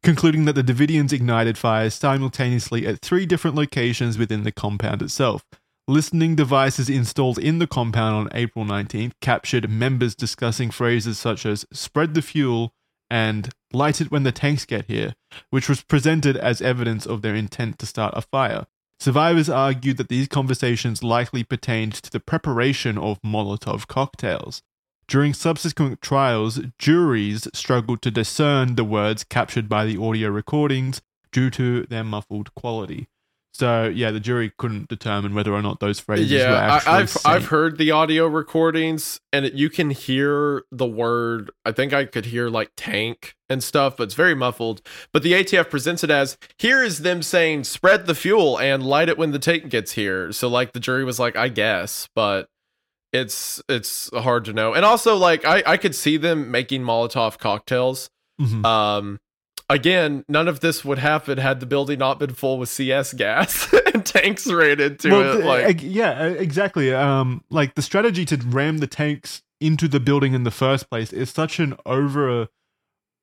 Concluding 0.03 0.45
that 0.45 0.53
the 0.53 0.63
Davidians 0.63 1.11
ignited 1.11 1.57
fires 1.57 1.95
simultaneously 1.95 2.85
at 2.85 2.99
three 2.99 3.25
different 3.25 3.55
locations 3.55 4.19
within 4.19 4.43
the 4.43 4.51
compound 4.51 5.01
itself. 5.01 5.43
Listening 5.87 6.35
devices 6.35 6.89
installed 6.89 7.39
in 7.39 7.57
the 7.59 7.67
compound 7.67 8.15
on 8.15 8.29
April 8.31 8.65
19th 8.65 9.13
captured 9.21 9.69
members 9.69 10.15
discussing 10.15 10.69
phrases 10.69 11.17
such 11.17 11.45
as 11.45 11.65
spread 11.71 12.13
the 12.13 12.21
fuel 12.21 12.74
and 13.09 13.49
light 13.71 14.01
it 14.01 14.11
when 14.11 14.23
the 14.23 14.31
tanks 14.31 14.65
get 14.65 14.85
here, 14.85 15.13
which 15.49 15.69
was 15.69 15.81
presented 15.81 16.37
as 16.37 16.61
evidence 16.61 17.05
of 17.05 17.21
their 17.21 17.35
intent 17.35 17.79
to 17.79 17.85
start 17.85 18.13
a 18.15 18.21
fire. 18.21 18.65
Survivors 18.99 19.49
argued 19.49 19.97
that 19.97 20.09
these 20.09 20.27
conversations 20.27 21.03
likely 21.03 21.43
pertained 21.43 21.93
to 21.93 22.09
the 22.09 22.19
preparation 22.19 22.97
of 22.97 23.21
Molotov 23.21 23.87
cocktails. 23.87 24.61
During 25.07 25.33
subsequent 25.33 26.01
trials, 26.01 26.59
juries 26.79 27.47
struggled 27.53 28.01
to 28.01 28.11
discern 28.11 28.75
the 28.75 28.83
words 28.83 29.23
captured 29.23 29.69
by 29.69 29.85
the 29.85 30.01
audio 30.01 30.29
recordings 30.29 31.01
due 31.31 31.49
to 31.51 31.85
their 31.85 32.03
muffled 32.03 32.55
quality. 32.55 33.07
So, 33.57 33.87
yeah, 33.87 34.11
the 34.11 34.19
jury 34.19 34.51
couldn't 34.57 34.89
determine 34.89 35.33
whether 35.33 35.53
or 35.53 35.61
not 35.61 35.79
those 35.79 35.97
phrases 35.97 36.29
were 36.29 36.39
yeah, 36.39 36.75
actually 36.75 36.91
I, 36.91 36.97
I've 36.97 37.09
said. 37.09 37.29
I've 37.31 37.45
heard 37.45 37.77
the 37.77 37.91
audio 37.91 38.27
recordings, 38.27 39.21
and 39.31 39.45
it, 39.45 39.53
you 39.53 39.69
can 39.69 39.91
hear 39.91 40.63
the 40.73 40.85
word. 40.85 41.51
I 41.63 41.71
think 41.71 41.93
I 41.93 42.03
could 42.03 42.25
hear 42.25 42.49
like 42.49 42.71
tank 42.75 43.33
and 43.47 43.63
stuff, 43.63 43.95
but 43.95 44.03
it's 44.03 44.13
very 44.13 44.35
muffled. 44.35 44.81
But 45.13 45.23
the 45.23 45.31
ATF 45.31 45.69
presents 45.69 46.03
it 46.03 46.11
as 46.11 46.37
here 46.57 46.83
is 46.83 46.99
them 46.99 47.21
saying 47.23 47.63
spread 47.63 48.07
the 48.07 48.15
fuel 48.15 48.59
and 48.59 48.83
light 48.85 49.07
it 49.07 49.17
when 49.17 49.31
the 49.31 49.39
tank 49.39 49.69
gets 49.69 49.93
here. 49.93 50.33
So 50.33 50.49
like 50.49 50.73
the 50.73 50.81
jury 50.81 51.05
was 51.05 51.17
like, 51.17 51.37
I 51.37 51.47
guess, 51.47 52.09
but 52.13 52.49
it's 53.13 53.61
it's 53.69 54.09
hard 54.13 54.43
to 54.45 54.53
know. 54.53 54.73
And 54.73 54.83
also 54.83 55.15
like 55.15 55.45
I 55.45 55.63
I 55.65 55.77
could 55.77 55.95
see 55.95 56.17
them 56.17 56.51
making 56.51 56.81
Molotov 56.81 57.37
cocktails. 57.37 58.09
Mhm. 58.41 58.65
Um, 58.65 59.19
again, 59.69 60.25
none 60.27 60.47
of 60.47 60.59
this 60.59 60.85
would 60.85 60.99
happen 60.99 61.37
had 61.37 61.59
the 61.59 61.65
building 61.65 61.99
not 61.99 62.19
been 62.19 62.33
full 62.33 62.57
with 62.57 62.69
CS 62.69 63.13
gas 63.13 63.73
and 63.93 64.05
tanks 64.05 64.47
ran 64.47 64.97
to 64.97 65.09
well, 65.09 65.39
it. 65.39 65.45
Like, 65.45 65.79
yeah, 65.81 66.25
exactly. 66.25 66.93
Um, 66.93 67.43
like 67.49 67.75
the 67.75 67.81
strategy 67.81 68.25
to 68.25 68.37
ram 68.37 68.79
the 68.79 68.87
tanks 68.87 69.41
into 69.59 69.87
the 69.87 69.99
building 69.99 70.33
in 70.33 70.43
the 70.43 70.51
first 70.51 70.89
place 70.89 71.13
is 71.13 71.29
such 71.29 71.59
an 71.59 71.75
over. 71.85 72.47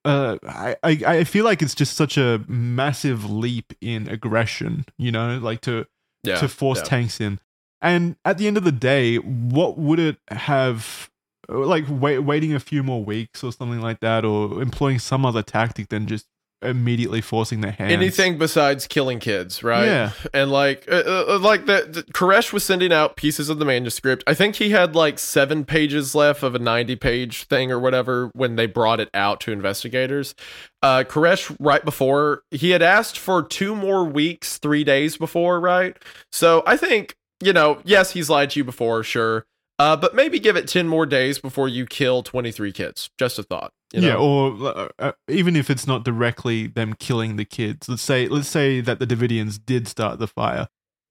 Uh, 0.04 0.36
I, 0.48 0.76
I 0.82 0.90
I 1.06 1.24
feel 1.24 1.44
like 1.44 1.62
it's 1.62 1.76
just 1.76 1.96
such 1.96 2.18
a 2.18 2.44
massive 2.48 3.30
leap 3.30 3.72
in 3.80 4.08
aggression. 4.08 4.84
You 4.98 5.12
know, 5.12 5.38
like 5.38 5.60
to 5.62 5.86
yeah, 6.24 6.36
to 6.36 6.48
force 6.48 6.78
yeah. 6.78 6.84
tanks 6.84 7.20
in. 7.20 7.38
And 7.80 8.16
at 8.24 8.38
the 8.38 8.46
end 8.46 8.56
of 8.56 8.64
the 8.64 8.72
day, 8.72 9.16
what 9.16 9.76
would 9.76 9.98
it 9.98 10.16
have 10.28 11.10
like 11.48 11.84
wait, 11.88 12.20
waiting 12.20 12.54
a 12.54 12.60
few 12.60 12.82
more 12.82 13.04
weeks 13.04 13.42
or 13.44 13.52
something 13.52 13.80
like 13.80 14.00
that, 14.00 14.24
or 14.24 14.62
employing 14.62 14.98
some 14.98 15.24
other 15.26 15.42
tactic 15.42 15.88
than 15.88 16.06
just 16.06 16.26
immediately 16.62 17.20
forcing 17.20 17.60
their 17.60 17.72
hands? 17.72 17.92
anything 17.92 18.38
besides 18.38 18.86
killing 18.86 19.18
kids, 19.18 19.62
right? 19.62 19.84
Yeah. 19.84 20.12
and 20.32 20.50
like, 20.50 20.86
uh, 20.90 21.02
uh, 21.28 21.38
like 21.40 21.66
the, 21.66 21.88
the 21.90 22.02
Koresh 22.12 22.52
was 22.52 22.64
sending 22.64 22.92
out 22.92 23.16
pieces 23.16 23.48
of 23.48 23.58
the 23.58 23.64
manuscript. 23.64 24.24
I 24.26 24.34
think 24.34 24.56
he 24.56 24.70
had 24.70 24.94
like 24.94 25.18
seven 25.18 25.64
pages 25.64 26.14
left 26.14 26.42
of 26.42 26.54
a 26.54 26.58
ninety-page 26.58 27.44
thing 27.44 27.70
or 27.70 27.78
whatever 27.78 28.30
when 28.34 28.56
they 28.56 28.66
brought 28.66 29.00
it 29.00 29.10
out 29.14 29.40
to 29.40 29.52
investigators. 29.52 30.34
Uh, 30.82 31.04
Koresh, 31.06 31.54
right 31.60 31.84
before 31.84 32.42
he 32.50 32.70
had 32.70 32.82
asked 32.82 33.18
for 33.18 33.42
two 33.42 33.74
more 33.74 34.04
weeks, 34.04 34.58
three 34.58 34.84
days 34.84 35.16
before, 35.16 35.60
right? 35.60 35.96
So 36.30 36.62
I 36.66 36.76
think 36.76 37.16
you 37.42 37.52
know, 37.52 37.80
yes, 37.84 38.12
he's 38.12 38.30
lied 38.30 38.50
to 38.50 38.60
you 38.60 38.64
before, 38.64 39.02
sure. 39.02 39.46
Uh, 39.78 39.96
but 39.96 40.14
maybe 40.14 40.38
give 40.38 40.54
it 40.54 40.68
10 40.68 40.86
more 40.86 41.06
days 41.06 41.38
before 41.38 41.68
you 41.68 41.86
kill 41.86 42.22
23 42.22 42.70
kids. 42.72 43.10
Just 43.18 43.38
a 43.38 43.42
thought. 43.42 43.72
You 43.92 44.00
know? 44.00 44.08
yeah, 44.08 44.16
or 44.16 44.66
uh, 44.76 44.88
uh, 44.98 45.12
even 45.28 45.54
if 45.54 45.68
it's 45.68 45.86
not 45.86 46.04
directly 46.04 46.66
them 46.66 46.94
killing 46.94 47.36
the 47.36 47.44
kids. 47.44 47.88
Let's 47.88 48.02
say 48.02 48.26
let's 48.28 48.48
say 48.48 48.80
that 48.80 48.98
the 48.98 49.06
Davidians 49.06 49.58
did 49.64 49.86
start 49.86 50.18
the 50.18 50.26
fire. 50.26 50.68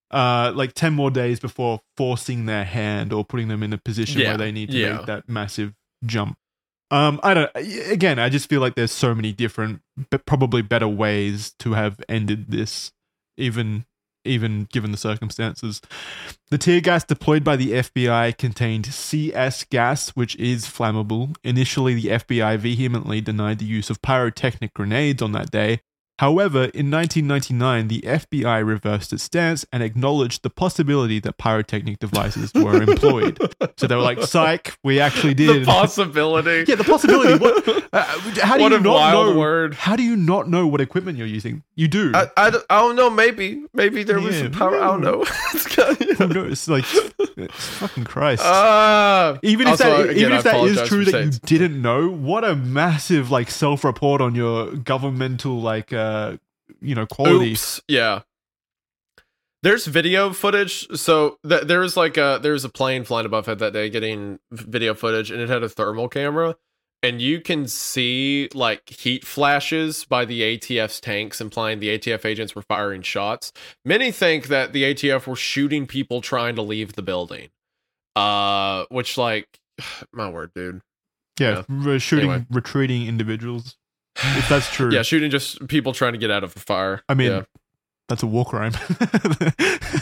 Uh, 0.10 0.52
like 0.56 0.74
ten 0.74 0.94
more 0.94 1.10
days 1.12 1.40
before 1.40 1.82
forcing 1.95 2.45
their 2.45 2.66
hand 2.66 3.14
or 3.14 3.24
putting 3.24 3.48
them 3.48 3.64
in 3.64 3.72
a 3.72 3.78
position 3.78 4.20
Yeah, 4.22 4.30
where 4.30 4.38
they 4.38 4.52
need 4.52 4.72
to 4.72 4.78
yeah. 4.78 4.98
make 4.98 5.06
that 5.06 5.30
massive 5.30 5.74
jump. 6.06 6.38
Um, 6.90 7.20
I 7.24 7.34
don't. 7.34 7.52
Again, 7.56 8.20
I 8.20 8.28
just 8.28 8.49
feel 8.49 8.60
like 8.60 8.76
there's 8.76 8.91
so 8.91 9.16
many 9.16 9.32
different, 9.32 9.82
but 10.10 10.26
probably 10.26 10.62
better 10.62 10.88
ways 10.90 11.53
to 11.60 11.74
have 11.74 12.02
ended 12.10 12.52
this, 12.52 12.91
even 13.38 13.86
even 14.26 14.68
given 14.72 14.91
the 14.91 14.98
circumstances. 14.98 15.81
The 16.49 16.57
tear 16.57 16.81
gas 16.81 17.03
deployed 17.03 17.43
by 17.43 17.56
the 17.56 17.72
FBI 17.72 18.38
contained 18.38 18.85
CS 18.88 19.64
gas, 19.65 20.10
which 20.10 20.35
is 20.35 20.65
flammable. 20.65 21.35
Initially, 21.43 21.93
the 21.93 22.10
FBI 22.10 22.57
vehemently 22.57 23.22
denied 23.22 23.60
the 23.60 23.65
use 23.65 23.89
of 23.89 24.02
pyrotechnic 24.02 24.73
grenades 24.73 25.22
on 25.22 25.31
that 25.31 25.52
day. 25.52 25.81
However, 26.22 26.65
in 26.65 26.91
1999, 26.91 27.88
the 27.88 28.02
FBI 28.02 28.64
reversed 28.64 29.11
its 29.11 29.23
stance 29.23 29.65
and 29.73 29.81
acknowledged 29.81 30.43
the 30.43 30.52
possibility 30.52 31.19
that 31.19 31.39
pyrotechnic 31.39 31.98
devices 31.98 32.53
were 32.56 32.80
employed. 32.84 33.39
So 33.77 33.88
they 33.88 33.95
were 33.95 34.03
like, 34.03 34.22
"Psych, 34.22 34.77
we 34.84 34.99
actually 34.99 35.34
did." 35.34 35.64
the 35.64 35.65
possibility. 35.65 36.65
yeah, 36.69 36.76
the 36.76 36.84
possibility. 36.84 37.39
What, 37.39 37.68
uh, 37.91 38.03
how 38.43 38.56
do 38.57 38.61
What 38.61 38.72
you 38.72 38.77
a 38.77 38.81
not 38.81 38.93
wild 38.93 39.34
know? 39.34 39.39
word. 39.39 39.73
How 39.73 39.95
do 39.95 40.03
you 40.03 40.15
not 40.15 40.48
know 40.48 40.68
what 40.68 40.80
equipment 40.80 41.18
you're 41.18 41.26
using? 41.26 41.64
You 41.76 41.88
do. 41.88 42.11
I, 42.14 42.27
I, 42.38 42.49
don't- 42.52 42.65
I 42.69 42.81
don't 42.81 42.95
know. 42.95 43.10
Maybe 43.10 43.65
maybe 43.73 44.03
there 44.03 44.19
was 44.19 44.38
some 44.38 44.52
power. 44.52 44.80
I 44.80 44.85
don't 44.91 45.02
know. 45.02 45.26
It's 45.56 46.18
Who 46.19 46.27
knows? 46.27 46.68
Like, 46.68 46.85
it's 47.35 47.68
fucking 47.80 48.03
Christ. 48.03 48.43
Ah. 48.45 49.39
even 49.41 49.65
if 49.65 49.72
Also, 49.72 49.89
that, 50.03 50.10
again, 50.11 50.18
even 50.18 50.34
if 50.34 50.43
that 50.43 50.64
is 50.65 50.88
true 50.88 51.03
that 51.06 51.23
you 51.49 51.57
didn't 51.57 51.81
know, 51.81 52.10
what 52.11 52.43
a 52.43 52.56
massive 52.56 53.31
like 53.31 53.49
self-report 53.49 54.22
on 54.22 54.35
your 54.35 54.72
governmental 54.76 55.60
like 55.60 55.91
uh 55.91 56.11
you 56.82 56.96
know 56.96 57.06
quality. 57.06 57.52
Oops. 57.54 57.82
Yeah. 57.88 58.22
There's 59.64 59.86
video 59.86 60.34
footage. 60.34 60.88
So 60.98 61.38
th- 61.48 61.64
there 61.64 61.80
was 61.82 61.96
like 61.96 62.18
a 62.18 62.40
there 62.42 62.54
was 62.54 62.66
a 62.66 62.70
plane 62.70 63.04
flying 63.04 63.26
above 63.28 63.48
it 63.48 63.60
that 63.60 63.74
day 63.74 63.90
getting 63.90 64.40
video 64.52 64.94
footage, 64.94 65.30
and 65.30 65.40
it 65.40 65.50
had 65.50 65.62
a 65.62 65.70
thermal 65.70 66.08
camera, 66.10 66.56
and 67.04 67.22
you 67.22 67.40
can 67.42 67.68
see 67.68 68.50
like 68.56 68.90
heat 68.90 69.24
flashes 69.24 70.04
by 70.06 70.26
the 70.26 70.42
ATF's 70.42 71.00
tanks, 71.00 71.40
implying 71.40 71.80
the 71.80 71.90
ATF 71.96 72.26
agents 72.26 72.56
were 72.56 72.64
firing 72.64 73.04
shots. 73.04 73.54
Many 73.86 74.12
think 74.12 74.48
that 74.48 74.74
the 74.74 74.84
ATF 74.84 75.28
were 75.28 75.36
shooting 75.36 75.86
people 75.86 76.22
trying 76.22 76.56
to 76.56 76.64
leave 76.64 76.94
the 76.94 77.04
building. 77.04 77.50
Uh, 78.16 78.86
which 78.90 79.16
like, 79.18 79.48
my 80.12 80.28
word, 80.30 80.52
dude. 80.56 80.82
Yeah, 81.40 81.64
re- 81.70 81.98
shooting 82.00 82.30
Anyway. 82.32 82.46
retreating 82.50 83.06
individuals. 83.08 83.78
If 84.18 84.50
that's 84.50 84.70
true, 84.72 84.92
Yeah, 84.92 85.02
shooting 85.04 85.32
just 85.32 85.68
people 85.68 85.94
trying 85.94 86.14
to 86.14 86.18
get 86.20 86.32
out 86.32 86.44
of 86.44 86.56
a 86.56 86.60
fire. 86.60 87.02
I 87.08 87.14
mean 87.14 87.32
Yeah. 87.32 87.42
that's 88.10 88.24
a 88.24 88.28
war 88.28 88.46
crime. 88.46 88.74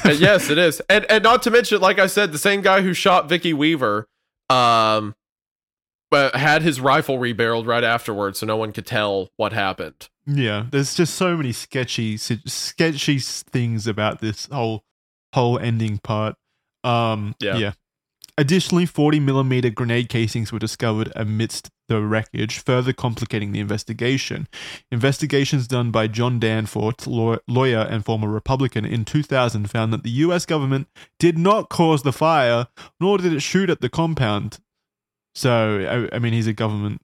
Uh, 0.06 0.12
yes, 0.18 0.50
it 0.50 0.58
is, 0.58 0.82
and 0.90 1.06
and 1.10 1.24
not 1.24 1.44
to 1.44 1.52
mention, 1.52 1.80
like 1.82 2.00
I 2.00 2.08
said, 2.08 2.32
the 2.32 2.38
same 2.38 2.62
guy 2.62 2.82
who 2.82 2.94
shot 2.94 3.28
Vicki 3.30 3.54
Weaver, 3.54 4.08
um, 4.50 5.14
but 6.10 6.36
had 6.36 6.62
his 6.62 6.80
rifle 6.80 7.18
rebarreled 7.20 7.68
right 7.68 7.84
afterwards, 7.84 8.40
so 8.40 8.46
no 8.46 8.58
one 8.58 8.72
could 8.72 8.86
tell 8.86 9.30
what 9.38 9.54
happened. 9.54 10.10
Yeah, 10.26 10.66
there's 10.72 10.96
just 10.96 11.16
so 11.16 11.36
many 11.38 11.52
sketchy, 11.52 12.18
sketchy 12.18 13.20
things 13.20 13.86
about 13.88 14.22
this 14.22 14.48
whole 14.48 14.84
whole 15.34 15.60
ending 15.60 15.98
part. 16.00 16.36
Um, 16.84 17.36
Yeah. 17.40 17.58
yeah. 17.58 17.72
Additionally, 18.38 18.86
40 18.86 19.20
millimeter 19.20 19.70
grenade 19.70 20.08
casings 20.10 20.52
were 20.52 20.60
discovered 20.60 21.12
amidst 21.16 21.70
the 21.90 22.02
wreckage, 22.02 22.60
further 22.60 22.94
complicating 22.94 23.52
the 23.52 23.60
investigation. 23.60 24.48
Investigations 24.92 25.68
done 25.68 25.92
by 25.92 26.08
John 26.08 26.40
Danforth, 26.40 27.06
lawyer 27.06 27.80
and 27.90 28.06
former 28.06 28.30
Republican, 28.30 28.86
in 28.86 29.04
2000 29.04 29.70
found 29.70 29.92
that 29.92 30.04
the 30.04 30.10
U.S. 30.12 30.46
government 30.46 30.88
did 31.20 31.38
not 31.38 31.68
cause 31.70 32.04
the 32.04 32.14
fire, 32.14 32.68
nor 33.02 33.18
did 33.18 33.34
it 33.34 33.42
shoot 33.42 33.70
at 33.70 33.82
the 33.82 33.90
compound. 33.90 34.60
So, 35.36 36.08
I, 36.12 36.16
I 36.16 36.20
mean, 36.20 36.34
he's 36.34 36.48
a 36.48 36.54
government. 36.54 37.02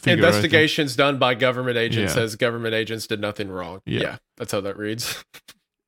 figure, 0.00 0.24
Investigations 0.24 0.94
done 0.96 1.18
by 1.18 1.34
government 1.34 1.76
agents 1.78 2.10
Yeah. 2.12 2.14
says 2.22 2.36
government 2.36 2.74
agents 2.74 3.06
did 3.06 3.20
nothing 3.20 3.48
wrong. 3.50 3.80
Yeah. 3.86 4.00
Yeah, 4.00 4.16
that's 4.36 4.52
how 4.52 4.60
that 4.60 4.76
reads. 4.76 5.24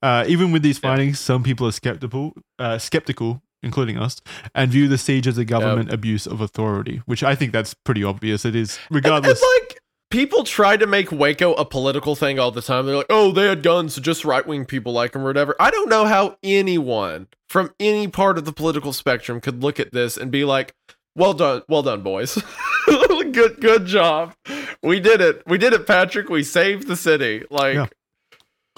Uh, 0.02 0.22
even 0.28 0.52
with 0.52 0.62
these 0.62 0.76
Yeah. 0.82 0.90
findings, 0.90 1.18
some 1.18 1.42
people 1.42 1.66
are 1.66 1.72
skeptical, 1.72 2.34
uh, 2.58 2.76
skeptical, 2.76 3.42
including 3.64 3.98
us, 3.98 4.20
and 4.54 4.70
view 4.70 4.86
the 4.88 4.98
siege 4.98 5.26
as 5.26 5.38
a 5.38 5.44
government 5.44 5.92
abuse 5.92 6.26
of 6.26 6.40
authority, 6.40 7.02
which 7.06 7.22
I 7.24 7.34
think 7.34 7.52
that's 7.52 7.74
pretty 7.74 8.04
obvious. 8.04 8.44
It 8.44 8.54
is, 8.54 8.78
And- 8.88 8.96
regardless. 8.96 9.40
And, 9.42 9.62
like 9.62 9.78
people 10.10 10.44
try 10.44 10.76
to 10.76 10.86
make 10.86 11.10
Waco 11.10 11.54
a 11.54 11.64
political 11.64 12.14
thing 12.14 12.38
all 12.38 12.50
the 12.52 12.62
time. 12.62 12.86
They're 12.86 12.96
like, 12.96 13.06
"Oh, 13.10 13.32
they 13.32 13.46
had 13.48 13.62
guns, 13.64 13.94
so 13.94 14.00
just 14.00 14.24
right 14.24 14.46
wing 14.46 14.64
people 14.64 14.92
like 14.92 15.12
them 15.12 15.22
or 15.22 15.26
whatever." 15.26 15.56
I 15.58 15.70
don't 15.70 15.88
know 15.88 16.04
how 16.04 16.36
anyone 16.44 17.26
from 17.48 17.72
any 17.80 18.06
part 18.08 18.38
of 18.38 18.44
the 18.44 18.52
political 18.52 18.92
spectrum 18.92 19.40
could 19.40 19.62
look 19.62 19.80
at 19.80 19.92
this 19.92 20.16
and 20.16 20.30
be 20.30 20.44
like, 20.44 20.72
"Well 21.16 21.34
done, 21.34 21.62
well 21.68 21.82
done, 21.82 22.02
boys. 22.02 22.38
good, 23.32 23.60
good 23.60 23.86
job. 23.86 24.34
We 24.82 25.00
did 25.00 25.20
it. 25.20 25.42
We 25.46 25.58
did 25.58 25.72
it, 25.72 25.86
Patrick. 25.86 26.28
We 26.28 26.44
saved 26.44 26.86
the 26.86 26.96
city." 26.96 27.42
Like, 27.50 27.74
Yeah. 27.74 27.86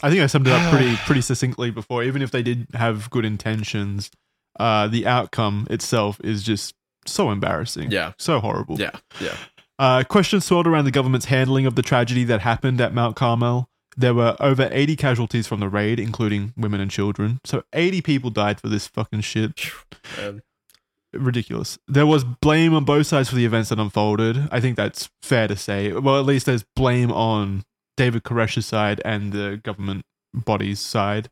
I 0.03 0.11
think 0.11 0.23
I 0.23 0.27
summed 0.27 0.47
it 0.47 0.53
up 0.53 0.71
pretty 0.73 0.97
pretty 1.07 1.21
succinctly 1.23 1.71
before. 1.71 2.03
Even 2.03 2.23
if 2.23 2.31
they 2.31 2.43
did 2.43 2.67
have 2.75 3.11
good 3.11 3.25
intentions, 3.27 4.11
uh, 4.59 4.89
the 4.89 5.07
outcome 5.07 5.66
itself 5.70 6.20
is 6.23 6.43
just 6.43 6.74
so 7.07 7.31
embarrassing. 7.31 7.91
Yeah. 7.91 8.12
so 8.19 8.41
horrible. 8.41 8.78
yeah, 8.81 8.91
yeah. 9.20 9.37
Uh, 9.78 10.03
questions 10.05 10.45
swirled 10.45 10.66
around 10.66 10.87
the 10.87 10.91
government's 10.91 11.27
handling 11.27 11.66
of 11.66 11.74
the 11.74 11.83
tragedy 11.83 12.24
that 12.24 12.41
happened 12.41 12.81
at 12.81 12.95
Mount 12.95 13.15
Carmel. 13.16 13.69
There 13.97 14.15
were 14.15 14.37
over 14.41 14.69
80 14.73 14.97
casualties 14.97 15.47
from 15.47 15.61
the 15.61 15.69
raid, 15.69 15.99
including 16.01 16.53
women 16.57 16.81
and 16.81 16.91
children. 16.91 17.41
So 17.45 17.62
80 17.73 18.03
people 18.03 18.31
died 18.31 18.61
for 18.61 18.69
this 18.69 18.87
fucking 18.87 19.20
shit. 19.23 19.70
Man. 20.16 20.43
Ridiculous. 21.12 21.78
There 21.89 22.07
was 22.07 22.24
blame 22.24 22.74
on 22.74 22.85
both 22.85 23.07
sides 23.07 23.28
for 23.31 23.37
the 23.37 23.47
events 23.47 23.70
that 23.70 23.78
unfolded. 23.78 24.49
I 24.51 24.61
think 24.61 24.77
that's 24.77 25.09
fair 25.23 25.49
to 25.49 25.57
say. 25.57 25.93
Well, 25.93 26.19
at 26.19 26.27
least 26.27 26.45
there's 26.47 26.65
blame 26.74 27.11
on 27.11 27.65
David 27.97 28.23
Koresh's 28.23 28.66
side 28.66 29.01
and 29.05 29.33
the 29.33 29.61
government 29.62 30.05
body's 30.35 30.81
side. 30.81 31.31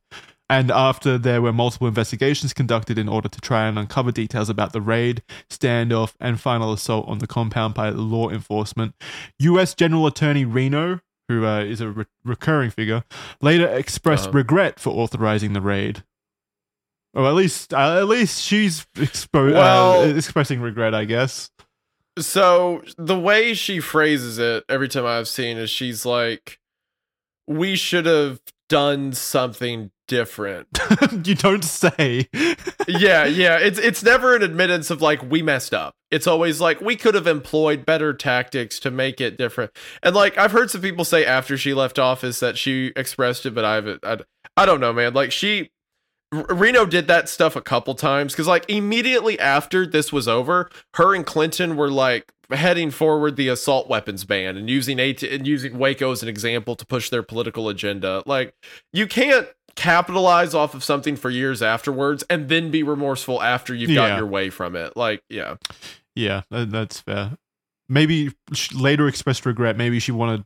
And 0.50 0.70
after 0.70 1.16
there 1.16 1.40
were 1.40 1.52
multiple 1.54 1.88
investigations 1.88 2.52
conducted 2.52 2.98
in 2.98 3.08
order 3.08 3.28
to 3.28 3.40
try 3.40 3.66
and 3.66 3.78
uncover 3.78 4.12
details 4.12 4.50
about 4.50 4.72
the 4.74 4.80
raid, 4.82 5.22
standoff, 5.48 6.14
and 6.20 6.38
final 6.38 6.72
assault 6.72 7.08
on 7.08 7.18
the 7.18 7.26
compound 7.26 7.72
by 7.74 7.88
law 7.88 8.28
enforcement, 8.28 8.94
U.S. 9.38 9.74
General 9.74 10.06
Attorney 10.06 10.44
Reno, 10.44 11.00
who 11.28 11.46
uh, 11.46 11.60
is 11.60 11.80
a 11.80 11.88
re- 11.88 12.04
recurring 12.24 12.70
figure, 12.70 13.04
later 13.40 13.66
expressed 13.66 14.28
Uh-huh. 14.28 14.36
regret 14.38 14.78
for 14.78 14.90
authorizing 14.90 15.54
the 15.54 15.62
raid. 15.62 16.04
Or 17.14 17.26
at 17.26 17.34
least, 17.34 17.72
uh, 17.72 17.96
at 18.00 18.08
least 18.08 18.42
she's 18.42 18.86
expo- 18.96 19.52
Well- 19.54 20.02
uh, 20.02 20.06
expressing 20.08 20.60
regret, 20.60 20.94
I 20.94 21.06
guess. 21.06 21.50
So 22.18 22.82
the 22.98 23.18
way 23.18 23.54
she 23.54 23.80
phrases 23.80 24.38
it 24.38 24.64
every 24.68 24.88
time 24.88 25.06
I've 25.06 25.26
seen 25.26 25.56
is 25.56 25.68
she's 25.70 26.04
like, 26.06 26.60
"We 27.48 27.74
should 27.76 28.06
have 28.06 28.40
done 28.68 29.12
something 29.14 29.90
different." 30.06 30.68
you 31.24 31.34
don't 31.34 31.64
say. 31.64 32.28
yeah, 32.88 33.24
yeah. 33.24 33.58
It's 33.58 33.78
it's 33.78 34.02
never 34.02 34.34
an 34.34 34.42
admittance 34.42 34.90
of 34.90 35.02
like 35.02 35.22
we 35.28 35.42
messed 35.42 35.74
up. 35.74 35.94
It's 36.10 36.26
always 36.26 36.60
like 36.60 36.80
we 36.80 36.96
could 36.96 37.14
have 37.14 37.26
employed 37.26 37.84
better 37.84 38.12
tactics 38.12 38.78
to 38.80 38.90
make 38.90 39.20
it 39.20 39.36
different. 39.36 39.72
And 40.02 40.14
like 40.14 40.36
I've 40.38 40.52
heard 40.52 40.70
some 40.70 40.80
people 40.80 41.04
say 41.04 41.24
after 41.24 41.56
she 41.56 41.74
left 41.74 41.98
office 41.98 42.40
that 42.40 42.56
she 42.58 42.92
expressed 42.96 43.46
it, 43.46 43.54
but 43.54 43.64
I 43.64 43.74
haven't. 43.74 44.04
I, 44.04 44.18
I 44.56 44.66
don't 44.66 44.80
know, 44.80 44.92
man. 44.92 45.14
Like 45.14 45.32
she. 45.32 45.70
Reno 46.32 46.84
did 46.84 47.06
that 47.06 47.28
stuff 47.28 47.54
a 47.54 47.60
couple 47.60 47.94
times 47.94 48.32
because, 48.32 48.48
like, 48.48 48.68
immediately 48.68 49.38
after 49.38 49.86
this 49.86 50.12
was 50.12 50.26
over, 50.26 50.68
her 50.94 51.14
and 51.14 51.24
Clinton 51.24 51.76
were 51.76 51.90
like 51.90 52.32
heading 52.50 52.90
forward 52.90 53.36
the 53.36 53.48
assault 53.48 53.88
weapons 53.88 54.24
ban 54.24 54.56
and 54.56 54.68
using 54.68 55.00
AT- 55.00 55.22
and 55.22 55.46
using 55.46 55.78
Waco 55.78 56.10
as 56.10 56.22
an 56.22 56.28
example 56.28 56.76
to 56.76 56.86
push 56.86 57.08
their 57.08 57.22
political 57.22 57.68
agenda. 57.68 58.22
Like, 58.26 58.54
you 58.92 59.06
can't 59.06 59.46
capitalize 59.76 60.54
off 60.54 60.74
of 60.74 60.82
something 60.84 61.16
for 61.16 61.30
years 61.30 61.62
afterwards 61.62 62.24
and 62.30 62.48
then 62.48 62.70
be 62.70 62.82
remorseful 62.82 63.42
after 63.42 63.74
you've 63.74 63.90
Yeah. 63.90 64.08
got 64.08 64.18
your 64.18 64.26
way 64.26 64.50
from 64.50 64.76
it. 64.76 64.96
Like, 64.96 65.22
yeah, 65.28 65.56
Yeah, 66.14 66.42
that's 66.50 67.00
fair. 67.00 67.32
Maybe 67.88 68.32
she 68.52 68.74
later 68.76 69.08
expressed 69.08 69.44
regret. 69.46 69.76
Maybe 69.76 69.98
she 69.98 70.12
wanted 70.12 70.44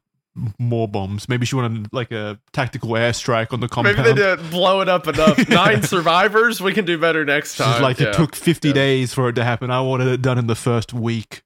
more 0.59 0.87
bombs. 0.89 1.29
Maybe 1.29 1.45
she 1.47 1.57
wanted 1.57 1.93
like 1.93 2.11
a 2.13 2.39
tactical 2.53 2.91
airstrike 2.91 3.53
on 3.53 3.61
the 3.61 3.69
compound. 3.69 3.97
maybe 3.99 4.09
they 4.09 4.15
didn't 4.15 4.51
blow 4.51 4.81
it 4.81 4.89
up 4.89 5.07
enough. 5.09 5.37
Nine 5.49 5.83
survivors. 5.83 6.61
We 6.61 6.73
can 6.73 6.85
do 6.85 6.97
better 6.99 7.25
next 7.25 7.57
She's 7.57 7.67
time. 7.67 7.83
like, 7.83 7.99
Yeah. 7.99 8.09
it 8.09 8.15
took 8.15 8.35
50 8.37 8.69
Yeah. 8.69 8.75
days 8.75 9.13
for 9.15 9.29
it 9.29 9.35
to 9.35 9.45
happen. 9.45 9.71
I 9.71 9.81
wanted 9.81 10.09
it 10.09 10.23
done 10.23 10.39
in 10.39 10.47
the 10.47 10.55
first 10.55 10.93
week. 10.95 11.43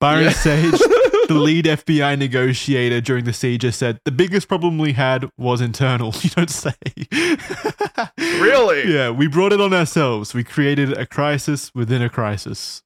Byron 0.00 0.24
Yeah. 0.24 0.30
Sage, 0.30 0.72
the 1.34 1.40
lead 1.40 1.64
FBI 1.66 2.18
negotiator 2.18 3.00
during 3.00 3.24
the 3.24 3.32
siege, 3.32 3.72
said 3.74 3.98
the 4.04 4.10
biggest 4.10 4.48
problem 4.48 4.78
we 4.78 4.92
had 4.92 5.28
was 5.38 5.60
internal. 5.60 6.12
You 6.22 6.30
don't 6.30 6.50
say. 6.50 6.72
Really? 8.18 8.92
Yeah, 8.92 9.10
we 9.10 9.26
brought 9.26 9.52
it 9.52 9.60
on 9.60 9.72
ourselves. 9.72 10.34
We 10.34 10.44
created 10.44 10.96
a 10.96 11.06
crisis 11.06 11.70
within 11.74 12.02
a 12.02 12.08
crisis. 12.08 12.82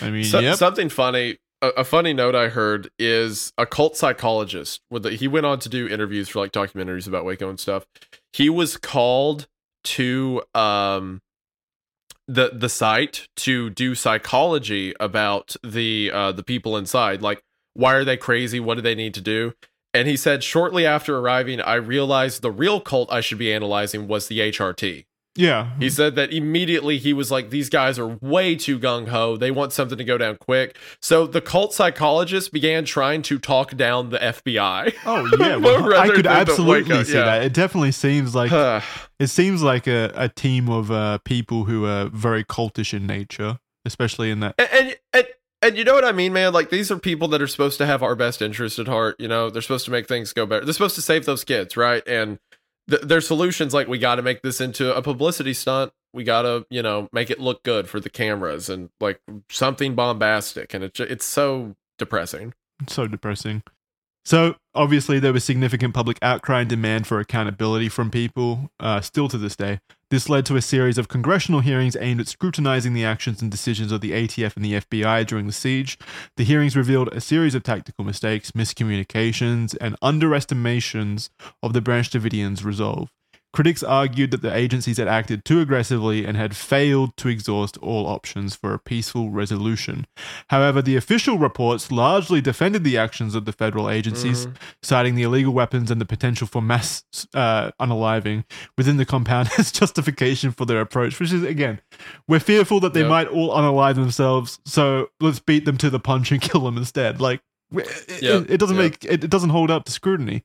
I 0.00 0.10
mean, 0.10 0.24
So- 0.24 0.38
yep. 0.40 0.56
Something 0.56 0.88
funny. 0.88 1.38
A, 1.60 1.68
a 1.78 1.84
funny 1.84 2.12
note 2.12 2.34
I 2.34 2.48
heard 2.48 2.90
is 2.98 3.52
a 3.58 3.66
cult 3.66 3.96
psychologist. 3.96 4.80
With 4.90 5.02
the, 5.04 5.10
he 5.10 5.28
went 5.28 5.46
on 5.46 5.58
to 5.60 5.68
do 5.68 5.86
interviews 5.88 6.28
for 6.28 6.40
like 6.40 6.52
documentaries 6.52 7.06
about 7.06 7.24
Waco 7.24 7.48
and 7.48 7.58
stuff. 7.60 7.86
He 8.32 8.48
was 8.50 8.76
called 8.76 9.46
to 9.84 10.42
um 10.54 11.20
the 12.28 12.50
the 12.54 12.68
site 12.68 13.26
to 13.36 13.68
do 13.70 13.94
psychology 13.94 14.94
about 15.00 15.56
the 15.64 16.10
uh 16.12 16.32
the 16.32 16.42
people 16.44 16.76
inside. 16.76 17.20
Like, 17.22 17.42
why 17.74 17.94
are 17.94 18.04
they 18.04 18.16
crazy? 18.16 18.60
What 18.60 18.74
do 18.76 18.80
they 18.82 18.94
need 18.94 19.14
to 19.14 19.20
do? 19.20 19.54
And 19.94 20.08
he 20.08 20.16
said, 20.16 20.42
shortly 20.42 20.86
after 20.86 21.18
arriving, 21.18 21.60
I 21.60 21.74
realized 21.74 22.40
the 22.40 22.50
real 22.50 22.80
cult 22.80 23.12
I 23.12 23.20
should 23.20 23.38
be 23.38 23.52
analyzing 23.52 24.08
was 24.08 24.26
the 24.28 24.38
HRT. 24.38 25.04
yeah. 25.36 25.70
He 25.78 25.90
said 25.90 26.14
that 26.14 26.32
immediately 26.32 26.96
he 26.96 27.12
was 27.12 27.30
like, 27.30 27.50
these 27.50 27.68
guys 27.68 27.98
are 27.98 28.18
way 28.22 28.56
too 28.56 28.78
gung 28.78 29.08
ho. 29.08 29.36
They 29.36 29.50
want 29.50 29.72
something 29.74 29.98
to 29.98 30.04
go 30.04 30.16
down 30.16 30.36
quick. 30.36 30.76
So 31.00 31.26
the 31.26 31.42
cult 31.42 31.74
psychologist 31.74 32.52
began 32.52 32.86
trying 32.86 33.20
to 33.22 33.38
talk 33.38 33.76
down 33.76 34.08
the 34.08 34.18
FBI. 34.18 34.94
Oh 35.04 35.30
yeah, 35.38 35.56
well, 35.56 35.92
I 35.94 36.08
could 36.08 36.26
absolutely 36.26 37.04
see 37.04 37.14
yeah. 37.14 37.24
that. 37.24 37.42
It 37.42 37.52
definitely 37.52 37.92
seems 37.92 38.34
like 38.34 38.50
it 39.18 39.28
seems 39.28 39.62
like 39.62 39.86
a, 39.86 40.10
a 40.14 40.28
team 40.28 40.70
of 40.70 40.90
uh, 40.90 41.18
people 41.18 41.64
who 41.64 41.84
are 41.84 42.08
very 42.08 42.44
cultish 42.44 42.94
in 42.94 43.06
nature, 43.06 43.58
especially 43.84 44.30
in 44.30 44.40
that. 44.40 44.54
and, 44.58 44.68
and 44.72 44.96
and 45.12 45.26
and 45.62 45.76
you 45.76 45.84
know 45.84 45.94
what 45.94 46.04
I 46.04 46.12
mean, 46.12 46.32
man? 46.32 46.52
Like 46.52 46.70
these 46.70 46.90
are 46.90 46.98
people 46.98 47.28
that 47.28 47.40
are 47.40 47.46
supposed 47.46 47.78
to 47.78 47.86
have 47.86 48.02
our 48.02 48.14
best 48.16 48.42
interest 48.42 48.78
at 48.78 48.88
heart. 48.88 49.16
You 49.18 49.28
know, 49.28 49.48
they're 49.48 49.62
supposed 49.62 49.84
to 49.86 49.90
make 49.90 50.08
things 50.08 50.32
go 50.32 50.44
better. 50.44 50.64
They're 50.64 50.74
supposed 50.74 50.96
to 50.96 51.02
save 51.02 51.24
those 51.24 51.44
kids, 51.44 51.76
right? 51.76 52.06
And 52.06 52.38
th- 52.90 53.02
their 53.02 53.20
solutions 53.20 53.72
like 53.72 53.88
we 53.88 53.98
got 53.98 54.16
to 54.16 54.22
make 54.22 54.42
this 54.42 54.60
into 54.60 54.94
a 54.94 55.00
publicity 55.00 55.54
stunt. 55.54 55.92
We 56.12 56.24
got 56.24 56.42
to, 56.42 56.66
you 56.68 56.82
know, 56.82 57.08
make 57.12 57.30
it 57.30 57.40
look 57.40 57.62
good 57.62 57.88
for 57.88 58.00
the 58.00 58.10
cameras 58.10 58.68
and 58.68 58.90
like 59.00 59.20
something 59.48 59.94
bombastic. 59.94 60.74
And 60.74 60.84
it's 60.84 61.00
it's 61.00 61.24
so 61.24 61.76
depressing. 61.98 62.54
It's 62.82 62.94
so 62.94 63.06
depressing. 63.06 63.62
So 64.24 64.54
obviously 64.74 65.18
there 65.18 65.32
was 65.32 65.44
significant 65.44 65.94
public 65.94 66.18
outcry 66.22 66.60
and 66.60 66.68
demand 66.68 67.06
for 67.06 67.18
accountability 67.18 67.88
from 67.88 68.10
people. 68.10 68.70
Uh, 68.78 69.00
still 69.00 69.28
to 69.28 69.38
this 69.38 69.56
day, 69.56 69.80
this 70.10 70.28
led 70.28 70.46
to 70.46 70.56
a 70.56 70.62
series 70.62 70.98
of 70.98 71.08
congressional 71.08 71.60
hearings 71.60 71.96
aimed 71.98 72.20
at 72.20 72.28
scrutinizing 72.28 72.94
the 72.94 73.04
actions 73.04 73.42
and 73.42 73.50
decisions 73.50 73.90
of 73.90 74.00
the 74.00 74.12
ATF 74.12 74.54
and 74.56 74.64
the 74.64 74.74
FBI 74.74 75.26
during 75.26 75.46
the 75.46 75.52
siege. 75.52 75.98
The 76.36 76.44
hearings 76.44 76.76
revealed 76.76 77.08
a 77.08 77.20
series 77.20 77.54
of 77.54 77.62
tactical 77.62 78.04
mistakes, 78.04 78.52
miscommunications, 78.52 79.76
and 79.80 79.98
underestimations 80.00 81.30
of 81.62 81.72
the 81.72 81.80
Branch 81.80 82.08
Davidians' 82.08 82.64
resolve. 82.64 83.10
Critics 83.52 83.82
argued 83.82 84.30
that 84.30 84.40
the 84.40 84.54
agencies 84.54 84.96
had 84.96 85.08
acted 85.08 85.44
too 85.44 85.60
aggressively 85.60 86.24
and 86.24 86.36
had 86.38 86.56
failed 86.56 87.16
to 87.18 87.28
exhaust 87.28 87.76
all 87.78 88.06
options 88.06 88.54
for 88.56 88.72
a 88.72 88.78
peaceful 88.78 89.28
resolution. 89.30 90.06
However, 90.48 90.80
the 90.80 90.96
official 90.96 91.36
reports 91.36 91.92
largely 91.92 92.40
defended 92.40 92.82
the 92.82 92.96
actions 92.96 93.34
of 93.34 93.44
the 93.44 93.52
federal 93.52 93.90
agencies, 93.90 94.48
citing 94.82 95.16
the 95.16 95.22
illegal 95.24 95.52
weapons 95.52 95.90
and 95.90 96.00
the 96.00 96.06
potential 96.06 96.46
for 96.46 96.62
mass 96.62 97.04
uh, 97.34 97.70
unaliving 97.78 98.44
within 98.78 98.96
the 98.96 99.04
compound 99.04 99.50
as 99.58 99.70
justification 99.70 100.50
for 100.50 100.64
their 100.64 100.80
approach, 100.80 101.20
which 101.20 101.32
is, 101.32 101.42
again, 101.42 101.80
we're 102.26 102.40
fearful 102.40 102.80
that 102.80 102.94
they 102.94 103.00
Yep. 103.00 103.08
might 103.10 103.28
all 103.28 103.50
unalive 103.54 103.96
themselves, 103.96 104.60
so 104.64 105.10
let's 105.20 105.40
beat 105.40 105.64
them 105.66 105.76
to 105.76 105.90
the 105.90 106.00
punch 106.00 106.32
and 106.32 106.40
kill 106.40 106.62
them 106.62 106.78
instead. 106.78 107.20
Like, 107.20 107.42
it, 107.74 108.22
Yep. 108.22 108.46
it 108.48 108.56
doesn't 108.58 108.76
Yep. 108.76 108.82
make 108.84 109.04
it, 109.04 109.24
it 109.24 109.30
doesn't 109.30 109.50
hold 109.50 109.70
up 109.70 109.84
to 109.84 109.92
scrutiny. 109.92 110.42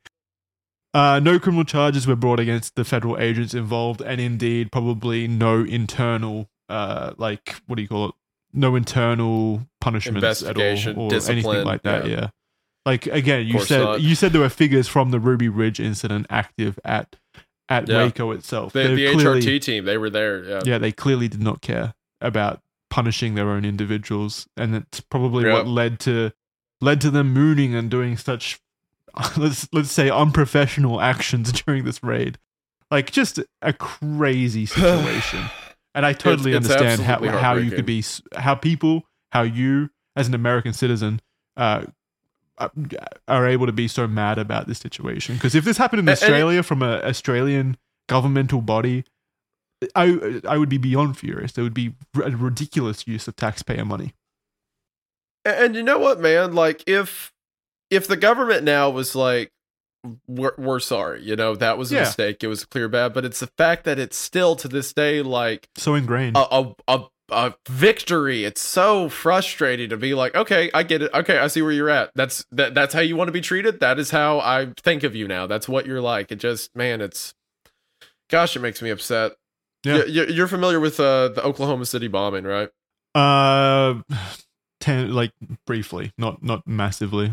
Uh, 0.98 1.19
no 1.19 1.38
criminal 1.38 1.64
charges 1.64 2.08
were 2.08 2.16
brought 2.16 2.40
against 2.40 2.76
the 2.76 2.84
federal 2.84 3.19
agents 3.19 3.53
involved, 3.53 4.01
and 4.01 4.19
indeed, 4.19 4.72
probably 4.72 5.27
no 5.27 5.64
internal 5.64 6.50
uh, 6.69 7.14
like 7.17 7.56
what 7.67 7.76
do 7.76 7.82
you 7.84 7.88
call 7.88 8.09
it? 8.09 8.16
No 8.53 8.76
internal 8.76 9.67
punishments 9.80 10.42
at 10.43 10.58
all, 10.58 10.64
or 10.64 11.14
anything 11.30 11.64
like 11.64 11.84
that. 11.84 12.08
yeah. 12.08 12.16
Yeah. 12.16 12.27
Like 12.85 13.06
again, 13.06 13.45
you 13.45 13.59
said 13.59 13.82
not. 13.84 14.01
you 14.01 14.16
said 14.16 14.32
there 14.34 14.42
were 14.42 14.50
figures 14.50 14.88
from 14.88 15.11
the 15.11 15.19
Ruby 15.19 15.50
Ridge 15.50 15.80
incident 15.80 16.26
active 16.30 16.80
at 16.84 17.16
at 17.69 17.88
Yeah. 17.88 17.98
Waco 18.06 18.32
itself. 18.32 18.74
The, 18.74 18.80
They're 18.84 18.95
the 18.95 19.14
clearly- 19.14 19.42
HRT 19.42 19.61
team, 19.61 19.85
they 19.85 19.98
were 19.98 20.09
there. 20.09 20.43
Yeah. 20.43 20.61
yeah, 20.66 20.77
they 20.77 20.92
clearly 20.93 21.27
did 21.27 21.42
not 21.43 21.61
care 21.61 21.93
about 22.22 22.61
punishing 22.90 23.35
their 23.35 23.50
own 23.50 23.66
individuals, 23.66 24.48
and 24.58 24.74
it's 24.74 25.01
probably 25.01 25.45
Yeah. 25.45 25.53
what 25.53 25.67
led 25.67 26.00
to 26.01 26.32
led 26.82 27.01
to 27.01 27.11
them 27.11 27.34
mooning 27.34 27.76
and 27.76 27.92
doing 27.92 28.17
such 28.17 28.59
let's 29.38 29.68
let's 29.74 29.92
say 29.92 30.10
unprofessional 30.10 31.02
actions 31.02 31.52
during 31.64 31.86
this 31.86 32.03
raid. 32.03 32.38
Like 32.90 33.11
just 33.11 33.40
a 33.61 33.74
crazy 33.74 34.66
situation. 34.66 35.45
And 35.94 36.06
I 36.06 36.14
totally 36.14 36.53
it's 36.53 36.69
understand 36.69 37.02
how 37.02 37.27
how 37.40 37.56
you 37.56 37.72
could 37.72 37.86
be 37.86 38.03
how 38.36 38.56
people 38.56 39.03
how 39.32 39.42
you 39.42 39.90
as 40.16 40.27
an 40.27 40.34
American 40.34 40.74
citizen 40.74 41.22
uh, 41.58 41.86
uh, 42.58 42.69
are 43.27 43.48
able 43.48 43.66
to 43.66 43.72
be 43.72 43.88
so 43.88 44.08
mad 44.08 44.38
about 44.38 44.68
this 44.68 44.80
situation 44.80 45.36
because 45.36 45.56
if 45.56 45.64
this 45.64 45.77
happened 45.77 46.00
in 46.00 46.08
it- 46.08 46.11
Australia 46.11 46.64
from 46.64 46.82
an 46.82 47.03
Australian 47.03 47.77
governmental 48.08 48.61
body, 48.61 49.06
I 49.95 50.42
I 50.48 50.58
would 50.58 50.69
be 50.69 50.77
beyond 50.77 51.18
furious. 51.18 51.52
There 51.52 51.64
would 51.64 51.74
be 51.74 51.94
a 52.16 52.32
ridiculous 52.32 53.08
use 53.08 53.27
of 53.27 53.36
taxpayer 53.36 53.86
money. 53.86 54.14
And 55.45 55.76
you 55.76 55.84
know 55.84 55.98
what, 55.98 56.19
man? 56.19 56.53
Like 56.53 56.84
if 56.88 57.32
if 57.90 58.07
the 58.07 58.17
government 58.17 58.64
now 58.64 58.90
was 58.90 59.16
like, 59.16 59.51
we're, 60.27 60.53
we're 60.57 60.80
sorry, 60.80 61.22
you 61.24 61.35
know, 61.35 61.56
that 61.56 61.77
was 61.77 61.91
a 61.91 61.95
Yeah. 61.95 62.01
mistake. 62.01 62.43
It 62.43 62.48
was 62.48 62.64
a 62.64 62.67
clear 62.67 62.88
bad, 62.88 63.14
but 63.14 63.25
it's 63.25 63.40
the 63.40 63.49
fact 63.57 63.83
that 63.85 63.99
it's 63.99 64.16
still 64.17 64.56
to 64.57 64.67
this 64.67 64.93
day 64.93 65.22
like 65.22 65.67
So 65.75 65.95
ingrained. 65.95 66.38
a 66.38 66.48
a, 66.56 66.75
a 66.88 66.99
a 67.30 67.53
victory. 67.67 68.45
It's 68.45 68.61
so 68.61 69.09
frustrating 69.09 69.90
to 69.90 69.98
be 69.98 70.14
like, 70.14 70.33
okay, 70.33 70.72
I 70.74 70.83
get 70.83 71.01
it. 71.01 71.11
Okay, 71.14 71.38
I 71.38 71.48
see 71.48 71.61
where 71.61 71.74
you're 71.74 71.90
at. 71.90 72.11
That's 72.16 72.45
that. 72.53 72.74
That's 72.74 72.93
how 72.93 73.01
you 73.01 73.17
want 73.17 73.27
to 73.27 73.33
be 73.33 73.41
treated. 73.41 73.82
That 73.82 73.99
is 73.99 74.11
how 74.11 74.40
I 74.40 74.72
think 74.82 75.03
of 75.03 75.14
you 75.14 75.27
now. 75.27 75.45
That's 75.45 75.67
what 75.67 75.85
you're 75.85 75.99
like. 75.99 76.32
It 76.32 76.38
just, 76.38 76.74
man, 76.74 77.01
it's, 77.01 77.33
gosh, 78.30 78.56
it 78.56 78.59
makes 78.59 78.82
me 78.82 78.91
upset. 78.91 79.33
Yeah. 79.83 80.06
You- 80.06 80.24
you- 80.24 80.33
You're 80.35 80.48
familiar 80.48 80.80
with 80.80 81.01
uh, 81.01 81.27
the 81.30 81.43
Oklahoma 81.43 81.85
City 81.85 82.07
bombing, 82.07 82.45
right? 82.45 82.69
Uh, 83.14 84.01
ten 84.88 85.14
like 85.14 85.33
briefly, 85.66 86.14
not 86.17 86.41
not 86.41 86.66
massively. 86.66 87.32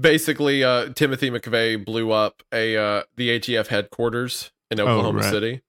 Basically, 0.00 0.64
uh, 0.64 0.92
Timothy 0.94 1.30
McVeigh 1.30 1.84
blew 1.84 2.10
up 2.10 2.42
a 2.52 2.76
uh, 2.76 3.02
the 3.16 3.38
ATF 3.38 3.68
headquarters 3.68 4.50
in 4.70 4.80
Oklahoma 4.80 5.20
right. 5.20 5.30
City. 5.30 5.62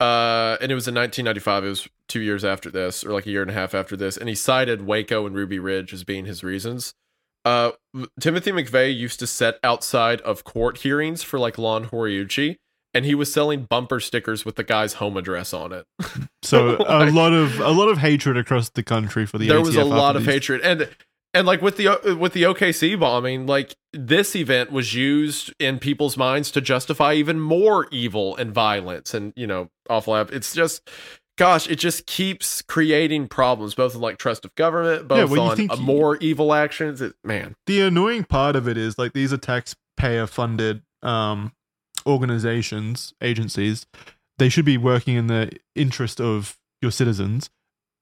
Uh, 0.00 0.56
and 0.60 0.72
it 0.72 0.74
was 0.74 0.88
in 0.88 0.96
1995. 0.96 1.64
It 1.64 1.68
was 1.68 1.88
two 2.08 2.20
years 2.20 2.44
after 2.44 2.70
this, 2.70 3.04
or 3.04 3.12
like 3.12 3.24
a 3.26 3.30
year 3.30 3.42
and 3.42 3.50
a 3.50 3.54
half 3.54 3.72
after 3.72 3.96
this. 3.96 4.16
And 4.16 4.28
he 4.28 4.34
cited 4.34 4.84
Waco 4.84 5.26
and 5.26 5.36
Ruby 5.36 5.60
Ridge 5.60 5.92
as 5.92 6.02
being 6.02 6.24
his 6.24 6.42
reasons. 6.42 6.92
Uh, 7.44 7.72
Timothy 8.20 8.50
McVeigh 8.50 8.96
used 8.96 9.20
to 9.20 9.28
sit 9.28 9.58
outside 9.62 10.20
of 10.22 10.42
court 10.42 10.78
hearings 10.78 11.22
for 11.22 11.38
like 11.38 11.56
Lon 11.56 11.86
Horiuchi, 11.86 12.56
and 12.94 13.04
he 13.04 13.14
was 13.14 13.32
selling 13.32 13.64
bumper 13.64 14.00
stickers 14.00 14.44
with 14.44 14.56
the 14.56 14.64
guy's 14.64 14.94
home 14.94 15.16
address 15.16 15.52
on 15.52 15.72
it. 15.72 15.86
So 16.44 16.76
a 16.88 17.08
lot 17.10 17.32
of 17.32 17.60
a 17.60 17.70
lot 17.70 17.88
of 17.88 17.98
hatred 17.98 18.36
across 18.36 18.68
the 18.70 18.82
country 18.82 19.26
for 19.26 19.38
the. 19.38 19.46
there 19.48 19.60
was 19.60 19.76
a 19.76 19.84
lot 19.84 20.16
of 20.16 20.24
these- 20.24 20.34
hatred 20.34 20.60
and 20.62 20.88
and 21.34 21.46
like 21.46 21.62
with 21.62 21.76
the 21.76 22.16
with 22.18 22.32
the 22.32 22.42
OKC 22.42 22.98
bombing 22.98 23.46
like 23.46 23.76
this 23.92 24.34
event 24.34 24.72
was 24.72 24.92
used 24.92 25.54
in 25.60 25.78
people's 25.78 26.16
minds 26.16 26.50
to 26.50 26.60
justify 26.60 27.14
even 27.14 27.38
more 27.38 27.86
evil 27.92 28.34
and 28.36 28.52
violence 28.52 29.14
and 29.14 29.32
you 29.36 29.46
know 29.46 29.70
awful 29.88 30.16
app 30.16 30.32
it's 30.32 30.52
just 30.52 30.90
gosh 31.38 31.68
it 31.70 31.76
just 31.76 32.06
keeps 32.06 32.60
creating 32.60 33.28
problems 33.28 33.74
both 33.76 33.94
in 33.94 34.00
like 34.00 34.18
trust 34.18 34.44
of 34.44 34.52
government 34.56 35.06
both 35.08 35.30
well, 35.30 35.42
on 35.50 35.70
uh, 35.70 35.76
you- 35.76 35.80
more 35.82 36.16
evil 36.16 36.52
actions 36.52 37.00
it, 37.00 37.14
man 37.24 37.54
the 37.66 37.80
annoying 37.80 38.24
part 38.24 38.56
of 38.56 38.66
it 38.68 38.76
is 38.76 38.98
like 38.98 39.12
these 39.12 39.32
are 39.32 39.38
taxpayer 39.38 40.26
funded 40.26 40.82
um 41.02 41.52
organizations 42.06 43.14
agencies 43.20 43.86
they 44.38 44.48
should 44.48 44.64
be 44.64 44.78
working 44.78 45.14
in 45.16 45.26
the 45.28 45.50
interest 45.76 46.20
of 46.20 46.58
your 46.80 46.90
citizens. 46.90 47.48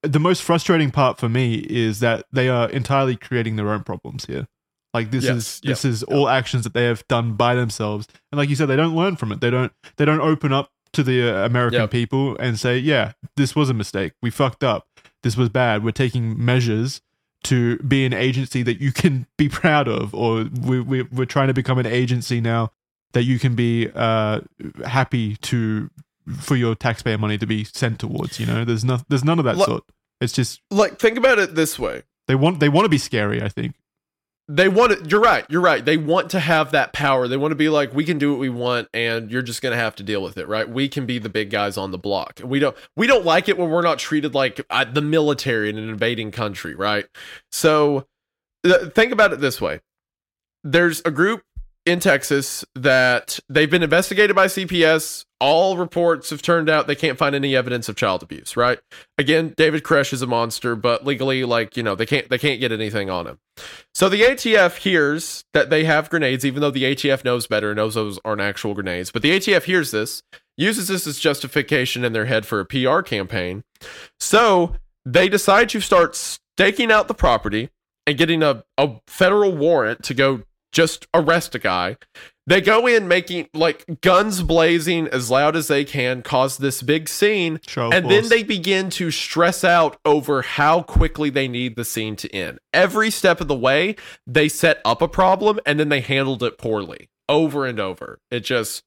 The 0.01 0.19
most 0.19 0.41
frustrating 0.41 0.89
part 0.89 1.19
for 1.19 1.29
me 1.29 1.55
is 1.69 1.99
that 1.99 2.25
they 2.31 2.49
are 2.49 2.67
entirely 2.69 3.15
creating 3.15 3.57
their 3.57 3.69
own 3.69 3.83
problems 3.83 4.25
here. 4.25 4.47
Like 4.93 5.11
this 5.11 5.25
Yes, 5.25 5.35
is 5.35 5.61
yep, 5.63 5.71
this 5.71 5.85
is 5.85 6.03
all 6.03 6.27
actions 6.29 6.63
that 6.63 6.73
they 6.73 6.85
have 6.85 7.07
done 7.07 7.33
by 7.33 7.53
themselves. 7.53 8.07
And 8.31 8.39
like 8.39 8.49
you 8.49 8.55
said 8.55 8.67
they 8.67 8.75
don't 8.75 8.95
learn 8.95 9.17
from 9.17 9.31
it. 9.31 9.39
They 9.41 9.49
don't 9.51 9.71
they 9.97 10.05
don't 10.05 10.21
open 10.21 10.51
up 10.51 10.71
to 10.93 11.03
the 11.03 11.21
uh, 11.29 11.45
american 11.45 11.81
Yep. 11.81 11.91
people 11.91 12.35
and 12.37 12.59
say 12.59 12.77
yeah 12.77 13.11
this 13.35 13.55
was 13.55 13.69
a 13.69 13.73
mistake. 13.73 14.13
We 14.21 14.31
fucked 14.31 14.63
up. 14.63 14.87
This 15.23 15.37
was 15.37 15.49
bad. 15.49 15.83
We're 15.83 15.91
taking 15.91 16.43
measures 16.43 17.01
to 17.43 17.77
be 17.79 18.05
an 18.05 18.13
agency 18.13 18.63
that 18.63 18.81
you 18.81 18.91
can 18.91 19.27
be 19.37 19.47
proud 19.61 19.87
of, 19.87 20.13
or 20.15 20.45
we, 20.63 20.79
we, 20.79 21.01
we're 21.03 21.25
trying 21.25 21.47
to 21.47 21.53
become 21.53 21.77
an 21.77 21.85
agency 21.85 22.41
now 22.41 22.71
that 23.13 23.23
you 23.23 23.39
can 23.39 23.55
be 23.55 23.89
uh, 23.93 24.41
happy 24.85 25.35
to 25.37 25.89
for 26.39 26.55
your 26.55 26.75
taxpayer 26.75 27.17
money 27.17 27.37
to 27.37 27.45
be 27.47 27.63
sent 27.63 27.99
towards. 27.99 28.39
You 28.39 28.45
know, 28.45 28.63
there's 28.65 28.83
no, 28.85 28.99
there's 29.09 29.23
none 29.23 29.39
of 29.39 29.45
that 29.45 29.57
Look- 29.57 29.67
sort. 29.67 29.83
It's 30.21 30.33
just 30.33 30.61
like 30.69 30.99
think 30.99 31.17
about 31.17 31.39
it 31.39 31.55
this 31.55 31.79
way 31.79 32.03
they 32.27 32.35
want 32.35 32.59
they 32.59 32.69
want 32.69 32.85
to 32.85 32.89
be 32.89 32.99
scary. 32.99 33.41
I 33.41 33.49
think. 33.49 33.73
they 34.47 34.67
want 34.69 34.91
it 34.91 35.09
you're 35.09 35.19
right 35.21 35.45
you're 35.49 35.61
right 35.61 35.83
they 35.83 35.97
want 35.97 36.29
to 36.31 36.39
have 36.39 36.71
that 36.71 36.93
power 36.93 37.27
they 37.27 37.37
want 37.37 37.51
to 37.51 37.55
be 37.55 37.69
like 37.69 37.91
we 37.95 38.03
can 38.05 38.17
do 38.19 38.29
what 38.31 38.39
we 38.39 38.49
want 38.49 38.87
and 38.93 39.31
you're 39.31 39.41
just 39.41 39.61
gonna 39.63 39.75
have 39.75 39.95
to 39.95 40.03
deal 40.03 40.21
with 40.21 40.37
it 40.37 40.47
right 40.47 40.69
we 40.69 40.87
can 40.89 41.05
be 41.07 41.17
the 41.19 41.29
big 41.29 41.49
guys 41.49 41.75
on 41.77 41.89
the 41.91 41.97
block 41.97 42.39
and 42.39 42.49
we 42.49 42.59
don't 42.59 42.75
we 42.95 43.07
don't 43.07 43.25
like 43.25 43.47
it 43.49 43.57
when 43.57 43.69
we're 43.69 43.81
not 43.81 43.97
treated 43.97 44.35
like 44.35 44.59
uh, 44.69 44.83
the 44.83 45.01
military 45.01 45.69
in 45.69 45.77
an 45.77 45.87
invading 45.89 46.31
country 46.31 46.75
right 46.75 47.05
so 47.51 48.05
th- 48.63 48.91
think 48.93 49.11
about 49.13 49.31
it 49.33 49.39
this 49.39 49.59
way 49.61 49.79
there's 50.63 51.01
a 51.05 51.11
group 51.11 51.41
in 51.85 51.99
Texas 51.99 52.63
that 52.75 53.39
they've 53.49 53.69
been 53.69 53.83
investigated 53.83 54.35
by 54.35 54.45
CPS. 54.45 55.25
All 55.39 55.77
reports 55.77 56.29
have 56.29 56.43
turned 56.43 56.69
out 56.69 56.85
they 56.85 56.95
can't 56.95 57.17
find 57.17 57.33
any 57.33 57.55
evidence 57.55 57.89
of 57.89 57.95
child 57.95 58.21
abuse, 58.21 58.55
right? 58.55 58.79
Again, 59.17 59.55
David 59.57 59.83
Koresh 59.83 60.13
is 60.13 60.21
a 60.21 60.27
monster, 60.27 60.75
but 60.75 61.03
legally, 61.03 61.43
like, 61.43 61.75
you 61.75 61.81
know, 61.81 61.95
they 61.95 62.05
can't 62.05 62.29
they 62.29 62.37
can't 62.37 62.59
get 62.59 62.71
anything 62.71 63.09
on 63.09 63.25
him. 63.25 63.39
So 63.95 64.07
the 64.07 64.21
ATF 64.21 64.77
hears 64.77 65.43
that 65.53 65.71
they 65.71 65.83
have 65.85 66.11
grenades, 66.11 66.45
even 66.45 66.61
though 66.61 66.71
the 66.71 66.83
ATF 66.83 67.25
knows 67.25 67.47
better, 67.47 67.71
and 67.71 67.77
knows 67.77 67.95
those 67.95 68.19
aren't 68.23 68.41
actual 68.41 68.75
grenades. 68.75 69.11
But 69.11 69.23
the 69.23 69.31
ATF 69.31 69.63
hears 69.63 69.89
this, 69.89 70.21
uses 70.57 70.89
this 70.89 71.07
as 71.07 71.17
justification 71.17 72.05
in 72.05 72.13
their 72.13 72.25
head 72.25 72.45
for 72.45 72.59
a 72.59 72.65
PR 72.65 73.01
campaign. 73.01 73.63
So 74.19 74.75
they 75.05 75.27
decide 75.27 75.69
to 75.69 75.81
start 75.81 76.15
staking 76.15 76.91
out 76.91 77.07
the 77.07 77.15
property 77.15 77.71
and 78.05 78.17
getting 78.17 78.43
a, 78.43 78.63
a 78.77 78.91
federal 79.07 79.55
warrant 79.55 80.03
to 80.03 80.13
go 80.13 80.43
just 80.71 81.07
arrest 81.13 81.55
a 81.55 81.59
guy. 81.59 81.97
They 82.47 82.59
go 82.59 82.87
in 82.87 83.07
making 83.07 83.49
like 83.53 84.01
guns 84.01 84.41
blazing 84.41 85.07
as 85.07 85.29
loud 85.29 85.55
as 85.55 85.67
they 85.67 85.85
can, 85.85 86.21
cause 86.21 86.57
this 86.57 86.81
big 86.81 87.07
scene, 87.07 87.59
Show 87.67 87.91
and 87.91 88.09
then 88.09 88.29
they 88.29 88.43
begin 88.43 88.89
to 88.91 89.11
stress 89.11 89.63
out 89.63 89.97
over 90.05 90.41
how 90.41 90.81
quickly 90.81 91.29
they 91.29 91.47
need 91.47 91.75
the 91.75 91.85
scene 91.85 92.15
to 92.17 92.35
end. 92.35 92.59
Every 92.73 93.11
step 93.11 93.41
of 93.41 93.47
the 93.47 93.55
way, 93.55 93.95
they 94.25 94.49
set 94.49 94.81
up 94.83 95.01
a 95.01 95.07
problem 95.07 95.59
and 95.65 95.79
then 95.79 95.89
they 95.89 96.01
handled 96.01 96.43
it 96.43 96.57
poorly 96.57 97.09
over 97.29 97.65
and 97.65 97.79
over. 97.79 98.19
It 98.29 98.41
just 98.41 98.83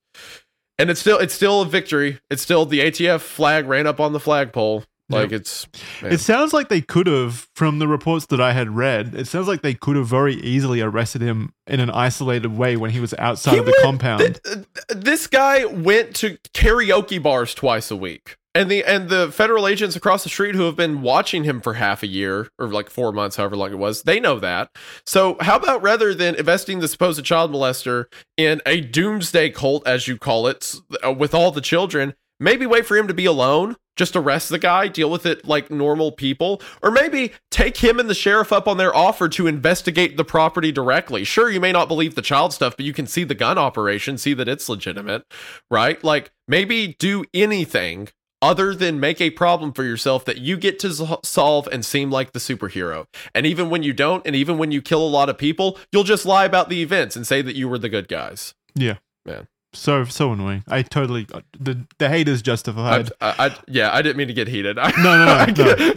and 0.79 0.91
it's 0.91 1.01
still 1.01 1.19
it's 1.19 1.35
still 1.35 1.63
a 1.63 1.67
victory. 1.67 2.21
It's 2.31 2.43
still 2.43 2.67
the 2.67 2.81
ATF 2.81 3.21
flag 3.21 3.67
ran 3.67 3.87
up 3.87 4.01
on 4.01 4.13
the 4.13 4.21
flagpole. 4.21 4.85
Like 5.11 5.33
it's 5.33 5.67
man. 6.03 6.13
It 6.13 6.19
sounds 6.21 6.53
like 6.55 6.69
they 6.71 6.81
could 6.81 7.07
have, 7.07 7.47
from 7.55 7.79
the 7.79 7.87
reports 7.87 8.25
that 8.27 8.41
I 8.41 8.53
had 8.53 8.75
read, 8.75 9.15
it 9.15 9.27
sounds 9.27 9.47
like 9.47 9.61
they 9.61 9.75
could 9.75 9.97
have 9.97 10.07
very 10.07 10.35
easily 10.37 10.81
arrested 10.81 11.21
him 11.21 11.53
in 11.67 11.79
an 11.81 11.91
isolated 11.91 12.57
way 12.57 12.77
when 12.77 12.91
he 12.91 13.01
was 13.01 13.13
outside 13.19 13.53
He 13.53 13.59
of 13.59 13.67
the 13.67 13.73
went- 13.73 13.85
compound. 13.85 14.21
th- 14.21 14.43
th- 14.43 14.67
this 14.89 15.27
guy 15.27 15.67
went 15.67 16.15
to 16.17 16.39
karaoke 16.55 17.23
bars 17.23 17.55
twice 17.55 17.91
a 17.91 17.97
week. 17.97 18.37
And 18.57 18.71
the 18.71 18.85
and 18.85 19.09
the 19.09 19.33
federal 19.33 19.67
agents 19.67 19.97
across 19.97 20.23
the 20.23 20.29
street 20.31 20.55
who 20.55 20.63
have 20.63 20.77
been 20.77 21.03
watching 21.03 21.43
him 21.43 21.61
for 21.61 21.75
half 21.75 22.05
a 22.05 22.07
year 22.07 22.49
or 22.57 22.69
like 22.69 22.89
4 22.89 23.11
months 23.11 23.35
however 23.35 23.57
long 23.57 23.73
it 23.73 23.79
was, 23.79 24.05
they 24.05 24.21
know 24.21 24.39
that. 24.39 24.71
So 25.05 25.37
how 25.41 25.57
about 25.57 25.83
rather 25.83 26.15
than 26.15 26.37
investing 26.37 26.79
the 26.79 26.87
supposed 26.87 27.25
child 27.25 27.51
molester 27.51 28.05
in 28.37 28.63
a 28.65 28.81
doomsday 28.81 29.51
cult 29.51 29.85
as 29.89 30.07
you 30.07 30.17
call 30.17 30.47
it 30.47 30.77
uh, 31.05 31.13
with 31.13 31.35
all 31.35 31.51
the 31.51 31.61
children, 31.61 32.15
maybe 32.45 32.67
wait 32.67 32.87
for 32.87 32.97
him 32.97 33.09
to 33.09 33.15
be 33.15 33.25
alone, 33.25 33.77
just 33.97 34.17
arrest 34.17 34.49
the 34.49 34.59
guy, 34.59 34.89
deal 34.89 35.11
with 35.11 35.25
it 35.27 35.47
like 35.47 35.71
normal 35.71 36.13
people, 36.13 36.61
or 36.83 36.91
maybe 36.91 37.33
take 37.51 37.79
him 37.79 37.99
and 37.99 38.09
the 38.09 38.15
sheriff 38.15 38.53
up 38.53 38.69
on 38.69 38.77
their 38.77 38.95
offer 38.95 39.29
to 39.31 39.47
investigate 39.47 40.17
the 40.17 40.25
property 40.25 40.71
directly. 40.73 41.25
Sure, 41.25 41.51
you 41.51 41.61
may 41.61 41.73
not 41.73 41.89
believe 41.89 42.15
the 42.15 42.23
child 42.23 42.53
stuff, 42.53 42.77
but 42.77 42.85
you 42.85 42.93
can 42.93 43.07
see 43.07 43.25
the 43.25 43.35
gun 43.35 43.59
operation, 43.59 44.19
see 44.19 44.35
that 44.35 44.49
it's 44.49 44.69
legitimate, 44.69 45.25
right? 45.71 46.03
Like 46.05 46.33
maybe 46.47 46.97
do 46.99 47.25
anything 47.33 48.09
other 48.43 48.75
than 48.75 49.01
make 49.01 49.23
a 49.23 49.31
problem 49.31 49.73
for 49.73 49.85
yourself 49.85 50.27
that 50.27 50.37
you 50.37 50.59
get 50.59 50.79
to 50.79 51.19
solve 51.25 51.67
and 51.73 51.83
seem 51.83 52.11
like 52.11 52.33
the 52.33 52.39
superhero. 52.39 53.07
And 53.35 53.47
even 53.47 53.71
when 53.71 53.83
you 53.83 53.95
don't, 53.95 54.27
and 54.27 54.37
even 54.37 54.59
when 54.59 54.71
you 54.71 54.83
kill 54.83 55.07
a 55.07 55.09
lot 55.09 55.31
of 55.31 55.39
people, 55.39 55.79
you'll 55.91 56.05
just 56.05 56.27
lie 56.27 56.45
about 56.45 56.69
the 56.69 56.83
events 56.83 57.17
and 57.17 57.27
say 57.27 57.41
that 57.41 57.57
you 57.57 57.69
were 57.69 57.79
the 57.79 57.89
good 57.89 58.07
guys. 58.07 58.55
yeah. 58.75 58.97
Man. 59.25 59.49
So 59.75 60.05
so 60.05 60.33
annoying. 60.33 60.65
I 60.69 60.83
totally 60.83 61.27
the 61.59 61.85
the 61.99 62.09
hate 62.09 62.29
is 62.29 62.41
justified. 62.43 63.11
I, 63.21 63.29
I, 63.31 63.47
I, 63.47 63.57
yeah, 63.69 63.93
I 63.93 64.01
didn't 64.03 64.17
mean 64.17 64.29
to 64.29 64.35
get 64.35 64.49
heated. 64.49 64.77
No, 64.99 65.03
no, 65.03 65.25
no, 65.27 65.45
no. 65.47 65.93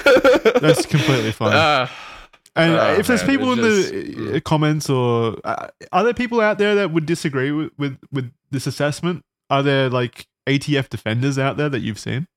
That's 0.59 0.85
completely 0.85 1.31
fine. 1.31 1.53
Uh, 1.53 1.87
And 2.55 2.73
Oh, 2.73 2.93
if 2.99 3.05
there's 3.07 3.21
man, 3.21 3.29
people 3.29 3.53
in 3.53 3.59
just- 3.59 3.91
the 3.91 4.37
uh, 4.37 4.39
comments 4.41 4.89
or 4.89 5.37
uh, 5.43 5.67
are 5.91 6.03
there 6.03 6.13
people 6.13 6.41
out 6.41 6.57
there 6.57 6.73
that 6.75 6.91
would 6.91 7.05
disagree 7.05 7.51
with, 7.51 7.71
with 7.77 7.97
with 8.11 8.31
this 8.51 8.65
assessment? 8.67 9.21
Are 9.49 9.61
there 9.63 9.89
like 9.89 10.25
ATF 10.47 10.89
defenders 10.89 11.37
out 11.37 11.57
there 11.57 11.69
that 11.69 11.79
you've 11.81 11.99
seen? 11.99 12.27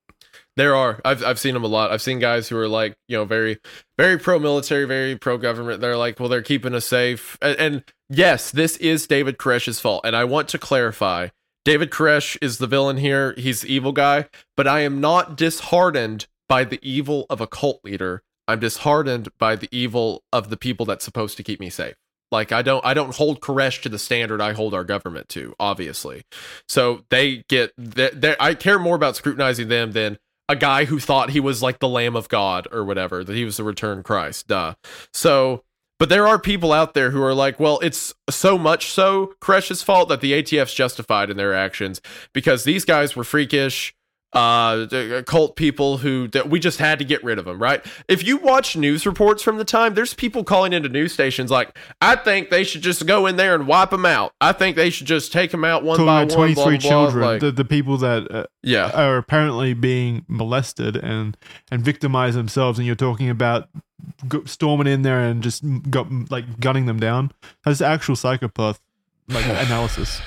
There 0.61 0.77
are. 0.77 1.01
I've 1.07 1.25
I've 1.25 1.39
seen 1.39 1.55
them 1.55 1.65
a 1.65 1.69
lot. 1.69 1.91
I've 1.91 2.03
seen 2.03 2.19
guys 2.19 2.47
who 2.47 2.59
are 2.59 2.69
like, 2.69 2.95
you 3.09 3.17
know, 3.17 3.25
very 3.25 3.57
very 3.97 4.19
pro 4.19 4.39
military, 4.39 4.85
very 4.85 5.17
pro 5.17 5.39
government. 5.39 5.81
They're 5.81 5.97
like, 5.97 6.21
well, 6.21 6.29
they're 6.29 6.43
keeping 6.43 6.75
us 6.75 6.85
safe. 6.85 7.39
And, 7.41 7.57
and 7.59 7.85
yes, 8.11 8.51
this 8.51 8.77
is 8.77 9.07
David 9.07 9.39
Koresh's 9.39 9.81
fault. 9.81 10.03
And 10.05 10.15
I 10.15 10.25
want 10.25 10.51
to 10.51 10.59
clarify, 10.59 11.29
David 11.65 11.91
Koresh 11.91 12.37
is 12.43 12.59
the 12.59 12.67
villain 12.67 12.99
here. 12.99 13.33
He's 13.39 13.63
the 13.63 13.73
evil 13.73 13.93
guy, 13.93 14.27
but 14.55 14.69
I 14.69 14.81
am 14.81 15.01
not 15.01 15.35
disheartened 15.35 16.27
by 16.47 16.65
the 16.65 16.79
evil 16.83 17.25
of 17.31 17.41
a 17.41 17.47
cult 17.47 17.81
leader. 17.83 18.23
I'm 18.47 18.61
disheartened 18.61 19.31
by 19.39 19.57
the 19.57 19.69
evil 19.73 20.25
of 20.31 20.51
the 20.51 20.59
people 20.59 20.85
that's 20.85 21.07
supposed 21.07 21.39
to 21.39 21.43
keep 21.43 21.59
me 21.59 21.71
safe. 21.71 21.95
Like 22.31 22.53
I 22.53 22.61
don't 22.61 22.85
I 22.85 22.93
don't 22.93 23.17
hold 23.17 23.41
Koresh 23.41 23.81
to 23.81 23.89
the 23.89 23.99
standard 23.99 24.43
I 24.43 24.53
hold 24.53 24.75
our 24.75 24.85
government 24.85 25.31
to, 25.31 25.55
obviously. 25.59 26.25
So 26.69 27.07
they 27.09 27.45
get 27.49 27.73
they 27.79 28.37
I 28.39 28.53
care 28.53 28.79
more 28.79 28.95
about 28.95 29.17
scrutinizing 29.17 29.69
them 29.69 29.93
than 29.93 30.19
a 30.51 30.57
guy 30.57 30.85
who 30.85 30.99
thought 30.99 31.31
he 31.31 31.41
was 31.41 31.63
like 31.63 31.79
the 31.79 31.89
Lamb 31.89 32.17
of 32.17 32.29
God 32.29 32.67
or 32.73 32.85
whatever, 32.85 33.23
that 33.23 33.37
he 33.37 33.45
was 33.45 33.57
the 33.57 33.65
returned 33.65 34.05
Christ. 34.05 34.49
Duh. 34.49 34.75
So, 35.13 35.63
but 36.01 36.09
there 36.09 36.27
are 36.27 36.39
people 36.39 36.73
out 36.73 36.95
there 36.95 37.11
who 37.11 37.23
are 37.23 37.35
like, 37.35 37.61
well, 37.61 37.79
it's 37.81 38.13
so 38.29 38.59
much 38.59 38.91
so 38.91 39.35
Koresh's 39.41 39.83
fault 39.83 40.09
that 40.09 40.21
the 40.21 40.33
ATF's 40.33 40.75
justified 40.75 41.31
in 41.31 41.37
their 41.37 41.55
actions 41.55 42.01
because 42.33 42.65
these 42.65 42.85
guys 42.85 43.15
were 43.15 43.23
freakish, 43.23 43.95
uh, 44.33 44.85
d- 44.85 45.23
cult 45.27 45.57
people 45.57 45.99
who 45.99 46.29
that 46.29 46.49
we 46.49 46.61
just 46.61 46.79
had 46.79 46.99
to 47.01 47.05
get 47.05 47.23
rid 47.25 47.39
of 47.39 47.45
them, 47.45 47.61
right? 47.61 47.85
If 48.09 48.25
you 48.25 48.37
watch 48.37 48.77
news 48.77 49.05
reports 49.07 49.43
from 49.43 49.59
the 49.59 49.65
time, 49.65 49.95
there's 49.95 50.15
people 50.15 50.45
calling 50.45 50.73
into 50.73 50.89
news 50.89 51.13
stations 51.13 51.51
like, 51.51 51.77
I 52.01 52.17
think 52.17 52.51
they 52.51 52.63
should 52.63 52.83
just 52.83 53.07
go 53.07 53.27
in 53.27 53.37
there 53.37 53.55
and 53.55 53.67
wipe 53.67 53.91
them 53.91 54.07
out. 54.07 54.33
I 54.41 54.53
think 54.53 54.77
they 54.77 54.91
should 54.91 55.07
just 55.09 55.33
take 55.33 55.51
them 55.51 55.65
out 55.65 55.83
one 55.83 55.97
Talking 55.97 56.07
by 56.07 56.23
about 56.23 56.39
one. 56.39 56.55
Blah, 56.55 56.65
23 56.65 56.79
blah, 56.79 56.79
blah. 56.79 56.91
children, 56.91 57.25
Like, 57.25 57.41
the, 57.41 57.51
the 57.51 57.65
people 57.65 57.97
that 57.99 58.31
uh, 58.31 58.47
yeah. 58.63 58.91
are 58.95 59.17
apparently 59.17 59.75
being 59.75 60.25
molested 60.29 60.97
and 60.97 61.37
and 61.71 61.83
victimize 61.83 62.35
themselves, 62.35 62.79
and 62.79 62.87
you're 62.87 62.95
talking 62.97 63.31
about 63.31 63.69
storming 64.47 64.87
in 64.87 65.03
there 65.03 65.21
and 65.21 65.43
just 65.43 65.63
got, 65.91 66.07
like 66.31 66.61
gunning 66.61 66.87
them 66.87 67.01
down. 67.01 67.33
That's 67.65 67.81
actual 67.81 68.17
psychopath 68.17 68.81
like 69.29 69.45
analysis. 69.47 70.21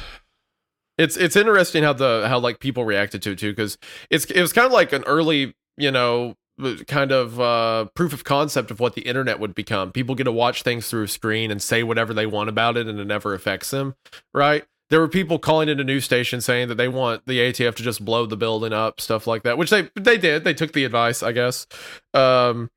It's 0.97 1.17
it's 1.17 1.35
interesting 1.35 1.83
how 1.83 1.93
the 1.93 2.25
how 2.27 2.39
like 2.39 2.59
people 2.59 2.85
reacted 2.85 3.21
to 3.23 3.31
it 3.31 3.39
too 3.39 3.51
because 3.51 3.77
it's 4.09 4.25
it 4.25 4.41
was 4.41 4.53
kind 4.53 4.65
of 4.67 4.71
like 4.71 4.93
an 4.93 5.03
early 5.05 5.55
you 5.77 5.91
know 5.91 6.35
kind 6.87 7.11
of 7.11 7.39
uh 7.39 7.85
proof 7.95 8.13
of 8.13 8.23
concept 8.23 8.69
of 8.69 8.79
what 8.79 8.93
the 8.93 9.01
internet 9.01 9.39
would 9.39 9.55
become. 9.55 9.91
People 9.91 10.13
get 10.15 10.25
to 10.25 10.31
watch 10.31 10.61
things 10.61 10.87
through 10.87 11.03
a 11.03 11.07
screen 11.07 11.49
and 11.49 11.61
say 11.61 11.81
whatever 11.83 12.13
they 12.13 12.27
want 12.27 12.49
about 12.49 12.77
it 12.77 12.87
and 12.87 12.99
it 12.99 13.05
never 13.05 13.33
affects 13.33 13.71
them 13.71 13.95
right? 14.33 14.63
There 14.89 14.99
were 14.99 15.07
people 15.07 15.39
calling 15.39 15.69
into 15.69 15.83
news 15.83 16.05
stations 16.05 16.45
saying 16.45 16.67
that 16.67 16.75
they 16.75 16.87
want 16.87 17.25
the 17.25 17.39
ATF 17.39 17.73
to 17.75 17.83
just 17.83 18.05
blow 18.05 18.27
the 18.27 18.37
building 18.37 18.73
up 18.73 19.01
stuff 19.01 19.25
like 19.25 19.43
that 19.43 19.57
which 19.57 19.71
they 19.71 19.89
they 19.95 20.17
did. 20.17 20.43
They 20.43 20.53
took 20.53 20.73
the 20.73 20.85
advice 20.85 21.23
i 21.23 21.31
guess. 21.31 21.65
Um 22.13 22.69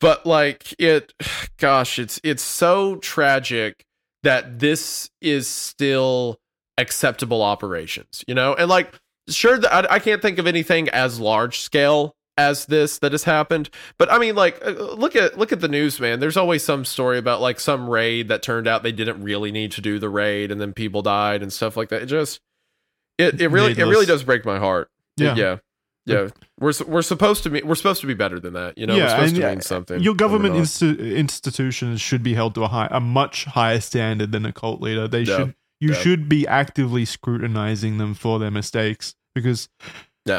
but 0.00 0.24
like 0.24 0.72
it 0.78 1.12
gosh 1.58 1.98
it's 1.98 2.20
it's 2.22 2.42
so 2.42 2.96
tragic 2.96 3.84
that 4.22 4.60
this 4.60 5.10
is 5.20 5.48
still 5.48 6.38
acceptable 6.80 7.42
operations, 7.42 8.24
you 8.26 8.34
know? 8.34 8.54
And 8.54 8.68
like, 8.68 8.98
sure, 9.28 9.56
th- 9.58 9.70
I, 9.70 9.86
I 9.90 9.98
can't 9.98 10.22
think 10.22 10.38
of 10.38 10.46
anything 10.46 10.88
as 10.88 11.20
large 11.20 11.60
scale 11.60 12.16
as 12.38 12.64
this 12.66 12.98
that 13.00 13.12
has 13.12 13.24
happened 13.24 13.68
but 13.98 14.10
i 14.10 14.16
mean 14.16 14.34
like 14.34 14.58
uh, 14.64 14.70
look 14.70 15.14
at 15.14 15.36
look 15.36 15.52
at 15.52 15.60
the 15.60 15.68
news 15.68 16.00
man 16.00 16.20
there's 16.20 16.38
always 16.38 16.62
some 16.64 16.86
story 16.86 17.18
about 17.18 17.42
like 17.42 17.60
some 17.60 17.86
raid 17.90 18.28
that 18.28 18.42
turned 18.42 18.66
out 18.66 18.82
they 18.82 18.92
didn't 18.92 19.22
really 19.22 19.52
need 19.52 19.70
to 19.72 19.82
do 19.82 19.98
the 19.98 20.08
raid 20.08 20.50
and 20.50 20.58
then 20.58 20.72
people 20.72 21.02
died 21.02 21.42
and 21.42 21.52
stuff 21.52 21.76
like 21.76 21.90
that 21.90 22.00
it 22.02 22.06
just 22.06 22.40
it, 23.18 23.38
it 23.42 23.48
really 23.48 23.72
it 23.72 23.84
really 23.84 24.06
does 24.06 24.22
break 24.22 24.46
my 24.46 24.58
heart 24.58 24.88
Yeah. 25.18 25.34
yeah 25.34 25.56
yeah 26.06 26.28
we're 26.58 26.72
we're 26.86 27.02
supposed 27.02 27.42
to 27.42 27.50
be 27.50 27.60
we're 27.62 27.74
supposed 27.74 28.00
to 28.00 28.06
be 28.06 28.14
better 28.14 28.40
than 28.40 28.54
that 28.54 28.78
you 28.78 28.86
know 28.86 28.94
we're 28.94 29.00
Yeah, 29.00 29.08
supposed 29.08 29.34
and, 29.34 29.42
to 29.42 29.48
mean 29.50 29.60
something 29.60 30.00
Your 30.00 30.14
government 30.14 30.54
insti- 30.54 31.16
institutions 31.16 32.00
should 32.00 32.22
be 32.22 32.32
held 32.32 32.54
to 32.54 32.62
a 32.64 32.68
high, 32.68 32.88
a 32.90 33.00
much 33.00 33.44
higher 33.44 33.80
standard 33.80 34.32
than 34.32 34.46
a 34.46 34.52
cult 34.52 34.80
leader. 34.80 35.06
They 35.08 35.22
Yeah. 35.22 35.36
should, 35.36 35.54
you 35.80 35.90
Yeah. 35.92 35.98
should 36.00 36.28
be 36.28 36.46
actively 36.46 37.04
scrutinizing 37.04 37.98
them 37.98 38.14
for 38.14 38.38
their 38.38 38.50
mistakes 38.50 39.14
because 39.34 39.68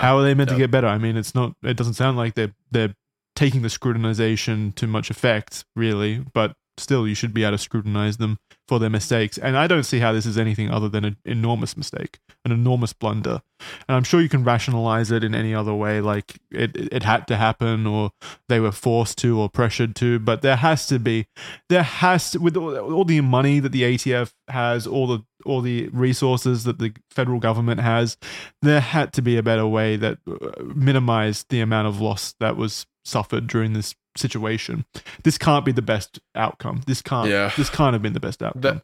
how 0.02 0.18
are 0.18 0.24
they 0.24 0.34
meant 0.34 0.50
to 0.50 0.56
get 0.58 0.72
better? 0.72 0.88
I 0.88 0.98
mean, 0.98 1.18
it's 1.18 1.34
not. 1.36 1.56
It 1.64 1.76
doesn't 1.76 1.95
sound 1.95 2.16
like 2.18 2.36
they're 2.36 2.53
they're 2.72 2.95
taking 3.36 3.61
the 3.61 3.68
scrutinization 3.70 4.74
to 4.76 4.88
much 4.88 5.10
effect, 5.10 5.66
really. 5.76 6.24
But 6.34 6.56
still, 6.78 7.08
you 7.08 7.16
should 7.16 7.34
be 7.34 7.44
able 7.44 7.53
to 7.53 7.58
scrutinize 7.58 8.18
them 8.18 8.38
for 8.72 8.80
their 8.80 8.90
mistakes. 8.90 9.38
And 9.38 9.58
I 9.58 9.67
don't 9.67 9.83
see 9.83 10.00
how 10.00 10.14
this 10.14 10.25
is 10.25 10.38
anything 10.38 10.72
other 10.72 10.88
than 10.88 11.03
an 11.03 11.17
enormous 11.25 11.75
mistake, 11.75 12.19
an 12.45 12.53
enormous 12.53 12.93
blunder. 12.93 13.41
And 13.90 13.98
I'm 13.98 14.06
sure 14.06 14.22
you 14.22 14.30
can 14.30 14.45
rationalize 14.45 15.11
it 15.11 15.25
in 15.25 15.35
any 15.35 15.53
other 15.53 15.74
way, 15.74 16.00
like 16.00 16.40
it 16.51 16.72
it 16.77 17.03
had 17.03 17.27
to 17.27 17.35
happen, 17.35 17.85
or 17.85 18.11
they 18.48 18.61
were 18.61 18.72
forced 18.72 19.17
to, 19.17 19.38
or 19.38 19.50
pressured 19.50 19.93
to. 19.98 20.19
But 20.19 20.41
there 20.41 20.56
has 20.56 20.88
to 20.88 21.00
be, 21.00 21.27
there 21.67 21.83
has 21.83 22.32
to, 22.32 22.40
with 22.40 22.56
all, 22.56 23.03
the 23.03 23.19
money 23.19 23.59
that 23.59 23.74
the 23.74 23.82
ATF 23.82 24.32
has, 24.48 24.88
all 24.88 25.06
the 25.06 25.25
all 25.43 25.59
the 25.59 25.90
resources 25.90 26.64
that 26.64 26.80
the 26.80 26.93
federal 27.09 27.41
government 27.41 27.82
has, 27.82 28.16
there 28.61 28.80
had 28.80 29.11
to 29.11 29.22
be 29.22 29.35
a 29.35 29.43
better 29.43 29.67
way 29.67 29.98
that 29.98 30.17
uh, 30.30 30.64
minimized 30.64 31.48
the 31.50 31.59
amount 31.59 31.90
of 31.90 32.00
loss 32.00 32.35
that 32.40 32.56
was 32.56 32.85
suffered 33.03 33.48
during 33.48 33.74
this 33.74 33.95
situation. 34.17 34.85
This 35.23 35.38
can't 35.38 35.65
be 35.65 35.72
the 35.72 35.81
best 35.81 36.19
outcome. 36.35 36.81
This 36.88 37.01
can't. 37.01 37.30
Yeah. 37.30 37.51
This 37.56 37.69
can't 37.69 37.93
have 37.93 38.01
been 38.01 38.14
the 38.14 38.19
best 38.19 38.41
outcome. 38.41 38.81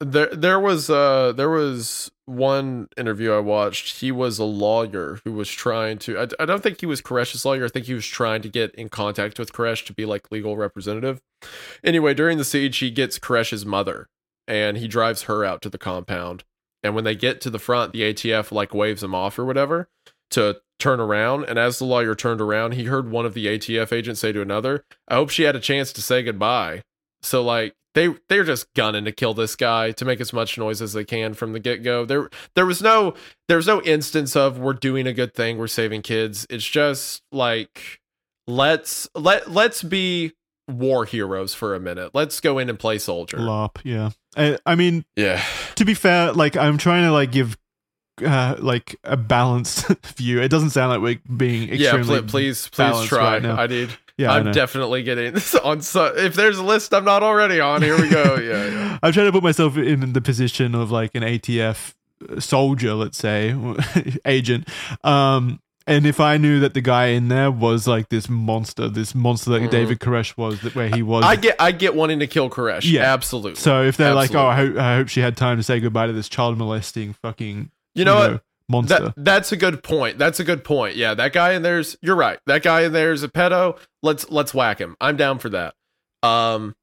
there 0.00 0.28
there 0.34 0.60
was 0.60 0.88
uh 0.88 1.32
there 1.32 1.50
was 1.50 2.10
one 2.26 2.88
interview 2.96 3.32
I 3.32 3.40
watched. 3.40 4.00
He 4.00 4.12
was 4.12 4.38
a 4.38 4.44
lawyer 4.44 5.20
who 5.24 5.32
was 5.32 5.50
trying 5.50 5.98
to. 6.00 6.18
I, 6.18 6.26
I 6.40 6.46
don't 6.46 6.62
think 6.62 6.80
he 6.80 6.86
was 6.86 7.00
Koresh's 7.00 7.44
lawyer. 7.44 7.64
I 7.64 7.68
think 7.68 7.86
he 7.86 7.94
was 7.94 8.06
trying 8.06 8.42
to 8.42 8.48
get 8.48 8.74
in 8.74 8.88
contact 8.88 9.38
with 9.38 9.52
Koresh 9.52 9.84
to 9.86 9.92
be 9.94 10.04
like 10.04 10.30
legal 10.30 10.56
representative. 10.56 11.20
Anyway, 11.82 12.14
during 12.14 12.38
the 12.38 12.44
siege, 12.44 12.76
he 12.78 12.90
gets 12.90 13.18
Koresh's 13.18 13.64
mother, 13.64 14.08
and 14.46 14.76
he 14.76 14.88
drives 14.88 15.22
her 15.22 15.44
out 15.44 15.62
to 15.62 15.70
the 15.70 15.78
compound. 15.78 16.44
And 16.82 16.94
when 16.94 17.04
they 17.04 17.16
get 17.16 17.40
to 17.40 17.50
the 17.50 17.58
front, 17.58 17.92
the 17.92 18.02
ATF 18.02 18.52
like 18.52 18.72
waves 18.72 19.02
him 19.02 19.14
off 19.14 19.38
or 19.38 19.44
whatever 19.44 19.88
to 20.30 20.60
turn 20.78 21.00
around. 21.00 21.44
And 21.44 21.58
as 21.58 21.78
the 21.78 21.84
lawyer 21.84 22.14
turned 22.14 22.40
around, 22.40 22.72
he 22.74 22.84
heard 22.84 23.10
one 23.10 23.26
of 23.26 23.34
the 23.34 23.46
ATF 23.46 23.92
agents 23.92 24.20
say 24.20 24.32
to 24.32 24.40
another, 24.42 24.84
"I 25.08 25.14
hope 25.14 25.30
she 25.30 25.42
had 25.44 25.56
a 25.56 25.60
chance 25.60 25.92
to 25.94 26.02
say 26.02 26.22
goodbye." 26.22 26.82
So 27.22 27.42
like 27.42 27.74
they 27.94 28.14
they're 28.28 28.44
just 28.44 28.72
gunning 28.74 29.04
to 29.06 29.12
kill 29.12 29.34
this 29.34 29.56
guy 29.56 29.90
to 29.92 30.04
make 30.04 30.20
as 30.20 30.32
much 30.32 30.56
noise 30.56 30.80
as 30.80 30.92
they 30.92 31.04
can 31.04 31.34
from 31.34 31.52
the 31.52 31.58
get 31.58 31.82
go. 31.82 32.04
There 32.04 32.30
there 32.54 32.66
was 32.66 32.80
no 32.80 33.14
there 33.48 33.56
was 33.56 33.66
no 33.66 33.82
instance 33.82 34.36
of 34.36 34.58
we're 34.58 34.74
doing 34.74 35.06
a 35.06 35.12
good 35.12 35.34
thing, 35.34 35.58
we're 35.58 35.66
saving 35.66 36.02
kids. 36.02 36.46
It's 36.48 36.64
just 36.66 37.22
like 37.32 37.98
let's 38.46 39.08
let 39.14 39.50
let's 39.50 39.82
be 39.82 40.32
war 40.68 41.06
heroes 41.06 41.54
for 41.54 41.74
a 41.74 41.80
minute. 41.80 42.10
Let's 42.14 42.40
go 42.40 42.58
in 42.58 42.68
and 42.68 42.78
play 42.78 42.98
soldier. 42.98 43.38
Lop, 43.38 43.78
yeah. 43.84 44.10
I, 44.36 44.58
I 44.66 44.74
mean, 44.74 45.04
Yeah. 45.16 45.42
to 45.76 45.84
be 45.84 45.94
fair, 45.94 46.32
like 46.32 46.56
I'm 46.56 46.76
trying 46.78 47.04
to 47.04 47.10
like 47.12 47.32
give 47.32 47.56
uh, 48.22 48.56
like 48.58 48.96
a 49.04 49.16
balanced 49.16 49.86
view. 50.16 50.40
It 50.40 50.48
doesn't 50.48 50.70
sound 50.70 50.90
like 50.92 51.00
we're 51.00 51.36
being 51.36 51.68
Yeah, 51.68 51.94
extremely 51.96 52.20
pl- 52.20 52.28
please 52.28 52.68
please 52.68 53.04
try. 53.06 53.38
right. 53.38 53.44
I 53.44 53.66
need 53.66 53.90
yeah. 54.16 54.32
I'm 54.32 54.50
definitely 54.52 55.02
getting 55.04 55.32
this 55.34 55.54
on 55.54 55.80
so 55.80 56.06
if 56.06 56.34
there's 56.34 56.58
a 56.58 56.64
list 56.64 56.92
I'm 56.92 57.04
not 57.04 57.22
already 57.22 57.60
on, 57.60 57.82
here 57.82 58.00
we 58.00 58.08
go. 58.08 58.36
Yeah. 58.42 58.66
yeah. 58.66 58.98
I'm 59.02 59.12
trying 59.12 59.26
to 59.26 59.32
put 59.32 59.42
myself 59.42 59.76
in 59.76 60.12
the 60.12 60.20
position 60.20 60.74
of 60.74 60.90
like 60.90 61.14
an 61.14 61.22
ATF 61.22 61.94
soldier, 62.40 62.94
let's 62.94 63.16
say, 63.18 63.54
agent. 64.24 64.68
Um, 65.04 65.60
and 65.86 66.04
if 66.06 66.20
I 66.20 66.36
knew 66.36 66.60
that 66.60 66.74
the 66.74 66.80
guy 66.82 67.06
in 67.06 67.28
there 67.28 67.50
was 67.50 67.86
like 67.88 68.10
this 68.10 68.28
monster, 68.28 68.88
this 68.88 69.14
monster 69.14 69.50
that 69.52 69.62
Mhm. 69.62 69.70
David 69.70 70.00
Koresh 70.00 70.36
was, 70.36 70.60
that 70.60 70.74
where 70.74 70.88
he 70.88 71.00
was. 71.02 71.24
I 71.24 71.36
get 71.36 71.56
I 71.58 71.72
get 71.72 71.94
wanting 71.94 72.18
to 72.18 72.26
kill 72.26 72.50
Koresh. 72.50 72.90
Yeah. 72.90 73.12
Absolutely. 73.12 73.54
so 73.54 73.82
if 73.84 73.96
they're 73.96 74.14
like, 74.14 74.34
oh, 74.34 74.46
I 74.46 74.56
hope, 74.56 74.76
I 74.76 74.96
hope 74.96 75.08
she 75.08 75.20
had 75.20 75.36
time 75.36 75.56
to 75.56 75.62
say 75.62 75.80
goodbye 75.80 76.06
to 76.08 76.12
this 76.12 76.28
child 76.28 76.58
molesting 76.58 77.14
fucking, 77.14 77.70
you 77.98 78.04
know 78.04 78.16
what? 78.32 78.42
monster. 78.68 78.98
That 78.98 79.14
that's 79.16 79.52
a 79.52 79.56
good 79.56 79.82
point. 79.82 80.18
That's 80.18 80.40
a 80.40 80.44
good 80.44 80.64
point. 80.64 80.96
Yeah, 80.96 81.14
that 81.14 81.32
guy 81.32 81.52
in 81.52 81.62
there's 81.62 81.96
you're 82.02 82.16
right. 82.16 82.38
That 82.46 82.62
guy 82.62 82.82
in 82.82 82.92
there's 82.92 83.22
a 83.22 83.28
pedo. 83.28 83.78
Let's 84.02 84.30
let's 84.30 84.54
whack 84.54 84.78
him. 84.78 84.96
I'm 85.00 85.16
down 85.16 85.38
for 85.38 85.48
that. 85.50 85.74
Um 86.22 86.74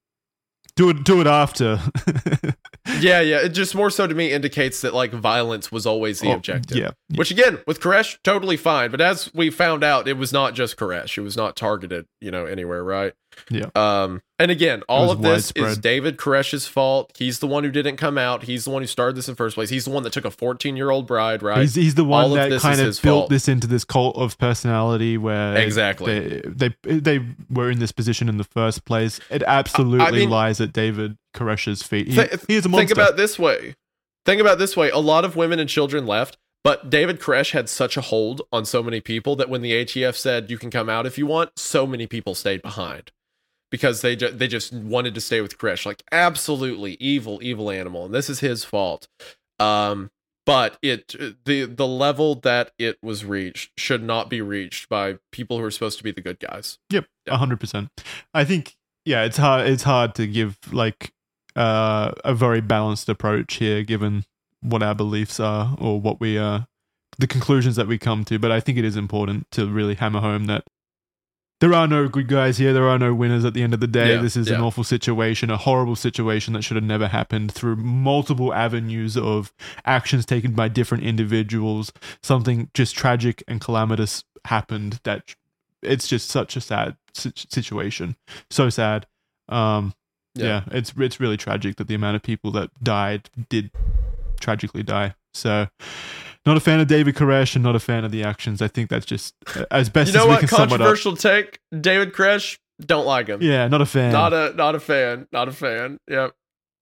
do 0.75 0.89
it, 0.89 1.05
do 1.05 1.21
it 1.21 1.27
after. 1.27 1.79
yeah, 2.99 3.21
yeah. 3.21 3.37
It 3.37 3.49
just 3.49 3.75
more 3.75 3.89
so 3.89 4.07
to 4.07 4.13
me 4.13 4.33
indicates 4.33 4.81
that 4.81 4.93
like 4.93 5.13
violence 5.13 5.71
was 5.71 5.85
always 5.85 6.19
the 6.19 6.29
Oh, 6.29 6.33
objective. 6.33 6.77
Yeah. 6.77 6.91
Which 7.15 7.31
again, 7.31 7.59
with 7.65 7.79
Koresh, 7.79 8.17
totally 8.23 8.57
fine. 8.57 8.91
But 8.91 8.99
as 8.99 9.33
we 9.33 9.49
found 9.49 9.85
out, 9.85 10.05
it 10.05 10.17
was 10.17 10.33
not 10.33 10.53
just 10.53 10.75
Koresh. 10.75 11.17
It 11.17 11.21
was 11.21 11.37
not 11.37 11.55
targeted, 11.55 12.07
you 12.19 12.29
know, 12.29 12.45
anywhere, 12.45 12.83
right? 12.83 13.13
Yeah. 13.49 13.65
Um, 13.75 14.21
and 14.37 14.51
again, 14.51 14.83
all 14.89 15.11
of 15.11 15.21
this 15.21 15.51
is. 15.55 15.77
David 15.77 16.17
Koresh's 16.17 16.67
fault. 16.67 17.11
He's 17.17 17.39
the 17.39 17.47
one 17.47 17.63
who 17.63 17.71
didn't 17.71 17.97
come 17.97 18.17
out. 18.17 18.43
He's 18.43 18.65
the 18.65 18.71
one 18.71 18.81
who 18.81 18.87
started 18.87 19.15
this 19.15 19.27
in 19.27 19.33
the 19.33 19.37
first 19.37 19.55
place. 19.55 19.69
He's 19.69 19.85
the 19.85 19.91
one 19.91 20.03
that 20.03 20.11
took 20.13 20.25
a 20.25 20.31
14 20.31 20.75
year 20.75 20.89
old 20.89 21.07
bride, 21.07 21.41
right? 21.41 21.61
He's, 21.61 21.75
he's 21.75 21.95
the 21.95 22.03
one 22.03 22.25
of 22.25 22.31
that 22.31 22.49
this 22.49 22.61
kind 22.61 22.79
of 22.81 23.01
built 23.01 23.01
fault. 23.01 23.29
this 23.29 23.47
into 23.47 23.67
this 23.67 23.85
cult 23.85 24.17
of 24.17 24.37
personality 24.37 25.17
where 25.17 25.55
Exactly. 25.57 26.41
they, 26.45 26.75
they 26.83 26.99
they 26.99 27.25
were 27.49 27.71
in 27.71 27.79
this 27.79 27.91
position 27.91 28.27
in 28.27 28.37
the 28.37 28.43
first 28.43 28.83
place. 28.85 29.19
It 29.29 29.43
absolutely 29.43 30.19
mean- 30.19 30.29
lies 30.29 30.59
at 30.59 30.73
David 30.73 31.17
Koresh's 31.33 31.83
feet. 31.83 32.07
He, 32.07 32.15
Th- 32.15 32.31
he 32.47 32.55
is 32.55 32.65
a 32.65 32.69
monster. 32.69 32.87
Think 32.87 32.91
about 32.91 33.17
this 33.17 33.39
way. 33.39 33.75
Think 34.25 34.41
about 34.41 34.57
this 34.57 34.75
way. 34.75 34.89
A 34.89 34.97
lot 34.97 35.23
of 35.23 35.35
women 35.35 35.59
and 35.59 35.69
children 35.69 36.05
left, 36.07 36.37
but 36.63 36.89
David 36.89 37.19
Koresh 37.19 37.51
had 37.51 37.69
such 37.69 37.95
a 37.95 38.01
hold 38.01 38.41
on 38.51 38.65
so 38.65 38.81
many 38.81 38.99
people 38.99 39.35
that 39.35 39.49
when 39.49 39.61
the 39.61 39.71
ATF 39.71 40.15
said 40.15 40.49
you 40.49 40.57
can 40.57 40.71
come 40.71 40.89
out 40.89 41.05
if 41.05 41.17
you 41.17 41.27
want, 41.27 41.51
so 41.57 41.85
many 41.85 42.07
people 42.07 42.33
stayed 42.33 42.61
behind 42.63 43.11
because 43.71 44.01
they 44.01 44.15
ju- 44.15 44.31
they 44.31 44.47
just 44.47 44.71
wanted 44.73 45.13
to 45.15 45.21
stay 45.21 45.41
with 45.41 45.57
Koresh. 45.57 45.85
Like 45.85 46.03
absolutely 46.11 46.97
evil, 46.99 47.39
evil 47.41 47.69
animal, 47.71 48.05
and 48.05 48.13
this 48.13 48.29
is 48.29 48.39
his 48.39 48.63
fault. 48.63 49.07
Um, 49.59 50.11
but 50.45 50.77
it 50.81 51.15
the 51.45 51.65
the 51.65 51.87
level 51.87 52.35
that 52.41 52.71
it 52.77 52.97
was 53.01 53.25
reached 53.25 53.71
should 53.79 54.03
not 54.03 54.29
be 54.29 54.41
reached 54.41 54.89
by 54.89 55.17
people 55.31 55.57
who 55.59 55.63
are 55.65 55.71
supposed 55.71 55.97
to 55.97 56.03
be 56.03 56.11
the 56.11 56.21
good 56.21 56.39
guys. 56.39 56.77
Yep, 56.91 57.05
Yeah. 57.25 57.33
a 57.33 57.37
hundred 57.37 57.59
percent. 57.59 57.89
I 58.33 58.43
think 58.45 58.75
yeah, 59.05 59.23
it's 59.23 59.37
hard. 59.37 59.67
It's 59.67 59.83
hard 59.83 60.13
to 60.15 60.27
give 60.27 60.57
like 60.71 61.13
uh, 61.55 62.11
a 62.23 62.33
very 62.35 62.61
balanced 62.61 63.09
approach 63.09 63.55
here, 63.55 63.83
given 63.83 64.25
what 64.61 64.83
our 64.83 64.95
beliefs 64.95 65.39
are 65.39 65.75
or 65.79 65.99
what 66.01 66.19
we 66.19 66.37
are, 66.37 66.67
the 67.17 67.27
conclusions 67.27 67.75
that 67.77 67.87
we 67.87 67.97
come 67.97 68.25
to. 68.25 68.37
But 68.39 68.51
I 68.51 68.59
think 68.59 68.77
it 68.77 68.85
is 68.85 68.95
important 68.97 69.49
to 69.51 69.67
really 69.67 69.95
hammer 69.95 70.19
home 70.21 70.45
that 70.45 70.65
there 71.65 71.73
are 71.73 71.87
no 71.87 72.07
good 72.07 72.27
guys 72.27 72.59
here. 72.59 72.73
There 72.73 72.87
are 72.87 72.99
no 72.99 73.13
winners 73.13 73.43
at 73.43 73.55
the 73.55 73.63
end 73.63 73.73
of 73.73 73.79
the 73.79 73.87
day. 73.87 74.13
Yeah, 74.13 74.21
this 74.21 74.37
is 74.37 74.49
an 74.49 74.61
awful 74.61 74.83
situation, 74.83 75.49
a 75.49 75.57
horrible 75.57 75.95
situation 75.95 76.53
that 76.53 76.61
should 76.61 76.75
have 76.75 76.83
never 76.83 77.07
happened 77.07 77.51
through 77.51 77.77
multiple 77.77 78.53
avenues 78.53 79.17
of 79.17 79.51
actions 79.83 80.27
taken 80.27 80.51
by 80.51 80.67
different 80.67 81.03
individuals. 81.03 81.91
Something 82.21 82.69
just 82.75 82.95
tragic 82.95 83.43
and 83.47 83.59
calamitous 83.59 84.23
happened 84.45 84.99
that 85.03 85.33
it's 85.81 86.07
just 86.07 86.29
such 86.29 86.55
a 86.55 86.61
sad 86.61 86.97
situation. 87.13 88.15
So 88.51 88.69
sad. 88.69 89.07
Um, 89.49 89.95
Yeah. 90.35 90.45
yeah. 90.45 90.77
it's 90.77 90.93
it's 90.97 91.19
really 91.19 91.37
tragic 91.37 91.77
that 91.77 91.87
the 91.87 91.95
amount 91.95 92.15
of 92.15 92.21
people 92.21 92.51
that 92.51 92.69
died 92.83 93.29
did 93.49 93.71
tragically 94.39 94.83
die. 94.83 95.15
So, 95.33 95.67
not 96.45 96.57
a 96.57 96.59
fan 96.59 96.79
of 96.79 96.87
David 96.87 97.15
Koresh 97.15 97.55
and 97.55 97.63
not 97.63 97.75
a 97.75 97.79
fan 97.79 98.03
of 98.05 98.11
the 98.11 98.23
actions. 98.23 98.61
I 98.61 98.67
think 98.67 98.89
that's 98.89 99.05
just 99.05 99.33
uh, 99.55 99.65
as 99.71 99.89
best 99.89 100.11
You 100.13 100.19
know 100.19 100.23
as 100.23 100.27
we 100.27 100.31
what? 100.31 100.39
can 100.39 100.47
sum 100.49 100.59
it 100.59 100.63
up. 100.63 100.69
Controversial 100.69 101.15
take. 101.15 101.59
David 101.79 102.13
Koresh, 102.13 102.57
don't 102.79 103.05
like 103.05 103.27
him. 103.27 103.41
Yeah, 103.41 103.67
not 103.67 103.81
a 103.81 103.85
fan. 103.85 104.11
Not 104.11 104.33
a 104.33 104.53
not 104.55 104.75
a 104.75 104.79
fan. 104.79 105.27
Not 105.31 105.47
a 105.47 105.51
fan. 105.51 105.99
Yep. 106.09 106.33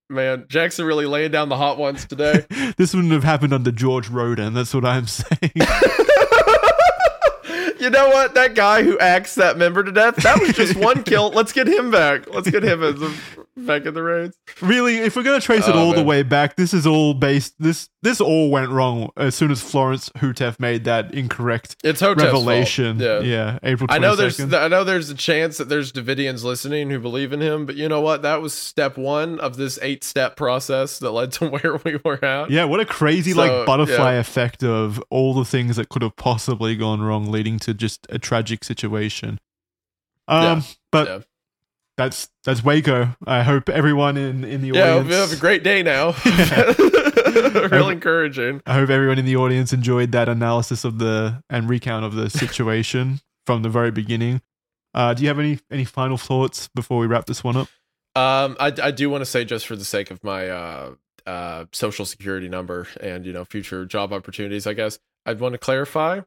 Man, 0.10 0.46
Jackson 0.50 0.86
really 0.86 1.06
laying 1.06 1.32
down 1.32 1.50
the 1.50 1.58
hot 1.58 1.78
ones 1.78 2.06
today. 2.06 2.46
this 2.78 2.94
wouldn't 2.94 3.14
have 3.14 3.24
happened 3.24 3.54
under 3.54 3.72
George 3.72 4.10
Roden. 4.10 4.54
That's 4.54 4.74
what 4.74 4.86
I'm 4.86 5.08
saying. 5.08 5.52
you 7.80 7.90
know 7.90 8.10
what? 8.10 8.36
That 8.36 8.52
guy 8.54 8.84
who 8.84 9.00
axed 9.00 9.38
that 9.38 9.58
member 9.58 9.84
to 9.84 9.92
death, 9.92 10.18
that 10.18 10.40
was 10.40 10.52
just 10.54 10.76
one 10.76 11.04
kill. 11.06 11.30
Let's 11.32 11.52
get 11.54 11.68
him 11.68 11.90
back. 11.90 12.30
Let's 12.34 12.50
get 12.50 12.64
him 12.64 12.84
as 12.84 13.02
a, 13.02 13.14
back 13.56 13.86
in 13.86 13.94
the 13.94 14.02
roads. 14.04 14.36
really, 14.62 14.98
if 14.98 15.16
we're 15.16 15.24
gonna 15.24 15.40
trace 15.40 15.68
it 15.68 15.76
Oh, 15.76 15.80
all 15.80 15.94
the 15.94 16.04
way 16.04 16.24
back, 16.24 16.56
this 16.56 16.74
is 16.74 16.88
all 16.88 17.14
based. 17.14 17.54
This 17.60 17.90
this 18.02 18.20
all 18.20 18.50
went 18.50 18.70
wrong 18.72 19.10
as 19.16 19.36
soon 19.36 19.52
as 19.52 19.62
Florence 19.62 20.10
Houteff 20.18 20.60
made 20.60 20.84
that 20.86 21.14
incorrect 21.14 21.76
It's 21.84 22.02
Houteff's 22.02 22.22
fault. 22.24 22.34
revelation. 22.34 23.00
Yeah. 23.00 23.20
yeah, 23.20 23.60
April. 23.64 23.88
22nd. 23.88 23.94
I 23.94 23.98
know 24.00 24.16
there's 24.16 24.40
I 24.54 24.68
know 24.68 24.84
there's 24.84 25.10
a 25.10 25.16
chance 25.16 25.58
that 25.58 25.70
there's 25.70 25.92
Davidians 25.92 26.44
listening 26.44 26.90
who 26.90 27.00
believe 27.00 27.32
in 27.32 27.42
him, 27.42 27.66
but 27.66 27.76
you 27.76 27.88
know 27.88 28.02
what? 28.02 28.22
That 28.24 28.42
was 28.42 28.54
step 28.54 28.98
one 28.98 29.40
of 29.40 29.56
this 29.58 29.78
eight 29.82 30.04
step 30.04 30.36
process 30.36 31.00
that 31.00 31.12
led 31.12 31.32
to 31.34 31.48
where 31.50 31.80
we 31.84 32.00
were 32.04 32.24
at. 32.24 32.50
Yeah, 32.50 32.66
what 32.66 32.80
a 32.80 32.86
crazy 32.86 33.32
So, 33.32 33.38
like 33.38 33.66
butterfly 33.66 34.14
yeah. 34.14 34.20
effect 34.20 34.64
of 34.64 35.02
all 35.10 35.34
the 35.34 35.46
things 35.46 35.76
that 35.78 35.90
could 35.90 36.02
have 36.02 36.16
possibly 36.16 36.76
gone 36.76 37.02
wrong, 37.02 37.32
leading 37.32 37.60
to 37.60 37.74
just 37.74 38.06
a 38.10 38.18
tragic 38.20 38.64
situation. 38.64 39.40
Um, 40.28 40.44
Yeah, 40.44 40.62
but 40.92 41.08
yeah. 41.08 41.20
That's 41.98 42.30
that's 42.44 42.64
Waco. 42.64 43.16
I 43.26 43.44
hope 43.44 43.70
everyone 43.70 44.18
in 44.18 44.44
in 44.44 44.62
the 44.62 44.70
Yeah, 44.70 44.96
audience. 44.96 45.10
we 45.10 45.14
have 45.16 45.32
a 45.34 45.36
great 45.36 45.64
day 45.64 45.84
now. 45.84 46.16
Real 47.72 47.90
encouraging. 47.90 48.62
I 48.66 48.74
hope 48.74 48.90
everyone 48.90 49.20
in 49.20 49.26
the 49.26 49.36
audience 49.36 49.74
enjoyed 49.74 50.12
that 50.12 50.30
analysis 50.30 50.84
of 50.84 51.00
the 51.00 51.44
and 51.50 51.70
recount 51.70 52.06
of 52.06 52.14
the 52.16 52.30
situation 52.30 53.20
from 53.46 53.64
the 53.64 53.70
very 53.70 53.92
beginning. 53.92 54.42
Uh, 54.94 55.14
do 55.14 55.24
you 55.24 55.28
have 55.28 55.40
any 55.40 55.60
any 55.72 55.86
final 55.86 56.18
thoughts 56.18 56.68
before 56.76 57.00
we 57.00 57.08
wrap 57.08 57.26
this 57.26 57.44
one 57.44 57.58
up? 57.58 57.68
Um, 58.16 58.56
I, 58.60 58.72
I 58.82 58.92
do 58.92 59.10
want 59.10 59.22
to 59.22 59.26
say 59.26 59.44
just 59.44 59.66
for 59.66 59.76
the 59.76 59.86
sake 59.86 60.12
of 60.12 60.24
my 60.24 60.48
uh, 60.50 60.94
uh, 61.26 61.66
social 61.72 62.06
security 62.06 62.48
number 62.48 62.88
and 63.02 63.26
you 63.26 63.34
know 63.34 63.46
future 63.46 63.86
job 63.86 64.14
opportunities, 64.14 64.68
I 64.68 64.74
guess 64.74 65.00
I'd 65.26 65.40
want 65.40 65.54
to 65.54 65.58
clarify. 65.58 66.22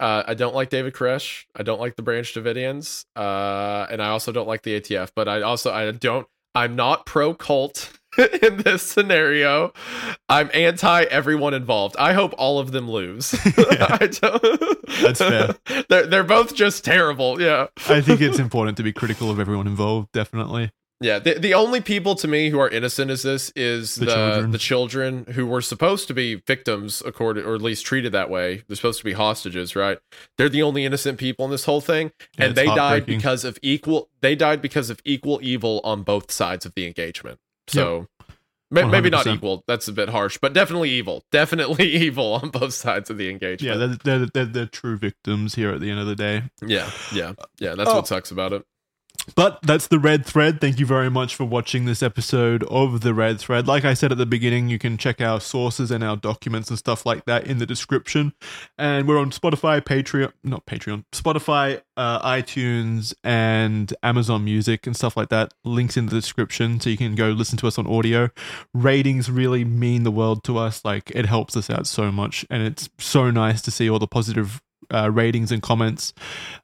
Uh, 0.00 0.24
I 0.26 0.34
don't 0.34 0.54
like 0.54 0.70
David 0.70 0.94
Koresh. 0.94 1.44
I 1.54 1.62
don't 1.62 1.78
like 1.80 1.94
the 1.94 2.02
Branch 2.02 2.32
Davidians, 2.32 3.04
uh, 3.14 3.86
and 3.90 4.02
I 4.02 4.08
also 4.08 4.32
don't 4.32 4.48
like 4.48 4.62
the 4.62 4.80
ATF. 4.80 5.10
But 5.14 5.28
I 5.28 5.42
also 5.42 5.72
I 5.72 5.90
don't. 5.92 6.26
I'm 6.54 6.74
not 6.74 7.06
pro 7.06 7.34
cult 7.34 7.92
in 8.42 8.56
this 8.58 8.82
scenario. 8.82 9.72
I'm 10.28 10.50
anti 10.52 11.02
everyone 11.04 11.54
involved. 11.54 11.96
I 11.98 12.14
hope 12.14 12.34
all 12.38 12.58
of 12.58 12.72
them 12.72 12.90
lose. 12.90 13.34
I 13.56 14.08
don't, 14.10 15.02
That's 15.02 15.20
fair. 15.20 15.54
They're 15.88 16.06
they're 16.06 16.24
both 16.24 16.54
just 16.54 16.84
terrible. 16.84 17.40
Yeah. 17.40 17.68
I 17.88 18.00
think 18.00 18.20
it's 18.20 18.38
important 18.38 18.78
to 18.78 18.82
be 18.82 18.92
critical 18.92 19.30
of 19.30 19.38
everyone 19.38 19.66
involved. 19.66 20.12
Definitely. 20.12 20.72
Yeah, 21.02 21.18
the, 21.18 21.34
the 21.38 21.54
only 21.54 21.80
people 21.80 22.14
to 22.16 22.28
me 22.28 22.50
who 22.50 22.58
are 22.60 22.68
innocent 22.68 23.10
is 23.10 23.22
this 23.22 23.50
is 23.56 23.94
The 23.94 24.04
the 24.04 24.12
children. 24.12 24.50
the 24.50 24.58
children 24.58 25.24
who 25.32 25.46
were 25.46 25.62
supposed 25.62 26.08
to 26.08 26.14
be 26.14 26.34
victims, 26.34 27.02
according 27.06 27.44
or 27.44 27.54
at 27.54 27.62
least 27.62 27.86
treated 27.86 28.12
that 28.12 28.28
way. 28.28 28.62
They're 28.68 28.76
supposed 28.76 28.98
to 28.98 29.04
be 29.04 29.12
hostages, 29.14 29.74
right? 29.74 29.98
They're 30.36 30.50
the 30.50 30.62
only 30.62 30.84
innocent 30.84 31.18
people 31.18 31.46
in 31.46 31.50
this 31.50 31.64
whole 31.64 31.80
thing, 31.80 32.12
Yeah, 32.38 32.46
and 32.46 32.54
they 32.54 32.66
died 32.66 33.06
because 33.06 33.44
of 33.44 33.58
equal. 33.62 34.10
They 34.20 34.34
died 34.36 34.60
because 34.60 34.90
of 34.90 35.00
equal 35.06 35.40
evil 35.42 35.80
on 35.84 36.02
both 36.02 36.30
sides 36.30 36.66
of 36.66 36.74
the 36.74 36.86
engagement. 36.86 37.38
So. 37.68 38.06
may- 38.70 38.84
Maybe 38.84 39.08
not 39.10 39.26
equal. 39.26 39.64
That's 39.66 39.88
a 39.88 39.92
bit 39.92 40.10
harsh, 40.10 40.36
but 40.40 40.52
definitely 40.52 40.90
evil. 40.90 41.24
Definitely 41.32 41.86
evil 41.92 42.34
on 42.34 42.50
both 42.50 42.74
sides 42.74 43.08
of 43.10 43.16
the 43.16 43.30
engagement. 43.30 43.62
Yeah, 43.62 43.86
they're, 43.86 43.96
they're, 44.18 44.26
they're, 44.34 44.44
they're 44.44 44.66
true 44.66 44.96
victims 44.98 45.54
here 45.54 45.70
at 45.72 45.80
the 45.80 45.90
end 45.90 45.98
of 45.98 46.06
the 46.06 46.14
day. 46.14 46.42
yeah, 46.64 46.90
yeah, 47.12 47.32
yeah. 47.58 47.74
That's 47.74 47.88
Oh. 47.90 47.96
what 47.96 48.06
sucks 48.06 48.30
about 48.30 48.52
it. 48.52 48.64
But 49.34 49.60
that's 49.62 49.88
the 49.88 49.98
red 49.98 50.26
thread. 50.26 50.60
Thank 50.60 50.78
you 50.78 50.86
very 50.86 51.10
much 51.10 51.34
for 51.34 51.44
watching 51.44 51.84
this 51.84 52.02
episode 52.02 52.62
of 52.64 53.00
the 53.00 53.14
red 53.14 53.40
thread. 53.40 53.66
Like 53.66 53.84
I 53.84 53.94
said 53.94 54.12
at 54.12 54.18
the 54.18 54.26
beginning, 54.26 54.68
you 54.68 54.78
can 54.78 54.96
check 54.96 55.20
our 55.20 55.40
sources 55.40 55.90
and 55.90 56.02
our 56.02 56.16
documents 56.16 56.68
and 56.70 56.78
stuff 56.78 57.06
like 57.06 57.24
that 57.26 57.46
in 57.46 57.58
the 57.58 57.66
description. 57.66 58.32
And 58.78 59.06
we're 59.06 59.18
on 59.18 59.30
Spotify, 59.30 59.80
Patreon, 59.80 60.32
not 60.42 60.66
Patreon, 60.66 61.04
Spotify, 61.12 61.82
uh, 61.96 62.20
iTunes, 62.26 63.14
and 63.22 63.92
Amazon 64.02 64.44
Music 64.44 64.86
and 64.86 64.96
stuff 64.96 65.16
like 65.16 65.28
that. 65.28 65.52
Links 65.64 65.96
in 65.96 66.06
the 66.06 66.12
description 66.12 66.80
so 66.80 66.90
you 66.90 66.96
can 66.96 67.14
go 67.14 67.28
listen 67.28 67.58
to 67.58 67.66
us 67.66 67.78
on 67.78 67.86
audio. 67.86 68.30
Ratings 68.74 69.30
really 69.30 69.64
mean 69.64 70.02
the 70.02 70.10
world 70.10 70.44
to 70.44 70.58
us. 70.58 70.84
Like 70.84 71.10
it 71.14 71.26
helps 71.26 71.56
us 71.56 71.70
out 71.70 71.86
so 71.86 72.10
much, 72.10 72.44
and 72.50 72.62
it's 72.62 72.88
so 72.98 73.30
nice 73.30 73.62
to 73.62 73.70
see 73.70 73.88
all 73.88 73.98
the 73.98 74.06
positive 74.06 74.60
uh, 74.92 75.10
ratings 75.10 75.52
and 75.52 75.62
comments. 75.62 76.12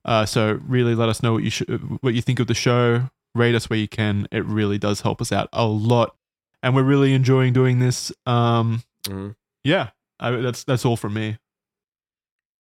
Uh, 0.05 0.25
so 0.27 0.59
really, 0.67 0.95
let 0.95 1.09
us 1.09 1.23
know 1.23 1.33
what 1.33 1.43
you 1.43 1.51
sh- 1.51 1.63
what 2.01 2.15
you 2.15 2.23
think 2.23 2.41
of 2.41 2.47
the 2.47 2.55
show. 2.55 3.09
Rate 3.35 3.55
us 3.55 3.69
where 3.69 3.79
you 3.79 3.89
can. 3.89 4.27
It 4.33 4.45
really 4.47 4.79
does 4.79 5.03
help 5.03 5.21
us 5.21 5.31
out 5.33 5.49
a 5.53 5.67
lot, 5.67 6.17
and 6.63 6.75
we're 6.75 6.83
really 6.83 7.13
enjoying 7.13 7.53
doing 7.53 7.79
this. 7.81 8.11
Um, 8.25 8.83
Mhm. 9.07 9.37
yeah, 9.65 9.91
I, 10.19 10.31
that's 10.31 10.65
that's 10.65 10.85
all 10.85 10.97
from 10.97 11.15
me. 11.15 11.39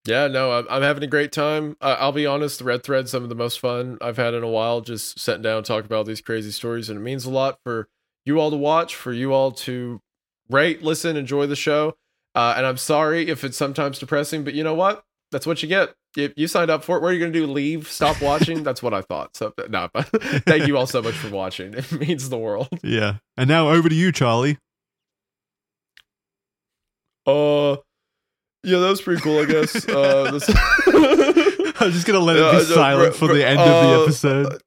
Yeah, 0.07 0.29
no, 0.29 0.53
I'm, 0.53 0.67
I'm 0.71 0.83
having 0.83 1.03
a 1.03 1.09
great 1.09 1.33
time. 1.33 1.77
Uh, 1.81 1.97
I'll 1.99 2.13
be 2.13 2.27
honest, 2.27 2.61
the 2.61 2.65
Red 2.65 2.85
Thread's 2.85 3.11
some 3.11 3.25
of 3.25 3.29
the 3.29 3.35
most 3.35 3.59
fun 3.59 3.99
I've 4.01 4.19
had 4.19 4.35
in 4.35 4.45
a 4.45 4.49
while. 4.49 4.81
Just 4.81 5.19
sitting 5.19 5.43
down 5.43 5.57
and 5.59 5.67
talking 5.67 5.87
about 5.87 6.07
these 6.07 6.21
crazy 6.21 6.53
stories, 6.53 6.89
and 6.89 6.99
it 6.99 7.03
means 7.03 7.25
a 7.25 7.31
lot 7.31 7.59
for 7.65 7.89
you 8.25 8.39
all 8.39 8.51
to 8.51 8.57
watch, 8.57 8.95
for 8.95 9.13
you 9.13 9.33
all 9.33 9.51
to 9.53 10.01
rate, 10.49 10.83
listen, 10.83 11.17
enjoy 11.17 11.47
the 11.47 11.57
show. 11.57 11.97
Uh, 12.35 12.55
and 12.57 12.67
I'm 12.67 12.77
sorry 12.77 13.29
if 13.29 13.43
it's 13.45 13.57
sometimes 13.57 13.99
depressing, 13.99 14.45
but 14.45 14.53
you 14.55 14.63
know 14.63 14.75
what? 14.75 15.05
That's 15.33 15.47
what 15.47 15.63
you 15.63 15.69
get. 15.69 15.93
You, 16.17 16.33
you 16.37 16.47
signed 16.47 16.71
up 16.71 16.85
for 16.85 16.97
it. 16.97 17.03
What 17.03 17.09
are 17.09 17.13
you 17.13 17.19
going 17.21 17.33
to 17.33 17.39
do? 17.39 17.47
Leave? 17.47 17.89
Stop 17.89 18.23
watching? 18.23 18.63
That's 18.65 18.83
what 18.83 18.95
I 18.95 19.03
thought. 19.03 19.37
So, 19.37 19.53
no, 19.69 19.89
but 19.93 20.07
thank 20.47 20.67
you 20.67 20.77
all 20.79 20.87
so 20.87 21.03
much 21.03 21.15
for 21.15 21.31
watching. 21.31 21.75
It 21.75 21.91
means 22.01 22.29
the 22.29 22.39
world. 22.39 22.69
Yeah, 22.83 23.17
and 23.37 23.49
now 23.49 23.69
over 23.71 23.89
to 23.89 23.95
you, 23.95 24.13
Charlie. 24.13 24.59
Uh, 27.27 27.77
yeah, 28.63 28.79
that 28.79 28.89
was 28.89 29.03
pretty 29.03 29.21
cool, 29.21 29.41
I 29.41 29.45
guess. 29.47 29.89
Uh, 29.89 30.31
this- 30.33 30.49
I'm 31.79 31.91
just 31.91 32.07
gonna 32.07 32.21
let 32.21 32.37
Yeah, 32.37 32.49
it 32.49 32.53
be 32.53 32.69
know, 32.71 32.75
silent 32.75 33.15
for 33.17 33.29
the 33.35 33.47
end 33.47 33.61
of 33.61 33.67
the 33.67 33.99
uh, 33.99 34.03
episode. 34.03 34.63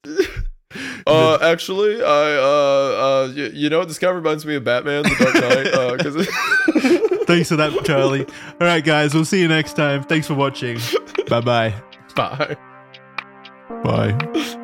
Uh, 1.07 1.39
actually, 1.41 2.03
I 2.03 2.35
uh, 2.35 2.43
uh, 2.43 3.33
y- 3.35 3.49
you 3.53 3.69
know, 3.71 3.83
this 3.85 3.97
guy 3.97 4.11
reminds 4.11 4.45
me 4.45 4.55
of 4.55 4.63
Batman: 4.63 5.03
The 5.03 5.15
Dark 5.17 5.33
Knight. 5.33 5.73
Uh, 5.73 5.97
because 5.97 6.98
Thanks 7.29 7.49
for 7.49 7.57
that, 7.57 7.85
Charlie. 7.85 8.25
All 8.25 8.67
right, 8.67 8.83
guys, 8.83 9.13
we'll 9.13 9.23
see 9.23 9.39
you 9.39 9.47
next 9.47 9.73
time. 9.73 10.01
Thanks 10.01 10.25
for 10.25 10.33
watching. 10.33 10.79
Bye-bye. 11.27 11.75
bye. 12.15 12.57
Bye. 13.83 14.09
Is 14.33 14.55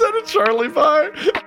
that 0.00 0.22
a 0.22 0.24
Charlie 0.26 0.68
pie? 0.68 1.40